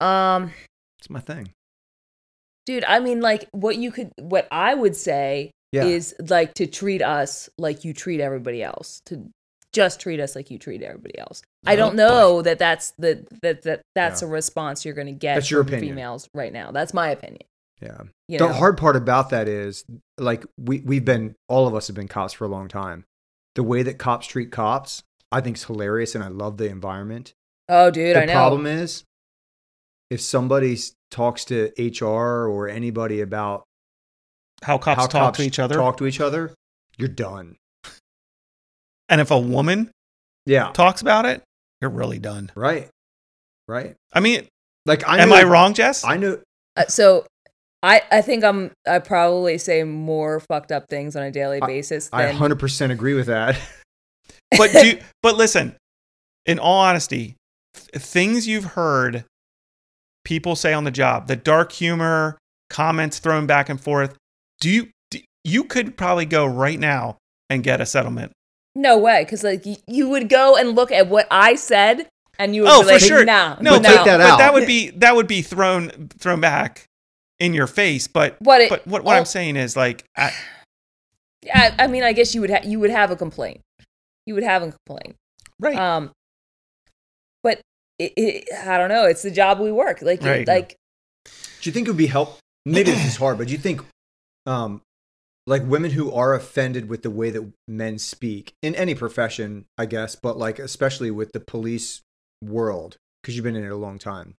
Um, 0.00 0.52
It's 0.98 1.08
my 1.08 1.20
thing. 1.20 1.52
Dude, 2.66 2.84
I 2.84 3.00
mean, 3.00 3.20
like 3.20 3.48
what 3.52 3.76
you 3.76 3.90
could, 3.90 4.12
what 4.18 4.46
I 4.50 4.74
would 4.74 4.94
say 4.96 5.52
Yeah. 5.72 5.84
is 5.84 6.14
like 6.28 6.54
to 6.54 6.66
treat 6.66 7.00
us 7.02 7.48
like 7.58 7.84
you 7.84 7.94
treat 7.94 8.20
everybody 8.20 8.62
else. 8.62 9.00
To 9.06 9.28
just 9.72 10.00
treat 10.00 10.20
us 10.20 10.34
like 10.34 10.50
you 10.50 10.58
treat 10.58 10.82
everybody 10.82 11.18
else. 11.18 11.42
I 11.66 11.76
don't 11.76 11.96
know 11.96 12.40
that 12.42 12.58
that's 12.58 12.92
the 12.98 13.26
that 13.42 13.62
that 13.62 13.82
that's 13.94 14.22
Yeah. 14.22 14.28
a 14.28 14.30
response 14.30 14.84
you're 14.84 14.94
going 14.94 15.06
to 15.08 15.12
get 15.12 15.34
That's 15.34 15.50
your 15.50 15.64
from 15.64 15.74
opinion. 15.74 15.94
females 15.96 16.28
right 16.34 16.52
now. 16.52 16.70
That's 16.72 16.94
my 16.94 17.10
opinion. 17.10 17.42
yeah. 17.82 18.02
You 18.28 18.38
the 18.38 18.46
know? 18.48 18.54
hard 18.54 18.78
part 18.78 18.96
about 18.96 19.28
that 19.30 19.48
is 19.48 19.84
like 20.16 20.44
we 20.58 20.80
we've 20.80 21.04
been 21.04 21.34
all 21.48 21.66
of 21.66 21.74
us 21.74 21.88
have 21.88 21.96
been 21.96 22.08
cops 22.08 22.32
for 22.32 22.44
a 22.44 22.48
long 22.48 22.68
time. 22.68 23.04
The 23.54 23.62
way 23.62 23.82
that 23.82 23.98
cops 23.98 24.26
treat 24.26 24.50
cops, 24.50 25.02
I 25.30 25.40
think 25.42 25.56
is 25.58 25.64
hilarious 25.64 26.14
and 26.14 26.24
I 26.24 26.28
love 26.28 26.56
the 26.56 26.68
environment. 26.70 27.34
oh, 27.68 27.90
dude, 27.90 28.16
the 28.16 28.22
I 28.22 28.24
know. 28.24 28.32
The 28.32 28.32
problem 28.32 28.66
is 28.66 29.04
if 30.10 30.20
somebody 30.22 30.74
s- 30.74 30.92
talks 31.10 31.44
to 31.46 31.72
HR 31.78 32.46
or 32.48 32.68
anybody 32.68 33.20
about 33.20 33.64
How 34.62 34.78
cops 34.78 35.00
how 35.02 35.06
talk 35.06 35.22
cops 35.22 35.38
to 35.38 35.44
each 35.44 35.58
other, 35.58 35.74
talk 35.76 35.96
to 35.98 36.06
each 36.06 36.20
other, 36.20 36.52
you're 36.98 37.08
done. 37.08 37.56
and 39.08 39.20
if 39.20 39.30
a 39.30 39.38
woman 39.38 39.90
Yeah. 40.46 40.70
talks 40.72 41.00
about 41.02 41.26
it, 41.26 41.42
you're 41.80 41.90
really 41.90 42.18
done. 42.18 42.50
Right. 42.54 42.88
Right. 43.68 43.94
I 44.12 44.20
mean, 44.20 44.46
Like 44.86 45.06
I 45.08 45.18
am 45.22 45.28
know, 45.30 45.36
I 45.36 45.42
wrong, 45.44 45.74
Jess? 45.74 46.04
I 46.04 46.16
know 46.16 46.40
Uh, 46.76 46.86
so 46.86 47.26
I, 47.82 48.02
I 48.10 48.22
think 48.22 48.42
I'm 48.44 48.72
I 48.86 48.98
probably 48.98 49.58
say 49.58 49.84
more 49.84 50.40
fucked 50.40 50.72
up 50.72 50.88
things 50.88 51.14
on 51.16 51.22
a 51.22 51.30
daily 51.30 51.60
basis 51.60 52.08
I 52.12 52.26
than 52.26 52.36
100% 52.36 52.90
agree 52.90 53.14
with 53.14 53.26
that. 53.26 53.58
But 54.56 54.72
do 54.72 54.86
you- 54.86 55.00
but 55.22 55.36
listen, 55.36 55.76
in 56.46 56.58
all 56.58 56.80
honesty, 56.80 57.36
th- 57.74 58.02
things 58.02 58.46
you've 58.46 58.64
heard 58.64 59.24
people 60.26 60.56
say 60.56 60.72
on 60.74 60.82
the 60.84 60.90
job, 60.90 61.28
the 61.28 61.36
dark 61.36 61.70
humor, 61.72 62.36
comments 62.68 63.20
thrown 63.20 63.46
back 63.46 63.68
and 63.70 63.80
forth. 63.80 64.16
Do 64.60 64.68
you 64.68 64.88
do, 65.10 65.20
you 65.44 65.62
could 65.64 65.96
probably 65.96 66.26
go 66.26 66.44
right 66.44 66.78
now 66.80 67.16
and 67.48 67.62
get 67.62 67.80
a 67.80 67.86
settlement? 67.86 68.32
no 68.78 68.98
way 68.98 69.24
because 69.24 69.42
like 69.42 69.64
you 69.88 70.06
would 70.06 70.28
go 70.28 70.54
and 70.54 70.74
look 70.76 70.92
at 70.92 71.08
what 71.08 71.26
I 71.30 71.54
said 71.54 72.06
and 72.38 72.54
you 72.54 72.60
would 72.64 72.70
Oh, 72.70 72.80
be 72.82 72.88
for 72.88 72.92
like 72.92 73.00
sure. 73.00 73.24
no 73.24 73.56
No, 73.58 73.78
no, 73.78 73.88
take 73.88 74.04
that 74.04 74.18
but 74.18 74.36
that 74.36 74.52
would 74.52 74.66
be 74.66 74.90
that 74.90 75.16
would 75.16 75.26
be 75.26 75.40
thrown 75.40 76.08
thrown 76.18 76.42
back 76.42 76.84
in 77.38 77.54
your 77.54 77.66
face. 77.68 78.06
But 78.06 78.36
What 78.40 78.60
it- 78.60 78.68
but 78.68 78.86
what, 78.86 79.02
what 79.02 79.12
all- 79.14 79.18
I'm 79.20 79.24
saying 79.24 79.56
is 79.56 79.76
like 79.78 80.04
I, 80.14 80.30
I, 81.54 81.74
I 81.78 81.86
mean 81.86 82.02
I 82.02 82.12
guess 82.12 82.34
you 82.34 82.42
would 82.42 82.50
ha- 82.50 82.60
you 82.64 82.78
would 82.80 82.90
have 82.90 83.10
a 83.10 83.16
complaint 83.16 83.62
you 84.26 84.34
would 84.34 84.42
have 84.42 84.62
a 84.62 84.72
complaint 84.72 85.16
right. 85.60 85.78
um 85.78 86.10
but 87.42 87.60
it, 87.98 88.12
it, 88.16 88.44
I 88.66 88.76
don't 88.78 88.88
know 88.88 89.04
it's 89.06 89.22
the 89.22 89.30
job 89.30 89.58
we 89.60 89.72
work 89.72 90.02
like 90.02 90.22
it- 90.22 90.46
like 90.48 90.76
Do 91.24 91.30
you 91.62 91.72
think 91.72 91.86
it 91.88 91.90
would 91.90 91.96
be 91.98 92.06
help? 92.06 92.38
Maybe 92.64 92.90
this 92.90 93.06
is 93.06 93.16
hard, 93.16 93.38
but 93.38 93.46
do 93.46 93.52
you 93.52 93.58
think, 93.58 93.80
um, 94.44 94.82
like 95.46 95.62
women 95.64 95.92
who 95.92 96.10
are 96.12 96.34
offended 96.34 96.88
with 96.88 97.02
the 97.02 97.10
way 97.10 97.30
that 97.30 97.52
men 97.68 97.98
speak 97.98 98.52
in 98.62 98.74
any 98.74 98.94
profession, 98.94 99.66
I 99.78 99.86
guess, 99.86 100.16
but 100.16 100.36
like 100.36 100.58
especially 100.58 101.10
with 101.12 101.30
the 101.32 101.38
police 101.40 102.02
world, 102.42 102.96
because 103.22 103.36
you've 103.36 103.44
been 103.44 103.54
in 103.56 103.64
it 103.64 103.70
a 103.70 103.76
long 103.76 103.98
time. 104.00 104.34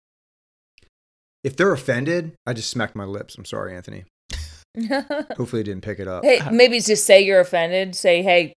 If 1.45 1.57
they're 1.57 1.73
offended, 1.73 2.33
I 2.47 2.53
just 2.53 2.71
smacked 2.71 2.97
my 2.97 3.05
lips. 3.05 3.37
I'm 3.37 3.45
sorry, 3.45 3.77
Anthony. 3.77 4.05
Hopefully, 5.37 5.61
I 5.61 5.63
didn't 5.63 5.83
pick 5.83 6.01
it 6.01 6.09
up. 6.09 6.25
hey 6.25 6.41
maybe 6.51 6.81
just 6.81 7.07
say 7.07 7.21
you're 7.23 7.41
offended 7.41 7.95
say 7.95 8.23
hey 8.23 8.53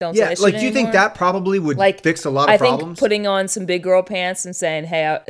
don't 0.00 0.14
yeah, 0.16 0.30
this 0.30 0.40
like 0.40 0.58
do 0.58 0.64
you 0.64 0.72
think 0.72 0.92
that 0.92 1.14
probably 1.14 1.58
would 1.58 1.76
Like, 1.76 2.02
fix 2.02 2.24
a 2.24 2.30
lot 2.30 2.48
of 2.48 2.54
I 2.54 2.58
think 2.58 2.76
problems? 2.78 2.98
putting 3.00 3.26
on 3.26 3.48
some 3.48 3.64
big 3.66 3.82
girl 3.82 4.02
pants 4.02 4.44
and 4.44 4.54
saying, 4.54 4.84
"Hey, 4.84 5.06
I, 5.06 5.20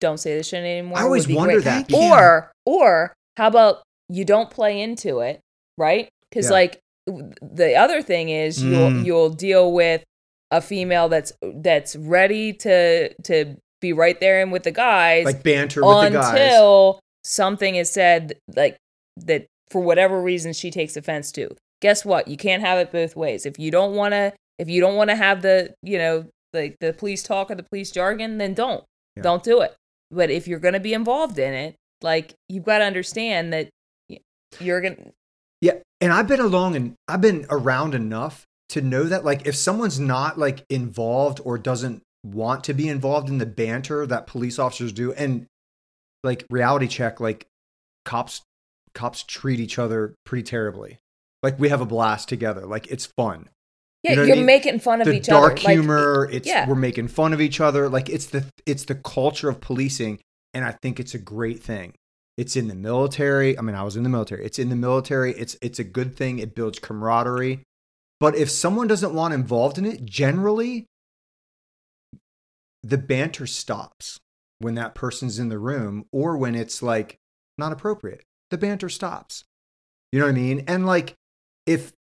don't 0.00 0.18
say 0.18 0.36
this 0.36 0.48
shit 0.48 0.64
anymore." 0.64 0.98
I 0.98 1.02
always 1.02 1.24
would 1.26 1.32
be 1.32 1.36
wonder 1.36 1.60
great. 1.60 1.88
that. 1.88 1.92
Or, 1.94 2.50
or 2.64 3.12
how 3.36 3.48
about 3.48 3.82
you 4.08 4.24
don't 4.24 4.50
play 4.50 4.80
into 4.80 5.20
it, 5.20 5.40
right? 5.78 6.08
Because 6.30 6.46
Yeah. 6.46 6.52
like 6.52 6.78
the 7.06 7.74
other 7.76 8.02
thing 8.02 8.30
is 8.30 8.62
you'll 8.62 8.90
Mm. 8.90 9.04
you'll 9.04 9.30
deal 9.30 9.72
with 9.72 10.02
a 10.50 10.60
female 10.60 11.08
that's 11.08 11.32
that's 11.42 11.94
ready 11.96 12.52
to 12.52 13.12
to 13.24 13.56
be 13.80 13.92
right 13.92 14.18
there 14.20 14.40
and 14.42 14.50
with 14.50 14.62
the 14.64 14.70
guys 14.72 15.24
like 15.24 15.42
banter 15.42 15.84
with 15.84 16.12
the 16.12 16.18
guys. 16.18 16.30
until 16.30 16.98
something 17.24 17.76
is 17.76 17.90
said 17.90 18.34
like 18.56 18.76
that 19.16 19.46
for 19.70 19.80
whatever 19.82 20.20
reason 20.22 20.52
she 20.52 20.70
takes 20.70 20.96
offense 20.96 21.30
to. 21.32 21.48
Guess 21.80 22.04
what? 22.04 22.28
You 22.28 22.36
can't 22.36 22.62
have 22.62 22.78
it 22.78 22.92
both 22.92 23.16
ways. 23.16 23.46
If 23.46 23.58
you 23.58 23.70
don't 23.70 23.94
want 23.94 24.12
to 24.12 24.32
if 24.58 24.68
you 24.68 24.80
don't 24.80 24.96
want 24.96 25.10
to 25.10 25.16
have 25.16 25.42
the, 25.42 25.74
you 25.82 25.98
know, 25.98 26.26
like 26.52 26.76
the 26.80 26.92
police 26.92 27.22
talk 27.22 27.50
or 27.50 27.54
the 27.54 27.62
police 27.62 27.90
jargon, 27.90 28.38
then 28.38 28.54
don't. 28.54 28.84
Yeah. 29.16 29.22
Don't 29.22 29.42
do 29.42 29.60
it. 29.60 29.74
But 30.10 30.30
if 30.30 30.48
you're 30.48 30.58
going 30.58 30.74
to 30.74 30.80
be 30.80 30.94
involved 30.94 31.38
in 31.38 31.52
it, 31.52 31.76
like 32.02 32.34
you've 32.48 32.64
got 32.64 32.78
to 32.78 32.84
understand 32.84 33.52
that 33.52 33.68
you're 34.60 34.80
going 34.80 34.96
to 34.96 35.12
Yeah, 35.60 35.74
and 36.00 36.12
I've 36.12 36.28
been 36.28 36.40
along 36.40 36.76
and 36.76 36.94
I've 37.08 37.20
been 37.20 37.46
around 37.50 37.94
enough 37.94 38.44
to 38.70 38.80
know 38.80 39.04
that 39.04 39.24
like 39.24 39.46
if 39.46 39.54
someone's 39.54 40.00
not 40.00 40.38
like 40.38 40.64
involved 40.68 41.40
or 41.44 41.58
doesn't 41.58 42.02
want 42.24 42.64
to 42.64 42.74
be 42.74 42.88
involved 42.88 43.28
in 43.28 43.38
the 43.38 43.46
banter 43.46 44.06
that 44.06 44.26
police 44.26 44.58
officers 44.58 44.92
do 44.92 45.12
and 45.12 45.46
like 46.24 46.44
reality 46.50 46.88
check 46.88 47.20
like 47.20 47.46
cops 48.04 48.42
cops 48.94 49.22
treat 49.22 49.60
each 49.60 49.78
other 49.78 50.14
pretty 50.24 50.42
terribly. 50.42 50.98
Like 51.46 51.60
we 51.60 51.68
have 51.68 51.80
a 51.80 51.86
blast 51.86 52.28
together. 52.28 52.66
Like 52.66 52.88
it's 52.88 53.06
fun. 53.06 53.48
Yeah, 54.02 54.10
You 54.10 54.16
know 54.16 54.22
what 54.22 54.28
I 54.28 54.32
are 54.32 54.36
mean? 54.38 54.46
making 54.46 54.78
fun 54.80 55.00
of 55.00 55.06
the 55.06 55.12
each 55.12 55.26
dark 55.26 55.52
other. 55.52 55.62
Like, 55.62 55.72
humor, 55.74 56.28
it's 56.32 56.48
yeah. 56.48 56.68
we're 56.68 56.74
making 56.74 57.06
fun 57.06 57.32
of 57.32 57.40
each 57.40 57.60
other. 57.60 57.88
Like 57.88 58.08
it's 58.08 58.26
the 58.26 58.46
it's 58.66 58.86
the 58.86 58.96
culture 58.96 59.48
of 59.48 59.60
policing 59.60 60.18
and 60.54 60.64
I 60.64 60.72
think 60.72 60.98
it's 60.98 61.14
a 61.14 61.20
great 61.20 61.62
thing. 61.62 61.94
It's 62.36 62.56
in 62.56 62.66
the 62.66 62.74
military. 62.74 63.56
I 63.56 63.62
mean, 63.62 63.76
I 63.76 63.84
was 63.84 63.94
in 63.94 64.02
the 64.02 64.08
military. 64.08 64.44
It's 64.44 64.58
in 64.58 64.70
the 64.70 64.74
military. 64.74 65.34
It's 65.34 65.56
it's 65.62 65.78
a 65.78 65.84
good 65.84 66.16
thing. 66.16 66.40
It 66.40 66.56
builds 66.56 66.80
camaraderie. 66.80 67.60
But 68.18 68.34
if 68.34 68.50
someone 68.50 68.88
doesn't 68.88 69.14
want 69.14 69.32
involved 69.32 69.78
in 69.78 69.84
it, 69.84 70.04
generally 70.04 70.86
the 72.82 72.98
banter 72.98 73.46
stops 73.46 74.18
when 74.58 74.74
that 74.74 74.96
person's 74.96 75.38
in 75.38 75.48
the 75.48 75.60
room 75.60 76.06
or 76.10 76.36
when 76.36 76.56
it's 76.56 76.82
like 76.82 77.18
not 77.56 77.70
appropriate. 77.70 78.24
The 78.50 78.58
banter 78.58 78.88
stops. 78.88 79.44
You 80.10 80.18
know 80.18 80.26
what 80.26 80.32
I 80.32 80.34
mean? 80.34 80.64
And 80.66 80.84
like 80.86 81.14
if 81.66 81.92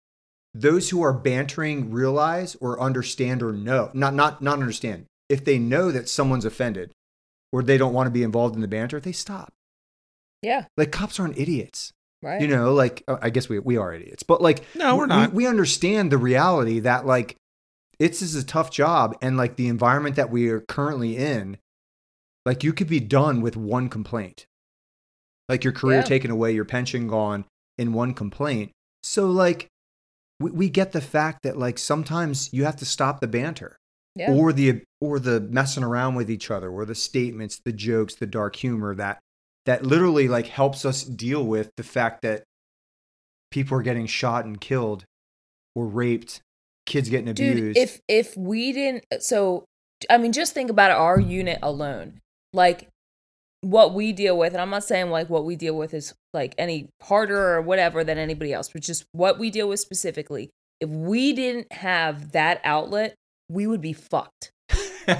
those 0.53 0.89
who 0.89 1.01
are 1.01 1.13
bantering 1.13 1.91
realize 1.91 2.55
or 2.61 2.79
understand 2.79 3.41
or 3.43 3.51
know, 3.51 3.91
not 3.93 4.13
not 4.13 4.41
not 4.41 4.59
understand, 4.59 5.05
if 5.29 5.43
they 5.43 5.59
know 5.59 5.91
that 5.91 6.07
someone's 6.07 6.45
offended 6.45 6.91
or 7.51 7.61
they 7.63 7.77
don't 7.77 7.93
want 7.93 8.07
to 8.07 8.11
be 8.11 8.23
involved 8.23 8.55
in 8.55 8.61
the 8.61 8.67
banter, 8.67 8.99
they 8.99 9.11
stop. 9.11 9.51
yeah, 10.41 10.65
Like 10.77 10.91
cops 10.91 11.19
aren't 11.19 11.37
idiots. 11.37 11.91
right. 12.21 12.41
You 12.41 12.47
know, 12.47 12.73
like 12.73 13.03
uh, 13.07 13.17
I 13.21 13.29
guess 13.31 13.49
we 13.49 13.59
we 13.59 13.77
are 13.77 13.93
idiots, 13.93 14.23
but 14.23 14.41
like 14.41 14.63
No, 14.75 14.95
we're 14.95 15.03
we- 15.03 15.09
not. 15.09 15.33
We, 15.33 15.45
understand 15.47 16.11
the 16.11 16.17
reality 16.17 16.79
that 16.79 17.05
like 17.05 17.35
it's 17.99 18.21
is 18.21 18.35
a 18.35 18.43
tough 18.43 18.71
job, 18.71 19.15
and 19.21 19.37
like 19.37 19.55
the 19.55 19.67
environment 19.67 20.15
that 20.17 20.29
we 20.29 20.49
are 20.49 20.59
currently 20.61 21.15
in, 21.17 21.57
like 22.45 22.63
you 22.63 22.73
could 22.73 22.87
be 22.87 22.99
done 22.99 23.41
with 23.41 23.55
one 23.57 23.89
complaint, 23.89 24.45
like 25.49 25.63
your 25.63 25.73
career 25.73 25.97
Yeah. 25.99 26.03
taken 26.03 26.29
away, 26.31 26.51
your 26.53 26.65
pension 26.65 27.07
gone 27.07 27.45
in 27.77 27.93
one 27.93 28.13
complaint. 28.13 28.71
So 29.05 29.27
like 29.27 29.67
we, 30.39 30.51
we 30.51 30.69
get 30.69 30.91
the 30.91 31.01
fact 31.01 31.43
that 31.43 31.57
like 31.57 31.77
sometimes 31.77 32.51
you 32.51 32.65
have 32.65 32.75
to 32.77 32.85
stop 32.85 33.19
the 33.19 33.27
banter 33.27 33.77
yeah. 34.15 34.31
or 34.31 34.51
the 34.51 34.81
or 34.99 35.19
the 35.19 35.39
messing 35.39 35.83
around 35.83 36.15
with 36.15 36.29
each 36.29 36.49
other 36.49 36.69
or 36.69 36.85
the 36.85 36.95
statements 36.95 37.61
the 37.63 37.71
jokes 37.71 38.15
the 38.15 38.25
dark 38.25 38.55
humor 38.55 38.95
that 38.95 39.19
that 39.65 39.85
literally 39.85 40.27
like 40.27 40.47
helps 40.47 40.85
us 40.85 41.03
deal 41.03 41.45
with 41.45 41.69
the 41.77 41.83
fact 41.83 42.21
that 42.23 42.43
people 43.51 43.77
are 43.77 43.83
getting 43.83 44.07
shot 44.07 44.45
and 44.45 44.59
killed 44.59 45.05
or 45.75 45.85
raped 45.85 46.41
kids 46.85 47.09
getting 47.09 47.33
Dude, 47.33 47.57
abused 47.57 47.77
if 47.77 48.01
if 48.07 48.35
we 48.35 48.71
didn't 48.71 49.05
so 49.19 49.65
I 50.09 50.17
mean 50.17 50.31
just 50.31 50.53
think 50.53 50.69
about 50.69 50.91
our 50.91 51.19
unit 51.19 51.59
alone. 51.61 52.21
Like 52.53 52.89
what 53.61 53.93
we 53.93 54.13
deal 54.13 54.37
with, 54.37 54.53
and 54.53 54.61
I'm 54.61 54.69
not 54.69 54.83
saying 54.83 55.09
like 55.09 55.29
what 55.29 55.45
we 55.45 55.55
deal 55.55 55.75
with 55.75 55.93
is 55.93 56.13
like 56.33 56.55
any 56.57 56.89
harder 57.01 57.55
or 57.55 57.61
whatever 57.61 58.03
than 58.03 58.17
anybody 58.17 58.53
else, 58.53 58.69
but 58.69 58.81
just 58.81 59.05
what 59.11 59.39
we 59.39 59.49
deal 59.49 59.67
with 59.69 59.79
specifically. 59.79 60.49
If 60.81 60.89
we 60.89 61.33
didn't 61.33 61.71
have 61.71 62.33
that 62.33 62.61
outlet, 62.63 63.15
we 63.49 63.65
would 63.65 63.81
be 63.81 63.93
fucked. 63.93 64.51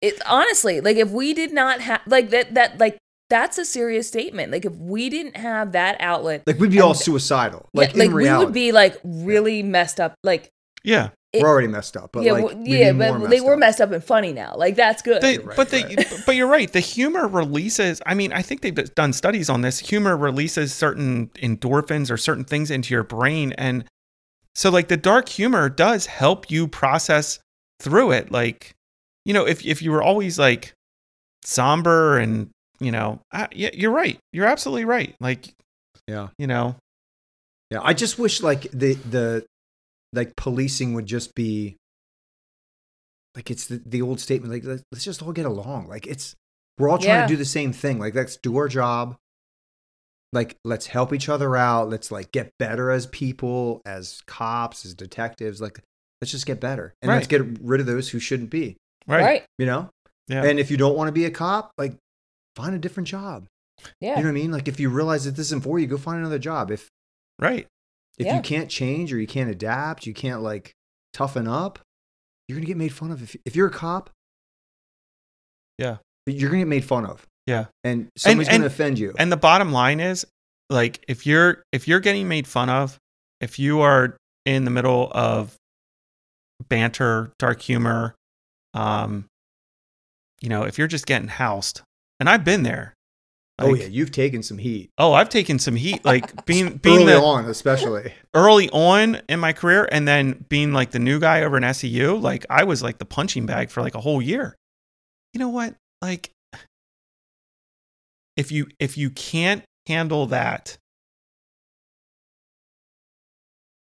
It's 0.00 0.20
honestly 0.26 0.80
like 0.80 0.96
if 0.96 1.10
we 1.10 1.34
did 1.34 1.52
not 1.52 1.80
have 1.80 2.02
like 2.06 2.30
that 2.30 2.54
that 2.54 2.78
like 2.78 2.98
that's 3.30 3.58
a 3.58 3.64
serious 3.64 4.06
statement. 4.06 4.52
Like 4.52 4.64
if 4.64 4.74
we 4.76 5.10
didn't 5.10 5.36
have 5.36 5.72
that 5.72 5.96
outlet, 6.00 6.44
like 6.46 6.58
we'd 6.58 6.70
be 6.70 6.80
all 6.80 6.90
and- 6.90 6.98
suicidal 6.98 7.68
yeah, 7.74 7.80
like, 7.80 7.96
in 7.96 8.14
we 8.14 8.32
would 8.32 8.52
be 8.52 8.72
like 8.72 8.98
really 9.02 9.62
messed 9.62 10.00
up. 10.00 10.14
Like 10.22 10.50
yeah. 10.84 11.10
It- 11.38 11.42
we're 11.42 11.48
already 11.48 11.68
messed 11.68 11.96
up 11.96 12.10
but 12.12 12.22
yeah, 12.24 12.32
like 12.32 12.54
we'd 12.56 12.66
yeah, 12.66 12.92
but 12.92 13.28
they 13.30 13.40
were 13.40 13.54
up. 13.54 13.58
messed 13.58 13.80
up 13.80 13.90
and 13.92 14.02
funny 14.04 14.32
now. 14.32 14.54
Like 14.56 14.74
that's 14.76 15.00
good. 15.02 15.22
They, 15.22 15.38
Right, 15.38 15.56
but 15.56 15.70
they, 15.70 15.82
right. 15.84 16.22
but 16.26 16.36
you're 16.36 16.46
right. 16.48 16.72
The 16.72 16.80
humor 16.80 17.26
releases. 17.28 18.00
I 18.06 18.14
mean, 18.14 18.32
I 18.32 18.42
think 18.42 18.60
they've 18.60 18.94
done 18.94 19.12
studies 19.12 19.48
on 19.48 19.62
this. 19.62 19.78
Humor 19.80 20.16
releases 20.16 20.74
certain 20.74 21.28
endorphins 21.36 22.10
or 22.10 22.16
certain 22.16 22.44
things 22.44 22.70
into 22.70 22.92
your 22.94 23.04
brain, 23.04 23.52
and 23.58 23.84
so 24.54 24.70
like 24.70 24.88
the 24.88 24.96
dark 24.96 25.28
humor 25.28 25.68
does 25.68 26.06
help 26.06 26.50
you 26.50 26.66
process 26.68 27.38
through 27.80 28.10
it. 28.12 28.30
Like, 28.32 28.74
you 29.24 29.32
know, 29.32 29.46
if 29.46 29.64
if 29.64 29.80
you 29.82 29.90
were 29.92 30.02
always 30.02 30.38
like 30.38 30.72
somber 31.44 32.18
and 32.18 32.50
you 32.80 32.92
know, 32.92 33.20
I, 33.32 33.48
yeah, 33.52 33.70
you're 33.72 33.90
right. 33.92 34.18
You're 34.32 34.46
absolutely 34.46 34.84
right. 34.84 35.14
Like, 35.20 35.48
yeah 36.06 36.28
you 36.38 36.46
know, 36.46 36.74
yeah 37.70 37.80
i 37.82 37.92
just 37.92 38.18
wish 38.18 38.40
like 38.42 38.62
the 38.72 38.94
the 38.94 39.44
like 40.12 40.36
policing 40.36 40.94
would 40.94 41.06
just 41.06 41.34
be 41.34 41.76
like 43.34 43.50
it's 43.50 43.66
the, 43.66 43.82
the 43.84 44.02
old 44.02 44.20
statement 44.20 44.52
like 44.52 44.64
let's, 44.64 44.82
let's 44.92 45.04
just 45.04 45.22
all 45.22 45.32
get 45.32 45.46
along 45.46 45.86
like 45.88 46.06
it's 46.06 46.34
we're 46.78 46.88
all 46.88 46.98
trying 46.98 47.08
Yeah. 47.16 47.22
to 47.22 47.28
do 47.28 47.36
the 47.36 47.44
same 47.44 47.72
thing 47.72 47.98
like 47.98 48.14
let's 48.14 48.36
do 48.36 48.56
our 48.56 48.68
job 48.68 49.16
like 50.32 50.56
let's 50.64 50.86
help 50.86 51.12
each 51.12 51.28
other 51.28 51.56
out 51.56 51.88
let's 51.88 52.10
like 52.10 52.32
get 52.32 52.50
better 52.58 52.90
as 52.90 53.06
people 53.06 53.80
as 53.86 54.22
cops 54.26 54.84
as 54.84 54.94
detectives 54.94 55.60
like 55.60 55.80
let's 56.20 56.32
just 56.32 56.46
get 56.46 56.60
better 56.60 56.94
and 57.02 57.10
let's 57.10 57.26
get 57.26 57.42
rid 57.60 57.80
of 57.80 57.86
those 57.86 58.08
who 58.10 58.18
shouldn't 58.18 58.50
be 58.50 58.76
right? 59.06 59.22
right? 59.22 59.44
you 59.58 59.66
know 59.66 59.88
Yeah. 60.28 60.44
and 60.44 60.58
if 60.58 60.70
you 60.70 60.76
don't 60.76 60.96
want 60.96 61.08
to 61.08 61.12
be 61.12 61.24
a 61.24 61.30
cop 61.30 61.70
like 61.78 61.94
find 62.56 62.74
a 62.74 62.78
different 62.78 63.08
job 63.08 63.46
Yeah. 64.00 64.10
you 64.10 64.16
know 64.16 64.22
what 64.24 64.28
i 64.30 64.32
mean 64.32 64.50
like 64.52 64.68
if 64.68 64.80
you 64.80 64.90
realize 64.90 65.24
that 65.24 65.36
this 65.36 65.46
isn't 65.48 65.62
for 65.64 65.78
you 65.78 65.86
go 65.86 65.96
find 65.96 66.18
another 66.18 66.38
job 66.38 66.70
if 66.70 66.88
right. 67.40 67.66
If 68.18 68.26
Yeah. 68.26 68.36
you 68.36 68.42
can't 68.42 68.68
change 68.70 69.12
or 69.12 69.18
you 69.20 69.26
can't 69.26 69.50
adapt, 69.50 70.06
you 70.06 70.14
can't 70.14 70.42
like 70.42 70.72
toughen 71.12 71.46
up, 71.48 71.78
you're 72.46 72.56
gonna 72.56 72.66
get 72.66 72.76
made 72.76 72.92
fun 72.92 73.10
of. 73.10 73.22
If, 73.22 73.36
if 73.44 73.54
you're 73.56 73.68
a 73.68 73.72
cop, 73.72 74.10
Yeah. 75.78 75.98
you're 76.26 76.50
gonna 76.50 76.62
get 76.62 76.68
made 76.68 76.84
fun 76.84 77.06
of. 77.06 77.26
Yeah. 77.46 77.66
And 77.82 78.08
somebody's 78.18 78.48
going 78.48 78.60
to 78.60 78.66
offend 78.66 78.98
you. 78.98 79.14
And 79.18 79.32
the 79.32 79.36
bottom 79.38 79.72
line 79.72 80.00
is, 80.00 80.26
like, 80.68 81.02
if 81.08 81.24
you're 81.26 81.62
if 81.72 81.88
you're 81.88 82.00
getting 82.00 82.28
made 82.28 82.46
fun 82.46 82.68
of, 82.68 82.98
if 83.40 83.58
you 83.58 83.80
are 83.80 84.18
in 84.44 84.64
the 84.66 84.70
middle 84.70 85.10
of 85.12 85.56
banter, 86.68 87.32
dark 87.38 87.62
humor, 87.62 88.14
um, 88.74 89.24
you 90.42 90.50
know, 90.50 90.64
if 90.64 90.76
you're 90.76 90.88
just 90.88 91.06
getting 91.06 91.28
housed, 91.28 91.80
and 92.20 92.28
I've 92.28 92.44
been 92.44 92.64
there. 92.64 92.92
Oh 93.58 93.74
yeah, 93.74 93.86
you've 93.86 94.12
taken 94.12 94.42
some 94.42 94.58
heat 94.58 94.90
Oh, 94.98 95.12
I've 95.12 95.28
taken 95.28 95.58
some 95.58 95.76
heat, 95.76 96.04
like 96.04 96.44
being 96.46 96.76
being 96.82 97.02
early 97.02 97.12
the, 97.12 97.20
on, 97.20 97.44
especially. 97.46 98.12
early 98.34 98.68
on 98.70 99.20
in 99.28 99.40
my 99.40 99.52
career, 99.52 99.88
and 99.90 100.06
then 100.06 100.44
being 100.48 100.72
like 100.72 100.90
the 100.90 100.98
new 100.98 101.18
guy 101.18 101.42
over 101.42 101.56
in 101.56 101.74
SEU. 101.74 102.16
Like 102.16 102.46
I 102.50 102.64
was 102.64 102.82
like 102.82 102.98
the 102.98 103.04
punching 103.04 103.46
bag 103.46 103.70
for 103.70 103.82
like 103.82 103.94
a 103.94 104.00
whole 104.00 104.22
year. 104.22 104.56
You 105.32 105.40
know 105.40 105.48
what? 105.48 105.74
Like, 106.02 106.30
if 108.36 108.52
you 108.52 108.68
if 108.78 108.96
you 108.96 109.10
can't 109.10 109.62
handle 109.86 110.26
that, 110.26 110.78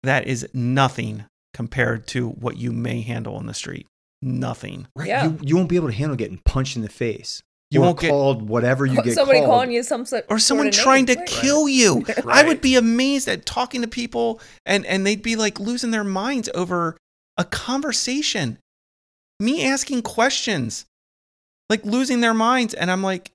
that 0.03 0.27
is 0.27 0.49
nothing 0.53 1.25
compared 1.55 2.07
to 2.09 2.29
what 2.29 2.57
you 2.57 2.73
may 2.73 3.03
handle 3.03 3.39
in 3.39 3.47
the 3.47 3.55
street. 3.55 3.87
Nothing. 4.23 4.87
Right? 4.95 5.09
Yeah. 5.09 5.25
You, 5.25 5.39
you 5.43 5.57
won't 5.57 5.69
be 5.69 5.77
able 5.77 5.89
to 5.89 5.95
handle 5.95 6.17
getting 6.17 6.41
punched 6.45 6.77
in 6.77 6.83
the 6.83 6.89
face. 6.89 7.43
You 7.71 7.81
won't 7.81 8.01
get- 8.01 8.11
called 8.11 8.49
whatever 8.49 8.85
you 8.85 9.01
get 9.03 9.15
Somebody 9.15 9.41
called. 9.41 9.51
calling 9.51 9.71
you 9.73 9.83
some 9.83 10.05
sort 10.05 10.27
or 10.29 10.39
someone 10.41 10.71
trying 10.73 11.07
to. 11.07 11.15
Right. 11.15 11.27
kill 11.27 11.69
you. 11.69 12.05
I 12.27 12.43
would 12.43 12.61
be 12.61 12.75
amazed 12.75 13.29
at 13.29 13.47
talking 13.47 13.83
to 13.83 13.89
people 13.89 14.41
and 14.67 14.85
and 14.87 15.07
they'd 15.07 15.23
be 15.23 15.37
like 15.37 15.61
losing 15.61 15.91
their 15.93 16.05
minds 16.05 16.49
over 16.55 16.97
a 17.37 17.45
conversation. 17.45 18.59
Me 19.39 19.65
asking 19.65 20.03
questions. 20.03 20.85
Like 21.69 21.85
losing 21.85 22.21
their 22.21 22.35
minds 22.35 22.75
and 22.75 22.91
I'm 22.91 23.03
like 23.03 23.31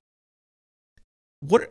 what 1.40 1.70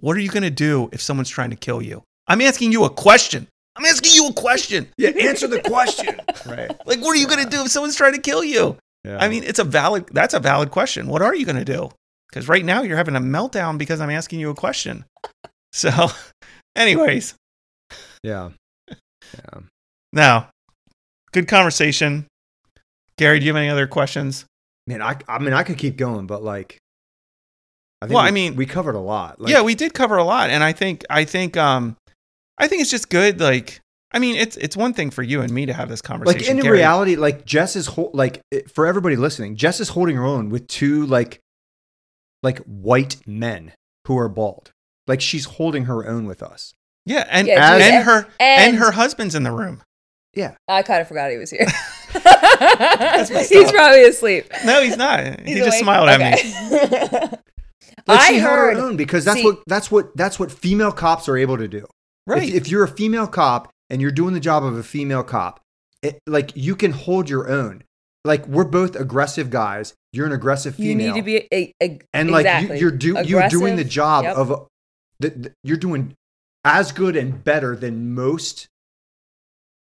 what 0.00 0.16
are 0.16 0.20
you 0.20 0.30
going 0.30 0.42
to 0.42 0.50
do 0.50 0.88
if 0.92 1.00
someone's 1.00 1.28
trying 1.30 1.50
to 1.50 1.56
kill 1.56 1.80
you? 1.80 2.02
I'm 2.26 2.40
asking 2.42 2.72
you 2.72 2.84
a 2.84 2.90
question. 2.90 3.46
I'm 3.76 3.84
asking 3.86 4.12
you 4.14 4.28
a 4.28 4.32
question. 4.32 4.88
Yeah, 4.98 5.10
answer 5.10 5.46
the 5.46 5.60
question. 5.62 6.20
right. 6.46 6.70
Like 6.86 7.00
what 7.00 7.16
are 7.16 7.20
you 7.20 7.26
going 7.26 7.42
to 7.42 7.48
do 7.48 7.62
if 7.62 7.70
someone's 7.70 7.96
trying 7.96 8.12
to 8.14 8.20
kill 8.20 8.44
you? 8.44 8.76
Yeah. 9.04 9.18
I 9.18 9.28
mean, 9.28 9.44
it's 9.44 9.58
a 9.58 9.64
valid 9.64 10.06
that's 10.12 10.34
a 10.34 10.40
valid 10.40 10.70
question. 10.70 11.06
What 11.08 11.22
are 11.22 11.34
you 11.34 11.44
going 11.46 11.56
to 11.56 11.64
do? 11.64 11.90
Cuz 12.32 12.48
right 12.48 12.64
now 12.64 12.82
you're 12.82 12.96
having 12.96 13.16
a 13.16 13.20
meltdown 13.20 13.78
because 13.78 14.00
I'm 14.00 14.10
asking 14.10 14.40
you 14.40 14.50
a 14.50 14.54
question. 14.54 15.04
So, 15.72 15.90
anyways, 16.76 17.34
yeah. 18.22 18.50
Yeah. 19.34 19.60
now 20.12 20.50
good 21.32 21.46
conversation. 21.48 22.26
Gary, 23.16 23.38
do 23.38 23.46
you 23.46 23.52
have 23.52 23.56
any 23.60 23.68
other 23.68 23.86
questions? 23.86 24.44
Man, 24.86 25.00
I, 25.02 25.16
I 25.28 25.38
mean, 25.38 25.52
I 25.52 25.62
could 25.62 25.78
keep 25.78 25.96
going, 25.96 26.26
but 26.26 26.42
like, 26.42 26.78
I 28.02 28.06
think 28.06 28.14
Well, 28.14 28.24
we, 28.24 28.28
I 28.28 28.32
mean- 28.32 28.56
we 28.56 28.66
covered 28.66 28.96
a 28.96 29.00
lot. 29.00 29.40
Like, 29.40 29.52
yeah, 29.52 29.62
we 29.62 29.74
did 29.74 29.94
cover 29.94 30.16
a 30.16 30.24
lot 30.24 30.50
and 30.50 30.64
I 30.64 30.72
think 30.72 31.04
I 31.10 31.24
think 31.24 31.56
um 31.56 31.96
I 32.58 32.66
think 32.68 32.82
it's 32.82 32.90
just 32.90 33.08
good 33.10 33.40
like 33.40 33.80
I 34.12 34.18
mean, 34.18 34.36
it's 34.36 34.56
it's 34.56 34.76
one 34.76 34.92
thing 34.92 35.10
for 35.10 35.22
you 35.22 35.40
and 35.40 35.52
me 35.52 35.66
to 35.66 35.72
have 35.72 35.88
this 35.88 36.02
conversation. 36.02 36.40
like 36.40 36.50
in 36.50 36.60
Gary. 36.62 36.78
reality, 36.78 37.16
like 37.16 37.44
Jess 37.44 37.76
is 37.76 37.86
hol- 37.86 38.10
like 38.12 38.40
it- 38.50 38.70
for 38.70 38.86
everybody 38.86 39.16
listening, 39.16 39.56
Jess 39.56 39.78
is 39.80 39.90
holding 39.90 40.16
her 40.16 40.24
own 40.24 40.50
with 40.50 40.66
two 40.66 41.06
like 41.06 41.40
like 42.42 42.58
white 42.64 43.16
men 43.26 43.72
who 44.06 44.18
are 44.18 44.28
bald. 44.28 44.72
Like 45.06 45.20
she's 45.20 45.44
holding 45.44 45.84
her 45.84 46.06
own 46.06 46.26
with 46.26 46.42
us. 46.42 46.72
Yeah, 47.06 47.26
and 47.30 47.46
Yeah, 47.46 47.74
and, 47.76 47.82
dude, 47.82 48.04
her 48.04 48.18
and, 48.40 48.70
and- 48.70 48.76
her 48.78 48.90
husband's 48.92 49.34
in 49.34 49.42
the 49.44 49.52
room. 49.52 49.82
Yeah. 50.34 50.54
I 50.68 50.82
kind 50.82 51.00
of 51.00 51.08
forgot 51.08 51.30
he 51.32 51.38
was 51.38 51.50
here. 51.50 51.66
messed 52.14 53.50
He's 53.52 53.72
probably 53.72 54.04
asleep. 54.04 54.46
No, 54.64 54.80
he's 54.82 54.96
not. 54.96 55.40
he 55.44 55.54
just 55.56 55.68
awake? 55.68 55.80
smiled 55.82 56.08
at 56.08 56.20
me. 56.20 56.76
Okay. 56.76 57.36
Like 58.06 58.20
I 58.20 58.28
she 58.28 58.38
held 58.38 58.56
her 58.56 58.72
own 58.72 58.96
because 58.96 59.24
that's 59.24 59.38
see- 59.40 59.44
what 59.44 59.58
that's 59.66 59.90
what 59.90 60.16
that's 60.16 60.38
what 60.38 60.50
female 60.50 60.90
cops 60.90 61.28
are 61.28 61.36
able 61.36 61.58
to 61.58 61.68
do. 61.68 61.86
Right. 62.26 62.48
If, 62.48 62.54
if 62.54 62.68
you're 62.68 62.82
a 62.82 62.88
female 62.88 63.26
cop 63.26 63.70
and 63.90 64.00
you're 64.00 64.10
doing 64.12 64.32
the 64.34 64.40
job 64.40 64.64
of 64.64 64.76
a 64.78 64.82
female 64.82 65.22
cop, 65.24 65.60
it, 66.02 66.18
like 66.26 66.52
you 66.54 66.74
can 66.76 66.92
hold 66.92 67.28
your 67.28 67.50
own. 67.50 67.82
Like 68.24 68.46
we're 68.46 68.64
both 68.64 68.96
aggressive 68.96 69.50
guys. 69.50 69.94
You're 70.12 70.26
an 70.26 70.32
aggressive 70.32 70.74
female. 70.76 71.06
You 71.08 71.12
need 71.14 71.20
to 71.20 71.24
be 71.24 71.36
a, 71.52 71.74
a, 71.82 71.98
and 72.12 72.30
like 72.30 72.44
exactly. 72.46 72.76
you, 72.76 72.80
you're 72.82 72.90
do, 72.90 73.22
you're 73.24 73.48
doing 73.48 73.76
the 73.76 73.84
job 73.84 74.24
Yep. 74.24 74.36
of 74.36 74.50
a, 74.50 74.56
the, 75.20 75.30
the- 75.30 75.52
you're 75.64 75.76
doing 75.76 76.14
as 76.64 76.92
good 76.92 77.16
and 77.16 77.42
better 77.42 77.74
than 77.74 78.14
most 78.14 78.68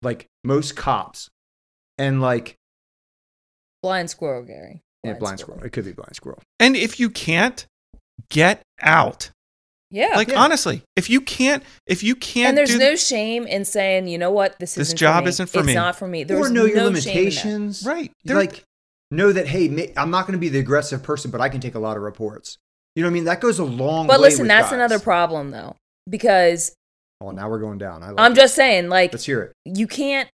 like 0.03 0.27
most 0.45 0.77
cops 0.77 1.29
and 1.99 2.21
like 2.21 2.57
blind 3.83 4.11
squirrel, 4.11 4.43
Gary. 4.43 4.83
yeah, 5.05 5.15
blind 5.15 5.41
squirrel. 5.41 5.63
It 5.65 5.71
could 5.73 5.85
be 5.85 5.93
blind 5.93 6.15
squirrel. 6.17 6.41
and 6.59 6.77
if 6.77 7.01
you 7.01 7.11
can't 7.11 7.67
get 8.29 8.63
out. 8.81 9.31
Yeah. 9.91 10.13
Like 10.17 10.29
Yeah. 10.29 10.41
honestly, 10.43 10.83
if 10.97 11.11
you 11.11 11.21
can't 11.21 11.63
if 11.87 12.03
you 12.03 12.15
can't 12.15 12.51
and 12.51 12.59
there's 12.59 12.71
do 12.71 12.79
no 12.79 12.95
shame 12.97 13.47
in 13.47 13.65
saying, 13.65 14.07
you 14.09 14.19
know 14.19 14.31
what, 14.31 14.59
this, 14.59 14.75
This 14.75 14.89
isn't 14.89 14.99
job 14.99 15.17
for 15.19 15.23
me. 15.25 15.29
isn't 15.31 15.47
for 15.49 15.59
it's 15.59 15.67
me. 15.67 15.75
not 15.75 15.97
for 15.97 16.07
me. 16.09 16.25
There's 16.25 16.47
or 16.47 16.53
know 16.53 16.65
your 16.65 16.77
no 16.77 16.95
shame 16.95 17.15
limitations. 17.15 17.85
right. 17.85 18.13
You're 18.23 18.39
like 18.39 18.63
know 19.11 19.33
that 19.33 19.49
hey, 19.49 19.69
ma- 19.69 19.83
I'm 19.97 20.11
not 20.11 20.27
going 20.27 20.35
to 20.35 20.39
be 20.39 20.49
the 20.49 20.61
aggressive 20.61 21.03
person, 21.03 21.31
but 21.33 21.41
I 21.41 21.49
can 21.49 21.61
take 21.61 21.75
a 21.75 21.81
lot 21.81 21.97
of 21.97 22.03
reports. 22.05 22.57
You 22.95 23.03
know 23.03 23.09
what 23.09 23.13
I 23.13 23.15
mean? 23.15 23.25
That 23.25 23.41
goes 23.41 23.59
a 23.59 23.65
long 23.65 24.07
way. 24.07 24.15
But 24.15 24.21
listen, 24.21 24.43
with 24.43 24.49
that's 24.49 24.67
guys. 24.67 24.73
another 24.75 24.99
problem 25.01 25.51
though, 25.51 25.75
because 26.09 26.75
Oh, 27.23 27.33
now 27.33 27.51
we're 27.51 27.59
going 27.59 27.79
down. 27.79 28.03
I 28.03 28.09
like 28.11 28.15
I'm 28.21 28.33
it. 28.33 28.37
just 28.37 28.55
saying, 28.55 28.89
like, 28.89 29.13
Let's 29.13 29.27
hear 29.27 29.43
it. 29.43 29.53
you 29.67 29.87
can't. 29.87 30.29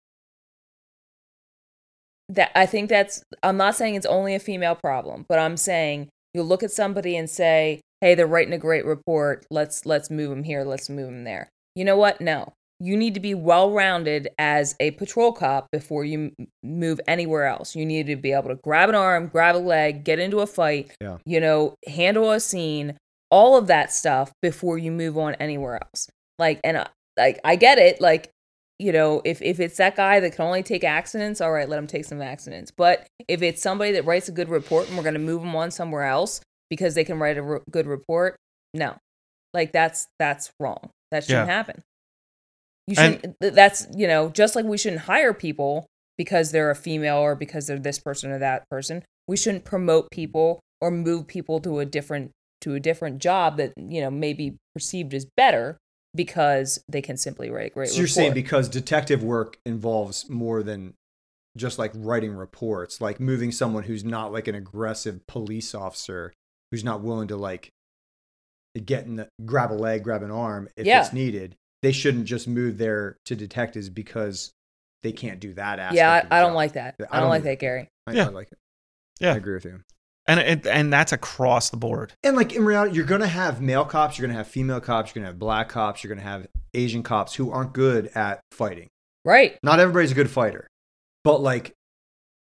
That 2.31 2.51
I 2.55 2.67
think 2.67 2.89
that's. 2.89 3.23
I'm 3.43 3.57
not 3.57 3.75
saying 3.75 3.95
it's 3.97 4.07
only 4.07 4.35
a 4.35 4.39
female 4.41 4.75
problem, 4.75 5.27
but 5.29 5.39
I'm 5.39 5.57
saying 5.57 6.09
you 6.33 6.43
look 6.43 6.63
at 6.63 6.71
somebody 6.71 7.17
and 7.17 7.29
say, 7.29 7.81
"Hey, 8.05 8.15
they're 8.15 8.27
writing 8.27 8.53
a 8.53 8.59
great 8.59 8.85
report. 8.85 9.47
Let's 9.51 9.87
let's 9.87 10.11
move 10.11 10.31
them 10.31 10.45
here. 10.45 10.65
Let's 10.65 10.91
move 10.91 11.07
them 11.07 11.25
there." 11.25 11.49
You 11.75 11.85
know 11.85 11.97
what? 11.97 12.21
No, 12.21 12.53
you 12.81 12.97
need 12.97 13.15
to 13.15 13.21
be 13.21 13.35
well 13.35 13.71
rounded 13.73 14.29
as 14.39 14.75
a 14.81 14.91
patrol 14.93 15.33
cop 15.33 15.69
before 15.73 16.05
you 16.05 16.33
move 16.63 17.01
anywhere 17.07 17.47
else. 17.47 17.75
You 17.77 17.87
need 17.87 18.07
to 18.09 18.17
be 18.17 18.33
able 18.33 18.49
to 18.49 18.57
grab 18.57 18.89
an 18.89 18.95
arm, 18.95 19.29
grab 19.29 19.57
a 19.57 19.59
leg, 19.59 20.05
get 20.05 20.19
into 20.19 20.41
a 20.41 20.47
fight. 20.47 20.93
Yeah. 21.01 21.19
You 21.25 21.41
know, 21.41 21.75
handle 21.87 22.31
a 22.31 22.41
scene, 22.41 22.99
all 23.31 23.57
of 23.57 23.69
that 23.69 23.93
stuff 23.93 24.33
before 24.43 24.77
you 24.77 24.91
move 24.91 25.17
on 25.17 25.35
anywhere 25.37 25.81
else. 25.83 26.09
Like, 26.39 26.61
and 26.65 26.79
I, 26.79 26.89
like 27.17 27.41
I 27.45 27.57
get 27.57 27.79
it. 27.79 28.01
Like, 28.01 28.31
you 28.79 28.93
know, 28.93 29.23
if 29.25 29.41
if 29.41 29.61
it's 29.61 29.77
that 29.77 29.97
guy 29.97 30.19
that 30.21 30.35
can 30.35 30.45
only 30.45 30.65
take 30.65 30.83
accidents, 30.83 31.41
all 31.41 31.53
right, 31.53 31.69
let 31.69 31.79
him 31.79 31.87
take 31.87 32.05
some 32.05 32.21
accidents. 32.21 32.71
But 32.71 33.07
if 33.29 33.41
it's 33.41 33.63
somebody 33.63 33.93
that 33.93 34.05
writes 34.05 34.29
a 34.29 34.33
good 34.33 34.49
report 34.49 34.89
and 34.89 34.97
we're 34.97 35.05
going 35.05 35.15
to 35.15 35.21
move 35.21 35.43
them 35.43 35.55
on 35.55 35.71
somewhere 35.71 36.05
else 36.05 36.41
because 36.75 36.95
they 36.95 37.05
can 37.05 37.19
write 37.19 37.39
a 37.39 37.43
re- 37.43 37.61
good 37.71 37.87
report, 37.87 38.37
no, 38.73 38.97
like 39.53 39.73
that's 39.73 40.07
that's 40.19 40.51
wrong. 40.59 40.91
That 41.11 41.25
shouldn't 41.25 41.47
Yeah. 41.49 41.55
happen. 41.55 41.83
You 42.87 42.97
shouldn't. 42.97 43.37
th- 43.41 43.55
that's 43.55 43.87
you 43.95 44.07
know, 44.07 44.29
just 44.31 44.57
like 44.57 44.65
we 44.65 44.77
shouldn't 44.77 45.03
hire 45.03 45.33
people 45.33 45.87
because 46.19 46.51
they're 46.53 46.71
a 46.71 46.77
female 46.77 47.17
or 47.19 47.35
because 47.35 47.67
they're 47.67 47.79
this 47.79 47.99
person 47.99 48.31
or 48.31 48.39
that 48.39 48.69
person. 48.69 49.03
We 49.27 49.37
shouldn't 49.37 49.65
promote 49.65 50.11
people 50.11 50.61
or 50.81 50.91
move 50.91 51.27
people 51.27 51.61
to 51.61 51.79
a 51.79 51.85
different 51.87 52.31
to 52.63 52.75
a 52.75 52.81
different 52.81 53.21
job 53.21 53.57
that 53.59 53.73
you 53.77 54.01
know 54.01 54.11
may 54.11 54.33
be 54.33 54.57
perceived 54.75 55.15
as 55.15 55.27
better 55.37 55.77
because 56.15 56.83
they 56.89 57.03
can 57.03 57.17
simply 57.17 57.51
write 57.51 57.67
a 57.67 57.75
great 57.75 57.89
So 57.91 57.99
you're 57.99 58.07
saying 58.07 58.35
because 58.35 58.69
detective 58.69 59.23
work 59.23 59.59
involves 59.67 60.29
more 60.29 60.63
than 60.63 60.95
just 61.57 61.79
like 61.79 61.93
writing 61.95 62.35
reports, 62.35 63.01
like 63.01 63.19
moving 63.21 63.51
someone 63.53 63.85
who's 63.85 64.05
not 64.05 64.33
like 64.33 64.47
an 64.49 64.55
aggressive 64.55 65.27
police 65.27 65.75
officer 65.75 66.33
who's 66.75 66.83
not 66.83 67.03
willing 67.03 67.29
to 67.29 67.37
like 67.37 67.71
get 68.85 69.05
in 69.07 69.15
the, 69.17 69.29
grab 69.47 69.71
a 69.71 69.75
leg, 69.75 70.03
grab 70.03 70.25
an 70.25 70.33
arm 70.33 70.69
if 70.77 70.85
Yeah. 70.85 71.03
it's 71.05 71.13
needed. 71.13 71.55
They 71.83 71.93
shouldn't 71.93 72.25
just 72.25 72.49
move 72.49 72.79
there 72.79 73.17
to 73.27 73.37
detectives 73.37 73.89
because 73.89 74.51
they 75.05 75.13
can't 75.13 75.39
do 75.39 75.55
that 75.55 75.79
aspect. 75.79 75.97
yeah, 75.97 76.17
of 76.19 76.29
the 76.29 76.35
I, 76.35 76.39
I 76.39 76.41
don't 76.41 76.51
job. 76.51 76.57
like 76.57 76.73
that. 76.73 76.95
Yeah, 76.99 77.07
I 77.13 77.21
don't, 77.21 77.29
like 77.29 77.45
that, 77.45 77.61
Gary. 77.61 77.89
I, 78.09 78.13
Yeah. 78.15 78.27
I 78.27 78.29
like 78.31 78.51
it. 78.51 78.59
Yeah. 79.21 79.35
I 79.35 79.37
agree 79.37 79.55
with 79.55 79.65
you. 79.65 79.81
and 80.27 80.41
it, 80.41 80.67
and 80.67 80.93
that's 80.93 81.13
across 81.13 81.71
the 81.71 81.77
board. 81.77 82.13
And 82.25 82.35
like 82.37 82.53
in 82.55 82.65
reality, 82.65 82.97
you're 82.97 83.05
gonna 83.07 83.29
have 83.29 83.61
male 83.61 83.85
cops, 83.85 84.19
you're 84.19 84.27
gonna 84.27 84.37
have 84.39 84.49
female 84.49 84.81
cops, 84.81 85.11
you're 85.15 85.21
gonna 85.21 85.31
have 85.31 85.39
black 85.39 85.69
cops, 85.69 86.03
you're 86.03 86.13
gonna 86.13 86.27
have 86.29 86.49
Asian 86.73 87.05
cops 87.05 87.35
who 87.35 87.53
aren't 87.53 87.75
good 87.75 88.11
at 88.17 88.41
fighting. 88.51 88.89
Right. 89.25 89.57
Not 89.63 89.79
everybody's 89.79 90.11
a 90.11 90.15
good 90.17 90.31
fighter, 90.31 90.67
but 91.23 91.41
like 91.41 91.75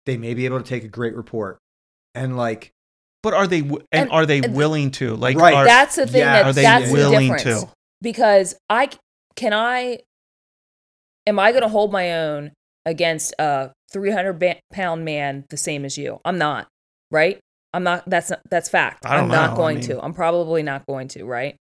they 0.06 0.16
may 0.16 0.32
be 0.32 0.46
able 0.46 0.58
to 0.58 0.64
take 0.64 0.84
a 0.84 0.88
great 0.88 1.14
report 1.14 1.58
and 2.14 2.36
like 2.38 2.70
But 3.22 3.34
are 3.34 3.46
they 3.46 3.60
and, 3.60 3.78
And- 3.92 4.10
are 4.10 4.26
they 4.26 4.40
and- 4.40 4.54
willing 4.54 4.90
to? 4.92 5.14
Like 5.14 5.36
Right. 5.36 5.54
are, 5.54 5.64
that's 5.64 5.96
the 5.96 6.06
thing 6.06 6.20
yeah, 6.20 6.32
that 6.42 6.46
are 6.46 6.52
they 6.52 6.62
that's 6.62 6.90
willing 6.90 7.28
the 7.30 7.36
difference. 7.38 7.62
to? 7.64 7.68
Because 8.00 8.54
I 8.68 8.88
can 9.36 9.52
I 9.52 10.00
am 11.26 11.38
I 11.38 11.52
going 11.52 11.62
to 11.62 11.68
hold 11.68 11.92
my 11.92 12.12
own 12.18 12.52
against 12.84 13.32
a 13.38 13.70
300 13.92 14.32
ba- 14.38 14.60
pound 14.72 15.04
man 15.04 15.44
the 15.50 15.56
same 15.56 15.84
as 15.84 15.96
you? 15.96 16.20
I'm 16.24 16.38
not, 16.38 16.66
right? 17.10 17.38
I'm 17.72 17.84
not 17.84 18.08
that's 18.10 18.30
not, 18.30 18.40
that's 18.50 18.68
fact. 18.68 19.06
I 19.06 19.14
don't 19.14 19.24
I'm 19.24 19.28
not 19.30 19.46
know. 19.50 19.52
I 19.52 19.56
going 19.56 19.76
mean- 19.78 19.86
to. 19.88 20.02
I'm 20.02 20.14
probably 20.14 20.62
not 20.62 20.84
going 20.86 21.08
to, 21.08 21.24
right? 21.24 21.56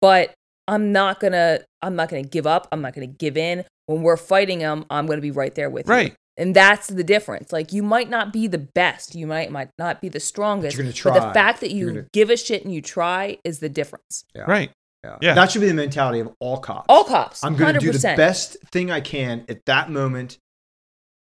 But 0.00 0.32
I'm 0.68 0.92
not 0.92 1.18
going 1.20 1.32
to 1.32 1.64
I'm 1.82 1.96
not 1.96 2.08
going 2.08 2.22
to 2.22 2.28
give 2.28 2.46
up. 2.46 2.68
I'm 2.70 2.82
not 2.82 2.94
going 2.94 3.10
to 3.10 3.16
give 3.16 3.36
in. 3.36 3.64
When 3.86 4.02
we're 4.02 4.16
fighting 4.16 4.60
them, 4.60 4.84
I'm 4.88 5.06
going 5.06 5.16
to 5.18 5.22
be 5.22 5.32
right 5.32 5.52
there 5.54 5.68
with 5.68 5.88
you. 5.88 5.92
Right. 5.92 6.14
And 6.36 6.54
that's 6.56 6.86
the 6.88 7.04
difference. 7.04 7.52
Like 7.52 7.72
you 7.72 7.82
might 7.82 8.08
not 8.08 8.32
be 8.32 8.46
the 8.46 8.58
best, 8.58 9.14
you 9.14 9.26
might 9.26 9.50
might 9.50 9.70
not 9.78 10.00
be 10.00 10.08
the 10.08 10.20
strongest, 10.20 10.76
You're 10.76 10.84
gonna 10.84 10.92
try. 10.92 11.18
but 11.18 11.28
the 11.28 11.34
fact 11.34 11.60
that 11.60 11.70
you 11.70 11.86
gonna- 11.88 12.06
give 12.12 12.30
a 12.30 12.36
shit 12.36 12.64
and 12.64 12.72
you 12.74 12.80
try 12.80 13.38
is 13.44 13.58
the 13.58 13.68
difference. 13.68 14.24
Yeah. 14.34 14.42
Right. 14.42 14.70
Yeah. 15.04 15.16
Yeah. 15.20 15.34
That 15.34 15.50
should 15.50 15.60
be 15.60 15.68
the 15.68 15.74
mentality 15.74 16.20
of 16.20 16.30
all 16.40 16.58
cops. 16.58 16.86
All 16.88 17.04
cops, 17.04 17.42
I'm 17.44 17.56
going 17.56 17.74
to 17.74 17.80
do 17.80 17.92
the 17.92 18.14
best 18.16 18.56
thing 18.70 18.90
I 18.90 19.00
can 19.00 19.44
at 19.48 19.64
that 19.66 19.90
moment, 19.90 20.38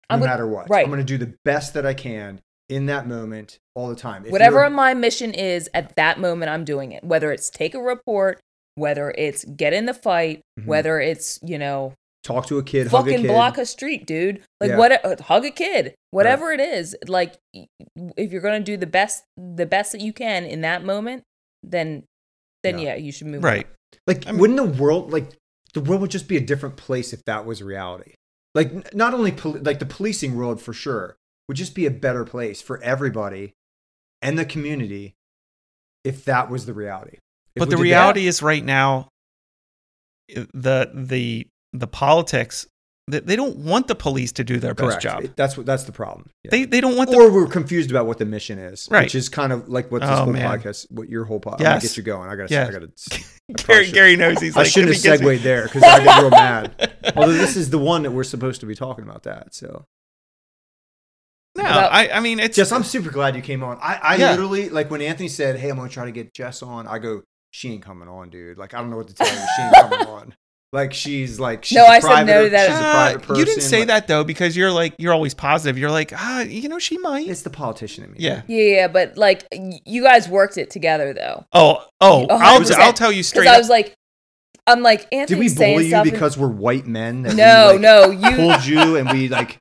no 0.10 0.16
I'm 0.16 0.20
gonna- 0.20 0.32
matter 0.32 0.48
what. 0.48 0.70
right. 0.70 0.84
I'm 0.84 0.92
going 0.92 1.06
to 1.06 1.18
do 1.18 1.18
the 1.24 1.34
best 1.44 1.74
that 1.74 1.86
I 1.86 1.94
can 1.94 2.40
in 2.70 2.86
that 2.88 3.08
moment 3.08 3.60
all 3.76 3.90
the 3.90 3.96
time. 3.96 4.26
If 4.26 4.32
Whatever 4.32 4.70
my 4.70 4.94
mission 4.94 5.34
is 5.34 5.70
at 5.74 5.96
that 5.96 6.20
moment, 6.20 6.50
I'm 6.52 6.64
doing 6.66 6.92
it. 6.92 7.04
Whether 7.04 7.32
it's 7.32 7.50
take 7.50 7.74
a 7.76 7.82
report, 7.82 8.40
whether 8.76 9.12
it's 9.18 9.44
get 9.44 9.74
in 9.74 9.86
the 9.86 9.94
fight, 9.94 10.42
Mhm. 10.60 10.66
whether 10.66 11.00
it's 11.00 11.40
you 11.44 11.58
know 11.60 11.94
talk 12.24 12.46
to 12.48 12.58
a 12.58 12.64
kid, 12.64 12.88
hug 12.88 13.02
a 13.08 13.12
fucking 13.12 13.22
kid. 13.24 13.28
block 13.28 13.58
a 13.58 13.66
street, 13.66 14.06
dude. 14.06 14.44
Like 14.62 14.70
Yeah. 14.72 14.78
what? 14.78 15.06
Uh, 15.06 15.22
hug 15.24 15.46
a 15.46 15.52
kid, 15.52 15.94
whatever 16.12 16.52
it 16.52 16.60
is. 16.60 16.96
Like 17.08 17.36
if 18.18 18.32
you're 18.32 18.42
gonna 18.42 18.60
do 18.62 18.78
the 18.78 18.88
best, 18.88 19.24
the 19.38 19.66
best 19.66 19.92
that 19.92 20.02
you 20.02 20.14
can 20.14 20.46
in 20.46 20.62
that 20.62 20.84
moment, 20.84 21.24
then 21.64 22.04
then 22.64 22.80
Yeah. 22.80 22.86
yeah, 22.92 22.96
you 22.96 23.12
should 23.12 23.28
move. 23.28 23.44
Right. 23.44 23.66
on. 23.66 23.72
Like, 24.08 24.28
I 24.28 24.32
mean- 24.32 24.40
wouldn't 24.42 24.58
the 24.58 24.82
world 24.84 25.12
like 25.12 25.32
the 25.74 25.82
world 25.82 26.02
would 26.02 26.12
just 26.12 26.28
be 26.28 26.38
a 26.38 26.42
different 26.42 26.78
place 26.78 27.14
if 27.14 27.24
that 27.26 27.46
was 27.46 27.62
reality? 27.62 28.14
Like, 28.56 28.70
n- 28.72 28.84
not 28.94 29.14
only 29.14 29.32
poli- 29.32 29.60
like 29.60 29.80
the 29.80 29.86
policing 29.86 30.36
world 30.36 30.62
for 30.62 30.72
sure 30.74 31.16
would 31.48 31.58
just 31.58 31.76
be 31.76 31.86
a 31.86 31.92
better 31.92 32.24
place 32.24 32.62
for 32.62 32.82
everybody 32.84 33.54
and 34.22 34.38
the 34.40 34.46
community 34.46 35.14
if 36.06 36.24
that 36.26 36.50
was 36.50 36.66
the 36.66 36.74
reality. 36.74 37.18
If 37.56 37.60
but 37.60 37.70
the 37.70 37.78
reality 37.78 38.28
is 38.28 38.42
right 38.42 38.64
now 38.64 39.10
the 40.30 40.90
the 40.94 41.48
the 41.74 41.88
politics 41.88 42.68
they, 43.10 43.20
they 43.20 43.36
don't 43.36 43.58
want 43.58 43.88
the 43.90 43.96
police 43.96 44.32
to 44.32 44.46
do 44.46 44.60
their 44.60 44.74
correct. 44.74 45.04
best 45.04 45.22
job. 45.24 45.34
That's 45.36 45.58
what 45.58 45.66
that's 45.66 45.84
the 45.84 45.92
problem. 45.92 46.30
Yeah. 46.46 46.52
They 46.52 46.64
they 46.66 46.80
don't 46.80 46.96
want 46.96 47.10
the 47.12 47.18
or 47.18 47.30
we're 47.30 47.48
confused 47.48 47.90
about 47.92 48.06
what 48.06 48.18
the 48.18 48.24
mission 48.26 48.58
is, 48.60 48.88
Right. 48.90 49.04
which 49.04 49.14
is 49.16 49.28
kind 49.28 49.52
of 49.52 49.68
like 49.68 49.92
what 49.92 50.00
this 50.02 50.10
Oh, 50.10 50.24
whole 50.24 50.32
man. 50.34 50.50
podcast, 50.50 50.90
what 50.90 51.10
your 51.10 51.26
whole 51.26 51.42
podcast. 51.42 51.56
I'm 51.56 51.60
Yes. 51.62 51.70
gonna 51.72 51.82
get 51.82 51.98
you 51.98 52.04
going. 52.04 52.30
I 52.30 52.36
gotta, 52.38 52.54
Yes. 52.54 52.70
I 52.70 52.72
gotta. 52.72 52.92
I 53.50 53.54
Gary, 53.74 53.86
should- 53.86 53.94
Gary 53.94 54.16
knows 54.16 54.40
he's 54.40 54.56
I 54.56 54.62
like 54.62 54.70
shouldn't 54.72 54.94
have 54.96 55.04
he 55.04 55.10
me- 55.10 55.18
segued 55.36 55.44
there 55.44 55.64
because 55.66 55.84
I 55.84 56.02
get 56.02 56.22
real 56.22 56.30
mad. 56.32 56.94
Although 57.18 57.34
this 57.34 57.58
is 57.58 57.70
the 57.72 57.78
one 57.78 58.04
that 58.04 58.12
we're 58.12 58.24
supposed 58.24 58.62
to 58.62 58.66
be 58.68 58.74
talking 58.76 59.04
about 59.04 59.24
that. 59.24 59.54
So, 59.54 59.84
No, 61.58 61.64
About- 61.64 61.92
I 61.92 62.10
I 62.10 62.20
mean 62.22 62.40
it's 62.40 62.56
Jess, 62.56 62.72
I'm 62.72 62.84
super 62.86 63.12
glad 63.12 63.36
you 63.36 63.42
came 63.42 63.64
on. 63.64 63.78
I, 63.82 64.00
I 64.02 64.16
Yeah. 64.16 64.32
literally 64.32 64.70
like 64.70 64.90
when 64.90 65.02
Anthony 65.02 65.28
said, 65.28 65.58
"Hey, 65.60 65.70
I'm 65.70 65.76
gonna 65.76 65.90
try 65.90 66.06
to 66.06 66.12
get 66.12 66.34
Jess 66.34 66.64
on." 66.64 66.88
I 66.88 67.00
go, 67.00 67.24
"She 67.52 67.70
ain't 67.74 67.84
coming 67.84 68.08
on, 68.08 68.30
dude. 68.30 68.58
Like 68.58 68.74
I 68.74 68.78
don't 68.80 68.90
know 68.90 68.98
what 68.98 69.08
to 69.10 69.14
tell 69.14 69.28
you. 69.28 69.34
She 69.58 69.62
ain't 69.62 69.74
coming 69.76 70.08
on. 70.20 70.36
Like 70.74 70.92
she's 70.92 71.40
like 71.40 71.64
she's 71.64 71.76
No, 71.78 71.86
a 71.86 71.88
I 71.88 72.00
said 72.00 72.08
private, 72.08 72.32
no 72.32 72.44
to 72.46 72.50
that. 72.50 72.68
She's 72.68 72.76
a 72.76 72.80
Uh, 72.80 72.92
private 72.94 73.22
person. 73.22 73.36
you 73.38 73.46
didn't 73.46 73.62
say 73.62 73.80
like, 73.80 73.88
that 73.90 74.08
though 74.08 74.24
because 74.24 74.58
you're 74.58 74.72
like 74.72 74.96
you're 74.98 75.14
always 75.14 75.34
positive. 75.36 75.78
You're 75.78 75.92
like 75.92 76.12
ah 76.16 76.42
you 76.42 76.68
know 76.68 76.80
she 76.80 76.98
might. 76.98 77.28
It's 77.28 77.44
the 77.44 77.52
politician 77.52 78.04
in 78.04 78.12
me. 78.12 78.18
Yeah. 78.20 78.42
Yeah, 78.48 78.64
yeah, 78.64 78.88
but 78.88 79.16
like 79.16 79.46
you 79.52 80.02
guys 80.04 80.28
worked 80.28 80.58
it 80.58 80.72
together 80.72 81.14
though. 81.14 81.46
Oh 81.54 81.86
oh 82.02 82.26
A 82.26 82.34
I'll. 82.34 82.74
I'll 82.82 82.92
tell 82.94 83.12
you 83.12 83.22
straight. 83.22 83.48
I 83.48 83.60
was 83.60 83.70
like, 83.70 83.94
I'm 84.66 84.82
like 84.82 85.10
Did 85.12 85.38
we 85.38 85.54
bully 85.54 85.84
you 85.84 85.90
stuff. 85.90 86.04
and- 86.06 86.12
because 86.12 86.38
we're 86.38 86.48
white 86.48 86.88
men? 86.88 87.22
That 87.22 87.36
no, 87.36 87.68
we, 87.68 87.72
like, 87.74 87.82
no, 87.82 88.10
you 88.30 88.36
pulled 88.36 88.66
you 88.66 88.96
and 88.98 89.12
we 89.12 89.30
like 89.30 89.60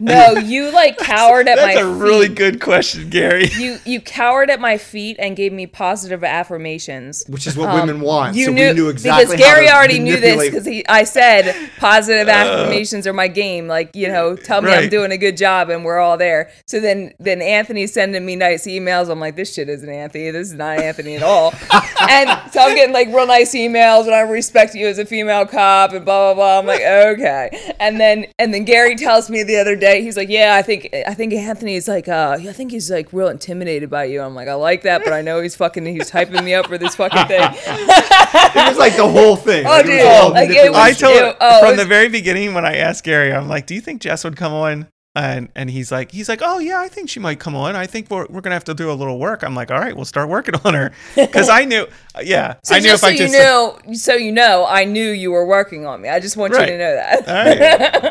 no, 0.00 0.32
you 0.32 0.70
like 0.72 0.96
cowered 0.98 1.48
at 1.48 1.56
That's 1.56 1.66
my 1.66 1.74
That's 1.74 1.86
a 1.86 1.88
really 2.04 2.28
good 2.28 2.60
question, 2.60 3.10
Gary. 3.10 3.48
You 3.58 3.78
you 3.84 4.00
cowered 4.00 4.50
at 4.50 4.60
my 4.60 4.78
feet 4.78 5.16
and 5.18 5.36
gave 5.36 5.52
me 5.52 5.66
positive 5.66 6.22
affirmations. 6.24 7.24
which 7.28 7.46
is 7.46 7.56
what 7.56 7.68
Um, 7.68 7.80
women 7.80 8.00
want. 8.00 8.36
You 8.36 8.46
so 8.46 8.52
knew, 8.52 8.68
we 8.68 8.74
knew 8.74 8.88
exactly 8.88 9.24
because 9.24 9.38
Gary 9.40 9.68
already 9.68 9.98
knew 9.98 10.18
this 10.20 10.42
because 10.44 10.64
he 10.64 10.86
I 10.88 11.04
said 11.04 11.70
positive 11.78 12.28
affirmations 12.28 13.06
are 13.06 13.12
my 13.12 13.28
game. 13.28 13.66
Like 13.68 13.94
you 13.94 14.08
know, 14.08 14.36
tell 14.36 14.62
me 14.62 14.72
I'm 14.72 14.88
doing 14.88 15.12
a 15.12 15.18
good 15.18 15.36
job 15.36 15.70
and 15.70 15.84
we're 15.84 15.98
all 15.98 16.16
there. 16.16 16.50
So 16.66 16.80
then 16.80 17.12
then 17.18 17.42
Anthony's 17.42 17.92
sending 17.92 18.24
me 18.24 18.36
nice 18.36 18.66
emails. 18.66 19.10
I'm 19.10 19.20
like, 19.20 19.36
this 19.36 19.52
shit 19.54 19.68
isn't 19.68 19.88
Anthony. 19.88 20.30
This 20.30 20.48
is 20.48 20.54
not 20.54 20.78
Anthony 20.78 21.16
at 21.16 21.22
all. 21.22 21.52
and 22.08 22.28
so 22.52 22.60
I'm 22.60 22.74
getting 22.76 22.94
like 22.94 23.08
real 23.08 23.26
nice 23.26 23.54
emails 23.54 24.04
and 24.06 24.14
I 24.14 24.20
respect 24.20 24.74
you 24.74 24.86
as 24.86 24.98
a 24.98 25.04
female 25.06 25.46
cop 25.46 25.92
and 25.92 26.04
blah 26.04 26.34
blah 26.34 26.34
blah. 26.34 26.58
I'm 26.60 26.66
like, 26.66 26.82
okay. 26.82 27.74
And 27.80 27.98
then 28.00 28.26
and 28.38 28.52
then 28.54 28.64
Gary 28.64 28.94
tells 28.96 29.17
me 29.28 29.42
the 29.42 29.56
other 29.56 29.74
day, 29.76 30.02
he's 30.02 30.16
like, 30.16 30.28
yeah, 30.28 30.54
I 30.54 30.62
think 30.62 30.88
I 31.06 31.14
think 31.14 31.32
Anthony's 31.32 31.88
like, 31.88 32.08
uh, 32.08 32.36
I 32.38 32.52
think 32.52 32.70
he's 32.70 32.90
like 32.90 33.12
real 33.12 33.28
intimidated 33.28 33.90
by 33.90 34.04
you. 34.04 34.20
I'm 34.22 34.34
like, 34.34 34.48
I 34.48 34.54
like 34.54 34.82
that, 34.82 35.02
but 35.04 35.12
I 35.12 35.22
know 35.22 35.40
he's 35.40 35.56
fucking 35.56 35.84
he's 35.86 36.10
hyping 36.10 36.44
me 36.44 36.54
up 36.54 36.66
for 36.66 36.78
this 36.78 36.94
fucking 36.96 37.26
thing. 37.26 37.40
it 37.42 38.68
was 38.68 38.78
like 38.78 38.96
the 38.96 39.08
whole 39.08 39.36
thing. 39.36 39.66
Oh, 39.66 39.70
Like, 39.70 39.86
it 39.86 39.88
was 39.88 39.98
dude. 39.98 40.06
all 40.06 40.30
Like, 40.30 40.50
it 40.50 40.54
manipulation. 40.54 40.72
was- 40.72 40.76
I 40.76 40.92
told 40.92 41.16
Ew, 41.16 41.32
oh, 41.40 41.58
from 41.60 41.68
it's- 41.72 41.82
the 41.82 41.88
very 41.88 42.08
beginning 42.08 42.54
when 42.54 42.64
I 42.64 42.76
asked 42.76 43.04
Gary, 43.04 43.32
I'm 43.32 43.48
like, 43.48 43.66
"Do 43.66 43.74
you 43.74 43.80
think 43.80 44.00
Jess 44.00 44.24
would 44.24 44.36
come 44.36 44.52
on?" 44.52 44.86
And 45.18 45.48
and 45.54 45.68
he's 45.68 45.90
like, 45.90 46.12
he's 46.12 46.28
like, 46.28 46.40
"Oh 46.42 46.58
yeah, 46.58 46.78
I 46.80 46.88
think 46.88 47.10
she 47.10 47.18
might 47.18 47.40
come 47.40 47.56
on. 47.56 47.74
I 47.74 47.86
think 47.86 48.08
we're, 48.10 48.26
we're 48.26 48.40
gonna 48.40 48.54
have 48.54 48.64
to 48.64 48.74
do 48.74 48.90
a 48.90 48.92
little 48.94 49.18
work." 49.18 49.42
I'm 49.42 49.54
like, 49.54 49.70
"All 49.70 49.78
right, 49.78 49.94
we'll 49.96 50.04
start 50.04 50.28
working 50.28 50.54
on 50.64 50.74
her," 50.74 50.92
because 51.16 51.48
I 51.48 51.64
knew, 51.64 51.86
yeah, 52.22 52.54
So 52.64 52.74
I 52.76 52.78
knew 52.78 52.88
just 52.88 53.02
if 53.04 53.08
so 53.08 53.14
I 53.14 53.16
just 53.16 53.32
you 53.34 53.38
know, 53.40 53.78
so 53.94 54.14
you 54.14 54.32
know, 54.32 54.64
I 54.68 54.84
knew 54.84 55.10
you 55.10 55.30
were 55.30 55.46
working 55.46 55.86
on 55.86 56.00
me. 56.02 56.08
I 56.08 56.20
just 56.20 56.36
want 56.36 56.52
Right. 56.54 56.68
you 56.70 56.76
to 56.76 56.78
know 56.78 56.94
that. 56.94 57.28
All 57.28 57.34
right. 57.34 57.58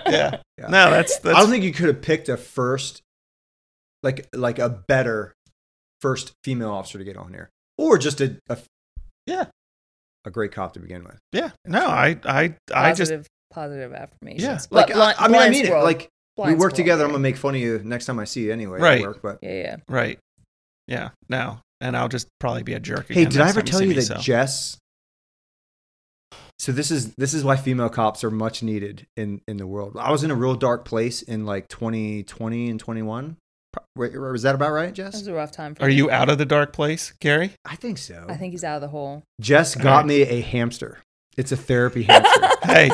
yeah. 0.14 0.38
Yeah. 0.60 0.68
no, 0.68 0.90
that's 0.92 1.24
I 1.26 1.34
don't 1.34 1.50
think 1.50 1.64
you 1.64 1.72
could 1.74 1.88
have 1.88 2.02
picked 2.02 2.30
a 2.30 2.36
first, 2.38 3.02
like 4.04 4.28
like 4.34 4.60
a 4.60 4.70
better 4.70 5.34
first 6.02 6.34
female 6.44 6.72
officer 6.72 6.98
to 6.98 7.04
get 7.04 7.18
on 7.18 7.32
here, 7.34 7.50
or 7.78 7.98
just 7.98 8.22
a, 8.22 8.38
a 8.50 8.58
Yeah. 9.26 9.46
a 10.26 10.30
great 10.32 10.52
cop 10.52 10.74
to 10.74 10.80
begin 10.80 11.04
with. 11.04 11.18
yeah. 11.32 11.52
No, 11.66 11.86
I 11.88 12.18
I 12.26 12.56
I 12.74 12.90
just 12.94 13.12
positive, 13.12 13.28
positive 13.54 13.94
affirmations. 13.94 14.44
Yeah. 14.44 14.60
Like 14.76 14.94
Bl- 14.94 15.02
I, 15.02 15.14
I 15.18 15.28
mean, 15.28 15.42
I 15.42 15.50
mean 15.50 15.66
it. 15.66 15.72
Like 15.74 15.98
Blind 16.00 16.10
we 16.38 16.52
work 16.52 16.58
squirrel, 16.60 16.76
together. 16.76 17.04
I'm 17.04 17.10
gonna 17.12 17.20
make 17.20 17.38
fun 17.38 17.56
of 17.56 17.62
you 17.62 17.82
next 17.84 18.06
time 18.06 18.20
I 18.20 18.26
see 18.26 18.44
you 18.44 18.52
anyway. 18.54 18.80
Right. 18.80 19.02
Work, 19.02 19.22
but 19.22 19.40
Yeah, 19.42 19.54
yeah. 19.54 19.76
right. 19.90 20.20
Yeah. 20.88 21.10
No, 21.30 21.60
and 21.82 21.98
I'll 21.98 22.08
just 22.10 22.28
probably 22.40 22.64
be 22.64 22.74
a 22.74 22.80
jerk. 22.80 23.08
hey, 23.08 23.22
again 23.24 23.32
did 23.32 23.42
I 23.42 23.50
ever 23.50 23.62
tell 23.62 23.80
see 23.80 23.86
you 23.86 23.90
me, 23.90 23.96
that 23.96 24.02
so. 24.04 24.16
Jess? 24.18 24.78
So 26.60 26.72
this 26.72 26.90
is 26.92 27.14
this 27.16 27.34
is 27.34 27.44
why 27.44 27.56
female 27.56 27.90
cops 27.90 28.24
are 28.24 28.32
much 28.32 28.64
needed 28.64 29.06
in 29.16 29.42
in 29.48 29.58
the 29.58 29.68
world. 29.68 29.96
I 30.00 30.12
was 30.12 30.24
in 30.24 30.32
a 30.32 30.36
real 30.36 30.56
dark 30.56 30.86
place 30.86 31.22
in 31.22 31.46
like 31.46 31.68
2020 31.68 32.70
and 32.70 32.80
21. 32.80 33.38
Wait, 33.96 34.18
Was 34.20 34.42
that 34.42 34.56
about 34.56 34.72
right, 34.72 34.88
That 34.88 34.94
Jess? 34.96 35.14
was 35.14 35.28
a 35.28 35.34
rough 35.34 35.52
time 35.52 35.76
for 35.76 35.84
Are 35.84 35.88
me. 35.88 35.94
you 35.94 36.10
out 36.10 36.30
of 36.30 36.40
the 36.40 36.46
dark 36.46 36.74
place, 36.74 37.12
Gary? 37.20 37.52
I 37.64 37.76
think 37.76 38.00
so. 38.00 38.26
I 38.28 38.36
think 38.36 38.54
he's 38.54 38.64
out 38.64 38.76
of 38.76 38.82
the 38.82 38.88
hole. 38.88 39.22
Jess 39.40 39.76
got 39.76 39.98
right. 39.98 40.06
me 40.08 40.22
a 40.22 40.42
hamster. 40.42 40.98
It's 41.38 41.52
a 41.52 41.58
therapy 41.58 42.04
hamster. 42.04 42.48
Hey, 42.64 42.90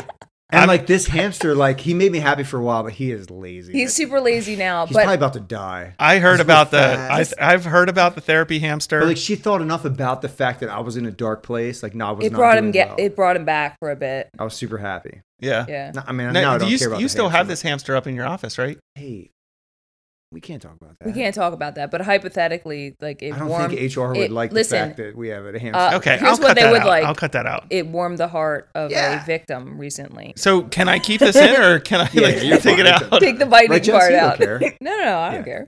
and 0.54 0.60
I'm- 0.62 0.68
like 0.68 0.88
this 0.88 1.08
hamster, 1.08 1.54
like 1.56 1.80
he 1.80 1.94
made 1.94 2.12
me 2.12 2.20
happy 2.20 2.44
for 2.44 2.58
a 2.58 2.62
while, 2.64 2.84
but 2.84 2.94
he 2.94 3.12
is 3.12 3.30
lazy. 3.30 3.74
He's 3.74 3.94
super 3.94 4.20
lazy 4.22 4.56
now, 4.56 4.86
He's 4.86 4.96
but 4.96 5.04
probably 5.04 5.16
about 5.16 5.34
to 5.34 5.40
die. 5.42 5.96
I 6.00 6.20
heard 6.20 6.34
He's 6.36 6.42
about 6.42 6.72
the 6.72 6.80
I, 6.98 7.26
I've 7.40 7.66
heard 7.66 7.90
about 7.90 8.16
the 8.16 8.22
therapy 8.22 8.60
hamster. 8.60 9.00
But 9.00 9.08
like 9.08 9.18
she 9.18 9.36
thought 9.36 9.62
enough 9.62 9.86
about 9.86 10.22
the 10.22 10.30
fact 10.30 10.60
that 10.62 10.70
I 10.70 10.80
was 10.80 10.96
in 10.98 11.06
a 11.06 11.12
dark 11.12 11.44
place. 11.44 11.84
Like 11.84 11.96
no, 11.96 12.08
I 12.08 12.12
was 12.12 12.26
it 12.26 12.32
not 12.32 12.38
brought 12.38 12.58
him 12.58 12.66
doing 12.66 12.72
get 12.74 12.88
well. 12.90 12.98
it 13.00 13.16
brought 13.16 13.36
him 13.36 13.46
back 13.46 13.76
for 13.80 13.92
a 13.92 13.96
bit. 13.96 14.30
I 14.40 14.44
was 14.44 14.54
super 14.54 14.78
happy. 14.78 15.22
yeah. 15.40 15.66
Yeah. 15.68 15.92
No, 15.96 16.04
I 16.08 16.12
mean, 16.12 16.32
Now, 16.34 16.42
now 16.42 16.52
I 16.52 16.58
do 16.58 16.60
don't 16.62 16.72
you 16.72 16.78
care 16.80 16.88
about 16.90 17.00
you 17.02 17.06
the 17.06 17.10
still 17.10 17.30
have 17.30 17.48
this 17.48 17.62
hamster 17.62 17.96
up 17.96 18.08
in 18.08 18.16
your 18.16 18.26
office, 18.26 18.58
right? 18.58 18.78
Hey, 18.96 19.32
we 20.34 20.42
can't 20.42 20.62
talk 20.62 20.76
about 20.82 20.98
that. 21.00 21.06
We 21.06 21.14
can't 21.14 21.34
talk 21.34 21.54
about 21.54 21.76
that, 21.76 21.92
but 21.92 22.02
hypothetically, 22.02 22.96
like 23.00 23.22
it 23.22 23.34
I 23.34 23.40
don't 23.40 23.48
warmed, 23.48 23.74
think 23.74 23.96
HR 23.96 24.08
would 24.08 24.18
it- 24.18 24.32
like 24.32 24.52
listen, 24.52 24.80
the 24.80 24.86
fact 24.86 24.98
that 24.98 25.16
we 25.16 25.30
have 25.30 25.46
a 25.46 25.58
hamster. 25.60 25.80
Uh, 25.80 25.98
Okay, 25.98 26.18
here's 26.18 26.24
I'll 26.24 26.32
what 26.38 26.42
cut 26.48 26.56
they 26.56 26.64
that 26.64 26.72
would 26.72 26.82
out. 26.82 26.88
like. 26.88 27.04
I'll 27.06 27.16
cut 27.16 27.32
that 27.34 27.46
out. 27.46 27.66
it 27.70 27.88
warmed 27.88 28.18
the 28.18 28.28
heart 28.28 28.70
of 28.76 28.92
Yeah. 28.92 29.22
a 29.22 29.26
victim 29.26 29.78
recently. 29.78 30.34
So 30.36 30.64
can 30.64 30.90
I 30.90 31.00
keep 31.00 31.20
this 31.22 31.36
in 31.36 31.56
or 31.62 31.80
can 31.80 32.02
I 32.02 32.10
Yeah, 32.12 32.22
like 32.22 32.44
you're 32.44 32.58
take 32.58 32.80
it 32.80 32.88
out? 32.88 33.20
Take 33.22 33.40
the 33.40 33.46
biting 33.46 33.70
Right, 33.72 33.88
part 33.90 34.14
out. 34.14 34.40
no, 34.42 34.58
no, 34.58 34.70
no, 34.82 35.20
I 35.20 35.34
don't 35.36 35.44
care. 35.44 35.68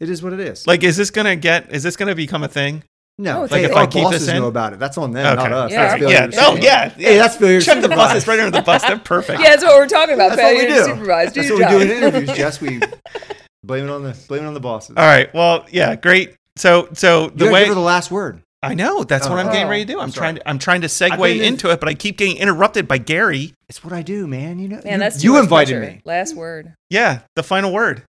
It 0.00 0.10
is 0.10 0.22
what 0.22 0.32
it 0.32 0.40
is. 0.40 0.66
Like, 0.66 0.82
is 0.82 0.96
this 0.96 1.10
gonna 1.10 1.36
get? 1.36 1.72
Is 1.72 1.82
this 1.84 1.96
gonna 1.96 2.14
become 2.16 2.42
a 2.42 2.48
thing? 2.48 2.82
no, 3.18 3.34
No, 3.34 3.44
it's 3.44 3.52
hey, 3.54 3.62
like 3.62 3.70
if 3.70 3.76
our 3.76 3.82
I 3.82 3.86
keep 3.86 4.02
bosses 4.04 4.20
this 4.26 4.28
in- 4.30 4.36
know 4.40 4.48
about 4.48 4.72
it. 4.72 4.78
That's 4.80 4.98
on 4.98 5.12
them, 5.12 5.36
not 5.36 5.52
us. 5.52 5.70
Yeah, 5.70 5.86
That's 5.96 6.02
right. 6.02 6.10
yeah. 6.10 6.24
Oh 6.24 6.30
supervise. 6.56 6.64
yeah. 6.64 6.88
Hey, 6.88 7.16
that's 7.18 7.36
failure. 7.36 7.60
to 7.60 7.66
Chuck 7.66 7.76
the 7.76 7.82
supervise. 7.82 8.08
buses 8.08 8.26
right 8.26 8.40
under 8.40 8.58
the 8.58 8.62
bus. 8.64 8.82
They're 8.82 8.98
perfect. 8.98 9.40
Yeah, 9.42 9.50
that's 9.50 9.62
what 9.62 9.76
we're 9.76 9.86
talking 9.86 10.14
about. 10.14 10.34
That's 10.34 10.42
what 10.42 10.56
we 10.56 10.62
do. 10.62 10.68
to. 10.68 10.94
Do 11.00 11.06
That's 11.06 11.50
what 11.50 11.58
we 11.58 11.64
do 11.66 11.80
in 11.82 11.90
interviews, 12.02 12.36
Jess. 12.36 12.60
We 12.60 12.80
blame 13.64 13.84
it 13.84 13.90
on 13.90 14.02
the 14.02 14.16
blame 14.28 14.44
it 14.44 14.46
on 14.46 14.54
the 14.54 14.60
bosses. 14.60 14.96
All 14.96 15.04
right. 15.04 15.32
Well, 15.34 15.66
yeah. 15.70 15.94
Great. 15.96 16.34
So 16.56 16.88
so 16.92 17.28
the 17.28 17.38
gotta 17.46 17.52
way 17.52 17.60
give 17.60 17.68
her 17.68 17.74
the 17.74 17.80
last 17.80 18.10
word. 18.10 18.42
I 18.64 18.74
know 18.74 19.02
that's 19.02 19.28
what 19.28 19.40
I'm 19.40 19.46
getting 19.46 19.66
Oh. 19.66 19.70
ready 19.70 19.84
to 19.84 19.92
do. 19.94 19.98
I'm, 19.98 20.04
I'm 20.04 20.12
trying 20.12 20.34
to 20.36 20.48
I'm 20.48 20.58
trying 20.60 20.82
to 20.82 20.84
I've 20.86 20.90
segue 20.92 21.18
been 21.20 21.38
in- 21.38 21.44
into 21.54 21.70
it, 21.70 21.80
but 21.80 21.88
I 21.88 21.94
keep 21.94 22.16
getting 22.18 22.36
interrupted 22.36 22.86
by 22.86 22.98
Gary. 22.98 23.54
It's 23.68 23.82
what 23.82 23.92
I 23.92 24.02
do, 24.02 24.28
man. 24.28 24.58
You 24.60 24.68
know, 24.68 24.80
Man, 24.84 24.92
you, 24.94 24.98
that's 24.98 25.24
you 25.24 25.38
invited 25.40 25.78
pressure. 25.78 25.94
me. 25.94 26.00
Last 26.04 26.36
word. 26.36 26.74
Yeah. 26.90 27.20
The 27.34 27.42
final 27.42 27.72
word. 27.72 28.04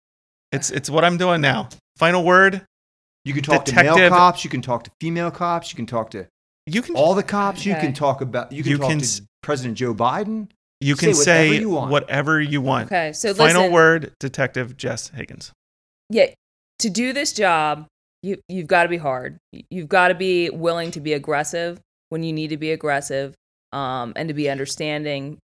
It's 0.53 0.71
it's 0.71 0.89
what 0.89 1.05
I'm 1.05 1.19
doing 1.19 1.41
now. 1.43 1.69
Final 1.99 2.25
word. 2.25 2.63
You 3.27 3.35
can 3.35 3.43
talk 3.43 3.67
to 3.67 3.75
male 3.75 4.09
cops. 4.09 4.43
You 4.45 4.49
can 4.49 4.63
talk 4.63 4.85
to 4.85 4.91
female 5.01 5.31
cops. 5.31 5.71
You 5.71 5.77
can 5.77 5.85
talk 5.85 6.11
to 6.13 6.27
You 6.67 6.81
can 6.81 6.95
all 6.95 7.15
the 7.15 7.23
cops. 7.23 7.67
You 7.67 7.75
can 7.75 7.93
talk 7.93 8.23
about. 8.23 8.51
You 8.53 8.63
can 8.63 8.73
You 8.73 8.79
talk 8.79 8.89
can 8.89 9.01
to 9.01 9.23
President 9.43 9.77
Joe 9.77 9.93
Biden. 9.93 10.49
You 10.81 10.95
say 10.95 11.01
can 11.01 11.09
whatever 11.17 11.25
say 11.25 11.59
you 11.61 11.71
want. 11.71 11.91
whatever 11.91 12.41
you 12.41 12.61
want. 12.61 12.87
Okay, 12.87 13.13
so 13.13 13.35
Final 13.35 13.63
listen, 13.63 13.73
word, 13.73 14.13
Detective 14.21 14.77
Jess 14.77 15.09
Higgins. 15.09 15.53
yeah, 16.11 16.27
to 16.79 16.91
do 16.91 17.13
this 17.13 17.33
job, 17.33 17.87
you 18.23 18.39
you've 18.49 18.69
got 18.69 18.85
to 18.85 18.89
be 18.89 18.97
hard. 18.97 19.39
You've 19.71 19.89
got 19.89 20.09
to 20.09 20.15
be 20.15 20.51
willing 20.51 20.91
to 20.93 21.01
be 21.01 21.13
aggressive 21.13 21.81
when 22.11 22.23
you 22.23 22.33
need 22.33 22.49
to 22.49 22.57
be 22.57 22.73
aggressive, 22.73 23.35
um, 23.73 24.13
and 24.17 24.29
to 24.29 24.35
be 24.35 24.49
understanding 24.49 25.39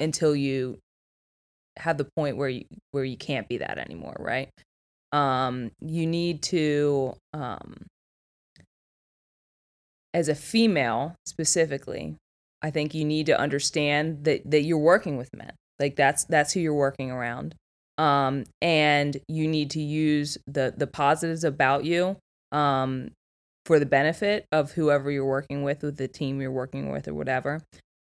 until 0.00 0.34
you 0.34 0.78
have 1.76 1.98
the 1.98 2.06
point 2.16 2.36
where 2.36 2.48
you 2.48 2.64
where 2.92 3.04
you 3.04 3.16
can't 3.16 3.48
be 3.48 3.58
that 3.58 3.78
anymore, 3.78 4.16
right? 4.18 4.48
Um, 5.12 5.70
you 5.80 6.06
need 6.06 6.42
to 6.44 7.14
um, 7.32 7.74
as 10.12 10.28
a 10.28 10.34
female 10.34 11.14
specifically, 11.26 12.16
I 12.64 12.70
think 12.70 12.94
you 12.94 13.04
need 13.04 13.26
to 13.26 13.38
understand 13.38 14.24
that 14.24 14.50
that 14.50 14.62
you're 14.62 14.78
working 14.78 15.18
with 15.18 15.28
men. 15.36 15.52
Like 15.78 15.96
that's 15.96 16.24
that's 16.24 16.54
who 16.54 16.60
you're 16.60 16.72
working 16.72 17.10
around. 17.10 17.54
Um, 17.98 18.44
and 18.62 19.16
you 19.28 19.46
need 19.46 19.70
to 19.72 19.80
use 19.80 20.38
the 20.46 20.72
the 20.74 20.86
positives 20.86 21.44
about 21.44 21.84
you 21.84 22.16
um, 22.52 23.10
for 23.66 23.78
the 23.78 23.84
benefit 23.84 24.46
of 24.50 24.72
whoever 24.72 25.10
you're 25.10 25.26
working 25.26 25.62
with, 25.62 25.82
with 25.82 25.98
the 25.98 26.08
team 26.08 26.40
you're 26.40 26.50
working 26.50 26.90
with, 26.90 27.06
or 27.06 27.12
whatever. 27.12 27.60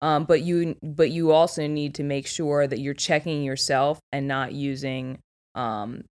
Um, 0.01 0.23
but 0.23 0.41
you 0.41 0.77
but 0.81 1.11
you 1.11 1.31
also 1.31 1.67
need 1.67 1.95
to 1.95 2.03
make 2.03 2.25
sure 2.25 2.65
that 2.65 2.79
you're 2.79 2.93
checking 2.93 3.43
yourself 3.43 3.99
and 4.13 4.25
not 4.25 4.53
using 4.53 5.19
um, 5.53 6.05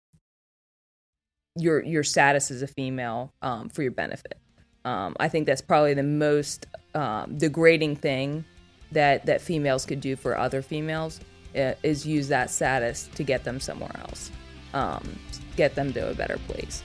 your 1.56 1.82
your 1.82 2.04
status 2.04 2.52
as 2.52 2.62
a 2.62 2.68
female 2.68 3.32
um, 3.42 3.70
for 3.70 3.84
your 3.84 3.92
benefit. 3.92 4.38
Um, 4.84 5.16
I 5.18 5.30
think 5.30 5.46
that's 5.46 5.62
probably 5.62 5.94
the 5.94 6.04
most 6.04 6.66
um, 6.96 7.38
degrading 7.38 7.96
thing 7.98 8.46
that 8.92 9.26
that 9.26 9.42
females 9.42 9.86
could 9.86 10.02
do 10.02 10.16
for 10.16 10.38
other 10.38 10.62
females 10.62 11.20
uh, 11.56 11.74
is 11.84 12.06
use 12.06 12.28
that 12.30 12.50
status 12.50 13.10
to 13.16 13.24
get 13.24 13.44
them 13.44 13.60
somewhere 13.60 13.96
else, 14.02 14.32
um, 14.74 15.20
get 15.56 15.76
them 15.76 15.94
to 15.94 16.10
a 16.10 16.14
better 16.14 16.38
place. 16.48 16.84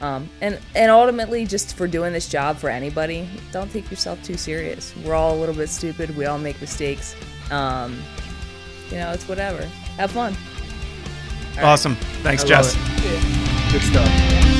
Um, 0.00 0.30
and 0.40 0.58
and 0.74 0.90
ultimately, 0.90 1.44
just 1.44 1.76
for 1.76 1.86
doing 1.86 2.12
this 2.12 2.28
job 2.28 2.56
for 2.56 2.70
anybody, 2.70 3.28
don't 3.52 3.70
take 3.70 3.90
yourself 3.90 4.22
too 4.22 4.36
serious. 4.36 4.94
We're 5.04 5.14
all 5.14 5.34
a 5.34 5.38
little 5.38 5.54
bit 5.54 5.68
stupid. 5.68 6.16
We 6.16 6.24
all 6.24 6.38
make 6.38 6.60
mistakes. 6.60 7.14
Um, 7.50 8.02
you 8.90 8.96
know, 8.96 9.12
it's 9.12 9.28
whatever. 9.28 9.62
Have 9.96 10.10
fun. 10.12 10.34
All 11.58 11.66
awesome. 11.66 11.94
Right. 11.94 12.04
Thanks, 12.22 12.44
I 12.44 12.46
Jess. 12.46 12.74
Good 13.72 13.82
stuff. 13.82 14.59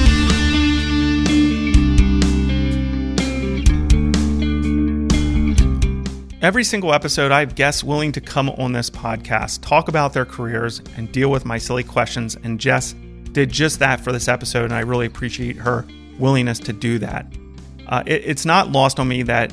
Every 6.43 6.65
single 6.65 6.94
episode, 6.94 7.33
I 7.33 7.41
have 7.41 7.55
guests 7.55 7.85
willing 7.85 8.12
to 8.12 8.20
come 8.23 8.49
on 8.49 8.73
this 8.73 8.89
podcast, 8.89 9.60
talk 9.60 9.89
about 9.89 10.15
their 10.15 10.25
careers, 10.25 10.81
and 10.97 11.12
deal 11.12 11.31
with 11.31 11.44
my 11.44 11.59
silly 11.59 11.85
questions. 11.85 12.35
And 12.35 12.59
Jess 12.59 12.94
did 13.33 13.51
just 13.51 13.78
that 13.81 14.01
for 14.01 14.10
this 14.10 14.27
episode, 14.27 14.65
and 14.65 14.73
I 14.73 14.81
really 14.81 15.05
appreciate 15.05 15.57
her 15.57 15.86
willingness 16.19 16.59
to 16.60 16.73
do 16.73 16.99
that. 17.01 17.27
Uh, 17.86 18.02
it, 18.07 18.23
it's 18.25 18.47
not 18.47 18.73
lost 18.73 18.99
on 18.99 19.07
me 19.07 19.23
that 19.25 19.52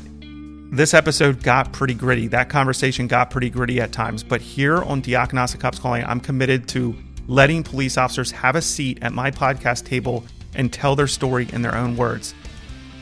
this 0.72 0.93
episode 0.93 1.43
got 1.43 1.74
pretty 1.74 1.93
gritty. 1.93 2.27
That 2.27 2.48
conversation 2.48 3.07
got 3.07 3.32
pretty 3.32 3.49
gritty 3.49 3.82
at 3.82 3.91
times. 3.91 4.24
But 4.24 4.40
here 4.40 4.82
on 4.82 5.01
Diakonos 5.01 5.59
Cops 5.59 5.80
Calling, 5.80 6.06
I'm 6.06 6.22
committed 6.22 6.69
to 6.69 6.95
letting 7.27 7.64
police 7.64 7.98
officers 7.98 8.32
have 8.32 8.56
a 8.56 8.61
seat 8.61 8.99
at 9.01 9.11
my 9.11 9.30
podcast 9.30 9.83
table 9.83 10.24
and 10.56 10.72
tell 10.72 10.95
their 10.95 11.07
story 11.07 11.49
in 11.51 11.64
their 11.64 11.75
own 11.75 11.98
words. 11.98 12.33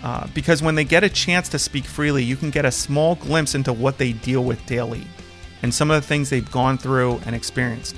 Uh, 0.06 0.28
because 0.36 0.62
when 0.62 0.76
they 0.76 0.84
get 0.84 1.04
a 1.04 1.10
chance 1.10 1.50
to 1.50 1.58
speak 1.58 1.84
freely, 1.84 2.24
you 2.24 2.36
can 2.36 2.52
get 2.52 2.64
a 2.64 2.72
small 2.72 3.16
glimpse 3.16 3.56
into 3.56 3.74
what 3.74 3.98
they 3.98 4.14
deal 4.14 4.44
with 4.44 4.64
daily 4.68 5.08
and 5.64 5.74
some 5.74 5.90
of 5.90 6.00
the 6.00 6.08
things 6.08 6.30
they've 6.30 6.52
gone 6.52 6.78
through 6.78 7.20
and 7.26 7.36
experienced. 7.36 7.96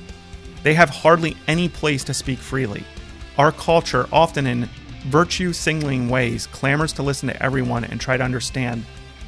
They 0.64 0.74
have 0.74 0.90
hardly 0.90 1.36
any 1.50 1.68
place 1.68 2.06
to 2.06 2.14
speak 2.14 2.40
freely. 2.40 2.86
Our 3.38 3.52
culture, 3.52 4.08
often 4.14 4.48
in 4.48 4.70
virtue 5.08 5.52
signaling 5.52 6.08
ways, 6.08 6.48
clamors 6.48 6.94
to 6.94 7.04
listen 7.04 7.28
to 7.28 7.44
everyone 7.44 7.84
and 7.84 8.00
try 8.00 8.16
to 8.16 8.24
understand, 8.24 8.86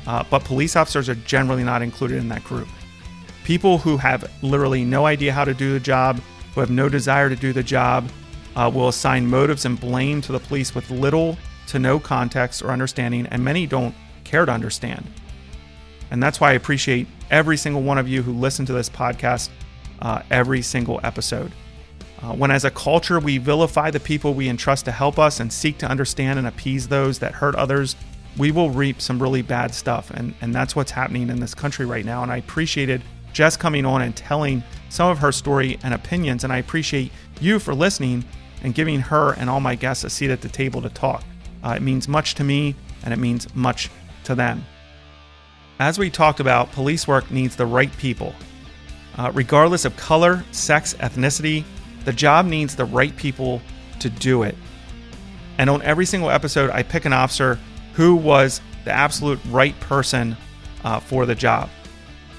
uh, 0.07 0.23
but 0.29 0.45
police 0.45 0.77
officers 0.77 1.09
are 1.09 1.15
generally 1.15 1.65
not 1.65 1.81
included 1.81 2.17
in 2.17 2.29
that 2.29 2.45
group. 2.45 2.69
People 3.43 3.77
who 3.77 3.97
have 3.97 4.31
literally 4.41 4.85
no 4.85 5.05
idea 5.05 5.33
how 5.33 5.43
to 5.43 5.53
do 5.53 5.73
the 5.73 5.81
job, 5.81 6.21
who 6.55 6.61
have 6.61 6.71
no 6.71 6.87
desire 6.87 7.27
to 7.27 7.35
do 7.35 7.51
the 7.51 7.61
job, 7.61 8.09
uh, 8.55 8.71
will 8.73 8.87
assign 8.87 9.27
motives 9.27 9.65
and 9.65 9.77
blame 9.77 10.21
to 10.21 10.31
the 10.31 10.39
police 10.39 10.73
with 10.73 10.89
little 10.89 11.37
to 11.69 11.79
no 11.79 11.99
context 11.99 12.61
or 12.61 12.71
understanding, 12.71 13.25
and 13.27 13.43
many 13.43 13.65
don't 13.65 13.95
care 14.23 14.45
to 14.45 14.51
understand. 14.51 15.05
And 16.11 16.21
that's 16.21 16.39
why 16.39 16.51
I 16.51 16.53
appreciate 16.53 17.07
every 17.29 17.57
single 17.57 17.81
one 17.81 17.97
of 17.97 18.07
you 18.07 18.21
who 18.21 18.33
listen 18.33 18.65
to 18.65 18.73
this 18.73 18.89
podcast 18.89 19.49
uh, 20.01 20.21
every 20.31 20.61
single 20.61 20.99
episode. 21.03 21.51
Uh, 22.21 22.33
when, 22.33 22.51
as 22.51 22.65
a 22.65 22.71
culture, 22.71 23.19
we 23.19 23.37
vilify 23.37 23.91
the 23.91 23.99
people 23.99 24.33
we 24.33 24.49
entrust 24.49 24.85
to 24.85 24.91
help 24.91 25.17
us 25.17 25.39
and 25.39 25.51
seek 25.51 25.77
to 25.77 25.87
understand 25.87 26.37
and 26.37 26.47
appease 26.47 26.87
those 26.87 27.19
that 27.19 27.33
hurt 27.33 27.55
others, 27.55 27.95
we 28.37 28.51
will 28.51 28.69
reap 28.69 29.01
some 29.01 29.21
really 29.21 29.41
bad 29.41 29.73
stuff. 29.73 30.09
And, 30.11 30.33
and 30.41 30.53
that's 30.53 30.75
what's 30.75 30.91
happening 30.91 31.29
in 31.29 31.39
this 31.39 31.53
country 31.53 31.85
right 31.85 32.05
now. 32.05 32.23
And 32.23 32.31
I 32.31 32.37
appreciated 32.37 33.01
Jess 33.31 33.55
coming 33.55 33.85
on 33.85 34.01
and 34.01 34.15
telling 34.15 34.63
some 34.89 35.09
of 35.09 35.19
her 35.19 35.31
story 35.31 35.79
and 35.83 35.93
opinions. 35.93 36.43
And 36.43 36.51
I 36.51 36.57
appreciate 36.57 37.11
you 37.39 37.59
for 37.59 37.73
listening 37.73 38.25
and 38.63 38.73
giving 38.73 38.99
her 38.99 39.33
and 39.33 39.49
all 39.49 39.59
my 39.59 39.75
guests 39.75 40.03
a 40.03 40.09
seat 40.09 40.29
at 40.29 40.41
the 40.41 40.49
table 40.49 40.81
to 40.81 40.89
talk. 40.89 41.23
Uh, 41.63 41.73
it 41.75 41.81
means 41.81 42.07
much 42.07 42.35
to 42.35 42.43
me 42.43 42.75
and 43.03 43.13
it 43.13 43.17
means 43.17 43.53
much 43.55 43.89
to 44.25 44.35
them. 44.35 44.63
As 45.79 45.97
we 45.97 46.09
talked 46.09 46.39
about, 46.39 46.71
police 46.73 47.07
work 47.07 47.31
needs 47.31 47.55
the 47.55 47.65
right 47.65 47.95
people. 47.97 48.33
Uh, 49.17 49.31
regardless 49.33 49.85
of 49.85 49.95
color, 49.97 50.43
sex, 50.51 50.93
ethnicity, 50.95 51.63
the 52.05 52.13
job 52.13 52.45
needs 52.45 52.75
the 52.75 52.85
right 52.85 53.15
people 53.17 53.61
to 53.99 54.09
do 54.09 54.43
it. 54.43 54.55
And 55.57 55.69
on 55.69 55.81
every 55.81 56.05
single 56.05 56.29
episode, 56.29 56.69
I 56.69 56.83
pick 56.83 57.05
an 57.05 57.13
officer 57.13 57.59
who 57.93 58.15
was 58.15 58.61
the 58.85 58.91
absolute 58.91 59.39
right 59.49 59.77
person 59.81 60.37
uh, 60.83 60.99
for 60.99 61.25
the 61.25 61.35
job. 61.35 61.69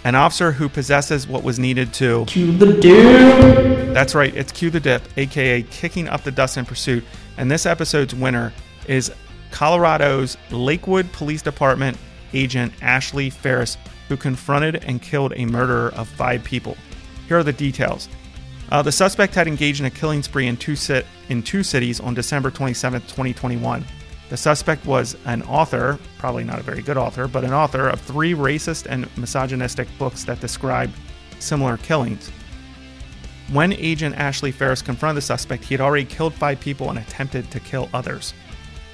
An 0.05 0.15
officer 0.15 0.53
who 0.53 0.69
possesses 0.71 1.29
what 1.29 1.43
was 1.43 1.59
needed 1.59 1.93
to 1.95 2.25
cue 2.25 2.57
the 2.57 2.73
dip. 2.73 3.93
That's 3.93 4.15
right, 4.15 4.35
it's 4.35 4.51
cue 4.51 4.71
the 4.71 4.81
dip, 4.81 5.03
aka 5.19 5.63
kicking 5.65 6.09
up 6.09 6.23
the 6.23 6.31
dust 6.31 6.57
in 6.57 6.65
pursuit. 6.65 7.05
And 7.37 7.51
this 7.51 7.67
episode's 7.67 8.15
winner 8.15 8.55
is 8.87 9.13
Colorado's 9.51 10.37
Lakewood 10.51 11.11
Police 11.13 11.43
Department 11.43 11.97
agent 12.33 12.73
Ashley 12.83 13.31
Ferris, 13.31 13.77
who 14.09 14.17
confronted 14.17 14.85
and 14.85 15.03
killed 15.03 15.33
a 15.37 15.45
murderer 15.47 15.93
of 15.95 16.09
five 16.09 16.45
people. 16.45 16.77
Here 17.29 17.39
are 17.39 17.43
the 17.43 17.53
details. 17.53 18.09
Uh, 18.71 18.83
the 18.83 18.93
suspect 18.93 19.35
had 19.35 19.49
engaged 19.49 19.81
in 19.81 19.87
a 19.87 19.91
killing 19.91 20.23
spree 20.23 20.47
in 20.47 20.57
two, 20.57 20.77
sit- 20.77 21.07
in 21.29 21.43
two 21.43 21.63
cities 21.63 21.99
on 22.01 22.15
December 22.15 22.51
27, 22.51 23.01
2021. 23.03 23.85
The 24.29 24.37
suspect 24.37 24.87
was 24.87 25.17
an 25.25 25.43
author, 25.43 25.99
probably 26.19 26.45
not 26.45 26.61
a 26.61 26.63
very 26.63 26.83
good 26.83 26.97
author, 26.97 27.27
but 27.27 27.43
an 27.43 27.53
author 27.53 27.89
of 27.89 28.01
three 28.01 28.33
racist 28.33 28.87
and 28.89 29.09
misogynistic 29.17 29.89
books 29.99 30.23
that 30.25 30.41
describe 30.41 30.93
similar 31.41 31.79
killings. 31.79 32.31
When 33.51 33.73
agent 33.73 34.15
Ashley 34.15 34.53
Ferris 34.53 34.83
confronted 34.83 35.17
the 35.17 35.27
suspect, 35.27 35.65
he 35.65 35.75
had 35.75 35.81
already 35.81 36.05
killed 36.05 36.33
five 36.33 36.61
people 36.61 36.91
and 36.91 36.99
attempted 37.01 37.51
to 37.51 37.59
kill 37.59 37.89
others. 37.93 38.33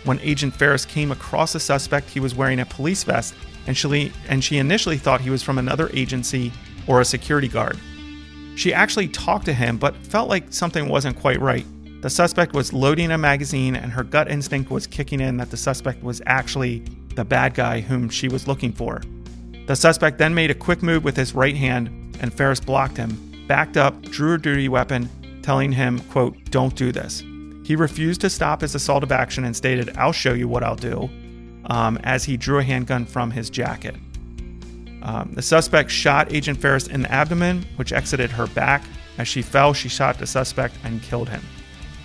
When 0.06 0.20
Agent 0.20 0.54
Ferris 0.54 0.84
came 0.84 1.10
across 1.10 1.52
the 1.52 1.58
suspect, 1.58 2.08
he 2.08 2.20
was 2.20 2.32
wearing 2.32 2.60
a 2.60 2.64
police 2.64 3.02
vest, 3.02 3.34
and 3.66 3.76
she, 3.76 4.12
and 4.28 4.42
she 4.42 4.58
initially 4.58 4.98
thought 4.98 5.20
he 5.20 5.30
was 5.30 5.42
from 5.42 5.58
another 5.58 5.90
agency 5.92 6.52
or 6.86 7.00
a 7.00 7.04
security 7.04 7.48
guard. 7.48 7.76
She 8.54 8.72
actually 8.72 9.08
talked 9.08 9.46
to 9.46 9.52
him, 9.52 9.78
but 9.78 9.96
felt 10.06 10.28
like 10.28 10.52
something 10.52 10.88
wasn't 10.88 11.18
quite 11.18 11.40
right. 11.40 11.66
The 12.02 12.08
suspect 12.08 12.52
was 12.52 12.72
loading 12.72 13.10
a 13.10 13.18
magazine, 13.18 13.74
and 13.74 13.90
her 13.90 14.04
gut 14.04 14.30
instinct 14.30 14.70
was 14.70 14.86
kicking 14.86 15.20
in 15.20 15.38
that 15.38 15.50
the 15.50 15.56
suspect 15.56 16.04
was 16.04 16.22
actually 16.24 16.84
the 17.16 17.24
bad 17.24 17.54
guy 17.54 17.80
whom 17.80 18.08
she 18.08 18.28
was 18.28 18.46
looking 18.46 18.72
for. 18.72 19.02
The 19.66 19.74
suspect 19.74 20.18
then 20.18 20.36
made 20.36 20.52
a 20.52 20.54
quick 20.54 20.84
move 20.84 21.02
with 21.02 21.16
his 21.16 21.34
right 21.34 21.56
hand, 21.56 21.88
and 22.20 22.32
Ferris 22.32 22.60
blocked 22.60 22.96
him, 22.96 23.44
backed 23.48 23.76
up, 23.76 24.00
drew 24.02 24.34
a 24.34 24.38
duty 24.38 24.68
weapon, 24.68 25.10
telling 25.42 25.72
him, 25.72 25.98
quote, 26.10 26.36
don't 26.50 26.76
do 26.76 26.92
this. 26.92 27.24
He 27.66 27.74
refused 27.74 28.20
to 28.20 28.30
stop 28.30 28.60
his 28.60 28.76
assault 28.76 29.02
of 29.02 29.10
action 29.10 29.44
and 29.44 29.56
stated, 29.56 29.96
I'll 29.96 30.12
show 30.12 30.34
you 30.34 30.46
what 30.46 30.62
I'll 30.62 30.76
do, 30.76 31.10
um, 31.64 31.98
as 32.04 32.22
he 32.22 32.36
drew 32.36 32.60
a 32.60 32.62
handgun 32.62 33.04
from 33.04 33.32
his 33.32 33.50
jacket. 33.50 33.96
Um, 35.02 35.32
the 35.34 35.42
suspect 35.42 35.90
shot 35.90 36.32
Agent 36.32 36.60
Ferris 36.60 36.86
in 36.86 37.02
the 37.02 37.10
abdomen, 37.10 37.66
which 37.74 37.92
exited 37.92 38.30
her 38.30 38.46
back. 38.46 38.84
As 39.18 39.26
she 39.26 39.42
fell, 39.42 39.72
she 39.72 39.88
shot 39.88 40.16
the 40.16 40.28
suspect 40.28 40.76
and 40.84 41.02
killed 41.02 41.28
him. 41.28 41.42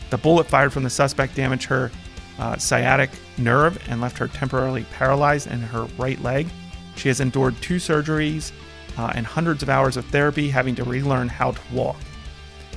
The 0.09 0.17
bullet 0.17 0.48
fired 0.48 0.73
from 0.73 0.81
the 0.81 0.90
suspect 0.90 1.35
damaged 1.35 1.65
her 1.65 1.91
uh, 2.40 2.57
sciatic 2.57 3.11
nerve 3.38 3.77
and 3.88 4.01
left 4.01 4.17
her 4.17 4.30
temporarily 4.30 4.85
paralyzed 4.85 5.45
in 5.45 5.59
her 5.59 5.83
right 5.99 6.19
leg. 6.23 6.48
She 6.95 7.07
has 7.09 7.19
endured 7.19 7.56
two 7.61 7.75
surgeries 7.75 8.51
uh, 8.98 9.11
and 9.14 9.27
hundreds 9.27 9.61
of 9.61 9.69
hours 9.69 9.95
of 9.95 10.06
therapy, 10.07 10.49
having 10.49 10.73
to 10.73 10.83
relearn 10.83 11.27
how 11.27 11.51
to 11.51 11.61
walk. 11.72 11.98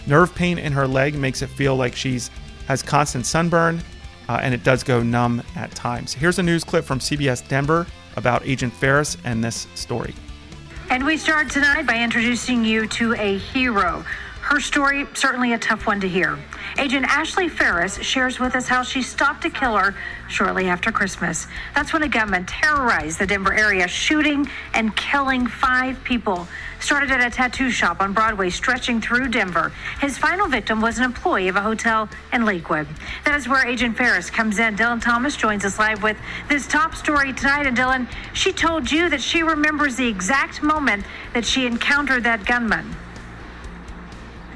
Nerve 0.07 0.35
pain 0.35 0.59
in 0.59 0.75
her 0.75 0.87
leg 0.87 1.15
makes 1.15 1.41
it 1.41 1.49
feel 1.49 1.77
like 1.77 1.97
she's 1.97 2.31
has 2.67 2.83
constant 2.83 3.27
sunburn, 3.27 3.81
uh, 4.29 4.41
and 4.43 4.55
it 4.55 4.63
does 4.65 4.83
go 4.83 5.03
numb 5.03 5.43
at 5.57 5.71
times. 5.73 6.13
Here's 6.13 6.39
a 6.39 6.43
news 6.43 6.65
clip 6.65 6.85
from 6.85 6.99
CBS 6.99 7.47
Denver 7.47 7.87
about 8.17 8.47
Agent 8.47 8.73
Ferris 8.73 9.17
and 9.25 9.43
this 9.43 9.67
story. 9.75 10.15
And 10.91 11.05
we 11.05 11.17
start 11.17 11.51
tonight 11.51 11.87
by 11.87 12.03
introducing 12.03 12.65
you 12.65 12.87
to 12.89 13.15
a 13.15 13.39
hero 13.39 14.05
Her 14.45 14.61
story, 14.61 15.07
certainly 15.15 15.55
a 15.55 15.59
tough 15.59 15.87
one 15.87 16.01
to 16.03 16.09
hear. 16.09 16.39
Agent 16.79 17.07
Ashley 17.09 17.49
Ferris 17.49 17.99
shares 18.03 18.39
with 18.39 18.55
us 18.55 18.69
how 18.69 18.83
she 18.83 19.01
stopped 19.01 19.45
a 19.47 19.51
killer 19.51 19.95
shortly 20.29 20.69
after 20.69 20.93
Christmas. 20.93 21.47
That's 21.75 21.95
when 21.95 22.03
a 22.03 22.09
gunman 22.09 22.45
terrorized 22.45 23.19
the 23.19 23.27
Denver 23.27 23.55
area, 23.55 23.89
shooting 23.89 24.49
and 24.75 24.95
killing 24.97 25.47
five 25.47 26.05
people. 26.05 26.47
Started 26.79 27.11
at 27.11 27.27
a 27.27 27.31
tattoo 27.31 27.71
shop 27.71 28.03
on 28.03 28.13
Broadway, 28.13 28.51
stretching 28.51 29.01
through 29.01 29.29
Denver. 29.29 29.73
His 30.03 30.19
final 30.19 30.47
victim 30.47 30.83
was 30.83 30.99
an 30.99 31.05
employee 31.05 31.49
of 31.49 31.57
a 31.57 31.63
hotel 31.63 32.11
in 32.31 32.45
Lakewood. 32.45 32.87
That 33.25 33.37
is 33.37 33.49
where 33.49 33.67
Agent 33.67 33.97
Ferris 33.97 34.29
comes 34.29 34.59
in. 34.59 34.77
Dylan 34.77 35.01
Thomas 35.01 35.37
joins 35.37 35.65
us 35.65 35.79
live 35.79 36.03
with 36.03 36.19
this 36.51 36.67
top 36.67 36.95
story 36.95 37.33
tonight. 37.33 37.67
And 37.67 37.77
Dylan, 37.77 38.07
she 38.35 38.53
told 38.53 38.93
you 38.93 39.09
that 39.09 39.23
she 39.23 39.43
remembers 39.43 39.97
the 39.97 40.07
exact 40.07 40.63
moment 40.63 41.07
that 41.33 41.47
she 41.47 41.65
encountered 41.65 42.25
that 42.25 42.45
gunman. 42.45 42.95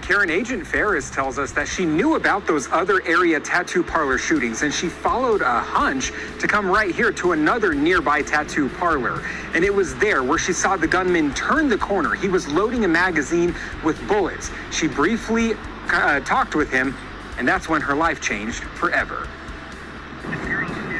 Karen 0.09 0.31
Agent 0.31 0.67
Ferris 0.67 1.11
tells 1.11 1.39
us 1.39 1.53
that 1.53 1.69
she 1.69 1.85
knew 1.85 2.15
about 2.15 2.47
those 2.47 2.67
other 2.73 3.07
area 3.07 3.39
tattoo 3.39 3.83
parlor 3.83 4.17
shootings 4.17 4.63
and 4.63 4.73
she 4.73 4.89
followed 4.89 5.43
a 5.43 5.61
hunch 5.61 6.13
to 6.41 6.49
come 6.49 6.67
right 6.67 6.95
here 6.95 7.13
to 7.13 7.33
another 7.33 7.75
nearby 7.75 8.23
tattoo 8.23 8.71
parlor. 8.71 9.23
And 9.53 9.63
it 9.63 9.75
was 9.75 9.95
there 9.97 10.23
where 10.23 10.39
she 10.39 10.55
saw 10.55 10.79
the 10.79 10.87
gunman 10.87 11.35
turn 11.35 11.69
the 11.69 11.77
corner. 11.77 12.15
He 12.15 12.27
was 12.27 12.49
loading 12.49 12.87
a 12.87 12.89
magazine 12.89 13.55
with 13.85 14.01
bullets. 14.09 14.51
She 14.71 14.89
briefly 14.89 15.53
uh, 15.91 16.21
talked 16.21 16.55
with 16.55 16.71
him, 16.71 16.97
and 17.37 17.47
that's 17.47 17.69
when 17.69 17.83
her 17.83 17.95
life 17.95 18.23
changed 18.23 18.65
forever. 18.65 19.29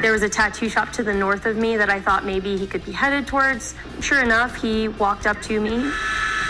There 0.03 0.11
was 0.11 0.21
a 0.21 0.29
tattoo 0.29 0.69
shop 0.69 0.91
to 0.91 1.01
the 1.01 1.15
north 1.15 1.47
of 1.47 1.57
me 1.57 1.77
that 1.77 1.89
I 1.89 1.99
thought 1.99 2.25
maybe 2.25 2.57
he 2.57 2.67
could 2.67 2.85
be 2.85 2.91
headed 2.91 3.25
towards. 3.25 3.73
Sure 4.01 4.21
enough, 4.21 4.61
he 4.61 4.87
walked 4.87 5.25
up 5.25 5.41
to 5.41 5.59
me. 5.59 5.89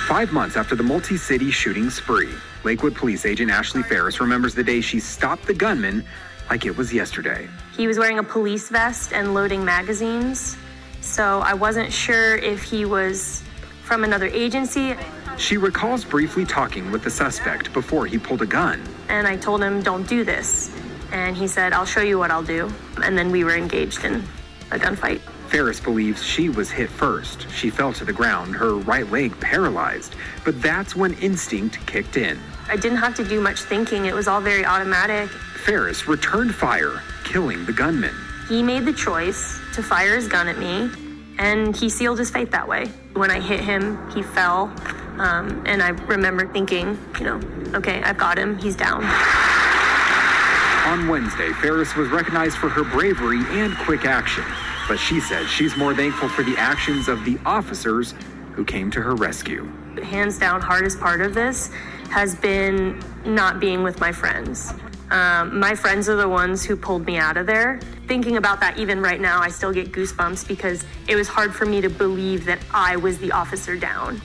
Five 0.10 0.34
months 0.34 0.58
after 0.58 0.76
the 0.76 0.84
multi 0.84 1.16
city 1.16 1.52
shooting 1.52 1.90
spree, 1.90 2.34
Lakewood 2.64 2.96
Police 2.96 3.26
Agent 3.26 3.50
Ashley 3.50 3.84
Ferris 3.84 4.20
remembers 4.20 4.54
the 4.54 4.64
day 4.64 4.82
she 4.82 5.00
stopped 5.00 5.46
the 5.46 5.54
gunman 5.54 6.04
like 6.50 6.66
it 6.66 6.76
was 6.76 6.94
yesterday. 6.94 7.48
He 7.76 7.88
was 7.88 7.98
wearing 7.98 8.20
a 8.20 8.24
police 8.24 8.70
vest 8.70 9.14
and 9.14 9.34
loading 9.34 9.64
magazines, 9.64 10.58
so 11.02 11.40
I 11.40 11.54
wasn't 11.54 11.92
sure 11.92 12.36
if 12.36 12.64
he 12.64 12.86
was 12.86 13.44
from 13.84 14.04
another 14.04 14.28
agency. 14.28 14.96
She 15.38 15.58
recalls 15.58 16.04
briefly 16.04 16.46
talking 16.46 16.92
with 16.92 17.04
the 17.04 17.10
suspect 17.10 17.72
before 17.72 18.06
he 18.06 18.18
pulled 18.18 18.42
a 18.42 18.46
gun. 18.46 18.84
And 19.08 19.26
I 19.26 19.38
told 19.38 19.64
him, 19.64 19.82
don't 19.82 20.08
do 20.08 20.24
this. 20.24 20.76
And 21.12 21.36
he 21.36 21.48
said, 21.48 21.72
I'll 21.72 21.86
show 21.86 22.02
you 22.02 22.20
what 22.20 22.30
I'll 22.30 22.44
do. 22.44 22.72
And 23.04 23.18
then 23.18 23.32
we 23.32 23.44
were 23.44 23.56
engaged 23.56 24.04
in 24.04 24.24
a 24.72 24.78
gunfight. 24.78 25.22
Ferris 25.48 25.80
believes 25.80 26.24
she 26.24 26.50
was 26.50 26.70
hit 26.70 26.90
first. 26.92 27.50
She 27.52 27.72
fell 27.72 27.92
to 27.94 28.06
the 28.06 28.14
ground, 28.14 28.56
her 28.56 28.76
right 28.76 29.10
leg 29.10 29.40
paralyzed. 29.40 30.16
But 30.46 30.62
that's 30.62 30.96
when 30.96 31.14
instinct 31.16 31.84
kicked 31.88 32.18
in. 32.18 32.38
I 32.70 32.76
didn't 32.76 33.00
have 33.00 33.16
to 33.16 33.24
do 33.24 33.42
much 33.42 33.62
thinking, 33.62 34.06
it 34.06 34.14
was 34.14 34.28
all 34.28 34.40
very 34.40 34.64
automatic. 34.64 35.28
Ferris 35.66 36.08
returned 36.08 36.54
fire, 36.54 37.02
killing 37.24 37.66
the 37.66 37.74
gunman. 37.74 38.14
He 38.48 38.62
made 38.62 38.86
the 38.86 38.94
choice 38.94 39.60
to 39.74 39.82
fire 39.82 40.16
his 40.16 40.28
gun 40.28 40.48
at 40.48 40.60
me, 40.60 40.92
and 41.40 41.76
he 41.76 41.90
sealed 41.90 42.20
his 42.20 42.30
fate 42.30 42.52
that 42.52 42.68
way. 42.68 42.86
When 43.14 43.32
I 43.32 43.40
hit 43.40 43.62
him, 43.62 44.12
he 44.12 44.22
fell, 44.22 44.72
um, 45.18 45.64
and 45.66 45.82
I 45.82 45.90
remember 45.90 46.52
thinking, 46.54 46.96
you 47.18 47.26
know, 47.26 47.42
okay, 47.74 48.04
I've 48.04 48.20
got 48.20 48.38
him, 48.38 48.60
he's 48.60 48.76
down. 48.76 49.04
On 50.86 51.08
Wednesday, 51.08 51.52
Ferris 51.54 51.96
was 51.96 52.10
recognized 52.10 52.58
for 52.58 52.70
her 52.70 52.84
bravery 52.84 53.42
and 53.60 53.76
quick 53.78 54.06
action. 54.06 54.44
But 54.88 54.98
she 54.98 55.20
says 55.20 55.50
she's 55.50 55.76
more 55.76 55.96
thankful 55.96 56.30
for 56.30 56.44
the 56.44 56.56
actions 56.58 57.08
of 57.08 57.26
the 57.26 57.40
officers 57.48 58.14
who 58.54 58.64
came 58.64 58.92
to 58.92 59.02
her 59.02 59.16
rescue. 59.16 59.66
Hands 60.04 60.38
down, 60.38 60.62
hardest 60.62 61.00
part 61.00 61.22
of 61.22 61.34
this 61.34 61.72
has 62.10 62.36
been 62.36 63.02
not 63.26 63.60
being 63.60 63.84
with 63.84 64.00
my 64.00 64.12
friends. 64.12 64.74
Um, 65.12 65.60
my 65.60 65.74
friends 65.74 66.08
are 66.08 66.16
the 66.16 66.30
ones 66.30 66.64
who 66.64 66.76
pulled 66.76 67.06
me 67.06 67.18
out 67.18 67.38
of 67.38 67.48
there. 67.48 67.80
Thinking 68.08 68.38
about 68.38 68.60
that 68.60 68.78
even 68.78 69.02
right 69.02 69.20
now, 69.20 69.42
I 69.42 69.50
still 69.50 69.72
get 69.72 69.92
goosebumps 69.92 70.48
because 70.48 70.86
it 71.08 71.16
was 71.16 71.28
hard 71.28 71.54
for 71.54 71.66
me 71.66 71.82
to 71.82 71.90
believe 71.90 72.46
that 72.46 72.60
I 72.74 72.96
was 72.98 73.18
the 73.18 73.32
officer 73.32 73.76
down 73.76 74.22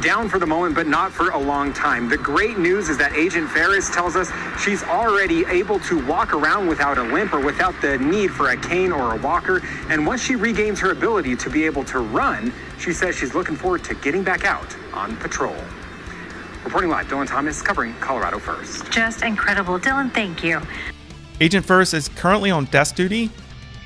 down 0.00 0.28
for 0.28 0.38
the 0.38 0.46
moment, 0.46 0.74
but 0.74 0.86
not 0.86 1.12
for 1.12 1.30
a 1.30 1.38
long 1.38 1.72
time. 1.72 2.08
The 2.08 2.16
great 2.16 2.58
news 2.58 2.88
is 2.88 2.96
that 2.98 3.12
Agent 3.14 3.50
Ferris 3.50 3.90
tells 3.90 4.16
us 4.16 4.30
she's 4.62 4.82
already 4.82 5.44
able 5.46 5.78
to 5.80 6.04
walk 6.06 6.32
around 6.32 6.66
without 6.66 6.98
a 6.98 7.02
limp 7.02 7.32
or 7.32 7.40
without 7.40 7.74
the 7.82 7.98
need 7.98 8.30
for 8.30 8.50
a 8.50 8.56
cane 8.56 8.90
or 8.90 9.14
a 9.14 9.18
walker. 9.20 9.60
And 9.88 10.06
once 10.06 10.22
she 10.22 10.34
regains 10.34 10.80
her 10.80 10.92
ability 10.92 11.36
to 11.36 11.50
be 11.50 11.64
able 11.64 11.84
to 11.84 11.98
run, 11.98 12.52
she 12.78 12.92
says 12.92 13.16
she's 13.16 13.34
looking 13.34 13.56
forward 13.56 13.84
to 13.84 13.94
getting 13.96 14.22
back 14.22 14.44
out 14.44 14.74
on 14.94 15.16
patrol. 15.16 15.56
Reporting 16.64 16.90
live, 16.90 17.06
Dylan 17.06 17.26
Thomas 17.26 17.60
covering 17.60 17.94
Colorado 18.00 18.38
First. 18.38 18.90
Just 18.90 19.22
incredible. 19.22 19.78
Dylan, 19.78 20.12
thank 20.12 20.42
you. 20.44 20.60
Agent 21.40 21.66
Ferris 21.66 21.92
is 21.92 22.08
currently 22.08 22.50
on 22.50 22.66
desk 22.66 22.94
duty 22.94 23.30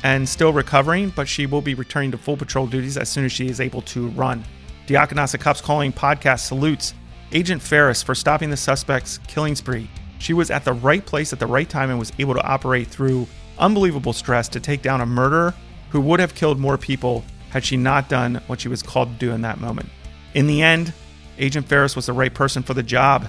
and 0.03 0.29
still 0.29 0.53
recovering, 0.53 1.11
but 1.11 1.27
she 1.27 1.47
will 1.47 1.63
be 1.63 1.75
returning 1.75 2.11
to 2.11 2.19
full 2.19 2.37
patrol 2.37 2.67
duties 2.67 2.97
as 2.97 3.09
soon 3.09 3.25
as 3.25 3.33
she 3.33 3.49
is 3.49 3.61
able 3.61 3.81
to 3.83 4.09
run. 4.09 4.45
Diakonasa 4.87 5.41
Cops 5.41 5.61
Calling 5.61 5.93
podcast 5.93 6.47
salutes 6.47 6.95
Agent 7.33 7.61
Ferris 7.61 8.05
for 8.05 8.15
stopping 8.15 8.51
the 8.51 8.57
suspect's 8.57 9.19
killing 9.27 9.57
spree. 9.57 9.91
She 10.21 10.33
was 10.33 10.49
at 10.49 10.65
the 10.65 10.73
right 10.73 11.05
place 11.05 11.33
at 11.33 11.41
the 11.41 11.47
right 11.47 11.69
time 11.69 11.91
and 11.91 11.99
was 11.99 12.13
able 12.21 12.35
to 12.35 12.43
operate 12.43 12.87
through 12.87 13.27
unbelievable 13.59 14.13
stress 14.13 14.49
to 14.51 14.61
take 14.61 14.83
down 14.83 15.01
a 15.01 15.07
murderer 15.07 15.55
who 15.91 16.01
would 16.01 16.21
have 16.21 16.37
killed 16.37 16.61
more 16.61 16.79
people 16.79 17.25
had 17.51 17.65
she 17.65 17.77
not 17.77 18.09
done 18.09 18.41
what 18.47 18.61
she 18.61 18.69
was 18.69 18.83
called 18.83 19.09
to 19.09 19.15
do 19.27 19.33
in 19.33 19.41
that 19.43 19.61
moment. 19.61 19.89
In 20.35 20.47
the 20.47 20.63
end, 20.63 20.93
Agent 21.37 21.67
Ferris 21.67 21.97
was 21.97 22.07
the 22.07 22.13
right 22.13 22.33
person 22.33 22.63
for 22.63 22.75
the 22.75 22.83
job. 22.83 23.27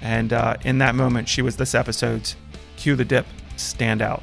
And 0.00 0.32
uh, 0.32 0.56
in 0.64 0.78
that 0.78 0.94
moment, 0.94 1.28
she 1.28 1.42
was 1.42 1.56
this 1.56 1.74
episode's 1.74 2.34
cue 2.76 2.96
the 2.96 3.04
dip 3.04 3.26
standout. 3.56 4.22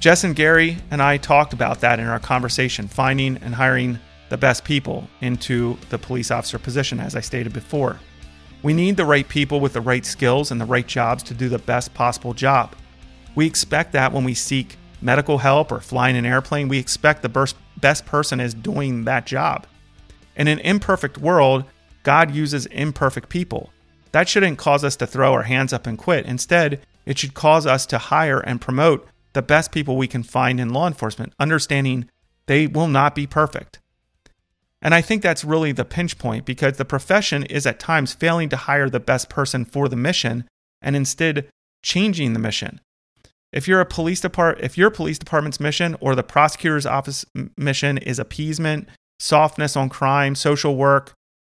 Jess 0.00 0.24
and 0.24 0.34
Gary 0.36 0.78
and 0.90 1.02
I 1.02 1.18
talked 1.18 1.52
about 1.52 1.80
that 1.80 1.98
in 1.98 2.06
our 2.06 2.20
conversation, 2.20 2.88
finding 2.88 3.36
and 3.38 3.54
hiring 3.54 3.98
the 4.28 4.36
best 4.36 4.64
people 4.64 5.08
into 5.20 5.76
the 5.90 5.98
police 5.98 6.30
officer 6.30 6.58
position, 6.58 7.00
as 7.00 7.14
I 7.14 7.20
stated 7.20 7.52
before. 7.52 8.00
We 8.62 8.72
need 8.72 8.96
the 8.96 9.04
right 9.04 9.28
people 9.28 9.60
with 9.60 9.74
the 9.74 9.80
right 9.80 10.06
skills 10.06 10.50
and 10.50 10.60
the 10.60 10.64
right 10.64 10.86
jobs 10.86 11.22
to 11.24 11.34
do 11.34 11.48
the 11.48 11.58
best 11.58 11.92
possible 11.92 12.32
job. 12.32 12.74
We 13.34 13.46
expect 13.46 13.92
that 13.92 14.12
when 14.12 14.24
we 14.24 14.34
seek 14.34 14.76
medical 15.02 15.38
help 15.38 15.70
or 15.70 15.80
flying 15.80 16.16
an 16.16 16.24
airplane, 16.24 16.68
we 16.68 16.78
expect 16.78 17.22
the 17.22 17.54
best 17.80 18.06
person 18.06 18.40
is 18.40 18.54
doing 18.54 19.04
that 19.04 19.26
job. 19.26 19.66
In 20.36 20.48
an 20.48 20.60
imperfect 20.60 21.18
world, 21.18 21.64
God 22.02 22.34
uses 22.34 22.66
imperfect 22.66 23.28
people. 23.28 23.70
That 24.12 24.28
shouldn't 24.28 24.58
cause 24.58 24.84
us 24.84 24.96
to 24.96 25.06
throw 25.06 25.32
our 25.32 25.42
hands 25.42 25.72
up 25.72 25.86
and 25.86 25.98
quit. 25.98 26.24
Instead, 26.24 26.80
it 27.04 27.18
should 27.18 27.34
cause 27.34 27.66
us 27.66 27.84
to 27.86 27.98
hire 27.98 28.40
and 28.40 28.60
promote 28.60 29.06
the 29.34 29.42
best 29.42 29.72
people 29.72 29.96
we 29.96 30.06
can 30.06 30.22
find 30.22 30.58
in 30.58 30.70
law 30.70 30.86
enforcement, 30.86 31.34
understanding 31.38 32.08
they 32.46 32.66
will 32.66 32.88
not 32.88 33.14
be 33.14 33.26
perfect. 33.26 33.80
And 34.84 34.94
I 34.94 35.00
think 35.00 35.22
that's 35.22 35.44
really 35.44 35.72
the 35.72 35.86
pinch 35.86 36.18
point 36.18 36.44
because 36.44 36.76
the 36.76 36.84
profession 36.84 37.42
is 37.44 37.66
at 37.66 37.80
times 37.80 38.12
failing 38.12 38.50
to 38.50 38.56
hire 38.56 38.90
the 38.90 39.00
best 39.00 39.30
person 39.30 39.64
for 39.64 39.88
the 39.88 39.96
mission 39.96 40.44
and 40.82 40.94
instead 40.94 41.48
changing 41.82 42.34
the 42.34 42.38
mission. 42.38 42.80
If 43.50 43.66
you're 43.66 43.80
a 43.80 43.86
police 43.86 44.20
depart 44.20 44.60
if 44.60 44.76
your 44.76 44.90
police 44.90 45.18
department's 45.18 45.58
mission 45.58 45.96
or 46.00 46.14
the 46.14 46.22
prosecutor's 46.22 46.84
office 46.84 47.24
mission 47.56 47.96
is 47.96 48.18
appeasement, 48.18 48.88
softness 49.18 49.74
on 49.74 49.88
crime, 49.88 50.34
social 50.34 50.76
work, 50.76 51.14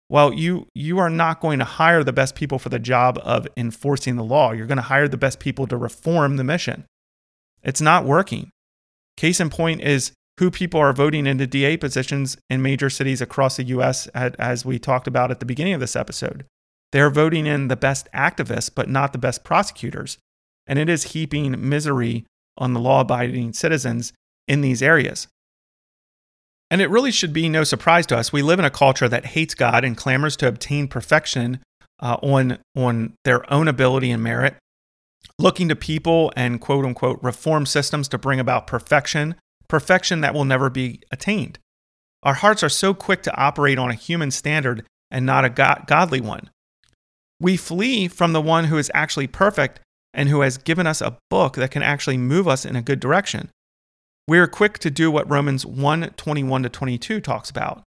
well, 0.09 0.31
you 0.31 0.67
you 0.73 0.97
are 0.99 1.09
not 1.09 1.41
going 1.41 1.59
to 1.59 1.65
hire 1.65 2.03
the 2.03 2.13
best 2.13 2.33
people 2.33 2.59
for 2.59 2.69
the 2.69 2.79
job 2.79 3.19
of 3.23 3.45
enforcing 3.57 4.15
the 4.15 4.23
law. 4.23 4.53
You're 4.53 4.67
going 4.67 4.77
to 4.77 4.83
hire 4.83 5.09
the 5.09 5.17
best 5.17 5.39
people 5.41 5.67
to 5.67 5.75
reform 5.75 6.37
the 6.37 6.45
mission. 6.45 6.85
It's 7.61 7.81
not 7.81 8.05
working. 8.05 8.51
Case 9.17 9.41
in 9.41 9.49
point 9.49 9.81
is 9.81 10.13
who 10.39 10.51
people 10.51 10.79
are 10.79 10.93
voting 10.93 11.25
into 11.25 11.47
DA 11.47 11.77
positions 11.77 12.37
in 12.49 12.61
major 12.61 12.89
cities 12.89 13.21
across 13.21 13.57
the 13.57 13.63
US, 13.65 14.07
as 14.07 14.65
we 14.65 14.77
talked 14.77 15.07
about 15.07 15.31
at 15.31 15.39
the 15.39 15.45
beginning 15.45 15.73
of 15.73 15.79
this 15.79 15.95
episode. 15.95 16.45
They're 16.91 17.09
voting 17.09 17.45
in 17.45 17.67
the 17.67 17.75
best 17.75 18.07
activists, 18.13 18.69
but 18.73 18.89
not 18.89 19.11
the 19.11 19.19
best 19.19 19.43
prosecutors. 19.43 20.17
And 20.67 20.79
it 20.79 20.89
is 20.89 21.13
heaping 21.13 21.67
misery 21.67 22.25
on 22.57 22.73
the 22.73 22.79
law 22.79 23.01
abiding 23.01 23.53
citizens 23.53 24.13
in 24.47 24.61
these 24.61 24.81
areas. 24.81 25.27
And 26.69 26.81
it 26.81 26.89
really 26.89 27.11
should 27.11 27.33
be 27.33 27.49
no 27.49 27.63
surprise 27.63 28.05
to 28.07 28.17
us. 28.17 28.33
We 28.33 28.41
live 28.41 28.59
in 28.59 28.65
a 28.65 28.69
culture 28.69 29.07
that 29.07 29.27
hates 29.27 29.55
God 29.55 29.83
and 29.83 29.95
clamors 29.95 30.35
to 30.37 30.47
obtain 30.47 30.87
perfection 30.87 31.59
uh, 31.99 32.17
on, 32.21 32.59
on 32.75 33.13
their 33.23 33.51
own 33.51 33.67
ability 33.67 34.11
and 34.11 34.21
merit, 34.21 34.55
looking 35.39 35.69
to 35.69 35.75
people 35.75 36.31
and 36.35 36.59
quote 36.59 36.85
unquote 36.85 37.19
reform 37.23 37.65
systems 37.65 38.07
to 38.09 38.17
bring 38.17 38.39
about 38.39 38.67
perfection 38.67 39.35
perfection 39.69 40.21
that 40.21 40.33
will 40.33 40.45
never 40.45 40.69
be 40.69 41.01
attained. 41.11 41.59
Our 42.23 42.35
hearts 42.35 42.63
are 42.63 42.69
so 42.69 42.93
quick 42.93 43.21
to 43.23 43.35
operate 43.35 43.77
on 43.77 43.89
a 43.89 43.95
human 43.95 44.31
standard 44.31 44.85
and 45.11 45.25
not 45.25 45.45
a 45.45 45.49
godly 45.87 46.21
one. 46.21 46.49
We 47.39 47.57
flee 47.57 48.07
from 48.07 48.33
the 48.33 48.41
one 48.41 48.65
who 48.65 48.77
is 48.77 48.91
actually 48.93 49.27
perfect 49.27 49.79
and 50.13 50.29
who 50.29 50.41
has 50.41 50.57
given 50.57 50.87
us 50.87 51.01
a 51.01 51.17
book 51.29 51.55
that 51.55 51.71
can 51.71 51.83
actually 51.83 52.17
move 52.17 52.47
us 52.47 52.65
in 52.65 52.75
a 52.75 52.81
good 52.81 52.99
direction. 52.99 53.49
We 54.27 54.39
are 54.39 54.47
quick 54.47 54.79
to 54.79 54.89
do 54.89 55.09
what 55.11 55.29
Romans 55.29 55.65
1 55.65 56.11
21 56.17 56.63
to 56.63 56.69
22 56.69 57.21
talks 57.21 57.49
about. 57.49 57.83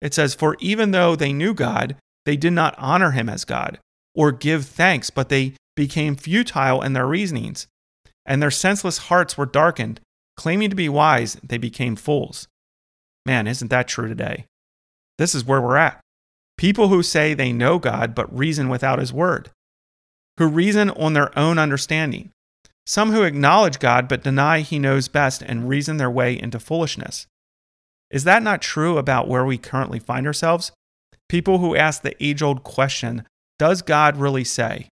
It 0.00 0.14
says, 0.14 0.34
For 0.34 0.56
even 0.58 0.90
though 0.90 1.14
they 1.14 1.32
knew 1.32 1.54
God, 1.54 1.96
they 2.24 2.36
did 2.36 2.52
not 2.52 2.74
honor 2.78 3.10
him 3.12 3.28
as 3.28 3.44
God 3.44 3.78
or 4.14 4.32
give 4.32 4.66
thanks, 4.66 5.10
but 5.10 5.28
they 5.28 5.54
became 5.76 6.16
futile 6.16 6.82
in 6.82 6.94
their 6.94 7.06
reasonings, 7.06 7.66
and 8.26 8.42
their 8.42 8.50
senseless 8.50 8.98
hearts 8.98 9.38
were 9.38 9.46
darkened. 9.46 10.00
Claiming 10.40 10.70
to 10.70 10.74
be 10.74 10.88
wise, 10.88 11.36
they 11.46 11.58
became 11.58 11.96
fools. 11.96 12.48
Man, 13.26 13.46
isn't 13.46 13.68
that 13.68 13.86
true 13.86 14.08
today? 14.08 14.46
This 15.18 15.34
is 15.34 15.44
where 15.44 15.60
we're 15.60 15.76
at. 15.76 16.00
People 16.56 16.88
who 16.88 17.02
say 17.02 17.34
they 17.34 17.52
know 17.52 17.78
God 17.78 18.14
but 18.14 18.34
reason 18.34 18.70
without 18.70 18.98
his 18.98 19.12
word, 19.12 19.50
who 20.38 20.48
reason 20.48 20.88
on 20.92 21.12
their 21.12 21.38
own 21.38 21.58
understanding. 21.58 22.30
Some 22.86 23.12
who 23.12 23.24
acknowledge 23.24 23.80
God 23.80 24.08
but 24.08 24.22
deny 24.22 24.60
he 24.60 24.78
knows 24.78 25.08
best 25.08 25.42
and 25.42 25.68
reason 25.68 25.98
their 25.98 26.10
way 26.10 26.40
into 26.40 26.58
foolishness. 26.58 27.26
Is 28.10 28.24
that 28.24 28.42
not 28.42 28.62
true 28.62 28.96
about 28.96 29.28
where 29.28 29.44
we 29.44 29.58
currently 29.58 29.98
find 29.98 30.26
ourselves? 30.26 30.72
People 31.28 31.58
who 31.58 31.76
ask 31.76 32.00
the 32.00 32.16
age 32.18 32.40
old 32.40 32.62
question 32.62 33.26
Does 33.58 33.82
God 33.82 34.16
really 34.16 34.44
say? 34.44 34.88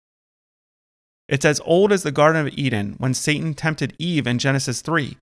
It's 1.28 1.44
as 1.44 1.60
old 1.60 1.92
as 1.92 2.02
the 2.02 2.10
Garden 2.10 2.44
of 2.44 2.52
Eden 2.58 2.96
when 2.98 3.14
Satan 3.14 3.54
tempted 3.54 3.94
Eve 4.00 4.26
in 4.26 4.40
Genesis 4.40 4.80
3. 4.80 5.16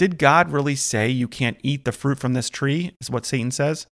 Did 0.00 0.16
God 0.16 0.50
really 0.50 0.76
say 0.76 1.10
you 1.10 1.28
can't 1.28 1.58
eat 1.62 1.84
the 1.84 1.92
fruit 1.92 2.18
from 2.18 2.32
this 2.32 2.48
tree? 2.48 2.96
Is 3.02 3.10
what 3.10 3.26
Satan 3.26 3.50
says. 3.50 3.86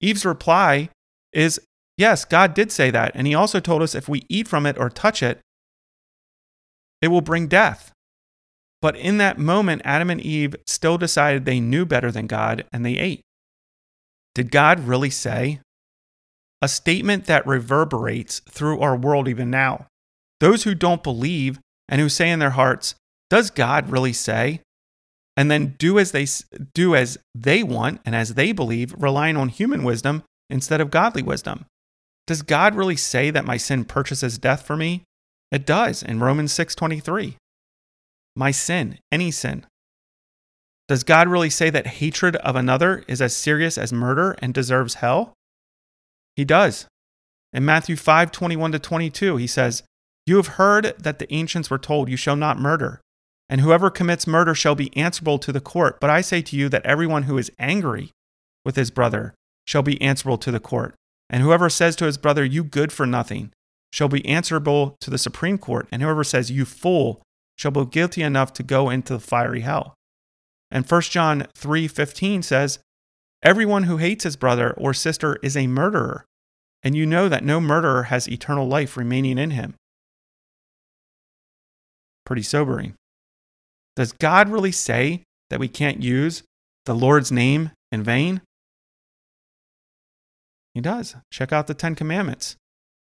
Eve's 0.00 0.24
reply 0.24 0.88
is 1.32 1.58
yes, 1.98 2.24
God 2.24 2.54
did 2.54 2.70
say 2.70 2.92
that. 2.92 3.10
And 3.12 3.26
he 3.26 3.34
also 3.34 3.58
told 3.58 3.82
us 3.82 3.96
if 3.96 4.08
we 4.08 4.24
eat 4.28 4.46
from 4.46 4.66
it 4.66 4.78
or 4.78 4.88
touch 4.88 5.20
it, 5.20 5.40
it 7.02 7.08
will 7.08 7.22
bring 7.22 7.48
death. 7.48 7.90
But 8.80 8.94
in 8.94 9.18
that 9.18 9.36
moment, 9.36 9.82
Adam 9.84 10.10
and 10.10 10.20
Eve 10.20 10.54
still 10.64 10.96
decided 10.96 11.44
they 11.44 11.58
knew 11.58 11.84
better 11.84 12.12
than 12.12 12.28
God 12.28 12.64
and 12.72 12.86
they 12.86 12.96
ate. 12.96 13.22
Did 14.32 14.52
God 14.52 14.78
really 14.78 15.10
say? 15.10 15.58
A 16.62 16.68
statement 16.68 17.26
that 17.26 17.44
reverberates 17.48 18.42
through 18.48 18.78
our 18.78 18.94
world 18.94 19.26
even 19.26 19.50
now. 19.50 19.88
Those 20.38 20.62
who 20.62 20.76
don't 20.76 21.02
believe 21.02 21.58
and 21.88 22.00
who 22.00 22.08
say 22.08 22.30
in 22.30 22.38
their 22.38 22.50
hearts, 22.50 22.94
Does 23.28 23.50
God 23.50 23.90
really 23.90 24.12
say? 24.12 24.60
And 25.36 25.50
then 25.50 25.74
do 25.78 25.98
as 25.98 26.12
they 26.12 26.26
do 26.74 26.94
as 26.94 27.18
they 27.34 27.62
want 27.62 28.00
and 28.04 28.14
as 28.14 28.34
they 28.34 28.52
believe, 28.52 28.94
relying 28.96 29.36
on 29.36 29.48
human 29.48 29.82
wisdom 29.82 30.22
instead 30.48 30.80
of 30.80 30.90
godly 30.90 31.22
wisdom. 31.22 31.66
Does 32.26 32.42
God 32.42 32.74
really 32.74 32.96
say 32.96 33.30
that 33.30 33.44
my 33.44 33.56
sin 33.56 33.84
purchases 33.84 34.38
death 34.38 34.66
for 34.66 34.76
me? 34.76 35.02
It 35.50 35.66
does 35.66 36.02
in 36.02 36.20
Romans 36.20 36.52
6:23. 36.52 37.36
My 38.36 38.50
sin, 38.50 38.98
any 39.12 39.30
sin. 39.30 39.66
Does 40.88 41.04
God 41.04 41.28
really 41.28 41.50
say 41.50 41.70
that 41.70 41.86
hatred 41.86 42.36
of 42.36 42.56
another 42.56 43.04
is 43.08 43.22
as 43.22 43.36
serious 43.36 43.78
as 43.78 43.92
murder 43.92 44.36
and 44.40 44.52
deserves 44.52 44.94
hell? 44.94 45.32
He 46.36 46.44
does. 46.44 46.86
In 47.52 47.64
Matthew 47.64 47.96
5:21 47.96 48.72
to 48.72 48.78
22, 48.78 49.36
he 49.36 49.46
says, 49.46 49.82
"You 50.26 50.36
have 50.36 50.58
heard 50.58 50.94
that 50.98 51.18
the 51.18 51.32
ancients 51.32 51.70
were 51.70 51.78
told, 51.78 52.08
you 52.08 52.16
shall 52.16 52.36
not 52.36 52.58
murder." 52.58 53.00
And 53.48 53.60
whoever 53.60 53.90
commits 53.90 54.26
murder 54.26 54.54
shall 54.54 54.74
be 54.74 54.94
answerable 54.96 55.38
to 55.38 55.52
the 55.52 55.60
court. 55.60 56.00
But 56.00 56.10
I 56.10 56.20
say 56.20 56.42
to 56.42 56.56
you 56.56 56.68
that 56.70 56.84
everyone 56.84 57.24
who 57.24 57.38
is 57.38 57.52
angry 57.58 58.10
with 58.64 58.76
his 58.76 58.90
brother 58.90 59.34
shall 59.66 59.82
be 59.82 60.00
answerable 60.00 60.38
to 60.38 60.50
the 60.50 60.60
court. 60.60 60.94
And 61.30 61.42
whoever 61.42 61.68
says 61.68 61.96
to 61.96 62.06
his 62.06 62.18
brother, 62.18 62.44
You 62.44 62.64
good 62.64 62.92
for 62.92 63.06
nothing, 63.06 63.52
shall 63.92 64.08
be 64.08 64.26
answerable 64.26 64.96
to 65.00 65.10
the 65.10 65.18
Supreme 65.18 65.58
Court. 65.58 65.88
And 65.92 66.02
whoever 66.02 66.24
says, 66.24 66.50
You 66.50 66.64
fool, 66.64 67.22
shall 67.56 67.70
be 67.70 67.84
guilty 67.84 68.22
enough 68.22 68.52
to 68.54 68.62
go 68.62 68.90
into 68.90 69.12
the 69.14 69.20
fiery 69.20 69.60
hell. 69.60 69.94
And 70.70 70.88
1 70.90 71.02
John 71.02 71.46
3:15 71.56 72.42
says, 72.42 72.78
Everyone 73.42 73.84
who 73.84 73.98
hates 73.98 74.24
his 74.24 74.36
brother 74.36 74.72
or 74.72 74.94
sister 74.94 75.36
is 75.42 75.56
a 75.56 75.66
murderer, 75.66 76.24
and 76.82 76.96
you 76.96 77.06
know 77.06 77.28
that 77.28 77.44
no 77.44 77.60
murderer 77.60 78.04
has 78.04 78.28
eternal 78.28 78.66
life 78.66 78.96
remaining 78.96 79.38
in 79.38 79.50
him. 79.50 79.74
Pretty 82.24 82.42
sobering. 82.42 82.94
Does 83.96 84.12
God 84.12 84.48
really 84.48 84.72
say 84.72 85.22
that 85.50 85.60
we 85.60 85.68
can't 85.68 86.02
use 86.02 86.42
the 86.84 86.94
Lord's 86.94 87.30
name 87.30 87.70
in 87.92 88.02
vain? 88.02 88.42
He 90.74 90.80
does. 90.80 91.14
Check 91.30 91.52
out 91.52 91.68
the 91.68 91.74
Ten 91.74 91.94
Commandments. 91.94 92.56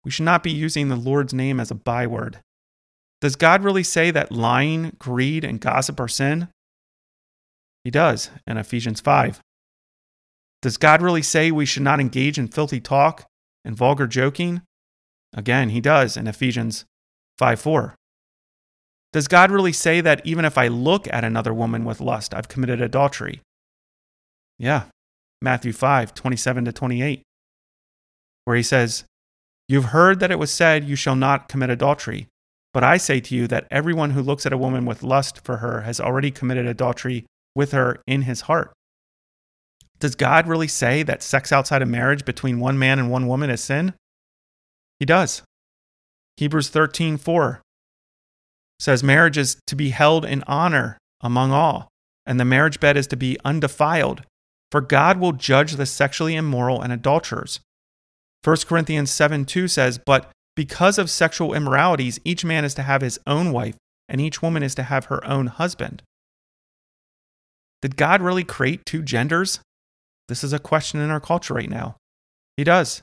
We 0.04 0.10
should 0.10 0.24
not 0.24 0.42
be 0.42 0.50
using 0.50 0.88
the 0.88 0.96
Lord's 0.96 1.34
name 1.34 1.60
as 1.60 1.70
a 1.70 1.74
byword. 1.74 2.40
Does 3.20 3.36
God 3.36 3.62
really 3.62 3.82
say 3.82 4.10
that 4.10 4.32
lying, 4.32 4.92
greed, 4.98 5.44
and 5.44 5.60
gossip 5.60 6.00
are 6.00 6.08
sin? 6.08 6.48
He 7.84 7.90
does 7.90 8.30
in 8.46 8.56
Ephesians 8.56 9.00
5. 9.00 9.40
Does 10.62 10.76
God 10.76 11.02
really 11.02 11.22
say 11.22 11.50
we 11.50 11.66
should 11.66 11.82
not 11.82 12.00
engage 12.00 12.38
in 12.38 12.48
filthy 12.48 12.80
talk 12.80 13.26
and 13.64 13.76
vulgar 13.76 14.06
joking? 14.06 14.62
Again, 15.36 15.70
he 15.70 15.80
does 15.80 16.16
in 16.16 16.26
Ephesians 16.26 16.84
5 17.38 17.60
4. 17.60 17.94
Does 19.12 19.28
God 19.28 19.50
really 19.50 19.72
say 19.72 20.00
that 20.00 20.20
even 20.24 20.44
if 20.44 20.58
I 20.58 20.68
look 20.68 21.08
at 21.12 21.24
another 21.24 21.54
woman 21.54 21.84
with 21.84 22.00
lust, 22.00 22.34
I've 22.34 22.48
committed 22.48 22.80
adultery? 22.80 23.40
Yeah, 24.58 24.84
Matthew 25.40 25.72
5, 25.72 26.14
27 26.14 26.64
to 26.66 26.72
28, 26.72 27.22
where 28.44 28.56
he 28.56 28.62
says, 28.62 29.04
You've 29.66 29.86
heard 29.86 30.20
that 30.20 30.30
it 30.30 30.38
was 30.38 30.50
said, 30.50 30.84
You 30.84 30.96
shall 30.96 31.16
not 31.16 31.48
commit 31.48 31.70
adultery. 31.70 32.26
But 32.74 32.84
I 32.84 32.98
say 32.98 33.20
to 33.20 33.34
you 33.34 33.46
that 33.48 33.66
everyone 33.70 34.10
who 34.10 34.22
looks 34.22 34.44
at 34.44 34.52
a 34.52 34.58
woman 34.58 34.84
with 34.84 35.02
lust 35.02 35.42
for 35.42 35.58
her 35.58 35.82
has 35.82 36.00
already 36.00 36.30
committed 36.30 36.66
adultery 36.66 37.24
with 37.54 37.72
her 37.72 38.02
in 38.06 38.22
his 38.22 38.42
heart. 38.42 38.72
Does 40.00 40.14
God 40.14 40.46
really 40.46 40.68
say 40.68 41.02
that 41.02 41.22
sex 41.22 41.50
outside 41.50 41.82
of 41.82 41.88
marriage 41.88 42.24
between 42.24 42.60
one 42.60 42.78
man 42.78 42.98
and 42.98 43.10
one 43.10 43.26
woman 43.26 43.50
is 43.50 43.62
sin? 43.62 43.94
He 45.00 45.06
does. 45.06 45.42
Hebrews 46.36 46.68
13, 46.68 47.16
4 47.16 47.60
says 48.78 49.02
marriage 49.02 49.38
is 49.38 49.60
to 49.66 49.76
be 49.76 49.90
held 49.90 50.24
in 50.24 50.44
honor 50.46 50.98
among 51.20 51.52
all, 51.52 51.88
and 52.26 52.38
the 52.38 52.44
marriage 52.44 52.80
bed 52.80 52.96
is 52.96 53.06
to 53.08 53.16
be 53.16 53.38
undefiled, 53.44 54.22
for 54.70 54.80
God 54.80 55.18
will 55.18 55.32
judge 55.32 55.72
the 55.72 55.86
sexually 55.86 56.36
immoral 56.36 56.80
and 56.80 56.92
adulterers. 56.92 57.60
1 58.44 58.56
Corinthians 58.66 59.10
7 59.10 59.44
2 59.44 59.68
says, 59.68 59.98
But 59.98 60.30
because 60.54 60.98
of 60.98 61.10
sexual 61.10 61.54
immoralities, 61.54 62.20
each 62.24 62.44
man 62.44 62.64
is 62.64 62.74
to 62.74 62.82
have 62.82 63.02
his 63.02 63.18
own 63.26 63.52
wife, 63.52 63.76
and 64.08 64.20
each 64.20 64.42
woman 64.42 64.62
is 64.62 64.74
to 64.76 64.84
have 64.84 65.06
her 65.06 65.24
own 65.26 65.48
husband. 65.48 66.02
Did 67.82 67.96
God 67.96 68.22
really 68.22 68.44
create 68.44 68.86
two 68.86 69.02
genders? 69.02 69.60
This 70.28 70.44
is 70.44 70.52
a 70.52 70.58
question 70.58 71.00
in 71.00 71.10
our 71.10 71.20
culture 71.20 71.54
right 71.54 71.70
now. 71.70 71.96
He 72.56 72.64
does. 72.64 73.02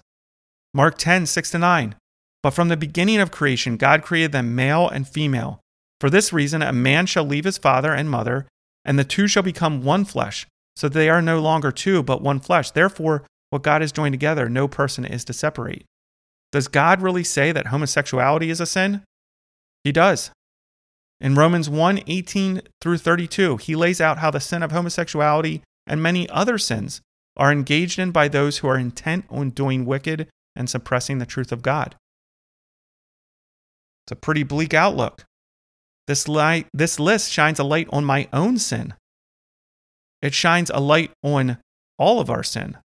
Mark 0.73 0.97
10 0.97 1.25
6 1.25 1.51
to 1.51 1.57
9. 1.57 1.95
But 2.43 2.51
from 2.51 2.67
the 2.67 2.77
beginning 2.77 3.19
of 3.19 3.31
creation, 3.31 3.77
God 3.77 4.03
created 4.03 4.31
them 4.31 4.53
male 4.53 4.87
and 4.87 5.07
female. 5.07 5.61
For 6.06 6.11
this 6.11 6.32
reason, 6.32 6.61
a 6.61 6.72
man 6.72 7.08
shall 7.08 7.25
leave 7.25 7.45
his 7.45 7.58
father 7.58 7.92
and 7.92 8.08
mother, 8.08 8.45
and 8.84 9.00
the 9.00 9.03
two 9.03 9.27
shall 9.27 9.42
become 9.42 9.82
one 9.82 10.06
flesh, 10.06 10.45
so 10.75 10.88
that 10.88 10.93
they 10.93 11.09
are 11.09 11.19
no 11.19 11.40
longer 11.40 11.72
two, 11.72 12.03
but 12.03 12.22
one 12.22 12.40
flesh. 12.40 12.69
Therefore, 12.69 13.24
what 13.50 13.64
God 13.64 13.82
has 13.82 13.92
joined 13.92 14.14
together, 14.14 14.48
no 14.48 14.67
person 14.67 15.03
is 15.03 15.25
to 15.25 15.34
separate. 15.34 15.84
Does 16.51 16.67
God 16.67 17.01
really 17.01 17.24
say 17.24 17.51
that 17.51 17.69
homosexuality 17.69 18.51
is 18.51 18.61
a 18.61 18.67
sin? 18.67 19.01
He 19.84 19.92
does. 19.92 20.30
In 21.19 21.34
Romans 21.34 21.72
1 21.72 22.01
18 22.06 22.61
through 22.82 23.00
32, 23.00 23.58
he 23.58 23.75
lays 23.75 24.00
out 24.00 24.19
how 24.19 24.30
the 24.30 24.40
sin 24.40 24.61
of 24.61 24.72
homosexuality 24.72 25.64
and 25.88 26.03
many 26.03 26.30
other 26.30 26.59
sins 26.59 27.01
are 27.35 27.51
engaged 27.51 27.98
in 27.98 28.11
by 28.11 28.27
those 28.27 28.59
who 28.59 28.67
are 28.67 28.77
intent 28.77 29.25
on 29.32 29.50
doing 29.50 29.88
wicked 29.88 30.27
and 30.56 30.69
suppressing 30.69 31.17
the 31.17 31.25
truth 31.25 31.51
of 31.51 31.64
God. 31.64 31.95
It's 34.06 34.11
a 34.11 34.16
pretty 34.16 34.43
bleak 34.43 34.75
outlook. 34.75 35.25
This, 36.08 36.27
light, 36.27 36.67
this 36.74 37.00
list 37.00 37.32
shines 37.32 37.59
a 37.59 37.64
light 37.64 37.88
on 37.92 38.06
my 38.06 38.27
own 38.32 38.58
sin. 38.58 38.93
It 40.22 40.34
shines 40.34 40.69
a 40.69 40.80
light 40.80 41.11
on 41.24 41.58
all 41.98 42.19
of 42.19 42.30
our 42.30 42.43
sin. 42.43 42.77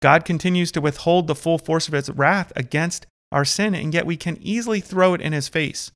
God 0.00 0.24
continues 0.24 0.70
to 0.72 0.80
withhold 0.80 1.26
the 1.26 1.34
full 1.34 1.58
force 1.58 1.88
of 1.88 1.94
his 1.94 2.10
wrath 2.10 2.52
against 2.56 3.06
our 3.32 3.44
sin, 3.44 3.74
and 3.74 3.92
yet 3.92 4.06
we 4.06 4.16
can 4.16 4.38
easily 4.40 4.80
throw 4.80 5.14
it 5.14 5.20
in 5.20 5.32
his 5.32 5.48
face. 5.48 5.90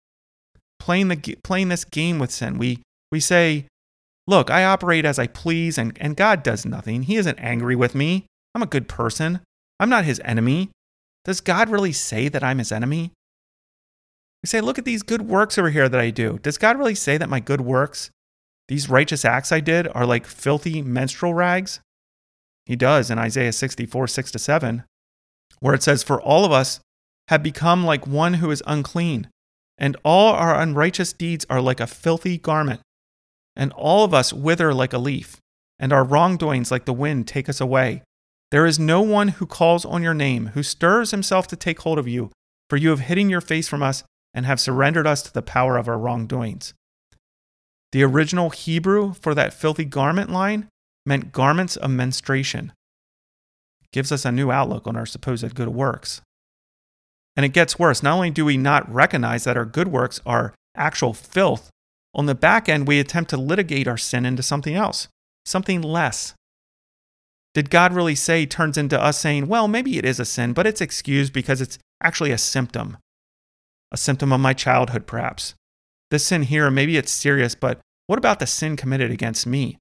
Playing, 0.78 1.08
the, 1.08 1.36
playing 1.42 1.68
this 1.68 1.84
game 1.84 2.18
with 2.18 2.30
sin, 2.30 2.58
we, 2.58 2.82
we 3.12 3.20
say, 3.20 3.66
Look, 4.26 4.50
I 4.50 4.64
operate 4.64 5.06
as 5.06 5.18
I 5.18 5.26
please, 5.26 5.78
and, 5.78 5.96
and 6.00 6.14
God 6.14 6.42
does 6.42 6.66
nothing. 6.66 7.04
He 7.04 7.16
isn't 7.16 7.38
angry 7.38 7.74
with 7.74 7.94
me. 7.94 8.26
I'm 8.54 8.62
a 8.62 8.66
good 8.66 8.86
person. 8.86 9.40
I'm 9.80 9.88
not 9.88 10.04
his 10.04 10.20
enemy. 10.24 10.70
Does 11.24 11.40
God 11.40 11.70
really 11.70 11.92
say 11.92 12.28
that 12.28 12.44
I'm 12.44 12.58
his 12.58 12.72
enemy? 12.72 13.12
We 14.42 14.46
say, 14.46 14.60
look 14.60 14.78
at 14.78 14.84
these 14.84 15.02
good 15.02 15.22
works 15.22 15.58
over 15.58 15.70
here 15.70 15.88
that 15.88 16.00
I 16.00 16.10
do. 16.10 16.38
Does 16.42 16.58
God 16.58 16.78
really 16.78 16.94
say 16.94 17.18
that 17.18 17.28
my 17.28 17.40
good 17.40 17.60
works, 17.60 18.10
these 18.68 18.88
righteous 18.88 19.24
acts 19.24 19.50
I 19.50 19.60
did, 19.60 19.88
are 19.88 20.06
like 20.06 20.26
filthy 20.26 20.80
menstrual 20.80 21.34
rags? 21.34 21.80
He 22.64 22.76
does 22.76 23.10
in 23.10 23.18
Isaiah 23.18 23.52
64, 23.52 24.06
6 24.06 24.30
to 24.32 24.38
7, 24.38 24.84
where 25.60 25.74
it 25.74 25.82
says, 25.82 26.02
For 26.02 26.20
all 26.20 26.44
of 26.44 26.52
us 26.52 26.80
have 27.28 27.42
become 27.42 27.84
like 27.84 28.06
one 28.06 28.34
who 28.34 28.50
is 28.50 28.62
unclean, 28.66 29.28
and 29.76 29.96
all 30.04 30.34
our 30.34 30.60
unrighteous 30.60 31.12
deeds 31.12 31.44
are 31.50 31.60
like 31.60 31.80
a 31.80 31.86
filthy 31.86 32.38
garment. 32.38 32.80
And 33.56 33.72
all 33.72 34.04
of 34.04 34.14
us 34.14 34.32
wither 34.32 34.72
like 34.72 34.92
a 34.92 34.98
leaf, 34.98 35.38
and 35.80 35.92
our 35.92 36.04
wrongdoings 36.04 36.70
like 36.70 36.84
the 36.84 36.92
wind 36.92 37.26
take 37.26 37.48
us 37.48 37.60
away. 37.60 38.02
There 38.50 38.66
is 38.66 38.78
no 38.78 39.02
one 39.02 39.28
who 39.28 39.46
calls 39.46 39.84
on 39.84 40.02
your 40.02 40.14
name, 40.14 40.48
who 40.48 40.62
stirs 40.62 41.10
himself 41.10 41.48
to 41.48 41.56
take 41.56 41.80
hold 41.80 41.98
of 41.98 42.06
you, 42.06 42.30
for 42.70 42.76
you 42.76 42.90
have 42.90 43.00
hidden 43.00 43.28
your 43.28 43.40
face 43.40 43.66
from 43.66 43.82
us 43.82 44.04
and 44.38 44.46
have 44.46 44.60
surrendered 44.60 45.04
us 45.04 45.20
to 45.20 45.34
the 45.34 45.42
power 45.42 45.76
of 45.76 45.88
our 45.88 45.98
wrongdoings. 45.98 46.72
The 47.90 48.04
original 48.04 48.50
Hebrew 48.50 49.12
for 49.14 49.34
that 49.34 49.52
filthy 49.52 49.84
garment 49.84 50.30
line 50.30 50.68
meant 51.04 51.32
garments 51.32 51.74
of 51.76 51.90
menstruation. 51.90 52.72
gives 53.90 54.12
us 54.12 54.24
a 54.24 54.30
new 54.30 54.52
outlook 54.52 54.86
on 54.86 54.94
our 54.94 55.06
supposed 55.06 55.56
good 55.56 55.70
works. 55.70 56.20
And 57.36 57.44
it 57.44 57.48
gets 57.48 57.80
worse. 57.80 58.00
Not 58.00 58.14
only 58.14 58.30
do 58.30 58.44
we 58.44 58.56
not 58.56 58.88
recognize 58.94 59.42
that 59.42 59.56
our 59.56 59.64
good 59.64 59.88
works 59.88 60.20
are 60.24 60.54
actual 60.76 61.12
filth, 61.12 61.68
on 62.14 62.26
the 62.26 62.36
back 62.36 62.68
end, 62.68 62.86
we 62.86 63.00
attempt 63.00 63.30
to 63.30 63.36
litigate 63.36 63.88
our 63.88 63.98
sin 63.98 64.24
into 64.24 64.44
something 64.44 64.76
else, 64.76 65.08
something 65.44 65.82
less. 65.82 66.34
Did 67.54 67.70
God 67.70 67.92
really 67.92 68.14
say 68.14 68.46
turns 68.46 68.78
into 68.78 69.02
us 69.02 69.18
saying, 69.18 69.48
well, 69.48 69.66
maybe 69.66 69.98
it 69.98 70.04
is 70.04 70.20
a 70.20 70.24
sin, 70.24 70.52
but 70.52 70.64
it's 70.64 70.80
excused 70.80 71.32
because 71.32 71.60
it's 71.60 71.76
actually 72.00 72.30
a 72.30 72.38
symptom? 72.38 72.98
A 73.90 73.96
symptom 73.96 74.32
of 74.32 74.40
my 74.40 74.52
childhood, 74.52 75.06
perhaps. 75.06 75.54
This 76.10 76.26
sin 76.26 76.42
here, 76.42 76.70
maybe 76.70 76.96
it's 76.96 77.10
serious, 77.10 77.54
but 77.54 77.80
what 78.06 78.18
about 78.18 78.38
the 78.38 78.46
sin 78.46 78.76
committed 78.76 79.10
against 79.10 79.46
me? 79.46 79.78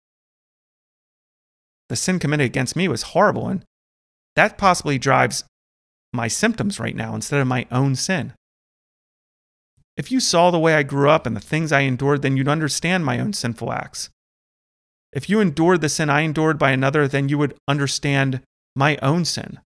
The 1.89 1.95
sin 1.95 2.19
committed 2.19 2.45
against 2.45 2.75
me 2.75 2.87
was 2.87 3.13
horrible, 3.13 3.47
and 3.47 3.63
that 4.35 4.57
possibly 4.57 4.97
drives 4.97 5.43
my 6.13 6.27
symptoms 6.27 6.79
right 6.79 6.95
now 6.95 7.15
instead 7.15 7.39
of 7.39 7.47
my 7.47 7.65
own 7.71 7.95
sin. 7.95 8.33
If 9.95 10.11
you 10.11 10.19
saw 10.19 10.51
the 10.51 10.59
way 10.59 10.75
I 10.75 10.83
grew 10.83 11.09
up 11.09 11.25
and 11.25 11.35
the 11.35 11.41
things 11.41 11.71
I 11.71 11.81
endured, 11.81 12.21
then 12.21 12.37
you'd 12.37 12.47
understand 12.47 13.03
my 13.03 13.19
own 13.19 13.33
sinful 13.33 13.71
acts. 13.71 14.09
If 15.11 15.29
you 15.29 15.39
endured 15.39 15.81
the 15.81 15.89
sin 15.89 16.09
I 16.09 16.21
endured 16.21 16.59
by 16.59 16.71
another, 16.71 17.07
then 17.07 17.29
you 17.29 17.37
would 17.37 17.55
understand 17.67 18.41
my 18.75 18.97
own 19.01 19.25
sin. 19.25 19.59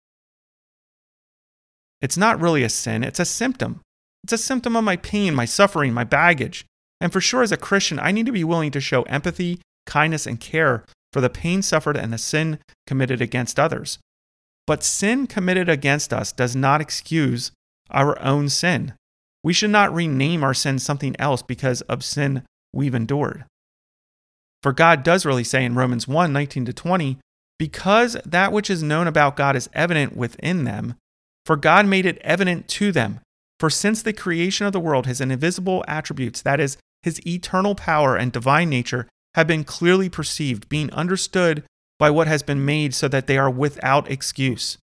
It's 2.01 2.17
not 2.17 2.41
really 2.41 2.63
a 2.63 2.69
sin, 2.69 3.03
it's 3.03 3.19
a 3.19 3.25
symptom. 3.25 3.81
It's 4.25 4.33
a 4.33 4.39
symptom 4.39 4.77
of 4.77 4.85
my 4.85 4.97
pain, 4.97 5.35
my 5.35 5.45
suffering, 5.45 5.93
my 5.93 6.05
baggage. 6.05 6.65
And 7.01 7.13
for 7.13 7.21
sure, 7.21 7.43
as 7.43 7.53
a 7.53 7.57
Christian, 7.57 7.99
I 7.99 8.13
need 8.13 8.27
to 8.27 8.33
be 8.33 8.45
willing 8.45 8.71
to 8.73 8.81
show 8.81 9.03
empathy, 9.03 9.61
kindness, 9.87 10.27
and 10.27 10.39
care 10.39 10.85
for 11.13 11.21
the 11.21 11.31
pain 11.31 11.63
suffered 11.63 11.97
and 11.97 12.13
the 12.13 12.19
sin 12.19 12.59
committed 12.87 13.21
against 13.21 13.59
others. 13.59 13.99
But 14.67 14.85
sin 14.85 15.27
committed 15.27 15.69
against 15.69 16.13
us 16.13 16.33
does 16.33 16.55
not 16.55 16.81
excuse 16.81 17.51
our 17.91 18.21
own 18.21 18.49
sin. 18.49 18.95
We 19.43 19.53
should 19.53 19.71
not 19.71 19.93
rename 19.93 20.45
our 20.45 20.55
sin 20.55 20.79
something 20.79 21.17
else 21.19 21.43
because 21.43 21.81
of 21.83 22.05
sin 22.05 22.45
we've 22.73 22.95
endured. 22.95 23.45
For 24.63 24.73
God 24.73 25.03
does 25.03 25.25
really 25.25 25.45
say 25.45 25.65
in 25.65 25.75
Romans 25.75 26.07
1 26.07 26.33
19 26.33 26.67
to 26.67 26.73
20, 26.73 27.19
because 27.59 28.17
that 28.25 28.53
which 28.53 28.71
is 28.71 28.83
known 28.83 29.07
about 29.07 29.37
God 29.37 29.57
is 29.57 29.71
evident 29.73 30.15
within 30.15 30.65
them, 30.65 30.95
for 31.47 31.57
God 31.57 31.87
made 31.87 32.07
it 32.07 32.19
evident 32.19 32.69
to 32.69 32.93
them. 32.93 33.21
For 33.61 33.69
since 33.69 34.03
the 34.03 34.15
creation 34.15 34.67
of 34.67 34.73
the 34.73 34.81
world, 34.81 35.07
his 35.07 35.21
invisible 35.21 35.85
attributes, 35.87 36.41
that 36.43 36.59
is, 36.59 36.79
his 37.03 37.25
eternal 37.27 37.75
power 37.75 38.17
and 38.17 38.33
divine 38.33 38.71
nature, 38.71 39.07
have 39.35 39.47
been 39.47 39.65
clearly 39.65 40.09
perceived, 40.09 40.69
being 40.71 40.91
understood 40.93 41.63
by 41.99 42.11
what 42.11 42.27
has 42.27 42.43
been 42.43 42.65
made, 42.65 42.95
so 42.95 43.07
that 43.07 43.27
they 43.27 43.37
are 43.37 43.51
without 43.51 44.11
excuse. 44.11 44.79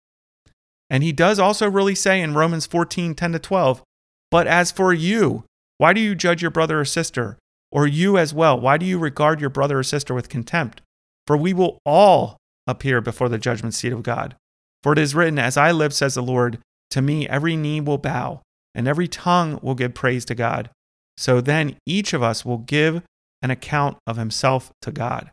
And 0.89 1.03
he 1.03 1.11
does 1.11 1.39
also 1.39 1.69
really 1.69 1.95
say 1.95 2.19
in 2.19 2.33
Romans 2.33 2.65
14 2.65 3.13
10 3.13 3.31
to 3.33 3.39
12, 3.39 3.83
But 4.31 4.47
as 4.47 4.71
for 4.71 4.91
you, 4.91 5.43
why 5.77 5.93
do 5.93 6.01
you 6.01 6.15
judge 6.15 6.41
your 6.41 6.51
brother 6.51 6.79
or 6.79 6.85
sister? 6.85 7.37
Or 7.71 7.87
you 7.87 8.17
as 8.17 8.33
well, 8.33 8.59
why 8.59 8.77
do 8.77 8.85
you 8.85 8.99
regard 8.99 9.39
your 9.39 9.49
brother 9.49 9.79
or 9.79 9.83
sister 9.83 10.13
with 10.13 10.29
contempt? 10.29 10.81
For 11.25 11.37
we 11.37 11.53
will 11.53 11.79
all 11.85 12.37
appear 12.67 13.01
before 13.01 13.29
the 13.29 13.37
judgment 13.37 13.73
seat 13.73 13.93
of 13.93 14.03
God. 14.03 14.35
For 14.83 14.93
it 14.93 14.99
is 14.99 15.15
written, 15.15 15.39
As 15.39 15.57
I 15.57 15.71
live, 15.71 15.93
says 15.93 16.15
the 16.15 16.21
Lord, 16.21 16.59
to 16.91 17.01
me 17.01 17.27
every 17.27 17.55
knee 17.55 17.81
will 17.81 17.97
bow, 17.97 18.42
and 18.75 18.87
every 18.87 19.07
tongue 19.07 19.59
will 19.61 19.75
give 19.75 19.93
praise 19.93 20.25
to 20.25 20.35
God. 20.35 20.69
So 21.17 21.41
then 21.41 21.77
each 21.85 22.13
of 22.13 22.23
us 22.23 22.43
will 22.43 22.57
give 22.57 23.03
an 23.41 23.51
account 23.51 23.97
of 24.07 24.17
himself 24.17 24.71
to 24.81 24.91
God. 24.91 25.31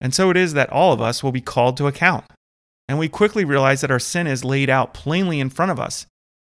And 0.00 0.14
so 0.14 0.30
it 0.30 0.36
is 0.36 0.52
that 0.54 0.70
all 0.70 0.92
of 0.92 1.00
us 1.00 1.22
will 1.22 1.32
be 1.32 1.40
called 1.40 1.76
to 1.76 1.86
account. 1.86 2.24
And 2.88 2.98
we 2.98 3.08
quickly 3.08 3.44
realize 3.44 3.80
that 3.82 3.90
our 3.90 3.98
sin 3.98 4.26
is 4.26 4.44
laid 4.44 4.70
out 4.70 4.94
plainly 4.94 5.40
in 5.40 5.50
front 5.50 5.70
of 5.70 5.80
us. 5.80 6.06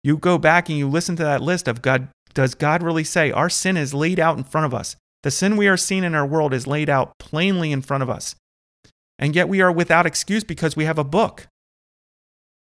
You 0.04 0.18
go 0.18 0.38
back 0.38 0.70
and 0.70 0.78
you 0.78 0.88
listen 0.88 1.16
to 1.16 1.24
that 1.24 1.42
list 1.42 1.68
of 1.68 1.82
God, 1.82 2.10
does 2.34 2.54
God 2.54 2.84
really 2.84 3.04
say 3.04 3.32
our 3.32 3.50
sin 3.50 3.78
is 3.78 3.94
laid 3.94 4.20
out 4.20 4.38
in 4.38 4.44
front 4.44 4.66
of 4.66 4.74
us? 4.74 4.96
The 5.24 5.32
sin 5.32 5.58
we 5.58 5.68
are 5.68 5.78
seeing 5.78 6.04
in 6.04 6.16
our 6.16 6.26
world 6.26 6.54
is 6.54 6.68
laid 6.68 6.90
out 6.90 7.14
plainly 7.18 7.72
in 7.72 7.82
front 7.82 8.04
of 8.04 8.10
us. 8.10 8.36
And 9.18 9.36
yet 9.36 9.50
we 9.50 9.62
are 9.62 9.72
without 9.72 10.06
excuse 10.06 10.44
because 10.44 10.76
we 10.76 10.86
have 10.86 11.00
a 11.00 11.04
book. 11.04 11.48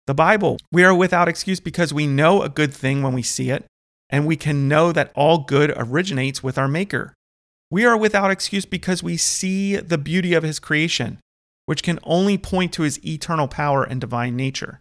The 0.09 0.15
Bible. 0.15 0.59
We 0.73 0.83
are 0.83 0.95
without 0.95 1.29
excuse 1.29 1.61
because 1.61 1.95
we 1.95 2.09
know 2.09 2.43
a 2.43 2.49
good 2.49 2.75
thing 2.75 3.03
when 3.03 3.13
we 3.13 3.23
see 3.23 3.51
it, 3.51 3.65
and 4.11 4.27
we 4.27 4.35
can 4.35 4.67
know 4.67 4.91
that 4.91 5.13
all 5.15 5.45
good 5.45 5.73
originates 5.77 6.43
with 6.43 6.59
our 6.59 6.67
Maker. 6.67 7.15
We 7.71 7.85
are 7.85 7.97
without 7.97 8.33
excuse 8.33 8.65
because 8.65 9.03
we 9.03 9.17
see 9.17 9.77
the 9.77 9.99
beauty 9.99 10.35
of 10.35 10.43
His 10.43 10.59
creation, 10.59 11.21
which 11.67 11.85
can 11.85 12.01
only 12.03 12.37
point 12.37 12.73
to 12.73 12.83
His 12.83 13.05
eternal 13.07 13.47
power 13.47 13.85
and 13.85 14.01
divine 14.01 14.35
nature. 14.35 14.81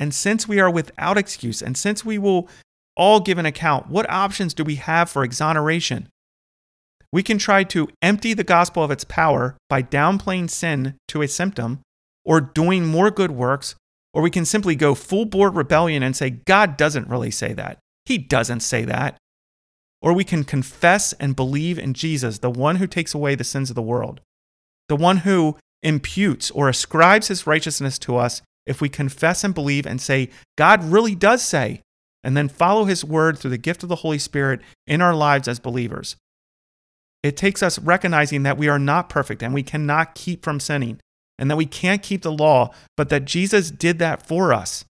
And 0.00 0.12
since 0.12 0.48
we 0.48 0.58
are 0.58 0.70
without 0.70 1.16
excuse, 1.16 1.62
and 1.62 1.78
since 1.78 2.04
we 2.04 2.18
will 2.18 2.48
all 2.96 3.20
give 3.20 3.38
an 3.38 3.46
account, 3.46 3.88
what 3.88 4.10
options 4.10 4.52
do 4.52 4.64
we 4.64 4.74
have 4.74 5.10
for 5.10 5.22
exoneration? 5.22 6.08
We 7.12 7.22
can 7.22 7.38
try 7.38 7.62
to 7.64 7.88
empty 8.02 8.34
the 8.34 8.42
gospel 8.42 8.82
of 8.82 8.90
its 8.90 9.04
power 9.04 9.56
by 9.68 9.82
downplaying 9.82 10.50
sin 10.50 10.96
to 11.06 11.22
a 11.22 11.28
symptom 11.28 11.82
or 12.24 12.40
doing 12.40 12.84
more 12.84 13.12
good 13.12 13.30
works, 13.30 13.76
or 14.14 14.22
we 14.22 14.30
can 14.30 14.44
simply 14.44 14.74
go 14.74 14.94
full 14.94 15.24
board 15.24 15.56
rebellion 15.56 16.02
and 16.02 16.16
say, 16.16 16.30
God 16.30 16.76
doesn't 16.76 17.08
really 17.08 17.30
say 17.30 17.52
that. 17.54 17.78
He 18.04 18.18
doesn't 18.18 18.60
say 18.60 18.84
that. 18.84 19.16
Or 20.00 20.12
we 20.12 20.24
can 20.24 20.44
confess 20.44 21.12
and 21.14 21.36
believe 21.36 21.78
in 21.78 21.94
Jesus, 21.94 22.38
the 22.38 22.50
one 22.50 22.76
who 22.76 22.86
takes 22.86 23.14
away 23.14 23.34
the 23.34 23.44
sins 23.44 23.70
of 23.70 23.76
the 23.76 23.82
world, 23.82 24.20
the 24.88 24.96
one 24.96 25.18
who 25.18 25.56
imputes 25.82 26.50
or 26.50 26.68
ascribes 26.68 27.28
his 27.28 27.46
righteousness 27.46 27.98
to 28.00 28.16
us 28.16 28.42
if 28.66 28.80
we 28.80 28.88
confess 28.88 29.44
and 29.44 29.54
believe 29.54 29.86
and 29.86 30.00
say, 30.00 30.30
God 30.56 30.84
really 30.84 31.14
does 31.14 31.42
say, 31.42 31.80
and 32.22 32.36
then 32.36 32.48
follow 32.48 32.84
his 32.84 33.04
word 33.04 33.38
through 33.38 33.50
the 33.50 33.58
gift 33.58 33.82
of 33.82 33.88
the 33.88 33.96
Holy 33.96 34.18
Spirit 34.18 34.60
in 34.86 35.00
our 35.00 35.14
lives 35.14 35.48
as 35.48 35.58
believers. 35.58 36.16
It 37.22 37.36
takes 37.36 37.62
us 37.62 37.78
recognizing 37.78 38.42
that 38.42 38.58
we 38.58 38.68
are 38.68 38.78
not 38.78 39.08
perfect 39.08 39.42
and 39.42 39.54
we 39.54 39.62
cannot 39.62 40.14
keep 40.14 40.44
from 40.44 40.60
sinning 40.60 41.00
and 41.42 41.50
that 41.50 41.56
we 41.56 41.66
can't 41.66 42.04
keep 42.04 42.22
the 42.22 42.30
law, 42.30 42.72
but 42.96 43.08
that 43.08 43.24
Jesus 43.24 43.72
did 43.72 43.98
that 43.98 44.24
for 44.24 44.52
us. 44.52 44.84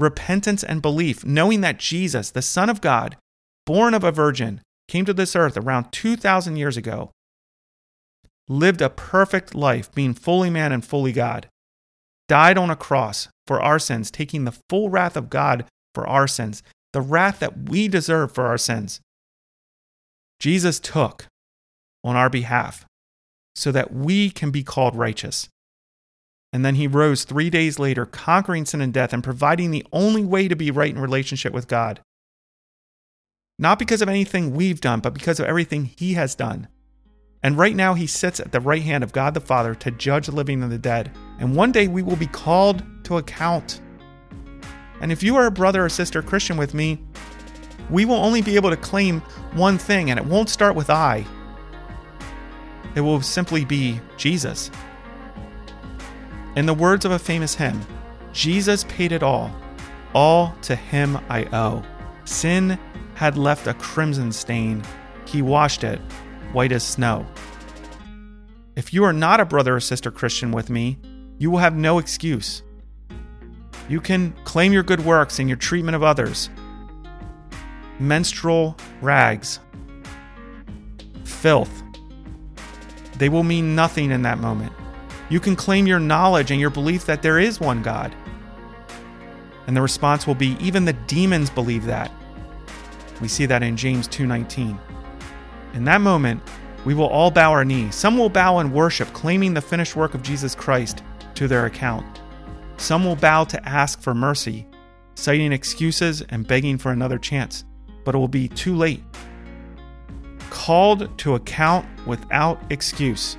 Repentance 0.00 0.64
and 0.64 0.82
belief, 0.82 1.24
knowing 1.24 1.60
that 1.60 1.78
Jesus, 1.78 2.32
the 2.32 2.42
Son 2.42 2.68
of 2.68 2.80
God, 2.80 3.16
born 3.66 3.94
of 3.94 4.02
a 4.02 4.10
virgin, 4.10 4.62
came 4.88 5.04
to 5.04 5.14
this 5.14 5.36
earth 5.36 5.56
around 5.56 5.92
2,000 5.92 6.56
years 6.56 6.76
ago, 6.76 7.12
lived 8.48 8.82
a 8.82 8.90
perfect 8.90 9.54
life, 9.54 9.94
being 9.94 10.12
fully 10.12 10.50
man 10.50 10.72
and 10.72 10.84
fully 10.84 11.12
God, 11.12 11.46
died 12.26 12.58
on 12.58 12.68
a 12.68 12.74
cross 12.74 13.28
for 13.46 13.62
our 13.62 13.78
sins, 13.78 14.10
taking 14.10 14.44
the 14.44 14.58
full 14.68 14.90
wrath 14.90 15.16
of 15.16 15.30
God 15.30 15.66
for 15.94 16.04
our 16.04 16.26
sins, 16.26 16.64
the 16.92 17.00
wrath 17.00 17.38
that 17.38 17.68
we 17.68 17.86
deserve 17.86 18.32
for 18.32 18.46
our 18.46 18.58
sins. 18.58 19.00
Jesus 20.40 20.80
took 20.80 21.26
on 22.02 22.16
our 22.16 22.28
behalf 22.28 22.86
so 23.54 23.70
that 23.72 23.92
we 23.92 24.30
can 24.30 24.50
be 24.50 24.62
called 24.62 24.96
righteous. 24.96 25.48
And 26.52 26.64
then 26.64 26.74
he 26.74 26.86
rose 26.86 27.24
three 27.24 27.50
days 27.50 27.78
later, 27.78 28.06
conquering 28.06 28.66
sin 28.66 28.80
and 28.80 28.92
death 28.92 29.12
and 29.12 29.22
providing 29.22 29.70
the 29.70 29.86
only 29.92 30.24
way 30.24 30.48
to 30.48 30.56
be 30.56 30.70
right 30.70 30.92
in 30.92 31.00
relationship 31.00 31.52
with 31.52 31.68
God 31.68 32.00
not 33.60 33.78
because 33.78 34.00
of 34.00 34.08
anything 34.08 34.54
we've 34.54 34.80
done, 34.80 35.00
but 35.00 35.12
because 35.12 35.38
of 35.38 35.44
everything 35.44 35.84
He 35.84 36.14
has 36.14 36.34
done. 36.34 36.66
And 37.42 37.58
right 37.58 37.76
now, 37.76 37.92
He 37.92 38.06
sits 38.06 38.40
at 38.40 38.52
the 38.52 38.60
right 38.60 38.82
hand 38.82 39.04
of 39.04 39.12
God 39.12 39.34
the 39.34 39.40
Father 39.40 39.74
to 39.76 39.90
judge 39.90 40.26
the 40.26 40.34
living 40.34 40.62
and 40.62 40.72
the 40.72 40.78
dead. 40.78 41.12
And 41.38 41.54
one 41.54 41.70
day 41.70 41.86
we 41.86 42.02
will 42.02 42.16
be 42.16 42.26
called 42.26 42.82
to 43.04 43.18
account. 43.18 43.82
And 45.02 45.12
if 45.12 45.22
you 45.22 45.36
are 45.36 45.44
a 45.44 45.50
brother 45.50 45.84
or 45.84 45.90
sister 45.90 46.22
Christian 46.22 46.56
with 46.56 46.72
me, 46.72 47.04
we 47.90 48.06
will 48.06 48.14
only 48.14 48.40
be 48.40 48.56
able 48.56 48.70
to 48.70 48.76
claim 48.78 49.20
one 49.52 49.76
thing, 49.76 50.10
and 50.10 50.18
it 50.18 50.24
won't 50.24 50.48
start 50.48 50.74
with 50.74 50.88
I. 50.88 51.26
It 52.94 53.02
will 53.02 53.20
simply 53.20 53.66
be 53.66 54.00
Jesus. 54.16 54.70
In 56.56 56.66
the 56.66 56.74
words 56.74 57.04
of 57.04 57.12
a 57.12 57.18
famous 57.18 57.54
hymn, 57.54 57.80
Jesus 58.32 58.84
paid 58.84 59.12
it 59.12 59.22
all. 59.22 59.54
All 60.14 60.54
to 60.62 60.74
him 60.74 61.16
I 61.28 61.44
owe. 61.52 61.84
Sin 62.24 62.78
had 63.14 63.38
left 63.38 63.66
a 63.66 63.74
crimson 63.74 64.32
stain, 64.32 64.82
he 65.26 65.42
washed 65.42 65.84
it 65.84 66.00
white 66.52 66.72
as 66.72 66.82
snow. 66.82 67.26
If 68.74 68.92
you 68.92 69.04
are 69.04 69.12
not 69.12 69.40
a 69.40 69.44
brother 69.44 69.76
or 69.76 69.80
sister 69.80 70.10
Christian 70.10 70.50
with 70.52 70.70
me, 70.70 70.98
you 71.38 71.50
will 71.50 71.58
have 71.58 71.76
no 71.76 71.98
excuse. 71.98 72.62
You 73.88 74.00
can 74.00 74.32
claim 74.44 74.72
your 74.72 74.82
good 74.82 75.04
works 75.04 75.38
and 75.38 75.48
your 75.48 75.58
treatment 75.58 75.96
of 75.96 76.02
others. 76.02 76.50
Menstrual 77.98 78.76
rags, 79.00 79.60
filth, 81.24 81.82
they 83.18 83.28
will 83.28 83.42
mean 83.42 83.74
nothing 83.74 84.10
in 84.10 84.22
that 84.22 84.38
moment. 84.38 84.72
You 85.30 85.40
can 85.40 85.56
claim 85.56 85.86
your 85.86 86.00
knowledge 86.00 86.50
and 86.50 86.60
your 86.60 86.70
belief 86.70 87.06
that 87.06 87.22
there 87.22 87.38
is 87.38 87.60
one 87.60 87.82
God. 87.82 88.14
And 89.66 89.76
the 89.76 89.82
response 89.82 90.26
will 90.26 90.34
be 90.34 90.56
even 90.60 90.84
the 90.84 90.92
demons 90.92 91.48
believe 91.48 91.86
that. 91.86 92.10
We 93.20 93.28
see 93.28 93.46
that 93.46 93.62
in 93.62 93.76
James 93.76 94.08
2:19. 94.08 94.78
In 95.74 95.84
that 95.84 96.00
moment, 96.00 96.42
we 96.84 96.94
will 96.94 97.06
all 97.06 97.30
bow 97.30 97.52
our 97.52 97.64
knee. 97.64 97.90
Some 97.90 98.18
will 98.18 98.28
bow 98.28 98.58
in 98.58 98.72
worship, 98.72 99.12
claiming 99.12 99.54
the 99.54 99.60
finished 99.60 99.94
work 99.94 100.14
of 100.14 100.22
Jesus 100.22 100.54
Christ 100.54 101.02
to 101.34 101.46
their 101.46 101.66
account. 101.66 102.20
Some 102.76 103.04
will 103.04 103.16
bow 103.16 103.44
to 103.44 103.68
ask 103.68 104.00
for 104.00 104.14
mercy, 104.14 104.66
citing 105.14 105.52
excuses 105.52 106.22
and 106.22 106.46
begging 106.46 106.78
for 106.78 106.90
another 106.90 107.18
chance, 107.18 107.64
but 108.04 108.14
it 108.14 108.18
will 108.18 108.26
be 108.26 108.48
too 108.48 108.74
late. 108.74 109.04
Called 110.48 111.16
to 111.18 111.34
account 111.36 111.86
without 112.06 112.60
excuse. 112.70 113.36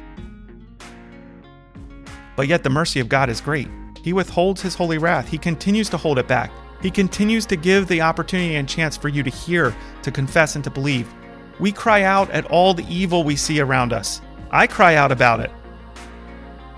But 2.35 2.47
yet, 2.47 2.63
the 2.63 2.69
mercy 2.69 2.99
of 2.99 3.09
God 3.09 3.29
is 3.29 3.41
great. 3.41 3.67
He 4.01 4.13
withholds 4.13 4.61
his 4.61 4.75
holy 4.75 4.97
wrath, 4.97 5.27
he 5.27 5.37
continues 5.37 5.89
to 5.89 5.97
hold 5.97 6.17
it 6.17 6.27
back. 6.27 6.51
He 6.81 6.89
continues 6.89 7.45
to 7.45 7.55
give 7.55 7.87
the 7.87 8.01
opportunity 8.01 8.55
and 8.55 8.67
chance 8.67 8.97
for 8.97 9.07
you 9.07 9.21
to 9.21 9.29
hear, 9.29 9.75
to 10.01 10.11
confess, 10.11 10.55
and 10.55 10.63
to 10.63 10.71
believe. 10.71 11.13
We 11.59 11.71
cry 11.71 12.01
out 12.01 12.31
at 12.31 12.45
all 12.45 12.73
the 12.73 12.87
evil 12.89 13.23
we 13.23 13.35
see 13.35 13.59
around 13.59 13.93
us. 13.93 14.19
I 14.49 14.65
cry 14.65 14.95
out 14.95 15.11
about 15.11 15.41
it. 15.41 15.51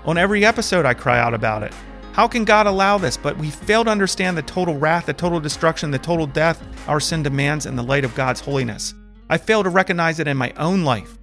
On 0.04 0.18
every 0.18 0.44
episode, 0.44 0.84
I 0.84 0.92
cry 0.92 1.18
out 1.18 1.32
about 1.32 1.62
it. 1.62 1.72
How 2.12 2.28
can 2.28 2.44
God 2.44 2.66
allow 2.66 2.98
this? 2.98 3.16
But 3.16 3.38
we 3.38 3.50
fail 3.50 3.84
to 3.84 3.90
understand 3.90 4.36
the 4.36 4.42
total 4.42 4.76
wrath, 4.76 5.06
the 5.06 5.14
total 5.14 5.40
destruction, 5.40 5.90
the 5.90 5.98
total 5.98 6.26
death 6.26 6.62
our 6.86 7.00
sin 7.00 7.22
demands 7.22 7.64
in 7.64 7.74
the 7.74 7.82
light 7.82 8.04
of 8.04 8.14
God's 8.14 8.40
holiness. 8.40 8.92
I 9.30 9.38
fail 9.38 9.62
to 9.62 9.70
recognize 9.70 10.20
it 10.20 10.28
in 10.28 10.36
my 10.36 10.52
own 10.58 10.84
life. 10.84 11.18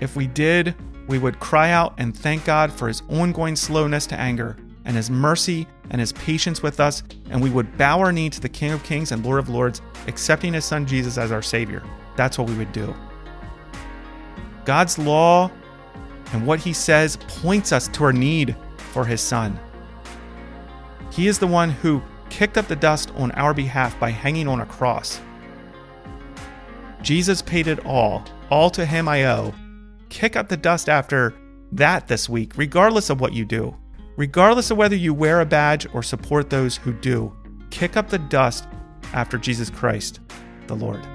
If 0.00 0.14
we 0.14 0.26
did, 0.26 0.74
we 1.08 1.18
would 1.18 1.40
cry 1.40 1.70
out 1.70 1.94
and 1.98 2.16
thank 2.16 2.44
God 2.44 2.72
for 2.72 2.86
his 2.86 3.02
ongoing 3.08 3.56
slowness 3.56 4.06
to 4.06 4.20
anger 4.20 4.56
and 4.84 4.96
his 4.96 5.10
mercy 5.10 5.66
and 5.90 6.00
his 6.00 6.12
patience 6.12 6.62
with 6.62 6.80
us, 6.80 7.02
and 7.30 7.42
we 7.42 7.50
would 7.50 7.76
bow 7.76 7.98
our 7.98 8.12
knee 8.12 8.30
to 8.30 8.40
the 8.40 8.48
King 8.48 8.72
of 8.72 8.82
Kings 8.84 9.10
and 9.10 9.24
Lord 9.24 9.38
of 9.38 9.48
Lords, 9.48 9.82
accepting 10.06 10.52
his 10.52 10.64
son 10.64 10.86
Jesus 10.86 11.18
as 11.18 11.32
our 11.32 11.42
Savior. 11.42 11.82
That's 12.16 12.38
what 12.38 12.48
we 12.48 12.56
would 12.56 12.72
do. 12.72 12.94
God's 14.64 14.98
law 14.98 15.50
and 16.32 16.46
what 16.46 16.60
he 16.60 16.72
says 16.72 17.16
points 17.16 17.72
us 17.72 17.88
to 17.88 18.04
our 18.04 18.12
need 18.12 18.54
for 18.92 19.04
his 19.04 19.20
son. 19.20 19.58
He 21.10 21.26
is 21.26 21.38
the 21.38 21.46
one 21.46 21.70
who 21.70 22.02
kicked 22.30 22.58
up 22.58 22.68
the 22.68 22.76
dust 22.76 23.10
on 23.16 23.30
our 23.32 23.54
behalf 23.54 23.98
by 23.98 24.10
hanging 24.10 24.46
on 24.46 24.60
a 24.60 24.66
cross. 24.66 25.20
Jesus 27.02 27.40
paid 27.42 27.66
it 27.66 27.84
all. 27.86 28.24
All 28.50 28.70
to 28.70 28.84
him 28.84 29.08
I 29.08 29.24
owe 29.24 29.54
kick 30.08 30.36
up 30.36 30.48
the 30.48 30.56
dust 30.56 30.88
after 30.88 31.34
that 31.72 32.08
this 32.08 32.28
week, 32.28 32.52
regardless 32.56 33.10
of 33.10 33.20
what 33.20 33.32
you 33.32 33.44
do. 33.44 33.76
Regardless 34.16 34.70
of 34.70 34.76
whether 34.76 34.96
you 34.96 35.14
wear 35.14 35.40
a 35.40 35.46
badge 35.46 35.86
or 35.94 36.02
support 36.02 36.50
those 36.50 36.76
who 36.76 36.92
do, 36.92 37.32
kick 37.70 37.96
up 37.96 38.08
the 38.08 38.18
dust 38.18 38.66
after 39.12 39.38
Jesus 39.38 39.70
Christ, 39.70 40.20
the 40.66 40.74
Lord. 40.74 41.06